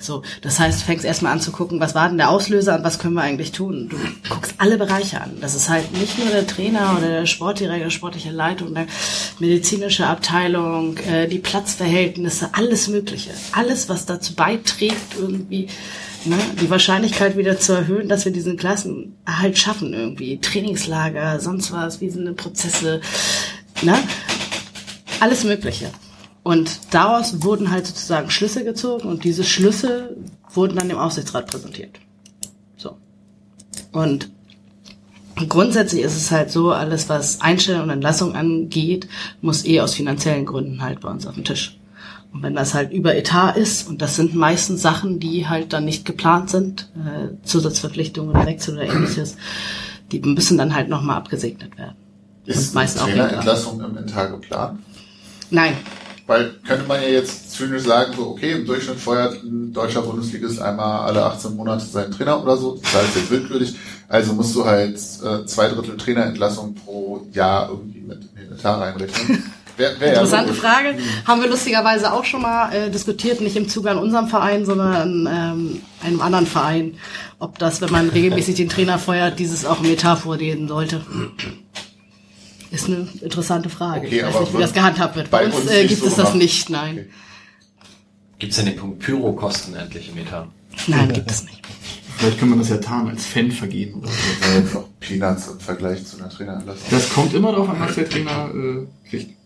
So, 0.00 0.22
das 0.40 0.58
heißt, 0.58 0.84
fängst 0.84 1.04
erstmal 1.04 1.32
an 1.32 1.40
zu 1.40 1.52
gucken, 1.52 1.80
was 1.80 1.94
war 1.94 2.08
denn 2.08 2.16
der 2.16 2.30
Auslöser 2.30 2.76
und 2.76 2.84
was 2.84 2.98
können 2.98 3.12
wir 3.12 3.22
eigentlich 3.22 3.52
tun? 3.52 3.90
Du 3.90 3.98
guckst 4.30 4.54
alle 4.56 4.78
Bereiche 4.78 5.20
an. 5.20 5.36
Das 5.42 5.54
ist 5.54 5.68
halt 5.68 5.92
nicht 5.98 6.18
nur 6.18 6.30
der 6.30 6.46
Trainer 6.46 6.96
oder 6.96 7.08
der 7.08 7.26
Sportdirektor, 7.26 7.90
sportliche 7.90 8.30
Leitung, 8.30 8.72
der 8.72 8.86
medizinische 9.38 10.06
Abteilung, 10.06 10.96
äh, 10.96 11.28
die 11.28 11.40
Platzverhältnisse, 11.40 12.50
alles 12.52 12.88
Mögliche. 12.88 13.30
Alles, 13.52 13.90
was 13.90 14.06
dazu 14.06 14.34
beiträgt, 14.34 15.14
irgendwie 15.18 15.68
ne, 16.24 16.36
die 16.60 16.70
Wahrscheinlichkeit 16.70 17.36
wieder 17.36 17.58
zu 17.58 17.72
erhöhen, 17.72 18.08
dass 18.08 18.24
wir 18.24 18.32
diesen 18.32 18.56
Klassen 18.56 19.16
halt 19.26 19.58
schaffen 19.58 19.92
irgendwie. 19.92 20.38
Trainingslager, 20.40 21.40
sonst 21.40 21.72
was, 21.72 22.00
wie 22.00 22.10
sind 22.10 22.36
Prozesse, 22.36 23.00
ne? 23.82 23.96
Alles 25.20 25.44
Mögliche. 25.44 25.90
Und 26.42 26.80
daraus 26.92 27.42
wurden 27.42 27.70
halt 27.70 27.86
sozusagen 27.86 28.30
Schlüsse 28.30 28.64
gezogen 28.64 29.08
und 29.08 29.24
diese 29.24 29.44
Schlüsse 29.44 30.16
wurden 30.50 30.76
dann 30.76 30.88
dem 30.88 30.98
Aufsichtsrat 30.98 31.46
präsentiert. 31.46 31.98
So. 32.76 32.96
Und 33.92 34.30
grundsätzlich 35.48 36.02
ist 36.02 36.16
es 36.16 36.30
halt 36.30 36.50
so, 36.50 36.72
alles 36.72 37.08
was 37.08 37.40
Einstellung 37.40 37.82
und 37.82 37.90
Entlassung 37.90 38.34
angeht, 38.34 39.08
muss 39.40 39.64
eh 39.64 39.80
aus 39.80 39.94
finanziellen 39.94 40.46
Gründen 40.46 40.82
halt 40.82 41.00
bei 41.00 41.10
uns 41.10 41.26
auf 41.26 41.34
den 41.34 41.44
Tisch. 41.44 41.77
Und 42.32 42.42
wenn 42.42 42.54
das 42.54 42.74
halt 42.74 42.92
über 42.92 43.16
Etat 43.16 43.52
ist, 43.52 43.88
und 43.88 44.02
das 44.02 44.16
sind 44.16 44.34
meistens 44.34 44.82
Sachen, 44.82 45.18
die 45.18 45.48
halt 45.48 45.72
dann 45.72 45.84
nicht 45.84 46.04
geplant 46.04 46.50
sind, 46.50 46.90
äh, 46.96 47.28
Zusatzverpflichtungen 47.44 48.30
oder 48.30 48.46
Wechsel 48.46 48.74
oder 48.74 48.84
ähnliches, 48.84 49.36
die 50.12 50.20
müssen 50.20 50.58
dann 50.58 50.74
halt 50.74 50.88
nochmal 50.88 51.16
abgesegnet 51.16 51.76
werden. 51.78 51.96
Ist 52.44 52.74
meist 52.74 53.00
auch 53.00 53.08
Entlassung 53.08 53.80
im 53.80 53.90
Inventar 53.90 54.30
geplant? 54.30 54.80
Nein. 55.50 55.74
Weil 56.26 56.54
könnte 56.66 56.86
man 56.86 57.02
ja 57.02 57.08
jetzt 57.08 57.52
zynisch 57.52 57.84
sagen, 57.84 58.12
so 58.14 58.28
okay, 58.28 58.52
im 58.52 58.66
Durchschnitt 58.66 58.98
feuert 58.98 59.42
ein 59.42 59.72
deutscher 59.72 60.02
Bundesligist 60.02 60.60
einmal 60.60 61.06
alle 61.06 61.24
18 61.24 61.56
Monate 61.56 61.86
seinen 61.86 62.12
Trainer 62.12 62.42
oder 62.42 62.56
so. 62.56 62.78
Das 62.82 62.94
heißt 62.94 63.16
jetzt 63.16 63.30
willkürlich. 63.30 63.74
Also 64.08 64.34
musst 64.34 64.54
du 64.54 64.64
halt 64.64 64.94
äh, 64.94 65.46
zwei 65.46 65.68
Drittel 65.68 65.96
Trainerentlassung 65.96 66.74
pro 66.74 67.26
Jahr 67.32 67.70
irgendwie 67.70 68.00
mit 68.00 68.18
in 68.22 68.28
den 68.34 68.44
Inventar 68.44 68.80
reinrechnen. 68.80 69.42
Wär, 69.78 69.98
wär 70.00 70.08
Interessante 70.08 70.52
ja 70.52 70.54
Frage. 70.54 70.98
Haben 71.24 71.40
wir 71.40 71.48
lustigerweise 71.48 72.12
auch 72.12 72.24
schon 72.24 72.42
mal 72.42 72.72
äh, 72.72 72.90
diskutiert, 72.90 73.40
nicht 73.40 73.56
im 73.56 73.68
Zuge 73.68 73.90
an 73.90 73.98
unserem 73.98 74.28
Verein, 74.28 74.66
sondern 74.66 75.26
ähm, 75.30 75.80
einem 76.04 76.20
anderen 76.20 76.46
Verein, 76.46 76.94
ob 77.38 77.58
das, 77.58 77.80
wenn 77.80 77.90
man 77.90 78.08
regelmäßig 78.08 78.56
den 78.56 78.68
Trainer 78.68 78.98
feuert, 78.98 79.38
dieses 79.38 79.64
auch 79.64 79.80
im 79.80 79.86
Etat 79.86 80.16
vorlesen 80.16 80.68
sollte. 80.68 81.00
Ist 82.70 82.88
eine 82.88 83.08
interessante 83.22 83.70
Frage. 83.70 84.08
Okay, 84.08 84.18
ich 84.18 84.24
weiß 84.24 84.40
nicht, 84.40 84.54
wie 84.54 84.60
das 84.60 84.72
gehandhabt 84.72 85.16
wird. 85.16 85.30
Bei, 85.30 85.46
bei 85.46 85.54
uns, 85.54 85.70
äh, 85.70 85.86
gibt 85.86 86.00
so 86.00 86.08
es 86.08 86.16
das 86.16 86.34
nicht, 86.34 86.68
nein. 86.68 86.98
Okay. 86.98 87.08
Gibt 88.40 88.52
es 88.52 88.56
denn 88.56 88.66
den 88.66 88.76
Punkt 88.76 88.98
Pyrokosten 88.98 89.74
endlich 89.74 90.10
im 90.10 90.18
Etat? 90.18 90.48
Nein, 90.86 91.12
gibt 91.12 91.30
es 91.30 91.44
nicht. 91.44 91.60
Vielleicht 92.18 92.40
kann 92.40 92.48
man 92.50 92.58
das 92.58 92.68
ja 92.68 92.78
tarnen 92.78 93.10
als 93.10 93.26
Fan 93.26 93.52
vergehen 93.52 93.94
oder 93.94 94.08
so. 94.72 94.88
Peanuts 94.98 95.48
im 95.48 95.60
Vergleich 95.60 96.04
zu 96.04 96.18
einer 96.18 96.28
Traineranlassung. 96.28 96.88
Das 96.90 97.10
kommt 97.10 97.32
immer 97.32 97.52
darauf 97.52 97.68
an, 97.68 97.80
was 97.80 97.94
der 97.94 98.08
Trainer 98.08 98.50
äh, 98.52 99.08
kriegt. 99.08 99.37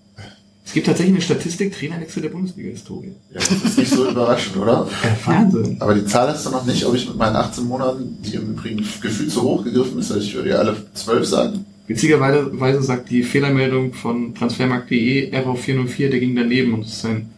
Es 0.73 0.75
gibt 0.75 0.86
tatsächlich 0.86 1.17
eine 1.17 1.23
Statistik, 1.23 1.78
Trainerwechsel 1.78 2.23
der 2.23 2.31
Bundesliga-Historie. 2.31 3.12
Ja, 3.31 3.41
das 3.41 3.51
ist 3.51 3.76
nicht 3.76 3.91
so 3.91 4.09
überraschend, 4.09 4.57
oder? 4.57 4.89
Ja, 5.05 5.26
Wahnsinn. 5.26 5.76
Aber 5.78 5.94
die 5.94 6.07
Zahl 6.07 6.28
hast 6.28 6.47
du 6.47 6.51
noch 6.51 6.65
nicht, 6.65 6.83
ob 6.86 6.94
ich 6.94 7.07
mit 7.07 7.18
meinen 7.18 7.36
18 7.36 7.65
Monaten, 7.65 8.17
die 8.23 8.36
im 8.36 8.52
Übrigen 8.52 8.78
gefühlt 8.78 9.31
zu 9.31 9.42
hoch 9.42 9.65
gegriffen 9.65 9.99
ist, 9.99 10.10
also 10.10 10.25
ich 10.25 10.34
würde 10.34 10.49
ja 10.49 10.57
alle 10.57 10.75
12 10.94 11.26
sagen. 11.26 11.67
Witzigerweise 11.89 12.83
sagt 12.83 13.10
die 13.10 13.23
Fehlermeldung 13.23 13.92
von 13.92 14.34
transfermarkt.de 14.34 15.28
Error 15.28 15.59
404, 15.59 16.09
der 16.09 16.20
ging 16.20 16.34
daneben 16.34 16.73
und 16.73 16.86
es 16.86 16.94
ist 16.94 17.05
ein, 17.05 17.28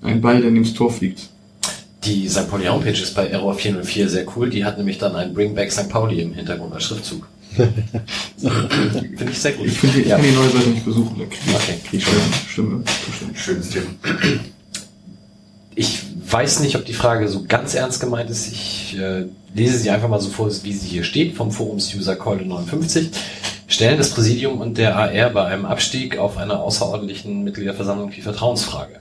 ein 0.00 0.22
Ball, 0.22 0.40
der 0.40 0.50
neben 0.50 0.64
das 0.64 0.72
Tor 0.72 0.90
fliegt. 0.90 1.28
Die 2.04 2.26
St. 2.26 2.48
Pauli 2.48 2.64
Homepage 2.64 2.92
ist 2.92 3.14
bei 3.14 3.26
Error 3.26 3.54
404 3.54 4.08
sehr 4.08 4.24
cool. 4.34 4.48
Die 4.48 4.64
hat 4.64 4.78
nämlich 4.78 4.96
dann 4.96 5.14
ein 5.14 5.34
Bring 5.34 5.54
Back 5.54 5.70
St. 5.70 5.90
Pauli 5.90 6.22
im 6.22 6.32
Hintergrund 6.32 6.72
als 6.72 6.84
Schriftzug. 6.84 7.28
Finde 7.54 9.30
ich 9.30 9.38
sehr 9.38 9.52
gut. 9.52 9.66
Ich, 9.66 9.78
finde, 9.78 10.00
ich 10.00 10.06
ja. 10.06 10.16
kann 10.16 10.24
die 10.24 10.32
neue 10.32 10.50
Seite 10.50 10.68
nicht 10.68 10.84
besuchen. 10.84 11.20
Okay. 11.20 11.78
ich 11.92 12.04
Stimme. 12.04 12.20
Stimme. 12.50 12.84
Schönes 13.34 13.70
Thema. 13.70 13.86
Ich 15.74 16.02
weiß 16.30 16.60
nicht, 16.60 16.76
ob 16.76 16.84
die 16.84 16.94
Frage 16.94 17.28
so 17.28 17.44
ganz 17.46 17.74
ernst 17.74 18.00
gemeint 18.00 18.30
ist. 18.30 18.50
Ich 18.50 18.96
äh, 18.98 19.26
lese 19.54 19.78
sie 19.78 19.90
einfach 19.90 20.08
mal 20.08 20.20
so 20.20 20.30
vor, 20.30 20.50
wie 20.62 20.72
sie 20.72 20.88
hier 20.88 21.04
steht, 21.04 21.36
vom 21.36 21.50
Forums-User 21.50 22.16
Keule 22.16 22.44
59. 22.44 23.10
Stellen 23.66 23.98
das 23.98 24.10
Präsidium 24.10 24.60
und 24.60 24.78
der 24.78 24.96
AR 24.96 25.30
bei 25.30 25.46
einem 25.46 25.64
Abstieg 25.64 26.18
auf 26.18 26.36
einer 26.36 26.60
außerordentlichen 26.60 27.42
Mitgliederversammlung 27.44 28.10
die 28.10 28.20
Vertrauensfrage. 28.20 29.00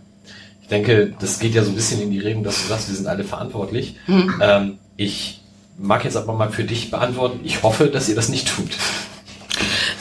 Ich 0.62 0.70
denke, 0.70 1.14
das 1.20 1.40
geht 1.40 1.54
ja 1.54 1.64
so 1.64 1.70
ein 1.70 1.76
bisschen 1.76 2.02
in 2.02 2.10
die 2.10 2.20
Richtung, 2.20 2.44
dass 2.44 2.62
du 2.62 2.70
sagst, 2.70 2.88
wir 2.88 2.96
sind 2.96 3.08
alle 3.08 3.24
verantwortlich. 3.24 3.98
Mhm. 4.08 4.34
Ähm, 4.42 4.78
ich 4.96 5.43
mag 5.78 6.04
jetzt 6.06 6.18
aber 6.18 6.34
mal 6.34 6.52
für 6.52 6.64
dich 6.64 6.92
beantworten. 6.92 7.40
Ich 7.44 7.64
hoffe, 7.64 7.88
dass 7.88 8.10
ihr 8.10 8.16
das 8.16 8.30
nicht 8.30 8.48
tut. 8.48 8.70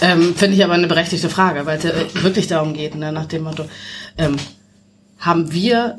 Ähm, 0.00 0.34
Finde 0.34 0.56
ich 0.56 0.64
aber 0.64 0.74
eine 0.74 0.88
berechtigte 0.88 1.28
Frage, 1.28 1.64
weil 1.66 1.78
es 1.78 1.84
ja 1.84 1.92
wirklich 2.22 2.48
darum 2.48 2.74
geht, 2.74 2.94
ne, 2.94 3.12
nach 3.12 3.26
dem 3.26 3.44
Motto, 3.44 3.64
ähm, 4.18 4.36
haben 5.18 5.52
wir 5.52 5.96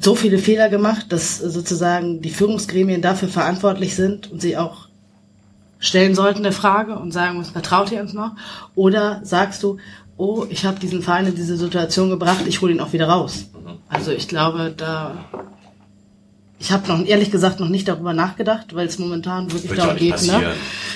so 0.00 0.16
viele 0.16 0.38
Fehler 0.38 0.68
gemacht, 0.68 1.06
dass 1.10 1.38
sozusagen 1.38 2.20
die 2.20 2.30
Führungsgremien 2.30 3.00
dafür 3.00 3.28
verantwortlich 3.28 3.94
sind 3.94 4.30
und 4.30 4.42
sie 4.42 4.56
auch 4.56 4.88
stellen 5.78 6.14
sollten 6.14 6.40
eine 6.40 6.52
Frage 6.52 6.98
und 6.98 7.12
sagen, 7.12 7.38
was 7.38 7.50
vertraut 7.50 7.92
ihr 7.92 8.00
uns 8.00 8.12
noch? 8.12 8.32
Oder 8.74 9.20
sagst 9.22 9.62
du, 9.62 9.78
oh, 10.16 10.46
ich 10.48 10.64
habe 10.64 10.80
diesen 10.80 11.02
Verein 11.02 11.26
in 11.26 11.34
diese 11.34 11.56
Situation 11.56 12.10
gebracht, 12.10 12.44
ich 12.46 12.60
hole 12.60 12.72
ihn 12.72 12.80
auch 12.80 12.92
wieder 12.92 13.08
raus. 13.08 13.46
Mhm. 13.52 13.78
Also 13.88 14.10
ich 14.10 14.26
glaube, 14.26 14.72
da 14.76 15.24
ich 16.64 16.72
habe 16.72 16.88
noch 16.88 17.04
ehrlich 17.04 17.30
gesagt 17.30 17.60
noch 17.60 17.68
nicht 17.68 17.88
darüber 17.88 18.14
nachgedacht, 18.14 18.74
weil 18.74 18.86
es 18.86 18.98
momentan 18.98 19.52
wirklich 19.52 19.72
darum 19.74 19.96
geht. 19.96 20.26
Ne? 20.26 20.54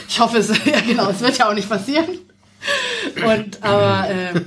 Ich 0.08 0.18
hoffe 0.18 0.38
es, 0.38 0.48
ja 0.64 0.80
genau, 0.80 1.10
es 1.10 1.20
wird 1.20 1.36
ja 1.36 1.50
auch 1.50 1.54
nicht 1.54 1.68
passieren. 1.68 2.06
Und 3.22 3.62
aber 3.62 4.08
äh, 4.08 4.40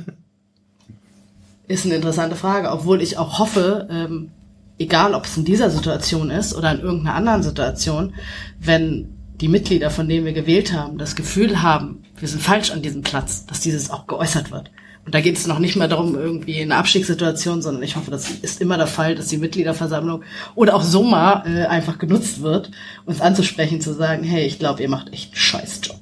ist 1.67 1.85
eine 1.85 1.93
interessante 1.93 2.35
Frage, 2.35 2.71
obwohl 2.71 3.03
ich 3.03 3.19
auch 3.19 3.37
hoffe, 3.37 3.87
ähm, 3.91 4.31
egal 4.79 5.13
ob 5.13 5.25
es 5.25 5.37
in 5.37 5.45
dieser 5.45 5.69
Situation 5.69 6.31
ist 6.31 6.55
oder 6.55 6.71
in 6.71 6.79
irgendeiner 6.79 7.15
anderen 7.15 7.43
Situation, 7.43 8.15
wenn 8.59 9.15
die 9.35 9.47
Mitglieder, 9.47 9.91
von 9.91 10.09
denen 10.09 10.25
wir 10.25 10.33
gewählt 10.33 10.73
haben, 10.73 10.97
das 10.97 11.15
Gefühl 11.15 11.61
haben, 11.61 12.03
wir 12.17 12.27
sind 12.27 12.41
falsch 12.41 12.71
an 12.71 12.81
diesem 12.81 13.03
Platz, 13.03 13.45
dass 13.45 13.59
dieses 13.59 13.91
auch 13.91 14.07
geäußert 14.07 14.49
wird. 14.49 14.71
Und 15.03 15.15
da 15.15 15.21
geht 15.21 15.35
es 15.35 15.47
noch 15.47 15.57
nicht 15.57 15.75
mehr 15.75 15.87
darum, 15.87 16.15
irgendwie 16.15 16.59
in 16.59 16.71
einer 16.71 16.79
Abstiegssituation, 16.79 17.63
sondern 17.63 17.81
ich 17.81 17.95
hoffe, 17.95 18.11
das 18.11 18.29
ist 18.29 18.61
immer 18.61 18.77
der 18.77 18.85
Fall, 18.85 19.15
dass 19.15 19.27
die 19.27 19.37
Mitgliederversammlung 19.37 20.21
oder 20.53 20.75
auch 20.75 20.83
Soma 20.83 21.43
äh, 21.47 21.65
einfach 21.65 21.97
genutzt 21.97 22.41
wird, 22.43 22.69
uns 23.05 23.19
anzusprechen, 23.19 23.81
zu 23.81 23.95
sagen, 23.95 24.23
hey, 24.23 24.45
ich 24.45 24.59
glaube, 24.59 24.83
ihr 24.83 24.89
macht 24.89 25.11
echt 25.11 25.31
einen 25.31 25.35
Scheißjob. 25.35 25.97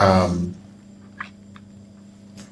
Ähm, 0.00 0.54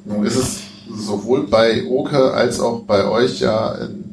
nun 0.04 0.24
ist 0.24 0.36
es 0.36 0.60
sowohl 0.88 1.48
bei 1.48 1.84
Oke 1.86 2.32
als 2.32 2.60
auch 2.60 2.82
bei 2.84 3.04
euch 3.06 3.40
ja 3.40 3.74
in 3.74 4.04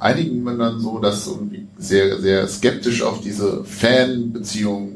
einigen 0.00 0.44
Ländern 0.44 0.80
so, 0.80 0.98
dass 0.98 1.26
irgendwie 1.26 1.66
sehr, 1.78 2.20
sehr 2.20 2.48
skeptisch 2.48 3.02
auf 3.02 3.20
diese 3.20 3.64
Fanbeziehung 3.64 4.90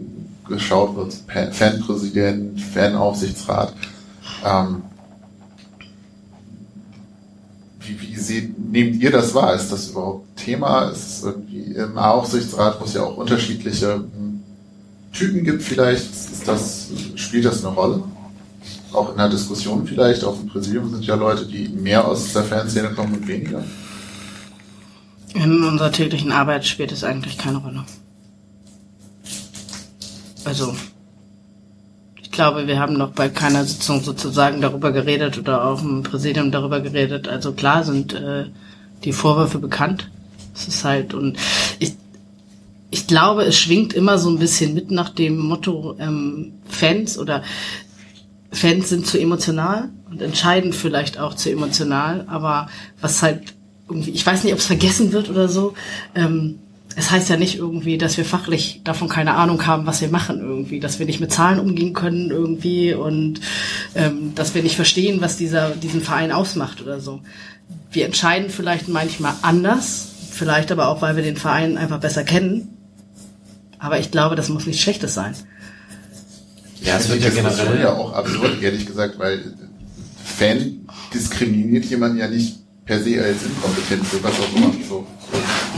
geschaut 0.48 0.96
wird. 0.96 1.14
Fan- 1.28 1.52
Fanpräsident, 1.52 2.60
Fanaufsichtsrat. 2.60 3.74
Ähm, 4.44 4.82
wie, 7.80 8.00
wie 8.00 8.16
seht, 8.16 8.58
nehmt 8.58 9.02
ihr 9.02 9.10
das 9.10 9.34
wahr? 9.34 9.54
Ist 9.54 9.70
das 9.70 9.90
überhaupt 9.90 10.36
Thema? 10.36 10.90
Ist 10.90 11.08
es 11.08 11.22
irgendwie 11.24 11.62
im 11.72 11.98
Aufsichtsrat, 11.98 12.80
wo 12.80 12.84
es 12.84 12.94
ja 12.94 13.02
auch 13.02 13.16
unterschiedliche 13.16 13.94
hm, 13.94 14.42
Typen 15.12 15.44
gibt 15.44 15.62
vielleicht, 15.62 16.10
ist 16.10 16.46
das, 16.46 16.88
spielt 17.16 17.44
das 17.44 17.64
eine 17.64 17.74
Rolle? 17.74 18.02
Auch 18.92 19.10
in 19.10 19.16
der 19.16 19.28
Diskussion 19.28 19.86
vielleicht, 19.86 20.24
auf 20.24 20.38
dem 20.38 20.48
Präsidium 20.48 20.90
sind 20.90 21.04
ja 21.04 21.14
Leute, 21.14 21.46
die 21.46 21.68
mehr 21.68 22.06
aus 22.06 22.32
der 22.32 22.44
Fanszene 22.44 22.90
kommen 22.90 23.14
und 23.14 23.26
weniger. 23.26 23.64
In 25.34 25.64
unserer 25.64 25.92
täglichen 25.92 26.30
Arbeit 26.30 26.66
spielt 26.66 26.92
es 26.92 27.04
eigentlich 27.04 27.38
keine 27.38 27.58
Rolle. 27.58 27.84
Also, 30.44 30.74
glaube, 32.32 32.66
wir 32.66 32.80
haben 32.80 32.94
noch 32.94 33.12
bei 33.12 33.28
keiner 33.28 33.64
Sitzung 33.64 34.02
sozusagen 34.02 34.60
darüber 34.60 34.90
geredet 34.92 35.38
oder 35.38 35.64
auch 35.64 35.82
im 35.82 36.02
Präsidium 36.02 36.50
darüber 36.50 36.80
geredet. 36.80 37.28
Also 37.28 37.52
klar 37.52 37.84
sind 37.84 38.14
äh, 38.14 38.46
die 39.04 39.12
Vorwürfe 39.12 39.58
bekannt. 39.58 40.10
Es 40.54 40.68
ist 40.68 40.84
halt 40.84 41.14
und 41.14 41.38
ich 41.78 41.94
ich 42.92 43.06
glaube, 43.06 43.44
es 43.44 43.58
schwingt 43.58 43.94
immer 43.94 44.18
so 44.18 44.28
ein 44.28 44.38
bisschen 44.38 44.74
mit 44.74 44.90
nach 44.90 45.08
dem 45.08 45.38
Motto 45.38 45.96
ähm, 45.98 46.52
Fans 46.68 47.18
oder 47.18 47.42
Fans 48.52 48.90
sind 48.90 49.06
zu 49.06 49.18
emotional 49.18 49.88
und 50.10 50.20
entscheiden 50.20 50.74
vielleicht 50.74 51.18
auch 51.18 51.34
zu 51.34 51.50
emotional, 51.50 52.26
aber 52.28 52.68
was 53.00 53.22
halt 53.22 53.54
irgendwie, 53.88 54.10
ich 54.10 54.26
weiß 54.26 54.44
nicht, 54.44 54.52
ob 54.52 54.58
es 54.58 54.66
vergessen 54.66 55.12
wird 55.12 55.30
oder 55.30 55.48
so. 55.48 55.72
Ähm, 56.14 56.58
es 56.96 57.10
heißt 57.10 57.28
ja 57.28 57.36
nicht 57.36 57.58
irgendwie, 57.58 57.98
dass 57.98 58.16
wir 58.16 58.24
fachlich 58.24 58.80
davon 58.84 59.08
keine 59.08 59.34
Ahnung 59.34 59.66
haben, 59.66 59.86
was 59.86 60.00
wir 60.00 60.08
machen 60.08 60.40
irgendwie, 60.40 60.80
dass 60.80 60.98
wir 60.98 61.06
nicht 61.06 61.20
mit 61.20 61.32
Zahlen 61.32 61.60
umgehen 61.60 61.92
können 61.92 62.30
irgendwie 62.30 62.94
und 62.94 63.40
ähm, 63.94 64.34
dass 64.34 64.54
wir 64.54 64.62
nicht 64.62 64.76
verstehen, 64.76 65.20
was 65.20 65.36
dieser 65.36 65.70
diesen 65.70 66.02
Verein 66.02 66.32
ausmacht 66.32 66.82
oder 66.82 67.00
so. 67.00 67.20
Wir 67.90 68.06
entscheiden 68.06 68.50
vielleicht 68.50 68.88
manchmal 68.88 69.34
anders, 69.42 70.08
vielleicht 70.30 70.72
aber 70.72 70.88
auch, 70.88 71.02
weil 71.02 71.16
wir 71.16 71.22
den 71.22 71.36
Verein 71.36 71.76
einfach 71.76 72.00
besser 72.00 72.24
kennen. 72.24 72.76
Aber 73.78 73.98
ich 73.98 74.10
glaube, 74.10 74.36
das 74.36 74.48
muss 74.48 74.66
nichts 74.66 74.82
Schlechtes 74.82 75.14
sein. 75.14 75.34
Ja, 76.82 76.96
es 76.96 77.08
wird 77.08 77.22
ja 77.22 77.30
generell. 77.30 77.80
ja 77.80 77.92
auch 77.92 78.12
absurd, 78.12 78.62
ehrlich 78.62 78.86
gesagt, 78.86 79.18
weil 79.18 79.54
Fan 80.24 80.86
diskriminiert 81.12 81.84
jemanden 81.86 82.18
ja 82.18 82.28
nicht 82.28 82.61
per 82.84 83.00
se 83.00 83.22
als 83.22 83.42
inkompetent 83.44 84.06
für 84.06 84.22
was 84.22 84.32
auch 84.32 84.56
immer. 84.56 84.72
So. 84.88 85.06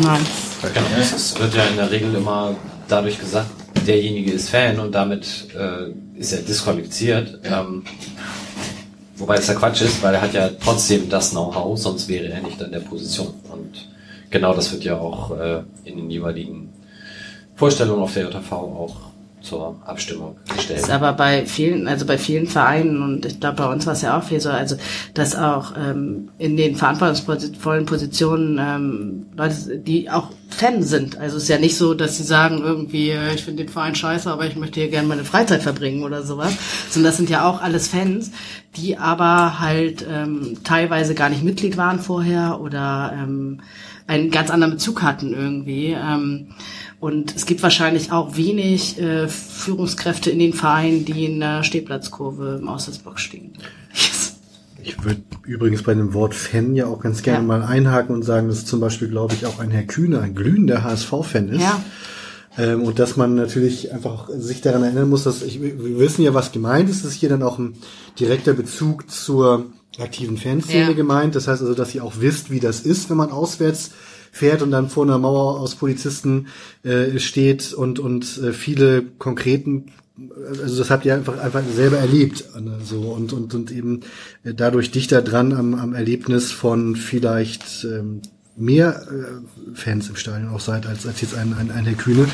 Nein. 0.00 0.20
Genau, 0.62 0.86
es 0.98 1.38
wird 1.38 1.54
ja 1.54 1.64
in 1.66 1.76
der 1.76 1.90
Regel 1.90 2.14
immer 2.14 2.56
dadurch 2.88 3.18
gesagt, 3.18 3.50
derjenige 3.86 4.32
ist 4.32 4.48
Fan 4.48 4.78
und 4.78 4.92
damit 4.92 5.48
äh, 5.54 6.18
ist 6.18 6.32
er 6.32 6.42
disqualifiziert. 6.42 7.40
Ähm, 7.44 7.84
wobei 9.16 9.36
es 9.36 9.46
ja 9.46 9.54
Quatsch 9.54 9.82
ist, 9.82 10.02
weil 10.02 10.14
er 10.14 10.22
hat 10.22 10.32
ja 10.32 10.48
trotzdem 10.48 11.08
das 11.08 11.30
Know-how, 11.30 11.78
sonst 11.78 12.08
wäre 12.08 12.28
er 12.28 12.40
nicht 12.40 12.62
an 12.62 12.72
der 12.72 12.80
Position. 12.80 13.34
Und 13.52 13.88
genau 14.30 14.54
das 14.54 14.72
wird 14.72 14.84
ja 14.84 14.98
auch 14.98 15.38
äh, 15.38 15.62
in 15.84 15.96
den 15.96 16.10
jeweiligen 16.10 16.72
Vorstellungen 17.56 18.02
auf 18.02 18.14
der 18.14 18.30
JV 18.30 18.52
auch 18.52 18.96
zur 19.44 19.80
Abstimmung 19.84 20.36
gestellt. 20.56 20.80
ist 20.80 20.90
aber 20.90 21.12
bei 21.12 21.46
vielen, 21.46 21.86
also 21.86 22.06
bei 22.06 22.18
vielen 22.18 22.46
Vereinen 22.46 23.02
und 23.02 23.26
ich 23.26 23.40
glaube 23.40 23.56
bei 23.56 23.70
uns 23.70 23.86
war 23.86 23.92
es 23.92 24.02
ja 24.02 24.18
auch 24.18 24.24
viel 24.24 24.40
so, 24.40 24.50
also 24.50 24.76
dass 25.12 25.36
auch 25.36 25.74
ähm, 25.76 26.30
in 26.38 26.56
den 26.56 26.76
verantwortungsvollen 26.76 27.86
Positionen 27.86 28.58
ähm, 28.58 29.26
Leute, 29.36 29.78
die 29.78 30.10
auch 30.10 30.30
Fan 30.48 30.82
sind. 30.82 31.18
Also 31.18 31.36
es 31.36 31.44
ist 31.44 31.48
ja 31.48 31.58
nicht 31.58 31.76
so, 31.76 31.94
dass 31.94 32.16
sie 32.16 32.22
sagen 32.22 32.60
irgendwie, 32.62 33.10
äh, 33.10 33.34
ich 33.34 33.44
finde 33.44 33.64
den 33.64 33.72
Verein 33.72 33.94
scheiße, 33.94 34.30
aber 34.30 34.46
ich 34.46 34.56
möchte 34.56 34.80
hier 34.80 34.88
gerne 34.88 35.08
meine 35.08 35.24
Freizeit 35.24 35.62
verbringen 35.62 36.04
oder 36.04 36.22
sowas. 36.22 36.56
Sondern 36.90 37.10
das 37.10 37.16
sind 37.16 37.28
ja 37.28 37.48
auch 37.48 37.60
alles 37.60 37.88
Fans, 37.88 38.30
die 38.76 38.96
aber 38.96 39.58
halt 39.60 40.06
ähm, 40.08 40.58
teilweise 40.64 41.14
gar 41.14 41.28
nicht 41.28 41.42
Mitglied 41.42 41.76
waren 41.76 41.98
vorher 41.98 42.60
oder 42.60 43.12
ähm, 43.14 43.60
einen 44.06 44.30
ganz 44.30 44.50
anderen 44.50 44.74
Bezug 44.74 45.02
hatten 45.02 45.32
irgendwie. 45.34 45.92
Ähm, 45.92 46.48
und 47.00 47.34
es 47.36 47.46
gibt 47.46 47.62
wahrscheinlich 47.62 48.12
auch 48.12 48.36
wenig 48.36 48.98
äh, 49.00 49.28
Führungskräfte 49.28 50.30
in 50.30 50.38
den 50.38 50.52
Vereinen, 50.54 51.04
die 51.04 51.24
in 51.26 51.40
der 51.40 51.62
Stehplatzkurve 51.64 52.58
im 52.60 52.68
Auswärtsblock 52.68 53.18
stehen. 53.20 53.52
Yes. 53.92 54.36
Ich 54.82 55.02
würde 55.02 55.22
übrigens 55.46 55.82
bei 55.82 55.94
dem 55.94 56.12
Wort 56.12 56.34
Fan 56.34 56.74
ja 56.76 56.86
auch 56.86 57.00
ganz 57.00 57.22
gerne 57.22 57.38
Ja. 57.40 57.44
mal 57.44 57.62
einhaken 57.62 58.14
und 58.14 58.22
sagen, 58.22 58.48
dass 58.48 58.66
zum 58.66 58.80
Beispiel, 58.80 59.08
glaube 59.08 59.34
ich, 59.34 59.46
auch 59.46 59.58
ein 59.58 59.70
Herr 59.70 59.84
Kühne 59.84 60.20
ein 60.20 60.34
glühender 60.34 60.82
HSV-Fan 60.84 61.48
ist. 61.48 61.62
Ja. 61.62 61.82
Ähm, 62.58 62.82
und 62.82 62.98
dass 62.98 63.16
man 63.16 63.34
natürlich 63.34 63.92
einfach 63.92 64.28
sich 64.28 64.60
daran 64.60 64.82
erinnern 64.82 65.08
muss, 65.08 65.24
dass 65.24 65.42
ich, 65.42 65.60
wir 65.62 65.98
wissen 65.98 66.22
ja, 66.22 66.34
was 66.34 66.52
gemeint 66.52 66.88
ist. 66.90 66.98
Es 66.98 67.12
ist 67.12 67.14
hier 67.14 67.30
dann 67.30 67.42
auch 67.42 67.58
ein 67.58 67.74
direkter 68.20 68.52
Bezug 68.52 69.10
zur 69.10 69.66
aktiven 69.98 70.36
Fanszene 70.36 70.88
Ja. 70.88 70.92
gemeint. 70.92 71.34
Das 71.34 71.48
heißt 71.48 71.62
also, 71.62 71.74
dass 71.74 71.94
ihr 71.94 72.04
auch 72.04 72.14
wisst, 72.20 72.50
wie 72.50 72.60
das 72.60 72.80
ist, 72.80 73.08
wenn 73.10 73.16
man 73.16 73.30
auswärts 73.32 73.90
fährt 74.34 74.62
und 74.62 74.72
dann 74.72 74.88
vor 74.88 75.04
einer 75.04 75.18
Mauer 75.18 75.60
aus 75.60 75.76
Polizisten 75.76 76.48
äh, 76.82 77.18
steht 77.20 77.72
und 77.72 78.00
und 78.00 78.38
äh, 78.38 78.52
viele 78.52 79.02
konkreten 79.02 79.92
also 80.62 80.78
das 80.78 80.90
habt 80.90 81.04
ihr 81.04 81.14
einfach 81.14 81.38
einfach 81.38 81.62
selber 81.74 81.98
erlebt 81.98 82.44
ne, 82.60 82.78
so 82.82 83.00
und 83.00 83.32
und 83.32 83.54
und 83.54 83.70
eben 83.70 84.00
äh, 84.42 84.52
dadurch 84.52 84.90
dichter 84.90 85.22
dran 85.22 85.52
am, 85.52 85.74
am 85.74 85.94
Erlebnis 85.94 86.50
von 86.50 86.96
vielleicht 86.96 87.84
ähm, 87.84 88.22
mehr 88.56 89.02
äh, 89.10 89.74
Fans 89.76 90.08
im 90.08 90.16
Stadion 90.16 90.50
auch 90.50 90.60
seid 90.60 90.86
als 90.86 91.06
als 91.06 91.20
jetzt 91.20 91.34
ein 91.34 91.54
ein, 91.54 91.70
ein 91.70 91.84
Herr 91.84 91.94
Kühne. 91.94 92.26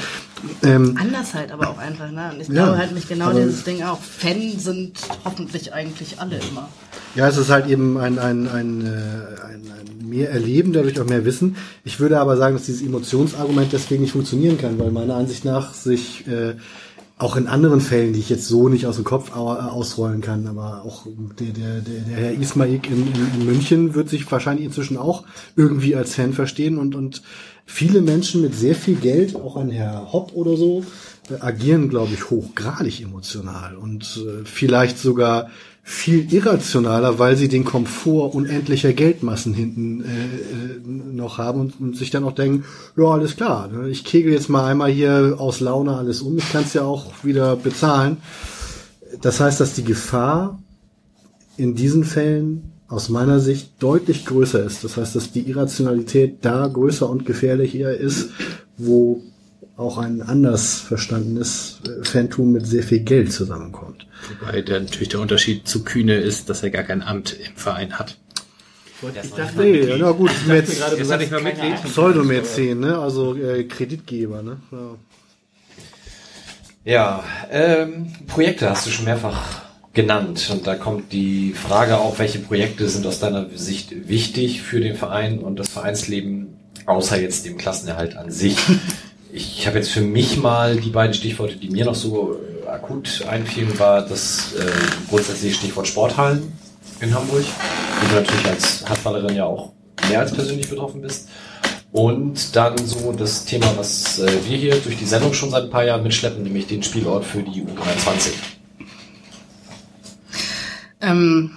Ähm, 0.63 0.97
Anders 0.99 1.35
halt 1.35 1.53
aber 1.53 1.69
auch 1.69 1.79
einfach, 1.79 2.11
ne? 2.11 2.31
Und 2.33 2.41
ich 2.41 2.49
Ja, 2.49 2.65
glaube 2.65 2.79
halt 2.79 2.93
mich 2.93 3.09
genau 3.09 3.33
dieses 3.33 3.65
Ding 3.65 3.83
auch. 3.83 3.99
Fan 4.01 4.59
sind 4.59 4.99
hoffentlich 5.25 5.73
eigentlich 5.75 6.19
alle 6.21 6.39
immer. 6.51 6.69
Ja, 7.15 7.29
es 7.29 7.37
ist 7.37 7.51
halt 7.51 7.67
eben 7.69 7.99
ein, 7.99 8.19
ein, 8.19 8.49
ein, 8.49 8.81
äh, 8.87 9.43
ein, 9.45 9.63
ein 9.71 10.09
mehr 10.09 10.31
Erleben, 10.31 10.73
dadurch 10.73 10.99
auch 11.01 11.07
mehr 11.07 11.25
Wissen. 11.25 11.57
Ich 11.85 12.01
würde 12.01 12.21
aber 12.21 12.37
sagen, 12.37 12.55
dass 12.57 12.67
dieses 12.67 12.83
Emotionsargument 12.83 13.73
deswegen 13.73 14.03
nicht 14.03 14.13
funktionieren 14.13 14.59
kann, 14.59 14.79
weil 14.79 14.91
meiner 14.91 15.17
Ansicht 15.17 15.45
nach 15.45 15.75
sich 15.75 16.27
äh, 16.27 16.55
auch 17.21 17.37
in 17.37 17.49
anderen 17.49 17.83
Fällen, 17.83 18.15
die 18.15 18.21
ich 18.21 18.31
jetzt 18.31 18.49
so 18.49 18.69
nicht 18.71 18.87
aus 18.87 18.97
dem 18.97 19.05
Kopf 19.05 19.31
äh, 19.31 19.39
ausrollen 19.39 20.23
kann, 20.23 20.47
aber 20.47 20.83
auch 20.87 21.07
der, 21.39 21.49
der, 21.49 21.81
der, 21.81 22.01
der 22.01 22.17
Herr 22.17 22.33
Ismaik 22.33 22.89
in, 22.91 23.07
in, 23.09 23.41
in 23.41 23.47
München 23.47 23.95
wird 23.95 24.09
sich 24.09 24.31
wahrscheinlich 24.33 24.65
inzwischen 24.65 24.97
auch 24.97 25.25
irgendwie 25.55 25.95
als 25.95 26.15
Fan 26.15 26.33
verstehen 26.33 26.79
und, 26.79 26.95
und 26.95 27.23
viele 27.67 28.01
Menschen 28.01 28.41
mit 28.41 28.55
sehr 28.55 28.75
viel 28.75 28.95
Geld, 28.95 29.37
auch 29.37 29.57
ein 29.57 29.71
Herr 29.71 30.13
Hopp 30.13 30.33
oder 30.35 30.57
so, 30.57 30.83
äh, 31.29 31.35
agieren, 31.41 31.91
glaube 31.91 32.15
ich, 32.15 32.31
hochgradig 32.31 33.03
emotional 33.03 33.77
und 33.77 34.25
äh, 34.27 34.45
vielleicht 34.45 34.99
sogar 34.99 35.51
viel 35.91 36.33
irrationaler, 36.33 37.19
weil 37.19 37.37
sie 37.37 37.49
den 37.49 37.65
Komfort 37.65 38.37
unendlicher 38.37 38.93
Geldmassen 38.93 39.53
hinten 39.55 40.03
äh, 40.03 40.05
äh, 40.05 40.81
noch 40.87 41.39
haben 41.39 41.61
und, 41.61 41.81
und 41.81 41.97
sich 41.97 42.11
dann 42.11 42.23
auch 42.23 42.33
denken, 42.33 42.65
ja, 42.97 43.07
alles 43.07 43.35
klar, 43.35 43.67
ne, 43.67 43.89
ich 43.89 44.05
kegel 44.05 44.33
jetzt 44.33 44.49
mal 44.49 44.65
einmal 44.65 44.93
hier 44.93 45.35
aus 45.39 45.59
Laune 45.59 45.97
alles 45.97 46.23
um, 46.23 46.39
ich 46.39 46.53
kann 46.53 46.63
es 46.63 46.75
ja 46.75 46.85
auch 46.85 47.25
wieder 47.25 47.57
bezahlen. 47.57 48.19
Das 49.21 49.41
heißt, 49.41 49.61
dass 49.61 49.75
die 49.75 49.83
Gefahr 49.83 50.61
in 51.57 51.75
diesen 51.75 52.05
Fällen 52.05 52.71
aus 52.87 53.09
meiner 53.09 53.41
Sicht 53.41 53.73
deutlich 53.81 54.27
größer 54.27 54.63
ist. 54.63 54.85
Das 54.85 54.97
heißt, 54.97 55.17
dass 55.17 55.33
die 55.33 55.49
Irrationalität 55.49 56.39
da 56.43 56.69
größer 56.69 57.11
und 57.11 57.27
gefährlicher 57.27 57.93
ist, 57.93 58.31
wo 58.79 59.23
auch 59.81 59.99
ein 59.99 60.23
anders 60.23 60.79
verstandenes 60.79 61.81
äh, 61.87 62.05
Fantum 62.05 62.53
mit 62.53 62.67
sehr 62.67 62.83
viel 62.83 63.01
Geld 63.01 63.33
zusammenkommt. 63.33 64.07
Wobei 64.41 64.61
der, 64.61 64.81
natürlich 64.81 65.09
der 65.09 65.21
Unterschied 65.21 65.67
zu 65.67 65.83
Kühne 65.85 66.17
ist, 66.17 66.51
dass 66.51 66.63
er 66.63 66.71
gar 66.71 66.83
kein 66.83 67.03
Amt 67.03 67.33
im 67.33 67.57
Verein 67.57 67.99
hat. 67.99 68.19
Ich 69.23 69.31
dachte, 69.31 69.59
nee, 69.59 69.97
na 69.99 70.11
gut, 70.11 70.31
ich 70.31 70.47
bin 70.47 70.57
jetzt 70.57 70.79
Er 70.79 70.93
ist 70.93 71.11
ja 71.11 71.17
nicht 71.17 71.31
mehr 71.31 71.41
Mitglied. 71.41 71.83
Pseudomäzen, 71.85 72.81
ne? 72.81 72.99
Also 72.99 73.35
äh, 73.35 73.65
Kreditgeber, 73.65 74.43
ne? 74.43 74.59
Ja. 74.71 74.97
Ja, 76.83 77.25
ähm, 77.51 78.13
Projekte 78.27 78.69
hast 78.69 78.87
du 78.87 78.91
schon 78.91 79.07
mehrfach 79.07 79.63
genannt. 79.93 80.49
Und 80.53 80.67
da 80.67 80.77
kommt 80.77 81.13
die 81.13 81.53
Frage 81.53 81.99
auch, 81.99 82.19
welche 82.19 82.39
Projekte 82.39 82.89
sind 82.89 83.07
aus 83.07 83.21
deiner 83.21 83.49
Sicht 83.55 84.09
wichtig 84.09 84.61
für 84.63 84.81
den 84.81 84.97
Verein 84.97 85.39
und 85.39 85.59
das 85.59 85.69
Vereinsleben, 85.69 86.59
außer 86.87 87.21
jetzt 87.21 87.47
dem 87.47 87.57
Klassenerhalt 87.57 88.17
an 88.17 88.31
sich. 88.31 88.59
Ich 89.33 89.67
habe 89.67 89.79
jetzt 89.79 89.91
für 89.91 90.01
mich 90.01 90.39
mal 90.39 90.77
die 90.77 90.91
beiden 90.91 91.15
Stichworte, 91.15 91.57
die 91.57 91.71
mir 91.71 91.85
noch 91.85 91.95
so 91.95 92.37
äh, 92.65 92.69
akut 92.69 93.25
einfielen, 93.29 93.79
war 93.79 94.03
das 94.03 94.55
äh, 94.55 94.65
grundsätzliche 95.09 95.55
Stichwort 95.55 95.87
Sporthallen 95.87 96.53
in 97.01 97.15
Hamburg, 97.15 97.45
wo 97.45 98.09
du 98.09 98.15
natürlich 98.15 98.47
als 98.47 98.85
Handballerin 98.89 99.37
ja 99.37 99.45
auch 99.45 99.73
mehr 100.09 100.21
als 100.21 100.33
persönlich 100.33 100.69
betroffen 100.69 101.03
bist. 101.03 101.29
Und 101.93 102.55
dann 102.57 102.77
so 102.79 103.13
das 103.13 103.45
Thema, 103.45 103.73
was 103.77 104.19
äh, 104.19 104.29
wir 104.49 104.57
hier 104.57 104.77
durch 104.77 104.97
die 104.97 105.05
Sendung 105.05 105.33
schon 105.33 105.51
seit 105.51 105.65
ein 105.65 105.71
paar 105.71 105.85
Jahren 105.85 106.03
mitschleppen, 106.03 106.43
nämlich 106.43 106.67
den 106.67 106.83
Spielort 106.83 107.25
für 107.25 107.43
die 107.43 107.63
U23. 107.63 108.31
Ähm, 111.01 111.53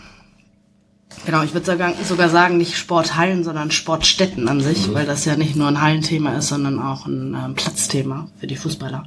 genau, 1.26 1.44
ich 1.44 1.54
würde 1.54 1.66
sogar, 1.66 1.94
sogar 2.04 2.30
sagen, 2.30 2.58
nicht 2.58 2.78
Sporthallen, 2.78 3.44
sondern 3.44 3.72
Sportstätten 3.72 4.48
an 4.48 4.62
sich, 4.62 4.88
Mhm. 4.88 4.94
weil 4.94 5.06
das 5.06 5.26
ja 5.26 5.36
nicht 5.36 5.56
nur 5.56 5.68
ein 5.68 5.82
Hallenthema 5.82 6.34
ist, 6.36 6.50
sondern 6.50 6.80
auch 6.80 7.06
ein 7.06 7.36
ähm, 7.36 7.54
Platzthema 7.56 8.28
für 8.40 8.48
die 8.48 8.56
Fußballer. 8.56 9.06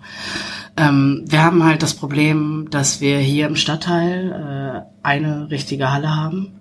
Ähm, 0.76 1.24
wir 1.26 1.42
haben 1.42 1.64
halt 1.64 1.82
das 1.82 1.94
Problem, 1.94 2.68
dass 2.70 3.00
wir 3.00 3.18
hier 3.18 3.46
im 3.46 3.56
Stadtteil 3.56 4.84
äh, 4.84 5.06
eine 5.06 5.50
richtige 5.50 5.92
Halle 5.92 6.14
haben, 6.14 6.60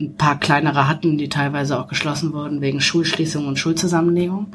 ein 0.00 0.16
paar 0.16 0.38
kleinere 0.38 0.88
hatten, 0.88 1.18
die 1.18 1.28
teilweise 1.28 1.78
auch 1.80 1.88
geschlossen 1.88 2.32
wurden 2.32 2.60
wegen 2.60 2.80
Schulschließung 2.80 3.46
und 3.46 3.58
Schulzusammenlegung. 3.58 4.48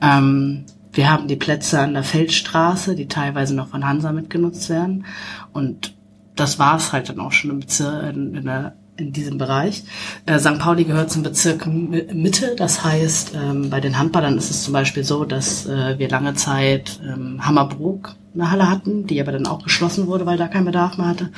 Ähm, 0.00 0.64
wir 0.92 1.10
haben 1.12 1.28
die 1.28 1.36
Plätze 1.36 1.80
an 1.80 1.94
der 1.94 2.02
Feldstraße, 2.02 2.96
die 2.96 3.06
teilweise 3.06 3.54
noch 3.54 3.68
von 3.68 3.86
Hansa 3.86 4.10
mitgenutzt 4.12 4.68
werden. 4.70 5.04
Und 5.52 5.94
das 6.34 6.58
war 6.58 6.76
es 6.76 6.92
halt 6.92 7.08
dann 7.08 7.20
auch 7.20 7.32
schon 7.32 7.50
im 7.50 7.60
Bezirk, 7.60 8.14
in, 8.14 8.34
in, 8.34 8.44
der, 8.44 8.74
in 9.00 9.12
diesem 9.12 9.38
Bereich. 9.38 9.82
Äh, 10.26 10.38
St. 10.38 10.58
Pauli 10.58 10.84
gehört 10.84 11.10
zum 11.10 11.22
Bezirk 11.22 11.66
Mitte. 11.66 12.54
Das 12.56 12.84
heißt, 12.84 13.32
ähm, 13.34 13.70
bei 13.70 13.80
den 13.80 13.98
Handballern 13.98 14.36
ist 14.36 14.50
es 14.50 14.62
zum 14.62 14.72
Beispiel 14.72 15.04
so, 15.04 15.24
dass 15.24 15.66
äh, 15.66 15.98
wir 15.98 16.08
lange 16.08 16.34
Zeit 16.34 17.00
ähm, 17.02 17.44
Hammerbrook 17.44 18.14
eine 18.34 18.50
Halle 18.50 18.70
hatten, 18.70 19.06
die 19.06 19.20
aber 19.20 19.32
dann 19.32 19.46
auch 19.46 19.64
geschlossen 19.64 20.06
wurde, 20.06 20.26
weil 20.26 20.38
da 20.38 20.46
kein 20.46 20.64
Bedarf 20.64 20.98
mehr 20.98 21.08
hatte. 21.08 21.30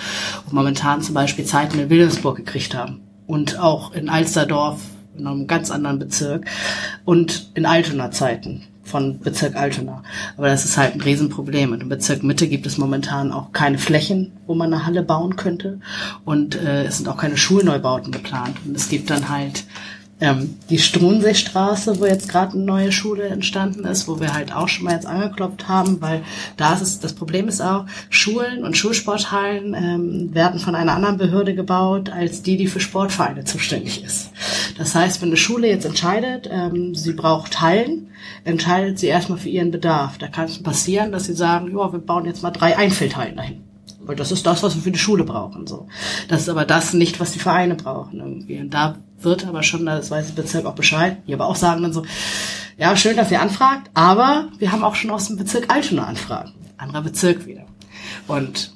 Und 0.46 0.52
momentan 0.52 1.00
zum 1.00 1.14
Beispiel 1.14 1.44
Zeiten 1.44 1.78
in 1.78 1.88
Wilhelmsburg 1.88 2.36
gekriegt 2.36 2.74
haben. 2.74 3.00
Und 3.26 3.58
auch 3.58 3.94
in 3.94 4.10
Alsterdorf, 4.10 4.80
in 5.16 5.26
einem 5.26 5.46
ganz 5.46 5.70
anderen 5.70 5.98
Bezirk. 5.98 6.46
Und 7.04 7.50
in 7.54 7.64
Altona 7.64 8.10
Zeiten 8.10 8.64
von 8.84 9.20
Bezirk 9.20 9.56
Altona. 9.56 10.02
Aber 10.36 10.48
das 10.48 10.64
ist 10.64 10.76
halt 10.76 10.94
ein 10.94 11.00
Riesenproblem. 11.00 11.72
Und 11.72 11.82
im 11.82 11.88
Bezirk 11.88 12.22
Mitte 12.22 12.48
gibt 12.48 12.66
es 12.66 12.78
momentan 12.78 13.32
auch 13.32 13.52
keine 13.52 13.78
Flächen, 13.78 14.32
wo 14.46 14.54
man 14.54 14.72
eine 14.72 14.86
Halle 14.86 15.02
bauen 15.02 15.36
könnte. 15.36 15.80
Und 16.24 16.56
äh, 16.56 16.84
es 16.84 16.98
sind 16.98 17.08
auch 17.08 17.16
keine 17.16 17.36
Schulneubauten 17.36 18.12
geplant. 18.12 18.56
Und 18.66 18.76
es 18.76 18.88
gibt 18.88 19.10
dann 19.10 19.28
halt 19.28 19.64
ähm, 20.22 20.56
die 20.70 20.78
Struenseestraße, 20.78 21.98
wo 21.98 22.06
jetzt 22.06 22.28
gerade 22.28 22.52
eine 22.52 22.62
neue 22.62 22.92
Schule 22.92 23.24
entstanden 23.24 23.84
ist, 23.84 24.06
wo 24.06 24.20
wir 24.20 24.32
halt 24.32 24.54
auch 24.54 24.68
schon 24.68 24.84
mal 24.84 24.94
jetzt 24.94 25.06
angeklopft 25.06 25.66
haben, 25.66 26.00
weil 26.00 26.22
da 26.56 26.74
ist 26.74 26.80
es, 26.80 27.00
das 27.00 27.12
Problem 27.12 27.48
ist 27.48 27.60
auch, 27.60 27.86
Schulen 28.08 28.62
und 28.62 28.76
Schulsporthallen 28.76 29.74
ähm, 29.74 30.32
werden 30.32 30.60
von 30.60 30.76
einer 30.76 30.94
anderen 30.94 31.18
Behörde 31.18 31.56
gebaut, 31.56 32.08
als 32.08 32.42
die, 32.42 32.56
die 32.56 32.68
für 32.68 32.78
Sportvereine 32.78 33.44
zuständig 33.44 34.04
ist. 34.04 34.30
Das 34.78 34.94
heißt, 34.94 35.20
wenn 35.20 35.30
eine 35.30 35.36
Schule 35.36 35.68
jetzt 35.68 35.86
entscheidet, 35.86 36.48
ähm, 36.50 36.94
sie 36.94 37.14
braucht 37.14 37.60
Hallen, 37.60 38.06
entscheidet 38.44 39.00
sie 39.00 39.08
erstmal 39.08 39.38
für 39.38 39.48
ihren 39.48 39.72
Bedarf. 39.72 40.18
Da 40.18 40.28
kann 40.28 40.44
es 40.44 40.62
passieren, 40.62 41.10
dass 41.10 41.24
sie 41.24 41.34
sagen, 41.34 41.76
ja, 41.76 41.92
wir 41.92 41.98
bauen 41.98 42.26
jetzt 42.26 42.44
mal 42.44 42.52
drei 42.52 42.78
Einfeldhallen 42.78 43.36
dahin. 43.36 43.71
Weil 44.04 44.16
das 44.16 44.32
ist 44.32 44.46
das, 44.46 44.62
was 44.62 44.74
wir 44.74 44.82
für 44.82 44.90
die 44.90 44.98
Schule 44.98 45.24
brauchen. 45.24 45.66
So. 45.66 45.86
Das 46.28 46.42
ist 46.42 46.48
aber 46.48 46.64
das 46.64 46.92
nicht, 46.92 47.20
was 47.20 47.32
die 47.32 47.38
Vereine 47.38 47.74
brauchen 47.74 48.20
irgendwie. 48.20 48.58
Und 48.58 48.70
da 48.70 48.96
wird 49.20 49.46
aber 49.46 49.62
schon, 49.62 49.86
das 49.86 50.10
weiß 50.10 50.34
der 50.34 50.42
Bezirk 50.42 50.66
auch 50.66 50.74
Bescheid, 50.74 51.18
die 51.26 51.34
aber 51.34 51.46
auch 51.46 51.56
sagen 51.56 51.82
dann 51.82 51.92
so, 51.92 52.04
ja, 52.78 52.96
schön, 52.96 53.16
dass 53.16 53.30
ihr 53.30 53.40
anfragt, 53.40 53.90
aber 53.94 54.48
wir 54.58 54.72
haben 54.72 54.82
auch 54.82 54.94
schon 54.94 55.10
aus 55.10 55.28
dem 55.28 55.36
Bezirk 55.36 55.72
Altona 55.72 56.04
Anfragen. 56.04 56.52
Anderer 56.78 57.02
Bezirk 57.02 57.46
wieder. 57.46 57.64
Und 58.26 58.72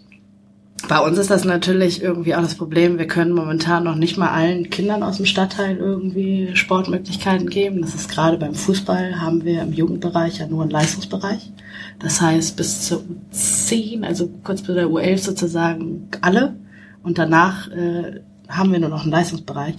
bei 0.89 1.01
uns 1.01 1.19
ist 1.19 1.31
das 1.31 1.45
natürlich 1.45 2.01
irgendwie 2.03 2.35
auch 2.35 2.43
das 2.43 2.55
Problem, 2.55 2.99
wir 2.99 3.09
können 3.09 3.33
momentan 3.33 3.83
noch 3.83 3.97
nicht 3.97 4.17
mal 4.17 4.29
allen 4.29 4.71
Kindern 4.71 5.03
aus 5.03 5.17
dem 5.17 5.27
Stadtteil 5.27 5.77
irgendwie 5.77 6.55
Sportmöglichkeiten 6.55 7.51
geben. 7.51 7.81
Das 7.81 7.95
ist 7.95 8.09
gerade 8.09 8.37
beim 8.37 8.55
Fußball 8.55 9.21
haben 9.21 9.45
wir 9.45 9.63
im 9.63 9.73
Jugendbereich 9.73 10.39
ja 10.39 10.47
nur 10.47 10.63
einen 10.63 10.71
Leistungsbereich. 10.71 11.51
Das 11.99 12.21
heißt 12.21 12.57
bis 12.57 12.83
zur 12.83 13.03
U10, 13.33 14.05
also 14.05 14.29
kurz 14.45 14.63
bei 14.63 14.75
der 14.75 14.87
U11 14.89 15.19
sozusagen 15.19 16.09
alle. 16.21 16.55
Und 17.03 17.19
danach 17.19 17.71
äh, 17.71 18.21
haben 18.49 18.71
wir 18.73 18.79
nur 18.79 18.91
noch 18.91 19.03
einen 19.03 19.13
Leistungsbereich. 19.13 19.75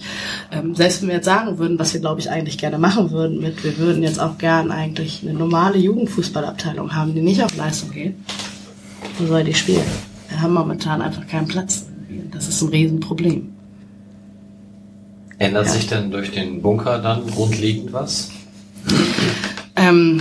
Ähm, 0.50 0.74
selbst 0.74 1.00
wenn 1.00 1.08
wir 1.08 1.16
jetzt 1.16 1.24
sagen 1.26 1.58
würden, 1.58 1.78
was 1.78 1.92
wir 1.94 2.00
glaube 2.00 2.20
ich 2.20 2.30
eigentlich 2.30 2.58
gerne 2.58 2.78
machen 2.78 3.10
würden 3.10 3.40
mit, 3.40 3.62
wir 3.64 3.76
würden 3.78 4.02
jetzt 4.02 4.20
auch 4.20 4.36
gern 4.38 4.70
eigentlich 4.70 5.22
eine 5.22 5.34
normale 5.38 5.78
Jugendfußballabteilung 5.78 6.94
haben, 6.94 7.14
die 7.14 7.20
nicht 7.22 7.42
auf 7.42 7.56
Leistung 7.56 7.90
geht. 7.92 8.14
Wo 9.18 9.26
soll 9.26 9.44
die 9.44 9.54
spielen? 9.54 9.84
Wir 10.28 10.40
haben 10.42 10.54
momentan 10.54 11.00
einfach 11.02 11.26
keinen 11.26 11.48
Platz. 11.48 11.86
Das 12.32 12.48
ist 12.48 12.60
ein 12.62 12.68
Riesenproblem. 12.68 13.52
Ändert 15.38 15.66
Ja. 15.66 15.72
sich 15.72 15.86
denn 15.86 16.10
durch 16.10 16.32
den 16.32 16.60
Bunker 16.62 16.98
dann 16.98 17.26
grundlegend 17.26 17.92
was? 17.92 18.30
Ähm, 19.76 20.20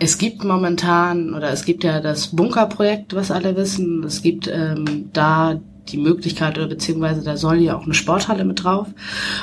es 0.00 0.18
gibt 0.18 0.42
momentan, 0.44 1.34
oder 1.34 1.50
es 1.52 1.64
gibt 1.64 1.84
ja 1.84 2.00
das 2.00 2.28
Bunkerprojekt, 2.28 3.14
was 3.14 3.30
alle 3.30 3.54
wissen. 3.56 4.02
Es 4.04 4.22
gibt 4.22 4.48
ähm, 4.48 5.10
da 5.12 5.60
die 5.88 5.98
Möglichkeit, 5.98 6.56
oder 6.58 6.68
beziehungsweise 6.68 7.22
da 7.22 7.36
soll 7.36 7.58
ja 7.60 7.76
auch 7.76 7.84
eine 7.84 7.94
Sporthalle 7.94 8.44
mit 8.44 8.64
drauf. 8.64 8.86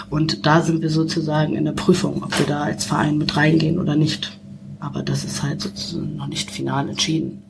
Und 0.10 0.46
da 0.46 0.62
sind 0.62 0.82
wir 0.82 0.90
sozusagen 0.90 1.56
in 1.56 1.66
der 1.66 1.74
Prüfung, 1.74 2.24
ob 2.24 2.38
wir 2.40 2.46
da 2.46 2.62
als 2.62 2.86
Verein 2.86 3.18
mit 3.18 3.36
reingehen 3.38 3.80
oder 3.80 3.96
nicht. 3.96 4.38
Aber 4.80 5.04
das 5.04 5.24
ist 5.24 5.44
halt 5.44 5.62
sozusagen 5.62 6.16
noch 6.18 6.28
nicht 6.28 6.50
final 6.52 6.90
entschieden. 6.90 7.44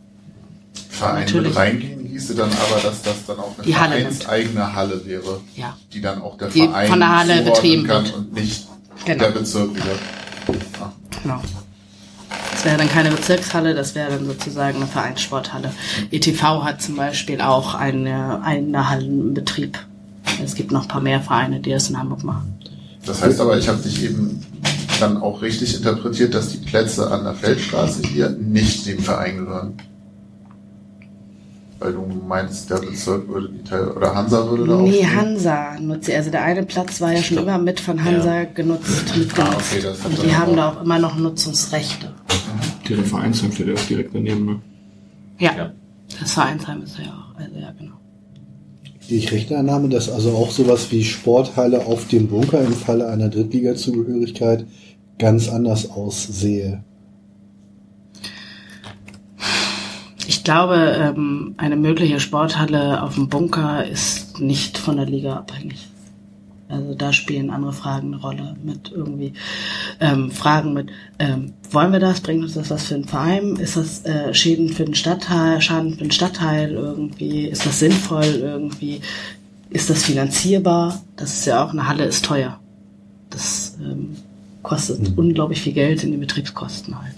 Verein 0.90 1.26
Natürlich. 1.26 1.50
mit 1.50 1.58
reingehen 1.58 2.06
hieße 2.08 2.34
dann 2.36 2.50
aber, 2.50 2.82
dass 2.82 3.02
das 3.04 3.26
dann 3.28 3.38
auch 3.40 3.54
eine 3.58 3.66
Die 3.68 3.76
Halle 3.76 3.96
vereinseigene 3.98 4.74
Halle 4.74 5.06
wäre, 5.06 5.40
Ja. 5.56 5.78
die 5.94 6.02
dann 6.02 6.22
auch 6.22 6.38
der 6.38 6.50
Die 6.50 6.62
Verein 6.62 6.88
von 6.90 7.00
der 7.00 7.18
Halle 7.18 7.42
betrieben 7.44 7.86
kann 7.86 8.06
wird. 8.06 8.16
und 8.16 8.34
nicht 8.34 8.68
Genau. 9.06 9.24
der 9.24 9.32
Bezirk 9.32 9.76
wieder. 9.76 9.86
Ah. 10.82 10.92
Genau. 11.22 11.42
Das 12.58 12.66
wäre 12.66 12.78
dann 12.78 12.90
keine 12.90 13.12
Bezirkshalle, 13.12 13.76
das 13.76 13.94
wäre 13.94 14.10
dann 14.10 14.26
sozusagen 14.26 14.78
eine 14.78 14.88
Vereinssporthalle. 14.88 15.72
ETV 16.10 16.64
hat 16.64 16.82
zum 16.82 16.96
Beispiel 16.96 17.40
auch 17.40 17.76
eine, 17.76 18.42
eine 18.42 18.90
Hallenbetrieb. 18.90 19.78
Es 20.44 20.56
gibt 20.56 20.72
noch 20.72 20.82
ein 20.82 20.88
paar 20.88 21.00
mehr 21.00 21.22
Vereine, 21.22 21.60
die 21.60 21.70
das 21.70 21.88
in 21.88 22.00
Hamburg 22.00 22.24
machen. 22.24 22.58
Das 23.06 23.22
heißt 23.22 23.40
aber, 23.42 23.60
ich 23.60 23.68
habe 23.68 23.80
dich 23.84 24.04
eben 24.04 24.44
dann 25.00 25.18
auch 25.18 25.44
richtig 25.44 25.76
interpretiert, 25.76 26.34
dass 26.34 26.50
die 26.50 26.58
Plätze 26.58 27.12
an 27.12 27.26
der 27.26 27.36
Feldstraße 27.36 28.02
hier 28.08 28.30
nicht 28.32 28.88
dem 28.88 29.04
Verein 29.04 29.38
gehören. 29.38 29.78
Weil 31.80 31.94
du 31.94 32.02
meinst, 32.28 32.70
der 32.72 32.78
Bezirk 32.78 33.28
würde 33.28 33.50
die 33.50 33.64
Teil 33.64 33.88
oder 33.90 34.16
Hansa 34.16 34.50
würde 34.50 34.66
da 34.66 34.76
auch. 34.78 34.82
Nee? 34.88 35.06
Hansa 35.06 35.80
nutzt 35.80 36.06
sie. 36.06 36.16
Also 36.16 36.32
der 36.32 36.44
eine 36.44 36.64
Platz 36.64 37.00
war 37.02 37.14
ja 37.14 37.22
schon 37.22 37.38
immer 37.38 37.58
mit 37.60 37.80
von 37.80 38.04
Hansa 38.04 38.46
genutzt, 38.46 39.16
mitgenutzt. 39.16 39.40
Ah, 39.40 39.56
okay, 39.58 39.82
das 39.84 40.00
Und 40.06 40.24
die 40.24 40.36
haben 40.36 40.52
auch- 40.54 40.56
da 40.56 40.70
auch 40.70 40.82
immer 40.84 40.98
noch 41.00 41.16
Nutzungsrechte. 41.18 42.14
Der 42.90 42.98
Vereinsheim 43.04 43.52
steht 43.52 43.68
ja 43.68 43.74
auch 43.76 43.86
direkt 43.88 44.16
daneben, 44.16 44.46
ne? 44.46 44.62
Ja. 45.40 45.56
Ja. 45.56 45.72
Das 46.20 46.32
Vereinsheim 46.32 46.82
ist 46.82 46.98
ja 46.98 47.06
auch. 47.12 47.40
Also 47.40 47.60
ja, 47.60 47.72
genau. 47.78 47.94
Die 49.10 49.16
ich 49.18 49.32
rechte 49.32 49.56
Annahme, 49.58 49.88
dass 49.90 50.10
also 50.10 50.32
auch 50.32 50.50
sowas 50.52 50.92
wie 50.92 51.04
Sporthalle 51.04 51.86
auf 51.86 52.08
dem 52.08 52.28
Bunker 52.28 52.60
im 52.62 52.74
Falle 52.74 53.08
einer 53.08 53.30
Drittliga-Zugehörigkeit 53.30 54.66
ganz 55.20 55.48
anders 55.48 55.92
aussehe. 55.92 56.84
Ich 60.28 60.37
glaube, 60.48 60.96
ähm, 60.98 61.56
eine 61.58 61.76
mögliche 61.76 62.22
Sporthalle 62.22 63.04
auf 63.04 63.16
dem 63.16 63.28
Bunker 63.28 63.86
ist 63.86 64.40
nicht 64.40 64.78
von 64.78 64.96
der 64.96 65.06
Liga 65.06 65.36
abhängig. 65.36 65.90
Also 66.70 66.96
da 66.96 67.12
spielen 67.12 67.50
andere 67.50 67.74
Fragen 67.74 68.14
eine 68.14 68.22
Rolle 68.22 68.56
mit 68.64 68.90
irgendwie 68.90 69.34
ähm, 70.00 70.32
Fragen 70.32 70.74
mit, 70.74 70.88
ähm, 71.20 71.52
wollen 71.70 71.92
wir 71.92 72.00
das, 72.00 72.22
bringt 72.22 72.44
uns 72.44 72.54
das 72.54 72.70
was 72.70 72.86
für 72.86 72.96
einen 72.96 73.04
Verein, 73.04 73.58
ist 73.58 73.76
das 73.76 74.06
äh, 74.06 74.34
Schäden 74.34 74.70
für 74.70 74.86
den 74.86 74.96
Stadtteil, 74.96 75.60
Schaden 75.60 75.96
für 75.96 76.06
den 76.06 76.12
Stadtteil 76.12 76.72
irgendwie, 76.72 77.46
ist 77.48 77.66
das 77.66 77.80
sinnvoll 77.80 78.24
irgendwie, 78.24 79.02
ist 79.70 79.90
das 79.90 80.06
finanzierbar? 80.06 81.04
Das 81.18 81.34
ist 81.34 81.46
ja 81.46 81.62
auch, 81.62 81.74
eine 81.74 81.90
Halle 81.90 82.06
ist 82.06 82.24
teuer. 82.24 82.58
Das 83.32 83.78
ähm, 83.82 84.16
kostet 84.64 85.18
unglaublich 85.18 85.62
viel 85.62 85.74
Geld 85.74 86.06
in 86.06 86.12
die 86.12 86.18
Betriebskosten 86.18 86.98
halt. 87.02 87.16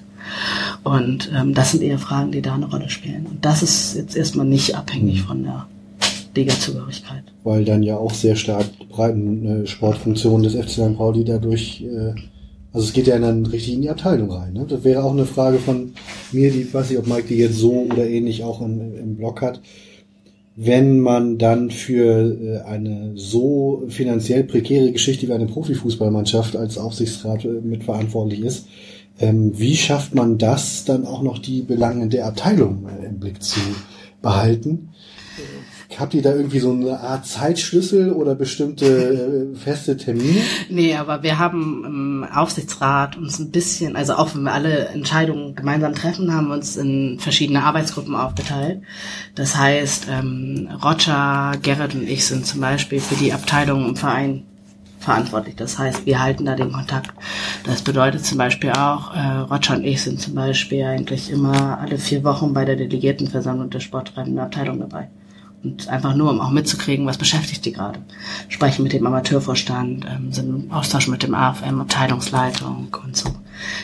Und 0.83 1.31
ähm, 1.35 1.53
das 1.53 1.71
sind 1.71 1.83
eher 1.83 1.99
Fragen, 1.99 2.31
die 2.31 2.41
da 2.41 2.55
eine 2.55 2.69
Rolle 2.69 2.89
spielen. 2.89 3.25
Und 3.25 3.43
das 3.43 3.63
ist 3.63 3.95
jetzt 3.95 4.15
erstmal 4.15 4.45
nicht 4.45 4.75
abhängig 4.75 5.23
von 5.23 5.43
der 5.43 5.67
Liga-Zugehörigkeit. 6.35 7.23
weil 7.43 7.65
dann 7.65 7.83
ja 7.83 7.97
auch 7.97 8.13
sehr 8.13 8.35
stark 8.35 8.65
breiten 8.89 9.63
äh, 9.63 9.67
Sportfunktionen 9.67 10.43
des 10.43 10.55
FC 10.55 10.69
St. 10.69 10.97
Pauli 10.97 11.23
dadurch, 11.25 11.81
äh, 11.83 12.13
also 12.71 12.85
es 12.85 12.93
geht 12.93 13.07
ja 13.07 13.17
dann 13.19 13.45
richtig 13.45 13.73
in 13.73 13.81
die 13.81 13.89
Abteilung 13.89 14.31
rein. 14.31 14.53
Ne? 14.53 14.65
Das 14.67 14.83
wäre 14.83 15.03
auch 15.03 15.11
eine 15.11 15.25
Frage 15.25 15.57
von 15.57 15.93
mir, 16.31 16.51
die 16.51 16.61
ich 16.61 16.73
weiß 16.73 16.89
nicht, 16.89 16.99
ob 16.99 17.07
Mike 17.07 17.27
die 17.27 17.37
jetzt 17.37 17.57
so 17.57 17.87
oder 17.91 18.07
ähnlich 18.07 18.43
auch 18.43 18.61
im, 18.61 18.95
im 18.95 19.15
Blog 19.15 19.41
hat. 19.41 19.59
wenn 20.55 20.99
man 20.99 21.37
dann 21.37 21.71
für 21.71 22.37
äh, 22.41 22.59
eine 22.67 23.13
so 23.15 23.83
finanziell 23.87 24.43
prekäre 24.43 24.91
Geschichte 24.91 25.27
wie 25.27 25.33
eine 25.33 25.45
Profifußballmannschaft 25.47 26.55
als 26.55 26.77
Aufsichtsrat 26.77 27.45
äh, 27.45 27.47
mitverantwortlich 27.47 28.41
ist, 28.41 28.67
ähm, 29.19 29.57
wie 29.57 29.75
schafft 29.75 30.15
man 30.15 30.37
das 30.37 30.85
dann 30.85 31.05
auch 31.05 31.21
noch 31.21 31.39
die 31.39 31.61
Belange 31.61 32.07
der 32.07 32.27
Abteilung 32.27 32.87
äh, 32.87 33.05
im 33.05 33.19
Blick 33.19 33.43
zu 33.43 33.59
behalten? 34.21 34.89
Habt 35.97 36.13
ihr 36.13 36.21
da 36.21 36.33
irgendwie 36.33 36.59
so 36.59 36.71
eine 36.71 36.99
Art 36.99 37.25
Zeitschlüssel 37.25 38.13
oder 38.13 38.35
bestimmte 38.35 38.85
äh, 38.85 39.57
feste 39.57 39.97
Termine? 39.97 40.39
Nee, 40.69 40.95
aber 40.95 41.23
wir 41.23 41.39
haben 41.39 41.83
im 41.85 42.27
Aufsichtsrat 42.31 43.17
uns 43.17 43.39
ein 43.39 43.49
bisschen, 43.49 43.95
also 43.95 44.13
auch 44.13 44.35
wenn 44.35 44.43
wir 44.43 44.53
alle 44.53 44.85
Entscheidungen 44.89 45.55
gemeinsam 45.55 45.95
treffen, 45.95 46.33
haben 46.33 46.47
wir 46.47 46.53
uns 46.53 46.77
in 46.77 47.17
verschiedene 47.19 47.63
Arbeitsgruppen 47.63 48.15
aufgeteilt. 48.15 48.81
Das 49.35 49.57
heißt, 49.57 50.07
ähm, 50.09 50.69
Roger, 50.83 51.53
Gerrit 51.61 51.95
und 51.95 52.07
ich 52.07 52.25
sind 52.25 52.45
zum 52.45 52.61
Beispiel 52.61 52.99
für 52.99 53.15
die 53.15 53.33
Abteilung 53.33 53.89
im 53.89 53.95
Verein 53.95 54.45
verantwortlich. 54.99 55.55
Das 55.55 55.79
heißt, 55.79 56.05
wir 56.05 56.21
halten 56.21 56.45
da 56.45 56.55
den 56.55 56.71
Kontakt. 56.71 57.11
Das 57.63 57.81
bedeutet 57.81 58.25
zum 58.25 58.37
Beispiel 58.37 58.71
auch, 58.71 59.15
äh, 59.15 59.37
Roger 59.49 59.75
und 59.75 59.85
ich 59.85 60.01
sind 60.01 60.19
zum 60.19 60.35
Beispiel 60.35 60.83
eigentlich 60.83 61.31
immer 61.31 61.79
alle 61.79 61.97
vier 61.97 62.23
Wochen 62.23 62.53
bei 62.53 62.65
der 62.65 62.75
Delegiertenversammlung 62.75 63.69
der 63.69 63.79
sporttreibenden 63.79 64.39
Abteilung 64.39 64.79
dabei. 64.79 65.09
Und 65.63 65.89
einfach 65.89 66.15
nur, 66.15 66.31
um 66.31 66.39
auch 66.39 66.51
mitzukriegen, 66.51 67.05
was 67.05 67.17
beschäftigt 67.17 67.65
die 67.65 67.73
gerade. 67.73 67.99
Sprechen 68.47 68.83
mit 68.83 68.93
dem 68.93 69.05
Amateurvorstand, 69.05 70.05
ähm, 70.05 70.31
sind 70.31 70.49
im 70.49 70.71
Austausch 70.71 71.07
mit 71.07 71.23
dem 71.23 71.33
AFM, 71.33 71.81
Abteilungsleitung 71.81 72.95
und 73.03 73.15
so 73.17 73.29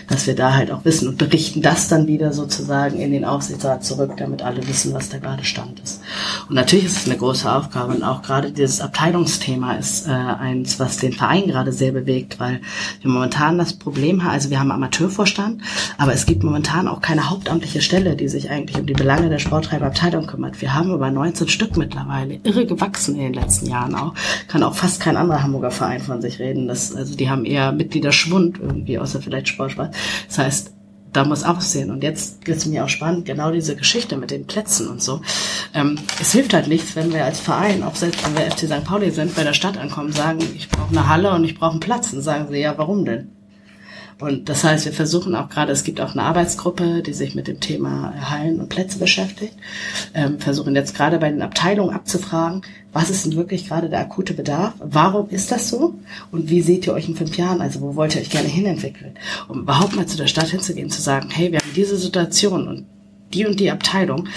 dass 0.07 0.27
wir 0.27 0.35
da 0.35 0.53
halt 0.53 0.71
auch 0.71 0.85
wissen 0.85 1.07
und 1.07 1.17
berichten 1.17 1.61
das 1.61 1.87
dann 1.87 2.07
wieder 2.07 2.33
sozusagen 2.33 2.99
in 2.99 3.11
den 3.11 3.25
Aufsichtsrat 3.25 3.83
zurück, 3.83 4.13
damit 4.17 4.41
alle 4.41 4.67
wissen, 4.67 4.93
was 4.93 5.09
da 5.09 5.17
gerade 5.17 5.43
Stand 5.43 5.79
ist. 5.79 6.01
Und 6.49 6.55
natürlich 6.55 6.85
ist 6.85 6.97
es 6.97 7.05
eine 7.05 7.17
große 7.17 7.51
Aufgabe 7.51 7.93
und 7.93 8.03
auch 8.03 8.21
gerade 8.21 8.51
dieses 8.51 8.81
Abteilungsthema 8.81 9.73
ist 9.73 10.07
äh, 10.07 10.11
eins, 10.11 10.79
was 10.79 10.97
den 10.97 11.13
Verein 11.13 11.47
gerade 11.47 11.71
sehr 11.71 11.91
bewegt, 11.91 12.39
weil 12.39 12.61
wir 13.01 13.11
momentan 13.11 13.57
das 13.57 13.73
Problem 13.73 14.23
haben, 14.23 14.31
also 14.31 14.49
wir 14.49 14.59
haben 14.59 14.71
Amateurvorstand, 14.71 15.61
aber 15.97 16.13
es 16.13 16.25
gibt 16.25 16.43
momentan 16.43 16.87
auch 16.87 17.01
keine 17.01 17.29
hauptamtliche 17.29 17.81
Stelle, 17.81 18.15
die 18.15 18.27
sich 18.27 18.49
eigentlich 18.49 18.77
um 18.77 18.85
die 18.85 18.93
Belange 18.93 19.29
der 19.29 19.39
Sporttreiberabteilung 19.39 20.27
kümmert. 20.27 20.61
Wir 20.61 20.73
haben 20.73 20.93
über 20.93 21.09
19 21.09 21.47
Stück 21.47 21.77
mittlerweile, 21.77 22.39
irre 22.43 22.65
gewachsen 22.65 23.15
in 23.15 23.21
den 23.21 23.33
letzten 23.33 23.67
Jahren 23.67 23.95
auch. 23.95 24.13
Kann 24.47 24.63
auch 24.63 24.75
fast 24.75 24.99
kein 24.99 25.17
anderer 25.17 25.43
Hamburger 25.43 25.71
Verein 25.71 26.01
von 26.01 26.21
sich 26.21 26.39
reden. 26.39 26.67
Das, 26.67 26.95
also 26.95 27.15
die 27.15 27.29
haben 27.29 27.45
eher 27.45 27.71
Mitgliederschwund 27.71 28.59
irgendwie, 28.59 28.99
außer 28.99 29.21
vielleicht 29.21 29.47
Sport 29.49 29.64
Vorspann. 29.65 29.91
Das 30.27 30.37
heißt, 30.37 30.71
da 31.15 31.23
muss 31.23 31.43
aussehen. 31.43 31.91
Und 31.91 32.03
jetzt 32.03 32.45
wird 32.45 32.57
es 32.57 32.65
mir 32.65 32.83
auch 32.83 32.89
spannend, 32.89 33.25
genau 33.25 33.51
diese 33.51 33.75
Geschichte 33.75 34.17
mit 34.17 34.31
den 34.31 34.47
Plätzen 34.47 34.89
und 34.89 35.01
so. 35.01 35.21
Ähm, 35.73 35.97
es 36.19 36.31
hilft 36.31 36.53
halt 36.53 36.67
nichts, 36.67 36.95
wenn 36.95 37.13
wir 37.13 37.23
als 37.23 37.39
Verein, 37.39 37.83
auch 37.83 37.95
selbst 37.95 38.25
wenn 38.25 38.35
wir 38.35 38.51
FC 38.51 38.67
St. 38.67 38.83
Pauli 38.83 39.11
sind, 39.11 39.35
bei 39.35 39.43
der 39.43 39.53
Stadt 39.53 39.77
ankommen, 39.77 40.11
sagen, 40.11 40.39
ich 40.55 40.69
brauche 40.69 40.89
eine 40.89 41.07
Halle 41.07 41.31
und 41.31 41.43
ich 41.43 41.57
brauche 41.57 41.71
einen 41.71 41.79
Platz. 41.79 42.11
Und 42.13 42.21
sagen 42.21 42.47
sie, 42.49 42.59
ja, 42.59 42.77
warum 42.77 43.05
denn? 43.05 43.34
Und 44.19 44.47
das 44.47 44.63
heißt, 44.63 44.85
wir 44.85 44.93
versuchen 44.93 45.35
auch 45.35 45.49
gerade, 45.49 45.73
es 45.73 45.83
gibt 45.83 45.99
auch 45.99 46.13
eine 46.13 46.23
Arbeitsgruppe, 46.23 47.01
die 47.01 47.13
sich 47.13 47.35
mit 47.35 47.47
dem 47.47 47.59
Thema 47.59 48.13
Hallen 48.29 48.61
und 48.61 48.69
Plätze 48.69 48.97
beschäftigt, 48.97 49.53
ähm, 50.13 50.39
versuchen 50.39 50.73
jetzt 50.73 50.95
gerade 50.95 51.17
bei 51.19 51.29
den 51.29 51.41
Abteilungen 51.41 51.93
abzufragen, 51.93 52.61
was 52.93 53.09
ist 53.09 53.25
denn 53.25 53.35
wirklich 53.35 53.67
gerade 53.67 53.89
der 53.89 53.99
akute 53.99 54.33
Bedarf? 54.33 54.73
Warum 54.79 55.29
ist 55.29 55.51
das 55.51 55.69
so? 55.69 55.95
Und 56.31 56.49
wie 56.49 56.61
seht 56.61 56.87
ihr 56.87 56.93
euch 56.93 57.09
in 57.09 57.15
fünf 57.17 57.35
Jahren? 57.35 57.59
Also 57.59 57.81
wo 57.81 57.97
wollt 57.97 58.15
ihr 58.15 58.21
euch 58.21 58.29
gerne 58.29 58.47
hinentwickeln? 58.47 59.15
Um 59.49 59.59
überhaupt 59.59 59.97
mal 59.97 60.05
zu 60.05 60.15
der 60.15 60.27
Stadt 60.27 60.47
hinzugehen, 60.47 60.89
zu 60.89 61.01
sagen, 61.01 61.29
hey, 61.29 61.51
wir 61.51 61.59
haben 61.59 61.73
diese 61.75 61.97
Situation 61.97 62.69
und 62.69 62.85
die 63.35 63.45
und 63.45 63.59
die 63.59 63.69
Abteilung, 63.69 64.27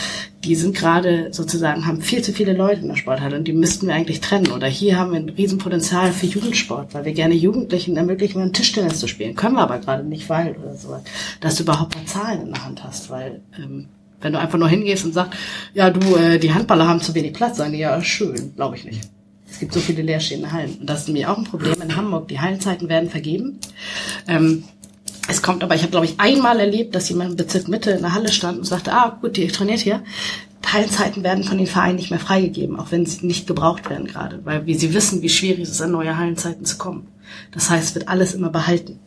die 0.45 0.55
sind 0.55 0.77
gerade 0.77 1.29
sozusagen, 1.33 1.87
haben 1.87 2.03
viel 2.03 2.23
zu 2.23 2.33
viele 2.33 2.53
Leute 2.53 2.83
in 2.83 2.89
der 2.89 2.97
Sporthalle 2.97 3.37
und 3.37 3.45
die 3.45 3.53
müssten 3.53 3.87
wir 3.87 3.95
eigentlich 3.95 4.21
trennen. 4.21 4.51
Oder 4.53 4.67
hier 4.67 4.99
haben 4.99 5.13
wir 5.13 5.21
ein 5.21 5.29
Riesenpotenzial 5.29 6.13
für 6.13 6.27
Jugendsport, 6.27 6.95
weil 6.95 7.05
wir 7.05 7.13
gerne 7.13 7.35
Jugendlichen 7.35 7.97
ermöglichen, 7.97 8.41
einen 8.41 8.53
Tischtennis 8.53 9.01
zu 9.01 9.09
spielen. 9.09 9.35
Können 9.35 9.55
wir 9.55 9.63
aber 9.63 9.79
gerade 9.79 10.05
nicht, 10.05 10.29
weil 10.29 10.57
oder 10.57 10.75
so. 10.77 11.01
Dass 11.41 11.57
du 11.57 11.63
überhaupt 11.63 11.95
mal 11.95 12.05
Zahlen 12.05 12.43
in 12.43 12.53
der 12.53 12.65
Hand 12.65 12.85
hast, 12.85 13.11
weil 13.11 13.41
ähm, 13.57 13.87
wenn 14.21 14.33
du 14.33 14.39
einfach 14.39 14.59
nur 14.59 14.69
hingehst 14.69 15.05
und 15.05 15.15
sagst, 15.15 15.39
ja 15.75 15.91
du, 15.91 16.17
äh, 16.17 16.39
die 16.39 16.53
Handballer 16.53 16.89
haben 16.89 17.01
zu 17.01 17.15
wenig 17.15 17.33
Platz, 17.33 17.57
sagen 17.57 17.73
die, 17.73 17.79
ja 17.79 18.03
schön, 18.03 18.55
glaube 18.57 18.77
ich 18.77 18.85
nicht. 18.85 19.01
Es 19.51 19.61
gibt 19.61 19.73
so 19.73 19.81
viele 19.81 20.03
leerstehende 20.03 20.53
Hallen. 20.53 20.77
Und 20.81 20.89
das 20.89 21.01
ist 21.01 21.07
nämlich 21.09 21.27
auch 21.27 21.39
ein 21.39 21.45
Problem 21.45 21.81
in 21.81 21.97
Hamburg. 21.97 22.29
Die 22.29 22.39
Hallenzeiten 22.39 22.89
werden 22.89 23.09
vergeben. 23.09 23.59
Ähm, 24.27 24.65
es 25.29 25.43
kommt 25.43 25.63
aber, 25.63 25.75
ich 25.75 25.83
habe 25.83 25.91
glaube 25.91 26.07
ich 26.07 26.19
einmal 26.19 26.59
erlebt, 26.59 26.95
dass 26.95 27.09
jemand 27.09 27.31
im 27.31 27.37
Bezirk 27.37 27.69
Mitte 27.69 27.91
in 27.91 28.01
der 28.01 28.15
Halle 28.15 28.33
stand 28.33 28.59
und 28.59 28.65
sagte, 28.65 28.93
ah 28.93 29.19
gut, 29.21 29.37
die 29.37 29.47
trainiert 29.49 29.81
hier. 29.81 30.03
Teilzeiten 30.63 31.23
werden 31.23 31.45
von 31.45 31.59
den 31.59 31.67
Vereinen 31.67 31.97
nicht 31.97 32.11
mehr 32.11 32.19
freigegeben, 32.19 32.79
auch 32.79 32.91
wenn 32.91 33.07
sie 33.07 33.25
nicht 33.27 33.47
gebraucht 33.47 33.89
werden 33.89 34.07
gerade, 34.07 34.41
weil 34.45 34.67
wie 34.67 34.75
sie 34.75 34.93
wissen, 34.93 35.23
wie 35.23 35.29
schwierig 35.29 35.61
es 35.61 35.71
ist, 35.71 35.83
an 35.83 35.93
neue 35.93 36.17
Hallenzeiten 36.17 36.65
zu 36.65 36.79
kommen. 36.79 37.09
Das 37.53 37.71
heißt, 37.71 37.95
wird 37.95 38.09
alles 38.09 38.35
immer 38.35 38.51
behalten. 38.51 38.99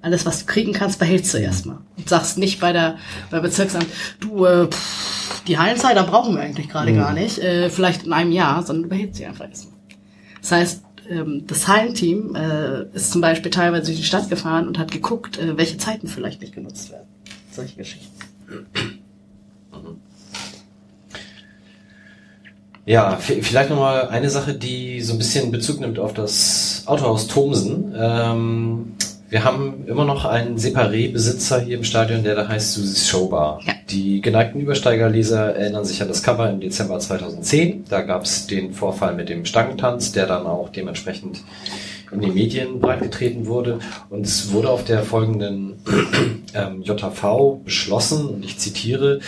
Alles, 0.00 0.26
was 0.26 0.40
du 0.40 0.46
kriegen 0.46 0.72
kannst, 0.72 0.98
behältst 0.98 1.32
du 1.34 1.38
erstmal. 1.38 1.78
Und 1.96 2.08
sagst 2.08 2.38
nicht 2.38 2.60
bei 2.60 2.72
der 2.72 2.98
bei 3.30 3.38
Bezirksamt, 3.38 3.86
du, 4.18 4.44
äh, 4.44 4.66
pff, 4.66 5.42
die 5.46 5.58
Hallenzeit, 5.58 5.96
da 5.96 6.02
brauchen 6.02 6.34
wir 6.34 6.42
eigentlich 6.42 6.68
gerade 6.68 6.92
mhm. 6.92 6.96
gar 6.96 7.12
nicht, 7.12 7.38
äh, 7.38 7.68
vielleicht 7.70 8.04
in 8.04 8.12
einem 8.12 8.32
Jahr, 8.32 8.62
sondern 8.64 8.84
du 8.84 8.88
behältst 8.88 9.18
sie 9.18 9.26
einfach 9.26 9.48
erstmal. 9.48 9.74
Das 10.40 10.52
heißt, 10.52 10.82
ähm, 11.12 11.44
das 11.46 11.68
Hallenteam 11.68 12.34
äh, 12.34 12.84
ist 12.94 13.12
zum 13.12 13.20
Beispiel 13.20 13.50
teilweise 13.50 13.86
durch 13.86 13.98
die 13.98 14.04
Stadt 14.04 14.30
gefahren 14.30 14.66
und 14.66 14.78
hat 14.78 14.90
geguckt, 14.90 15.38
äh, 15.38 15.56
welche 15.56 15.76
Zeiten 15.76 16.08
vielleicht 16.08 16.40
nicht 16.40 16.54
genutzt 16.54 16.90
werden. 16.90 17.06
Solche 17.50 17.76
Geschichten. 17.76 18.10
Ja, 22.84 23.16
vielleicht 23.16 23.70
nochmal 23.70 24.08
eine 24.08 24.28
Sache, 24.28 24.54
die 24.54 25.00
so 25.02 25.12
ein 25.12 25.18
bisschen 25.18 25.52
Bezug 25.52 25.78
nimmt 25.78 26.00
auf 26.00 26.14
das 26.14 26.82
Autohaus 26.86 27.28
Thomsen. 27.28 27.94
Ähm, 27.96 28.94
wir 29.32 29.44
haben 29.44 29.86
immer 29.86 30.04
noch 30.04 30.26
einen 30.26 30.58
Separé-Besitzer 30.58 31.62
hier 31.62 31.78
im 31.78 31.84
Stadion, 31.84 32.22
der 32.22 32.34
da 32.34 32.48
heißt 32.48 32.74
Susis 32.74 33.08
Showbar. 33.08 33.60
Ja. 33.64 33.72
Die 33.88 34.20
geneigten 34.20 34.60
Übersteigerleser 34.60 35.56
erinnern 35.56 35.86
sich 35.86 36.02
an 36.02 36.08
das 36.08 36.22
Cover 36.22 36.50
im 36.50 36.60
Dezember 36.60 36.98
2010. 36.98 37.84
Da 37.88 38.02
gab 38.02 38.24
es 38.24 38.46
den 38.46 38.74
Vorfall 38.74 39.14
mit 39.14 39.30
dem 39.30 39.46
Stangentanz, 39.46 40.12
der 40.12 40.26
dann 40.26 40.44
auch 40.44 40.68
dementsprechend 40.68 41.42
in 42.10 42.20
den 42.20 42.34
Medien 42.34 42.78
breitgetreten 42.78 43.46
wurde. 43.46 43.78
Und 44.10 44.26
es 44.26 44.52
wurde 44.52 44.68
auf 44.68 44.84
der 44.84 45.02
folgenden 45.02 45.76
ähm, 46.54 46.82
JV 46.82 47.62
beschlossen, 47.64 48.28
und 48.28 48.44
ich 48.44 48.58
zitiere, 48.58 49.20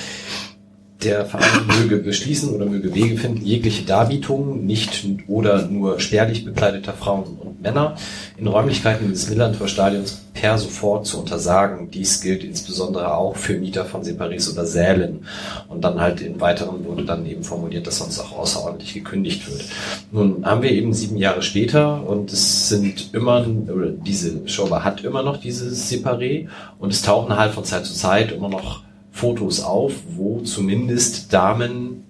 der 1.02 1.24
Verein 1.24 1.66
möge 1.66 1.96
beschließen 1.96 2.50
oder 2.54 2.66
möge 2.66 2.94
Wege 2.94 3.16
finden, 3.16 3.44
jegliche 3.44 3.84
Darbietungen 3.84 4.66
nicht 4.66 5.06
oder 5.28 5.66
nur 5.66 5.98
spärlich 6.00 6.44
bekleideter 6.44 6.92
Frauen 6.92 7.38
und 7.38 7.53
Männer 7.64 7.96
in 8.36 8.46
Räumlichkeiten 8.46 9.10
des 9.10 9.28
Millantor-Stadions 9.28 10.20
per 10.34 10.58
sofort 10.58 11.06
zu 11.06 11.18
untersagen. 11.18 11.90
Dies 11.90 12.20
gilt 12.20 12.44
insbesondere 12.44 13.16
auch 13.16 13.36
für 13.36 13.58
Mieter 13.58 13.84
von 13.84 14.04
Separis 14.04 14.52
oder 14.52 14.66
Sälen. 14.66 15.26
Und 15.68 15.82
dann 15.82 16.00
halt 16.00 16.20
im 16.20 16.40
Weiteren 16.40 16.84
wurde 16.84 17.04
dann 17.04 17.26
eben 17.26 17.42
formuliert, 17.42 17.86
dass 17.86 17.98
sonst 17.98 18.20
auch 18.20 18.38
außerordentlich 18.38 18.94
gekündigt 18.94 19.50
wird. 19.50 19.64
Nun 20.12 20.44
haben 20.46 20.62
wir 20.62 20.70
eben 20.70 20.92
sieben 20.92 21.16
Jahre 21.16 21.42
später 21.42 22.06
und 22.06 22.32
es 22.32 22.68
sind 22.68 23.12
immer, 23.12 23.46
oder 23.72 23.90
diese 23.90 24.46
Showbar 24.48 24.84
hat 24.84 25.02
immer 25.02 25.22
noch 25.22 25.38
dieses 25.38 25.90
Separé 25.90 26.48
und 26.78 26.92
es 26.92 27.02
tauchen 27.02 27.36
halt 27.36 27.52
von 27.52 27.64
Zeit 27.64 27.86
zu 27.86 27.94
Zeit 27.94 28.30
immer 28.30 28.48
noch 28.48 28.82
Fotos 29.10 29.62
auf, 29.62 29.92
wo 30.16 30.40
zumindest 30.40 31.32
Damen 31.32 32.04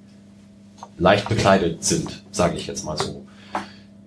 leicht 0.98 1.28
bekleidet 1.28 1.84
sind, 1.84 2.22
sage 2.30 2.56
ich 2.56 2.66
jetzt 2.66 2.84
mal 2.84 2.96
so. 2.96 3.23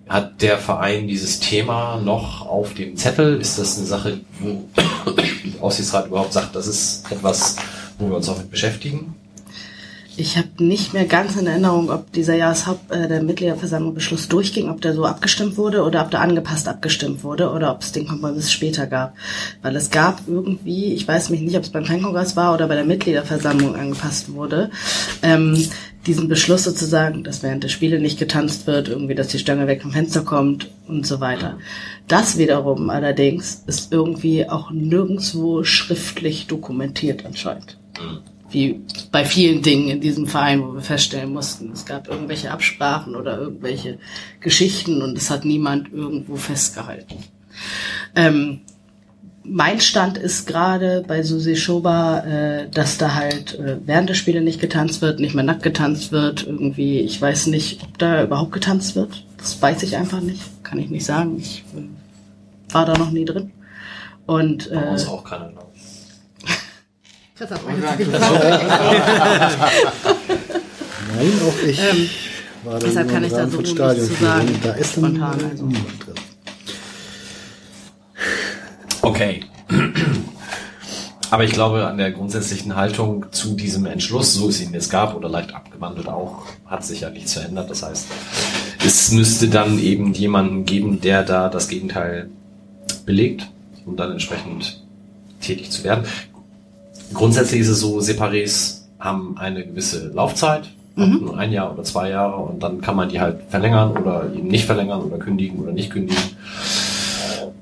Hat 0.08 0.40
der 0.40 0.58
Verein 0.58 1.06
dieses 1.06 1.40
Thema 1.40 2.00
noch 2.00 2.46
auf 2.46 2.74
dem 2.74 2.96
Zettel? 2.96 3.40
Ist 3.40 3.58
das 3.58 3.76
eine 3.76 3.86
Sache, 3.86 4.20
wo 4.40 4.64
der 5.12 5.62
Aussichtsrat 5.62 6.06
überhaupt 6.06 6.32
sagt, 6.32 6.56
das 6.56 6.66
ist 6.66 7.10
etwas, 7.10 7.56
wo 7.98 8.08
wir 8.08 8.16
uns 8.16 8.28
auch 8.28 8.38
mit 8.38 8.50
beschäftigen? 8.50 9.14
Ich 10.20 10.36
habe 10.36 10.48
nicht 10.58 10.94
mehr 10.94 11.04
ganz 11.04 11.36
in 11.36 11.46
Erinnerung, 11.46 11.90
ob 11.90 12.10
dieser 12.10 12.34
Jahreshaupt 12.34 12.90
äh, 12.90 13.06
der 13.06 13.22
Mitgliederversammlung 13.22 13.94
Beschluss 13.94 14.26
durchging, 14.26 14.68
ob 14.68 14.80
der 14.80 14.92
so 14.92 15.04
abgestimmt 15.04 15.56
wurde 15.56 15.84
oder 15.84 16.02
ob 16.02 16.10
der 16.10 16.20
angepasst 16.22 16.66
abgestimmt 16.66 17.22
wurde 17.22 17.52
oder 17.52 17.70
ob 17.70 17.82
es 17.82 17.92
den 17.92 18.08
Kompromiss 18.08 18.50
später 18.50 18.88
gab. 18.88 19.14
Weil 19.62 19.76
es 19.76 19.90
gab 19.90 20.22
irgendwie, 20.26 20.92
ich 20.92 21.06
weiß 21.06 21.30
mich 21.30 21.40
nicht, 21.42 21.56
ob 21.56 21.62
es 21.62 21.70
beim 21.70 21.84
Kleinkongress 21.84 22.34
war 22.34 22.52
oder 22.52 22.66
bei 22.66 22.74
der 22.74 22.84
Mitgliederversammlung 22.84 23.76
angepasst 23.76 24.32
wurde, 24.32 24.72
ähm, 25.22 25.68
diesen 26.06 26.28
Beschluss 26.28 26.64
sozusagen, 26.64 27.24
dass 27.24 27.42
während 27.42 27.64
der 27.64 27.68
Spiele 27.68 28.00
nicht 28.00 28.18
getanzt 28.18 28.66
wird, 28.66 28.88
irgendwie, 28.88 29.14
dass 29.14 29.28
die 29.28 29.38
Stange 29.38 29.66
weg 29.66 29.82
vom 29.82 29.92
Fenster 29.92 30.22
kommt 30.22 30.70
und 30.86 31.06
so 31.06 31.20
weiter. 31.20 31.58
Das 32.06 32.38
wiederum 32.38 32.88
allerdings 32.90 33.64
ist 33.66 33.92
irgendwie 33.92 34.48
auch 34.48 34.70
nirgendwo 34.70 35.64
schriftlich 35.64 36.46
dokumentiert 36.46 37.26
anscheinend. 37.26 37.78
Mhm 38.00 38.18
wie 38.50 38.80
bei 39.12 39.24
vielen 39.24 39.62
Dingen 39.62 39.88
in 39.88 40.00
diesem 40.00 40.26
Verein, 40.26 40.62
wo 40.62 40.74
wir 40.74 40.80
feststellen 40.80 41.32
mussten, 41.32 41.70
es 41.72 41.84
gab 41.84 42.08
irgendwelche 42.08 42.50
Absprachen 42.50 43.14
oder 43.14 43.38
irgendwelche 43.38 43.98
Geschichten 44.40 45.02
und 45.02 45.18
es 45.18 45.30
hat 45.30 45.44
niemand 45.44 45.92
irgendwo 45.92 46.36
festgehalten. 46.36 47.16
Ähm, 48.14 48.60
mein 49.48 49.80
Stand 49.80 50.18
ist 50.18 50.46
gerade 50.46 51.04
bei 51.06 51.22
Susi 51.22 51.56
Schoba, 51.56 52.20
äh, 52.20 52.68
dass 52.70 52.98
da 52.98 53.14
halt 53.14 53.58
äh, 53.58 53.76
während 53.84 54.08
der 54.08 54.14
Spiele 54.14 54.40
nicht 54.40 54.60
getanzt 54.60 55.00
wird, 55.02 55.20
nicht 55.20 55.34
mehr 55.34 55.44
nackt 55.44 55.62
getanzt 55.62 56.12
wird. 56.12 56.46
Irgendwie, 56.46 57.00
ich 57.00 57.20
weiß 57.20 57.46
nicht, 57.48 57.82
ob 57.82 57.98
da 57.98 58.22
überhaupt 58.22 58.52
getanzt 58.52 58.96
wird. 58.96 59.24
Das 59.38 59.60
weiß 59.60 59.82
ich 59.82 59.96
einfach 59.96 60.20
nicht. 60.20 60.42
Kann 60.64 60.78
ich 60.78 60.90
nicht 60.90 61.04
sagen. 61.04 61.36
Ich 61.38 61.64
äh, 61.76 62.72
war 62.74 62.84
da 62.86 62.96
noch 62.96 63.10
nie 63.10 63.24
drin. 63.24 63.52
Und 64.26 64.70
Bei 64.70 64.82
äh, 64.82 64.90
uns 64.90 65.06
auch 65.06 65.24
keiner, 65.24 65.48
glaube 65.50 65.72
ich. 65.74 65.82
Chris 67.36 67.50
hat. 67.50 67.60
Nein, 71.14 71.32
auch 71.46 71.66
ich. 71.66 71.78
Ähm, 71.78 72.08
war 72.64 72.78
deshalb 72.78 73.10
kann 73.10 73.24
ich 73.24 73.32
da 73.32 73.48
so 73.48 73.58
nichts 73.58 73.70
zu 73.74 74.14
sagen, 74.20 74.60
Da 74.62 74.72
ist 74.72 74.96
dann 74.96 75.14
spontan, 75.16 75.40
also. 75.50 75.64
niemand 75.64 76.06
drin. 76.06 76.14
Okay. 79.18 79.40
Aber 81.30 81.42
ich 81.42 81.50
glaube, 81.50 81.88
an 81.88 81.98
der 81.98 82.12
grundsätzlichen 82.12 82.76
Haltung 82.76 83.26
zu 83.32 83.56
diesem 83.56 83.84
Entschluss, 83.86 84.32
so 84.32 84.48
es 84.48 84.60
ihn 84.60 84.72
jetzt 84.72 84.90
gab 84.90 85.16
oder 85.16 85.28
leicht 85.28 85.52
abgewandelt 85.56 86.08
auch, 86.08 86.44
hat 86.66 86.84
sich 86.84 87.00
ja 87.00 87.10
nichts 87.10 87.32
verändert. 87.32 87.68
Das 87.68 87.82
heißt, 87.82 88.06
es 88.86 89.10
müsste 89.10 89.48
dann 89.48 89.80
eben 89.80 90.12
jemanden 90.14 90.64
geben, 90.64 91.00
der 91.00 91.24
da 91.24 91.48
das 91.48 91.66
Gegenteil 91.66 92.30
belegt, 93.06 93.48
um 93.84 93.96
dann 93.96 94.12
entsprechend 94.12 94.84
tätig 95.40 95.72
zu 95.72 95.82
werden. 95.82 96.04
Grundsätzlich 97.12 97.62
ist 97.62 97.68
es 97.68 97.80
so, 97.80 97.98
Separés 97.98 98.82
haben 99.00 99.36
eine 99.36 99.66
gewisse 99.66 100.08
Laufzeit, 100.14 100.68
Mhm. 100.94 101.20
nur 101.26 101.38
ein 101.38 101.52
Jahr 101.52 101.72
oder 101.72 101.84
zwei 101.84 102.10
Jahre 102.10 102.36
und 102.36 102.60
dann 102.60 102.80
kann 102.80 102.96
man 102.96 103.08
die 103.08 103.20
halt 103.20 103.36
verlängern 103.50 103.96
oder 103.96 104.32
eben 104.34 104.48
nicht 104.48 104.64
verlängern 104.64 105.00
oder 105.02 105.18
kündigen 105.18 105.60
oder 105.60 105.70
nicht 105.70 105.90
kündigen. 105.90 106.20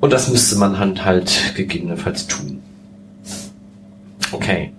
Und 0.00 0.12
das 0.12 0.28
müsste 0.28 0.57
man 0.57 0.78
halt, 0.78 1.05
halt 1.05 1.55
gegebenenfalls 1.55 2.26
tun. 2.26 2.62
Okay. 4.33 4.73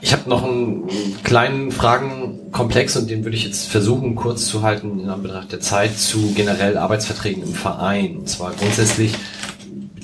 Ich 0.00 0.12
habe 0.12 0.30
noch 0.30 0.44
einen 0.44 0.88
kleinen 1.24 1.72
Fragenkomplex 1.72 2.96
und 2.96 3.10
den 3.10 3.24
würde 3.24 3.36
ich 3.36 3.44
jetzt 3.44 3.68
versuchen 3.68 4.14
kurz 4.14 4.46
zu 4.46 4.62
halten 4.62 5.00
in 5.00 5.08
Anbetracht 5.10 5.50
der 5.50 5.60
Zeit 5.60 5.98
zu 5.98 6.32
generell 6.34 6.78
Arbeitsverträgen 6.78 7.42
im 7.42 7.54
Verein. 7.54 8.16
Und 8.18 8.28
zwar 8.28 8.52
grundsätzlich 8.52 9.14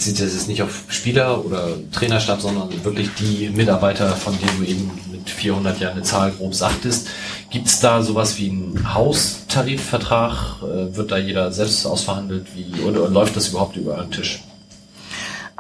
sich 0.01 0.15
das 0.15 0.47
nicht 0.47 0.63
auf 0.63 0.85
Spieler 0.89 1.45
oder 1.45 1.69
Trainerstab, 1.93 2.41
sondern 2.41 2.69
wirklich 2.85 3.11
die 3.19 3.51
Mitarbeiter, 3.51 4.09
von 4.11 4.35
denen 4.39 4.59
du 4.59 4.71
eben 4.71 4.91
mit 5.11 5.29
400 5.29 5.81
ja 5.81 5.91
eine 5.91 6.03
Zahl 6.03 6.33
grob 6.33 6.55
sagtest. 6.55 7.09
Gibt 7.51 7.67
es 7.67 7.81
da 7.81 8.03
sowas 8.03 8.39
wie 8.39 8.51
einen 8.51 8.95
Haustarifvertrag? 8.95 10.63
Äh, 10.63 10.97
Wird 10.97 11.13
da 11.13 11.19
jeder 11.19 11.53
selbst 11.53 11.87
ausverhandelt? 11.87 12.47
Wie, 12.55 12.81
oder 12.83 13.09
läuft 13.09 13.37
das 13.37 13.49
überhaupt 13.49 13.77
über 13.77 13.99
einen 13.99 14.11
Tisch? 14.11 14.43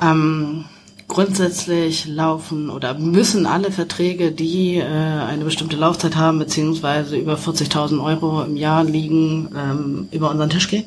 Ähm, 0.02 0.64
grundsätzlich 1.08 2.06
laufen 2.06 2.70
oder 2.70 2.94
müssen 2.94 3.46
alle 3.46 3.70
Verträge, 3.70 4.32
die 4.32 4.78
äh, 4.78 4.84
eine 4.84 5.44
bestimmte 5.44 5.76
Laufzeit 5.76 6.16
haben, 6.16 6.38
beziehungsweise 6.38 7.16
über 7.16 7.34
40.000 7.34 8.02
Euro 8.02 8.42
im 8.42 8.56
Jahr 8.56 8.84
liegen, 8.84 9.48
ähm, 9.56 10.08
über 10.10 10.30
unseren 10.30 10.50
Tisch 10.50 10.68
gehen. 10.68 10.84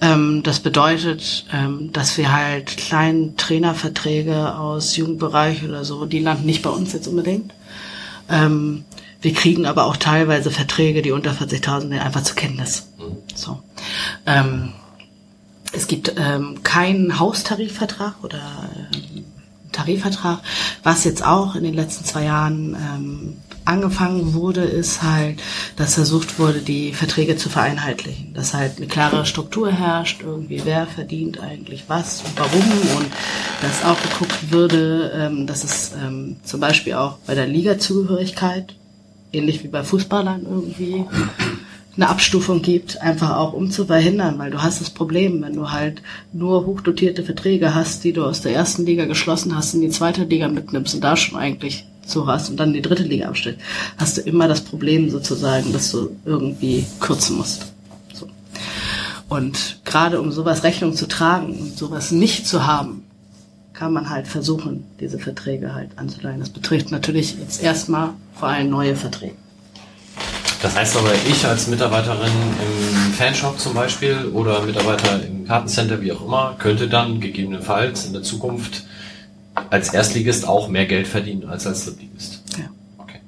Ähm, 0.00 0.42
das 0.42 0.60
bedeutet, 0.60 1.44
ähm, 1.52 1.92
dass 1.92 2.16
wir 2.16 2.32
halt 2.32 2.76
kleine 2.76 3.36
Trainerverträge 3.36 4.56
aus 4.56 4.96
Jugendbereich 4.96 5.62
oder 5.64 5.84
so, 5.84 6.06
die 6.06 6.20
landen 6.20 6.46
nicht 6.46 6.62
bei 6.62 6.70
uns 6.70 6.92
jetzt 6.92 7.06
unbedingt. 7.06 7.52
Ähm, 8.28 8.84
wir 9.20 9.34
kriegen 9.34 9.66
aber 9.66 9.84
auch 9.84 9.96
teilweise 9.96 10.50
Verträge, 10.50 11.02
die 11.02 11.12
unter 11.12 11.32
40.000 11.32 11.80
sind, 11.80 11.92
einfach 11.92 12.22
zur 12.22 12.36
Kenntnis. 12.36 12.88
So. 13.34 13.62
Ähm, 14.24 14.72
es 15.72 15.86
gibt 15.86 16.14
ähm, 16.16 16.62
keinen 16.62 17.18
Haustarifvertrag 17.18 18.14
oder 18.22 18.40
ähm, 18.94 19.24
Tarifvertrag. 19.72 20.40
Was 20.82 21.04
jetzt 21.04 21.24
auch 21.24 21.54
in 21.54 21.64
den 21.64 21.74
letzten 21.74 22.04
zwei 22.04 22.24
Jahren 22.24 22.74
angefangen 23.70 24.34
wurde, 24.34 24.62
ist 24.62 25.02
halt, 25.02 25.40
dass 25.76 25.94
versucht 25.94 26.38
wurde, 26.38 26.60
die 26.60 26.92
Verträge 26.92 27.36
zu 27.36 27.48
vereinheitlichen. 27.48 28.34
Dass 28.34 28.52
halt 28.52 28.76
eine 28.76 28.86
klare 28.86 29.24
Struktur 29.24 29.70
herrscht, 29.70 30.22
irgendwie 30.22 30.62
wer 30.64 30.86
verdient 30.86 31.40
eigentlich 31.40 31.84
was 31.88 32.22
und 32.22 32.38
warum 32.38 32.98
und 32.98 33.06
dass 33.62 33.84
auch 33.84 34.00
geguckt 34.02 34.50
würde, 34.50 35.12
ähm, 35.14 35.46
dass 35.46 35.64
es 35.64 35.92
ähm, 36.02 36.36
zum 36.42 36.60
Beispiel 36.60 36.94
auch 36.94 37.18
bei 37.26 37.34
der 37.34 37.46
Liga-Zugehörigkeit, 37.46 38.74
ähnlich 39.32 39.62
wie 39.62 39.68
bei 39.68 39.84
Fußballern 39.84 40.44
irgendwie, 40.44 41.04
eine 41.96 42.08
Abstufung 42.08 42.62
gibt, 42.62 43.02
einfach 43.02 43.36
auch 43.36 43.52
um 43.52 43.70
zu 43.70 43.84
verhindern, 43.84 44.38
weil 44.38 44.50
du 44.50 44.62
hast 44.62 44.80
das 44.80 44.90
Problem, 44.90 45.42
wenn 45.42 45.54
du 45.54 45.70
halt 45.70 46.02
nur 46.32 46.64
hochdotierte 46.64 47.24
Verträge 47.24 47.74
hast, 47.74 48.04
die 48.04 48.12
du 48.12 48.24
aus 48.24 48.40
der 48.40 48.54
ersten 48.54 48.86
Liga 48.86 49.04
geschlossen 49.06 49.56
hast, 49.56 49.74
in 49.74 49.80
die 49.80 49.90
zweite 49.90 50.24
Liga 50.24 50.48
mitnimmst 50.48 50.94
und 50.94 51.02
da 51.02 51.16
schon 51.16 51.38
eigentlich 51.38 51.84
so 52.10 52.26
hast 52.26 52.50
und 52.50 52.58
dann 52.58 52.72
die 52.72 52.82
dritte 52.82 53.02
Liga 53.02 53.28
abstellst, 53.28 53.60
hast 53.96 54.16
du 54.16 54.20
immer 54.22 54.48
das 54.48 54.62
Problem 54.62 55.10
sozusagen, 55.10 55.72
dass 55.72 55.90
du 55.90 56.16
irgendwie 56.24 56.86
kürzen 57.00 57.36
musst. 57.36 57.72
So. 58.12 58.28
Und 59.28 59.80
gerade 59.84 60.20
um 60.20 60.32
sowas 60.32 60.64
Rechnung 60.64 60.94
zu 60.94 61.06
tragen 61.06 61.58
und 61.58 61.78
sowas 61.78 62.10
nicht 62.10 62.46
zu 62.46 62.66
haben, 62.66 63.04
kann 63.72 63.92
man 63.94 64.10
halt 64.10 64.28
versuchen, 64.28 64.84
diese 65.00 65.18
Verträge 65.18 65.74
halt 65.74 65.90
anzuleihen. 65.96 66.40
Das 66.40 66.50
betrifft 66.50 66.90
natürlich 66.90 67.36
jetzt 67.38 67.62
erstmal 67.62 68.10
vor 68.34 68.48
allem 68.48 68.68
neue 68.68 68.94
Verträge. 68.94 69.36
Das 70.62 70.76
heißt 70.76 70.98
aber, 70.98 71.14
ich 71.26 71.46
als 71.46 71.68
Mitarbeiterin 71.68 72.30
im 72.60 73.12
Fanshop 73.14 73.58
zum 73.58 73.72
Beispiel 73.72 74.26
oder 74.34 74.60
Mitarbeiter 74.62 75.24
im 75.24 75.46
Kartencenter, 75.46 76.02
wie 76.02 76.12
auch 76.12 76.22
immer, 76.22 76.56
könnte 76.58 76.88
dann 76.88 77.20
gegebenenfalls 77.20 78.04
in 78.04 78.12
der 78.12 78.22
Zukunft 78.22 78.84
als 79.70 79.92
Erstligist 79.92 80.46
auch 80.46 80.68
mehr 80.68 80.86
Geld 80.86 81.06
verdienen 81.06 81.48
als 81.48 81.66
als 81.66 81.84
Drittligist. 81.84 82.42
Ja. 82.58 82.64
Okay. 82.98 83.20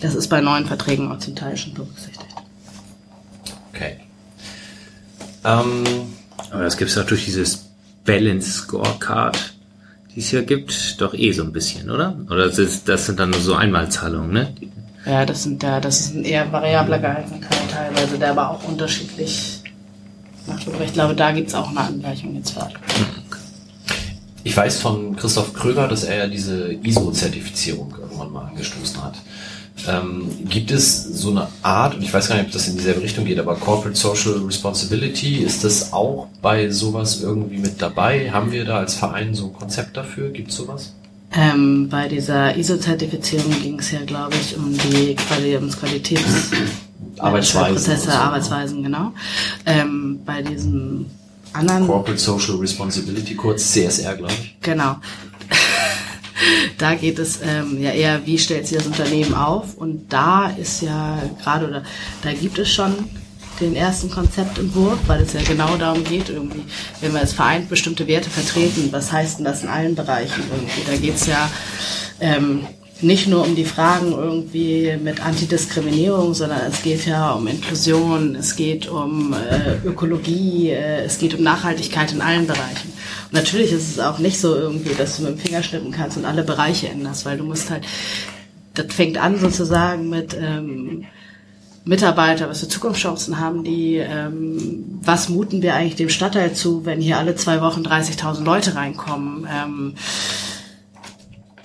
Das 0.00 0.14
ist 0.14 0.28
bei 0.28 0.40
neuen 0.40 0.66
Verträgen 0.66 1.10
auch 1.10 1.18
zum 1.18 1.36
Teil 1.36 1.56
schon 1.56 1.74
berücksichtigt. 1.74 2.26
Okay. 3.72 3.96
Ähm, 5.44 5.84
Aber 6.50 6.64
das 6.64 6.76
gibt's 6.76 6.94
doch 6.94 7.06
durch 7.06 7.24
dieses 7.24 7.66
Balance 8.04 8.50
Scorecard, 8.50 9.54
die 10.14 10.20
es 10.20 10.30
ja 10.32 10.42
gibt, 10.42 11.00
doch 11.00 11.14
eh 11.14 11.32
so 11.32 11.42
ein 11.42 11.52
bisschen, 11.52 11.90
oder? 11.90 12.16
Oder 12.28 12.48
das, 12.48 12.58
ist, 12.58 12.88
das 12.88 13.06
sind 13.06 13.20
dann 13.20 13.30
nur 13.30 13.40
so 13.40 13.54
Einmalzahlungen, 13.54 14.32
ne? 14.32 14.54
Ja, 15.06 15.24
das 15.24 15.44
sind 15.44 15.62
ja, 15.62 15.80
das 15.80 16.00
ist 16.00 16.14
ein 16.14 16.24
eher 16.24 16.50
variabler 16.52 16.98
gehaltener 16.98 17.40
Teil 17.40 17.66
teilweise, 17.70 18.18
der 18.18 18.32
aber 18.32 18.50
auch 18.50 18.64
unterschiedlich 18.64 19.62
macht. 20.46 20.66
Aber 20.68 20.84
ich 20.84 20.92
glaube, 20.92 21.14
da 21.14 21.32
gibt's 21.32 21.54
auch 21.54 21.70
eine 21.70 21.80
Angleichung 21.80 22.34
jetzt 22.34 22.50
für 22.50 22.62
alle. 22.62 22.74
Ich 24.44 24.56
weiß 24.56 24.80
von 24.80 25.16
Christoph 25.16 25.52
Kröger, 25.52 25.88
dass 25.88 26.04
er 26.04 26.16
ja 26.16 26.26
diese 26.26 26.72
ISO-Zertifizierung 26.72 27.94
irgendwann 28.00 28.32
mal 28.32 28.46
angestoßen 28.46 29.02
hat. 29.02 29.14
Ähm, 29.88 30.28
gibt 30.48 30.70
es 30.70 31.02
so 31.04 31.30
eine 31.30 31.48
Art, 31.62 31.94
und 31.94 32.02
ich 32.02 32.12
weiß 32.12 32.28
gar 32.28 32.36
nicht, 32.36 32.46
ob 32.46 32.52
das 32.52 32.68
in 32.68 32.76
dieselbe 32.76 33.02
Richtung 33.02 33.24
geht, 33.24 33.38
aber 33.38 33.56
Corporate 33.56 33.96
Social 33.96 34.34
Responsibility, 34.44 35.38
ist 35.38 35.64
das 35.64 35.92
auch 35.92 36.28
bei 36.42 36.70
sowas 36.70 37.22
irgendwie 37.22 37.58
mit 37.58 37.80
dabei? 37.80 38.30
Haben 38.30 38.52
wir 38.52 38.64
da 38.64 38.78
als 38.78 38.94
Verein 38.94 39.34
so 39.34 39.46
ein 39.46 39.52
Konzept 39.52 39.96
dafür? 39.96 40.30
Gibt 40.30 40.50
es 40.50 40.56
sowas? 40.56 40.94
Ähm, 41.32 41.88
bei 41.88 42.08
dieser 42.08 42.56
ISO-Zertifizierung 42.56 43.62
ging 43.62 43.78
es 43.78 43.92
ja, 43.92 44.00
glaube 44.04 44.34
ich, 44.40 44.56
um 44.56 44.76
die 44.76 45.14
Quali 45.14 45.54
ums 45.54 45.78
Qualitäts 45.78 46.50
Arbeitsweisen 47.18 47.74
Prozesse, 47.74 48.10
so. 48.10 48.16
Arbeitsweisen, 48.16 48.82
genau. 48.82 49.12
Ähm, 49.66 50.20
bei 50.24 50.42
diesem 50.42 51.06
anderen 51.52 51.86
Corporate 51.86 52.20
Social 52.20 52.56
Responsibility, 52.56 53.34
kurz 53.34 53.72
CSR, 53.72 54.16
glaube 54.16 54.32
ich. 54.32 54.56
Genau. 54.60 54.96
da 56.78 56.94
geht 56.94 57.18
es 57.18 57.40
ähm, 57.42 57.80
ja 57.80 57.90
eher, 57.90 58.26
wie 58.26 58.38
stellt 58.38 58.66
sich 58.66 58.78
das 58.78 58.86
Unternehmen 58.86 59.34
auf? 59.34 59.74
Und 59.74 60.12
da 60.12 60.50
ist 60.50 60.82
ja 60.82 61.18
gerade, 61.42 61.68
oder 61.68 61.82
da 62.22 62.32
gibt 62.32 62.58
es 62.58 62.70
schon 62.72 62.94
den 63.60 63.76
ersten 63.76 64.10
Konzeptentwurf, 64.10 64.98
weil 65.06 65.20
es 65.22 65.34
ja 65.34 65.42
genau 65.42 65.76
darum 65.76 66.02
geht, 66.02 66.30
irgendwie, 66.30 66.64
wenn 67.00 67.12
wir 67.12 67.20
als 67.20 67.34
Verein 67.34 67.68
bestimmte 67.68 68.06
Werte 68.06 68.30
vertreten, 68.30 68.88
was 68.90 69.12
heißt 69.12 69.38
denn 69.38 69.44
das 69.44 69.62
in 69.62 69.68
allen 69.68 69.94
Bereichen 69.94 70.42
irgendwie? 70.50 70.90
Da 70.90 70.96
geht's 70.96 71.26
ja 71.26 71.50
ähm, 72.20 72.66
nicht 73.02 73.26
nur 73.28 73.44
um 73.44 73.54
die 73.54 73.64
Fragen 73.64 74.12
irgendwie 74.12 74.96
mit 75.02 75.24
Antidiskriminierung, 75.24 76.34
sondern 76.34 76.60
es 76.68 76.82
geht 76.82 77.06
ja 77.06 77.32
um 77.32 77.46
Inklusion, 77.46 78.34
es 78.34 78.56
geht 78.56 78.88
um 78.88 79.32
äh, 79.32 79.86
Ökologie, 79.86 80.70
äh, 80.70 81.04
es 81.04 81.18
geht 81.18 81.34
um 81.34 81.42
Nachhaltigkeit 81.42 82.12
in 82.12 82.20
allen 82.20 82.46
Bereichen. 82.46 82.92
Und 83.26 83.32
natürlich 83.32 83.72
ist 83.72 83.90
es 83.90 83.98
auch 83.98 84.18
nicht 84.18 84.40
so 84.40 84.54
irgendwie, 84.54 84.94
dass 84.94 85.16
du 85.16 85.22
mit 85.22 85.32
dem 85.32 85.38
Finger 85.38 85.62
schnippen 85.62 85.92
kannst 85.92 86.16
und 86.16 86.24
alle 86.24 86.42
Bereiche 86.42 86.88
änderst, 86.88 87.24
weil 87.24 87.38
du 87.38 87.44
musst 87.44 87.70
halt, 87.70 87.84
das 88.74 88.92
fängt 88.94 89.18
an 89.18 89.38
sozusagen 89.38 90.08
mit 90.08 90.36
ähm, 90.38 91.06
Mitarbeiter, 91.84 92.48
was 92.48 92.60
für 92.60 92.68
Zukunftschancen 92.68 93.40
haben 93.40 93.64
die, 93.64 93.96
ähm, 93.96 95.00
was 95.02 95.28
muten 95.30 95.62
wir 95.62 95.74
eigentlich 95.74 95.96
dem 95.96 96.10
Stadtteil 96.10 96.52
zu, 96.52 96.84
wenn 96.84 97.00
hier 97.00 97.18
alle 97.18 97.34
zwei 97.36 97.62
Wochen 97.62 97.80
30.000 97.80 98.44
Leute 98.44 98.74
reinkommen. 98.74 99.48
Ähm, 99.50 99.94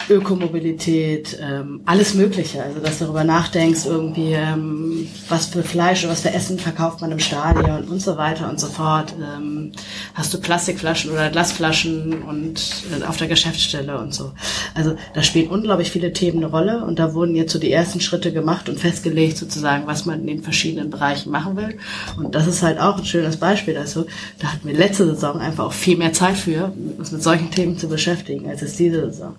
Ökomobilität, 0.09 1.37
ähm, 1.41 1.81
alles 1.85 2.13
Mögliche. 2.13 2.63
Also 2.63 2.79
dass 2.79 2.99
du 2.99 3.05
darüber 3.05 3.23
nachdenkst, 3.23 3.85
irgendwie, 3.85 4.33
ähm, 4.33 5.07
was 5.29 5.47
für 5.47 5.63
Fleisch 5.63 6.03
oder 6.03 6.13
was 6.13 6.21
für 6.21 6.33
Essen 6.33 6.59
verkauft 6.59 7.01
man 7.01 7.11
im 7.11 7.19
Stadion 7.19 7.85
und 7.85 8.01
so 8.01 8.17
weiter 8.17 8.49
und 8.49 8.59
so 8.59 8.67
fort. 8.67 9.13
Ähm, 9.19 9.71
hast 10.13 10.33
du 10.33 10.39
Plastikflaschen 10.39 11.11
oder 11.11 11.29
Glasflaschen 11.29 12.23
und 12.23 12.83
äh, 12.99 13.03
auf 13.05 13.17
der 13.17 13.27
Geschäftsstelle 13.27 13.99
und 13.99 14.13
so. 14.13 14.31
Also 14.73 14.95
da 15.13 15.23
spielen 15.23 15.49
unglaublich 15.49 15.91
viele 15.91 16.13
Themen 16.13 16.37
eine 16.37 16.47
Rolle 16.47 16.85
und 16.85 16.99
da 16.99 17.13
wurden 17.13 17.35
jetzt 17.35 17.53
so 17.53 17.59
die 17.59 17.71
ersten 17.71 17.99
Schritte 17.99 18.31
gemacht 18.31 18.69
und 18.69 18.79
festgelegt 18.79 19.37
sozusagen, 19.37 19.87
was 19.87 20.05
man 20.05 20.21
in 20.21 20.27
den 20.27 20.43
verschiedenen 20.43 20.89
Bereichen 20.89 21.31
machen 21.31 21.57
will. 21.57 21.77
Und 22.17 22.35
das 22.35 22.47
ist 22.47 22.61
halt 22.61 22.79
auch 22.79 22.97
ein 22.97 23.05
schönes 23.05 23.37
Beispiel. 23.37 23.77
Also 23.77 24.05
da 24.39 24.53
hatten 24.53 24.67
wir 24.67 24.75
letzte 24.75 25.05
Saison 25.05 25.39
einfach 25.39 25.65
auch 25.65 25.73
viel 25.73 25.97
mehr 25.97 26.13
Zeit 26.13 26.37
für, 26.37 26.71
uns 26.97 27.11
mit 27.11 27.23
solchen 27.23 27.51
Themen 27.51 27.77
zu 27.77 27.87
beschäftigen, 27.87 28.49
als 28.49 28.61
es 28.61 28.75
diese 28.75 29.11
Saison 29.11 29.35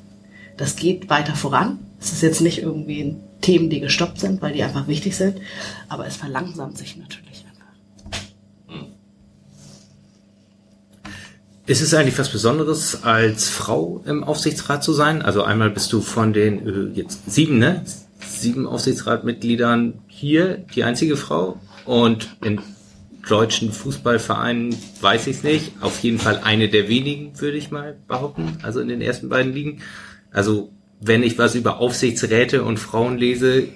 das 0.57 0.77
geht 0.77 1.11
weiter 1.11 1.35
voran. 1.35 1.79
Es 2.01 2.13
ist 2.13 2.23
jetzt 2.23 2.41
nicht 2.41 2.59
irgendwie 2.63 3.17
Themen, 3.41 3.71
die 3.71 3.81
gestoppt 3.81 4.21
sind, 4.21 4.43
weil 4.43 4.53
die 4.53 4.63
einfach 4.63 4.89
wichtig 4.89 5.17
sind, 5.17 5.41
aber 5.89 6.07
es 6.07 6.17
verlangsamt 6.17 6.79
sich 6.79 6.97
natürlich 6.97 7.45
einfach. 7.47 8.87
Ist 11.67 11.81
es 11.81 11.95
eigentlich 11.95 12.19
was 12.19 12.31
Besonderes, 12.31 13.03
als 13.03 13.49
Frau 13.49 14.03
im 14.07 14.25
Aufsichtsrat 14.25 14.85
zu 14.85 14.93
sein? 14.93 15.23
Also 15.23 15.43
einmal 15.43 15.71
bist 15.71 15.93
du 15.93 16.01
von 16.01 16.33
den 16.33 16.93
äh, 16.95 16.99
jetzt 16.99 17.31
sieben, 17.31 17.59
ne? 17.59 17.85
Sieben 18.21 18.67
Aufsichtsratmitgliedern 18.67 20.01
hier 20.07 20.65
die 20.75 20.85
einzige 20.85 21.17
Frau 21.17 21.61
und 21.85 22.37
in 22.43 22.61
deutschen 23.29 23.73
Fußballvereinen 23.73 24.77
weiß 25.01 25.27
ich 25.27 25.39
es 25.39 25.43
nicht. 25.43 25.73
Auf 25.81 25.99
jeden 26.01 26.19
Fall 26.19 26.41
eine 26.43 26.69
der 26.69 26.89
wenigen, 26.89 27.39
würde 27.41 27.57
ich 27.57 27.71
mal 27.71 27.97
behaupten. 28.07 28.59
Also 28.63 28.81
in 28.81 28.89
den 28.89 29.01
ersten 29.01 29.29
beiden 29.29 29.53
Ligen. 29.53 29.83
Also 30.37 30.71
wenn 31.01 31.23
ich 31.23 31.39
was 31.39 31.55
über 31.55 31.79
Aufsichtsräte 31.79 32.63
und 32.63 32.77
Frauen 32.77 33.17
lese, 33.17 33.69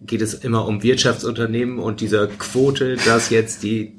geht 0.00 0.20
es 0.20 0.34
immer 0.34 0.66
um 0.66 0.82
Wirtschaftsunternehmen 0.82 1.78
und 1.78 2.00
dieser 2.00 2.26
Quote, 2.26 2.96
dass 2.96 3.30
jetzt 3.30 3.62
die, 3.62 3.92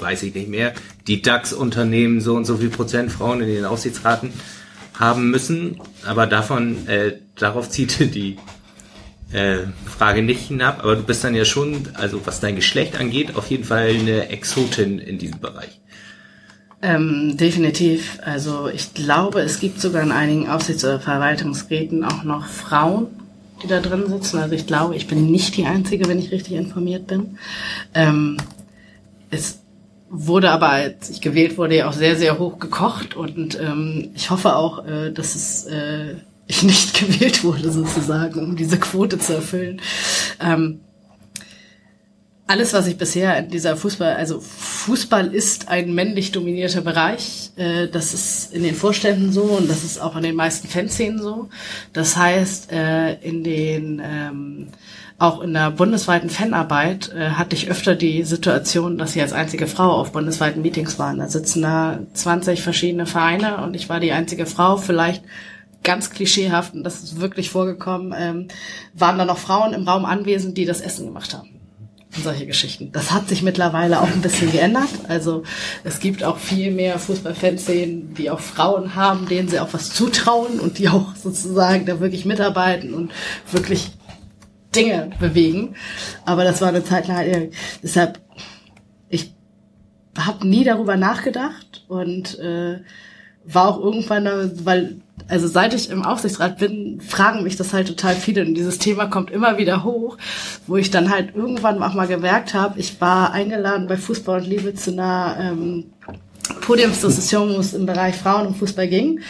weiß 0.00 0.24
ich 0.24 0.34
nicht 0.34 0.48
mehr, 0.48 0.74
die 1.06 1.22
DAX-Unternehmen 1.22 2.20
so 2.20 2.34
und 2.34 2.44
so 2.44 2.56
viel 2.56 2.70
Prozent 2.70 3.12
Frauen 3.12 3.40
in 3.40 3.46
den 3.46 3.64
Aufsichtsraten 3.64 4.32
haben 4.94 5.30
müssen. 5.30 5.80
Aber 6.04 6.26
davon, 6.26 6.88
äh, 6.88 7.18
darauf 7.36 7.70
zieht 7.70 8.00
die 8.14 8.36
äh, 9.32 9.58
Frage 9.86 10.22
nicht 10.22 10.48
hinab. 10.48 10.80
Aber 10.82 10.96
du 10.96 11.04
bist 11.04 11.22
dann 11.22 11.36
ja 11.36 11.44
schon, 11.44 11.88
also 11.94 12.20
was 12.24 12.40
dein 12.40 12.56
Geschlecht 12.56 12.98
angeht, 12.98 13.36
auf 13.36 13.48
jeden 13.48 13.64
Fall 13.64 13.90
eine 13.90 14.28
Exotin 14.28 14.98
in 14.98 15.18
diesem 15.18 15.38
Bereich. 15.38 15.79
Ähm, 16.82 17.36
definitiv. 17.36 18.18
Also 18.24 18.68
ich 18.68 18.94
glaube, 18.94 19.40
es 19.40 19.60
gibt 19.60 19.80
sogar 19.80 20.02
in 20.02 20.12
einigen 20.12 20.48
Aufsichts- 20.48 20.84
oder 20.84 20.98
Verwaltungsräten 20.98 22.04
auch 22.04 22.24
noch 22.24 22.46
Frauen, 22.46 23.08
die 23.62 23.66
da 23.66 23.80
drin 23.80 24.04
sitzen. 24.08 24.38
Also 24.38 24.54
ich 24.54 24.66
glaube, 24.66 24.96
ich 24.96 25.06
bin 25.06 25.30
nicht 25.30 25.56
die 25.56 25.66
Einzige, 25.66 26.08
wenn 26.08 26.18
ich 26.18 26.32
richtig 26.32 26.54
informiert 26.54 27.06
bin. 27.06 27.38
Ähm, 27.92 28.38
es 29.30 29.60
wurde 30.08 30.50
aber, 30.50 30.70
als 30.70 31.10
ich 31.10 31.20
gewählt 31.20 31.58
wurde, 31.58 31.76
ja 31.76 31.88
auch 31.88 31.92
sehr, 31.92 32.16
sehr 32.16 32.38
hoch 32.38 32.58
gekocht 32.58 33.14
und 33.14 33.58
ähm, 33.60 34.10
ich 34.14 34.30
hoffe 34.30 34.56
auch, 34.56 34.84
äh, 34.84 35.12
dass 35.12 35.34
es 35.34 35.66
äh, 35.66 36.14
ich 36.46 36.62
nicht 36.62 36.94
gewählt 36.98 37.44
wurde 37.44 37.70
sozusagen, 37.70 38.40
um 38.40 38.56
diese 38.56 38.78
Quote 38.78 39.18
zu 39.18 39.34
erfüllen. 39.34 39.80
Ähm, 40.40 40.80
alles, 42.50 42.72
was 42.72 42.88
ich 42.88 42.98
bisher 42.98 43.38
in 43.38 43.48
dieser 43.48 43.76
Fußball, 43.76 44.14
also 44.14 44.40
Fußball 44.40 45.32
ist 45.32 45.68
ein 45.68 45.94
männlich 45.94 46.32
dominierter 46.32 46.80
Bereich. 46.80 47.52
Äh, 47.54 47.86
das 47.86 48.12
ist 48.12 48.52
in 48.52 48.64
den 48.64 48.74
Vorständen 48.74 49.30
so 49.30 49.44
und 49.44 49.70
das 49.70 49.84
ist 49.84 50.00
auch 50.00 50.16
in 50.16 50.24
den 50.24 50.34
meisten 50.34 50.66
Fanszenen 50.66 51.22
so. 51.22 51.48
Das 51.92 52.16
heißt, 52.16 52.72
äh, 52.72 53.14
in 53.20 53.44
den 53.44 54.02
ähm, 54.04 54.66
auch 55.16 55.42
in 55.42 55.54
der 55.54 55.70
bundesweiten 55.70 56.28
Fanarbeit 56.28 57.12
äh, 57.14 57.30
hatte 57.30 57.54
ich 57.54 57.70
öfter 57.70 57.94
die 57.94 58.24
Situation, 58.24 58.98
dass 58.98 59.14
ich 59.14 59.22
als 59.22 59.32
einzige 59.32 59.68
Frau 59.68 59.92
auf 59.92 60.10
bundesweiten 60.10 60.60
Meetings 60.60 60.98
war. 60.98 61.14
Da 61.14 61.28
sitzen 61.28 61.62
da 61.62 62.00
20 62.14 62.62
verschiedene 62.62 63.06
Vereine 63.06 63.58
und 63.58 63.76
ich 63.76 63.88
war 63.88 64.00
die 64.00 64.10
einzige 64.10 64.46
Frau. 64.46 64.76
Vielleicht 64.76 65.22
ganz 65.84 66.10
klischeehaft, 66.10 66.74
und 66.74 66.82
das 66.82 67.04
ist 67.04 67.20
wirklich 67.20 67.50
vorgekommen, 67.50 68.12
ähm, 68.18 68.48
waren 68.92 69.18
da 69.18 69.24
noch 69.24 69.38
Frauen 69.38 69.72
im 69.72 69.86
Raum 69.86 70.04
anwesend, 70.04 70.58
die 70.58 70.64
das 70.64 70.80
Essen 70.80 71.06
gemacht 71.06 71.32
haben 71.32 71.59
und 72.16 72.24
solche 72.24 72.46
Geschichten. 72.46 72.90
Das 72.92 73.12
hat 73.12 73.28
sich 73.28 73.42
mittlerweile 73.42 74.00
auch 74.00 74.10
ein 74.10 74.20
bisschen 74.20 74.50
geändert. 74.50 74.88
Also 75.08 75.44
es 75.84 76.00
gibt 76.00 76.24
auch 76.24 76.38
viel 76.38 76.72
mehr 76.72 76.98
Fußballfanszenen, 76.98 78.14
die 78.14 78.30
auch 78.30 78.40
Frauen 78.40 78.94
haben, 78.94 79.26
denen 79.28 79.48
sie 79.48 79.60
auch 79.60 79.72
was 79.72 79.90
zutrauen 79.90 80.58
und 80.58 80.78
die 80.78 80.88
auch 80.88 81.14
sozusagen 81.14 81.86
da 81.86 82.00
wirklich 82.00 82.24
mitarbeiten 82.24 82.94
und 82.94 83.12
wirklich 83.50 83.92
Dinge 84.74 85.10
bewegen. 85.20 85.76
Aber 86.24 86.44
das 86.44 86.60
war 86.60 86.68
eine 86.68 86.84
Zeit 86.84 87.06
lang 87.08 87.50
deshalb, 87.82 88.20
ich 89.08 89.32
habe 90.18 90.46
nie 90.46 90.64
darüber 90.64 90.96
nachgedacht 90.96 91.84
und 91.88 92.38
äh, 92.38 92.80
war 93.44 93.68
auch 93.68 93.80
irgendwann, 93.80 94.26
weil 94.64 95.00
also 95.30 95.46
seit 95.46 95.74
ich 95.74 95.90
im 95.90 96.04
Aufsichtsrat 96.04 96.58
bin, 96.58 97.00
fragen 97.00 97.42
mich 97.42 97.56
das 97.56 97.72
halt 97.72 97.88
total 97.88 98.14
viele 98.14 98.42
und 98.42 98.54
dieses 98.54 98.78
Thema 98.78 99.06
kommt 99.06 99.30
immer 99.30 99.58
wieder 99.58 99.84
hoch, 99.84 100.18
wo 100.66 100.76
ich 100.76 100.90
dann 100.90 101.10
halt 101.10 101.34
irgendwann 101.34 101.82
auch 101.82 101.94
mal 101.94 102.08
gemerkt 102.08 102.52
habe, 102.52 102.78
ich 102.78 103.00
war 103.00 103.32
eingeladen 103.32 103.86
bei 103.86 103.96
Fußball 103.96 104.40
und 104.40 104.46
Liebe 104.46 104.74
zu 104.74 104.92
einer 104.92 105.36
ähm, 105.40 105.84
Podiumsdiskussion, 106.62 107.54
wo 107.54 107.60
es 107.60 107.74
im 107.74 107.86
Bereich 107.86 108.16
Frauen 108.16 108.48
und 108.48 108.56
Fußball 108.56 108.88
ging. 108.88 109.20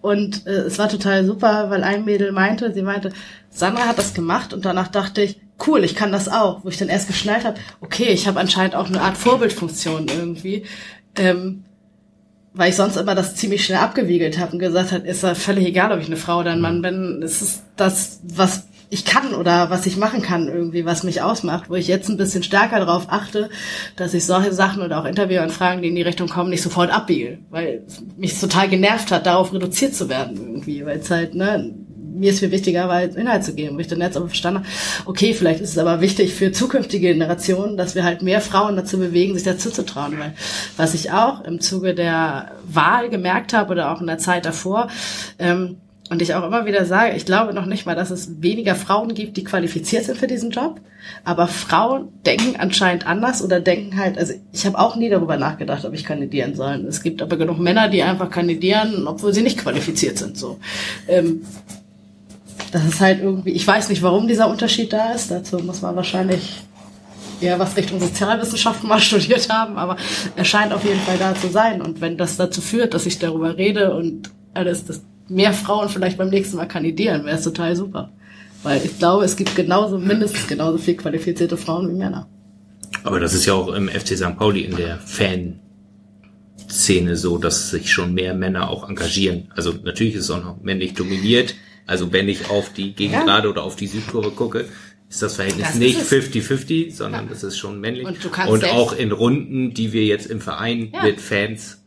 Und 0.00 0.46
äh, 0.46 0.62
es 0.62 0.78
war 0.78 0.88
total 0.88 1.24
super, 1.24 1.70
weil 1.70 1.82
ein 1.82 2.04
Mädel 2.04 2.32
meinte, 2.32 2.74
sie 2.74 2.82
meinte, 2.82 3.12
Sandra 3.48 3.86
hat 3.86 3.98
das 3.98 4.12
gemacht 4.12 4.52
und 4.52 4.64
danach 4.64 4.88
dachte 4.88 5.22
ich, 5.22 5.40
cool, 5.66 5.84
ich 5.84 5.94
kann 5.94 6.12
das 6.12 6.28
auch. 6.28 6.64
Wo 6.64 6.68
ich 6.68 6.76
dann 6.76 6.88
erst 6.88 7.06
geschnallt 7.06 7.44
habe, 7.44 7.58
okay, 7.80 8.08
ich 8.08 8.26
habe 8.26 8.40
anscheinend 8.40 8.74
auch 8.74 8.88
eine 8.88 9.00
Art 9.00 9.16
Vorbildfunktion 9.16 10.08
irgendwie. 10.08 10.64
Ähm, 11.16 11.64
weil 12.54 12.70
ich 12.70 12.76
sonst 12.76 12.96
immer 12.96 13.14
das 13.14 13.34
ziemlich 13.34 13.64
schnell 13.64 13.78
abgewiegelt 13.78 14.38
habe 14.38 14.52
und 14.52 14.58
gesagt 14.60 14.92
hat, 14.92 15.04
ist 15.04 15.22
ja 15.22 15.34
völlig 15.34 15.66
egal, 15.66 15.92
ob 15.92 16.00
ich 16.00 16.06
eine 16.06 16.16
Frau 16.16 16.38
oder 16.38 16.52
ein 16.52 16.60
Mann 16.60 16.82
bin. 16.82 17.20
Es 17.22 17.42
ist 17.42 17.62
das, 17.76 18.20
was 18.22 18.68
ich 18.90 19.04
kann 19.04 19.34
oder 19.34 19.70
was 19.70 19.86
ich 19.86 19.96
machen 19.96 20.22
kann 20.22 20.46
irgendwie, 20.46 20.84
was 20.84 21.02
mich 21.02 21.20
ausmacht, 21.20 21.68
wo 21.68 21.74
ich 21.74 21.88
jetzt 21.88 22.08
ein 22.08 22.16
bisschen 22.16 22.44
stärker 22.44 22.78
darauf 22.78 23.06
achte, 23.08 23.50
dass 23.96 24.14
ich 24.14 24.24
solche 24.24 24.52
Sachen 24.52 24.82
oder 24.82 25.00
auch 25.00 25.04
Interviewanfragen, 25.04 25.82
die 25.82 25.88
in 25.88 25.96
die 25.96 26.02
Richtung 26.02 26.28
kommen, 26.28 26.50
nicht 26.50 26.62
sofort 26.62 26.92
abbiege, 26.92 27.38
weil 27.50 27.82
es 27.86 28.04
mich 28.16 28.38
total 28.38 28.68
genervt 28.68 29.10
hat, 29.10 29.26
darauf 29.26 29.52
reduziert 29.52 29.94
zu 29.94 30.08
werden 30.08 30.36
irgendwie, 30.36 30.86
weil 30.86 30.98
es 31.00 31.10
halt, 31.10 31.34
ne, 31.34 31.74
mir 32.14 32.30
ist 32.30 32.40
viel 32.40 32.50
wichtiger, 32.50 32.88
weil 32.88 33.08
Inhalt 33.16 33.44
zu 33.44 33.54
geben, 33.54 33.76
wo 33.76 33.80
ich 33.80 33.88
dann 33.88 34.00
jetzt 34.00 34.16
aber 34.16 34.28
verstanden 34.28 34.60
habe, 34.60 34.68
okay, 35.06 35.34
vielleicht 35.34 35.60
ist 35.60 35.70
es 35.70 35.78
aber 35.78 36.00
wichtig 36.00 36.34
für 36.34 36.52
zukünftige 36.52 37.12
Generationen, 37.12 37.76
dass 37.76 37.94
wir 37.94 38.04
halt 38.04 38.22
mehr 38.22 38.40
Frauen 38.40 38.76
dazu 38.76 38.98
bewegen, 38.98 39.34
sich 39.34 39.42
dazu 39.42 39.70
zu 39.70 39.84
trauen, 39.84 40.18
weil 40.18 40.32
was 40.76 40.94
ich 40.94 41.10
auch 41.10 41.44
im 41.44 41.60
Zuge 41.60 41.94
der 41.94 42.52
Wahl 42.66 43.10
gemerkt 43.10 43.52
habe 43.52 43.72
oder 43.72 43.92
auch 43.92 44.00
in 44.00 44.06
der 44.06 44.18
Zeit 44.18 44.46
davor, 44.46 44.88
ähm, 45.38 45.76
und 46.10 46.20
ich 46.20 46.34
auch 46.34 46.44
immer 46.44 46.66
wieder 46.66 46.84
sage, 46.84 47.16
ich 47.16 47.24
glaube 47.24 47.54
noch 47.54 47.64
nicht 47.64 47.86
mal, 47.86 47.94
dass 47.94 48.10
es 48.10 48.42
weniger 48.42 48.74
Frauen 48.74 49.14
gibt, 49.14 49.38
die 49.38 49.44
qualifiziert 49.44 50.04
sind 50.04 50.18
für 50.18 50.26
diesen 50.26 50.50
Job. 50.50 50.80
Aber 51.24 51.46
Frauen 51.48 52.08
denken 52.26 52.56
anscheinend 52.58 53.06
anders 53.06 53.42
oder 53.42 53.58
denken 53.58 53.98
halt, 53.98 54.18
also 54.18 54.34
ich 54.52 54.66
habe 54.66 54.78
auch 54.78 54.96
nie 54.96 55.08
darüber 55.08 55.38
nachgedacht, 55.38 55.84
ob 55.84 55.94
ich 55.94 56.04
kandidieren 56.04 56.54
soll. 56.54 56.84
Es 56.86 57.02
gibt 57.02 57.22
aber 57.22 57.38
genug 57.38 57.58
Männer, 57.58 57.88
die 57.88 58.02
einfach 58.02 58.30
kandidieren, 58.30 59.06
obwohl 59.06 59.32
sie 59.32 59.42
nicht 59.42 59.58
qualifiziert 59.58 60.18
sind. 60.18 60.36
So. 60.36 60.58
Ähm, 61.08 61.42
das 62.74 62.84
ist 62.86 63.00
halt 63.00 63.22
irgendwie, 63.22 63.52
ich 63.52 63.64
weiß 63.64 63.88
nicht, 63.88 64.02
warum 64.02 64.26
dieser 64.26 64.50
Unterschied 64.50 64.92
da 64.92 65.12
ist. 65.12 65.30
Dazu 65.30 65.58
muss 65.58 65.80
man 65.80 65.94
wahrscheinlich 65.94 66.64
eher 67.40 67.60
was 67.60 67.76
Richtung 67.76 68.00
Sozialwissenschaften 68.00 68.88
mal 68.88 69.00
studiert 69.00 69.48
haben, 69.48 69.78
aber 69.78 69.96
er 70.34 70.44
scheint 70.44 70.72
auf 70.72 70.84
jeden 70.84 70.98
Fall 70.98 71.16
da 71.16 71.36
zu 71.36 71.50
sein. 71.50 71.80
Und 71.80 72.00
wenn 72.00 72.18
das 72.18 72.36
dazu 72.36 72.60
führt, 72.60 72.92
dass 72.92 73.06
ich 73.06 73.20
darüber 73.20 73.56
rede 73.56 73.94
und 73.94 74.30
alles, 74.54 74.84
dass 74.84 75.02
mehr 75.28 75.52
Frauen 75.52 75.88
vielleicht 75.88 76.18
beim 76.18 76.30
nächsten 76.30 76.56
Mal 76.56 76.66
kandidieren, 76.66 77.24
wäre 77.24 77.36
es 77.36 77.44
total 77.44 77.76
super. 77.76 78.10
Weil 78.64 78.84
ich 78.84 78.98
glaube, 78.98 79.24
es 79.24 79.36
gibt 79.36 79.54
genauso, 79.54 79.96
mindestens 79.96 80.48
genauso 80.48 80.78
viel 80.78 80.96
qualifizierte 80.96 81.56
Frauen 81.56 81.88
wie 81.88 81.94
Männer. 81.94 82.26
Aber 83.04 83.20
das 83.20 83.34
ist 83.34 83.46
ja 83.46 83.54
auch 83.54 83.68
im 83.68 83.88
FC 83.88 84.16
St. 84.16 84.36
Pauli 84.36 84.62
in 84.62 84.74
der 84.74 84.98
Fanszene 84.98 85.60
so, 87.14 87.38
dass 87.38 87.70
sich 87.70 87.92
schon 87.92 88.14
mehr 88.14 88.34
Männer 88.34 88.68
auch 88.68 88.88
engagieren. 88.88 89.52
Also 89.54 89.72
natürlich 89.84 90.16
ist 90.16 90.24
es 90.24 90.30
auch 90.32 90.42
noch 90.42 90.60
männlich 90.60 90.94
dominiert, 90.94 91.54
also 91.86 92.12
wenn 92.12 92.28
ich 92.28 92.50
auf 92.50 92.72
die 92.72 92.92
Gegengrade 92.94 93.48
ja. 93.48 93.50
oder 93.50 93.62
auf 93.62 93.76
die 93.76 93.86
Südkurve 93.86 94.30
gucke, 94.30 94.68
ist 95.08 95.22
das 95.22 95.36
Verhältnis 95.36 95.68
das 95.68 95.76
nicht 95.76 96.00
50-50, 96.00 96.92
sondern 96.94 97.24
ja. 97.24 97.30
das 97.30 97.44
ist 97.44 97.58
schon 97.58 97.80
männlich. 97.80 98.06
Und, 98.06 98.48
und 98.48 98.64
auch 98.64 98.92
in 98.92 99.12
Runden, 99.12 99.74
die 99.74 99.92
wir 99.92 100.04
jetzt 100.04 100.26
im 100.26 100.40
Verein 100.40 100.90
ja. 100.92 101.02
mit 101.02 101.20
Fans 101.20 101.84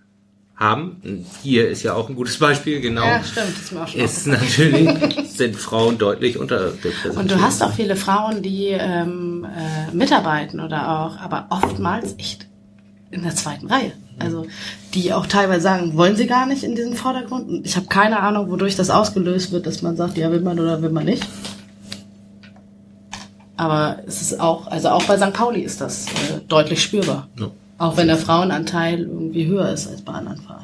haben. 0.56 1.26
Hier 1.44 1.70
ist 1.70 1.84
ja 1.84 1.94
auch 1.94 2.10
ein 2.10 2.16
gutes 2.16 2.40
Beispiel, 2.40 2.82
genau. 2.82 3.06
Ja, 3.06 3.24
stimmt, 3.24 3.50
ist 3.50 3.72
mir 3.72 3.84
auch 3.84 3.88
schon 3.88 4.02
Ist 4.02 4.28
natürlich, 4.28 5.30
sind 5.30 5.56
Frauen 5.56 6.00
deutlich 6.00 6.38
unterrepräsentiert. 6.38 7.16
Und 7.16 7.32
du 7.32 7.42
hast 7.42 7.62
auch 7.62 7.74
viele 7.74 7.96
Frauen, 7.96 8.42
die 8.42 8.70
ähm, 8.70 9.46
äh, 9.46 9.96
mitarbeiten 9.96 10.60
oder 10.60 11.00
auch, 11.00 11.18
aber 11.18 11.48
oftmals 11.52 12.16
echt 12.18 12.48
in 13.12 13.22
der 13.22 13.36
zweiten 13.36 13.68
Reihe. 13.68 13.94
Also 14.20 14.46
die 14.94 15.14
auch 15.14 15.28
teilweise 15.28 15.62
sagen, 15.62 15.96
wollen 15.96 16.16
sie 16.16 16.28
gar 16.28 16.46
nicht 16.48 16.64
in 16.64 16.76
diesen 16.76 16.96
Vordergrund. 16.96 17.48
Und 17.50 17.66
ich 17.66 17.76
habe 17.76 17.88
keine 17.88 18.20
Ahnung, 18.22 18.50
wodurch 18.50 18.76
das 18.76 18.90
ausgelöst 18.90 19.52
wird, 19.52 19.66
dass 19.68 19.82
man 19.82 19.96
sagt, 19.96 20.18
ja, 20.18 20.32
will 20.32 20.42
man 20.42 20.60
oder 20.60 20.82
will 20.82 20.90
man 20.90 21.06
nicht. 21.06 21.28
Aber 23.56 23.98
es 24.06 24.22
ist 24.22 24.40
auch, 24.40 24.68
also 24.68 24.90
auch 24.90 25.04
bei 25.04 25.18
St. 25.18 25.34
Pauli 25.34 25.62
ist 25.62 25.82
das 25.82 26.06
äh, 26.08 26.40
deutlich 26.48 26.82
spürbar. 26.82 27.28
Ja. 27.40 27.48
Auch 27.80 27.98
wenn 27.98 28.08
der 28.08 28.18
Frauenanteil 28.18 29.02
irgendwie 29.02 29.48
höher 29.48 29.70
ist 29.70 29.88
als 29.88 30.02
bei 30.02 30.14
anderen 30.14 30.40
Vereinen. 30.42 30.64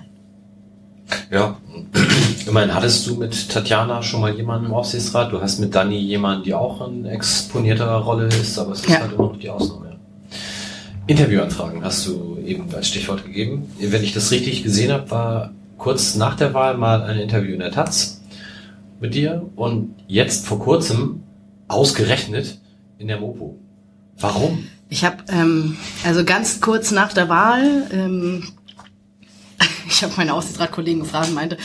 Ja, 1.32 1.58
immerhin 2.48 2.74
hattest 2.74 3.08
du 3.08 3.16
mit 3.16 3.50
Tatjana 3.50 4.02
schon 4.04 4.22
mal 4.22 4.34
jemanden 4.34 4.68
im 4.68 4.74
Aufsichtsrat. 4.74 5.32
Du 5.32 5.42
hast 5.42 5.60
mit 5.60 5.74
Dani 5.74 5.98
jemanden, 5.98 6.44
die 6.44 6.54
auch 6.54 6.88
in 6.88 7.06
exponierter 7.06 7.96
Rolle 7.98 8.28
ist, 8.28 8.58
aber 8.60 8.74
es 8.74 8.82
ist 8.82 8.90
Ja. 8.90 9.00
halt 9.02 9.14
immer 9.14 9.24
noch 9.24 9.38
die 9.40 9.50
Ausnahme. 9.50 9.83
Interviewanfragen 11.06 11.84
hast 11.84 12.08
du 12.08 12.38
eben 12.46 12.74
als 12.74 12.88
Stichwort 12.88 13.26
gegeben. 13.26 13.70
Wenn 13.80 14.04
ich 14.04 14.14
das 14.14 14.32
richtig 14.32 14.64
gesehen 14.64 14.92
habe, 14.92 15.12
war 15.12 15.52
kurz 15.78 16.16
nach 16.16 16.36
der 16.36 16.54
Wahl 16.54 16.78
mal 16.78 17.04
ein 17.04 17.20
Interview 17.20 17.54
in 17.54 17.60
der 17.60 17.72
Taz 17.72 18.22
mit 19.02 19.14
dir 19.14 19.50
und 19.58 19.96
jetzt 20.08 20.48
vor 20.48 20.60
kurzem 20.60 21.24
ausgerechnet 21.68 22.60
in 23.00 23.10
der 23.10 23.20
Mopo. 23.20 23.60
Warum? 24.18 24.66
Ich 24.88 25.04
habe 25.04 25.18
ähm, 25.28 25.76
also 26.06 26.24
ganz 26.24 26.62
kurz 26.62 26.92
nach 26.92 27.12
der 27.12 27.28
Wahl, 27.28 27.88
ähm, 27.92 28.44
ich 29.88 30.04
habe 30.04 30.14
meine 30.18 30.34
Aufsichtsratkollegen 30.34 31.02
gefragt 31.04 31.30
und 31.30 31.36
meinte, 31.36 31.58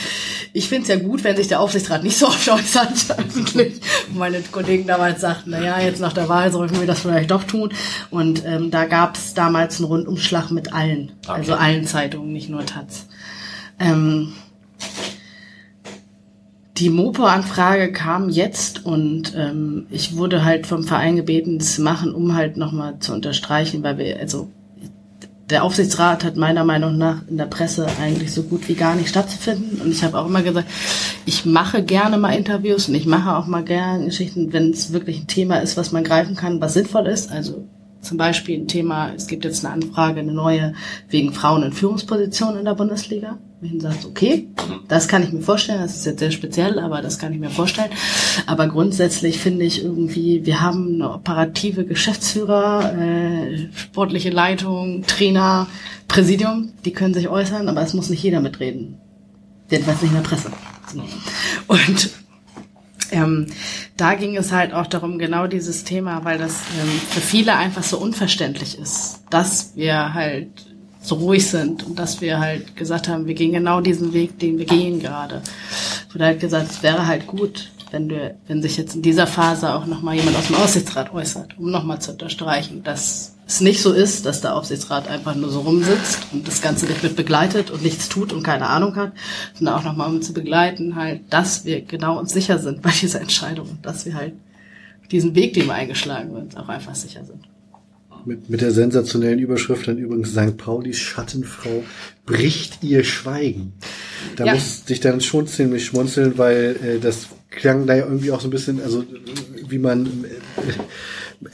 ich 0.53 0.67
finde 0.67 0.83
es 0.83 0.87
ja 0.89 0.95
gut, 0.97 1.23
wenn 1.23 1.35
sich 1.35 1.47
der 1.47 1.59
Aufsichtsrat 1.59 2.03
nicht 2.03 2.17
so 2.17 2.27
oft 2.27 2.47
äußert 2.47 3.11
öffentlich. 3.17 3.79
Meine 4.13 4.41
Kollegen 4.41 4.87
damals 4.87 5.21
sagten, 5.21 5.51
na 5.51 5.61
ja, 5.63 5.79
jetzt 5.79 5.99
nach 6.01 6.13
der 6.13 6.29
Wahl 6.29 6.51
sollten 6.51 6.79
wir 6.79 6.87
das 6.87 7.01
vielleicht 7.01 7.31
doch 7.31 7.43
tun. 7.43 7.71
Und 8.09 8.43
ähm, 8.45 8.71
da 8.71 8.85
gab 8.85 9.15
es 9.15 9.33
damals 9.33 9.77
einen 9.77 9.85
Rundumschlag 9.85 10.51
mit 10.51 10.73
allen, 10.73 11.11
Okay. 11.27 11.39
also 11.39 11.53
allen 11.53 11.85
Zeitungen, 11.85 12.33
nicht 12.33 12.49
nur 12.49 12.65
Taz. 12.65 13.07
Ähm, 13.79 14.33
die 16.77 16.89
Mopo-Anfrage 16.89 17.91
kam 17.91 18.29
jetzt 18.29 18.85
und 18.85 19.33
ähm, 19.35 19.85
ich 19.89 20.15
wurde 20.15 20.45
halt 20.45 20.65
vom 20.65 20.83
Verein 20.83 21.17
gebeten, 21.17 21.59
das 21.59 21.75
zu 21.75 21.81
machen, 21.81 22.13
um 22.13 22.35
halt 22.35 22.55
nochmal 22.55 22.99
zu 22.99 23.11
unterstreichen, 23.13 23.83
weil 23.83 23.97
wir, 23.97 24.17
also 24.19 24.49
der 25.49 25.63
Aufsichtsrat 25.63 26.23
hat 26.23 26.37
meiner 26.37 26.63
Meinung 26.63 26.97
nach 26.97 27.27
in 27.27 27.37
der 27.37 27.45
Presse 27.45 27.87
eigentlich 28.01 28.33
so 28.33 28.43
gut 28.43 28.67
wie 28.69 28.75
gar 28.75 28.95
nicht 28.95 29.09
stattzufinden. 29.09 29.81
Und 29.81 29.91
ich 29.91 30.03
habe 30.03 30.17
auch 30.19 30.27
immer 30.27 30.43
gesagt, 30.43 30.67
ich 31.25 31.45
mache 31.45 31.83
gerne 31.83 32.17
mal 32.17 32.33
Interviews 32.33 32.87
und 32.87 32.95
ich 32.95 33.05
mache 33.05 33.35
auch 33.35 33.47
mal 33.47 33.63
gerne 33.63 34.05
Geschichten, 34.05 34.53
wenn 34.53 34.71
es 34.71 34.93
wirklich 34.93 35.21
ein 35.21 35.27
Thema 35.27 35.57
ist, 35.57 35.77
was 35.77 35.91
man 35.91 36.03
greifen 36.03 36.35
kann, 36.35 36.61
was 36.61 36.75
sinnvoll 36.75 37.07
ist. 37.07 37.31
Also 37.31 37.67
zum 38.01 38.17
Beispiel 38.17 38.59
ein 38.59 38.67
Thema, 38.67 39.11
es 39.15 39.27
gibt 39.27 39.43
jetzt 39.43 39.65
eine 39.65 39.73
Anfrage, 39.73 40.19
eine 40.19 40.31
neue, 40.31 40.73
wegen 41.09 41.33
Frauen 41.33 41.63
in 41.63 41.73
Führungspositionen 41.73 42.59
in 42.59 42.65
der 42.65 42.75
Bundesliga. 42.75 43.39
Wenn 43.61 43.81
sagt, 43.81 44.05
okay, 44.05 44.47
das 44.87 45.09
kann 45.09 45.21
ich 45.21 45.33
mir 45.33 45.41
vorstellen, 45.41 45.81
das 45.81 45.97
ist 45.97 46.05
jetzt 46.05 46.19
sehr 46.19 46.31
speziell, 46.31 46.79
aber 46.79 47.01
das 47.01 47.19
kann 47.19 47.33
ich 47.33 47.39
mir 47.39 47.49
vorstellen. 47.49 47.91
Aber 48.45 48.67
grundsätzlich 48.67 49.39
finde 49.39 49.65
ich 49.65 49.83
irgendwie, 49.83 50.45
wir 50.45 50.61
haben 50.61 50.93
eine 50.95 51.11
operative 51.11 51.83
Geschäftsführer, 51.83 52.93
äh, 52.97 53.67
sportliche 53.75 54.29
Leitung, 54.29 55.03
Trainer, 55.05 55.67
Präsidium, 56.07 56.71
die 56.85 56.93
können 56.93 57.13
sich 57.13 57.27
äußern, 57.27 57.67
aber 57.67 57.81
es 57.81 57.93
muss 57.93 58.09
nicht 58.09 58.23
jeder 58.23 58.39
mitreden. 58.39 58.97
Jedenfalls 59.69 60.01
nicht 60.01 60.11
in 60.11 60.21
der 60.21 60.27
Presse. 60.27 60.51
Und 61.67 62.09
ähm, 63.11 63.47
da 63.97 64.13
ging 64.13 64.37
es 64.37 64.51
halt 64.51 64.73
auch 64.73 64.87
darum, 64.87 65.19
genau 65.19 65.47
dieses 65.47 65.83
Thema, 65.83 66.23
weil 66.23 66.37
das 66.37 66.61
ähm, 66.81 66.89
für 67.09 67.21
viele 67.21 67.55
einfach 67.55 67.83
so 67.83 67.97
unverständlich 67.97 68.79
ist, 68.79 69.21
dass 69.29 69.75
wir 69.75 70.13
halt 70.13 70.68
so 71.01 71.15
ruhig 71.15 71.47
sind 71.47 71.83
und 71.83 71.97
dass 71.97 72.21
wir 72.21 72.39
halt 72.39 72.75
gesagt 72.75 73.07
haben, 73.07 73.25
wir 73.25 73.33
gehen 73.33 73.53
genau 73.53 73.81
diesen 73.81 74.13
Weg, 74.13 74.39
den 74.39 74.57
wir 74.57 74.65
gehen 74.65 74.99
gerade. 74.99 75.41
Wurde 76.11 76.25
halt 76.25 76.39
gesagt, 76.39 76.71
es 76.71 76.83
wäre 76.83 77.07
halt 77.07 77.27
gut, 77.27 77.71
wenn 77.91 78.09
du, 78.09 78.35
wenn 78.47 78.61
sich 78.61 78.77
jetzt 78.77 78.95
in 78.95 79.01
dieser 79.01 79.27
Phase 79.27 79.73
auch 79.73 79.85
nochmal 79.85 80.15
jemand 80.15 80.37
aus 80.37 80.47
dem 80.47 80.57
Aufsichtsrat 80.57 81.13
äußert, 81.13 81.57
um 81.57 81.71
nochmal 81.71 81.99
zu 81.99 82.11
unterstreichen, 82.11 82.83
dass 82.83 83.35
es 83.47 83.61
nicht 83.61 83.81
so 83.81 83.91
ist, 83.91 84.25
dass 84.25 84.41
der 84.41 84.55
Aufsichtsrat 84.55 85.07
einfach 85.07 85.33
nur 85.33 85.49
so 85.49 85.61
rumsitzt 85.61 86.19
und 86.31 86.47
das 86.47 86.61
Ganze 86.61 86.85
nicht 86.85 87.01
mit 87.01 87.15
begleitet 87.15 87.71
und 87.71 87.81
nichts 87.81 88.07
tut 88.07 88.31
und 88.31 88.43
keine 88.43 88.67
Ahnung 88.67 88.95
hat, 88.95 89.13
sondern 89.55 89.75
auch 89.75 89.83
nochmal 89.83 90.09
um 90.09 90.21
zu 90.21 90.33
begleiten, 90.33 90.95
halt, 90.95 91.21
dass 91.31 91.65
wir 91.65 91.81
genau 91.81 92.19
uns 92.19 92.31
sicher 92.31 92.59
sind 92.59 92.81
bei 92.83 92.91
dieser 92.91 93.21
Entscheidung, 93.21 93.79
dass 93.81 94.05
wir 94.05 94.13
halt 94.13 94.33
diesen 95.11 95.33
Weg, 95.33 95.55
den 95.55 95.65
wir 95.65 95.73
eingeschlagen 95.73 96.31
sind, 96.35 96.57
auch 96.57 96.69
einfach 96.69 96.93
sicher 96.93 97.25
sind. 97.25 97.47
Mit, 98.25 98.49
mit 98.49 98.61
der 98.61 98.71
sensationellen 98.71 99.39
Überschrift 99.39 99.87
dann 99.87 99.97
übrigens 99.97 100.31
St. 100.31 100.57
Paulis 100.57 100.97
Schattenfrau 100.97 101.83
bricht 102.25 102.83
ihr 102.83 103.03
Schweigen. 103.03 103.73
Da 104.35 104.45
Ja. 104.45 104.53
musste 104.53 104.93
ich 104.93 104.99
dann 104.99 105.21
schon 105.21 105.47
ziemlich 105.47 105.85
schmunzeln, 105.85 106.37
weil 106.37 106.75
äh, 106.83 106.99
das 106.99 107.27
klang 107.49 107.87
da 107.87 107.95
ja 107.95 108.05
irgendwie 108.05 108.31
auch 108.31 108.41
so 108.41 108.47
ein 108.47 108.51
bisschen, 108.51 108.81
also 108.81 109.03
wie 109.67 109.79
man 109.79 110.05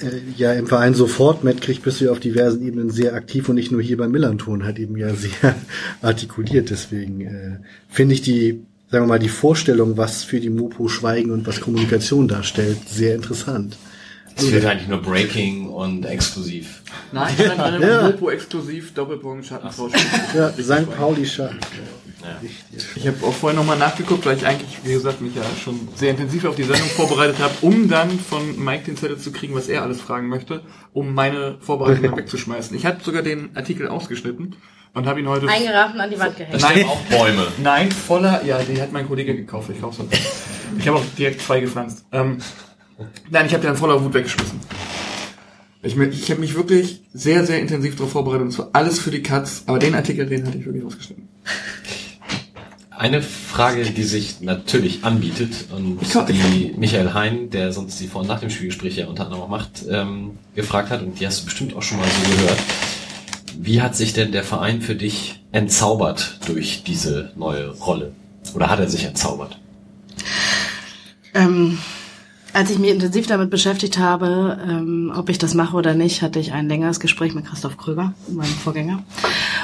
äh, 0.01 0.05
äh, 0.05 0.21
ja 0.37 0.53
im 0.53 0.67
Verein 0.67 0.93
sofort 0.93 1.43
mitkriegt, 1.43 1.83
bist 1.83 2.01
du 2.01 2.05
ja 2.05 2.11
auf 2.11 2.19
diversen 2.19 2.65
Ebenen 2.65 2.89
sehr 2.89 3.13
aktiv 3.13 3.47
und 3.49 3.55
nicht 3.55 3.71
nur 3.71 3.81
hier 3.81 3.97
beim 3.97 4.11
Millanton 4.11 4.63
halt 4.65 4.79
eben 4.79 4.97
ja 4.97 5.13
sehr 5.15 5.55
artikuliert. 6.01 6.69
Deswegen 6.69 7.21
äh, 7.21 7.59
finde 7.89 8.15
ich 8.15 8.21
die, 8.21 8.61
sagen 8.91 9.05
wir 9.05 9.07
mal, 9.09 9.19
die 9.19 9.29
Vorstellung, 9.29 9.97
was 9.97 10.23
für 10.23 10.39
die 10.39 10.49
Mopo 10.49 10.87
Schweigen 10.89 11.31
und 11.31 11.47
was 11.47 11.61
Kommunikation 11.61 12.27
darstellt, 12.27 12.77
sehr 12.89 13.15
interessant. 13.15 13.77
Es 14.37 14.51
wird 14.51 14.65
eigentlich 14.65 14.87
nur 14.89 15.01
Breaking 15.01 15.69
und 15.69 16.05
exklusiv. 16.05 16.81
Nein, 17.11 17.33
ich 17.37 17.45
stand 17.45 17.59
drin, 17.61 17.81
Ja. 17.81 18.01
Mopo 18.03 18.29
exklusiv, 18.29 18.93
Doppelpunkt, 18.93 19.45
Schattenfrau. 19.45 19.89
Ja, 20.35 20.51
St. 20.51 20.91
Pauli 20.97 21.25
Schatten. 21.25 21.59
Ich 22.95 23.07
habe 23.07 23.23
auch 23.25 23.33
vorher 23.33 23.57
nochmal 23.57 23.77
nachgeguckt, 23.77 24.25
weil 24.25 24.35
ich 24.35 24.45
eigentlich, 24.45 24.79
wie 24.83 24.93
gesagt, 24.93 25.21
mich 25.21 25.35
ja 25.35 25.43
schon 25.63 25.87
sehr 25.95 26.11
intensiv 26.11 26.45
auf 26.45 26.55
die 26.55 26.63
Sendung 26.63 26.87
vorbereitet 26.87 27.37
habe, 27.39 27.53
um 27.61 27.87
dann 27.87 28.19
von 28.19 28.61
Mike 28.63 28.85
den 28.85 28.97
Zettel 28.97 29.17
zu 29.17 29.31
kriegen, 29.31 29.53
was 29.53 29.67
er 29.67 29.83
alles 29.83 30.01
fragen 30.01 30.27
möchte, 30.27 30.61
um 30.91 31.13
meine 31.13 31.57
Vorbereitung 31.59 32.17
wegzuschmeißen. 32.17 32.75
Ich 32.75 32.85
habe 32.85 32.97
sogar 33.03 33.21
den 33.21 33.55
Artikel 33.55 33.87
ausgeschnitten 33.87 34.55
und 34.95 35.05
habe 35.05 35.19
ihn 35.19 35.27
heute... 35.27 35.47
Eingeraten 35.47 35.99
an 35.99 36.09
die 36.09 36.19
Wand 36.19 36.35
gehängt. 36.35 36.61
Stehen 36.61 36.87
auch 36.87 37.01
Bäume. 37.01 37.47
Nein, 37.61 37.91
voller, 37.91 38.43
ja, 38.43 38.57
die 38.63 38.81
hat 38.81 38.91
mein 38.91 39.07
Kollege 39.07 39.35
gekauft, 39.35 39.69
ich 39.73 39.79
kauf's 39.79 39.99
nicht. 39.99 40.19
Ich 40.79 40.87
habe 40.87 40.97
auch 40.97 41.03
direkt 41.17 41.41
zwei 41.41 41.59
gepflanzt. 41.59 42.05
Ähm, 42.11 42.39
nein, 43.29 43.45
ich 43.45 43.53
habe 43.53 43.61
den 43.61 43.71
in 43.71 43.77
voller 43.77 44.03
Wut 44.03 44.13
weggeschmissen. 44.13 44.59
Ich, 45.81 45.97
ich 45.97 46.31
habe 46.31 46.41
mich 46.41 46.55
wirklich 46.55 47.01
sehr, 47.13 47.45
sehr 47.45 47.59
intensiv 47.59 47.95
darauf 47.95 48.11
vorbereitet 48.11 48.45
und 48.45 48.51
zwar 48.51 48.69
alles 48.73 48.99
für 48.99 49.11
die 49.11 49.21
Katz, 49.21 49.63
aber 49.67 49.77
den 49.77 49.93
Artikel, 49.93 50.25
den 50.25 50.45
hatte 50.45 50.57
ich 50.57 50.65
wirklich 50.65 50.83
ausgeschnitten. 50.83 51.27
Eine 52.89 53.21
Frage, 53.21 53.83
die 53.83 54.03
sich 54.03 54.41
natürlich 54.41 55.03
anbietet 55.03 55.65
und 55.75 55.99
glaub, 56.09 56.27
die 56.27 56.73
Michael 56.77 57.13
Hein, 57.13 57.49
der 57.51 57.73
sonst 57.73 57.99
die 57.99 58.07
Vor- 58.07 58.21
und 58.21 58.27
Nach 58.27 58.39
dem 58.39 58.49
Spielgespräch 58.49 58.95
ja 58.95 59.07
unter 59.07 59.25
anderem 59.25 59.43
auch 59.43 59.49
macht, 59.49 59.83
ähm, 59.89 60.39
gefragt 60.55 60.89
hat 60.89 61.03
und 61.03 61.19
die 61.19 61.27
hast 61.27 61.41
du 61.41 61.45
bestimmt 61.45 61.75
auch 61.75 61.83
schon 61.83 61.99
mal 61.99 62.07
so 62.07 62.35
gehört. 62.35 62.57
Wie 63.57 63.81
hat 63.81 63.95
sich 63.95 64.13
denn 64.13 64.31
der 64.31 64.43
Verein 64.43 64.81
für 64.81 64.95
dich 64.95 65.43
entzaubert 65.51 66.39
durch 66.47 66.83
diese 66.83 67.31
neue 67.35 67.69
Rolle? 67.69 68.13
Oder 68.53 68.69
hat 68.69 68.79
er 68.79 68.89
sich 68.89 69.03
entzaubert? 69.03 69.59
Ähm, 71.33 71.77
als 72.55 72.69
ich 72.69 72.79
mich 72.79 72.91
intensiv 72.91 73.27
damit 73.27 73.49
beschäftigt 73.49 73.97
habe, 73.97 74.57
ähm, 74.65 75.11
ob 75.13 75.27
ich 75.27 75.37
das 75.37 75.53
mache 75.53 75.75
oder 75.75 75.93
nicht, 75.93 76.21
hatte 76.21 76.39
ich 76.39 76.53
ein 76.53 76.69
längeres 76.69 77.01
Gespräch 77.01 77.35
mit 77.35 77.45
Christoph 77.45 77.75
Kröger, 77.75 78.13
meinem 78.29 78.45
Vorgänger. 78.45 79.03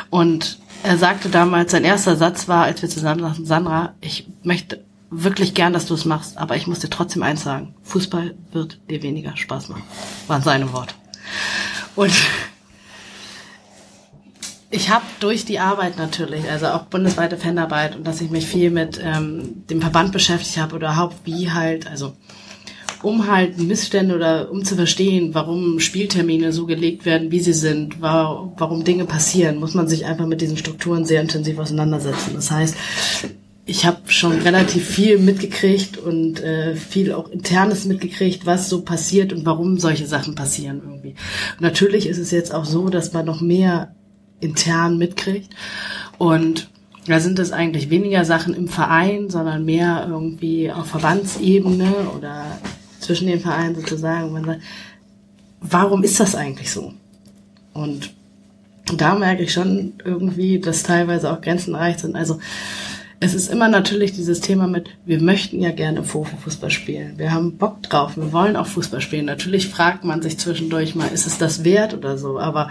Und 0.10 0.60
er 0.84 0.98
sagte 0.98 1.30
damals, 1.30 1.72
sein 1.72 1.86
erster 1.86 2.18
Satz 2.18 2.50
war, 2.50 2.66
als 2.66 2.82
wir 2.82 2.90
zusammen 2.90 3.22
saßen, 3.22 3.46
Sandra, 3.46 3.94
ich 4.02 4.28
möchte 4.44 4.84
wirklich 5.10 5.54
gern, 5.54 5.72
dass 5.72 5.86
du 5.86 5.94
es 5.94 6.04
machst, 6.04 6.38
aber 6.38 6.58
ich 6.58 6.68
muss 6.68 6.80
dir 6.80 6.90
trotzdem 6.90 7.24
eins 7.24 7.44
sagen, 7.44 7.76
Fußball 7.84 8.36
wird 8.52 8.82
dir 8.90 9.02
weniger 9.04 9.38
Spaß 9.38 9.70
machen. 9.70 9.84
Waren 10.28 10.42
seine 10.42 10.74
Worte. 10.74 10.94
Und 11.96 12.12
ich 14.70 14.90
habe 14.90 15.06
durch 15.22 15.46
die 15.46 15.60
Arbeit 15.60 15.98
natürlich, 15.98 16.50
also 16.50 16.68
auch 16.68 16.84
bundesweite 16.84 17.38
Fanarbeit 17.38 17.96
und 17.96 18.06
dass 18.06 18.20
ich 18.20 18.32
mich 18.32 18.48
viel 18.48 18.70
mit 18.70 19.00
ähm, 19.02 19.64
dem 19.70 19.80
Verband 19.80 20.12
beschäftigt 20.12 20.58
habe 20.58 20.76
oder 20.76 20.90
überhaupt 20.90 21.20
wie 21.24 21.52
halt, 21.52 21.88
also 21.88 22.18
um 23.04 23.28
halt 23.28 23.58
Missstände 23.60 24.16
oder 24.16 24.52
um 24.52 24.64
zu 24.64 24.76
verstehen, 24.76 25.34
warum 25.34 25.80
Spieltermine 25.80 26.52
so 26.52 26.66
gelegt 26.66 27.06
werden, 27.06 27.32
wie 27.32 27.40
sie 27.40 27.54
sind, 27.54 28.02
wa- 28.02 28.52
warum 28.58 28.84
Dinge 28.84 29.06
passieren, 29.06 29.58
muss 29.60 29.74
man 29.74 29.88
sich 29.88 30.06
einfach 30.06 30.28
mit 30.28 30.42
diesen 30.42 30.58
Strukturen 30.58 31.06
sehr 31.06 31.22
intensiv 31.22 31.58
auseinandersetzen. 31.60 32.32
Das 32.36 32.52
heißt, 32.52 32.76
ich 33.66 33.86
habe 33.86 34.00
schon 34.08 34.34
relativ 34.40 34.86
viel 34.88 35.18
mitgekriegt 35.20 35.98
und 35.98 36.42
äh, 36.42 36.76
viel 36.76 37.14
auch 37.14 37.30
internes 37.30 37.86
mitgekriegt, 37.86 38.46
was 38.46 38.70
so 38.70 38.82
passiert 38.82 39.32
und 39.34 39.46
warum 39.46 39.78
solche 39.78 40.08
Sachen 40.08 40.36
passieren 40.36 40.82
irgendwie. 40.84 41.16
Und 41.54 41.62
natürlich 41.62 42.08
ist 42.08 42.18
es 42.18 42.32
jetzt 42.32 42.54
auch 42.54 42.66
so, 42.66 42.90
dass 42.90 43.14
man 43.14 43.26
noch 43.26 43.40
mehr 43.42 43.96
intern 44.40 44.98
mitkriegt 44.98 45.54
und 46.18 46.70
da 47.08 47.20
sind 47.20 47.40
es 47.40 47.52
eigentlich 47.52 47.90
weniger 47.90 48.26
Sachen 48.26 48.54
im 48.54 48.68
Verein, 48.68 49.30
sondern 49.30 49.66
mehr 49.66 50.06
irgendwie 50.10 50.72
auf 50.72 50.86
Verbandsebene 50.88 51.92
oder 52.16 52.46
zwischen 53.12 53.28
den 53.28 53.42
Vereinen 53.42 53.76
sozusagen. 53.76 54.32
Man 54.32 54.46
sagt, 54.46 54.62
warum 55.60 56.02
ist 56.02 56.20
das 56.22 56.34
eigentlich 56.34 56.72
so? 56.72 56.94
Und 57.74 58.14
da 58.98 59.16
merke 59.16 59.44
ich 59.44 59.52
schon 59.52 59.94
irgendwie, 60.06 60.60
dass 60.60 60.84
teilweise 60.84 61.30
auch 61.30 61.42
Grenzen 61.42 61.76
erreicht 61.76 62.00
sind. 62.00 62.16
Also 62.16 62.40
es 63.20 63.34
ist 63.34 63.52
immer 63.52 63.68
natürlich 63.68 64.14
dieses 64.14 64.40
Thema 64.40 64.66
mit, 64.66 64.92
wir 65.06 65.22
möchten 65.22 65.60
ja 65.60 65.72
gerne 65.72 66.04
Profifußball 66.04 66.72
spielen. 66.72 67.18
Wir 67.18 67.34
haben 67.34 67.58
Bock 67.58 67.84
drauf, 67.84 68.16
wir 68.16 68.32
wollen 68.32 68.56
auch 68.56 68.68
Fußball 68.68 69.02
spielen. 69.02 69.26
Natürlich 69.26 69.68
fragt 69.68 70.06
man 70.06 70.22
sich 70.22 70.40
zwischendurch 70.40 70.96
mal, 70.96 71.10
ist 71.10 71.28
es 71.28 71.38
das 71.38 71.66
wert 71.66 71.94
oder 71.94 72.18
so, 72.18 72.40
aber 72.40 72.70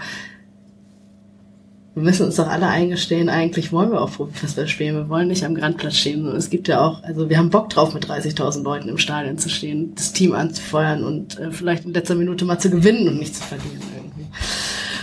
wir 1.93 2.03
müssen 2.03 2.25
uns 2.25 2.37
doch 2.37 2.47
alle 2.47 2.67
eingestehen, 2.67 3.27
eigentlich 3.27 3.73
wollen 3.73 3.91
wir 3.91 4.01
auch 4.01 4.13
Profifußball 4.13 4.67
spielen. 4.69 4.95
Wir 4.95 5.09
wollen 5.09 5.27
nicht 5.27 5.43
am 5.43 5.55
Grandplatz 5.55 5.97
stehen. 5.97 6.25
Und 6.25 6.37
es 6.37 6.49
gibt 6.49 6.69
ja 6.69 6.79
auch, 6.79 7.03
also 7.03 7.29
wir 7.29 7.37
haben 7.37 7.49
Bock 7.49 7.69
drauf, 7.69 7.93
mit 7.93 8.05
30.000 8.05 8.63
Leuten 8.63 8.87
im 8.87 8.97
Stadion 8.97 9.37
zu 9.37 9.49
stehen, 9.49 9.93
das 9.95 10.13
Team 10.13 10.33
anzufeuern 10.33 11.03
und 11.03 11.37
äh, 11.37 11.51
vielleicht 11.51 11.83
in 11.83 11.93
letzter 11.93 12.15
Minute 12.15 12.45
mal 12.45 12.59
zu 12.59 12.69
gewinnen 12.69 13.09
und 13.09 13.19
nicht 13.19 13.35
zu 13.35 13.43
verlieren 13.43 13.81
irgendwie. 13.97 14.27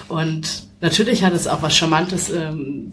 Und 0.08 0.62
natürlich 0.80 1.24
hat 1.24 1.34
es 1.34 1.46
auch 1.46 1.60
was 1.60 1.76
Charmantes, 1.76 2.30
ähm, 2.30 2.92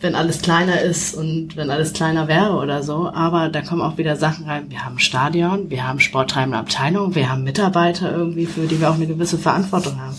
wenn 0.00 0.16
alles 0.16 0.42
kleiner 0.42 0.80
ist 0.80 1.14
und 1.14 1.56
wenn 1.56 1.70
alles 1.70 1.92
kleiner 1.92 2.26
wäre 2.26 2.54
oder 2.54 2.82
so. 2.82 3.10
Aber 3.14 3.48
da 3.48 3.62
kommen 3.62 3.80
auch 3.80 3.96
wieder 3.96 4.16
Sachen 4.16 4.46
rein. 4.46 4.70
Wir 4.70 4.84
haben 4.84 4.98
Stadion, 4.98 5.70
wir 5.70 5.86
haben 5.86 6.00
sporttreibende 6.00 6.58
Abteilung, 6.58 7.14
wir 7.14 7.30
haben 7.30 7.44
Mitarbeiter 7.44 8.10
irgendwie, 8.14 8.46
für 8.46 8.66
die 8.66 8.80
wir 8.80 8.90
auch 8.90 8.96
eine 8.96 9.06
gewisse 9.06 9.38
Verantwortung 9.38 10.00
haben. 10.00 10.16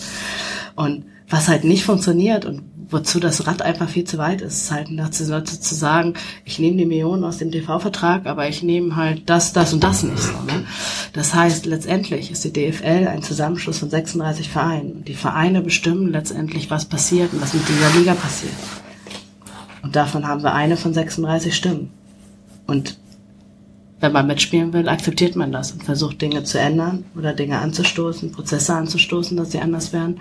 Und 0.78 1.04
was 1.30 1.48
halt 1.48 1.64
nicht 1.64 1.84
funktioniert 1.84 2.46
und 2.46 2.64
wozu 2.90 3.20
das 3.20 3.46
Rad 3.48 3.62
einfach 3.62 3.90
viel 3.90 4.06
zu 4.06 4.18
weit 4.18 4.42
ist, 4.42 4.64
ist 4.64 4.72
halt 4.72 4.88
dazu, 4.96 5.26
zu 5.26 5.76
sagen, 5.76 6.14
ich 6.46 6.60
nehme 6.60 6.78
die 6.78 6.86
Millionen 6.86 7.24
aus 7.24 7.38
dem 7.38 7.52
TV-Vertrag, 7.52 8.26
aber 8.26 8.48
ich 8.48 8.64
nehme 8.64 8.96
halt 8.96 9.30
das, 9.30 9.52
das 9.52 9.74
und 9.74 9.84
das 9.84 10.04
nicht 10.04 10.20
so. 10.20 10.32
Ne? 10.32 10.66
Das 11.14 11.34
heißt, 11.34 11.66
letztendlich 11.66 12.32
ist 12.32 12.44
die 12.46 12.54
DFL 12.54 13.08
ein 13.08 13.24
Zusammenschluss 13.24 13.80
von 13.80 13.90
36 13.90 14.50
Vereinen. 14.50 15.04
Die 15.06 15.16
Vereine 15.16 15.62
bestimmen 15.62 16.12
letztendlich, 16.12 16.70
was 16.70 16.86
passiert 16.86 17.34
und 17.34 17.42
was 17.42 17.54
mit 17.54 17.68
dieser 17.68 18.00
Liga 18.00 18.14
passiert. 18.14 18.54
Und 19.84 19.96
davon 19.96 20.28
haben 20.28 20.44
wir 20.44 20.54
eine 20.54 20.78
von 20.78 20.94
36 20.94 21.56
Stimmen. 21.56 21.92
Und 22.68 22.98
wenn 24.00 24.12
man 24.12 24.28
mitspielen 24.28 24.74
will, 24.74 24.88
akzeptiert 24.90 25.36
man 25.36 25.52
das 25.52 25.72
und 25.72 25.84
versucht 25.84 26.22
Dinge 26.22 26.44
zu 26.44 26.60
ändern 26.60 27.06
oder 27.16 27.34
Dinge 27.34 27.60
anzustoßen, 27.60 28.32
Prozesse 28.32 28.76
anzustoßen, 28.76 29.36
dass 29.36 29.52
sie 29.52 29.60
anders 29.60 29.92
werden. 29.92 30.20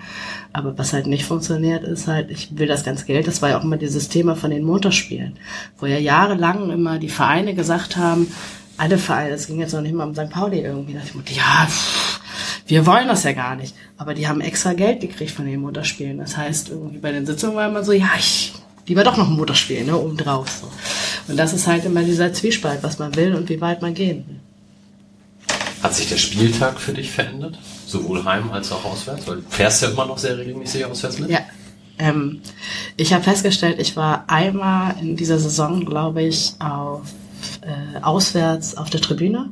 Aber 0.51 0.77
was 0.77 0.93
halt 0.93 1.05
nicht 1.05 1.25
funktioniert, 1.25 1.83
ist 1.83 2.07
halt, 2.07 2.31
ich 2.31 2.57
will 2.57 2.67
das 2.67 2.83
ganz 2.83 3.05
Geld, 3.05 3.27
das 3.27 3.41
war 3.41 3.49
ja 3.49 3.59
auch 3.59 3.63
immer 3.63 3.77
dieses 3.77 4.09
Thema 4.09 4.35
von 4.35 4.49
den 4.49 4.63
Montagsspielen, 4.63 5.33
wo 5.77 5.85
ja 5.85 5.99
jahrelang 5.99 6.71
immer 6.71 6.97
die 6.97 7.09
Vereine 7.09 7.53
gesagt 7.53 7.97
haben, 7.97 8.27
alle 8.77 8.97
Vereine, 8.97 9.33
es 9.33 9.47
ging 9.47 9.59
jetzt 9.59 9.73
noch 9.73 9.81
nicht 9.81 9.93
mal 9.93 10.07
um 10.07 10.13
St. 10.13 10.29
Pauli 10.29 10.59
irgendwie, 10.59 10.93
da 10.93 10.99
ich 11.03 11.13
mir, 11.13 11.23
ja, 11.31 11.67
wir 12.67 12.85
wollen 12.85 13.07
das 13.07 13.23
ja 13.23 13.33
gar 13.33 13.55
nicht. 13.55 13.75
Aber 13.97 14.13
die 14.13 14.27
haben 14.27 14.41
extra 14.41 14.73
Geld 14.73 15.01
gekriegt 15.01 15.31
von 15.31 15.45
den 15.45 15.61
Montagsspielen. 15.61 16.17
Das 16.17 16.37
heißt, 16.37 16.69
irgendwie 16.69 16.99
bei 16.99 17.11
den 17.11 17.25
Sitzungen 17.25 17.55
war 17.55 17.67
immer 17.67 17.83
so, 17.83 17.91
ja, 17.91 18.09
ich 18.17 18.53
lieber 18.85 19.03
doch 19.03 19.17
noch 19.17 19.29
ein 19.29 19.35
Motorspiel, 19.35 19.83
ne, 19.83 19.97
obendrauf. 19.97 20.49
So. 20.49 20.71
Und 21.27 21.37
das 21.37 21.53
ist 21.53 21.67
halt 21.67 21.85
immer 21.85 22.03
dieser 22.03 22.33
Zwiespalt, 22.33 22.83
was 22.83 22.99
man 22.99 23.15
will 23.15 23.35
und 23.35 23.49
wie 23.49 23.59
weit 23.59 23.81
man 23.81 23.93
gehen 23.93 24.25
will. 24.27 24.39
Hat 25.83 25.93
sich 25.93 26.09
der 26.09 26.17
Spieltag 26.17 26.79
für 26.79 26.93
dich 26.93 27.11
verändert? 27.11 27.59
Sowohl 27.85 28.23
heim 28.25 28.51
als 28.51 28.71
auch 28.71 28.83
auswärts? 28.83 29.27
Weil 29.27 29.37
du 29.37 29.43
fährst 29.49 29.81
ja 29.81 29.89
immer 29.89 30.05
noch 30.05 30.17
sehr 30.17 30.37
regelmäßig 30.37 30.85
auswärts 30.85 31.19
mit? 31.19 31.29
Ja. 31.29 31.41
Ähm, 31.99 32.41
ich 32.95 33.13
habe 33.13 33.23
festgestellt, 33.23 33.79
ich 33.79 33.95
war 33.95 34.25
einmal 34.27 34.95
in 35.01 35.15
dieser 35.15 35.39
Saison, 35.39 35.85
glaube 35.85 36.23
ich, 36.23 36.53
auf 36.59 37.01
äh, 37.61 37.99
auswärts 38.01 38.77
auf 38.77 38.89
der 38.89 39.01
Tribüne, 39.01 39.51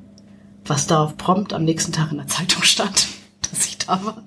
was 0.66 0.88
da 0.88 1.04
auf 1.04 1.18
prompt 1.18 1.54
am 1.54 1.64
nächsten 1.64 1.92
Tag 1.92 2.12
in 2.12 2.18
der 2.18 2.28
Zeitung 2.28 2.64
stand, 2.64 3.08
dass 3.50 3.66
ich 3.66 3.78
da 3.78 4.04
war, 4.04 4.24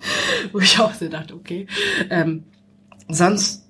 wo 0.53 0.59
ich 0.59 0.79
auch 0.79 0.95
so 0.95 1.09
dachte, 1.09 1.35
okay. 1.35 1.67
Ähm, 2.11 2.45
sonst 3.09 3.68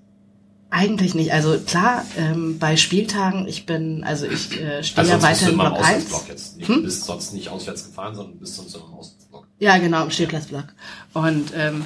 eigentlich 0.71 1.15
nicht. 1.15 1.33
Also 1.33 1.59
klar, 1.59 2.05
ähm, 2.17 2.59
bei 2.59 2.77
Spieltagen, 2.77 3.49
ich 3.49 3.67
bin, 3.67 4.05
also 4.05 4.27
ich 4.27 4.61
äh, 4.61 4.83
stehe 4.83 4.99
Also 4.99 5.13
ja 5.13 5.23
weiter 5.23 5.49
im 5.49 5.59
Block 5.59 5.75
1. 5.75 5.81
Auswärtsblock 5.81 6.29
jetzt. 6.29 6.57
Nicht, 6.57 6.69
Hm? 6.69 6.77
Du 6.77 6.83
bist 6.83 7.05
sonst 7.05 7.33
nicht 7.33 7.49
auswärts 7.49 7.85
gefahren, 7.85 8.15
sondern 8.15 8.39
bist 8.39 8.57
sonst 8.57 8.75
im 8.75 8.83
Auswärtsblock. 8.83 9.47
Ja, 9.59 9.79
genau, 9.79 10.05
im 10.05 10.11
Stehplatzblock. 10.11 10.67
Und 11.15 11.53
ähm, 11.55 11.85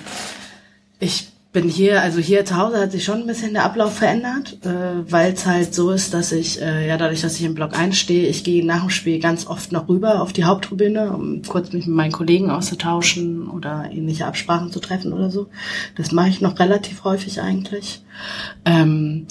ich 0.99 1.32
bin 1.52 1.68
hier, 1.68 2.00
also 2.00 2.18
hier 2.18 2.47
zu 2.47 2.56
Hause 2.56 2.81
hat 2.81 2.92
sich 2.92 3.05
schon 3.05 3.20
ein 3.20 3.26
bisschen 3.26 3.52
der 3.52 3.64
Ablauf 3.64 3.94
verändert, 3.98 4.58
äh, 4.64 5.10
weil 5.10 5.34
es 5.34 5.44
halt 5.44 5.74
so 5.74 5.90
ist, 5.90 6.14
dass 6.14 6.32
ich, 6.32 6.62
äh, 6.62 6.89
ja 6.89 6.97
dadurch, 6.97 7.20
dass 7.20 7.39
ich 7.39 7.44
im 7.44 7.55
Block 7.55 7.78
1 7.78 7.97
stehe, 7.97 8.26
ich 8.26 8.42
gehe 8.42 8.64
nach 8.64 8.81
dem 8.81 8.90
Spiel 8.90 9.20
ganz 9.20 9.47
oft 9.47 9.70
noch 9.70 9.86
rüber 9.86 10.22
auf 10.22 10.32
die 10.32 10.44
Haupttribüne, 10.44 11.12
um 11.12 11.42
kurz 11.42 11.72
mich 11.72 11.86
mit 11.86 11.94
meinen 11.94 12.12
Kollegen 12.12 12.50
auszutauschen 12.50 13.48
oder 13.48 13.90
ähnliche 13.92 14.26
Absprachen 14.26 14.72
zu 14.72 14.81
treffen 14.81 15.12
oder 15.12 15.31
so. 15.31 15.48
Das 15.94 16.10
mache 16.10 16.31
ich 16.31 16.40
noch 16.40 16.58
relativ 16.58 17.05
häufig 17.05 17.42
eigentlich. 17.42 18.02
Ähm, 18.64 19.26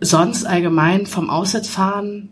sonst 0.00 0.44
allgemein 0.44 1.06
vom 1.06 1.30
Auswärtsfahren 1.30 2.30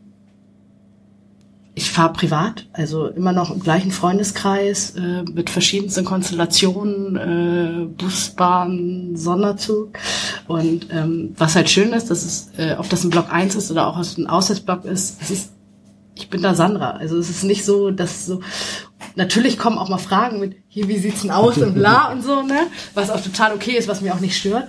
ich 1.81 1.91
fahre 1.91 2.13
privat, 2.13 2.67
also 2.75 3.07
immer 3.07 3.33
noch 3.33 3.51
im 3.51 3.61
gleichen 3.61 3.91
Freundeskreis, 3.91 4.91
äh, 4.97 5.23
mit 5.23 5.49
verschiedensten 5.49 6.05
Konstellationen, 6.05 7.17
äh, 7.17 7.87
Bus, 7.87 8.31
Bahn, 8.31 9.17
Sonderzug. 9.17 9.99
Und 10.47 10.89
ähm, 10.91 11.35
was 11.39 11.57
halt 11.57 11.71
schön 11.71 11.95
ist, 11.95 12.11
dass 12.11 12.23
es, 12.23 12.51
äh, 12.59 12.77
ob 12.79 12.91
das 12.91 13.03
ein 13.03 13.09
Block 13.09 13.33
1 13.33 13.55
ist 13.55 13.71
oder 13.71 13.87
auch 13.87 13.97
ein 13.97 14.27
Auswärtsblock 14.27 14.85
ist, 14.85 15.23
es 15.23 15.31
ist, 15.31 15.53
ich 16.17 16.29
bin 16.29 16.43
da 16.43 16.55
Sandra. 16.55 16.91
Also 16.91 17.17
es 17.17 17.31
ist 17.31 17.45
nicht 17.45 17.65
so, 17.65 17.91
dass 17.91 18.27
so, 18.27 18.43
natürlich 19.15 19.57
kommen 19.57 19.79
auch 19.79 19.89
mal 19.89 19.97
Fragen 19.97 20.39
mit, 20.39 20.57
hier, 20.69 20.87
wie 20.87 20.99
sieht's 20.99 21.23
denn 21.23 21.31
aus 21.31 21.57
und 21.57 21.73
bla 21.73 22.13
und 22.13 22.23
so, 22.23 22.43
ne? 22.43 22.67
Was 22.93 23.09
auch 23.09 23.23
total 23.23 23.55
okay 23.55 23.73
ist, 23.79 23.89
was 23.89 24.03
mich 24.03 24.13
auch 24.13 24.21
nicht 24.21 24.37
stört. 24.37 24.69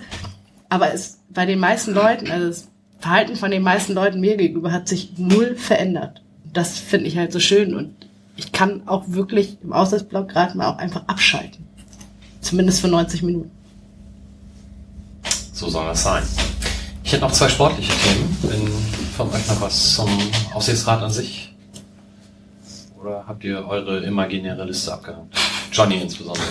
Aber 0.70 0.94
es, 0.94 1.18
bei 1.28 1.44
den 1.44 1.58
meisten 1.58 1.92
Leuten, 1.92 2.30
also 2.30 2.46
das 2.46 2.68
Verhalten 3.00 3.36
von 3.36 3.50
den 3.50 3.62
meisten 3.62 3.92
Leuten 3.92 4.18
mir 4.18 4.38
gegenüber 4.38 4.72
hat 4.72 4.88
sich 4.88 5.12
null 5.18 5.56
verändert. 5.56 6.21
Das 6.52 6.78
finde 6.78 7.06
ich 7.06 7.16
halt 7.16 7.32
so 7.32 7.40
schön 7.40 7.74
und 7.74 7.94
ich 8.36 8.52
kann 8.52 8.82
auch 8.86 9.04
wirklich 9.06 9.58
im 9.62 9.72
Auswärtsblock 9.72 10.28
gerade 10.28 10.56
mal 10.56 10.66
auch 10.66 10.78
einfach 10.78 11.06
abschalten. 11.06 11.66
Zumindest 12.40 12.80
für 12.80 12.88
90 12.88 13.22
Minuten. 13.22 13.50
So 15.52 15.68
soll 15.68 15.86
das 15.86 16.02
sein. 16.02 16.24
Ich 17.04 17.12
hätte 17.12 17.22
noch 17.22 17.32
zwei 17.32 17.48
sportliche 17.48 17.92
Themen. 17.92 18.36
Wenn 18.42 18.68
von 19.16 19.30
euch 19.30 19.46
noch 19.48 19.60
was 19.60 19.94
zum 19.94 20.08
Aufsichtsrat 20.54 21.02
an 21.02 21.10
sich? 21.10 21.54
Oder 23.00 23.24
habt 23.26 23.44
ihr 23.44 23.66
eure 23.66 24.02
imaginäre 24.04 24.64
Liste 24.64 24.92
abgehakt? 24.92 25.34
Johnny 25.72 26.00
insbesondere. 26.00 26.46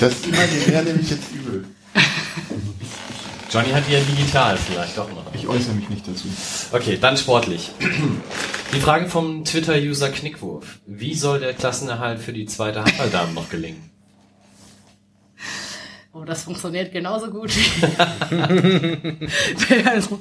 Das 0.00 0.24
imaginär 0.24 0.82
nehme 0.82 1.00
ich 1.00 1.10
jetzt 1.10 1.32
übel. 1.32 1.64
Johnny 3.54 3.70
hat 3.70 3.86
die 3.86 3.92
ja 3.92 4.00
digital 4.00 4.56
vielleicht 4.56 4.98
doch 4.98 5.08
noch. 5.10 5.32
Ich 5.32 5.46
äußere 5.46 5.74
mich 5.74 5.88
nicht 5.88 6.08
dazu. 6.08 6.26
Okay, 6.72 6.98
dann 7.00 7.16
sportlich. 7.16 7.70
Die 8.74 8.80
Frage 8.80 9.08
vom 9.08 9.44
Twitter-User 9.44 10.08
Knickwurf. 10.08 10.80
Wie 10.86 11.14
soll 11.14 11.38
der 11.38 11.54
Klassenerhalt 11.54 12.18
für 12.18 12.32
die 12.32 12.46
zweite 12.46 12.82
Handballdamen 12.82 13.32
noch 13.32 13.48
gelingen? 13.48 13.92
Oh, 16.12 16.24
das 16.24 16.42
funktioniert 16.42 16.92
genauso 16.92 17.30
gut. 17.30 17.52
also, 19.84 20.18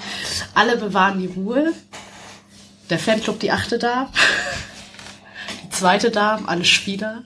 alle 0.54 0.78
bewahren 0.78 1.20
die 1.20 1.26
Ruhe. 1.26 1.74
Der 2.92 3.00
Fanclub 3.00 3.40
die 3.40 3.50
achte 3.50 3.80
Dame. 3.80 4.10
Die 5.64 5.70
zweite 5.72 6.12
Dame, 6.12 6.48
alle 6.48 6.66
Spieler. 6.66 7.24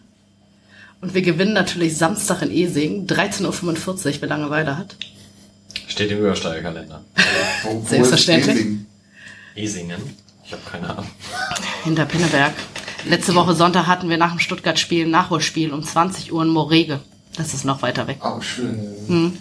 Und 1.02 1.14
wir 1.14 1.22
gewinnen 1.22 1.52
natürlich 1.52 1.98
Samstag 1.98 2.44
in 2.44 2.52
Esing, 2.52 3.08
13.45 3.08 4.08
Uhr, 4.08 4.22
wer 4.22 4.30
Langeweile 4.30 4.78
hat. 4.78 4.96
Steht 5.88 6.12
im 6.12 6.20
Übersteigerkalender. 6.20 7.04
Wo, 7.64 7.82
wo 7.82 7.88
Selbstverständlich. 7.88 8.56
ist 8.56 8.62
Esing? 8.62 8.86
Esingen? 9.56 10.02
Ich 10.46 10.54
habe 10.54 10.62
keine 10.70 10.90
Ahnung. 10.90 11.08
Hinter 11.84 12.06
Pinneberg. 12.06 12.54
Letzte 13.06 13.36
Woche 13.36 13.54
Sonntag 13.54 13.88
hatten 13.88 14.10
wir 14.10 14.18
nach 14.18 14.32
dem 14.32 14.40
Stuttgart-Spiel 14.40 15.06
ein 15.06 15.12
Nachholspiel 15.12 15.72
um 15.74 15.84
20 15.84 16.32
Uhr 16.34 16.44
in 16.44 16.50
Morege. 16.50 17.00
Das 17.36 17.54
ist 17.54 17.66
noch 17.66 17.82
weiter 17.82 18.08
weg. 18.08 18.18
Oh, 18.22 18.42
schön. 18.42 18.80
Hm. 19.08 19.38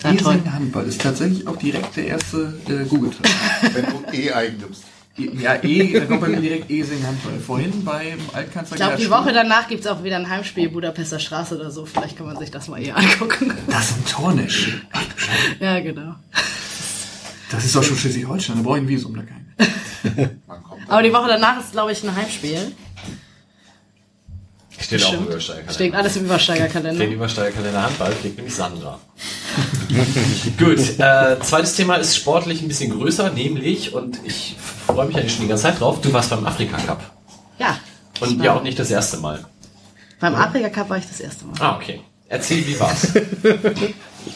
Sehr 0.00 0.16
toll. 0.16 0.42
Handball 0.50 0.86
ist 0.86 1.00
tatsächlich 1.00 1.46
auch 1.46 1.56
direkt 1.56 1.96
der 1.96 2.06
erste 2.06 2.54
äh, 2.68 2.84
Google-Treffer. 2.84 3.72
Wenn 3.74 3.84
du 3.84 4.12
eh 4.12 4.32
eingibst. 4.32 4.84
Ja, 5.16 5.62
eh, 5.62 6.00
da 6.00 6.06
kommt 6.06 6.20
bei 6.22 6.28
mir 6.28 6.40
direkt 6.40 6.70
Esing 6.70 7.06
Handball. 7.06 7.38
Vorhin 7.38 7.84
beim 7.84 8.18
Altkanzler 8.32 8.76
Ich 8.76 8.82
glaube, 8.82 8.96
die 8.96 9.10
Woche 9.10 9.32
danach 9.32 9.68
gibt's 9.68 9.86
auch 9.86 10.02
wieder 10.02 10.16
ein 10.16 10.28
Heimspiel 10.28 10.68
Budapester 10.68 11.18
Straße 11.18 11.56
oder 11.56 11.70
so. 11.70 11.86
Vielleicht 11.86 12.16
kann 12.16 12.26
man 12.26 12.36
sich 12.36 12.50
das 12.50 12.68
mal 12.68 12.82
eher 12.82 12.96
angucken. 12.96 13.52
Das 13.68 13.90
ist 13.90 13.98
ein 13.98 14.04
Tornisch. 14.06 14.82
ja, 15.60 15.80
genau. 15.80 16.16
Das 17.50 17.64
ist 17.64 17.76
doch 17.76 17.84
schon 17.84 17.96
Schleswig-Holstein, 17.96 18.56
da 18.56 18.62
brauche 18.62 18.78
ich 18.78 18.84
ein 18.84 18.88
Visum, 18.88 19.14
da 19.14 19.22
kein. 19.22 20.40
Aber 20.88 21.02
die 21.02 21.12
Woche 21.12 21.28
danach 21.28 21.60
ist, 21.60 21.72
glaube 21.72 21.92
ich, 21.92 22.02
ein 22.02 22.14
Heimspiel. 22.14 22.72
Steht 24.80 25.04
auch 25.04 25.12
im. 25.12 25.24
Übersteigerkalender. 25.24 25.72
Steht 25.72 25.94
alles 25.94 26.16
im 26.16 26.24
Übersteigerkalender. 26.24 27.04
Den 27.04 27.12
Übersteigerkalender 27.12 27.82
Handball 27.82 28.12
kriegt 28.20 28.36
nämlich 28.36 28.54
Sandra. 28.54 29.00
Gut, 30.58 30.98
äh, 30.98 31.36
zweites 31.40 31.74
Thema 31.76 31.96
ist 31.96 32.16
sportlich 32.16 32.60
ein 32.62 32.68
bisschen 32.68 32.90
größer, 32.90 33.30
nämlich, 33.30 33.94
und 33.94 34.18
ich 34.24 34.56
freue 34.86 35.06
mich 35.06 35.16
eigentlich 35.16 35.32
schon 35.32 35.42
die 35.42 35.48
ganze 35.48 35.64
Zeit 35.64 35.80
drauf, 35.80 36.00
du 36.00 36.12
warst 36.12 36.30
beim 36.30 36.44
Afrika 36.46 36.76
Cup. 36.78 37.00
Ja. 37.58 37.78
Und 38.20 38.42
ja 38.42 38.54
auch 38.54 38.62
nicht 38.62 38.78
das 38.78 38.90
erste 38.90 39.18
Mal. 39.18 39.44
Beim 40.20 40.34
Afrika 40.34 40.68
Cup 40.70 40.90
war 40.90 40.98
ich 40.98 41.06
das 41.06 41.20
erste 41.20 41.44
Mal. 41.44 41.54
Ah, 41.60 41.76
okay. 41.76 42.00
Erzähl, 42.28 42.66
wie 42.66 42.78
war's? 42.78 43.12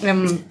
Ähm, 0.02 0.44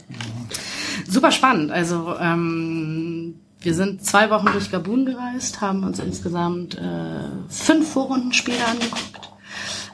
Super 1.08 1.32
spannend. 1.32 1.72
Also 1.72 2.16
ähm, 2.20 3.36
wir 3.62 3.74
sind 3.74 4.04
zwei 4.06 4.30
Wochen 4.30 4.48
durch 4.52 4.72
Gabun 4.72 5.06
gereist, 5.06 5.62
haben 5.62 5.84
uns 5.84 6.00
insgesamt 6.00 6.76
äh, 6.76 7.50
fünf 7.50 7.92
Vorrundenspiele 7.92 8.66
angeguckt, 8.66 9.30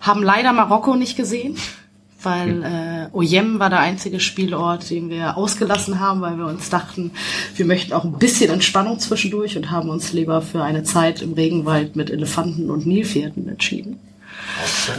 haben 0.04 0.22
leider 0.22 0.54
Marokko 0.54 0.96
nicht 0.96 1.16
gesehen, 1.16 1.56
weil 2.22 2.64
äh, 2.64 3.16
Oyem 3.16 3.60
war 3.60 3.70
der 3.70 3.80
einzige 3.80 4.20
Spielort, 4.20 4.90
den 4.90 5.10
wir 5.10 5.38
ausgelassen 5.38 6.00
haben, 6.00 6.22
weil 6.22 6.38
wir 6.38 6.46
uns 6.46 6.70
dachten, 6.70 7.12
wir 7.56 7.66
möchten 7.66 7.94
auch 7.94 8.04
ein 8.04 8.20
bisschen 8.20 8.52
Entspannung 8.52 9.00
zwischendurch 9.00 9.58
und 9.58 9.72
haben 9.72 9.90
uns 9.90 10.14
lieber 10.14 10.42
für 10.42 10.62
eine 10.62 10.84
Zeit 10.84 11.22
im 11.22 11.34
Regenwald 11.34 11.96
mit 11.96 12.10
Elefanten 12.10 12.70
und 12.70 12.86
Nilpferden 12.86 13.48
entschieden. 13.48 14.00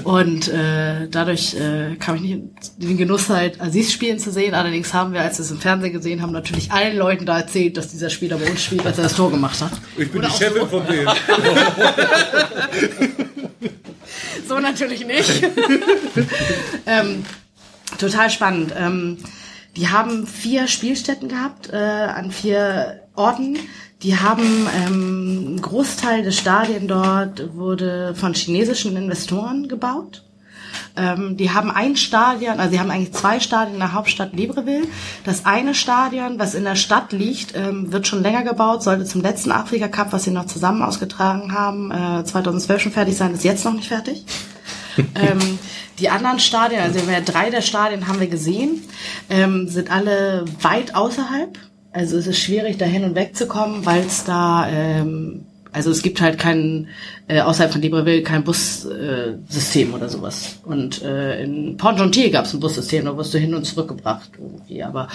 Und 0.05 0.49
äh, 0.49 1.07
dadurch 1.11 1.55
äh, 1.55 1.97
kam 1.97 2.17
ich 2.17 2.23
nicht 2.23 2.41
in 2.81 2.89
den 2.89 2.97
Genuss 2.97 3.29
halt 3.29 3.61
Aziz 3.61 3.93
spielen 3.93 4.19
zu 4.19 4.33
sehen. 4.33 4.55
Allerdings 4.55 4.95
haben 4.95 5.13
wir, 5.13 5.21
als 5.21 5.39
wir 5.39 5.45
es 5.45 5.51
im 5.51 5.59
Fernsehen 5.59 5.93
gesehen 5.93 6.23
haben, 6.23 6.33
natürlich 6.33 6.73
allen 6.73 6.97
Leuten 6.97 7.27
da 7.27 7.39
erzählt, 7.39 7.77
dass 7.77 7.89
dieser 7.89 8.11
Spieler 8.11 8.39
bei 8.39 8.51
uns 8.51 8.63
spielt, 8.63 8.87
als 8.87 8.97
er 8.97 9.05
das 9.05 9.15
Tor 9.15 9.31
gemacht 9.31 9.61
hat. 9.61 9.73
Ich 9.99 10.11
bin 10.11 10.21
Oder 10.21 10.29
die 10.29 10.35
Chefin 10.35 10.63
so. 10.63 10.67
von 10.67 10.87
denen. 10.87 11.09
So 14.47 14.59
natürlich 14.59 15.07
nicht. 15.07 15.43
ähm, 16.87 17.25
total 17.99 18.31
spannend. 18.31 18.73
Ähm, 18.77 19.19
die 19.77 19.89
haben 19.89 20.27
vier 20.27 20.69
Spielstätten 20.69 21.29
gehabt 21.29 21.71
äh, 21.73 21.77
an 21.77 22.31
vier 22.31 23.01
Orten. 23.15 23.59
Die 24.03 24.19
haben 24.19 24.69
ähm, 24.77 25.55
ein 25.57 25.63
Großteil 25.63 26.23
des 26.23 26.39
Stadien 26.39 26.87
dort 26.89 27.57
wurde 27.57 28.15
von 28.15 28.35
chinesischen 28.35 28.97
Investoren 28.97 29.69
gebaut. 29.69 30.25
Ähm, 30.97 31.37
die 31.37 31.51
haben 31.53 31.71
ein 31.71 31.97
Stadion, 31.97 32.61
also 32.61 32.73
sie 32.73 32.81
haben 32.81 32.91
eigentlich 32.91 33.13
zwei 33.13 33.41
Stadien 33.41 33.75
in 33.75 33.81
der 33.81 33.93
Hauptstadt 33.93 34.33
Libreville. 34.35 34.87
Das 35.25 35.47
eine 35.47 35.75
Stadion, 35.75 36.39
was 36.39 36.55
in 36.55 36.65
der 36.65 36.77
Stadt 36.77 37.13
liegt, 37.13 37.57
ähm, 37.57 37.93
wird 37.93 38.07
schon 38.07 38.23
länger 38.23 38.43
gebaut, 38.43 38.83
sollte 38.83 39.05
zum 39.05 39.23
letzten 39.23 39.53
Afrika 39.53 39.89
Cup, 39.89 40.13
was 40.13 40.25
sie 40.25 40.31
noch 40.31 40.47
zusammen 40.47 40.83
ausgetragen 40.83 41.53
haben, 41.53 41.91
äh, 41.91 42.25
2012 42.25 42.83
schon 42.83 42.93
fertig 42.93 43.17
sein, 43.17 43.35
ist 43.35 43.45
jetzt 43.45 43.65
noch 43.65 43.75
nicht 43.75 43.89
fertig. 43.89 44.25
ähm, 44.97 45.59
die 45.99 46.11
anderen 46.11 46.41
Stadien, 46.41 46.81
also 46.81 47.07
wir 47.07 47.21
drei 47.21 47.51
der 47.51 47.63
Stadien 47.63 48.09
haben 48.09 48.21
wir 48.21 48.27
gesehen, 48.27 48.83
ähm, 49.31 49.69
sind 49.69 49.91
alle 49.91 50.45
weit 50.61 50.95
außerhalb. 50.95 51.59
Also 51.93 52.19
es 52.19 52.27
ist 52.27 52.41
schwierig, 52.41 52.77
da 52.79 52.85
hin 52.85 53.05
und 53.05 53.15
weg 53.15 53.37
zu 53.37 53.47
kommen, 53.47 53.87
weil 53.87 54.05
es 54.05 54.25
da, 54.25 54.67
ähm, 54.69 55.47
also 55.75 55.91
es 55.91 56.03
gibt 56.03 56.21
halt 56.21 56.39
kein, 56.39 56.87
äh, 57.27 57.41
außerhalb 57.41 57.73
von 57.73 57.83
Libreville 57.83 58.23
kein 58.23 58.45
Bussystem 58.45 59.91
äh, 59.91 59.95
oder 59.95 60.09
sowas. 60.09 60.61
Und 60.65 61.03
äh, 61.03 61.43
in 61.43 61.77
Pont-Gentil 61.77 62.31
gab 62.31 62.45
es 62.45 62.55
ein 62.55 62.61
Bussystem, 62.61 63.05
da 63.05 63.17
wirst 63.17 63.35
du 63.35 63.39
hin 63.39 63.55
und 63.55 63.65
zurück 63.65 63.89
gebracht 63.89 64.31
irgendwie. 64.39 64.85
Aber 64.85 65.09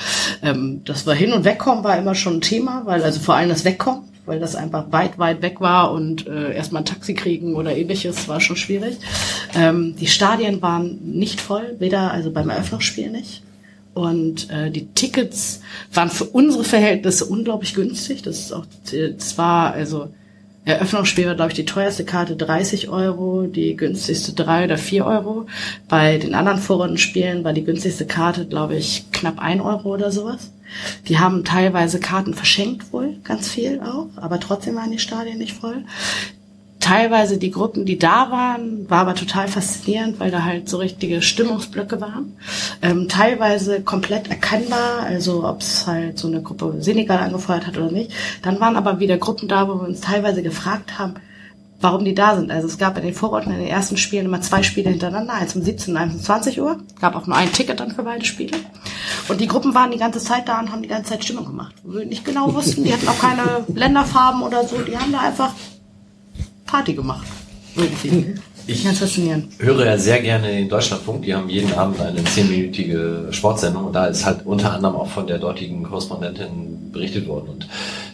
ähm, 0.43 0.81
das 0.83 1.07
war 1.07 1.15
hin 1.15 1.31
und 1.31 1.45
wegkommen 1.45 1.83
war 1.85 1.97
immer 1.97 2.13
schon 2.13 2.35
ein 2.35 2.41
Thema, 2.41 2.81
weil 2.85 3.01
also 3.03 3.21
vor 3.21 3.35
allem 3.35 3.47
das 3.47 3.63
Wegkommen, 3.63 4.03
weil 4.25 4.41
das 4.41 4.55
einfach 4.55 4.91
weit, 4.91 5.17
weit 5.17 5.41
weg 5.41 5.61
war 5.61 5.93
und 5.93 6.27
äh, 6.27 6.53
erstmal 6.53 6.81
ein 6.81 6.85
Taxi 6.85 7.13
kriegen 7.13 7.55
oder 7.55 7.75
ähnliches 7.75 8.27
war 8.27 8.41
schon 8.41 8.57
schwierig. 8.57 8.97
Ähm, 9.55 9.95
die 9.95 10.07
Stadien 10.07 10.61
waren 10.61 10.99
nicht 11.03 11.39
voll, 11.39 11.77
weder 11.79 12.11
also 12.11 12.31
beim 12.31 12.49
Eröffnungsspiel 12.49 13.09
nicht. 13.09 13.43
Und 13.93 14.49
äh, 14.49 14.69
die 14.71 14.88
Tickets 14.88 15.61
waren 15.93 16.09
für 16.09 16.25
unsere 16.25 16.65
Verhältnisse 16.65 17.25
unglaublich 17.25 17.73
günstig. 17.73 18.23
Das 18.23 18.39
ist 18.39 18.53
auch, 18.53 18.65
das 18.91 19.38
war 19.38 19.73
also 19.73 20.09
Eröffnungsspiel 20.65 21.25
war, 21.25 21.35
glaube 21.35 21.51
ich, 21.51 21.55
die 21.55 21.65
teuerste 21.65 22.05
Karte 22.05 22.35
30 22.35 22.89
Euro, 22.89 23.43
die 23.43 23.75
günstigste 23.75 24.33
3 24.33 24.65
oder 24.65 24.77
4 24.77 25.05
Euro. 25.05 25.47
Bei 25.88 26.17
den 26.17 26.35
anderen 26.35 26.59
Vorrundenspielen 26.59 27.43
war 27.43 27.53
die 27.53 27.63
günstigste 27.63 28.05
Karte, 28.05 28.45
glaube 28.45 28.75
ich, 28.75 29.11
knapp 29.11 29.39
1 29.39 29.61
Euro 29.61 29.93
oder 29.93 30.11
sowas. 30.11 30.51
Die 31.07 31.17
haben 31.17 31.43
teilweise 31.43 31.99
Karten 31.99 32.33
verschenkt 32.33 32.93
wohl, 32.93 33.17
ganz 33.23 33.49
viel 33.49 33.79
auch, 33.81 34.09
aber 34.17 34.39
trotzdem 34.39 34.75
waren 34.75 34.91
die 34.91 34.99
Stadien 34.99 35.39
nicht 35.39 35.53
voll. 35.53 35.83
Teilweise 36.90 37.38
die 37.38 37.51
Gruppen, 37.51 37.85
die 37.85 38.00
da 38.00 38.32
waren, 38.32 38.90
war 38.90 39.01
aber 39.01 39.14
total 39.14 39.48
faszinierend, 39.48 40.19
weil 40.19 40.32
da 40.32 40.43
halt 40.43 40.68
so 40.68 40.77
richtige 40.77 41.22
Stimmungsblöcke 41.22 42.01
waren. 42.01 42.35
Ähm, 42.82 43.08
teilweise 43.08 43.82
komplett 43.82 44.32
erkennbar, 44.32 45.03
also 45.06 45.48
ob 45.48 45.61
es 45.61 45.85
halt 45.85 46.18
so 46.18 46.27
eine 46.27 46.42
Gruppe 46.42 46.77
Senegal 46.80 47.19
angefeuert 47.19 47.68
hat 47.68 47.77
oder 47.77 47.92
nicht. 47.92 48.11
Dann 48.42 48.59
waren 48.59 48.76
aber 48.76 49.00
wieder 49.00 49.19
Gruppen 49.19 49.48
da, 49.48 49.68
wo 49.68 49.76
wir 49.76 49.88
uns 49.88 50.01
teilweise 50.01 50.42
gefragt 50.42 50.98
haben, 50.98 51.14
warum 51.80 52.06
die 52.06 52.16
da 52.16 52.35
sind. 52.35 52.50
Also 52.50 52.66
es 52.66 52.80
gab 52.80 52.98
in 52.98 53.03
den 53.03 53.14
Vororten 53.14 53.51
in 53.51 53.59
den 53.59 53.68
ersten 53.68 53.95
Spielen 53.95 54.26
immer 54.26 54.42
zwei 54.42 54.64
Spiele 54.64 54.90
hintereinander, 54.90 55.34
eins 55.34 55.56
um 55.56 55.61
17 55.61 55.93
und 55.93 56.01
eins 56.01 56.16
um 56.16 56.22
20 56.22 56.59
Uhr. 56.59 56.80
Gab 57.00 57.16
auch 57.16 57.27
nur 57.27 57.38
ein 57.38 57.53
Ticket 57.53 57.80
dann 57.80 57.92
für 57.92 58.01
beide 58.01 58.26
Spiele. 58.26 58.58
Und 59.27 59.40
die 59.40 59.48
Gruppen 59.48 59.76
waren 59.76 59.92
die 59.92 60.00
ganze 60.00 60.22
Zeit 60.22 60.50
da 60.50 60.59
und 60.59 60.72
haben 60.72 60.82
die 60.82 60.90
ganze 60.90 61.11
Zeit 61.11 61.24
Stimmung 61.24 61.45
gemacht. 61.45 61.76
Wo 61.84 62.00
wir 62.00 62.06
nicht 62.08 62.26
genau 62.26 62.51
wussten, 62.51 62.84
die 62.84 62.92
hatten 62.92 63.08
auch 63.08 63.19
keine 63.19 63.64
Länderfarben 63.76 64.42
oder 64.42 64.68
so, 64.68 64.77
die 64.80 64.98
haben 64.98 65.11
da 65.11 65.19
einfach 65.19 65.51
Party 66.69 66.93
gemacht. 66.93 67.27
Irgendwie. 67.75 68.35
Ich 68.67 68.83
Ganz 68.83 68.99
faszinierend. 68.99 69.53
höre 69.57 69.83
ja 69.85 69.98
sehr 69.98 70.22
gerne 70.22 70.48
den 70.48 70.69
Deutschlandfunk. 70.69 71.23
Die 71.23 71.33
haben 71.33 71.49
jeden 71.49 71.73
Abend 71.73 71.99
eine 71.99 72.23
zehnminütige 72.23 73.30
Sportsendung 73.31 73.85
und 73.85 73.93
da 73.93 74.06
ist 74.06 74.25
halt 74.25 74.45
unter 74.45 74.73
anderem 74.73 74.95
auch 74.95 75.09
von 75.09 75.25
der 75.25 75.39
dortigen 75.39 75.81
Korrespondentin 75.83 76.91
berichtet 76.91 77.27
worden. 77.27 77.49
Und 77.49 77.67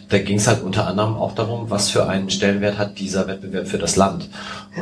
da 0.08 0.18
ging 0.18 0.38
es 0.38 0.46
halt 0.46 0.62
unter 0.62 0.86
anderem 0.86 1.16
auch 1.16 1.34
darum, 1.34 1.68
was 1.68 1.90
für 1.90 2.08
einen 2.08 2.30
Stellenwert 2.30 2.78
hat 2.78 2.98
dieser 2.98 3.26
Wettbewerb 3.26 3.68
für 3.68 3.76
das 3.76 3.96
Land. 3.96 4.30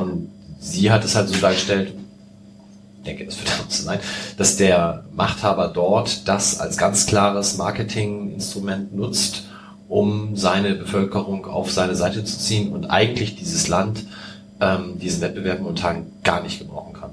Und 0.01 0.31
sie 0.61 0.93
hat 0.93 1.05
es 1.05 1.17
halt 1.17 1.28
so 1.28 1.41
dargestellt, 1.41 1.93
ich 2.99 3.05
denke, 3.05 3.25
das 3.25 3.39
wird 3.39 3.51
auch 3.51 3.69
so 3.69 3.83
sein, 3.83 3.99
dass 4.39 4.57
der 4.57 5.05
Machthaber 5.12 5.69
dort 5.69 6.28
das 6.28 6.61
als 6.61 6.77
ganz 6.77 7.07
klares 7.07 7.57
Marketinginstrument 7.57 8.94
nutzt, 8.94 9.44
um 9.89 10.37
seine 10.37 10.75
Bevölkerung 10.75 11.47
auf 11.47 11.71
seine 11.71 11.95
Seite 11.95 12.25
zu 12.25 12.39
ziehen 12.39 12.73
und 12.73 12.87
eigentlich 12.87 13.37
dieses 13.37 13.69
Land 13.69 14.05
ähm, 14.61 14.99
diesen 14.99 15.21
Wettbewerb 15.21 15.61
momentan 15.61 16.07
gar 16.23 16.43
nicht 16.43 16.59
gebrauchen 16.59 16.95
kann. 16.95 17.11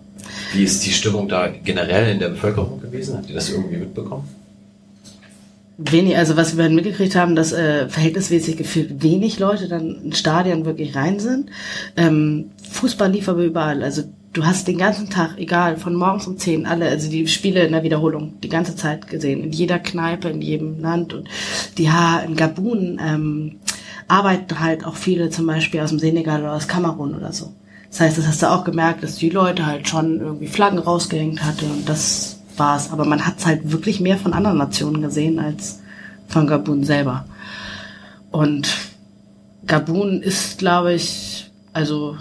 Wie 0.53 0.63
ist 0.63 0.85
die 0.85 0.91
Stimmung 0.91 1.27
da 1.27 1.47
generell 1.47 2.11
in 2.11 2.19
der 2.19 2.29
Bevölkerung 2.29 2.81
gewesen? 2.81 3.17
Habt 3.17 3.29
ihr 3.29 3.35
das 3.35 3.49
irgendwie 3.49 3.77
mitbekommen? 3.77 4.27
Wenig, 5.77 6.15
also 6.17 6.37
was 6.37 6.57
wir 6.57 6.69
mitgekriegt 6.69 7.15
haben, 7.15 7.35
dass 7.35 7.53
äh, 7.53 7.89
verhältnismäßig 7.89 8.57
gefühlt 8.57 9.01
wenig 9.01 9.39
Leute 9.39 9.67
dann 9.67 10.03
in 10.03 10.13
Stadien 10.13 10.65
wirklich 10.65 10.95
rein 10.95 11.19
sind. 11.19 11.49
Ähm, 11.97 12.51
Fußball 12.69 13.11
lief 13.11 13.27
aber 13.27 13.43
überall. 13.43 13.81
Also 13.81 14.03
du 14.33 14.45
hast 14.45 14.67
den 14.67 14.77
ganzen 14.77 15.09
Tag, 15.09 15.37
egal, 15.37 15.77
von 15.77 15.93
morgens 15.95 16.27
um 16.27 16.37
10, 16.37 16.65
alle, 16.65 16.87
also 16.87 17.09
die 17.09 17.27
Spiele 17.27 17.65
in 17.65 17.73
der 17.73 17.83
Wiederholung, 17.83 18.39
die 18.41 18.49
ganze 18.49 18.75
Zeit 18.75 19.07
gesehen, 19.07 19.43
in 19.43 19.51
jeder 19.51 19.79
Kneipe, 19.79 20.29
in 20.29 20.41
jedem 20.41 20.79
Land. 20.79 21.13
Und 21.13 21.27
die 21.77 21.83
ja, 21.83 22.19
in 22.19 22.35
Gabun 22.35 22.99
ähm, 23.03 23.59
arbeiten 24.07 24.59
halt 24.59 24.85
auch 24.85 24.95
viele 24.95 25.29
zum 25.29 25.47
Beispiel 25.47 25.81
aus 25.81 25.89
dem 25.89 25.99
Senegal 25.99 26.41
oder 26.41 26.53
aus 26.53 26.67
Kamerun 26.67 27.15
oder 27.15 27.33
so. 27.33 27.53
Das 27.89 27.99
heißt, 27.99 28.17
das 28.17 28.27
hast 28.27 28.41
du 28.41 28.49
auch 28.49 28.63
gemerkt, 28.63 29.03
dass 29.03 29.15
die 29.15 29.29
Leute 29.29 29.65
halt 29.65 29.89
schon 29.89 30.21
irgendwie 30.21 30.47
Flaggen 30.47 30.79
rausgehängt 30.79 31.43
hatte 31.43 31.65
und 31.65 31.87
das 31.89 32.39
war's. 32.55 32.91
Aber 32.91 33.03
man 33.03 33.25
hat's 33.25 33.45
halt 33.45 33.71
wirklich 33.71 33.99
mehr 33.99 34.17
von 34.17 34.33
anderen 34.33 34.57
Nationen 34.57 35.01
gesehen 35.01 35.39
als 35.39 35.81
von 36.27 36.47
Gabun 36.47 36.85
selber. 36.85 37.25
Und 38.31 38.77
Gabun 39.67 40.21
ist, 40.21 40.59
glaube 40.59 40.93
ich, 40.93 41.51
also 41.73 42.15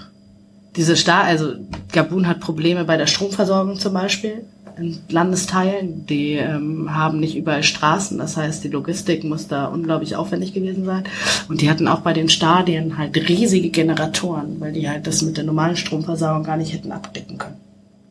diese 0.77 0.97
Staat, 0.97 1.27
also 1.27 1.55
Gabun 1.93 2.27
hat 2.27 2.41
Probleme 2.41 2.85
bei 2.85 2.97
der 2.97 3.07
Stromversorgung 3.07 3.77
zum 3.77 3.93
Beispiel 3.93 4.45
in 4.77 4.99
Landesteilen. 5.09 6.07
Die 6.07 6.35
ähm, 6.35 6.95
haben 6.95 7.21
nicht 7.21 7.37
überall 7.37 7.63
Straßen, 7.63 8.19
das 8.19 8.37
heißt, 8.37 8.63
die 8.65 8.69
Logistik 8.69 9.25
muss 9.25 9.49
da 9.49 9.67
unglaublich 9.67 10.17
aufwendig 10.17 10.53
gewesen 10.53 10.85
sein. 10.85 11.05
Und 11.49 11.61
die 11.61 11.71
hatten 11.71 11.89
auch 11.89 12.01
bei 12.01 12.13
den 12.13 12.29
Stadien 12.29 12.99
halt 12.99 13.17
riesige 13.17 13.71
Generatoren, 13.71 14.61
weil 14.61 14.73
die 14.73 14.89
halt 14.89 15.07
das 15.07 15.23
mit 15.23 15.37
der 15.37 15.45
normalen 15.45 15.77
Stromversorgung 15.77 16.45
gar 16.45 16.57
nicht 16.57 16.73
hätten 16.73 16.93
abdecken 16.93 17.39
können. 17.39 17.57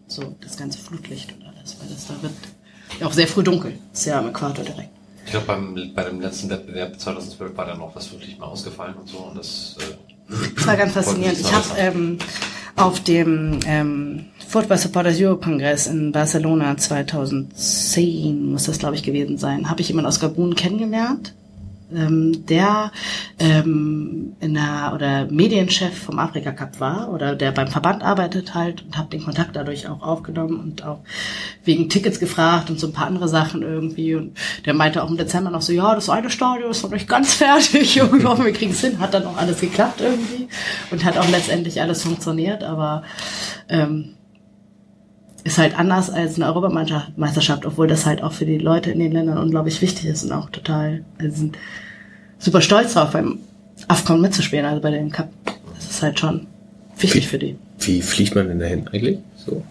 So 0.08 0.36
das 0.42 0.58
ganze 0.58 0.80
Flutlicht 0.80 1.34
und 1.34 1.46
alles, 1.46 1.78
weil 1.80 1.90
das 1.90 2.08
da 2.08 2.16
wird 2.22 2.34
ja 3.00 3.08
auch 3.08 3.14
sehr 3.14 3.28
früh 3.28 3.44
dunkel. 3.44 3.74
Ist 3.94 4.06
ja 4.06 4.20
am 4.20 4.30
Äquator 4.30 4.66
direkt. 4.66 4.90
Ich 5.26 5.32
glaube, 5.32 5.92
bei 5.94 6.04
dem 6.04 6.22
letzten 6.22 6.50
Wettbewerb 6.50 7.00
2012 7.00 7.56
war 7.56 7.66
dann 7.68 7.78
noch 7.78 7.96
was 7.96 8.12
wirklich 8.12 8.40
mal 8.40 8.48
ausgefallen 8.48 8.96
und 8.96 9.08
so. 9.08 9.20
Und 9.20 9.38
das, 9.38 9.78
äh, 9.80 9.84
Das 10.56 10.68
war 10.68 10.78
ganz 10.78 10.94
faszinierend. 10.94 11.40
Ich 11.40 11.52
habe 11.52 11.66
ähm, 11.78 12.18
auf 12.76 13.02
dem 13.02 13.60
ähm, 13.66 14.26
Football 14.48 14.78
Supporters 14.78 15.20
Europe 15.20 15.44
Kongress 15.44 15.88
in 15.88 16.12
Barcelona 16.12 16.78
2010, 16.78 18.52
muss 18.52 18.66
das 18.66 18.80
glaube 18.80 18.96
ich 18.96 19.04
gewesen 19.04 19.38
sein, 19.38 19.70
habe 19.70 19.82
ich 19.82 19.90
jemanden 19.90 20.08
aus 20.08 20.20
Gabun 20.20 20.56
kennengelernt, 20.56 21.36
ähm, 21.94 22.46
der 22.46 22.92
ähm, 23.40 24.36
in 24.40 24.54
der 24.54 24.92
oder 24.94 25.26
Medienchef 25.26 25.98
vom 25.98 26.20
Afrika 26.20 26.52
Cup 26.52 26.80
war 26.80 27.12
oder 27.12 27.36
der 27.36 27.52
beim 27.52 27.68
Verband 27.68 28.04
arbeitet 28.04 28.54
halt 28.54 28.84
und 28.84 28.98
habe 28.98 29.10
den 29.10 29.24
Kontakt 29.24 29.56
dadurch 29.56 29.88
auch 29.88 30.02
aufgenommen 30.02 30.60
und 30.60 30.86
auch 30.86 31.00
wegen 31.64 31.90
Tickets 31.90 32.20
gefragt 32.20 32.70
und 32.70 32.80
so 32.80 32.88
ein 32.88 32.94
paar 32.94 33.08
andere 33.08 33.28
Sachen 33.28 33.62
irgendwie. 33.62 34.16
Und 34.16 34.38
der 34.66 34.74
meinte 34.74 35.04
auch 35.04 35.10
im 35.10 35.18
Dezember 35.18 35.50
noch 35.50 35.62
so 35.62 35.74
ja 35.74 35.96
das 35.96 36.10
eine 36.10 36.30
Stadion 36.30 36.72
ist 36.72 36.84
noch 36.84 36.92
nicht 36.92 37.08
ganz 37.08 37.34
fertig. 37.36 37.98
Irgendwie 37.98 38.26
hoffen 38.26 38.46
wir 38.46 38.54
kriegen 38.54 38.72
es 38.72 38.82
hin. 38.82 39.00
Hat 39.00 39.14
dann 39.14 39.26
auch 39.26 39.38
alles 39.38 39.62
geklappt 39.62 40.02
irgendwie 40.02 40.48
und 40.92 41.04
hat 41.04 41.18
auch 41.18 41.30
letztendlich 41.30 41.82
alles 41.82 42.04
funktioniert. 42.04 42.64
Aber 42.64 43.04
ähm, 43.68 44.16
ist 45.44 45.58
halt 45.58 45.78
anders 45.78 46.10
als 46.10 46.36
eine 46.36 46.46
Europameisterschaft, 46.46 47.66
obwohl 47.66 47.88
das 47.88 48.06
halt 48.06 48.24
auch 48.24 48.34
für 48.34 48.46
die 48.46 48.58
Leute 48.58 48.92
in 48.92 49.00
den 49.00 49.12
Ländern 49.12 49.38
unglaublich 49.38 49.82
wichtig 49.82 50.06
ist 50.06 50.24
und 50.24 50.32
auch 50.32 50.50
total, 50.50 51.04
also 51.18 51.36
sind 51.36 51.58
super 52.38 52.62
stolz 52.62 52.94
drauf, 52.94 53.12
beim 53.12 53.40
AFCON 53.88 54.22
mitzuspielen, 54.22 54.66
also 54.66 54.82
bei 54.82 54.92
dem 54.92 55.12
Cup. 55.12 55.30
Das 55.76 55.90
ist 55.90 56.02
halt 56.02 56.20
schon 56.20 56.48
wichtig 56.98 57.28
für 57.28 57.40
die. 57.40 57.58
Wie 57.80 58.02
fliegt 58.02 58.36
man 58.36 58.48
denn 58.48 58.60
dahin 58.60 58.88
eigentlich? 58.88 59.20
So. 59.38 59.64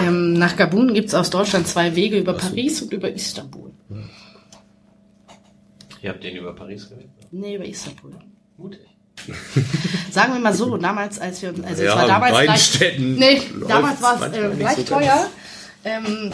Ähm, 0.00 0.34
nach 0.34 0.56
Gabun 0.56 0.94
gibt's 0.94 1.14
aus 1.14 1.30
Deutschland 1.30 1.68
zwei 1.68 1.94
Wege 1.94 2.18
über 2.18 2.34
Paris 2.34 2.82
und 2.82 2.92
über 2.92 3.10
Istanbul. 3.10 3.70
Ihr 6.02 6.10
habt 6.10 6.22
den 6.22 6.36
über 6.36 6.54
Paris 6.54 6.90
gewählt? 6.90 7.08
Nee, 7.30 7.56
über 7.56 7.64
Istanbul. 7.64 8.12
Mutig. 8.56 8.80
Sagen 10.10 10.34
wir 10.34 10.40
mal 10.40 10.54
so, 10.54 10.76
damals, 10.76 11.18
als 11.18 11.40
wir, 11.42 11.54
also 11.64 11.82
Ja, 11.82 11.90
es 11.90 11.96
war 11.96 12.02
in 12.02 12.08
damals 12.08 12.32
beiden 12.32 12.46
gleich, 12.46 12.62
Städten 12.62 13.14
nee, 13.14 13.42
damals 13.68 14.02
war 14.02 14.20
es 14.20 14.36
äh, 14.36 14.50
gleich 14.56 14.76
so 14.76 14.82
teuer, 14.82 15.26
ähm, 15.84 16.32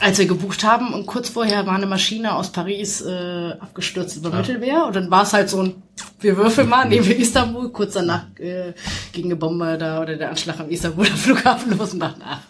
als 0.00 0.18
wir 0.18 0.26
gebucht 0.26 0.64
haben 0.64 0.94
und 0.94 1.06
kurz 1.06 1.28
vorher 1.28 1.66
war 1.66 1.74
eine 1.74 1.86
Maschine 1.86 2.34
aus 2.34 2.52
Paris 2.52 3.00
äh, 3.02 3.52
abgestürzt 3.58 4.16
über 4.16 4.30
Mittelmeer 4.30 4.86
und 4.86 4.96
dann 4.96 5.10
war 5.10 5.22
es 5.22 5.32
halt 5.32 5.50
so 5.50 5.62
ein, 5.62 5.82
wir 6.20 6.36
würfeln 6.36 6.68
mal, 6.68 6.88
nehmen 6.88 7.06
wir 7.06 7.16
Istanbul, 7.16 7.70
kurz 7.70 7.94
danach 7.94 8.26
äh, 8.38 8.72
ging 9.12 9.26
eine 9.26 9.36
Bombe 9.36 9.76
da 9.78 10.00
oder 10.00 10.16
der 10.16 10.30
Anschlag 10.30 10.60
am 10.60 10.70
Istanbuler 10.70 11.10
Flughafen 11.16 11.76
los 11.76 11.92
und 11.92 12.00
dachten, 12.00 12.22
ach, 12.24 12.40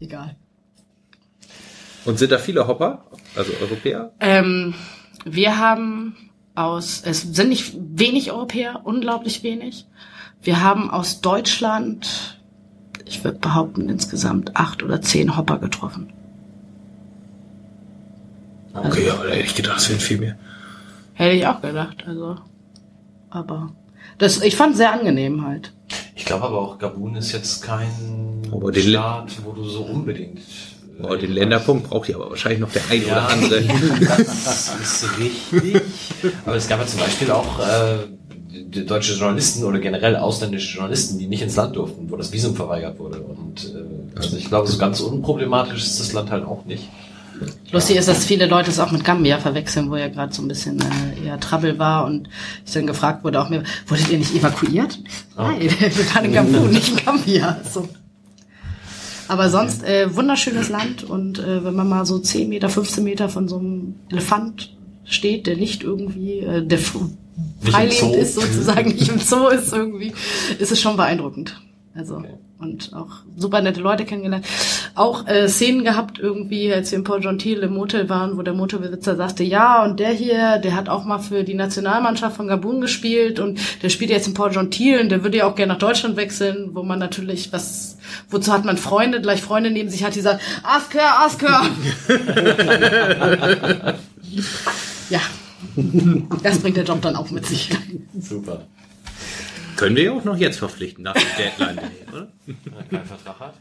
egal. 0.00 0.36
Und 2.04 2.18
sind 2.18 2.30
da 2.30 2.38
viele 2.38 2.66
Hopper? 2.66 3.04
Also 3.34 3.52
Europäer? 3.60 4.12
Ähm, 4.20 4.74
wir 5.24 5.58
haben 5.58 6.16
aus, 6.56 7.02
es 7.04 7.22
sind 7.22 7.48
nicht 7.48 7.74
wenig 7.76 8.32
Europäer, 8.32 8.80
unglaublich 8.84 9.42
wenig. 9.42 9.86
Wir 10.42 10.62
haben 10.62 10.90
aus 10.90 11.20
Deutschland, 11.20 12.40
ich 13.04 13.24
würde 13.24 13.38
behaupten, 13.38 13.88
insgesamt 13.88 14.56
acht 14.56 14.82
oder 14.82 15.00
zehn 15.02 15.36
Hopper 15.36 15.58
getroffen. 15.58 16.12
Okay, 18.74 19.10
aber 19.10 19.24
da 19.24 19.30
hätte 19.30 19.46
ich 19.46 19.54
gedacht, 19.54 19.78
es 19.78 19.86
sind 19.86 20.02
viel 20.02 20.18
mehr. 20.18 20.36
Hätte 21.14 21.34
ich 21.34 21.46
auch 21.46 21.62
gedacht, 21.62 22.04
also. 22.06 22.36
Aber 23.30 23.72
das, 24.18 24.42
ich 24.42 24.56
fand 24.56 24.76
sehr 24.76 24.92
angenehm 24.92 25.46
halt. 25.46 25.72
Ich 26.14 26.24
glaube 26.24 26.44
aber 26.44 26.60
auch, 26.60 26.78
Gabun 26.78 27.16
ist 27.16 27.32
jetzt 27.32 27.62
kein 27.62 27.90
Staat, 28.74 29.44
wo 29.44 29.52
du 29.52 29.64
so 29.64 29.82
unbedingt. 29.82 30.40
Oh, 31.02 31.14
den 31.14 31.32
Länderpunkt 31.32 31.90
braucht 31.90 32.08
ihr 32.08 32.16
aber 32.16 32.30
wahrscheinlich 32.30 32.60
noch 32.60 32.72
der 32.72 32.82
ein 32.90 33.04
oder 33.04 33.12
Ja, 33.12 33.26
andere. 33.26 33.62
das 34.00 34.72
ist 34.80 35.18
richtig. 35.18 35.82
Aber 36.44 36.56
es 36.56 36.68
gab 36.68 36.80
ja 36.80 36.86
zum 36.86 37.00
Beispiel 37.00 37.30
auch 37.30 37.58
äh, 37.60 38.06
deutsche 38.84 39.14
Journalisten 39.14 39.64
oder 39.64 39.78
generell 39.78 40.16
ausländische 40.16 40.76
Journalisten, 40.76 41.18
die 41.18 41.26
nicht 41.26 41.42
ins 41.42 41.56
Land 41.56 41.76
durften, 41.76 42.10
wo 42.10 42.16
das 42.16 42.32
Visum 42.32 42.56
verweigert 42.56 42.98
wurde. 42.98 43.20
Und 43.20 43.74
äh, 43.74 44.18
also 44.18 44.36
ich 44.36 44.46
glaube, 44.46 44.68
so 44.68 44.78
ganz 44.78 45.00
unproblematisch 45.00 45.82
ist 45.84 46.00
das 46.00 46.12
Land 46.12 46.30
halt 46.30 46.44
auch 46.46 46.64
nicht. 46.64 46.88
Lustig 47.70 47.96
ist, 47.96 48.08
dass 48.08 48.24
viele 48.24 48.46
Leute 48.46 48.70
es 48.70 48.78
auch 48.78 48.90
mit 48.90 49.04
Gambia 49.04 49.38
verwechseln, 49.38 49.90
wo 49.90 49.96
ja 49.96 50.08
gerade 50.08 50.32
so 50.32 50.40
ein 50.40 50.48
bisschen 50.48 50.80
äh, 50.80 51.26
eher 51.26 51.38
Trouble 51.38 51.78
war 51.78 52.06
und 52.06 52.28
ich 52.64 52.72
dann 52.72 52.86
gefragt 52.86 53.24
wurde 53.24 53.40
auch 53.42 53.50
mir, 53.50 53.64
wurdet 53.86 54.08
ihr 54.08 54.18
nicht 54.18 54.34
evakuiert? 54.34 54.98
Nein, 55.36 55.60
wir 55.60 56.14
waren 56.14 56.24
in 56.24 56.32
Gabun, 56.32 56.70
nicht 56.70 56.88
in 56.88 57.04
Gambia. 57.04 57.58
So. 57.70 57.86
Aber 59.28 59.50
sonst 59.50 59.82
äh, 59.84 60.14
wunderschönes 60.14 60.68
Land 60.68 61.04
und 61.04 61.38
äh, 61.38 61.64
wenn 61.64 61.74
man 61.74 61.88
mal 61.88 62.06
so 62.06 62.18
10 62.18 62.48
Meter, 62.48 62.68
15 62.68 63.02
Meter 63.02 63.28
von 63.28 63.48
so 63.48 63.58
einem 63.58 63.94
Elefant 64.10 64.76
steht, 65.04 65.46
der 65.46 65.56
nicht 65.56 65.82
irgendwie, 65.82 66.38
äh, 66.38 66.64
der 66.64 66.78
freilebend 66.78 68.16
ist 68.16 68.34
sozusagen, 68.34 68.90
nicht 68.90 69.08
im 69.08 69.18
Zoo 69.18 69.48
ist 69.48 69.72
irgendwie, 69.72 70.12
ist 70.58 70.72
es 70.72 70.80
schon 70.80 70.96
beeindruckend. 70.96 71.60
Also 71.94 72.22
und 72.58 72.92
auch 72.94 73.10
super 73.36 73.60
nette 73.60 73.80
Leute 73.80 74.04
kennengelernt. 74.04 74.46
Auch 74.94 75.26
äh, 75.26 75.48
Szenen 75.48 75.84
gehabt 75.84 76.18
irgendwie, 76.18 76.72
als 76.72 76.90
wir 76.90 76.98
in 76.98 77.04
Port 77.04 77.22
Gentil 77.22 77.58
im 77.58 77.74
Motel 77.74 78.08
waren, 78.08 78.38
wo 78.38 78.42
der 78.42 78.54
Motelbesitzer 78.54 79.16
sagte, 79.16 79.44
ja 79.44 79.84
und 79.84 80.00
der 80.00 80.10
hier, 80.10 80.58
der 80.58 80.74
hat 80.74 80.88
auch 80.88 81.04
mal 81.04 81.18
für 81.18 81.44
die 81.44 81.54
Nationalmannschaft 81.54 82.36
von 82.36 82.48
Gabun 82.48 82.80
gespielt 82.80 83.38
und 83.40 83.60
der 83.82 83.90
spielt 83.90 84.10
jetzt 84.10 84.26
in 84.26 84.34
Port 84.34 84.54
Gentil 84.54 85.00
und 85.00 85.10
der 85.10 85.22
würde 85.22 85.38
ja 85.38 85.46
auch 85.46 85.54
gerne 85.54 85.74
nach 85.74 85.78
Deutschland 85.78 86.16
wechseln, 86.16 86.70
wo 86.72 86.82
man 86.82 86.98
natürlich 86.98 87.52
was, 87.52 87.98
wozu 88.30 88.52
hat 88.52 88.64
man 88.64 88.78
Freunde, 88.78 89.20
gleich 89.20 89.42
Freunde 89.42 89.70
neben 89.70 89.90
sich 89.90 90.02
hat, 90.02 90.14
die 90.14 90.20
sagen, 90.20 90.40
ask 90.62 90.94
her, 90.94 91.20
ask 91.20 91.42
her. 91.42 91.62
ja, 95.10 95.20
das 96.42 96.58
bringt 96.60 96.76
der 96.76 96.84
Job 96.84 97.02
dann 97.02 97.16
auch 97.16 97.30
mit 97.30 97.44
sich. 97.46 97.70
Super. 98.18 98.66
Können 99.76 99.96
wir 99.96 100.04
ja 100.04 100.12
auch 100.12 100.24
noch 100.24 100.36
jetzt 100.36 100.58
verpflichten, 100.58 101.04
nach 101.04 101.14
dem 101.14 101.28
Deadline, 101.36 101.78
oder? 102.12 102.28
Wenn 102.46 102.74
er 102.74 102.82
keinen 102.84 103.04
Vertrag 103.04 103.40
hat. 103.40 103.54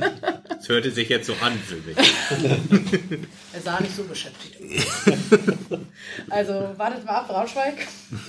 Ja. 0.00 0.10
Das 0.48 0.68
hörte 0.68 0.90
sich 0.90 1.08
jetzt 1.08 1.26
so 1.26 1.34
an 1.40 1.52
für 1.58 1.76
mich. 1.76 1.96
Er 3.52 3.60
sah 3.60 3.80
nicht 3.80 3.94
so 3.94 4.04
beschäftigt. 4.04 4.56
also 6.30 6.52
wartet 6.76 7.04
mal 7.04 7.12
ab, 7.12 7.28
Braunschweig. 7.28 7.86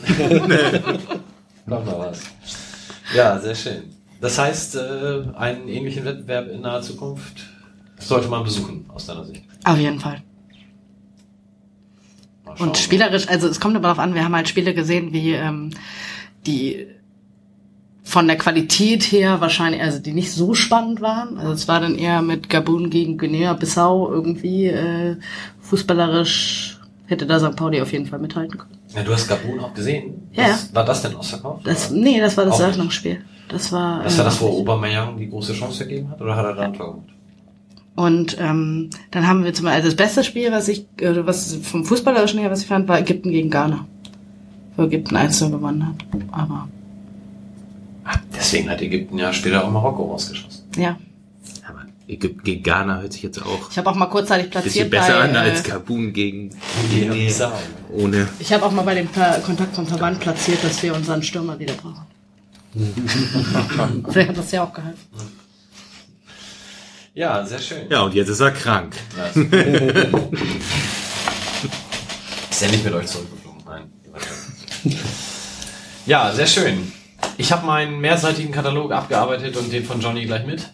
Noch 1.66 1.86
mal 1.86 2.00
was. 2.00 2.22
Ja, 3.16 3.40
sehr 3.40 3.56
schön. 3.56 3.96
Das 4.22 4.38
heißt, 4.38 4.76
äh, 4.76 5.24
einen 5.36 5.68
ähnlichen 5.68 6.04
Wettbewerb 6.06 6.50
in 6.50 6.62
naher 6.62 6.82
Zukunft 6.82 7.50
sollte 7.98 8.28
man 8.28 8.44
besuchen, 8.44 8.86
aus 8.90 9.06
deiner 9.06 9.24
Sicht. 9.24 9.44
Auf 9.64 9.78
jeden 9.78 10.00
Fall. 10.00 10.24
Und 12.58 12.78
spielerisch, 12.78 13.28
also 13.28 13.48
es 13.48 13.60
kommt 13.60 13.76
aber 13.76 13.84
darauf 13.84 14.00
an, 14.00 14.16
wir 14.16 14.24
haben 14.24 14.36
halt 14.36 14.50
Spiele 14.50 14.74
gesehen, 14.74 15.14
wie 15.14 15.34
ähm, 15.34 15.72
die 16.46 16.88
von 18.04 18.28
der 18.28 18.38
Qualität 18.38 19.04
her 19.04 19.40
wahrscheinlich, 19.40 19.82
also 19.82 20.00
die 20.00 20.14
nicht 20.14 20.32
so 20.32 20.56
spannend 20.56 21.00
waren. 21.00 21.38
Also 21.38 21.52
es 21.52 21.68
war 21.68 21.80
dann 21.80 21.96
eher 21.96 22.22
mit 22.22 22.50
Gabun 22.50 22.90
gegen 22.90 23.18
Guinea-Bissau 23.18 24.12
irgendwie 24.12 24.66
äh, 24.66 25.18
fußballerisch 25.62 26.80
hätte 27.10 27.26
da 27.26 27.40
St. 27.40 27.56
Pauli 27.56 27.82
auf 27.82 27.92
jeden 27.92 28.06
Fall 28.06 28.20
mithalten 28.20 28.58
können. 28.58 28.78
Ja, 28.96 29.04
du 29.04 29.14
hast 29.14 29.28
Gabun 29.28 29.60
auch 29.60 29.74
gesehen. 29.74 30.30
Ja. 30.32 30.50
Was, 30.50 30.74
war 30.74 30.86
das 30.86 31.02
denn 31.02 31.16
ausverkauft? 31.16 31.66
Das, 31.66 31.92
Oder? 31.92 32.00
nee, 32.00 32.20
das 32.20 32.38
war 32.38 32.46
das. 32.46 32.60
Eröffnungsspiel. 32.60 33.22
Das 33.48 33.72
war. 33.72 34.04
Das 34.04 34.18
war 34.18 34.26
äh, 34.26 34.30
das, 34.30 34.42
wo 34.42 34.48
Aubameyang 34.48 35.18
die 35.18 35.30
große 35.30 35.54
Chance 35.54 35.88
gegeben 35.88 36.10
hat? 36.12 36.22
Oder 36.22 36.36
hat 36.36 36.46
er 36.46 36.54
da 36.54 36.62
ein 36.64 36.74
Tor 36.74 36.92
gemacht? 36.92 37.10
Und 37.96 38.38
ähm, 38.40 38.92
dann 39.12 39.28
haben 39.28 39.44
wir 39.44 39.54
zum 39.54 39.66
Beispiel, 39.66 39.76
also 39.76 39.88
das 39.90 39.96
beste 39.96 40.24
Spiel, 40.24 40.52
was 40.52 40.68
ich, 40.68 40.86
äh, 41.02 41.26
was 41.26 41.56
vom 41.56 41.84
Fußballerischen 41.84 42.40
her, 42.40 42.50
was 42.50 42.62
ich 42.62 42.68
fand, 42.68 42.88
war 42.88 43.00
Ägypten 43.00 43.32
gegen 43.32 43.50
Ghana. 43.50 43.86
Ägypten 44.80 45.16
1 45.16 45.40
gewonnen 45.40 45.88
hat. 45.88 45.96
Aber 46.32 46.68
Deswegen 48.36 48.70
hat 48.70 48.82
Ägypten 48.82 49.18
ja 49.20 49.32
später 49.34 49.64
auch 49.66 49.72
Marokko 49.72 50.12
rausgeschossen. 50.12 50.64
ja. 50.78 50.98
Aber 51.68 51.82
Ägypten 52.08 52.44
gegen 52.44 52.64
Ghana 52.64 53.02
hört 53.02 53.14
sich 53.14 53.22
jetzt 53.24 53.40
auch 53.42 53.70
Ich 53.70 53.78
habe 53.78 53.90
auch 53.90 53.96
mal 53.96 54.08
kurzzeitig 54.08 54.48
ein 54.48 54.50
platziert 54.52 54.74
bisschen 54.74 54.90
besser 54.90 55.14
bei, 55.20 55.30
an 55.30 55.36
als 55.36 55.62
äh, 55.62 55.70
Gabun 55.70 56.14
gegen 56.14 56.50
Guinea-Bissau. 56.92 57.52
ohne. 57.94 58.28
Ich 58.40 58.52
habe 58.54 58.66
auch 58.66 58.72
mal 58.72 58.82
bei 58.84 58.96
dem 58.96 59.10
Kontakt 59.46 59.76
vom 59.76 59.86
Verband 59.86 60.20
platziert, 60.20 60.64
dass 60.64 60.82
wir 60.82 60.96
unseren 60.96 61.22
Stürmer 61.22 61.60
wieder 61.60 61.74
brauchen. 61.76 62.06
Vielleicht 64.10 64.30
hat 64.30 64.38
das 64.38 64.52
ja 64.52 64.64
auch 64.64 64.74
geholfen. 64.74 64.98
Ja, 67.14 67.46
sehr 67.46 67.60
schön. 67.60 67.90
Ja, 67.90 68.02
und 68.04 68.14
jetzt 68.14 68.30
ist 68.30 68.40
er 68.40 68.52
krank. 68.52 68.96
Ist 72.52 72.62
er 72.64 72.72
nicht 72.72 72.84
mit 72.84 72.94
euch 72.94 73.08
zurückgeflogen? 73.08 73.39
Ja, 76.06 76.32
sehr 76.34 76.48
schön. 76.48 76.92
Ich 77.38 77.52
habe 77.52 77.66
meinen 77.66 78.00
mehrseitigen 78.00 78.52
Katalog 78.52 78.92
abgearbeitet 78.92 79.56
und 79.58 79.72
den 79.72 79.84
von 79.86 80.02
Johnny 80.02 80.26
gleich 80.26 80.46
mit. 80.46 80.70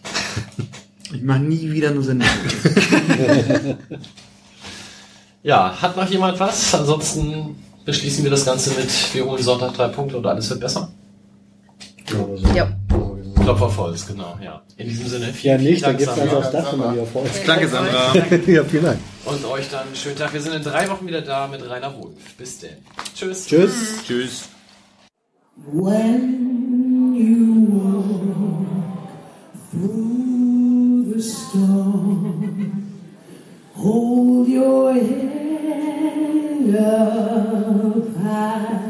Ich 1.12 1.22
mache 1.22 1.40
nie 1.40 1.70
wieder 1.72 1.90
eine 1.90 2.02
Sendung. 2.02 2.28
Ja, 5.46 5.80
hat 5.80 5.96
noch 5.96 6.10
jemand 6.10 6.40
was? 6.40 6.74
Ansonsten 6.74 7.54
beschließen 7.84 8.24
wir 8.24 8.32
das 8.32 8.44
Ganze 8.44 8.70
mit, 8.70 8.90
wir 9.14 9.24
holen 9.24 9.40
Sonntag 9.40 9.74
drei 9.74 9.86
Punkte 9.86 10.16
und 10.16 10.26
alles 10.26 10.50
wird 10.50 10.58
besser. 10.58 10.90
Ja. 12.52 12.66
Klopfer 12.66 12.85
Volz, 13.54 14.06
genau, 14.06 14.38
ja. 14.42 14.62
In 14.76 14.88
diesem 14.88 15.06
Sinne, 15.08 15.26
Ja, 15.26 15.32
vielen, 15.32 15.62
nicht, 15.62 15.84
vielen 15.84 15.96
dann 15.96 15.96
Dank, 15.96 15.98
gibt's 15.98 16.12
eins 16.18 16.30
Sandra. 16.30 16.38
aufs 16.38 16.50
Dach, 16.52 16.76
man 16.76 16.92
wieder 16.94 17.06
voll. 17.06 17.24
Danke, 17.46 17.68
Sandra. 17.68 18.14
Ja, 18.46 18.64
vielen 18.64 18.84
Dank. 18.84 18.98
Und 19.24 19.44
euch 19.44 19.68
dann 19.70 19.86
einen 19.86 19.96
schönen 19.96 20.16
Tag. 20.16 20.32
Wir 20.32 20.40
sind 20.40 20.54
in 20.54 20.62
drei 20.62 20.88
Wochen 20.90 21.06
wieder 21.06 21.20
da 21.22 21.46
mit 21.46 21.68
Rainer 21.68 21.94
Wolf. 21.96 22.14
Bis 22.38 22.58
denn. 22.58 22.76
Tschüss. 23.14 23.46
Tschüss. 23.46 24.02
Tschüss. 24.06 24.48
When 25.72 27.14
you 27.14 27.66
walk 27.72 28.66
through 29.70 31.14
the 31.14 31.20
storm, 31.22 32.92
hold 33.76 34.48
your 34.48 34.92
head 34.94 36.76
up 36.78 38.06
high 38.22 38.85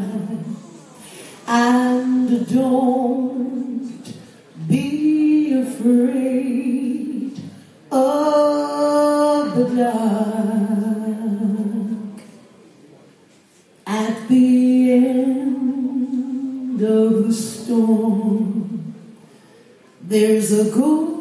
there's 20.17 20.51
a 20.51 20.65
golden 20.71 21.16